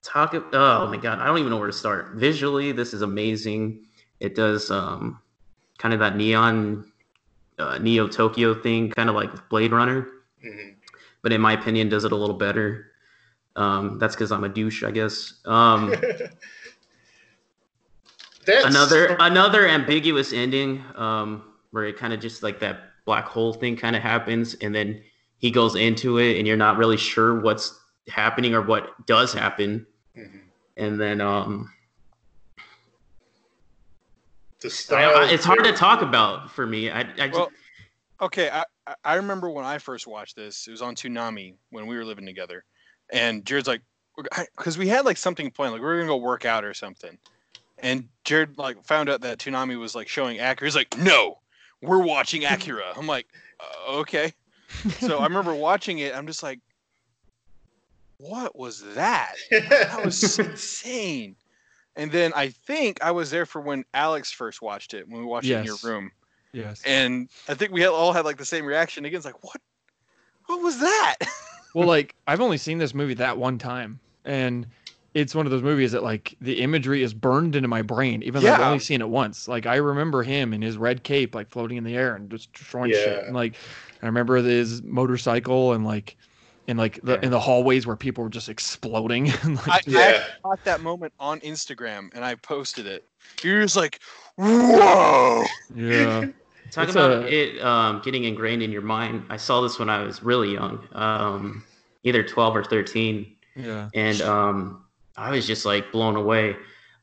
talk. 0.01 0.33
Oh 0.33 0.87
my 0.87 0.97
god, 0.97 1.19
I 1.19 1.25
don't 1.25 1.37
even 1.37 1.49
know 1.51 1.57
where 1.57 1.67
to 1.67 1.73
start. 1.73 2.15
Visually, 2.15 2.71
this 2.71 2.93
is 2.93 3.01
amazing. 3.01 3.85
It 4.19 4.35
does 4.35 4.71
um, 4.71 5.19
kind 5.77 5.93
of 5.93 5.99
that 5.99 6.15
neon, 6.15 6.91
uh, 7.59 7.77
Neo 7.77 8.07
Tokyo 8.07 8.53
thing, 8.53 8.89
kind 8.91 9.09
of 9.09 9.15
like 9.15 9.49
Blade 9.49 9.71
Runner, 9.73 10.07
Mhm. 10.43 10.75
but 11.21 11.33
in 11.33 11.41
my 11.41 11.53
opinion, 11.53 11.89
does 11.89 12.05
it 12.05 12.11
a 12.11 12.15
little 12.15 12.37
better. 12.37 12.87
Um, 13.55 13.99
that's 13.99 14.15
because 14.15 14.31
I'm 14.31 14.43
a 14.45 14.49
douche, 14.49 14.83
I 14.83 14.91
guess. 14.91 15.41
Um, 15.45 15.93
That's 18.45 18.65
another 18.65 19.15
another 19.19 19.67
ambiguous 19.67 20.33
ending 20.33 20.83
um, 20.95 21.43
where 21.71 21.85
it 21.85 21.97
kind 21.97 22.13
of 22.13 22.19
just 22.19 22.43
like 22.43 22.59
that 22.59 22.81
black 23.05 23.25
hole 23.25 23.53
thing 23.53 23.75
kind 23.75 23.95
of 23.95 24.01
happens, 24.01 24.53
and 24.55 24.73
then 24.73 25.01
he 25.37 25.51
goes 25.51 25.75
into 25.75 26.17
it, 26.19 26.37
and 26.37 26.47
you're 26.47 26.57
not 26.57 26.77
really 26.77 26.97
sure 26.97 27.39
what's 27.41 27.79
happening 28.07 28.53
or 28.53 28.61
what 28.61 29.05
does 29.05 29.33
happen. 29.33 29.85
Mhm. 30.17 30.41
and 30.77 30.99
then 31.01 31.21
um 31.21 31.71
the 34.61 34.69
style. 34.69 35.15
I- 35.17 35.31
it's 35.31 35.43
hard 35.45 35.63
to 35.63 35.73
talk 35.73 36.01
about 36.01 36.51
for 36.51 36.65
me 36.67 36.89
i, 36.91 36.99
I 36.99 37.03
just 37.27 37.31
Well, 37.33 37.51
okay, 38.21 38.49
I, 38.49 38.63
I- 38.87 38.95
I 39.03 39.15
remember 39.15 39.49
when 39.49 39.65
I 39.65 39.77
first 39.79 40.05
watched 40.07 40.35
this. 40.35 40.67
It 40.67 40.71
was 40.71 40.81
on 40.81 40.93
Toonami 40.95 41.55
when 41.71 41.87
we 41.87 41.95
were 41.95 42.05
living 42.05 42.25
together, 42.25 42.63
and 43.11 43.43
Jared's 43.45 43.67
like, 43.67 43.81
because 44.57 44.77
we 44.77 44.87
had 44.87 45.03
like 45.05 45.17
something 45.17 45.49
planned, 45.51 45.73
like 45.73 45.81
we 45.81 45.87
were 45.87 45.95
gonna 45.97 46.07
go 46.07 46.17
work 46.17 46.45
out 46.45 46.63
or 46.63 46.73
something, 46.73 47.17
and 47.83 48.07
Jared 48.23 48.57
like 48.57 48.83
found 48.83 49.09
out 49.09 49.21
that 49.21 49.37
Toonami 49.37 49.77
was 49.77 49.93
like 49.93 50.07
showing 50.07 50.39
Akira. 50.39 50.65
He's 50.67 50.75
like, 50.75 50.97
no, 50.97 51.37
we're 51.81 52.01
watching 52.01 52.45
Akira. 52.45 52.93
I'm 52.97 53.05
like, 53.05 53.27
uh, 53.59 53.97
okay. 53.97 54.33
So 54.99 55.19
I 55.19 55.23
remember 55.25 55.53
watching 55.69 55.99
it. 55.99 56.15
I'm 56.15 56.25
just 56.25 56.41
like, 56.41 56.59
what 58.17 58.57
was 58.57 58.81
that? 58.95 59.35
That 59.51 60.03
was 60.03 60.39
insane. 60.39 61.35
And 61.95 62.11
then 62.11 62.31
I 62.35 62.49
think 62.49 63.03
I 63.03 63.11
was 63.11 63.29
there 63.29 63.45
for 63.45 63.61
when 63.61 63.83
Alex 63.93 64.31
first 64.31 64.61
watched 64.61 64.93
it 64.93 65.07
when 65.07 65.19
we 65.19 65.25
watched 65.27 65.47
it 65.47 65.59
in 65.59 65.65
your 65.65 65.77
room, 65.83 66.11
Yes. 66.53 66.81
and 66.85 67.29
I 67.47 67.53
think 67.53 67.71
we 67.71 67.85
all 67.85 68.13
had 68.13 68.25
like 68.25 68.37
the 68.37 68.45
same 68.45 68.65
reaction. 68.65 69.05
Again, 69.05 69.17
it's 69.17 69.25
like 69.25 69.43
what? 69.43 69.61
What 70.47 70.61
was 70.61 70.79
that? 70.79 71.17
well, 71.75 71.87
like 71.95 72.15
I've 72.25 72.41
only 72.41 72.57
seen 72.57 72.77
this 72.79 72.93
movie 72.95 73.13
that 73.15 73.37
one 73.37 73.57
time, 73.59 73.99
and 74.25 74.65
it's 75.13 75.35
one 75.35 75.45
of 75.45 75.51
those 75.51 75.61
movies 75.63 75.91
that 75.91 76.03
like 76.03 76.35
the 76.41 76.61
imagery 76.61 77.03
is 77.03 77.13
burned 77.13 77.55
into 77.55 77.67
my 77.67 77.81
brain, 77.81 78.23
even 78.23 78.41
though 78.41 78.51
I've 78.53 78.61
only 78.61 78.79
seen 78.79 79.01
it 79.01 79.09
once. 79.09 79.47
Like 79.47 79.65
I 79.65 79.75
remember 79.75 80.23
him 80.23 80.53
in 80.53 80.61
his 80.61 80.77
red 80.77 81.03
cape, 81.03 81.35
like 81.35 81.49
floating 81.49 81.77
in 81.77 81.83
the 81.83 81.95
air 81.95 82.15
and 82.15 82.29
just 82.29 82.51
destroying 82.53 82.91
shit. 82.91 83.25
And 83.25 83.35
like 83.35 83.55
I 84.01 84.05
remember 84.07 84.37
his 84.37 84.81
motorcycle 84.83 85.73
and 85.73 85.85
like 85.85 86.17
in 86.67 86.77
like 86.77 86.99
the 87.03 87.23
in 87.23 87.29
the 87.31 87.39
hallways 87.39 87.85
where 87.85 87.95
people 87.95 88.23
were 88.23 88.29
just 88.29 88.49
exploding. 88.49 89.29
and, 89.43 89.59
I, 89.59 89.61
like, 89.67 89.87
I 89.87 89.91
Yeah. 89.91 89.99
actually 89.99 90.33
caught 90.43 90.63
that 90.65 90.81
moment 90.81 91.13
on 91.19 91.39
Instagram 91.41 92.09
and 92.15 92.25
I 92.25 92.35
posted 92.35 92.87
it. 92.87 93.05
You're 93.43 93.61
just 93.61 93.75
like, 93.75 93.99
whoa. 94.37 95.43
yeah. 95.75 96.25
Talk 96.71 96.85
It's 96.87 96.95
about 96.95 97.11
a- 97.25 97.27
it 97.31 97.61
um, 97.63 98.01
getting 98.03 98.23
ingrained 98.23 98.63
in 98.63 98.71
your 98.71 98.81
mind. 98.81 99.25
I 99.29 99.37
saw 99.37 99.61
this 99.61 99.77
when 99.77 99.89
I 99.89 100.01
was 100.01 100.23
really 100.23 100.53
young, 100.53 100.87
um, 100.93 101.63
either 102.03 102.23
12 102.23 102.55
or 102.55 102.63
13, 102.63 103.35
Yeah. 103.55 103.89
and 103.93 104.19
um, 104.21 104.82
I 105.17 105.31
was 105.31 105.45
just 105.47 105.65
like 105.65 105.91
blown 105.91 106.15
away. 106.15 106.55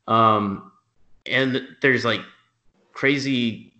Um, 0.08 0.72
and 1.26 1.66
there's 1.82 2.04
like 2.04 2.20
crazy 2.92 3.72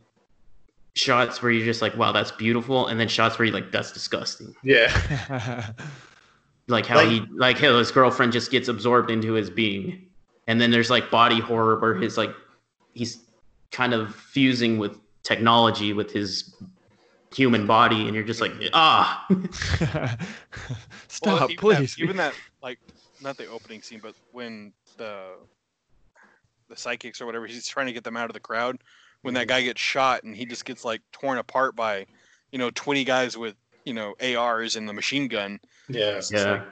shots 0.95 1.43
where 1.43 1.51
you're 1.51 1.65
just 1.65 1.83
like, 1.83 1.97
wow, 1.97 2.13
that's 2.13 2.31
beautiful, 2.33 2.87
and 2.89 2.99
then 3.01 3.09
shots 3.09 3.39
where 3.39 3.47
you're 3.47 3.55
like, 3.55 3.73
that's 3.73 3.93
disgusting. 3.93 4.55
yeah. 4.63 5.71
Like 6.69 6.87
how 6.87 6.97
Like- 6.97 7.09
he, 7.09 7.27
like 7.35 7.59
how 7.59 7.77
his 7.79 7.91
girlfriend 7.91 8.31
just 8.33 8.53
gets 8.53 8.69
absorbed 8.69 9.11
into 9.11 9.33
his 9.33 9.51
being, 9.51 10.07
and 10.47 10.61
then 10.61 10.71
there's 10.71 10.89
like 10.89 11.11
body 11.11 11.41
horror 11.41 11.81
where 11.81 11.95
his 11.97 12.17
like 12.17 12.31
he's 12.95 13.19
kind 13.73 13.93
of 13.93 14.15
fusing 14.15 14.79
with 14.79 14.97
technology 15.25 15.93
with 15.93 16.13
his 16.13 16.55
human 17.35 17.67
body, 17.67 18.07
and 18.07 18.15
you're 18.15 18.23
just 18.23 18.41
like, 18.41 18.53
ah, 18.73 19.27
Stop, 21.09 21.41
Well, 21.41 21.51
even 21.51 21.57
that- 21.57 21.59
please. 21.59 21.99
even 21.99 22.17
that, 22.19 22.35
like, 22.63 22.79
not 23.23 23.37
the 23.37 23.47
opening 23.47 23.83
scene, 23.83 24.01
but 24.03 24.15
when 24.33 24.73
the 24.97 25.23
the 26.69 26.77
psychics 26.77 27.21
or 27.21 27.27
whatever, 27.27 27.47
he's 27.47 27.67
trying 27.67 27.87
to 27.87 27.93
get 27.93 28.05
them 28.05 28.17
out 28.17 28.31
of 28.31 28.35
the 28.35 28.41
crowd. 28.41 28.79
When 29.23 29.35
that 29.35 29.47
mhm. 29.47 29.49
guy 29.49 29.63
gets 29.63 29.81
shot 29.81 30.23
and 30.23 30.35
he 30.35 30.47
just 30.47 30.65
gets 30.65 30.85
like 30.85 31.03
torn 31.13 31.39
apart 31.39 31.77
by, 31.77 32.07
you 32.53 32.59
know, 32.59 32.71
twenty 32.71 33.05
guys 33.05 33.37
with 33.37 33.55
you 33.85 33.93
know 33.95 34.15
ARs 34.23 34.77
and 34.77 34.89
the 34.89 34.93
machine 34.93 35.29
gun. 35.29 35.61
Yeah. 35.89 36.17
It's 36.17 36.33
yeah. 36.33 36.53
like, 36.53 36.63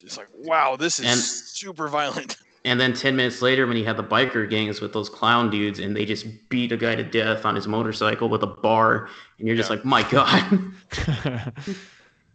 it's 0.00 0.16
like 0.16 0.28
wow, 0.36 0.76
this 0.76 0.98
is 0.98 1.06
And- 1.06 1.20
super 1.20 1.88
violent. 1.88 2.36
And 2.66 2.80
then 2.80 2.94
ten 2.94 3.14
minutes 3.14 3.42
later, 3.42 3.66
when 3.66 3.76
he 3.76 3.84
had 3.84 3.98
the 3.98 4.02
biker 4.02 4.48
gangs 4.48 4.80
with 4.80 4.94
those 4.94 5.10
clown 5.10 5.50
dudes, 5.50 5.80
and 5.80 5.94
they 5.94 6.06
just 6.06 6.24
beat 6.48 6.72
a 6.72 6.78
guy 6.78 6.94
to 6.94 7.04
death 7.04 7.44
on 7.44 7.54
his 7.54 7.68
motorcycle 7.68 8.30
with 8.30 8.42
a 8.42 8.46
bar, 8.46 9.10
and 9.38 9.46
you're 9.46 9.54
just 9.54 9.68
Yeah. 9.68 9.76
like, 9.76 9.84
my 9.84 10.02
god. 10.10 10.72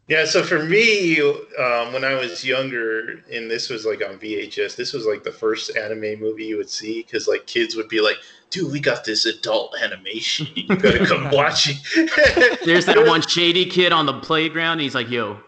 Yeah, 0.09 0.25
so 0.25 0.41
for 0.43 0.63
me, 0.63 1.21
um, 1.21 1.93
when 1.93 2.03
I 2.03 2.15
was 2.15 2.43
younger, 2.43 3.23
and 3.31 3.49
this 3.49 3.69
was 3.69 3.85
like 3.85 4.03
on 4.03 4.17
VHS, 4.17 4.75
this 4.75 4.91
was 4.91 5.05
like 5.05 5.23
the 5.23 5.31
first 5.31 5.77
anime 5.77 6.19
movie 6.19 6.45
you 6.45 6.57
would 6.57 6.69
see 6.69 7.03
because 7.03 7.27
like 7.27 7.45
kids 7.45 7.75
would 7.75 7.87
be 7.89 8.01
like, 8.01 8.15
"Dude, 8.49 8.71
we 8.71 8.79
got 8.79 9.05
this 9.05 9.25
adult 9.27 9.75
animation. 9.79 10.47
You 10.55 10.67
gotta 10.75 11.05
come 11.05 11.29
watch 11.31 11.69
it." 11.69 12.59
There's 12.65 12.85
that 12.87 13.05
one 13.05 13.21
shady 13.21 13.65
kid 13.67 13.91
on 13.93 14.07
the 14.07 14.19
playground, 14.19 14.73
and 14.73 14.81
he's 14.81 14.95
like, 14.95 15.09
yo. 15.11 15.39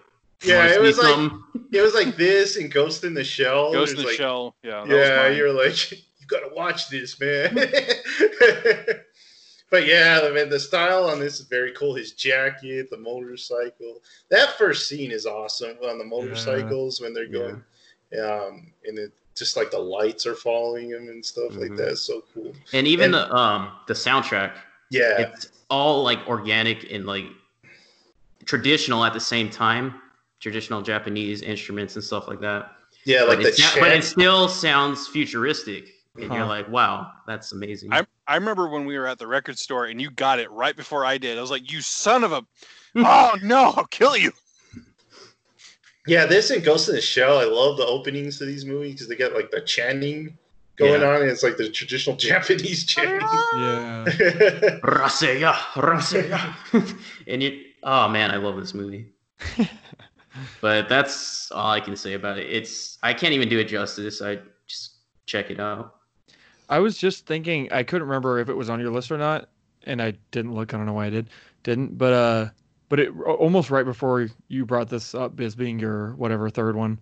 Yeah, 0.43 0.67
it 0.67 0.79
was 0.79 0.99
like 0.99 1.15
something?" 1.15 1.43
it 1.71 1.81
was 1.81 1.95
like 1.95 2.15
this 2.15 2.55
and 2.55 2.71
Ghost 2.71 3.03
in 3.03 3.15
the 3.15 3.23
Shell. 3.23 3.71
Ghost 3.73 3.93
in 3.93 3.97
the 4.01 4.05
like, 4.09 4.15
Shell. 4.15 4.55
Yeah. 4.63 4.83
that 4.85 4.87
was 4.87 5.07
Yeah, 5.07 5.15
mine. 5.27 5.37
you're 5.37 5.53
like, 5.53 5.91
you 5.91 6.27
gotta 6.27 6.53
watch 6.53 6.87
this, 6.89 7.19
man. 7.19 7.57
But 9.71 9.87
yeah, 9.87 10.19
I 10.23 10.29
mean, 10.31 10.49
the 10.49 10.59
style 10.59 11.05
on 11.05 11.19
this 11.19 11.39
is 11.39 11.47
very 11.47 11.71
cool. 11.71 11.95
His 11.95 12.11
jacket, 12.11 12.89
the 12.91 12.97
motorcycle. 12.97 14.03
That 14.29 14.57
first 14.57 14.87
scene 14.87 15.09
is 15.11 15.25
awesome 15.25 15.77
on 15.83 15.97
the 15.97 16.05
motorcycles 16.05 17.01
when 17.01 17.13
they're 17.13 17.25
going, 17.27 17.63
um, 18.21 18.71
and 18.85 18.99
it 18.99 19.11
just 19.35 19.55
like 19.57 19.71
the 19.71 19.79
lights 19.79 20.27
are 20.27 20.35
following 20.35 20.89
him 20.91 21.07
and 21.07 21.25
stuff 21.25 21.55
like 21.55 21.71
Mhm. 21.71 21.77
that. 21.77 21.87
It's 21.89 22.01
so 22.01 22.23
cool. 22.33 22.53
And 22.73 22.85
even 22.85 23.05
And- 23.05 23.13
the 23.15 23.33
um 23.35 23.71
the 23.87 23.93
soundtrack, 23.93 24.53
Yeah, 24.91 25.21
it's 25.21 25.47
all 25.69 26.03
like 26.03 26.19
organic 26.27 26.91
and 26.91 27.05
like 27.05 27.25
traditional 28.45 29.03
at 29.05 29.13
the 29.13 29.19
same 29.19 29.49
time. 29.49 29.95
Traditional 30.39 30.81
Japanese 30.81 31.41
instruments 31.43 31.95
and 31.95 32.03
stuff 32.03 32.27
like 32.27 32.41
that. 32.41 32.71
yeah, 33.05 33.21
like 33.23 33.37
but, 33.37 33.43
the 33.43 33.49
it's 33.49 33.59
not- 33.59 33.79
but 33.79 33.91
it 33.91 34.03
still 34.03 34.47
sounds 34.47 35.07
futuristic. 35.07 35.93
And 36.15 36.31
you're 36.33 36.45
like, 36.45 36.67
wow, 36.67 37.11
that's 37.25 37.51
amazing. 37.53 37.93
I 37.93 38.05
I 38.31 38.35
remember 38.35 38.69
when 38.69 38.85
we 38.85 38.97
were 38.97 39.07
at 39.07 39.19
the 39.19 39.27
record 39.27 39.57
store 39.59 39.85
and 39.87 40.01
you 40.01 40.09
got 40.09 40.39
it 40.39 40.49
right 40.51 40.73
before 40.73 41.03
I 41.03 41.17
did. 41.17 41.37
I 41.37 41.41
was 41.41 41.51
like, 41.51 41.69
"You 41.69 41.81
son 41.81 42.23
of 42.23 42.31
a! 42.31 42.45
oh 42.95 43.37
no, 43.43 43.73
I'll 43.75 43.83
kill 43.87 44.15
you!" 44.15 44.31
Yeah, 46.07 46.25
this 46.25 46.49
and 46.49 46.63
Ghost 46.63 46.87
in 46.87 46.95
the 46.95 47.01
Shell. 47.01 47.39
I 47.39 47.43
love 47.43 47.75
the 47.75 47.85
openings 47.85 48.37
to 48.39 48.45
these 48.45 48.63
movies 48.63 48.93
because 48.93 49.09
they 49.09 49.17
get 49.17 49.33
like 49.33 49.51
the 49.51 49.59
chanting 49.59 50.37
going 50.77 51.01
Yeah. 51.01 51.09
on, 51.09 51.21
and 51.23 51.29
it's 51.29 51.43
like 51.43 51.57
the 51.57 51.69
traditional 51.69 52.15
Japanese 52.29 52.85
chanting. 52.85 53.27
yeah. 53.57 54.05
Raseya, 54.83 55.53
Raseya. 55.75 56.97
and 57.27 57.43
you, 57.43 57.61
oh 57.83 58.07
man, 58.07 58.31
I 58.31 58.37
love 58.37 58.55
this 58.55 58.73
movie. 58.73 59.07
but 60.61 60.87
that's 60.87 61.51
all 61.51 61.69
I 61.71 61.81
can 61.81 61.97
say 61.97 62.13
about 62.13 62.37
it. 62.39 62.49
It's 62.49 62.97
I 63.03 63.13
can't 63.13 63.33
even 63.33 63.49
do 63.49 63.59
it 63.59 63.65
justice. 63.65 64.21
I 64.21 64.39
just 64.67 64.91
check 65.25 65.51
it 65.51 65.59
out. 65.59 65.95
I 66.71 66.79
was 66.79 66.97
just 66.97 67.25
thinking 67.25 67.71
I 67.71 67.83
couldn't 67.83 68.07
remember 68.07 68.39
if 68.39 68.47
it 68.47 68.55
was 68.55 68.69
on 68.69 68.79
your 68.79 68.91
list 68.91 69.11
or 69.11 69.17
not, 69.17 69.49
and 69.83 70.01
I 70.01 70.13
didn't 70.31 70.53
look. 70.53 70.73
I 70.73 70.77
don't 70.77 70.85
know 70.85 70.93
why 70.93 71.07
I 71.07 71.09
did, 71.09 71.29
didn't. 71.63 71.97
But 71.97 72.13
uh, 72.13 72.49
but 72.87 73.01
it 73.01 73.09
almost 73.19 73.69
right 73.69 73.85
before 73.85 74.29
you 74.47 74.65
brought 74.65 74.87
this 74.87 75.13
up 75.13 75.37
as 75.41 75.53
being 75.53 75.79
your 75.79 76.13
whatever 76.13 76.49
third 76.49 76.77
one, 76.77 76.97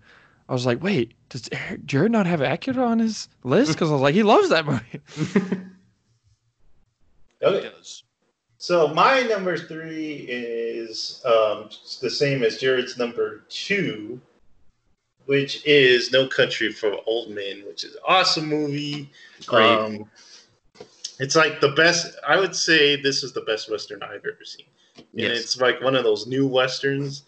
I 0.50 0.54
was 0.54 0.66
like, 0.66 0.82
wait, 0.82 1.14
does 1.30 1.48
Jared 1.86 2.12
not 2.12 2.26
have 2.26 2.42
Akira 2.42 2.84
on 2.84 2.98
his 2.98 3.30
list? 3.44 3.74
Because 3.74 3.92
I 3.92 3.94
was 3.94 4.02
like, 4.02 4.16
he 4.16 4.24
loves 4.24 4.50
that 4.50 4.66
movie. 4.66 5.02
okay. 7.44 7.68
It 7.68 7.74
does. 7.76 8.04
So 8.58 8.88
my 8.88 9.22
number 9.22 9.56
three 9.56 10.26
is 10.28 11.22
um, 11.26 11.70
the 12.02 12.10
same 12.10 12.44
as 12.44 12.58
Jared's 12.58 12.98
number 12.98 13.44
two, 13.50 14.20
which 15.28 15.66
is 15.66 16.12
No 16.12 16.28
Country 16.28 16.72
for 16.72 16.98
Old 17.06 17.30
Men, 17.30 17.64
which 17.68 17.84
is 17.84 17.94
an 17.94 18.02
awesome 18.06 18.48
movie. 18.48 19.12
Great. 19.45 19.66
Um, 19.66 20.09
it's 21.19 21.35
like 21.35 21.59
the 21.59 21.69
best. 21.69 22.18
I 22.27 22.40
would 22.40 22.56
say 22.56 23.01
this 23.01 23.24
is 23.24 23.34
the 23.34 23.42
best 23.42 23.69
western 23.69 24.01
I've 24.03 24.26
ever 24.26 24.43
seen, 24.43 24.68
and 24.98 25.06
yes. 25.14 25.40
it's 25.40 25.61
like 25.61 25.82
one 25.82 25.95
of 25.95 26.03
those 26.03 26.27
new 26.27 26.48
westerns, 26.48 27.24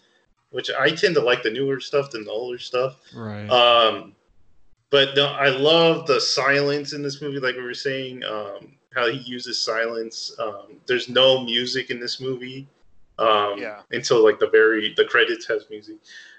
which 0.50 0.70
I 0.70 0.90
tend 0.90 1.14
to 1.16 1.20
like 1.20 1.42
the 1.42 1.50
newer 1.50 1.80
stuff 1.80 2.10
than 2.10 2.24
the 2.24 2.30
older 2.30 2.58
stuff. 2.58 2.96
Right. 3.14 3.48
Um, 3.48 4.14
but 4.90 5.14
no, 5.16 5.26
I 5.26 5.48
love 5.48 6.06
the 6.06 6.20
silence 6.20 6.92
in 6.92 7.02
this 7.02 7.20
movie, 7.20 7.40
like 7.40 7.56
we 7.56 7.62
were 7.62 7.74
saying. 7.74 8.24
Um, 8.24 8.76
how 8.94 9.08
he 9.08 9.18
uses 9.18 9.60
silence. 9.60 10.34
Um, 10.38 10.80
there's 10.86 11.08
no 11.08 11.42
music 11.42 11.90
in 11.90 12.00
this 12.00 12.20
movie. 12.20 12.68
Um, 13.18 13.58
Yeah. 13.58 13.82
Until 13.90 14.22
like 14.22 14.38
the 14.38 14.48
very 14.48 14.94
the 14.94 15.04
credits 15.04 15.46
has 15.46 15.66
music. 15.70 15.96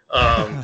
Um, 0.09 0.63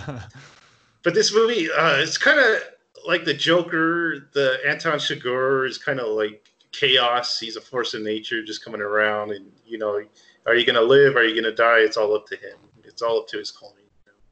but 1.03 1.13
this 1.13 1.33
movie, 1.33 1.71
uh, 1.71 1.97
it's 1.97 2.17
kind 2.17 2.39
of 2.39 2.61
like 3.05 3.25
the 3.25 3.33
Joker. 3.33 4.29
The 4.33 4.59
Anton 4.65 4.99
Chigurh 4.99 5.67
is 5.67 5.77
kind 5.77 5.99
of 5.99 6.07
like 6.07 6.45
chaos. 6.71 7.39
He's 7.39 7.55
a 7.55 7.61
force 7.61 7.93
of 7.93 8.01
nature, 8.01 8.43
just 8.43 8.63
coming 8.63 8.81
around, 8.81 9.31
and 9.31 9.51
you 9.65 9.77
know, 9.77 10.01
are 10.45 10.55
you 10.55 10.65
gonna 10.65 10.81
live? 10.81 11.15
Are 11.15 11.23
you 11.23 11.39
gonna 11.39 11.55
die? 11.55 11.79
It's 11.79 11.97
all 11.97 12.15
up 12.15 12.25
to 12.27 12.35
him. 12.35 12.57
It's 12.83 13.01
all 13.01 13.19
up 13.19 13.27
to 13.29 13.37
his 13.37 13.51
calling 13.51 13.75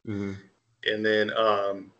Mhm. 0.07 0.37
and 0.85 1.05
then 1.05 1.31
um 1.37 1.91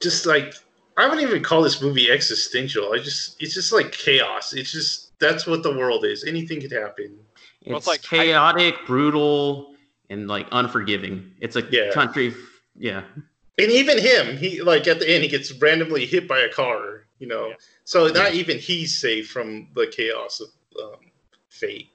just 0.00 0.26
like 0.26 0.54
I 0.96 1.08
wouldn't 1.08 1.22
even 1.28 1.42
call 1.42 1.62
this 1.62 1.82
movie 1.82 2.10
existential. 2.10 2.92
I 2.92 2.98
just 2.98 3.42
it's 3.42 3.54
just 3.54 3.72
like 3.72 3.90
chaos. 3.92 4.52
It's 4.54 4.70
just 4.72 5.18
that's 5.18 5.46
what 5.46 5.62
the 5.62 5.76
world 5.76 6.04
is. 6.04 6.24
Anything 6.24 6.60
could 6.60 6.72
happen. 6.72 7.18
Well, 7.66 7.78
It's 7.78 7.86
it's 7.86 7.86
like- 7.88 8.02
chaotic, 8.02 8.76
brutal, 8.86 9.74
and 10.10 10.28
like 10.28 10.46
unforgiving. 10.52 11.34
It's 11.40 11.56
a 11.56 11.62
Yeah. 11.70 11.90
country. 11.92 12.34
Yeah. 12.76 13.02
And 13.56 13.70
even 13.70 13.98
him, 13.98 14.36
he 14.36 14.62
like 14.62 14.88
at 14.88 14.98
the 14.98 15.08
end 15.08 15.22
he 15.22 15.28
gets 15.28 15.52
randomly 15.52 16.06
hit 16.06 16.26
by 16.26 16.40
a 16.40 16.48
car, 16.48 17.04
you 17.18 17.28
know. 17.28 17.48
Yeah. 17.48 17.54
So 17.84 18.08
not 18.08 18.34
even 18.34 18.58
he's 18.58 18.98
safe 18.98 19.30
from 19.30 19.68
the 19.74 19.86
chaos 19.86 20.40
of 20.40 20.48
um, 20.82 21.00
fate. 21.48 21.90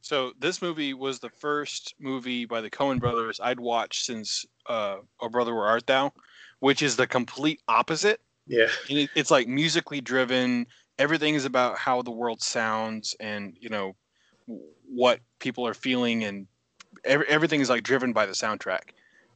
So 0.00 0.32
this 0.40 0.62
movie 0.62 0.94
was 0.94 1.18
the 1.18 1.28
first 1.28 1.94
movie 2.00 2.46
by 2.46 2.60
the 2.60 2.70
Coen 2.70 2.98
brothers 2.98 3.38
I'd 3.42 3.60
watched 3.60 4.04
since 4.06 4.46
uh, 4.66 4.96
"Oh 5.20 5.28
Brother 5.28 5.54
Where 5.54 5.66
Art 5.66 5.86
Thou," 5.86 6.12
which 6.60 6.82
is 6.82 6.96
the 6.96 7.06
complete 7.06 7.60
opposite. 7.68 8.20
Yeah. 8.46 8.68
And 8.88 8.98
it, 8.98 9.10
it's 9.14 9.30
like 9.30 9.46
musically 9.48 10.00
driven. 10.00 10.66
Everything 10.98 11.34
is 11.34 11.44
about 11.44 11.76
how 11.76 12.00
the 12.00 12.10
world 12.10 12.40
sounds 12.40 13.14
and 13.20 13.56
you 13.60 13.68
know 13.68 13.94
what 14.88 15.20
people 15.38 15.66
are 15.66 15.74
feeling, 15.74 16.24
and 16.24 16.46
every, 17.04 17.26
everything 17.28 17.60
is 17.60 17.68
like 17.68 17.82
driven 17.82 18.14
by 18.14 18.24
the 18.24 18.32
soundtrack. 18.32 18.92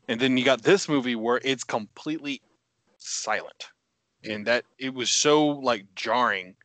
And 0.09 0.21
then 0.21 0.37
you 0.37 0.45
got 0.45 0.63
this 0.63 0.89
movie 0.89 1.17
where 1.17 1.41
it's 1.43 1.65
completely 1.65 2.41
silent. 2.99 3.69
And 4.25 4.47
that 4.47 4.65
it 4.79 4.93
was 4.95 5.11
so 5.11 5.47
like 5.47 5.87
jarring 5.95 6.57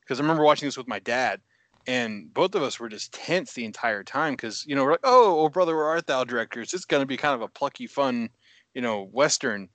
because 0.00 0.18
I 0.18 0.22
remember 0.22 0.42
watching 0.44 0.66
this 0.66 0.78
with 0.78 0.88
my 0.88 0.98
dad 1.00 1.40
and 1.86 2.32
both 2.32 2.54
of 2.54 2.62
us 2.62 2.78
were 2.80 2.88
just 2.88 3.12
tense 3.12 3.52
the 3.52 3.64
entire 3.64 4.02
time 4.02 4.34
because 4.34 4.64
you 4.66 4.74
know 4.74 4.84
we're 4.84 4.92
like, 4.92 5.00
oh, 5.04 5.40
oh 5.40 5.48
brother, 5.48 5.76
where 5.76 5.86
art 5.86 6.06
thou, 6.06 6.24
directors? 6.24 6.72
It's 6.72 6.84
going 6.84 7.02
to 7.02 7.06
be 7.06 7.16
kind 7.16 7.34
of 7.34 7.42
a 7.42 7.48
plucky, 7.48 7.86
fun, 7.86 8.30
you 8.74 8.80
know, 8.80 9.04
western. 9.12 9.68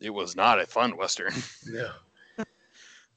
It 0.00 0.10
was 0.10 0.36
not 0.36 0.60
a 0.60 0.66
fun 0.66 0.96
western. 0.96 1.32
No. 1.66 1.90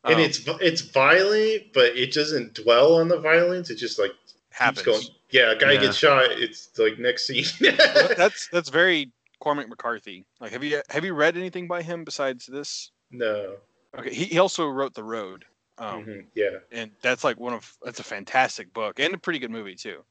And 0.04 0.16
Um, 0.16 0.20
it's 0.20 0.42
it's 0.62 0.82
violent, 0.82 1.74
but 1.74 1.96
it 1.96 2.12
doesn't 2.12 2.56
dwell 2.56 2.96
on 2.96 3.08
the 3.08 3.20
violence. 3.20 3.70
It 3.70 3.76
just 3.76 4.00
like 4.00 4.12
keeps 4.28 4.50
happens. 4.50 4.86
going. 4.86 5.04
Yeah, 5.30 5.52
a 5.52 5.56
guy 5.58 5.74
Yeah. 5.74 5.82
gets 5.82 5.98
shot. 5.98 6.32
It's 6.32 6.78
like 6.80 6.98
next 6.98 7.28
scene. 7.28 7.46
Well, 7.96 8.10
that's 8.18 8.48
that's 8.52 8.70
very 8.70 9.12
Cormac 9.42 9.68
McCarthy. 9.68 10.24
Like, 10.40 10.52
have 10.54 10.64
you 10.64 10.82
have 10.90 11.04
you 11.04 11.14
read 11.14 11.36
anything 11.36 11.68
by 11.68 11.82
him 11.82 12.06
besides 12.06 12.46
this? 12.46 12.92
no. 13.12 13.58
Okay, 13.98 14.14
he, 14.14 14.24
he 14.24 14.40
also 14.40 14.68
wrote 14.70 14.94
The 14.94 15.04
Road, 15.04 15.44
um, 15.78 16.06
Mhm, 16.06 16.26
Yeah. 16.34 16.60
and 16.72 16.92
that's 17.02 17.26
like 17.26 17.38
one 17.38 17.52
of 17.54 17.76
that's 17.84 18.00
a 18.00 18.04
fantastic 18.04 18.72
book 18.74 19.02
and 19.02 19.14
a 19.14 19.18
pretty 19.18 19.38
good 19.38 19.52
movie 19.52 19.76
too. 19.76 20.02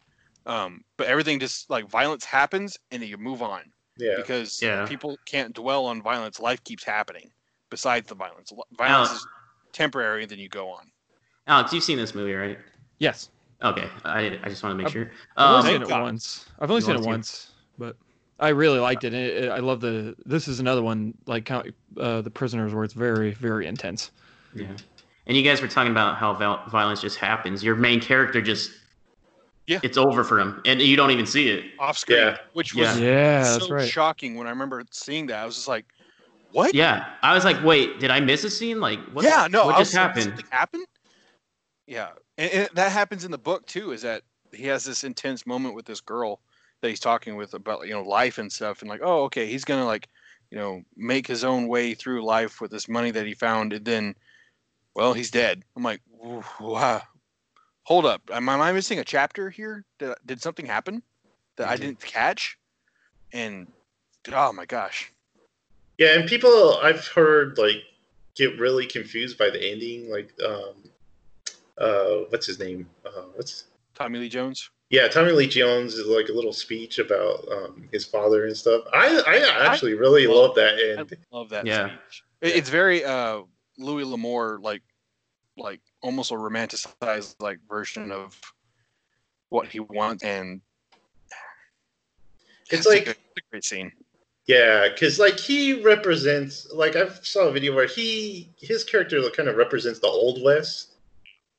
Um, 0.44 0.84
but 0.98 1.06
everything 1.06 1.40
just 1.40 1.70
like 1.70 1.88
violence 1.88 2.26
happens 2.26 2.76
and 2.90 3.00
then 3.00 3.08
you 3.08 3.16
move 3.16 3.40
on 3.40 3.62
Yeah. 3.96 4.16
because 4.18 4.60
Yeah. 4.60 4.84
people 4.86 5.16
can't 5.24 5.54
dwell 5.54 5.86
on 5.86 6.02
violence. 6.02 6.38
Life 6.40 6.62
keeps 6.64 6.84
happening 6.84 7.30
besides 7.70 8.06
the 8.08 8.14
violence. 8.14 8.52
Violence 8.76 9.08
Now- 9.10 9.14
is 9.16 9.26
temporary, 9.72 10.22
and 10.24 10.30
then 10.30 10.38
you 10.40 10.50
go 10.50 10.68
on. 10.68 10.90
Alex, 11.46 11.72
you've 11.72 11.82
seen 11.84 11.96
this 11.96 12.14
movie, 12.14 12.34
right? 12.34 12.58
Yes. 12.98 13.30
Okay, 13.62 13.88
I, 14.04 14.38
I 14.42 14.48
just 14.50 14.62
want 14.62 14.72
to 14.74 14.76
make 14.76 14.88
I've- 14.88 14.92
sure. 14.92 15.10
I've 15.38 15.50
only 15.50 15.58
Um, 15.70 15.74
seen 15.74 15.82
it 15.82 15.88
God. 15.88 16.02
once. 16.02 16.46
I've 16.58 16.70
only 16.70 16.80
You 16.82 16.86
seen 16.86 16.96
it 16.96 17.00
wanna 17.00 17.02
see 17.02 17.08
it? 17.08 17.12
once, 17.12 17.50
but 17.78 17.96
I 18.40 18.48
really 18.48 18.78
liked 18.78 19.04
it. 19.04 19.12
It- 19.14 19.44
it- 19.44 19.50
I 19.50 19.58
love 19.58 19.80
the. 19.80 20.16
This 20.24 20.48
is 20.48 20.60
another 20.60 20.82
one 20.82 21.14
like 21.26 21.44
count- 21.44 21.68
uh, 21.98 22.22
the 22.22 22.30
prisoners, 22.30 22.72
where 22.74 22.84
it's 22.84 22.94
very, 22.94 23.32
very 23.34 23.66
intense. 23.66 24.10
yeah. 24.54 24.66
And 25.26 25.36
you 25.36 25.44
guys 25.44 25.60
were 25.62 25.68
talking 25.68 25.92
about 25.92 26.16
how 26.16 26.32
violence 26.34 27.00
just 27.00 27.18
happens. 27.18 27.62
Your 27.62 27.76
main 27.76 28.00
character 28.00 28.40
just, 28.40 28.72
Yeah. 29.68 29.78
it's 29.84 29.96
over 29.96 30.24
for 30.24 30.40
him, 30.40 30.60
and 30.64 30.80
you 30.82 30.96
don't 30.96 31.12
even 31.12 31.26
see 31.26 31.48
it. 31.50 31.66
Off 31.78 31.98
screen, 31.98 32.18
Yeah. 32.18 32.38
which 32.54 32.74
was 32.74 32.98
Yeah, 32.98 33.44
so 33.44 33.58
that's 33.58 33.70
right. 33.70 33.88
shocking 33.88 34.34
when 34.36 34.48
I 34.48 34.50
remember 34.50 34.82
seeing 34.90 35.26
that. 35.26 35.38
I 35.42 35.46
was 35.46 35.54
just 35.54 35.68
like, 35.68 35.84
"What? 36.50 36.74
Yeah, 36.74 37.04
I 37.22 37.34
was 37.34 37.44
like, 37.44 37.62
wait, 37.62 38.00
did 38.00 38.10
I 38.10 38.18
miss 38.18 38.42
a 38.42 38.50
scene? 38.50 38.80
Like, 38.80 38.98
what? 39.12 39.24
yeah, 39.24 39.46
no, 39.48 39.66
what 39.66 39.76
I 39.76 39.78
just 39.80 39.92
was 39.92 39.98
happened? 39.98 40.24
Something 40.24 40.46
happened. 40.50 40.86
Yeah, 41.86 42.08
and, 42.38 42.50
and 42.50 42.68
that 42.74 42.90
happens 42.90 43.24
in 43.24 43.30
the 43.30 43.38
book 43.38 43.66
too. 43.66 43.92
Is 43.92 44.02
that 44.02 44.22
he 44.52 44.64
has 44.64 44.84
this 44.84 45.04
intense 45.04 45.46
moment 45.46 45.74
with 45.76 45.84
this 45.86 46.00
girl 46.00 46.40
that 46.80 46.88
he's 46.88 47.00
talking 47.00 47.36
with 47.36 47.54
about 47.54 47.86
you 47.86 47.92
know 47.92 48.02
life 48.02 48.38
and 48.38 48.52
stuff, 48.52 48.80
and 48.80 48.88
like, 48.88 49.00
oh, 49.02 49.24
okay, 49.24 49.46
he's 49.46 49.64
gonna 49.64 49.86
like, 49.86 50.08
you 50.50 50.58
know, 50.58 50.82
make 50.96 51.26
his 51.26 51.44
own 51.44 51.68
way 51.68 51.94
through 51.94 52.24
life 52.24 52.60
with 52.60 52.70
this 52.70 52.88
money 52.88 53.10
that 53.10 53.26
he 53.26 53.34
found, 53.34 53.72
and 53.72 53.84
then, 53.84 54.14
well, 54.94 55.12
he's 55.12 55.30
dead. 55.30 55.62
I'm 55.76 55.82
like, 55.82 56.00
wow. 56.60 57.02
Hold 57.84 58.06
up, 58.06 58.22
am 58.32 58.48
I 58.48 58.54
am 58.54 58.60
I 58.60 58.72
missing 58.72 58.98
a 58.98 59.04
chapter 59.04 59.50
here? 59.50 59.84
Did 59.98 60.14
did 60.24 60.42
something 60.42 60.66
happen 60.66 61.02
that 61.56 61.68
I 61.68 61.76
Mhm. 61.76 61.80
didn't 61.80 62.00
catch? 62.00 62.56
And 63.32 63.72
oh 64.32 64.52
my 64.52 64.66
gosh, 64.66 65.12
Yeah, 65.98 66.18
and 66.18 66.28
people 66.28 66.78
I've 66.78 67.06
heard 67.08 67.58
like 67.58 67.82
get 68.36 68.58
really 68.58 68.86
confused 68.86 69.36
by 69.38 69.50
the 69.50 69.62
ending. 69.62 70.10
Like, 70.10 70.32
um, 70.42 70.90
uh, 71.78 72.24
what's 72.28 72.46
his 72.46 72.58
name? 72.58 72.88
Uh, 73.04 73.22
what's 73.34 73.64
Tommy 73.94 74.18
Lee 74.18 74.28
Jones. 74.28 74.70
Yeah, 74.90 75.08
Tommy 75.08 75.32
Lee 75.32 75.46
Jones 75.46 75.94
is 75.94 76.06
like 76.06 76.28
a 76.28 76.32
little 76.32 76.52
speech 76.52 76.98
about 76.98 77.46
um, 77.50 77.88
his 77.92 78.04
father 78.04 78.46
and 78.46 78.56
stuff. 78.56 78.82
I 78.92 79.22
I 79.26 79.66
actually 79.72 79.94
really 79.94 80.26
love- 80.26 80.36
love 80.36 80.54
that 80.56 80.74
I 80.98 81.36
love 81.36 81.48
that. 81.50 81.64
Yeah. 81.66 81.88
speech. 81.88 82.22
It- 82.42 82.56
It's 82.56 82.68
very 82.68 83.04
uh 83.04 83.42
Louis 83.78 84.04
L'Amour 84.04 84.58
like 84.62 84.82
like 85.56 85.80
almost 86.02 86.30
a 86.30 86.34
romanticized 86.34 87.36
like 87.40 87.58
version 87.68 88.10
of 88.12 88.38
what 89.48 89.66
he 89.68 89.80
wants 89.80 90.22
and 90.24 90.60
It's 92.70 92.86
a 92.86 92.90
like 92.90 93.04
good- 93.06 93.16
it's 93.36 93.46
a 93.46 93.50
great 93.50 93.64
scene. 93.64 93.92
Yeah, 94.46 94.88
because 94.88 95.18
like 95.18 95.38
he 95.38 95.80
represents 95.82 96.68
like 96.72 96.96
I 96.96 97.08
saw 97.22 97.48
a 97.48 97.52
video 97.52 97.74
where 97.74 97.86
he 97.86 98.50
his 98.58 98.82
character 98.84 99.22
kind 99.30 99.48
of 99.48 99.56
represents 99.56 100.00
the 100.00 100.06
old 100.08 100.42
west, 100.42 100.94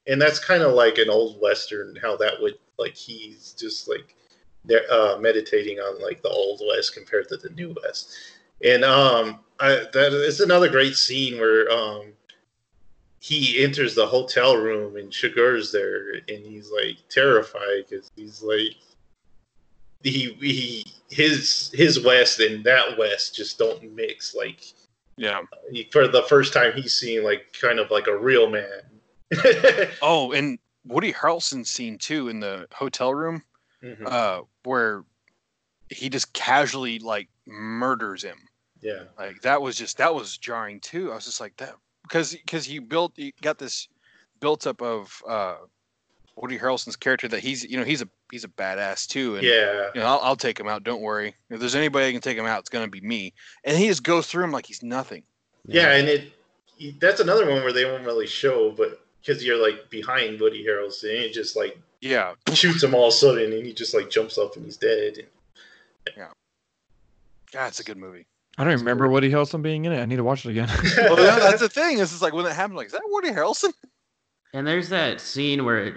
and 0.07 0.21
that's 0.21 0.39
kind 0.39 0.63
of 0.63 0.73
like 0.73 0.97
an 0.97 1.09
old 1.09 1.39
western 1.41 1.95
how 2.01 2.17
that 2.17 2.41
would 2.41 2.55
like 2.81 2.95
he's 2.95 3.53
just 3.57 3.87
like 3.87 4.15
there 4.65 4.83
uh, 4.91 5.17
meditating 5.19 5.79
on 5.79 6.01
like 6.01 6.21
the 6.21 6.29
old 6.29 6.61
west 6.67 6.93
compared 6.93 7.27
to 7.29 7.37
the 7.37 7.49
new 7.51 7.75
west, 7.83 8.13
and 8.63 8.83
um 8.83 9.39
I 9.59 9.85
that 9.93 10.13
is 10.13 10.39
another 10.41 10.69
great 10.69 10.95
scene 10.95 11.39
where 11.39 11.71
um 11.71 12.13
he 13.19 13.63
enters 13.63 13.93
the 13.93 14.05
hotel 14.05 14.57
room 14.57 14.95
and 14.97 15.11
Chigurh's 15.11 15.71
there 15.71 16.13
and 16.13 16.43
he's 16.45 16.71
like 16.71 16.97
terrified 17.07 17.85
because 17.87 18.09
he's 18.15 18.41
like 18.41 18.75
he 20.03 20.33
he 20.41 20.85
his 21.09 21.69
his 21.73 22.03
west 22.03 22.39
and 22.39 22.63
that 22.63 22.97
west 22.97 23.35
just 23.35 23.59
don't 23.59 23.93
mix 23.95 24.33
like 24.33 24.63
Yeah. 25.17 25.41
he, 25.71 25.87
for 25.91 26.07
the 26.07 26.23
first 26.23 26.51
time 26.51 26.73
he's 26.73 26.93
seeing 26.97 27.23
like 27.23 27.55
kind 27.61 27.77
of 27.79 27.91
like 27.91 28.07
a 28.07 28.17
real 28.17 28.49
man 28.49 28.81
Oh, 30.01 30.31
and 30.33 30.57
Woody 30.85 31.13
Harrelson 31.13 31.65
scene 31.65 31.97
too 31.97 32.27
in 32.29 32.39
the 32.39 32.67
hotel 32.73 33.13
room, 33.13 33.43
Mhm. 33.83 34.07
uh, 34.07 34.41
where 34.63 35.03
he 35.89 36.09
just 36.09 36.33
casually 36.33 36.99
like 36.99 37.27
murders 37.45 38.23
him. 38.23 38.37
yeah 38.81 39.03
Like 39.17 39.41
that 39.41 39.61
was 39.61 39.75
just 39.75 39.97
that 39.97 40.13
was 40.15 40.37
jarring 40.37 40.79
too. 40.79 41.11
I 41.11 41.15
was 41.15 41.25
just 41.25 41.39
like 41.41 41.55
that 41.57 41.75
because 42.03 42.31
because 42.33 42.67
you 42.67 42.81
built 42.81 43.13
you 43.17 43.31
got 43.41 43.57
this 43.59 43.87
built 44.39 44.65
up 44.65 44.81
of 44.81 45.21
uh 45.27 45.57
Woody 46.35 46.57
Harrelson's 46.57 46.95
character 46.95 47.27
that 47.27 47.41
he's 47.41 47.63
you 47.63 47.77
know 47.77 47.83
he's 47.83 48.01
a 48.01 48.07
he's 48.31 48.43
a 48.43 48.47
badass 48.47 49.05
too 49.05 49.35
and 49.35 49.45
yeah 49.45 49.89
you 49.93 49.99
know 50.01 50.07
I'll, 50.07 50.19
I'll 50.23 50.35
take 50.35 50.59
him 50.59 50.67
out 50.67 50.83
don't 50.83 51.01
worry 51.01 51.35
if 51.51 51.59
there's 51.59 51.75
anybody 51.75 52.05
that 52.07 52.11
can 52.13 52.21
take 52.21 52.37
him 52.37 52.45
out 52.45 52.59
it's 52.61 52.69
gonna 52.69 52.87
be 52.87 53.01
me 53.01 53.33
and 53.65 53.77
he 53.77 53.87
just 53.87 54.01
goes 54.03 54.25
through 54.27 54.45
him 54.45 54.51
like 54.51 54.65
he's 54.65 54.81
nothing 54.81 55.23
yeah 55.67 55.93
and 55.93 56.07
it 56.09 56.31
that's 56.99 57.19
another 57.19 57.47
one 57.47 57.61
where 57.61 57.73
they 57.73 57.85
won't 57.85 58.05
really 58.05 58.25
show 58.25 58.71
but 58.71 59.05
because 59.25 59.43
you're 59.43 59.61
like 59.61 59.89
behind 59.89 60.39
Woody 60.39 60.65
Harrelson 60.65 61.09
and 61.15 61.23
it 61.25 61.33
just 61.33 61.55
like 61.55 61.79
yeah 62.01 62.33
shoots 62.53 62.83
him 62.83 62.93
all 62.95 63.07
of 63.07 63.13
a 63.13 63.17
sudden 63.17 63.51
and 63.53 63.65
he 63.65 63.73
just 63.73 63.93
like 63.93 64.09
jumps 64.09 64.37
up 64.37 64.55
and 64.55 64.65
he's 64.65 64.77
dead 64.77 65.25
God 67.51 67.67
it's 67.67 67.79
a 67.79 67.83
good 67.83 67.97
movie 67.97 68.25
I 68.57 68.63
don't 68.63 68.73
remember 68.79 69.07
Woody 69.07 69.31
Harrelson 69.31 69.61
being 69.61 69.85
in 69.85 69.93
it. 69.93 70.01
I 70.01 70.05
need 70.05 70.17
to 70.17 70.23
watch 70.25 70.45
it 70.45 70.51
again. 70.51 70.67
well, 70.97 71.15
that- 71.15 71.39
that's 71.39 71.61
the 71.61 71.69
thing 71.69 71.97
This 71.97 72.09
is 72.09 72.15
it's 72.15 72.21
like 72.21 72.33
when 72.33 72.45
it 72.45 72.51
happened 72.53 72.77
like 72.77 72.87
is 72.87 72.93
that 72.93 73.01
Woody 73.05 73.29
Harrelson 73.29 73.73
And 74.53 74.67
there's 74.67 74.89
that 74.89 75.21
scene 75.21 75.63
where 75.65 75.95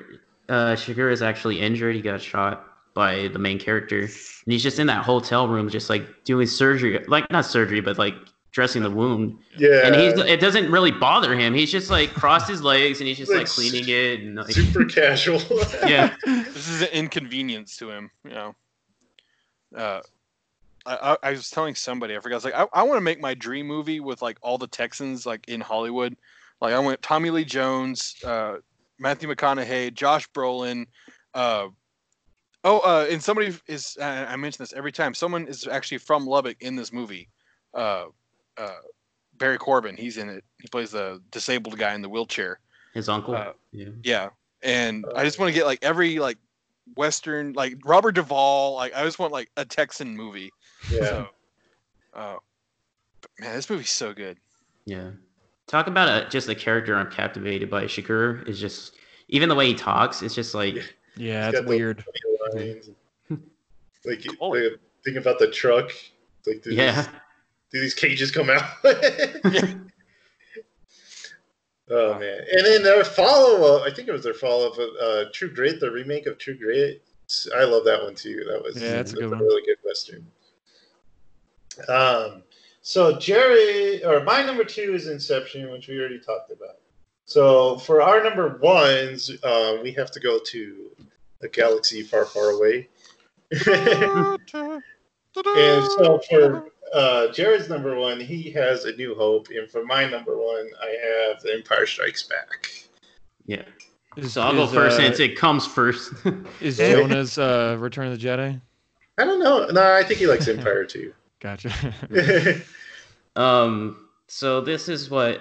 uh, 0.48 0.76
Chigurh 0.76 1.10
is 1.10 1.22
actually 1.22 1.60
injured. 1.60 1.96
He 1.96 2.02
got 2.02 2.20
shot 2.20 2.66
by 2.94 3.28
the 3.28 3.38
main 3.38 3.58
character, 3.58 4.00
and 4.00 4.10
he's 4.46 4.62
just 4.62 4.78
in 4.78 4.86
that 4.86 5.04
hotel 5.04 5.48
room, 5.48 5.68
just 5.68 5.90
like 5.90 6.22
doing 6.24 6.46
surgery, 6.46 7.02
like 7.08 7.28
not 7.30 7.44
surgery, 7.46 7.80
but 7.80 7.98
like 7.98 8.14
dressing 8.54 8.84
the 8.84 8.90
wound. 8.90 9.36
yeah 9.58 9.84
And 9.84 9.96
he's 9.96 10.14
it 10.14 10.40
doesn't 10.40 10.70
really 10.70 10.92
bother 10.92 11.34
him. 11.36 11.52
He's 11.52 11.72
just 11.72 11.90
like 11.90 12.14
crossed 12.14 12.48
his 12.48 12.62
legs 12.62 13.00
and 13.00 13.08
he's 13.08 13.18
just 13.18 13.30
Like, 13.30 13.40
like 13.40 13.48
cleaning 13.48 13.84
it 13.88 14.20
and 14.20 14.36
like 14.36 14.52
super 14.52 14.84
casual 15.00 15.40
yeah. 15.86 16.14
this 16.24 16.68
is 16.68 16.80
an 16.82 16.88
inconvenience 16.88 17.76
to 17.78 17.90
him 17.90 18.10
you 18.24 18.30
know 18.30 18.54
uh 19.76 20.00
I, 20.86 20.94
I, 20.94 21.16
I 21.24 21.30
was 21.30 21.50
telling 21.50 21.74
somebody 21.74 22.14
I 22.14 22.20
forgot. 22.20 22.34
I 22.34 22.36
was 22.36 22.44
like, 22.44 22.54
I, 22.54 22.66
I 22.72 22.82
want 22.82 22.98
to 22.98 23.02
make 23.02 23.20
my 23.20 23.34
dream 23.34 23.66
movie 23.66 24.00
with 24.00 24.20
like 24.22 24.38
all 24.42 24.58
the 24.58 24.66
Texans 24.66 25.24
like 25.26 25.48
in 25.48 25.60
Hollywood. 25.60 26.14
Like 26.60 26.74
I 26.74 26.78
want 26.78 27.00
Tommy 27.02 27.30
Lee 27.30 27.44
Jones, 27.44 28.16
uh, 28.24 28.56
Matthew 28.98 29.28
McConaughey, 29.28 29.94
Josh 29.94 30.28
Brolin. 30.32 30.86
Uh, 31.32 31.68
oh, 32.64 32.80
uh, 32.80 33.06
and 33.10 33.22
somebody 33.22 33.54
is 33.66 33.96
I 34.00 34.36
mention 34.36 34.62
this 34.62 34.74
every 34.74 34.92
time. 34.92 35.14
Someone 35.14 35.46
is 35.48 35.66
actually 35.66 35.98
from 35.98 36.26
Lubbock 36.26 36.60
in 36.60 36.76
this 36.76 36.92
movie. 36.92 37.30
Uh, 37.72 38.04
uh, 38.56 38.70
Barry 39.38 39.58
Corbin, 39.58 39.96
he's 39.96 40.16
in 40.16 40.28
it. 40.28 40.44
He 40.60 40.68
plays 40.68 40.90
the 40.92 41.20
disabled 41.30 41.78
guy 41.78 41.94
in 41.94 42.02
the 42.02 42.08
wheelchair. 42.08 42.60
His 42.94 43.08
uncle. 43.08 43.34
Uh, 43.34 43.52
yeah. 43.72 43.88
Yeah, 44.02 44.28
and 44.62 45.04
I 45.16 45.24
just 45.24 45.38
want 45.38 45.48
to 45.52 45.54
get 45.54 45.66
like 45.66 45.80
every 45.82 46.18
like 46.18 46.38
Western, 46.96 47.52
like 47.54 47.74
Robert 47.84 48.12
Duvall. 48.12 48.74
Like 48.76 48.94
I 48.94 49.02
just 49.04 49.18
want 49.18 49.32
like 49.32 49.50
a 49.56 49.64
Texan 49.64 50.16
movie. 50.16 50.50
yeah 50.90 51.00
So, 51.00 51.28
uh, 52.14 52.36
but 53.20 53.30
man, 53.40 53.54
this 53.56 53.68
movie's 53.68 53.90
so 53.90 54.12
good. 54.12 54.38
Yeah. 54.84 55.10
Talk 55.66 55.86
about 55.86 56.08
a, 56.08 56.28
just 56.28 56.48
a 56.48 56.54
character 56.54 56.94
I'm 56.94 57.10
captivated 57.10 57.70
by. 57.70 57.84
Shakur 57.84 58.46
is 58.46 58.60
just 58.60 58.94
even 59.28 59.48
the 59.48 59.54
way 59.54 59.66
he 59.66 59.74
talks. 59.74 60.22
It's 60.22 60.34
just 60.34 60.54
like 60.54 60.74
yeah, 61.16 61.46
He's 61.46 61.54
it's 61.54 61.60
got 61.60 61.62
the- 61.62 61.68
weird. 61.68 62.04
lines. 62.54 62.90
like, 64.04 64.24
Cool. 64.38 64.50
like 64.50 64.78
think 65.04 65.16
about 65.16 65.38
the 65.38 65.50
truck 65.50 65.90
like 66.46 66.62
yeah. 66.66 66.96
these, 67.02 67.08
do 67.74 67.80
these 67.80 67.94
cages 67.94 68.30
come 68.30 68.48
out 68.48 68.64
Oh 71.90 72.18
man! 72.18 72.40
And 72.50 72.64
then 72.64 72.82
their 72.82 73.04
follow 73.04 73.76
up, 73.76 73.82
I 73.82 73.94
think 73.94 74.08
it 74.08 74.12
was 74.12 74.22
their 74.22 74.32
follow 74.32 74.70
up, 74.70 74.78
uh, 74.78 75.24
True 75.34 75.52
Grit, 75.52 75.80
the 75.80 75.90
remake 75.90 76.26
of 76.26 76.38
True 76.38 76.56
Grit. 76.56 77.02
I 77.54 77.64
love 77.64 77.84
that 77.84 78.02
one 78.02 78.14
too. 78.14 78.42
That 78.48 78.62
was 78.62 78.80
Yeah, 78.80 78.92
that's 78.92 79.12
a 79.12 79.16
good 79.16 79.30
one. 79.30 79.40
really 79.40 79.62
good 79.66 79.76
western. 79.84 80.26
Um, 81.88 82.42
so 82.80 83.18
Jerry 83.18 84.02
or 84.02 84.24
my 84.24 84.42
number 84.42 84.64
two 84.64 84.94
is 84.94 85.08
Inception, 85.08 85.70
which 85.70 85.88
we 85.88 85.98
already 85.98 86.20
talked 86.20 86.50
about. 86.52 86.76
So 87.26 87.78
for 87.78 88.00
our 88.00 88.22
number 88.22 88.56
ones, 88.62 89.30
uh, 89.42 89.78
we 89.82 89.92
have 89.92 90.10
to 90.12 90.20
go 90.20 90.38
to 90.38 90.90
a 91.42 91.48
galaxy 91.48 92.02
far, 92.02 92.24
far 92.24 92.50
away. 92.50 92.88
and 93.66 94.40
so 95.92 96.20
for 96.30 96.70
uh, 96.94 97.32
Jared's 97.32 97.68
number 97.68 97.96
one, 97.96 98.20
he 98.20 98.50
has 98.52 98.84
A 98.84 98.94
New 98.96 99.14
Hope, 99.14 99.48
and 99.50 99.68
for 99.68 99.84
my 99.84 100.08
number 100.08 100.36
one, 100.36 100.70
I 100.80 101.30
have 101.30 101.42
The 101.42 101.52
Empire 101.52 101.86
Strikes 101.86 102.22
Back. 102.22 102.70
Yeah. 103.46 103.62
Is, 104.16 104.36
I'll 104.36 104.52
go 104.52 104.64
is, 104.64 104.72
first 104.72 104.98
uh, 104.98 105.02
since 105.02 105.18
it 105.18 105.36
comes 105.36 105.66
first. 105.66 106.12
Is 106.60 106.76
Jonah's 106.76 107.36
uh, 107.36 107.76
Return 107.80 108.06
of 108.06 108.18
the 108.18 108.24
Jedi? 108.24 108.60
I 109.18 109.24
don't 109.24 109.40
know. 109.40 109.66
No, 109.66 109.92
I 109.92 110.04
think 110.04 110.20
he 110.20 110.28
likes 110.28 110.46
Empire 110.46 110.84
too. 110.84 111.12
Gotcha. 111.40 111.72
um, 113.36 114.08
so 114.28 114.60
this 114.60 114.88
is 114.88 115.10
what 115.10 115.40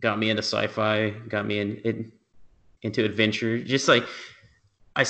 got 0.00 0.20
me 0.20 0.30
into 0.30 0.42
sci-fi, 0.42 1.10
got 1.28 1.46
me 1.46 1.58
in, 1.58 1.76
in 1.78 2.12
into 2.82 3.04
adventure. 3.04 3.58
Just 3.58 3.88
like 3.88 4.04
I, 4.94 5.04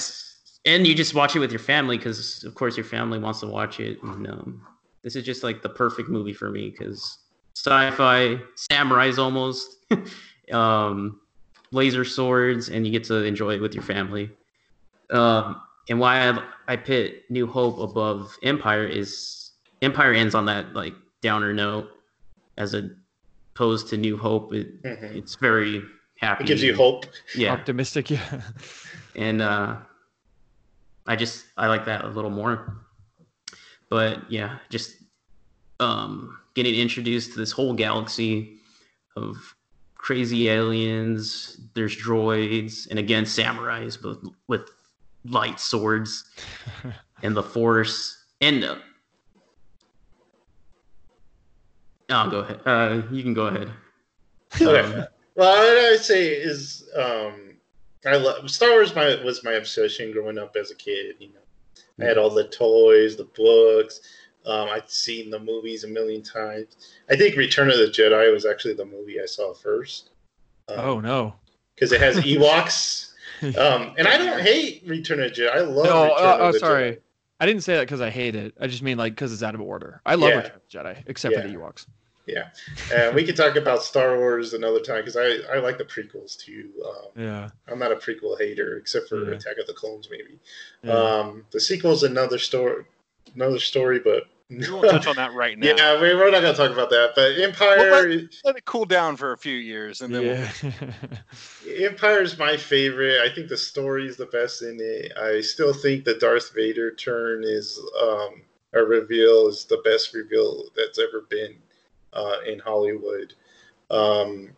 and 0.64 0.86
you 0.86 0.94
just 0.94 1.14
watch 1.14 1.36
it 1.36 1.38
with 1.38 1.52
your 1.52 1.60
family 1.60 1.98
because, 1.98 2.44
of 2.44 2.54
course, 2.54 2.76
your 2.78 2.84
family 2.84 3.18
wants 3.18 3.40
to 3.40 3.46
watch 3.46 3.78
it. 3.78 4.02
And 4.02 4.26
um, 4.26 4.66
this 5.02 5.16
is 5.16 5.24
just 5.24 5.42
like 5.42 5.62
the 5.62 5.68
perfect 5.68 6.08
movie 6.08 6.32
for 6.32 6.50
me 6.50 6.70
because 6.70 7.18
sci-fi, 7.56 8.38
samurais 8.56 9.18
almost, 9.18 9.76
um, 10.52 11.20
laser 11.72 12.04
swords, 12.04 12.68
and 12.68 12.84
you 12.86 12.92
get 12.92 13.04
to 13.04 13.22
enjoy 13.24 13.54
it 13.54 13.60
with 13.60 13.74
your 13.74 13.84
family. 13.84 14.30
Um, 15.10 15.60
and 15.88 15.98
why 15.98 16.28
I, 16.28 16.42
I 16.68 16.76
put 16.76 17.30
New 17.30 17.46
Hope 17.46 17.78
above 17.78 18.36
Empire 18.42 18.84
is 18.86 19.52
Empire 19.82 20.12
ends 20.12 20.34
on 20.34 20.44
that 20.46 20.74
like 20.74 20.94
downer 21.22 21.52
note, 21.52 21.88
as 22.58 22.74
opposed 22.74 23.88
to 23.88 23.96
New 23.96 24.16
Hope. 24.16 24.52
It, 24.54 24.82
Mhm. 24.82 25.16
it's 25.16 25.34
very 25.36 25.82
happy. 26.18 26.44
It 26.44 26.46
gives 26.46 26.62
you 26.62 26.74
hope. 26.76 27.06
Yeah, 27.34 27.52
Optimistic, 27.52 28.10
yeah. 28.10 28.42
and 29.16 29.40
uh, 29.42 29.76
I 31.06 31.16
just 31.16 31.46
I 31.56 31.66
like 31.66 31.86
that 31.86 32.04
a 32.04 32.08
little 32.08 32.30
more. 32.30 32.76
But 33.90 34.30
yeah, 34.30 34.58
just 34.70 34.96
um, 35.80 36.38
getting 36.54 36.74
introduced 36.74 37.32
to 37.32 37.38
this 37.38 37.50
whole 37.52 37.74
galaxy 37.74 38.56
of 39.16 39.54
crazy 39.96 40.48
aliens. 40.48 41.60
There's 41.74 41.96
droids, 41.96 42.88
and 42.88 42.98
again 42.98 43.24
samurais, 43.24 44.00
but 44.00 44.18
with 44.48 44.70
light 45.24 45.60
swords 45.60 46.30
and 47.22 47.36
the 47.36 47.42
Force. 47.42 48.24
And 48.40 48.64
uh, 48.64 48.76
oh, 52.10 52.30
go 52.30 52.38
ahead. 52.38 52.60
Uh, 52.64 53.02
you 53.10 53.22
can 53.22 53.34
go 53.34 53.46
ahead. 53.46 53.70
Okay. 54.60 54.80
Um, 54.80 55.04
Well, 55.36 55.56
what 55.56 55.92
I'd 55.92 56.00
say 56.00 56.28
is, 56.28 56.88
um, 56.96 57.54
I 58.04 58.16
love 58.16 58.50
Star 58.50 58.70
Wars. 58.70 58.94
My 58.96 59.22
was 59.24 59.44
my 59.44 59.52
obsession 59.52 60.10
growing 60.10 60.38
up 60.38 60.56
as 60.56 60.72
a 60.72 60.74
kid. 60.74 61.16
You 61.20 61.28
know, 61.28 61.40
I 62.00 62.04
had 62.04 62.18
all 62.18 62.30
the 62.30 62.48
toys, 62.48 63.16
the 63.16 63.28
books. 63.36 64.00
Um, 64.46 64.68
I'd 64.70 64.88
seen 64.88 65.30
the 65.30 65.38
movies 65.38 65.84
a 65.84 65.88
million 65.88 66.22
times. 66.22 66.94
I 67.10 67.16
think 67.16 67.36
Return 67.36 67.68
of 67.70 67.76
the 67.76 67.86
Jedi 67.86 68.32
was 68.32 68.46
actually 68.46 68.74
the 68.74 68.86
movie 68.86 69.20
I 69.20 69.26
saw 69.26 69.52
first. 69.52 70.10
Um, 70.68 70.78
oh 70.80 71.00
no. 71.00 71.34
because 71.74 71.92
it 71.92 72.00
has 72.00 72.16
Ewoks. 72.24 73.12
um, 73.58 73.94
and 73.98 74.08
I 74.08 74.16
don't 74.16 74.40
hate 74.40 74.82
Return 74.86 75.20
of 75.22 75.34
the 75.34 75.42
Jedi. 75.42 75.50
I 75.54 75.60
love. 75.60 75.84
No, 75.86 76.02
Return 76.04 76.40
oh, 76.40 76.52
sorry. 76.52 76.92
Jedi. 76.92 76.98
I 77.40 77.46
didn't 77.46 77.62
say 77.64 77.74
that 77.74 77.82
because 77.82 78.00
I 78.00 78.10
hate 78.10 78.34
it. 78.34 78.54
I 78.60 78.66
just 78.66 78.82
mean 78.82 78.98
like 78.98 79.14
because 79.14 79.32
it's 79.32 79.42
out 79.42 79.54
of 79.54 79.60
order. 79.60 80.00
I 80.06 80.14
love 80.14 80.30
Yeah. 80.30 80.36
Return 80.36 80.56
of 80.56 80.62
the 80.70 80.78
Jedi, 80.78 81.02
except 81.06 81.34
for 81.34 81.42
the 81.42 81.56
Yeah. 82.32 82.48
And 82.92 83.14
we 83.14 83.24
could 83.24 83.36
talk 83.36 83.56
about 83.56 83.82
Star 83.82 84.16
Wars 84.18 84.54
another 84.54 84.80
time 84.80 85.04
because 85.04 85.16
I, 85.16 85.54
I 85.54 85.58
like 85.58 85.78
the 85.78 85.84
prequels 85.84 86.36
too. 86.38 86.70
Um, 86.86 87.22
Yeah. 87.22 87.50
I'm 87.68 87.78
not 87.78 87.92
a 87.92 87.96
prequel 87.96 88.38
hater 88.38 88.76
except 88.76 89.08
for 89.08 89.24
Yeah. 89.28 89.36
Attack 89.36 89.58
of 89.58 89.66
the 89.66 89.72
Clones, 89.74 90.08
maybe. 90.10 90.38
yeah. 90.82 90.92
Um, 90.92 91.44
the 91.50 91.60
sequel's 91.60 92.02
another 92.02 92.38
story, 92.38 92.84
another 93.34 93.58
story, 93.58 93.98
but 94.00 94.24
We 94.50 94.68
won't 94.70 94.90
touch 94.90 95.06
on 95.06 95.16
that 95.16 95.32
right 95.32 95.56
now. 95.58 95.66
yeah, 95.76 95.94
we, 96.00 96.14
we're 96.14 96.30
not 96.30 96.42
gonna 96.42 96.54
talk 96.56 96.72
about 96.72 96.90
that. 96.90 97.12
But 97.14 97.38
Empire, 97.38 97.76
Well, 97.90 98.28
Let 98.44 98.56
it 98.56 98.64
cool 98.64 98.84
down 98.84 99.16
for 99.16 99.32
a 99.32 99.38
few 99.38 99.56
years, 99.56 100.00
and 100.00 100.12
then 100.14 100.22
we'll 100.22 100.72
yeah. 100.72 101.86
Empire's 101.88 102.38
my 102.38 102.56
favorite. 102.56 103.20
I 103.20 103.32
think 103.34 103.48
the 103.48 103.56
story 103.56 104.06
is 104.08 104.16
the 104.16 104.26
best 104.26 104.62
in 104.62 104.78
it. 104.80 105.12
I 105.16 105.40
still 105.40 105.72
think 105.72 106.04
the 106.04 106.14
Darth 106.14 106.52
Vader 106.54 106.92
turn 106.94 107.44
is 107.44 107.78
um, 108.02 108.42
a 108.74 108.82
reveal 108.82 109.48
is 109.48 109.64
the 109.64 109.80
best 109.84 110.14
reveal 110.14 110.64
that's 110.76 110.98
ever 110.98 111.22
been 111.28 111.56
uh, 112.12 112.36
in 112.46 112.58
Hollywood. 112.58 113.34
Um, 113.90 114.50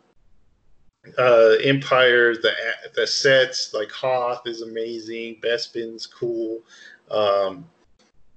uh, 1.18 1.56
Empire, 1.62 2.34
the 2.34 2.52
the 2.94 3.06
sets 3.06 3.74
like 3.74 3.90
Hoth 3.90 4.46
is 4.46 4.62
amazing. 4.62 5.40
Bespin's 5.42 6.06
cool. 6.06 6.60
Um, 7.10 7.64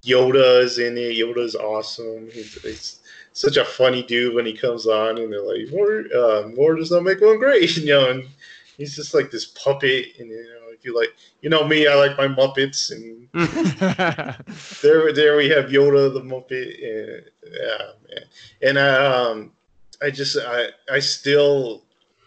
Yoda's 0.04 0.80
in 0.80 0.98
it. 0.98 1.16
Yoda's 1.18 1.56
awesome. 1.56 2.30
He's, 2.32 2.62
he's 2.62 3.00
such 3.34 3.58
a 3.58 3.66
funny 3.66 4.04
dude 4.04 4.34
when 4.34 4.46
he 4.46 4.54
comes 4.54 4.88
on, 4.88 5.18
and 5.18 5.32
they're 5.32 5.42
like, 5.42 5.72
"More, 5.72 6.06
uh, 6.16 6.48
more 6.56 6.76
does 6.76 6.92
not 6.92 7.04
make 7.04 7.22
one 7.22 7.38
great," 7.38 7.76
you 7.78 7.88
know. 7.88 8.10
And 8.10 8.28
he's 8.78 8.96
just 8.96 9.14
like 9.14 9.32
this 9.32 9.46
puppet, 9.46 10.08
and 10.20 10.30
you 10.30 10.44
know, 10.44 10.65
you 10.86 10.96
like, 10.96 11.16
you 11.42 11.50
know 11.50 11.68
me, 11.68 11.88
I 11.88 11.96
like 11.96 12.18
my 12.18 12.28
Muppets, 12.28 12.92
and 12.92 13.28
there, 14.82 15.12
there 15.12 15.38
we 15.38 15.50
have 15.50 15.66
Yoda 15.66 16.14
the 16.14 16.22
Muppet, 16.22 16.84
and 16.84 17.24
yeah, 17.52 17.92
man. 18.08 18.24
And 18.62 18.80
I, 18.80 19.06
um, 19.06 19.52
I 20.02 20.10
just, 20.10 20.38
I, 20.38 20.68
I 20.92 21.00
still, 21.00 21.84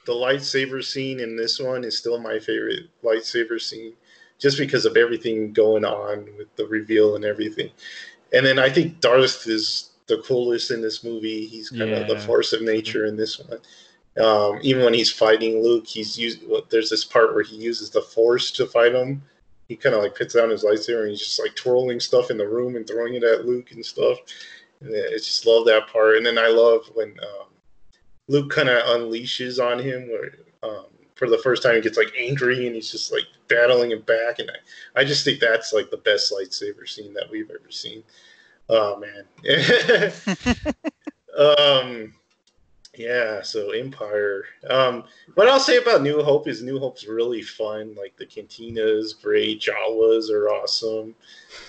the 0.07 0.13
lightsaber 0.13 0.85
scene 0.85 1.21
in 1.21 1.37
this 1.37 1.61
one 1.61 1.85
is 1.85 1.97
still 1.97 2.19
my 2.21 2.39
favorite 2.39 2.89
lightsaber 3.03 3.61
scene, 3.61 3.95
just 4.39 4.59
because 4.59 4.85
of 4.85 4.97
everything 4.97 5.53
going 5.53 5.85
on 5.85 6.29
with 6.37 6.55
the 6.57 6.67
reveal 6.67 7.17
and 7.17 7.25
everything. 7.25 7.71
And 8.33 8.45
then 8.45 8.59
I 8.59 8.69
think 8.69 9.01
Darth 9.01 9.47
is 9.47 9.91
the 10.07 10.19
coolest 10.19 10.71
in 10.71 10.81
this 10.81 11.05
movie. 11.05 11.47
He's 11.47 11.71
kind 11.71 11.93
of 11.93 12.09
the 12.09 12.19
force 12.19 12.53
of 12.53 12.63
nature 12.63 13.07
in 13.07 13.17
this 13.17 13.39
one. 13.39 13.59
Um, 14.21 14.59
even 14.63 14.85
when 14.85 14.95
he's 14.95 15.13
fighting 15.13 15.63
Luke, 15.63 15.87
he's 15.87 16.19
used. 16.19 16.43
There's 16.71 16.91
this 16.91 17.05
part 17.05 17.35
where 17.35 17.45
he 17.45 17.57
uses 17.57 17.91
the 17.91 18.03
Force 18.03 18.51
to 18.53 18.67
fight 18.67 18.95
him. 18.95 19.23
He 19.69 19.77
kind 19.77 19.95
of 19.95 20.03
like 20.03 20.17
puts 20.17 20.35
down 20.35 20.51
his 20.51 20.65
lightsaber 20.65 21.03
and 21.03 21.11
he's 21.11 21.21
just 21.21 21.41
like 21.41 21.55
twirling 21.55 22.01
stuff 22.01 22.31
in 22.31 22.39
the 22.39 22.49
room 22.49 22.77
and 22.77 22.87
throwing 22.87 23.15
it 23.15 23.23
at 23.23 23.45
Luke 23.45 23.71
and 23.73 23.85
stuff. 23.85 24.19
And 24.81 24.95
I 24.95 25.11
just 25.13 25.47
love 25.47 25.67
that 25.67 25.89
part. 25.89 26.17
And 26.17 26.25
then 26.25 26.39
I 26.39 26.49
love 26.49 26.91
when 26.95 27.11
um, 27.21 27.49
Luke 28.29 28.51
kind 28.51 28.69
of 28.69 28.83
unleashes 28.85 29.63
on 29.63 29.79
him, 29.79 30.09
where 30.09 30.33
um, 30.63 30.87
for 31.17 31.29
the 31.29 31.39
first 31.39 31.63
time 31.63 31.75
he 31.75 31.81
gets 31.81 31.99
like 31.99 32.13
angry 32.19 32.67
and 32.67 32.75
he's 32.75 32.91
just 32.91 33.13
like 33.13 33.25
battling 33.49 33.91
him 33.93 34.03
back. 34.03 34.39
And 34.39 34.51
I, 34.51 35.01
I 35.01 35.05
just 35.05 35.25
think 35.25 35.39
that's 35.39 35.73
like 35.73 35.91
the 35.91 35.99
best 35.99 36.33
lightsaber 36.33 36.89
scene 36.89 37.13
that 37.15 37.31
we've 37.31 37.51
ever 37.51 37.71
seen. 37.71 38.03
Oh 38.69 38.99
man. 38.99 39.25
um 41.39 42.15
yeah, 42.99 43.43
so 43.43 43.71
Empire. 43.71 44.45
Um, 44.69 45.05
what 45.35 45.49
I'll 45.49 45.61
say 45.61 45.77
about 45.79 46.03
New 46.03 46.23
Hope 46.23 46.49
is 46.49 46.63
New 46.63 46.79
Hope's 46.79 47.07
really 47.07 47.43
fun. 47.43 47.95
Like 47.95 48.17
the 48.17 48.27
cantinas, 48.27 49.21
great, 49.21 49.61
Jawas 49.61 50.31
are 50.31 50.49
awesome. 50.49 51.15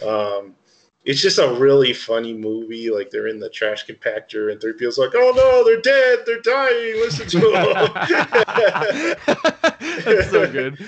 Um, 0.05 0.55
it's 1.05 1.21
just 1.21 1.39
a 1.39 1.53
really 1.53 1.93
funny 1.93 2.33
movie. 2.33 2.89
Like 2.89 3.09
they're 3.09 3.27
in 3.27 3.39
the 3.39 3.49
trash 3.49 3.85
compactor, 3.85 4.51
and 4.51 4.59
3PO's 4.59 4.97
like, 4.97 5.11
"Oh 5.15 5.33
no, 5.35 5.63
they're 5.63 5.81
dead, 5.81 6.19
they're 6.25 6.41
dying. 6.41 6.95
Listen 6.97 7.27
to 7.27 7.39
them." 7.39 7.93
That's 10.05 10.29
so 10.31 10.51
good. 10.51 10.79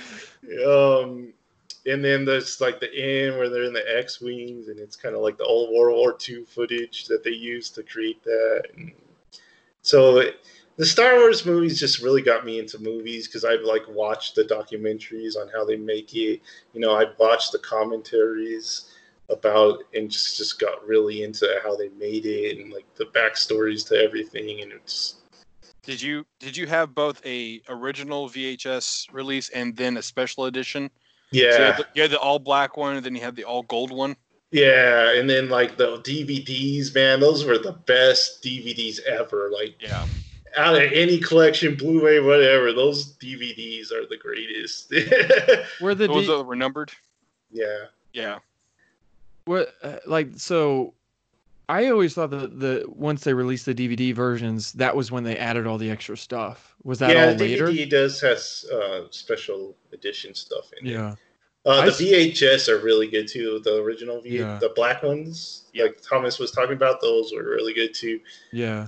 um, 0.66 1.34
and 1.86 2.04
then 2.04 2.26
there's 2.26 2.62
like 2.62 2.80
the 2.80 2.94
end 2.94 3.38
where 3.38 3.50
they're 3.50 3.64
in 3.64 3.74
the 3.74 3.98
X 3.98 4.22
wings, 4.22 4.68
and 4.68 4.80
it's 4.80 4.96
kind 4.96 5.16
of 5.16 5.22
like 5.22 5.38
the 5.38 5.46
old 5.46 5.74
World 5.74 5.96
War 5.98 6.18
II 6.28 6.46
footage 6.46 7.06
that 7.06 7.24
they 7.24 7.32
used 7.32 7.74
to 7.76 7.84
create 7.84 8.24
that. 8.24 8.64
And 8.78 8.92
so 9.82 10.24
the 10.78 10.86
Star 10.86 11.16
Wars 11.16 11.46
movies 11.46 11.80
just 11.80 12.02
really 12.02 12.22
got 12.22 12.46
me 12.46 12.60
into 12.60 12.80
movies 12.80 13.28
because 13.28 13.46
I've 13.46 13.62
like 13.62 13.84
watched 13.88 14.36
the 14.36 14.44
documentaries 14.44 15.36
on 15.36 15.48
how 15.50 15.66
they 15.66 15.76
make 15.76 16.16
it. 16.16 16.42
You 16.74 16.80
know, 16.80 16.96
I've 16.96 17.18
watched 17.20 17.52
the 17.52 17.60
commentaries 17.60 18.90
about 19.30 19.84
and 19.94 20.10
just 20.10 20.38
just 20.38 20.60
got 20.60 20.86
really 20.86 21.24
into 21.24 21.48
how 21.64 21.76
they 21.76 21.90
made 21.90 22.26
it 22.26 22.60
and 22.60 22.72
like 22.74 22.86
the 22.96 23.06
backstories 23.06 23.88
to 23.90 23.96
everything, 23.96 24.62
and 24.62 24.72
it's 24.72 25.16
Did 25.84 26.02
you 26.02 26.26
did 26.40 26.56
you 26.56 26.68
have 26.68 26.96
both 26.96 27.26
a 27.26 27.62
original 27.70 28.30
VHS 28.30 29.14
release 29.14 29.50
and 29.50 29.76
then 29.76 29.98
a 29.98 30.02
special 30.02 30.46
edition? 30.46 30.90
So 31.32 31.38
you, 31.38 31.48
yeah. 31.48 31.66
had 31.66 31.78
the, 31.78 31.88
you 31.96 32.02
had 32.02 32.12
the 32.12 32.20
all 32.20 32.40
black 32.40 32.76
one, 32.76 32.98
and 32.98 33.06
then 33.06 33.16
you 33.16 33.22
had 33.22 33.36
the 33.36 33.44
all 33.44 33.64
gold 33.64 33.92
one. 33.92 34.16
Yeah, 34.52 35.14
and 35.14 35.30
then 35.30 35.50
like 35.50 35.78
the 35.78 35.98
DVDs, 36.00 36.94
man, 36.94 37.22
those 37.22 37.46
were 37.46 37.58
the 37.58 37.72
best 37.72 38.44
DVDs 38.44 39.00
ever. 39.04 39.50
Like 39.52 39.76
Yeah, 39.82 40.06
out 40.58 40.76
of 40.76 40.92
any 40.92 41.20
collection, 41.20 41.76
Blu-ray, 41.76 42.20
whatever, 42.20 42.74
those 42.74 43.18
DVDs 43.18 43.92
are 43.92 44.06
the 44.06 44.18
greatest. 44.18 44.92
Were 45.82 45.96
the 45.96 46.08
those 46.08 46.26
D- 46.26 46.28
that 46.28 46.44
were 46.44 46.56
numbered. 46.56 46.92
yeah. 47.52 47.86
Yeah, 48.14 48.40
what 49.46 49.74
uh, 49.84 49.98
like 50.06 50.30
so? 50.38 50.94
I 51.70 51.88
always 51.88 52.14
thought 52.14 52.32
that 52.32 52.60
the 52.60 52.86
once 52.90 53.24
they 53.24 53.34
released 53.34 53.66
the 53.66 53.74
DVD 53.74 54.14
versions, 54.14 54.74
that 54.74 54.96
was 54.96 55.12
when 55.12 55.24
they 55.24 55.38
added 55.38 55.66
all 55.66 55.78
the 55.78 55.90
extra 55.90 56.18
stuff. 56.18 56.76
Was 56.84 57.00
that 57.00 57.16
yeah, 57.16 57.28
all 57.28 57.34
later? 57.36 57.72
Yeah, 57.72 57.86
DVD 57.86 57.90
does 57.90 58.20
has 58.22 58.66
uh, 58.74 59.04
special 59.12 59.76
edition 59.94 60.36
stuff 60.36 60.72
in 60.80 60.88
it. 60.88 60.92
Yeah. 60.92 61.16
Uh, 61.66 61.86
the 61.86 61.92
VHS 61.92 62.68
are 62.70 62.80
really 62.80 63.08
good 63.08 63.28
too. 63.28 63.62
The 63.64 63.76
original 63.82 64.20
V, 64.22 64.40
Yeah. 64.40 64.58
the 64.60 64.70
black 64.70 65.04
ones, 65.04 65.66
Yeah. 65.74 65.84
like 65.84 66.02
Thomas 66.02 66.40
was 66.40 66.52
talking 66.52 66.74
about, 66.74 67.02
those 67.02 67.32
were 67.34 67.44
really 67.44 67.74
good 67.74 67.94
too. 67.94 68.20
Yeah. 68.52 68.88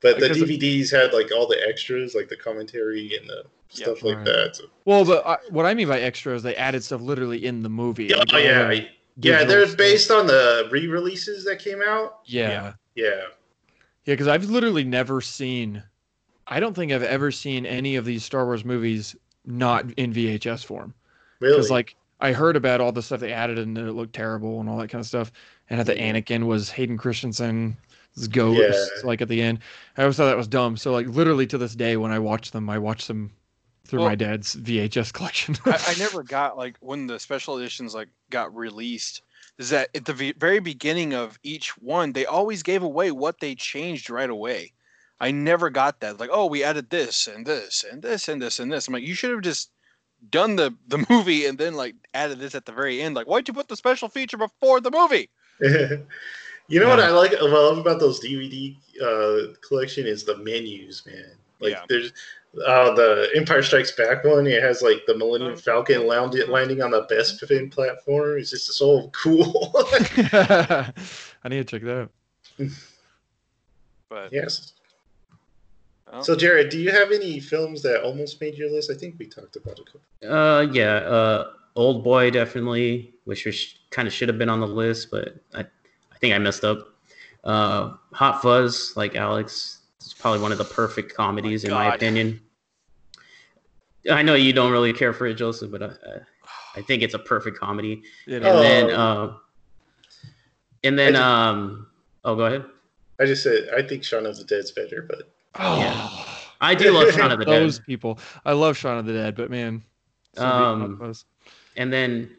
But 0.00 0.20
the 0.20 0.28
DVDs 0.28 0.90
had 0.90 1.12
like 1.12 1.32
all 1.32 1.46
the 1.48 1.60
extras, 1.66 2.14
like 2.14 2.28
the 2.28 2.36
commentary 2.36 3.16
and 3.18 3.28
the 3.28 3.44
Yeah. 3.70 3.84
stuff 3.86 4.02
like 4.04 4.16
Right. 4.18 4.24
that. 4.26 4.56
So, 4.56 4.64
Well, 4.84 5.04
but 5.04 5.26
I, 5.26 5.38
what 5.50 5.66
I 5.66 5.74
mean 5.74 5.88
by 5.88 6.00
extras, 6.00 6.42
they 6.44 6.54
added 6.54 6.84
stuff 6.84 7.00
literally 7.00 7.44
in 7.44 7.62
the 7.62 7.68
movie. 7.68 8.04
yeah, 8.06 8.16
like 8.18 8.28
oh, 8.34 8.38
yeah, 8.38 8.68
the 8.68 8.86
yeah. 9.20 9.44
They're 9.44 9.66
stuff. 9.66 9.78
based 9.78 10.10
on 10.12 10.26
the 10.28 10.68
re-releases 10.70 11.44
that 11.46 11.58
came 11.58 11.82
out. 11.82 12.20
Yeah. 12.24 12.48
Yeah. 12.48 12.72
Yeah, 12.94 13.10
Yeah, 14.04 14.14
because 14.14 14.28
I've 14.28 14.44
literally 14.50 14.84
never 14.84 15.20
seen. 15.20 15.82
I 16.46 16.60
don't 16.60 16.74
think 16.74 16.92
I've 16.92 17.02
ever 17.02 17.30
seen 17.32 17.64
any 17.66 17.96
of 17.96 18.04
these 18.04 18.22
Star 18.24 18.44
Wars 18.44 18.64
movies 18.64 19.16
not 19.46 19.86
in 19.96 20.12
VHS 20.12 20.62
form. 20.64 20.94
really. 21.40 21.54
Because 21.56 21.70
like 21.70 21.96
I 22.22 22.32
heard 22.32 22.56
about 22.56 22.80
all 22.80 22.92
the 22.92 23.02
stuff 23.02 23.20
they 23.20 23.32
added 23.32 23.58
and 23.58 23.76
it 23.76 23.92
looked 23.92 24.14
terrible 24.14 24.60
and 24.60 24.68
all 24.68 24.78
that 24.78 24.88
kind 24.88 25.00
of 25.00 25.06
stuff. 25.06 25.30
And 25.68 25.80
at 25.80 25.86
the. 25.86 25.94
Anakin 25.94 26.46
was 26.46 26.70
Hayden 26.70 26.96
Christensen's 26.96 27.76
ghost, 28.30 28.60
Yeah. 28.60 29.06
like 29.06 29.20
at 29.20 29.28
the 29.28 29.42
end. 29.42 29.58
I 29.96 30.02
always 30.02 30.16
thought 30.16 30.26
that 30.26 30.36
was 30.36 30.48
dumb. 30.48 30.76
So 30.76 30.92
like 30.92 31.06
literally 31.08 31.46
to 31.48 31.58
this 31.58 31.74
day, 31.74 31.96
when 31.96 32.12
I 32.12 32.18
watch 32.18 32.50
them, 32.52 32.70
I 32.70 32.78
watch 32.78 33.06
them 33.06 33.32
through 33.84 34.00
Well- 34.00 34.08
my 34.10 34.14
dad's 34.14 34.54
VHS 34.54 35.12
collection. 35.12 35.56
I, 35.66 35.82
I 35.88 35.94
never 35.98 36.22
got 36.22 36.56
like 36.56 36.76
when 36.80 37.06
the 37.06 37.18
special 37.18 37.58
editions 37.58 37.94
like 37.94 38.08
got 38.30 38.54
released. 38.54 39.22
Is 39.58 39.68
that 39.70 39.90
at 39.94 40.04
the 40.06 40.14
ve- 40.14 40.32
very 40.38 40.60
beginning 40.60 41.12
of 41.12 41.38
each 41.42 41.76
one, 41.76 42.12
they 42.12 42.24
always 42.24 42.62
gave 42.62 42.82
away 42.82 43.10
what 43.10 43.40
they 43.40 43.54
changed 43.54 44.08
right 44.08 44.30
away. 44.30 44.72
I 45.20 45.30
never 45.30 45.68
got 45.70 46.00
that. 46.00 46.18
Like, 46.18 46.30
oh, 46.32 46.46
we 46.46 46.64
added 46.64 46.88
this 46.88 47.26
and 47.26 47.44
this 47.46 47.84
and 47.90 48.00
this 48.02 48.28
and 48.28 48.40
this 48.40 48.58
and 48.60 48.72
this. 48.72 48.88
I'm 48.88 48.94
like, 48.94 49.02
you 49.06 49.14
should 49.14 49.30
have 49.30 49.42
just 49.42 49.70
done 50.30 50.56
the 50.56 50.74
the 50.88 51.04
movie 51.08 51.46
and 51.46 51.58
then 51.58 51.74
like 51.74 51.94
added 52.14 52.38
this 52.38 52.54
at 52.54 52.66
the 52.66 52.72
very 52.72 53.00
end. 53.00 53.14
Like, 53.14 53.26
why'd 53.26 53.48
you 53.48 53.54
put 53.54 53.68
the 53.68 53.76
special 53.76 54.08
feature 54.08 54.36
before 54.36 54.80
the 54.80 54.90
movie? 54.90 55.30
you 55.60 56.80
know 56.80 56.88
what 56.88 57.00
I 57.00 57.10
like? 57.10 57.32
What 57.32 57.50
I 57.50 57.54
love 57.54 57.78
about 57.78 58.00
those 58.00 58.20
DVD 58.20 58.76
uh, 59.02 59.54
collection 59.66 60.06
is 60.06 60.24
the 60.24 60.36
menus, 60.38 61.04
man. 61.06 61.32
Like 61.60 61.72
Yeah. 61.72 61.84
there's 61.88 62.12
uh, 62.66 62.94
the 62.94 63.30
Empire 63.34 63.62
Strikes 63.62 63.92
Back 63.92 64.24
one. 64.24 64.46
It 64.46 64.62
has 64.62 64.82
like 64.82 65.02
the 65.06 65.16
Millennium 65.16 65.56
Falcon 65.56 66.06
landing 66.06 66.48
landing 66.48 66.82
on 66.82 66.90
the 66.90 67.06
Bespin 67.06 67.70
platform. 67.70 68.38
It's 68.38 68.50
just 68.50 68.72
so 68.72 69.08
cool. 69.08 69.72
I 69.74 70.92
need 71.48 71.66
to 71.66 71.78
check 71.78 71.82
that 71.82 72.02
out. 72.02 72.70
But 74.08 74.32
yes. 74.32 74.74
Oh. 76.14 76.22
So 76.22 76.36
Jared, 76.36 76.68
do 76.68 76.78
you 76.78 76.90
have 76.90 77.10
any 77.10 77.40
films 77.40 77.82
that 77.82 78.02
almost 78.02 78.40
made 78.40 78.54
your 78.56 78.70
list? 78.70 78.90
I 78.90 78.94
think 78.94 79.16
we 79.18 79.26
talked 79.26 79.56
about 79.56 79.78
a 79.78 79.84
couple. 79.84 80.00
Uh, 80.36 80.60
yeah. 80.72 80.96
Uh, 80.96 81.50
Old 81.74 82.04
Boy 82.04 82.30
definitely, 82.30 83.14
which 83.24 83.46
was 83.46 83.76
kind 83.90 84.06
of 84.06 84.12
should 84.12 84.28
have 84.28 84.36
been 84.38 84.50
on 84.50 84.60
the 84.60 84.66
list, 84.66 85.10
but 85.10 85.36
I, 85.54 85.60
I 85.60 86.18
think 86.20 86.34
I 86.34 86.38
messed 86.38 86.64
up. 86.64 86.88
Uh, 87.44 87.94
Hot 88.12 88.42
Fuzz, 88.42 88.92
like 88.94 89.16
Alex, 89.16 89.78
is 90.02 90.12
probably 90.12 90.40
one 90.40 90.52
of 90.52 90.58
the 90.58 90.64
perfect 90.64 91.14
comedies 91.14 91.64
in 91.64 91.70
my 91.70 91.94
opinion. 91.94 92.40
I 94.10 94.20
know 94.22 94.34
you 94.34 94.52
don't 94.52 94.70
really 94.72 94.92
care 94.92 95.12
for 95.14 95.26
it, 95.26 95.34
Joseph, 95.34 95.70
but 95.70 95.80
uh, 95.82 95.90
I 96.76 96.82
think 96.82 97.02
it's 97.02 97.14
a 97.14 97.18
perfect 97.20 97.58
comedy. 97.58 98.02
You 98.26 98.36
And 98.36 98.44
know, 98.44 98.52
Oh. 98.58 98.62
then, 98.62 98.90
uh, 98.90 99.32
and 100.84 100.98
then, 100.98 101.08
I 101.16 101.18
just- 101.18 101.22
um, 101.22 101.86
oh, 102.24 102.36
go 102.36 102.44
ahead. 102.46 102.64
I 103.20 103.24
just 103.26 103.42
said 103.44 103.68
I 103.74 103.82
think 103.82 104.02
Shaun 104.04 104.26
of 104.26 104.36
the 104.36 104.44
Dead's 104.44 104.72
better, 104.72 105.02
but 105.08 105.30
oh, 105.58 106.26
I 106.60 106.74
do 106.74 106.92
love 106.92 107.12
Shaun 107.12 107.30
of 107.32 107.38
the 107.38 107.44
Dead. 107.44 107.62
those 107.62 107.78
people. 107.80 108.18
I 108.44 108.52
love 108.52 108.76
Shaun 108.76 108.98
of 108.98 109.06
the 109.06 109.12
Dead, 109.12 109.34
but 109.36 109.50
man, 109.50 109.82
Um, 110.36 111.12
and 111.76 111.92
then 111.92 112.30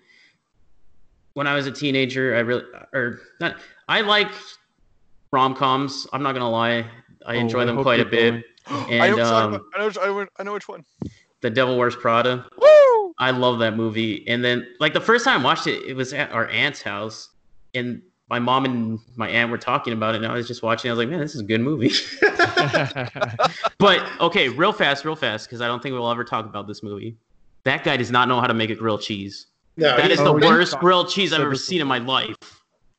when 1.33 1.47
I 1.47 1.55
was 1.55 1.67
a 1.67 1.71
teenager, 1.71 2.35
I 2.35 2.39
really 2.39 2.63
or 2.93 3.19
not, 3.39 3.57
I 3.89 4.01
like 4.01 4.29
rom 5.31 5.55
coms. 5.55 6.07
I'm 6.13 6.23
not 6.23 6.33
gonna 6.33 6.49
lie, 6.49 6.85
I 7.25 7.35
Oh, 7.35 7.39
enjoy 7.39 7.61
I 7.61 7.65
them 7.65 7.81
quite 7.81 7.99
a 7.99 8.05
bit. 8.05 8.31
going. 8.31 8.43
I 8.67 8.73
know, 8.75 8.85
And, 8.89 8.99
what 8.99 9.07
you're 9.17 9.25
talking 9.25 9.55
um. 9.55 9.65
I 9.73 9.79
know, 9.79 9.85
which- 9.87 9.97
I 9.97 10.05
know, 10.05 10.25
I 10.39 10.43
know 10.43 10.53
which 10.53 10.67
one. 10.69 10.85
The 11.41 11.49
Devil 11.49 11.77
Wears 11.77 11.95
Prada. 11.97 12.45
Woo! 12.57 13.13
I 13.19 13.31
love 13.31 13.59
that 13.59 13.75
movie. 13.75 14.25
And 14.29 14.43
then 14.43 14.65
like 14.79 14.93
the 14.93 15.01
first 15.01 15.25
time 15.25 15.41
I 15.41 15.43
watched 15.43 15.67
it, 15.67 15.83
it 15.85 15.93
was 15.95 16.13
at 16.13 16.31
our 16.31 16.47
aunt's 16.47 16.81
house, 16.81 17.29
and 17.75 18.01
my 18.29 18.39
mom 18.39 18.65
and 18.65 18.99
my 19.15 19.27
aunt 19.29 19.51
were 19.51 19.57
talking 19.57 19.93
about 19.93 20.15
it, 20.15 20.23
and 20.23 20.31
I 20.31 20.35
was 20.35 20.47
just 20.47 20.63
watching. 20.63 20.89
I 20.89 20.93
was 20.93 20.99
like, 20.99 21.09
man, 21.09 21.19
this 21.19 21.35
is 21.35 21.41
a 21.41 21.43
good 21.43 21.61
movie. 21.61 21.91
but 23.77 24.07
okay, 24.19 24.49
real 24.49 24.73
fast, 24.73 25.05
real 25.05 25.15
fast, 25.15 25.47
because 25.47 25.61
I 25.61 25.67
don't 25.67 25.81
think 25.81 25.93
we'll 25.93 26.09
ever 26.09 26.23
talk 26.23 26.45
about 26.45 26.67
this 26.67 26.83
movie. 26.83 27.15
That 27.63 27.83
guy 27.83 27.97
does 27.97 28.11
not 28.11 28.27
know 28.27 28.39
how 28.41 28.47
to 28.47 28.53
make 28.53 28.69
a 28.69 28.75
grilled 28.75 29.01
cheese. 29.01 29.47
no, 29.77 29.95
That 29.95 30.05
he's- 30.05 30.19
is 30.19 30.23
the 30.23 30.33
worst 30.33 30.77
grilled 30.79 31.09
cheese 31.09 31.33
I've 31.33 31.41
ever 31.41 31.55
seen 31.55 31.81
in 31.81 31.87
my 31.87 31.97
life. 31.99 32.35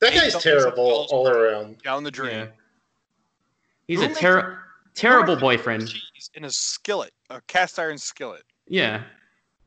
that 0.00 0.14
guy's 0.14 0.40
terrible 0.42 1.06
all 1.10 1.28
around. 1.28 1.82
Down 1.82 2.02
the 2.04 2.10
drain. 2.10 2.34
Yeah. 2.38 2.46
He's 3.88 3.98
Who 3.98 4.04
a 4.06 4.08
makes 4.08 4.20
ter- 4.20 4.58
terrible 4.94 5.36
boyfriend. 5.36 5.88
Cheese 5.88 6.30
in 6.34 6.44
a 6.44 6.50
skillet, 6.50 7.12
a 7.30 7.40
cast 7.46 7.78
iron 7.78 7.98
skillet. 7.98 8.42
Yeah. 8.66 9.02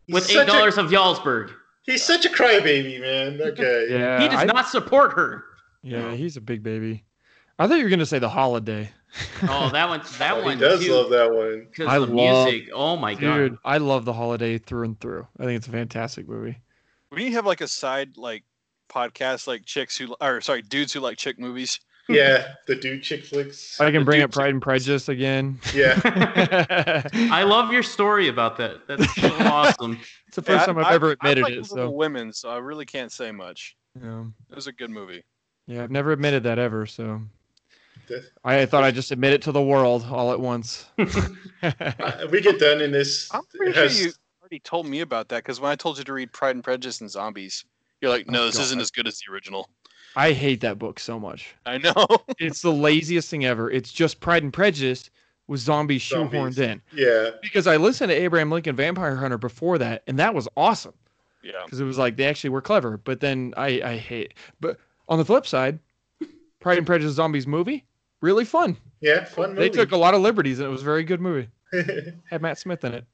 He's 0.07 0.13
With 0.15 0.25
such 0.25 0.35
eight 0.35 0.41
a- 0.43 0.45
dollars 0.45 0.77
of 0.77 0.87
Jarlsberg. 0.87 1.51
He's 1.87 2.03
such 2.03 2.25
a 2.25 2.29
crybaby, 2.29 3.01
man. 3.01 3.41
Okay. 3.41 3.87
yeah, 3.89 4.21
He 4.21 4.27
does 4.27 4.41
I- 4.41 4.45
not 4.45 4.67
support 4.67 5.13
her. 5.13 5.43
Yeah, 5.81 6.13
he's 6.13 6.37
a 6.37 6.41
big 6.41 6.61
baby. 6.61 7.05
I 7.57 7.67
thought 7.67 7.77
you 7.79 7.85
were 7.85 7.89
gonna 7.89 8.05
say 8.05 8.19
the 8.19 8.29
holiday. 8.29 8.91
Oh, 9.43 9.69
that 9.71 9.87
one 9.89 10.01
that 10.19 10.33
Oh, 10.33 10.39
he 10.41 10.45
one 10.45 10.57
does 10.59 10.83
too. 10.83 10.93
love 10.93 11.09
that 11.11 11.31
one. 11.33 11.65
Because 11.71 11.87
I 11.87 11.97
the 11.97 12.05
love- 12.05 12.47
music. 12.47 12.69
Oh 12.73 12.97
my 12.97 13.13
Dude, 13.13 13.21
god. 13.21 13.37
Dude, 13.37 13.57
I 13.65 13.77
love 13.77 14.05
the 14.05 14.13
holiday 14.13 14.57
through 14.57 14.83
and 14.83 14.99
through. 14.99 15.25
I 15.39 15.45
think 15.45 15.57
it's 15.57 15.67
a 15.67 15.71
fantastic 15.71 16.27
movie. 16.27 16.59
We 17.11 17.31
have 17.31 17.45
like 17.45 17.61
a 17.61 17.67
side 17.67 18.17
like 18.17 18.43
podcast 18.89 19.47
like 19.47 19.65
chicks 19.65 19.97
who 19.97 20.13
or 20.21 20.41
sorry 20.41 20.61
dudes 20.61 20.91
who 20.93 20.99
like 20.99 21.17
chick 21.17 21.39
movies. 21.39 21.79
Yeah, 22.09 22.53
the 22.67 22.75
dude 22.75 23.03
chick 23.03 23.25
flicks. 23.25 23.79
I 23.81 23.91
can 23.91 24.01
The 24.01 24.05
bring 24.05 24.21
up 24.21 24.31
Pride 24.31 24.49
and 24.53 24.61
Prejudice 24.61 25.09
again. 25.09 25.59
Yeah. 25.73 25.99
I 27.31 27.43
love 27.43 27.71
your 27.71 27.83
story 27.83 28.27
about 28.29 28.57
that. 28.57 28.87
That's 28.87 29.13
so 29.15 29.27
awesome. 29.41 29.99
It's 30.27 30.35
the 30.35 30.41
first 30.41 30.61
Yeah, 30.61 30.65
time 30.73 30.77
I- 30.77 30.83
I've 30.89 30.93
ever 30.95 31.07
I- 31.07 31.09
I 31.09 31.13
admitted 31.31 31.41
like 31.43 31.53
it. 31.53 31.65
So 31.65 31.89
women, 31.89 32.31
so 32.31 32.49
I 32.49 32.57
really 32.57 32.85
can't 32.85 33.11
say 33.11 33.31
much. 33.31 33.75
yeah. 34.01 34.23
It 34.49 34.55
was 34.55 34.67
a 34.67 34.71
good 34.71 34.89
movie. 34.89 35.23
yeah, 35.67 35.83
I've 35.83 35.91
never 35.91 36.11
admitted 36.13 36.43
that 36.43 36.59
ever. 36.59 36.85
So 36.85 37.21
The- 38.07 38.23
I 38.43 38.65
thought 38.65 38.83
I'd 38.83 38.95
just 38.95 39.11
admit 39.11 39.33
it 39.33 39.41
to 39.43 39.51
the 39.51 39.61
world 39.61 40.05
all 40.09 40.31
at 40.31 40.39
once. 40.39 40.85
Uh, 41.63 42.27
we 42.31 42.39
get 42.39 42.59
done 42.59 42.81
in 42.81 42.91
this. 42.91 43.27
I'm 43.33 43.41
pretty 43.53 43.73
has- 43.73 43.97
sure 43.97 44.07
you 44.07 44.13
already 44.41 44.59
told 44.59 44.85
me 44.87 44.99
about 45.01 45.27
that 45.29 45.37
because 45.37 45.59
when 45.59 45.71
I 45.71 45.75
told 45.75 45.97
you 45.97 46.03
to 46.03 46.13
read 46.13 46.31
Pride 46.31 46.55
and 46.55 46.63
Prejudice 46.63 47.01
and 47.01 47.09
Zombies, 47.09 47.65
you're 47.99 48.11
like, 48.11 48.29
no, 48.29 48.43
Oh, 48.43 48.45
this 48.45 48.59
isn't 48.59 48.79
as 48.79 48.91
good 48.91 49.07
as 49.07 49.17
the 49.19 49.33
original. 49.33 49.67
I 50.17 50.33
hate 50.33 50.61
that 50.61 50.79
book 50.79 50.99
so 50.99 51.19
much. 51.19 51.55
I 51.65 51.77
know. 51.77 51.93
It's 52.39 52.61
the 52.61 52.73
laziest 52.73 53.29
thing 53.29 53.45
ever. 53.45 53.69
It's 53.71 53.91
just 53.91 54.19
Pride 54.19 54.43
and 54.43 54.51
Prejudice 54.51 55.09
with 55.47 55.59
zombies 55.61 56.01
shoehorned 56.01 56.53
Zombies. 56.53 56.59
in. 56.59 56.81
Yeah. 56.93 57.29
Because 57.41 57.67
I 57.67 57.77
listened 57.77 58.09
to 58.09 58.15
Abraham 58.15 58.51
Lincoln 58.51 58.75
Vampire 58.75 59.15
Hunter 59.15 59.37
before 59.37 59.77
that, 59.77 60.03
and 60.07 60.19
that 60.19 60.33
was 60.35 60.47
awesome. 60.57 60.93
yeah. 61.43 61.61
because 61.63 61.79
it 61.79 61.85
was 61.85 61.97
like 61.97 62.17
they 62.17 62.25
actually 62.25 62.49
were 62.49 62.61
clever. 62.61 62.97
But 62.97 63.19
then 63.21 63.53
I 63.55 63.81
I 63.81 63.97
hate. 63.97 64.33
But 64.59 64.77
on 65.07 65.17
the 65.19 65.25
flip 65.25 65.45
side, 65.47 65.79
Pride 66.59 66.79
and 66.79 66.87
Prejudice 66.87 67.15
Zombies 67.15 67.47
movie 67.47 67.85
really 68.21 68.43
fun. 68.45 68.75
Yeah. 68.99 69.23
Fun 69.25 69.53
They 69.55 69.69
took 69.69 69.91
a 69.91 69.97
lot 69.97 70.15
of 70.15 70.21
liberties 70.21 70.59
and 70.59 70.67
it 70.67 70.71
was 70.71 70.81
a 70.81 70.85
very 70.85 71.03
good 71.03 71.21
movie. 71.21 71.47
Had 72.29 72.41
Matt 72.41 72.57
Smith 72.57 72.83
in 72.83 72.93
it. 72.95 73.05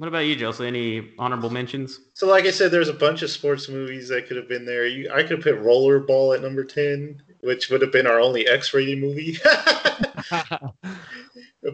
What 0.00 0.08
about 0.08 0.20
you, 0.20 0.34
Joseph? 0.34 0.64
Any 0.64 1.10
honorable 1.18 1.50
mentions? 1.50 2.00
so, 2.14 2.26
like 2.26 2.46
I 2.46 2.50
said, 2.52 2.70
there's 2.70 2.88
a 2.88 2.94
bunch 2.94 3.20
of 3.20 3.28
sports 3.28 3.68
movies 3.68 4.08
that 4.08 4.26
could 4.26 4.38
have 4.38 4.48
been 4.48 4.64
there. 4.64 4.86
You, 4.86 5.10
I 5.12 5.20
could 5.20 5.32
have 5.32 5.42
put 5.42 5.62
Rollerball 5.62 6.34
at 6.34 6.40
number 6.40 6.64
ten, 6.64 7.20
which 7.40 7.68
would 7.68 7.82
have 7.82 7.92
been 7.92 8.06
our 8.06 8.18
only 8.18 8.48
X-rated 8.48 8.98
movie. 8.98 9.36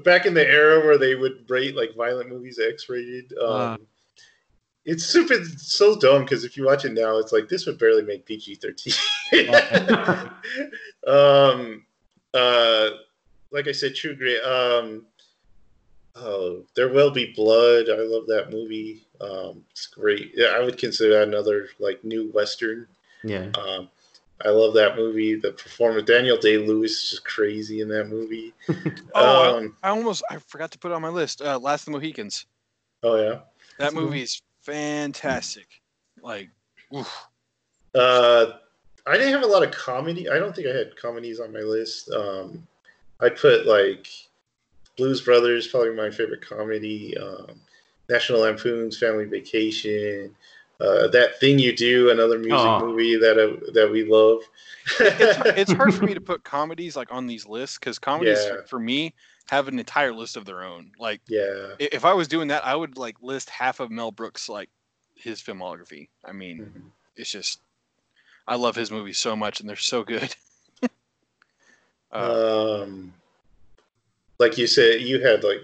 Back 0.02 0.26
in 0.26 0.34
the 0.34 0.44
era 0.44 0.84
where 0.84 0.98
they 0.98 1.14
would 1.14 1.48
rate 1.48 1.76
like 1.76 1.94
violent 1.96 2.28
movies 2.28 2.58
X-rated. 2.58 3.32
Um, 3.40 3.48
Ah. 3.48 3.76
It's 4.84 5.04
super 5.04 5.44
so 5.44 5.96
dumb 5.96 6.22
because 6.22 6.42
if 6.42 6.56
you 6.56 6.64
watch 6.64 6.84
it 6.84 6.94
now, 6.94 7.18
it's 7.18 7.30
like 7.30 7.48
this 7.48 7.64
would 7.66 7.78
barely 7.78 8.02
make 8.02 8.26
PG 8.26 8.56
thirteen. 8.56 8.92
um, 11.06 11.86
uh, 12.34 12.90
like 13.52 13.68
I 13.68 13.72
said, 13.72 13.94
True 13.94 14.16
Grit. 14.16 14.42
Um, 14.42 15.06
oh, 16.16 16.64
There 16.74 16.88
Will 16.88 17.10
Be 17.10 17.32
Blood. 17.34 17.88
I 17.90 17.96
love 17.98 18.26
that 18.26 18.50
movie. 18.50 19.06
Um, 19.20 19.64
it's 19.70 19.86
great. 19.86 20.32
Yeah, 20.34 20.48
I 20.48 20.60
would 20.64 20.78
consider 20.78 21.10
that 21.18 21.28
another 21.28 21.68
like 21.78 22.02
new 22.04 22.30
western. 22.32 22.86
Yeah. 23.24 23.50
Um, 23.58 23.88
I 24.44 24.50
love 24.50 24.74
that 24.74 24.96
movie. 24.96 25.34
The 25.34 25.52
performance, 25.52 26.06
Daniel 26.06 26.36
Day 26.36 26.58
Lewis 26.58 26.92
is 26.92 27.10
just 27.10 27.24
crazy 27.24 27.80
in 27.80 27.88
that 27.88 28.08
movie. 28.08 28.52
Oh, 29.14 29.56
um, 29.56 29.76
I 29.82 29.88
almost 29.88 30.22
I 30.30 30.36
forgot 30.36 30.70
to 30.72 30.78
put 30.78 30.90
it 30.90 30.94
on 30.94 31.00
my 31.00 31.08
list. 31.08 31.40
Uh, 31.40 31.58
Last 31.58 31.82
of 31.82 31.86
the 31.86 31.90
Mohicans. 31.92 32.44
oh 33.02 33.16
yeah. 33.16 33.38
That 33.78 33.94
movie 33.94 34.22
is 34.22 34.42
fantastic. 34.60 35.66
Like, 36.22 36.50
oof. 36.94 37.26
Uh, 37.94 38.46
I 39.06 39.16
didn't 39.16 39.32
have 39.32 39.42
a 39.42 39.46
lot 39.46 39.62
of 39.62 39.70
comedy. 39.70 40.28
I 40.28 40.38
don't 40.38 40.54
think 40.54 40.68
I 40.68 40.76
had 40.76 40.96
comedies 40.96 41.40
on 41.40 41.50
my 41.52 41.60
list. 41.60 42.10
Um, 42.10 42.66
I 43.20 43.30
put 43.30 43.66
like 43.66 44.08
Blues 44.96 45.20
Brothers, 45.20 45.68
probably 45.68 45.94
my 45.94 46.10
favorite 46.10 46.40
comedy. 46.46 47.16
Um, 47.18 47.60
National 48.08 48.40
Lampoon's 48.40 48.96
Family 48.98 49.24
Vacation. 49.24 50.34
Uh, 50.80 51.08
that 51.08 51.40
thing 51.40 51.58
you 51.58 51.74
do, 51.74 52.10
another 52.10 52.38
music 52.38 52.80
movie 52.80 53.16
that 53.16 53.38
uh, 53.38 53.72
that 53.72 53.90
we 53.90 54.04
love. 54.04 54.40
it's, 55.00 55.36
hard- 55.36 55.58
it's 55.58 55.72
hard 55.72 55.94
for 55.94 56.04
me 56.04 56.14
to 56.14 56.20
put 56.32 56.44
comedies 56.44 56.96
like 56.96 57.12
on 57.12 57.26
these 57.26 57.46
lists 57.46 57.78
because 57.78 57.98
comedies 57.98 58.44
Yeah. 58.46 58.58
for 58.68 58.78
me 58.78 59.14
have 59.48 59.68
an 59.68 59.78
entire 59.78 60.12
list 60.12 60.36
of 60.36 60.44
their 60.44 60.62
own. 60.62 60.92
Like 60.98 61.20
yeah. 61.28 61.72
if 61.78 62.04
I 62.04 62.12
was 62.12 62.28
doing 62.28 62.48
that, 62.48 62.64
I 62.64 62.74
would 62.76 62.98
like 62.98 63.16
list 63.22 63.48
half 63.50 63.80
of 63.80 63.90
Mel 63.90 64.10
Brooks 64.12 64.48
like 64.48 64.68
his 65.14 65.40
filmography. 65.40 66.08
I 66.24 66.32
mean, 66.32 66.60
Mhm. 66.60 66.82
it's 67.16 67.30
just 67.30 67.60
I 68.46 68.56
love 68.56 68.76
his 68.76 68.90
movies 68.90 69.18
so 69.18 69.34
much 69.34 69.60
and 69.60 69.68
they're 69.68 69.76
so 69.76 70.04
good. 70.04 70.34
uh, 72.12 72.82
um, 72.82 73.14
like 74.38 74.58
you 74.58 74.66
said, 74.66 75.00
you 75.00 75.20
had 75.20 75.44
like 75.44 75.60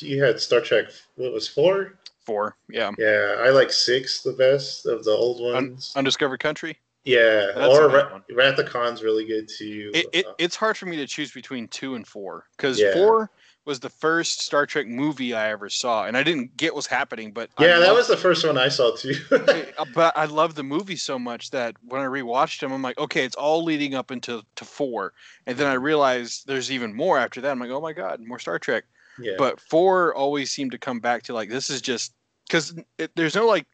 you 0.00 0.22
had 0.22 0.40
Star 0.40 0.60
Trek. 0.60 0.86
What 1.16 1.32
was 1.32 1.48
four? 1.48 1.94
four, 2.24 2.56
yeah. 2.68 2.90
Yeah, 2.98 3.36
I 3.38 3.50
like 3.50 3.70
six 3.70 4.22
the 4.22 4.32
best 4.32 4.84
of 4.86 5.04
the 5.04 5.12
old 5.12 5.40
Un- 5.54 5.70
ones. 5.70 5.92
Undiscovered 5.94 6.40
Country. 6.40 6.76
yeah, 7.04 7.52
That's 7.54 7.72
or 7.72 7.88
Ra-. 7.88 8.18
Wrath 8.34 8.58
of 8.58 8.66
Khan's 8.66 9.02
really 9.04 9.24
good 9.24 9.48
too. 9.48 9.92
It, 9.94 10.06
it 10.12 10.26
Uh, 10.26 10.32
it's 10.38 10.56
hard 10.56 10.76
for 10.76 10.86
me 10.86 10.96
to 10.96 11.06
choose 11.06 11.30
between 11.30 11.68
two 11.68 11.94
and 11.94 12.04
four 12.04 12.46
because 12.56 12.80
Yeah. 12.80 12.92
four 12.94 13.30
was 13.66 13.80
the 13.80 13.90
first 13.90 14.40
Star 14.40 14.64
Trek 14.64 14.86
movie 14.86 15.34
I 15.34 15.50
ever 15.50 15.68
saw, 15.68 16.06
and 16.06 16.16
I 16.16 16.22
didn't 16.22 16.56
get 16.56 16.74
what's 16.74 16.86
happening. 16.86 17.32
But 17.32 17.50
I 17.58 17.66
yeah, 17.66 17.78
that 17.80 17.92
was 17.92 18.06
the 18.08 18.16
first 18.16 18.46
one 18.46 18.56
I 18.56 18.68
saw 18.68 18.94
too. 18.96 19.14
Uh, 19.78 19.84
but 19.92 20.16
I 20.16 20.24
love 20.24 20.54
the 20.54 20.62
movie 20.62 20.96
so 20.96 21.18
much 21.18 21.50
that 21.50 21.74
when 21.84 22.00
I 22.00 22.06
rewatched 22.06 22.60
them, 22.60 22.72
I'm 22.72 22.80
like, 22.80 22.96
okay, 22.98 23.24
it's 23.24 23.36
all 23.36 23.62
leading 23.62 23.94
up 23.94 24.10
into 24.10 24.42
to 24.54 24.64
four, 24.64 25.12
and 25.46 25.58
then 25.58 25.66
I 25.66 25.74
realized 25.74 26.46
there's 26.46 26.70
even 26.72 26.94
more 26.94 27.18
after 27.18 27.40
that. 27.42 27.50
I'm 27.50 27.58
like, 27.58 27.70
oh 27.70 27.80
my 27.80 27.92
god, 27.92 28.20
more 28.20 28.38
Star 28.38 28.58
Trek. 28.58 28.84
yeah. 29.20 29.34
But 29.36 29.60
four 29.60 30.14
always 30.14 30.50
seemed 30.50 30.70
to 30.72 30.78
come 30.78 31.00
back 31.00 31.22
to 31.24 31.34
like 31.34 31.50
this 31.50 31.68
is 31.68 31.82
just 31.82 32.14
because 32.46 32.74
there's 33.16 33.34
no 33.34 33.46
like 33.46 33.66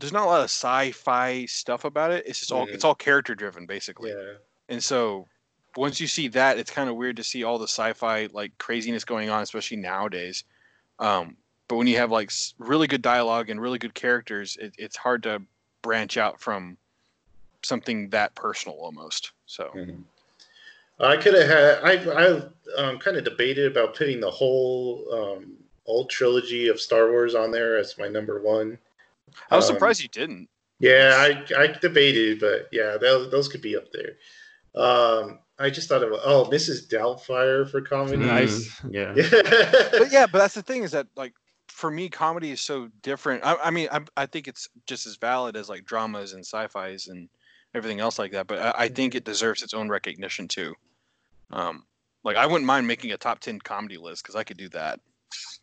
there's 0.00 0.12
not 0.12 0.24
a 0.24 0.26
lot 0.30 0.40
of 0.40 0.44
sci-fi 0.50 1.44
stuff 1.46 1.84
about 1.84 2.10
it. 2.12 2.24
It's 2.26 2.38
just 2.38 2.52
all 2.52 2.66
Mhm. 2.66 2.74
it's 2.74 2.84
all 2.84 2.94
character 2.94 3.34
driven 3.34 3.66
basically. 3.66 4.10
yeah. 4.10 4.34
And 4.68 4.82
so 4.82 5.26
once 5.76 6.00
you 6.00 6.06
see 6.06 6.28
that, 6.28 6.58
it's 6.58 6.70
kind 6.70 6.88
of 6.90 6.96
weird 6.96 7.16
to 7.16 7.24
see 7.24 7.44
all 7.44 7.58
the 7.58 7.64
sci-fi 7.64 8.28
like 8.32 8.56
craziness 8.58 9.04
going 9.04 9.30
on, 9.30 9.42
especially 9.42 9.78
nowadays. 9.78 10.44
Um, 10.98 11.36
but 11.68 11.76
when 11.76 11.86
you 11.86 11.96
have 11.96 12.10
like 12.10 12.30
really 12.58 12.86
good 12.86 13.02
dialogue 13.02 13.50
and 13.50 13.60
really 13.60 13.78
good 13.78 13.94
characters, 13.94 14.56
it, 14.60 14.74
it's 14.78 14.96
hard 14.96 15.22
to 15.24 15.42
branch 15.82 16.16
out 16.16 16.40
from 16.40 16.76
something 17.62 18.10
that 18.10 18.34
personal 18.34 18.76
almost. 18.78 19.32
So 19.46 19.70
Mhm. 19.74 20.02
I 21.00 21.16
could 21.16 21.34
have 21.34 21.48
had. 21.48 21.78
I 21.82 21.92
I 22.12 22.82
um, 22.82 22.98
kind 22.98 23.16
of 23.16 23.24
debated 23.24 23.70
about 23.70 23.96
putting 23.96 24.20
the 24.20 24.30
whole 24.30 25.06
um, 25.12 25.56
old 25.86 26.10
trilogy 26.10 26.68
of 26.68 26.80
Star 26.80 27.10
Wars 27.10 27.34
on 27.34 27.50
there 27.50 27.76
as 27.76 27.98
my 27.98 28.08
number 28.08 28.40
one. 28.40 28.78
I 29.50 29.56
was 29.56 29.68
Um, 29.68 29.74
surprised 29.74 30.02
you 30.02 30.08
didn't. 30.08 30.48
Yeah, 30.78 31.14
I 31.16 31.44
I 31.56 31.66
debated, 31.68 32.40
but 32.40 32.68
yeah, 32.70 32.96
those, 32.98 33.30
those 33.30 33.48
could 33.48 33.62
be 33.62 33.76
up 33.76 33.86
there. 33.92 34.16
Um, 34.74 35.38
I 35.62 35.70
just 35.70 35.88
thought 35.88 36.02
of 36.02 36.12
oh, 36.12 36.48
Mrs. 36.50 36.88
Doubtfire 36.88 37.70
for 37.70 37.80
comedy. 37.80 38.24
Nice. 38.24 38.80
Mm, 38.80 38.92
yeah. 38.92 39.14
Yeah. 39.16 39.88
But 39.98 40.12
yeah, 40.12 40.26
but 40.26 40.38
that's 40.38 40.54
the 40.54 40.62
thing 40.62 40.82
is 40.82 40.90
that 40.90 41.06
like 41.16 41.34
for 41.68 41.90
me, 41.90 42.08
comedy 42.08 42.50
is 42.50 42.60
so 42.60 42.88
different. 43.02 43.44
I, 43.44 43.56
I 43.56 43.70
mean, 43.70 43.88
I, 43.92 44.00
I 44.16 44.26
think 44.26 44.48
it's 44.48 44.68
just 44.86 45.06
as 45.06 45.16
valid 45.16 45.56
as 45.56 45.68
like 45.68 45.84
dramas 45.84 46.32
and 46.32 46.44
sci-fi's 46.44 47.06
and 47.06 47.28
everything 47.74 48.00
else 48.00 48.18
like 48.18 48.32
that. 48.32 48.48
But 48.48 48.58
I, 48.58 48.84
I 48.84 48.88
think 48.88 49.14
it 49.14 49.24
deserves 49.24 49.62
its 49.62 49.72
own 49.72 49.88
recognition 49.88 50.48
too. 50.48 50.74
Um, 51.52 51.84
like 52.24 52.36
I 52.36 52.46
wouldn't 52.46 52.66
mind 52.66 52.86
making 52.86 53.12
a 53.12 53.16
top 53.16 53.38
ten 53.38 53.60
comedy 53.60 53.98
list 53.98 54.24
because 54.24 54.34
I 54.34 54.42
could 54.42 54.56
do 54.56 54.68
that 54.70 54.98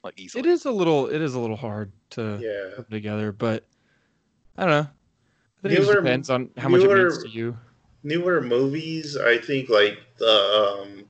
like 0.04 0.18
easily. 0.18 0.40
It 0.40 0.46
is 0.46 0.66
a 0.66 0.72
little 0.72 1.08
it 1.08 1.22
is 1.22 1.36
a 1.36 1.40
little 1.40 1.58
hard 1.58 1.92
to 2.12 2.40
yeah. 2.42 2.76
put 2.78 2.90
together, 2.90 3.34
but 3.34 3.66
I 4.58 4.62
don't 4.66 4.72
know. 4.72 4.90
I 4.90 5.68
think 5.68 5.74
it 5.74 5.82
just 5.82 5.92
depends 5.92 6.30
on 6.30 6.50
how 6.58 6.70
much 6.70 6.82
it 6.82 6.90
means 6.90 7.24
to 7.24 7.30
you. 7.30 7.58
Newer 8.04 8.42
movies, 8.42 9.18
I 9.18 9.38
think 9.38 9.70
like 9.70 9.98
the 10.18 10.82
um, 10.84 11.06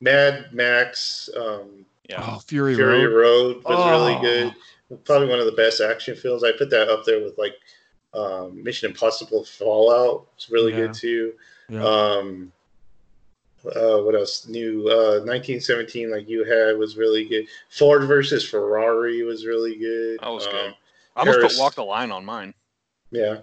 Mad 0.00 0.52
Max, 0.52 1.28
um, 1.36 1.84
Yeah. 2.08 2.24
Oh, 2.26 2.38
Fury, 2.40 2.74
Fury 2.74 3.06
Road. 3.06 3.14
Road 3.56 3.64
was 3.64 3.90
really 3.90 4.14
Oh. 4.16 4.20
good. 4.20 4.54
Probably 5.04 5.28
one 5.28 5.38
of 5.38 5.46
the 5.46 5.52
best 5.52 5.80
action 5.80 6.16
films. 6.16 6.42
I 6.44 6.52
put 6.52 6.70
that 6.70 6.88
up 6.88 7.04
there 7.04 7.22
with 7.22 7.36
like 7.38 7.54
um, 8.14 8.62
Mission 8.62 8.90
Impossible 8.90 9.44
Fallout. 9.44 10.26
It's 10.36 10.48
really 10.50 10.72
Yeah. 10.72 10.78
good 10.86 10.94
too. 10.94 11.34
Yeah. 11.68 11.84
Um, 11.84 12.52
uh, 13.66 13.98
what 13.98 14.14
else? 14.14 14.46
New 14.48 14.88
uh, 14.88 15.20
1917, 15.26 16.10
like 16.10 16.26
you 16.28 16.44
had, 16.44 16.78
was 16.78 16.96
really 16.96 17.24
good. 17.26 17.46
Ford 17.68 18.04
versus 18.04 18.48
Ferrari 18.48 19.22
was 19.24 19.44
really 19.44 19.76
good. 19.76 20.18
That 20.20 20.30
was 20.32 20.46
Um, 20.46 20.52
good. 20.52 20.74
I 21.16 21.20
almost 21.20 21.38
Paris- 21.40 21.56
put 21.56 21.62
Walk 21.62 21.74
the 21.74 21.84
Line 21.84 22.10
on 22.10 22.24
mine. 22.24 22.54
Yeah, 23.10 23.38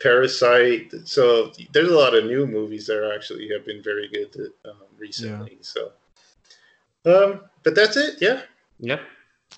Parasite. 0.00 0.92
So 1.04 1.52
there's 1.72 1.88
a 1.90 1.96
lot 1.96 2.14
of 2.14 2.24
new 2.24 2.46
movies 2.46 2.86
that 2.86 2.96
are 2.98 3.12
actually 3.14 3.48
have 3.50 3.64
been 3.64 3.82
very 3.82 4.08
good 4.08 4.52
um, 4.64 4.76
recently. 4.98 5.58
So, 5.60 5.92
um, 7.06 7.40
but 7.62 7.74
that's 7.74 7.96
it. 7.96 8.16
Yeah, 8.20 8.42
Yep. 8.80 9.00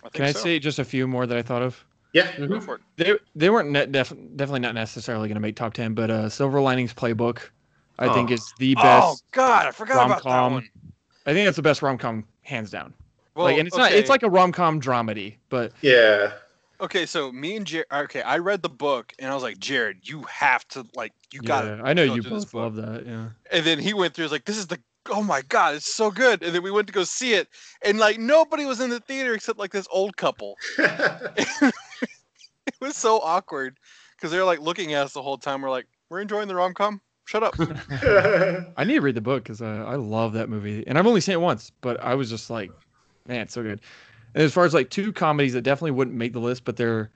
I 0.05 0.09
Can 0.11 0.25
I 0.27 0.33
so. 0.33 0.41
say 0.41 0.59
just 0.59 0.79
a 0.79 0.85
few 0.85 1.07
more 1.07 1.27
that 1.27 1.37
I 1.37 1.43
thought 1.43 1.63
of? 1.63 1.83
yeah. 2.13 2.35
Go 2.39 2.47
Mhm. 2.47 2.63
for 2.63 2.75
it. 2.77 2.81
They 2.97 3.19
they 3.35 3.51
weren't 3.51 3.71
net 3.71 3.93
def, 3.93 4.11
definitely 4.37 4.61
not 4.61 4.75
necessarily 4.75 5.29
going 5.29 5.35
to 5.37 5.41
make 5.41 5.57
top 5.57 5.75
ten, 5.75 5.95
but 5.95 6.11
uh, 6.11 6.29
Silver 6.29 6.61
Linings 6.61 6.95
Playbook, 6.95 7.41
I 7.99 8.13
think 8.13 8.31
Oh. 8.31 8.35
is 8.35 8.53
the 8.59 8.75
best. 8.75 8.87
Oh. 8.87 9.17
God, 9.33 9.67
I 9.67 9.71
forgot 9.71 10.07
about 10.07 10.25
that 10.25 10.51
one. 10.53 10.69
I 11.27 11.33
think 11.33 11.47
that's 11.47 11.57
the 11.57 11.63
best 11.63 11.83
rom 11.83 11.99
com 11.99 12.25
hands 12.43 12.71
down. 12.71 12.95
Well, 13.35 13.47
like, 13.47 13.59
and 13.59 13.67
it's 13.67 13.77
not 13.77 13.93
it's 13.93 14.09
like 14.09 14.23
a 14.23 14.31
rom 14.31 14.53
com 14.53 14.81
dramedy, 14.81 15.37
but 15.49 15.73
Yeah. 15.83 16.33
Okay, 16.81 17.07
so 17.07 17.33
me 17.33 17.57
and 17.57 17.67
Jared. 17.67 17.87
Okay, 17.93 18.23
I 18.23 18.39
read 18.39 18.63
the 18.63 18.69
book 18.69 19.13
and 19.19 19.31
I 19.31 19.35
was 19.35 19.43
like, 19.43 19.59
Jared, 19.59 20.09
you 20.09 20.23
have 20.23 20.67
to 20.69 20.87
like, 20.95 21.13
you 21.33 21.41
got 21.41 21.65
yeah, 21.65 21.77
to. 21.77 21.83
I 21.83 21.93
know 21.93 22.07
go 22.07 22.15
you 22.15 22.23
through 22.23 22.35
this 22.35 22.45
both 22.45 22.53
book. 22.53 22.63
love 22.63 22.77
that. 22.77 23.07
Yeah. 23.07 23.29
And 23.51 23.65
then 23.65 23.79
he 23.79 23.95
went 23.95 24.15
through. 24.15 24.25
He 24.25 24.27
was 24.27 24.33
like, 24.33 24.45
this 24.45 24.59
is 24.59 24.67
the. 24.67 24.79
Oh 25.09 25.23
my 25.23 25.43
god, 25.43 25.77
it's 25.77 25.95
so 25.95 26.11
good. 26.11 26.43
And 26.43 26.53
then 26.53 26.65
we 26.65 26.71
went 26.73 26.89
to 26.89 26.93
go 26.93 27.05
see 27.05 27.35
it, 27.35 27.49
and 27.83 27.97
like 27.97 28.19
nobody 28.19 28.67
was 28.67 28.81
in 28.81 28.91
the 28.91 28.99
theater 28.99 29.35
except 29.35 29.57
like 29.57 29.71
this 29.71 29.87
old 29.93 30.17
couple. 30.17 30.57
It 32.67 32.85
was 32.85 32.97
so 32.97 33.21
awkward 33.21 33.79
because 34.17 34.31
they're 34.31 34.45
like 34.45 34.61
looking 34.61 34.93
at 34.93 35.05
us 35.05 35.13
the 35.13 35.23
whole 35.23 35.39
time. 35.39 35.63
We're 35.63 35.71
like, 35.71 35.87
we're 36.11 36.21
enjoying 36.21 36.49
the 36.49 36.55
rom 36.55 36.75
com. 36.75 37.01
Shut 37.25 37.43
up. 37.43 37.57
I 38.77 38.85
need 38.85 38.95
to 38.95 39.01
read 39.01 39.15
the 39.15 39.21
book 39.21 39.43
because 39.43 39.63
uh, 39.63 39.85
I 39.87 39.97
love 39.97 40.35
that 40.35 40.49
movie, 40.49 40.85
and 40.87 40.99
I've 40.99 41.07
only 41.07 41.21
seen 41.21 41.33
it 41.35 41.41
once, 41.41 41.73
but 41.81 41.99
I 42.01 42.15
was 42.15 42.29
just 42.29 42.51
like, 42.51 42.71
man, 43.27 43.41
it's 43.41 43.55
so 43.55 43.63
good. 43.63 43.81
And 44.37 44.45
as 44.45 44.53
far 44.53 44.67
as 44.67 44.75
like 44.75 44.91
two 44.91 45.15
comedies 45.15 45.55
that 45.55 45.63
definitely 45.63 45.93
wouldn't 45.93 46.17
make 46.17 46.35
the 46.35 46.41
list, 46.41 46.65
but 46.67 46.77
they're 46.77 47.11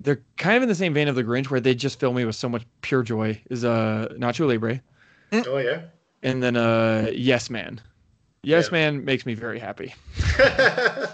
they're 0.00 0.20
kind 0.36 0.58
of 0.58 0.62
in 0.62 0.68
the 0.68 0.74
same 0.74 0.92
vein 0.92 1.08
of 1.08 1.16
The 1.16 1.24
Grinch, 1.24 1.50
where 1.50 1.58
they 1.58 1.74
just 1.74 1.98
fill 1.98 2.12
me 2.12 2.24
with 2.26 2.36
so 2.36 2.50
much 2.50 2.64
pure 2.82 3.02
joy. 3.02 3.40
Is 3.48 3.64
uh 3.64 4.08
Nacho 4.12 4.46
Libre, 4.46 4.82
oh 5.32 5.56
yeah. 5.56 5.84
and 6.22 6.42
then 6.42 6.54
uh 6.54 7.10
Yes 7.14 7.48
Man. 7.48 7.80
Yes 8.42 8.66
Yeah. 8.66 8.72
Man 8.72 9.04
makes 9.06 9.24
me 9.24 9.32
very 9.34 9.58
happy. 9.58 9.94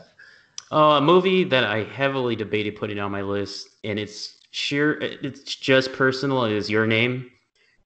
Uh, 0.73 0.99
a 0.99 1.01
movie 1.01 1.45
that 1.45 1.63
I 1.63 1.85
heavily 1.85 2.35
debated 2.35 2.75
putting 2.75 2.99
on 2.99 3.13
my 3.13 3.23
list, 3.23 3.69
and 3.85 3.97
it's 3.97 4.39
sheer, 4.51 4.99
it's 5.01 5.55
just 5.55 5.93
personal. 5.93 6.45
Is 6.47 6.69
Your 6.69 6.85
Name? 6.85 7.31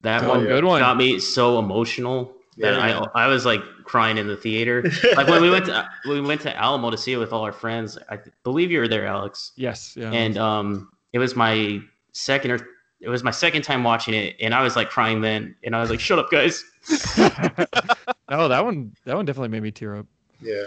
That 0.02 0.24
Oh, 0.24 0.28
one 0.30 0.46
good 0.46 0.64
one. 0.64 0.80
got 0.80 0.96
me 0.96 1.18
so 1.18 1.58
emotional 1.58 2.34
that 2.56 2.74
Yeah. 2.74 3.04
I 3.14 3.24
I 3.24 3.26
was 3.26 3.44
like 3.44 3.60
crying 3.88 4.18
in 4.18 4.28
the 4.28 4.36
theater. 4.36 4.82
like 5.16 5.26
when 5.26 5.42
we 5.42 5.50
went 5.50 5.66
to 5.66 5.88
we 6.06 6.20
went 6.20 6.40
to 6.42 6.56
Alamo 6.56 6.90
to 6.90 6.98
see 6.98 7.12
it 7.12 7.16
with 7.16 7.32
all 7.32 7.42
our 7.42 7.52
friends. 7.52 7.98
I 8.08 8.18
believe 8.44 8.70
you 8.70 8.80
were 8.80 8.88
there, 8.88 9.06
Alex. 9.06 9.52
Yes, 9.56 9.96
yeah. 9.96 10.12
And 10.12 10.38
um, 10.38 10.90
it 11.12 11.18
was 11.18 11.34
my 11.34 11.80
second 12.12 12.52
or 12.52 12.68
it 13.00 13.08
was 13.08 13.22
my 13.24 13.30
second 13.30 13.62
time 13.62 13.84
watching 13.84 14.14
it, 14.14 14.36
and 14.40 14.54
I 14.54 14.62
was 14.62 14.76
like 14.76 14.90
crying 14.90 15.20
then, 15.20 15.56
and 15.64 15.74
I 15.74 15.80
was 15.80 15.90
like, 15.90 16.00
"Shut 16.00 16.18
up, 16.18 16.30
guys!" 16.30 16.64
no, 17.18 18.48
that 18.48 18.64
one 18.64 18.92
that 19.04 19.16
one 19.16 19.24
definitely 19.24 19.48
made 19.48 19.62
me 19.62 19.70
tear 19.70 19.96
up. 19.96 20.06
yeah. 20.40 20.66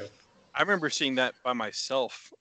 I 0.53 0.61
remember 0.61 0.89
seeing 0.89 1.15
that 1.15 1.33
by 1.45 1.53
myself 1.53 2.33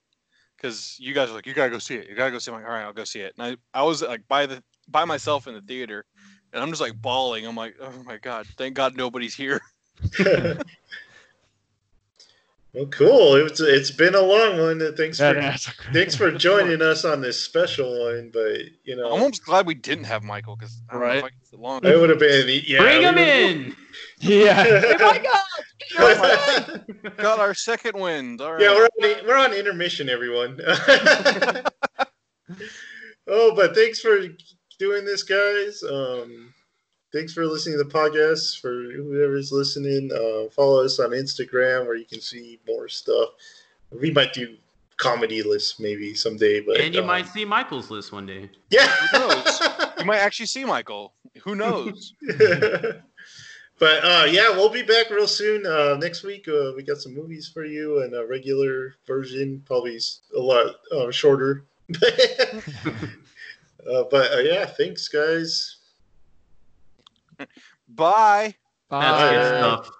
because 0.56 0.96
you 0.98 1.14
guys 1.14 1.28
were 1.28 1.36
like, 1.36 1.46
you 1.46 1.54
gotta 1.54 1.70
go 1.70 1.78
see 1.78 1.94
it. 1.94 2.08
You 2.08 2.16
gotta 2.16 2.30
go 2.30 2.38
see 2.38 2.50
it. 2.50 2.54
I'm 2.54 2.60
like, 2.60 2.68
all 2.68 2.76
right, 2.76 2.84
I'll 2.84 2.92
go 2.92 3.04
see 3.04 3.20
it. 3.20 3.34
And 3.38 3.56
I, 3.74 3.80
I 3.80 3.82
was 3.82 4.02
like 4.02 4.26
by 4.28 4.46
the 4.46 4.62
by 4.88 5.04
myself 5.04 5.46
in 5.46 5.54
the 5.54 5.60
theater, 5.60 6.04
and 6.52 6.62
I'm 6.62 6.70
just 6.70 6.80
like 6.80 7.00
bawling. 7.00 7.46
I'm 7.46 7.56
like, 7.56 7.76
oh 7.80 8.02
my 8.04 8.16
god, 8.18 8.46
thank 8.56 8.74
God 8.74 8.96
nobody's 8.96 9.34
here. 9.34 9.60
well, 12.72 12.86
cool. 12.86 13.34
It's 13.36 13.60
it's 13.60 13.90
been 13.90 14.14
a 14.14 14.20
long 14.20 14.58
one. 14.58 14.96
Thanks 14.96 15.18
That- 15.18 15.34
for 15.36 15.40
that's 15.40 15.66
thanks 15.92 16.14
for 16.14 16.30
joining 16.36 16.82
us 16.82 17.04
on 17.04 17.20
this 17.20 17.42
special 17.42 18.04
one. 18.06 18.30
But 18.32 18.60
you 18.84 18.96
know, 18.96 19.06
I'm 19.06 19.20
almost 19.22 19.44
glad 19.44 19.66
we 19.66 19.74
didn't 19.74 20.04
have 20.04 20.22
Michael 20.22 20.56
because 20.56 20.80
I 20.88 20.94
know 20.94 21.00
if 21.04 21.22
Right. 21.22 21.24
I 21.24 21.56
long. 21.56 21.84
it 21.84 21.98
would 21.98 22.10
have 22.10 22.18
been 22.20 22.62
yeah. 22.66 22.78
Bring 22.78 22.98
we 22.98 23.04
him 23.04 23.14
would've- 23.14 23.28
in. 23.28 23.76
Yeah. 24.22 24.82
Got 27.16 27.38
our 27.38 27.54
second 27.54 27.98
wind. 27.98 28.42
All 28.42 28.52
right. 28.52 28.60
Yeah, 28.62 28.74
we're 28.74 28.84
on, 28.84 29.26
we're 29.26 29.36
on 29.36 29.54
intermission, 29.54 30.10
everyone. 30.10 30.60
oh, 33.26 33.54
but 33.54 33.74
thanks 33.74 33.98
for 34.00 34.18
doing 34.78 35.04
this, 35.06 35.22
guys. 35.22 35.82
Um, 35.82 36.52
thanks 37.12 37.32
for 37.32 37.46
listening 37.46 37.78
to 37.78 37.84
the 37.84 37.90
podcast. 37.90 38.60
For 38.60 38.70
whoever's 38.92 39.52
listening, 39.52 40.10
uh, 40.12 40.50
follow 40.50 40.84
us 40.84 40.98
on 41.00 41.10
Instagram 41.10 41.86
where 41.86 41.96
you 41.96 42.04
can 42.04 42.20
see 42.20 42.58
more 42.66 42.88
stuff. 42.88 43.30
We 43.90 44.10
might 44.10 44.32
do 44.32 44.56
comedy 44.96 45.42
lists 45.42 45.80
maybe 45.80 46.14
someday, 46.14 46.60
but 46.60 46.80
and 46.80 46.94
you 46.94 47.00
um, 47.00 47.06
might 47.06 47.26
see 47.26 47.44
Michael's 47.44 47.90
list 47.90 48.12
one 48.12 48.26
day. 48.26 48.50
yeah. 48.70 48.86
Who 49.12 49.18
knows? 49.18 49.60
You 50.00 50.06
might 50.06 50.20
actually 50.20 50.46
see 50.46 50.64
Michael. 50.64 51.12
Who 51.42 51.54
knows? 51.54 52.14
but 52.26 53.04
uh, 53.82 54.26
yeah, 54.30 54.48
we'll 54.48 54.70
be 54.70 54.80
back 54.82 55.10
real 55.10 55.28
soon. 55.28 55.66
Uh, 55.66 55.98
next 56.00 56.22
week, 56.22 56.48
uh, 56.48 56.72
we 56.74 56.82
got 56.82 56.96
some 56.96 57.14
movies 57.14 57.50
for 57.52 57.66
you 57.66 58.02
and 58.02 58.14
a 58.14 58.26
regular 58.26 58.94
version, 59.06 59.62
probably 59.66 59.98
a 60.34 60.40
lot 60.40 60.76
uh, 60.90 61.10
shorter. 61.10 61.66
uh, 62.02 62.14
but 64.10 64.32
uh, 64.32 64.38
yeah, 64.38 64.64
thanks, 64.64 65.06
guys. 65.08 65.79
Bye. 67.88 68.54
That's 68.90 69.22
good 69.30 69.42
Bye. 69.42 69.58
stuff. 69.58 69.90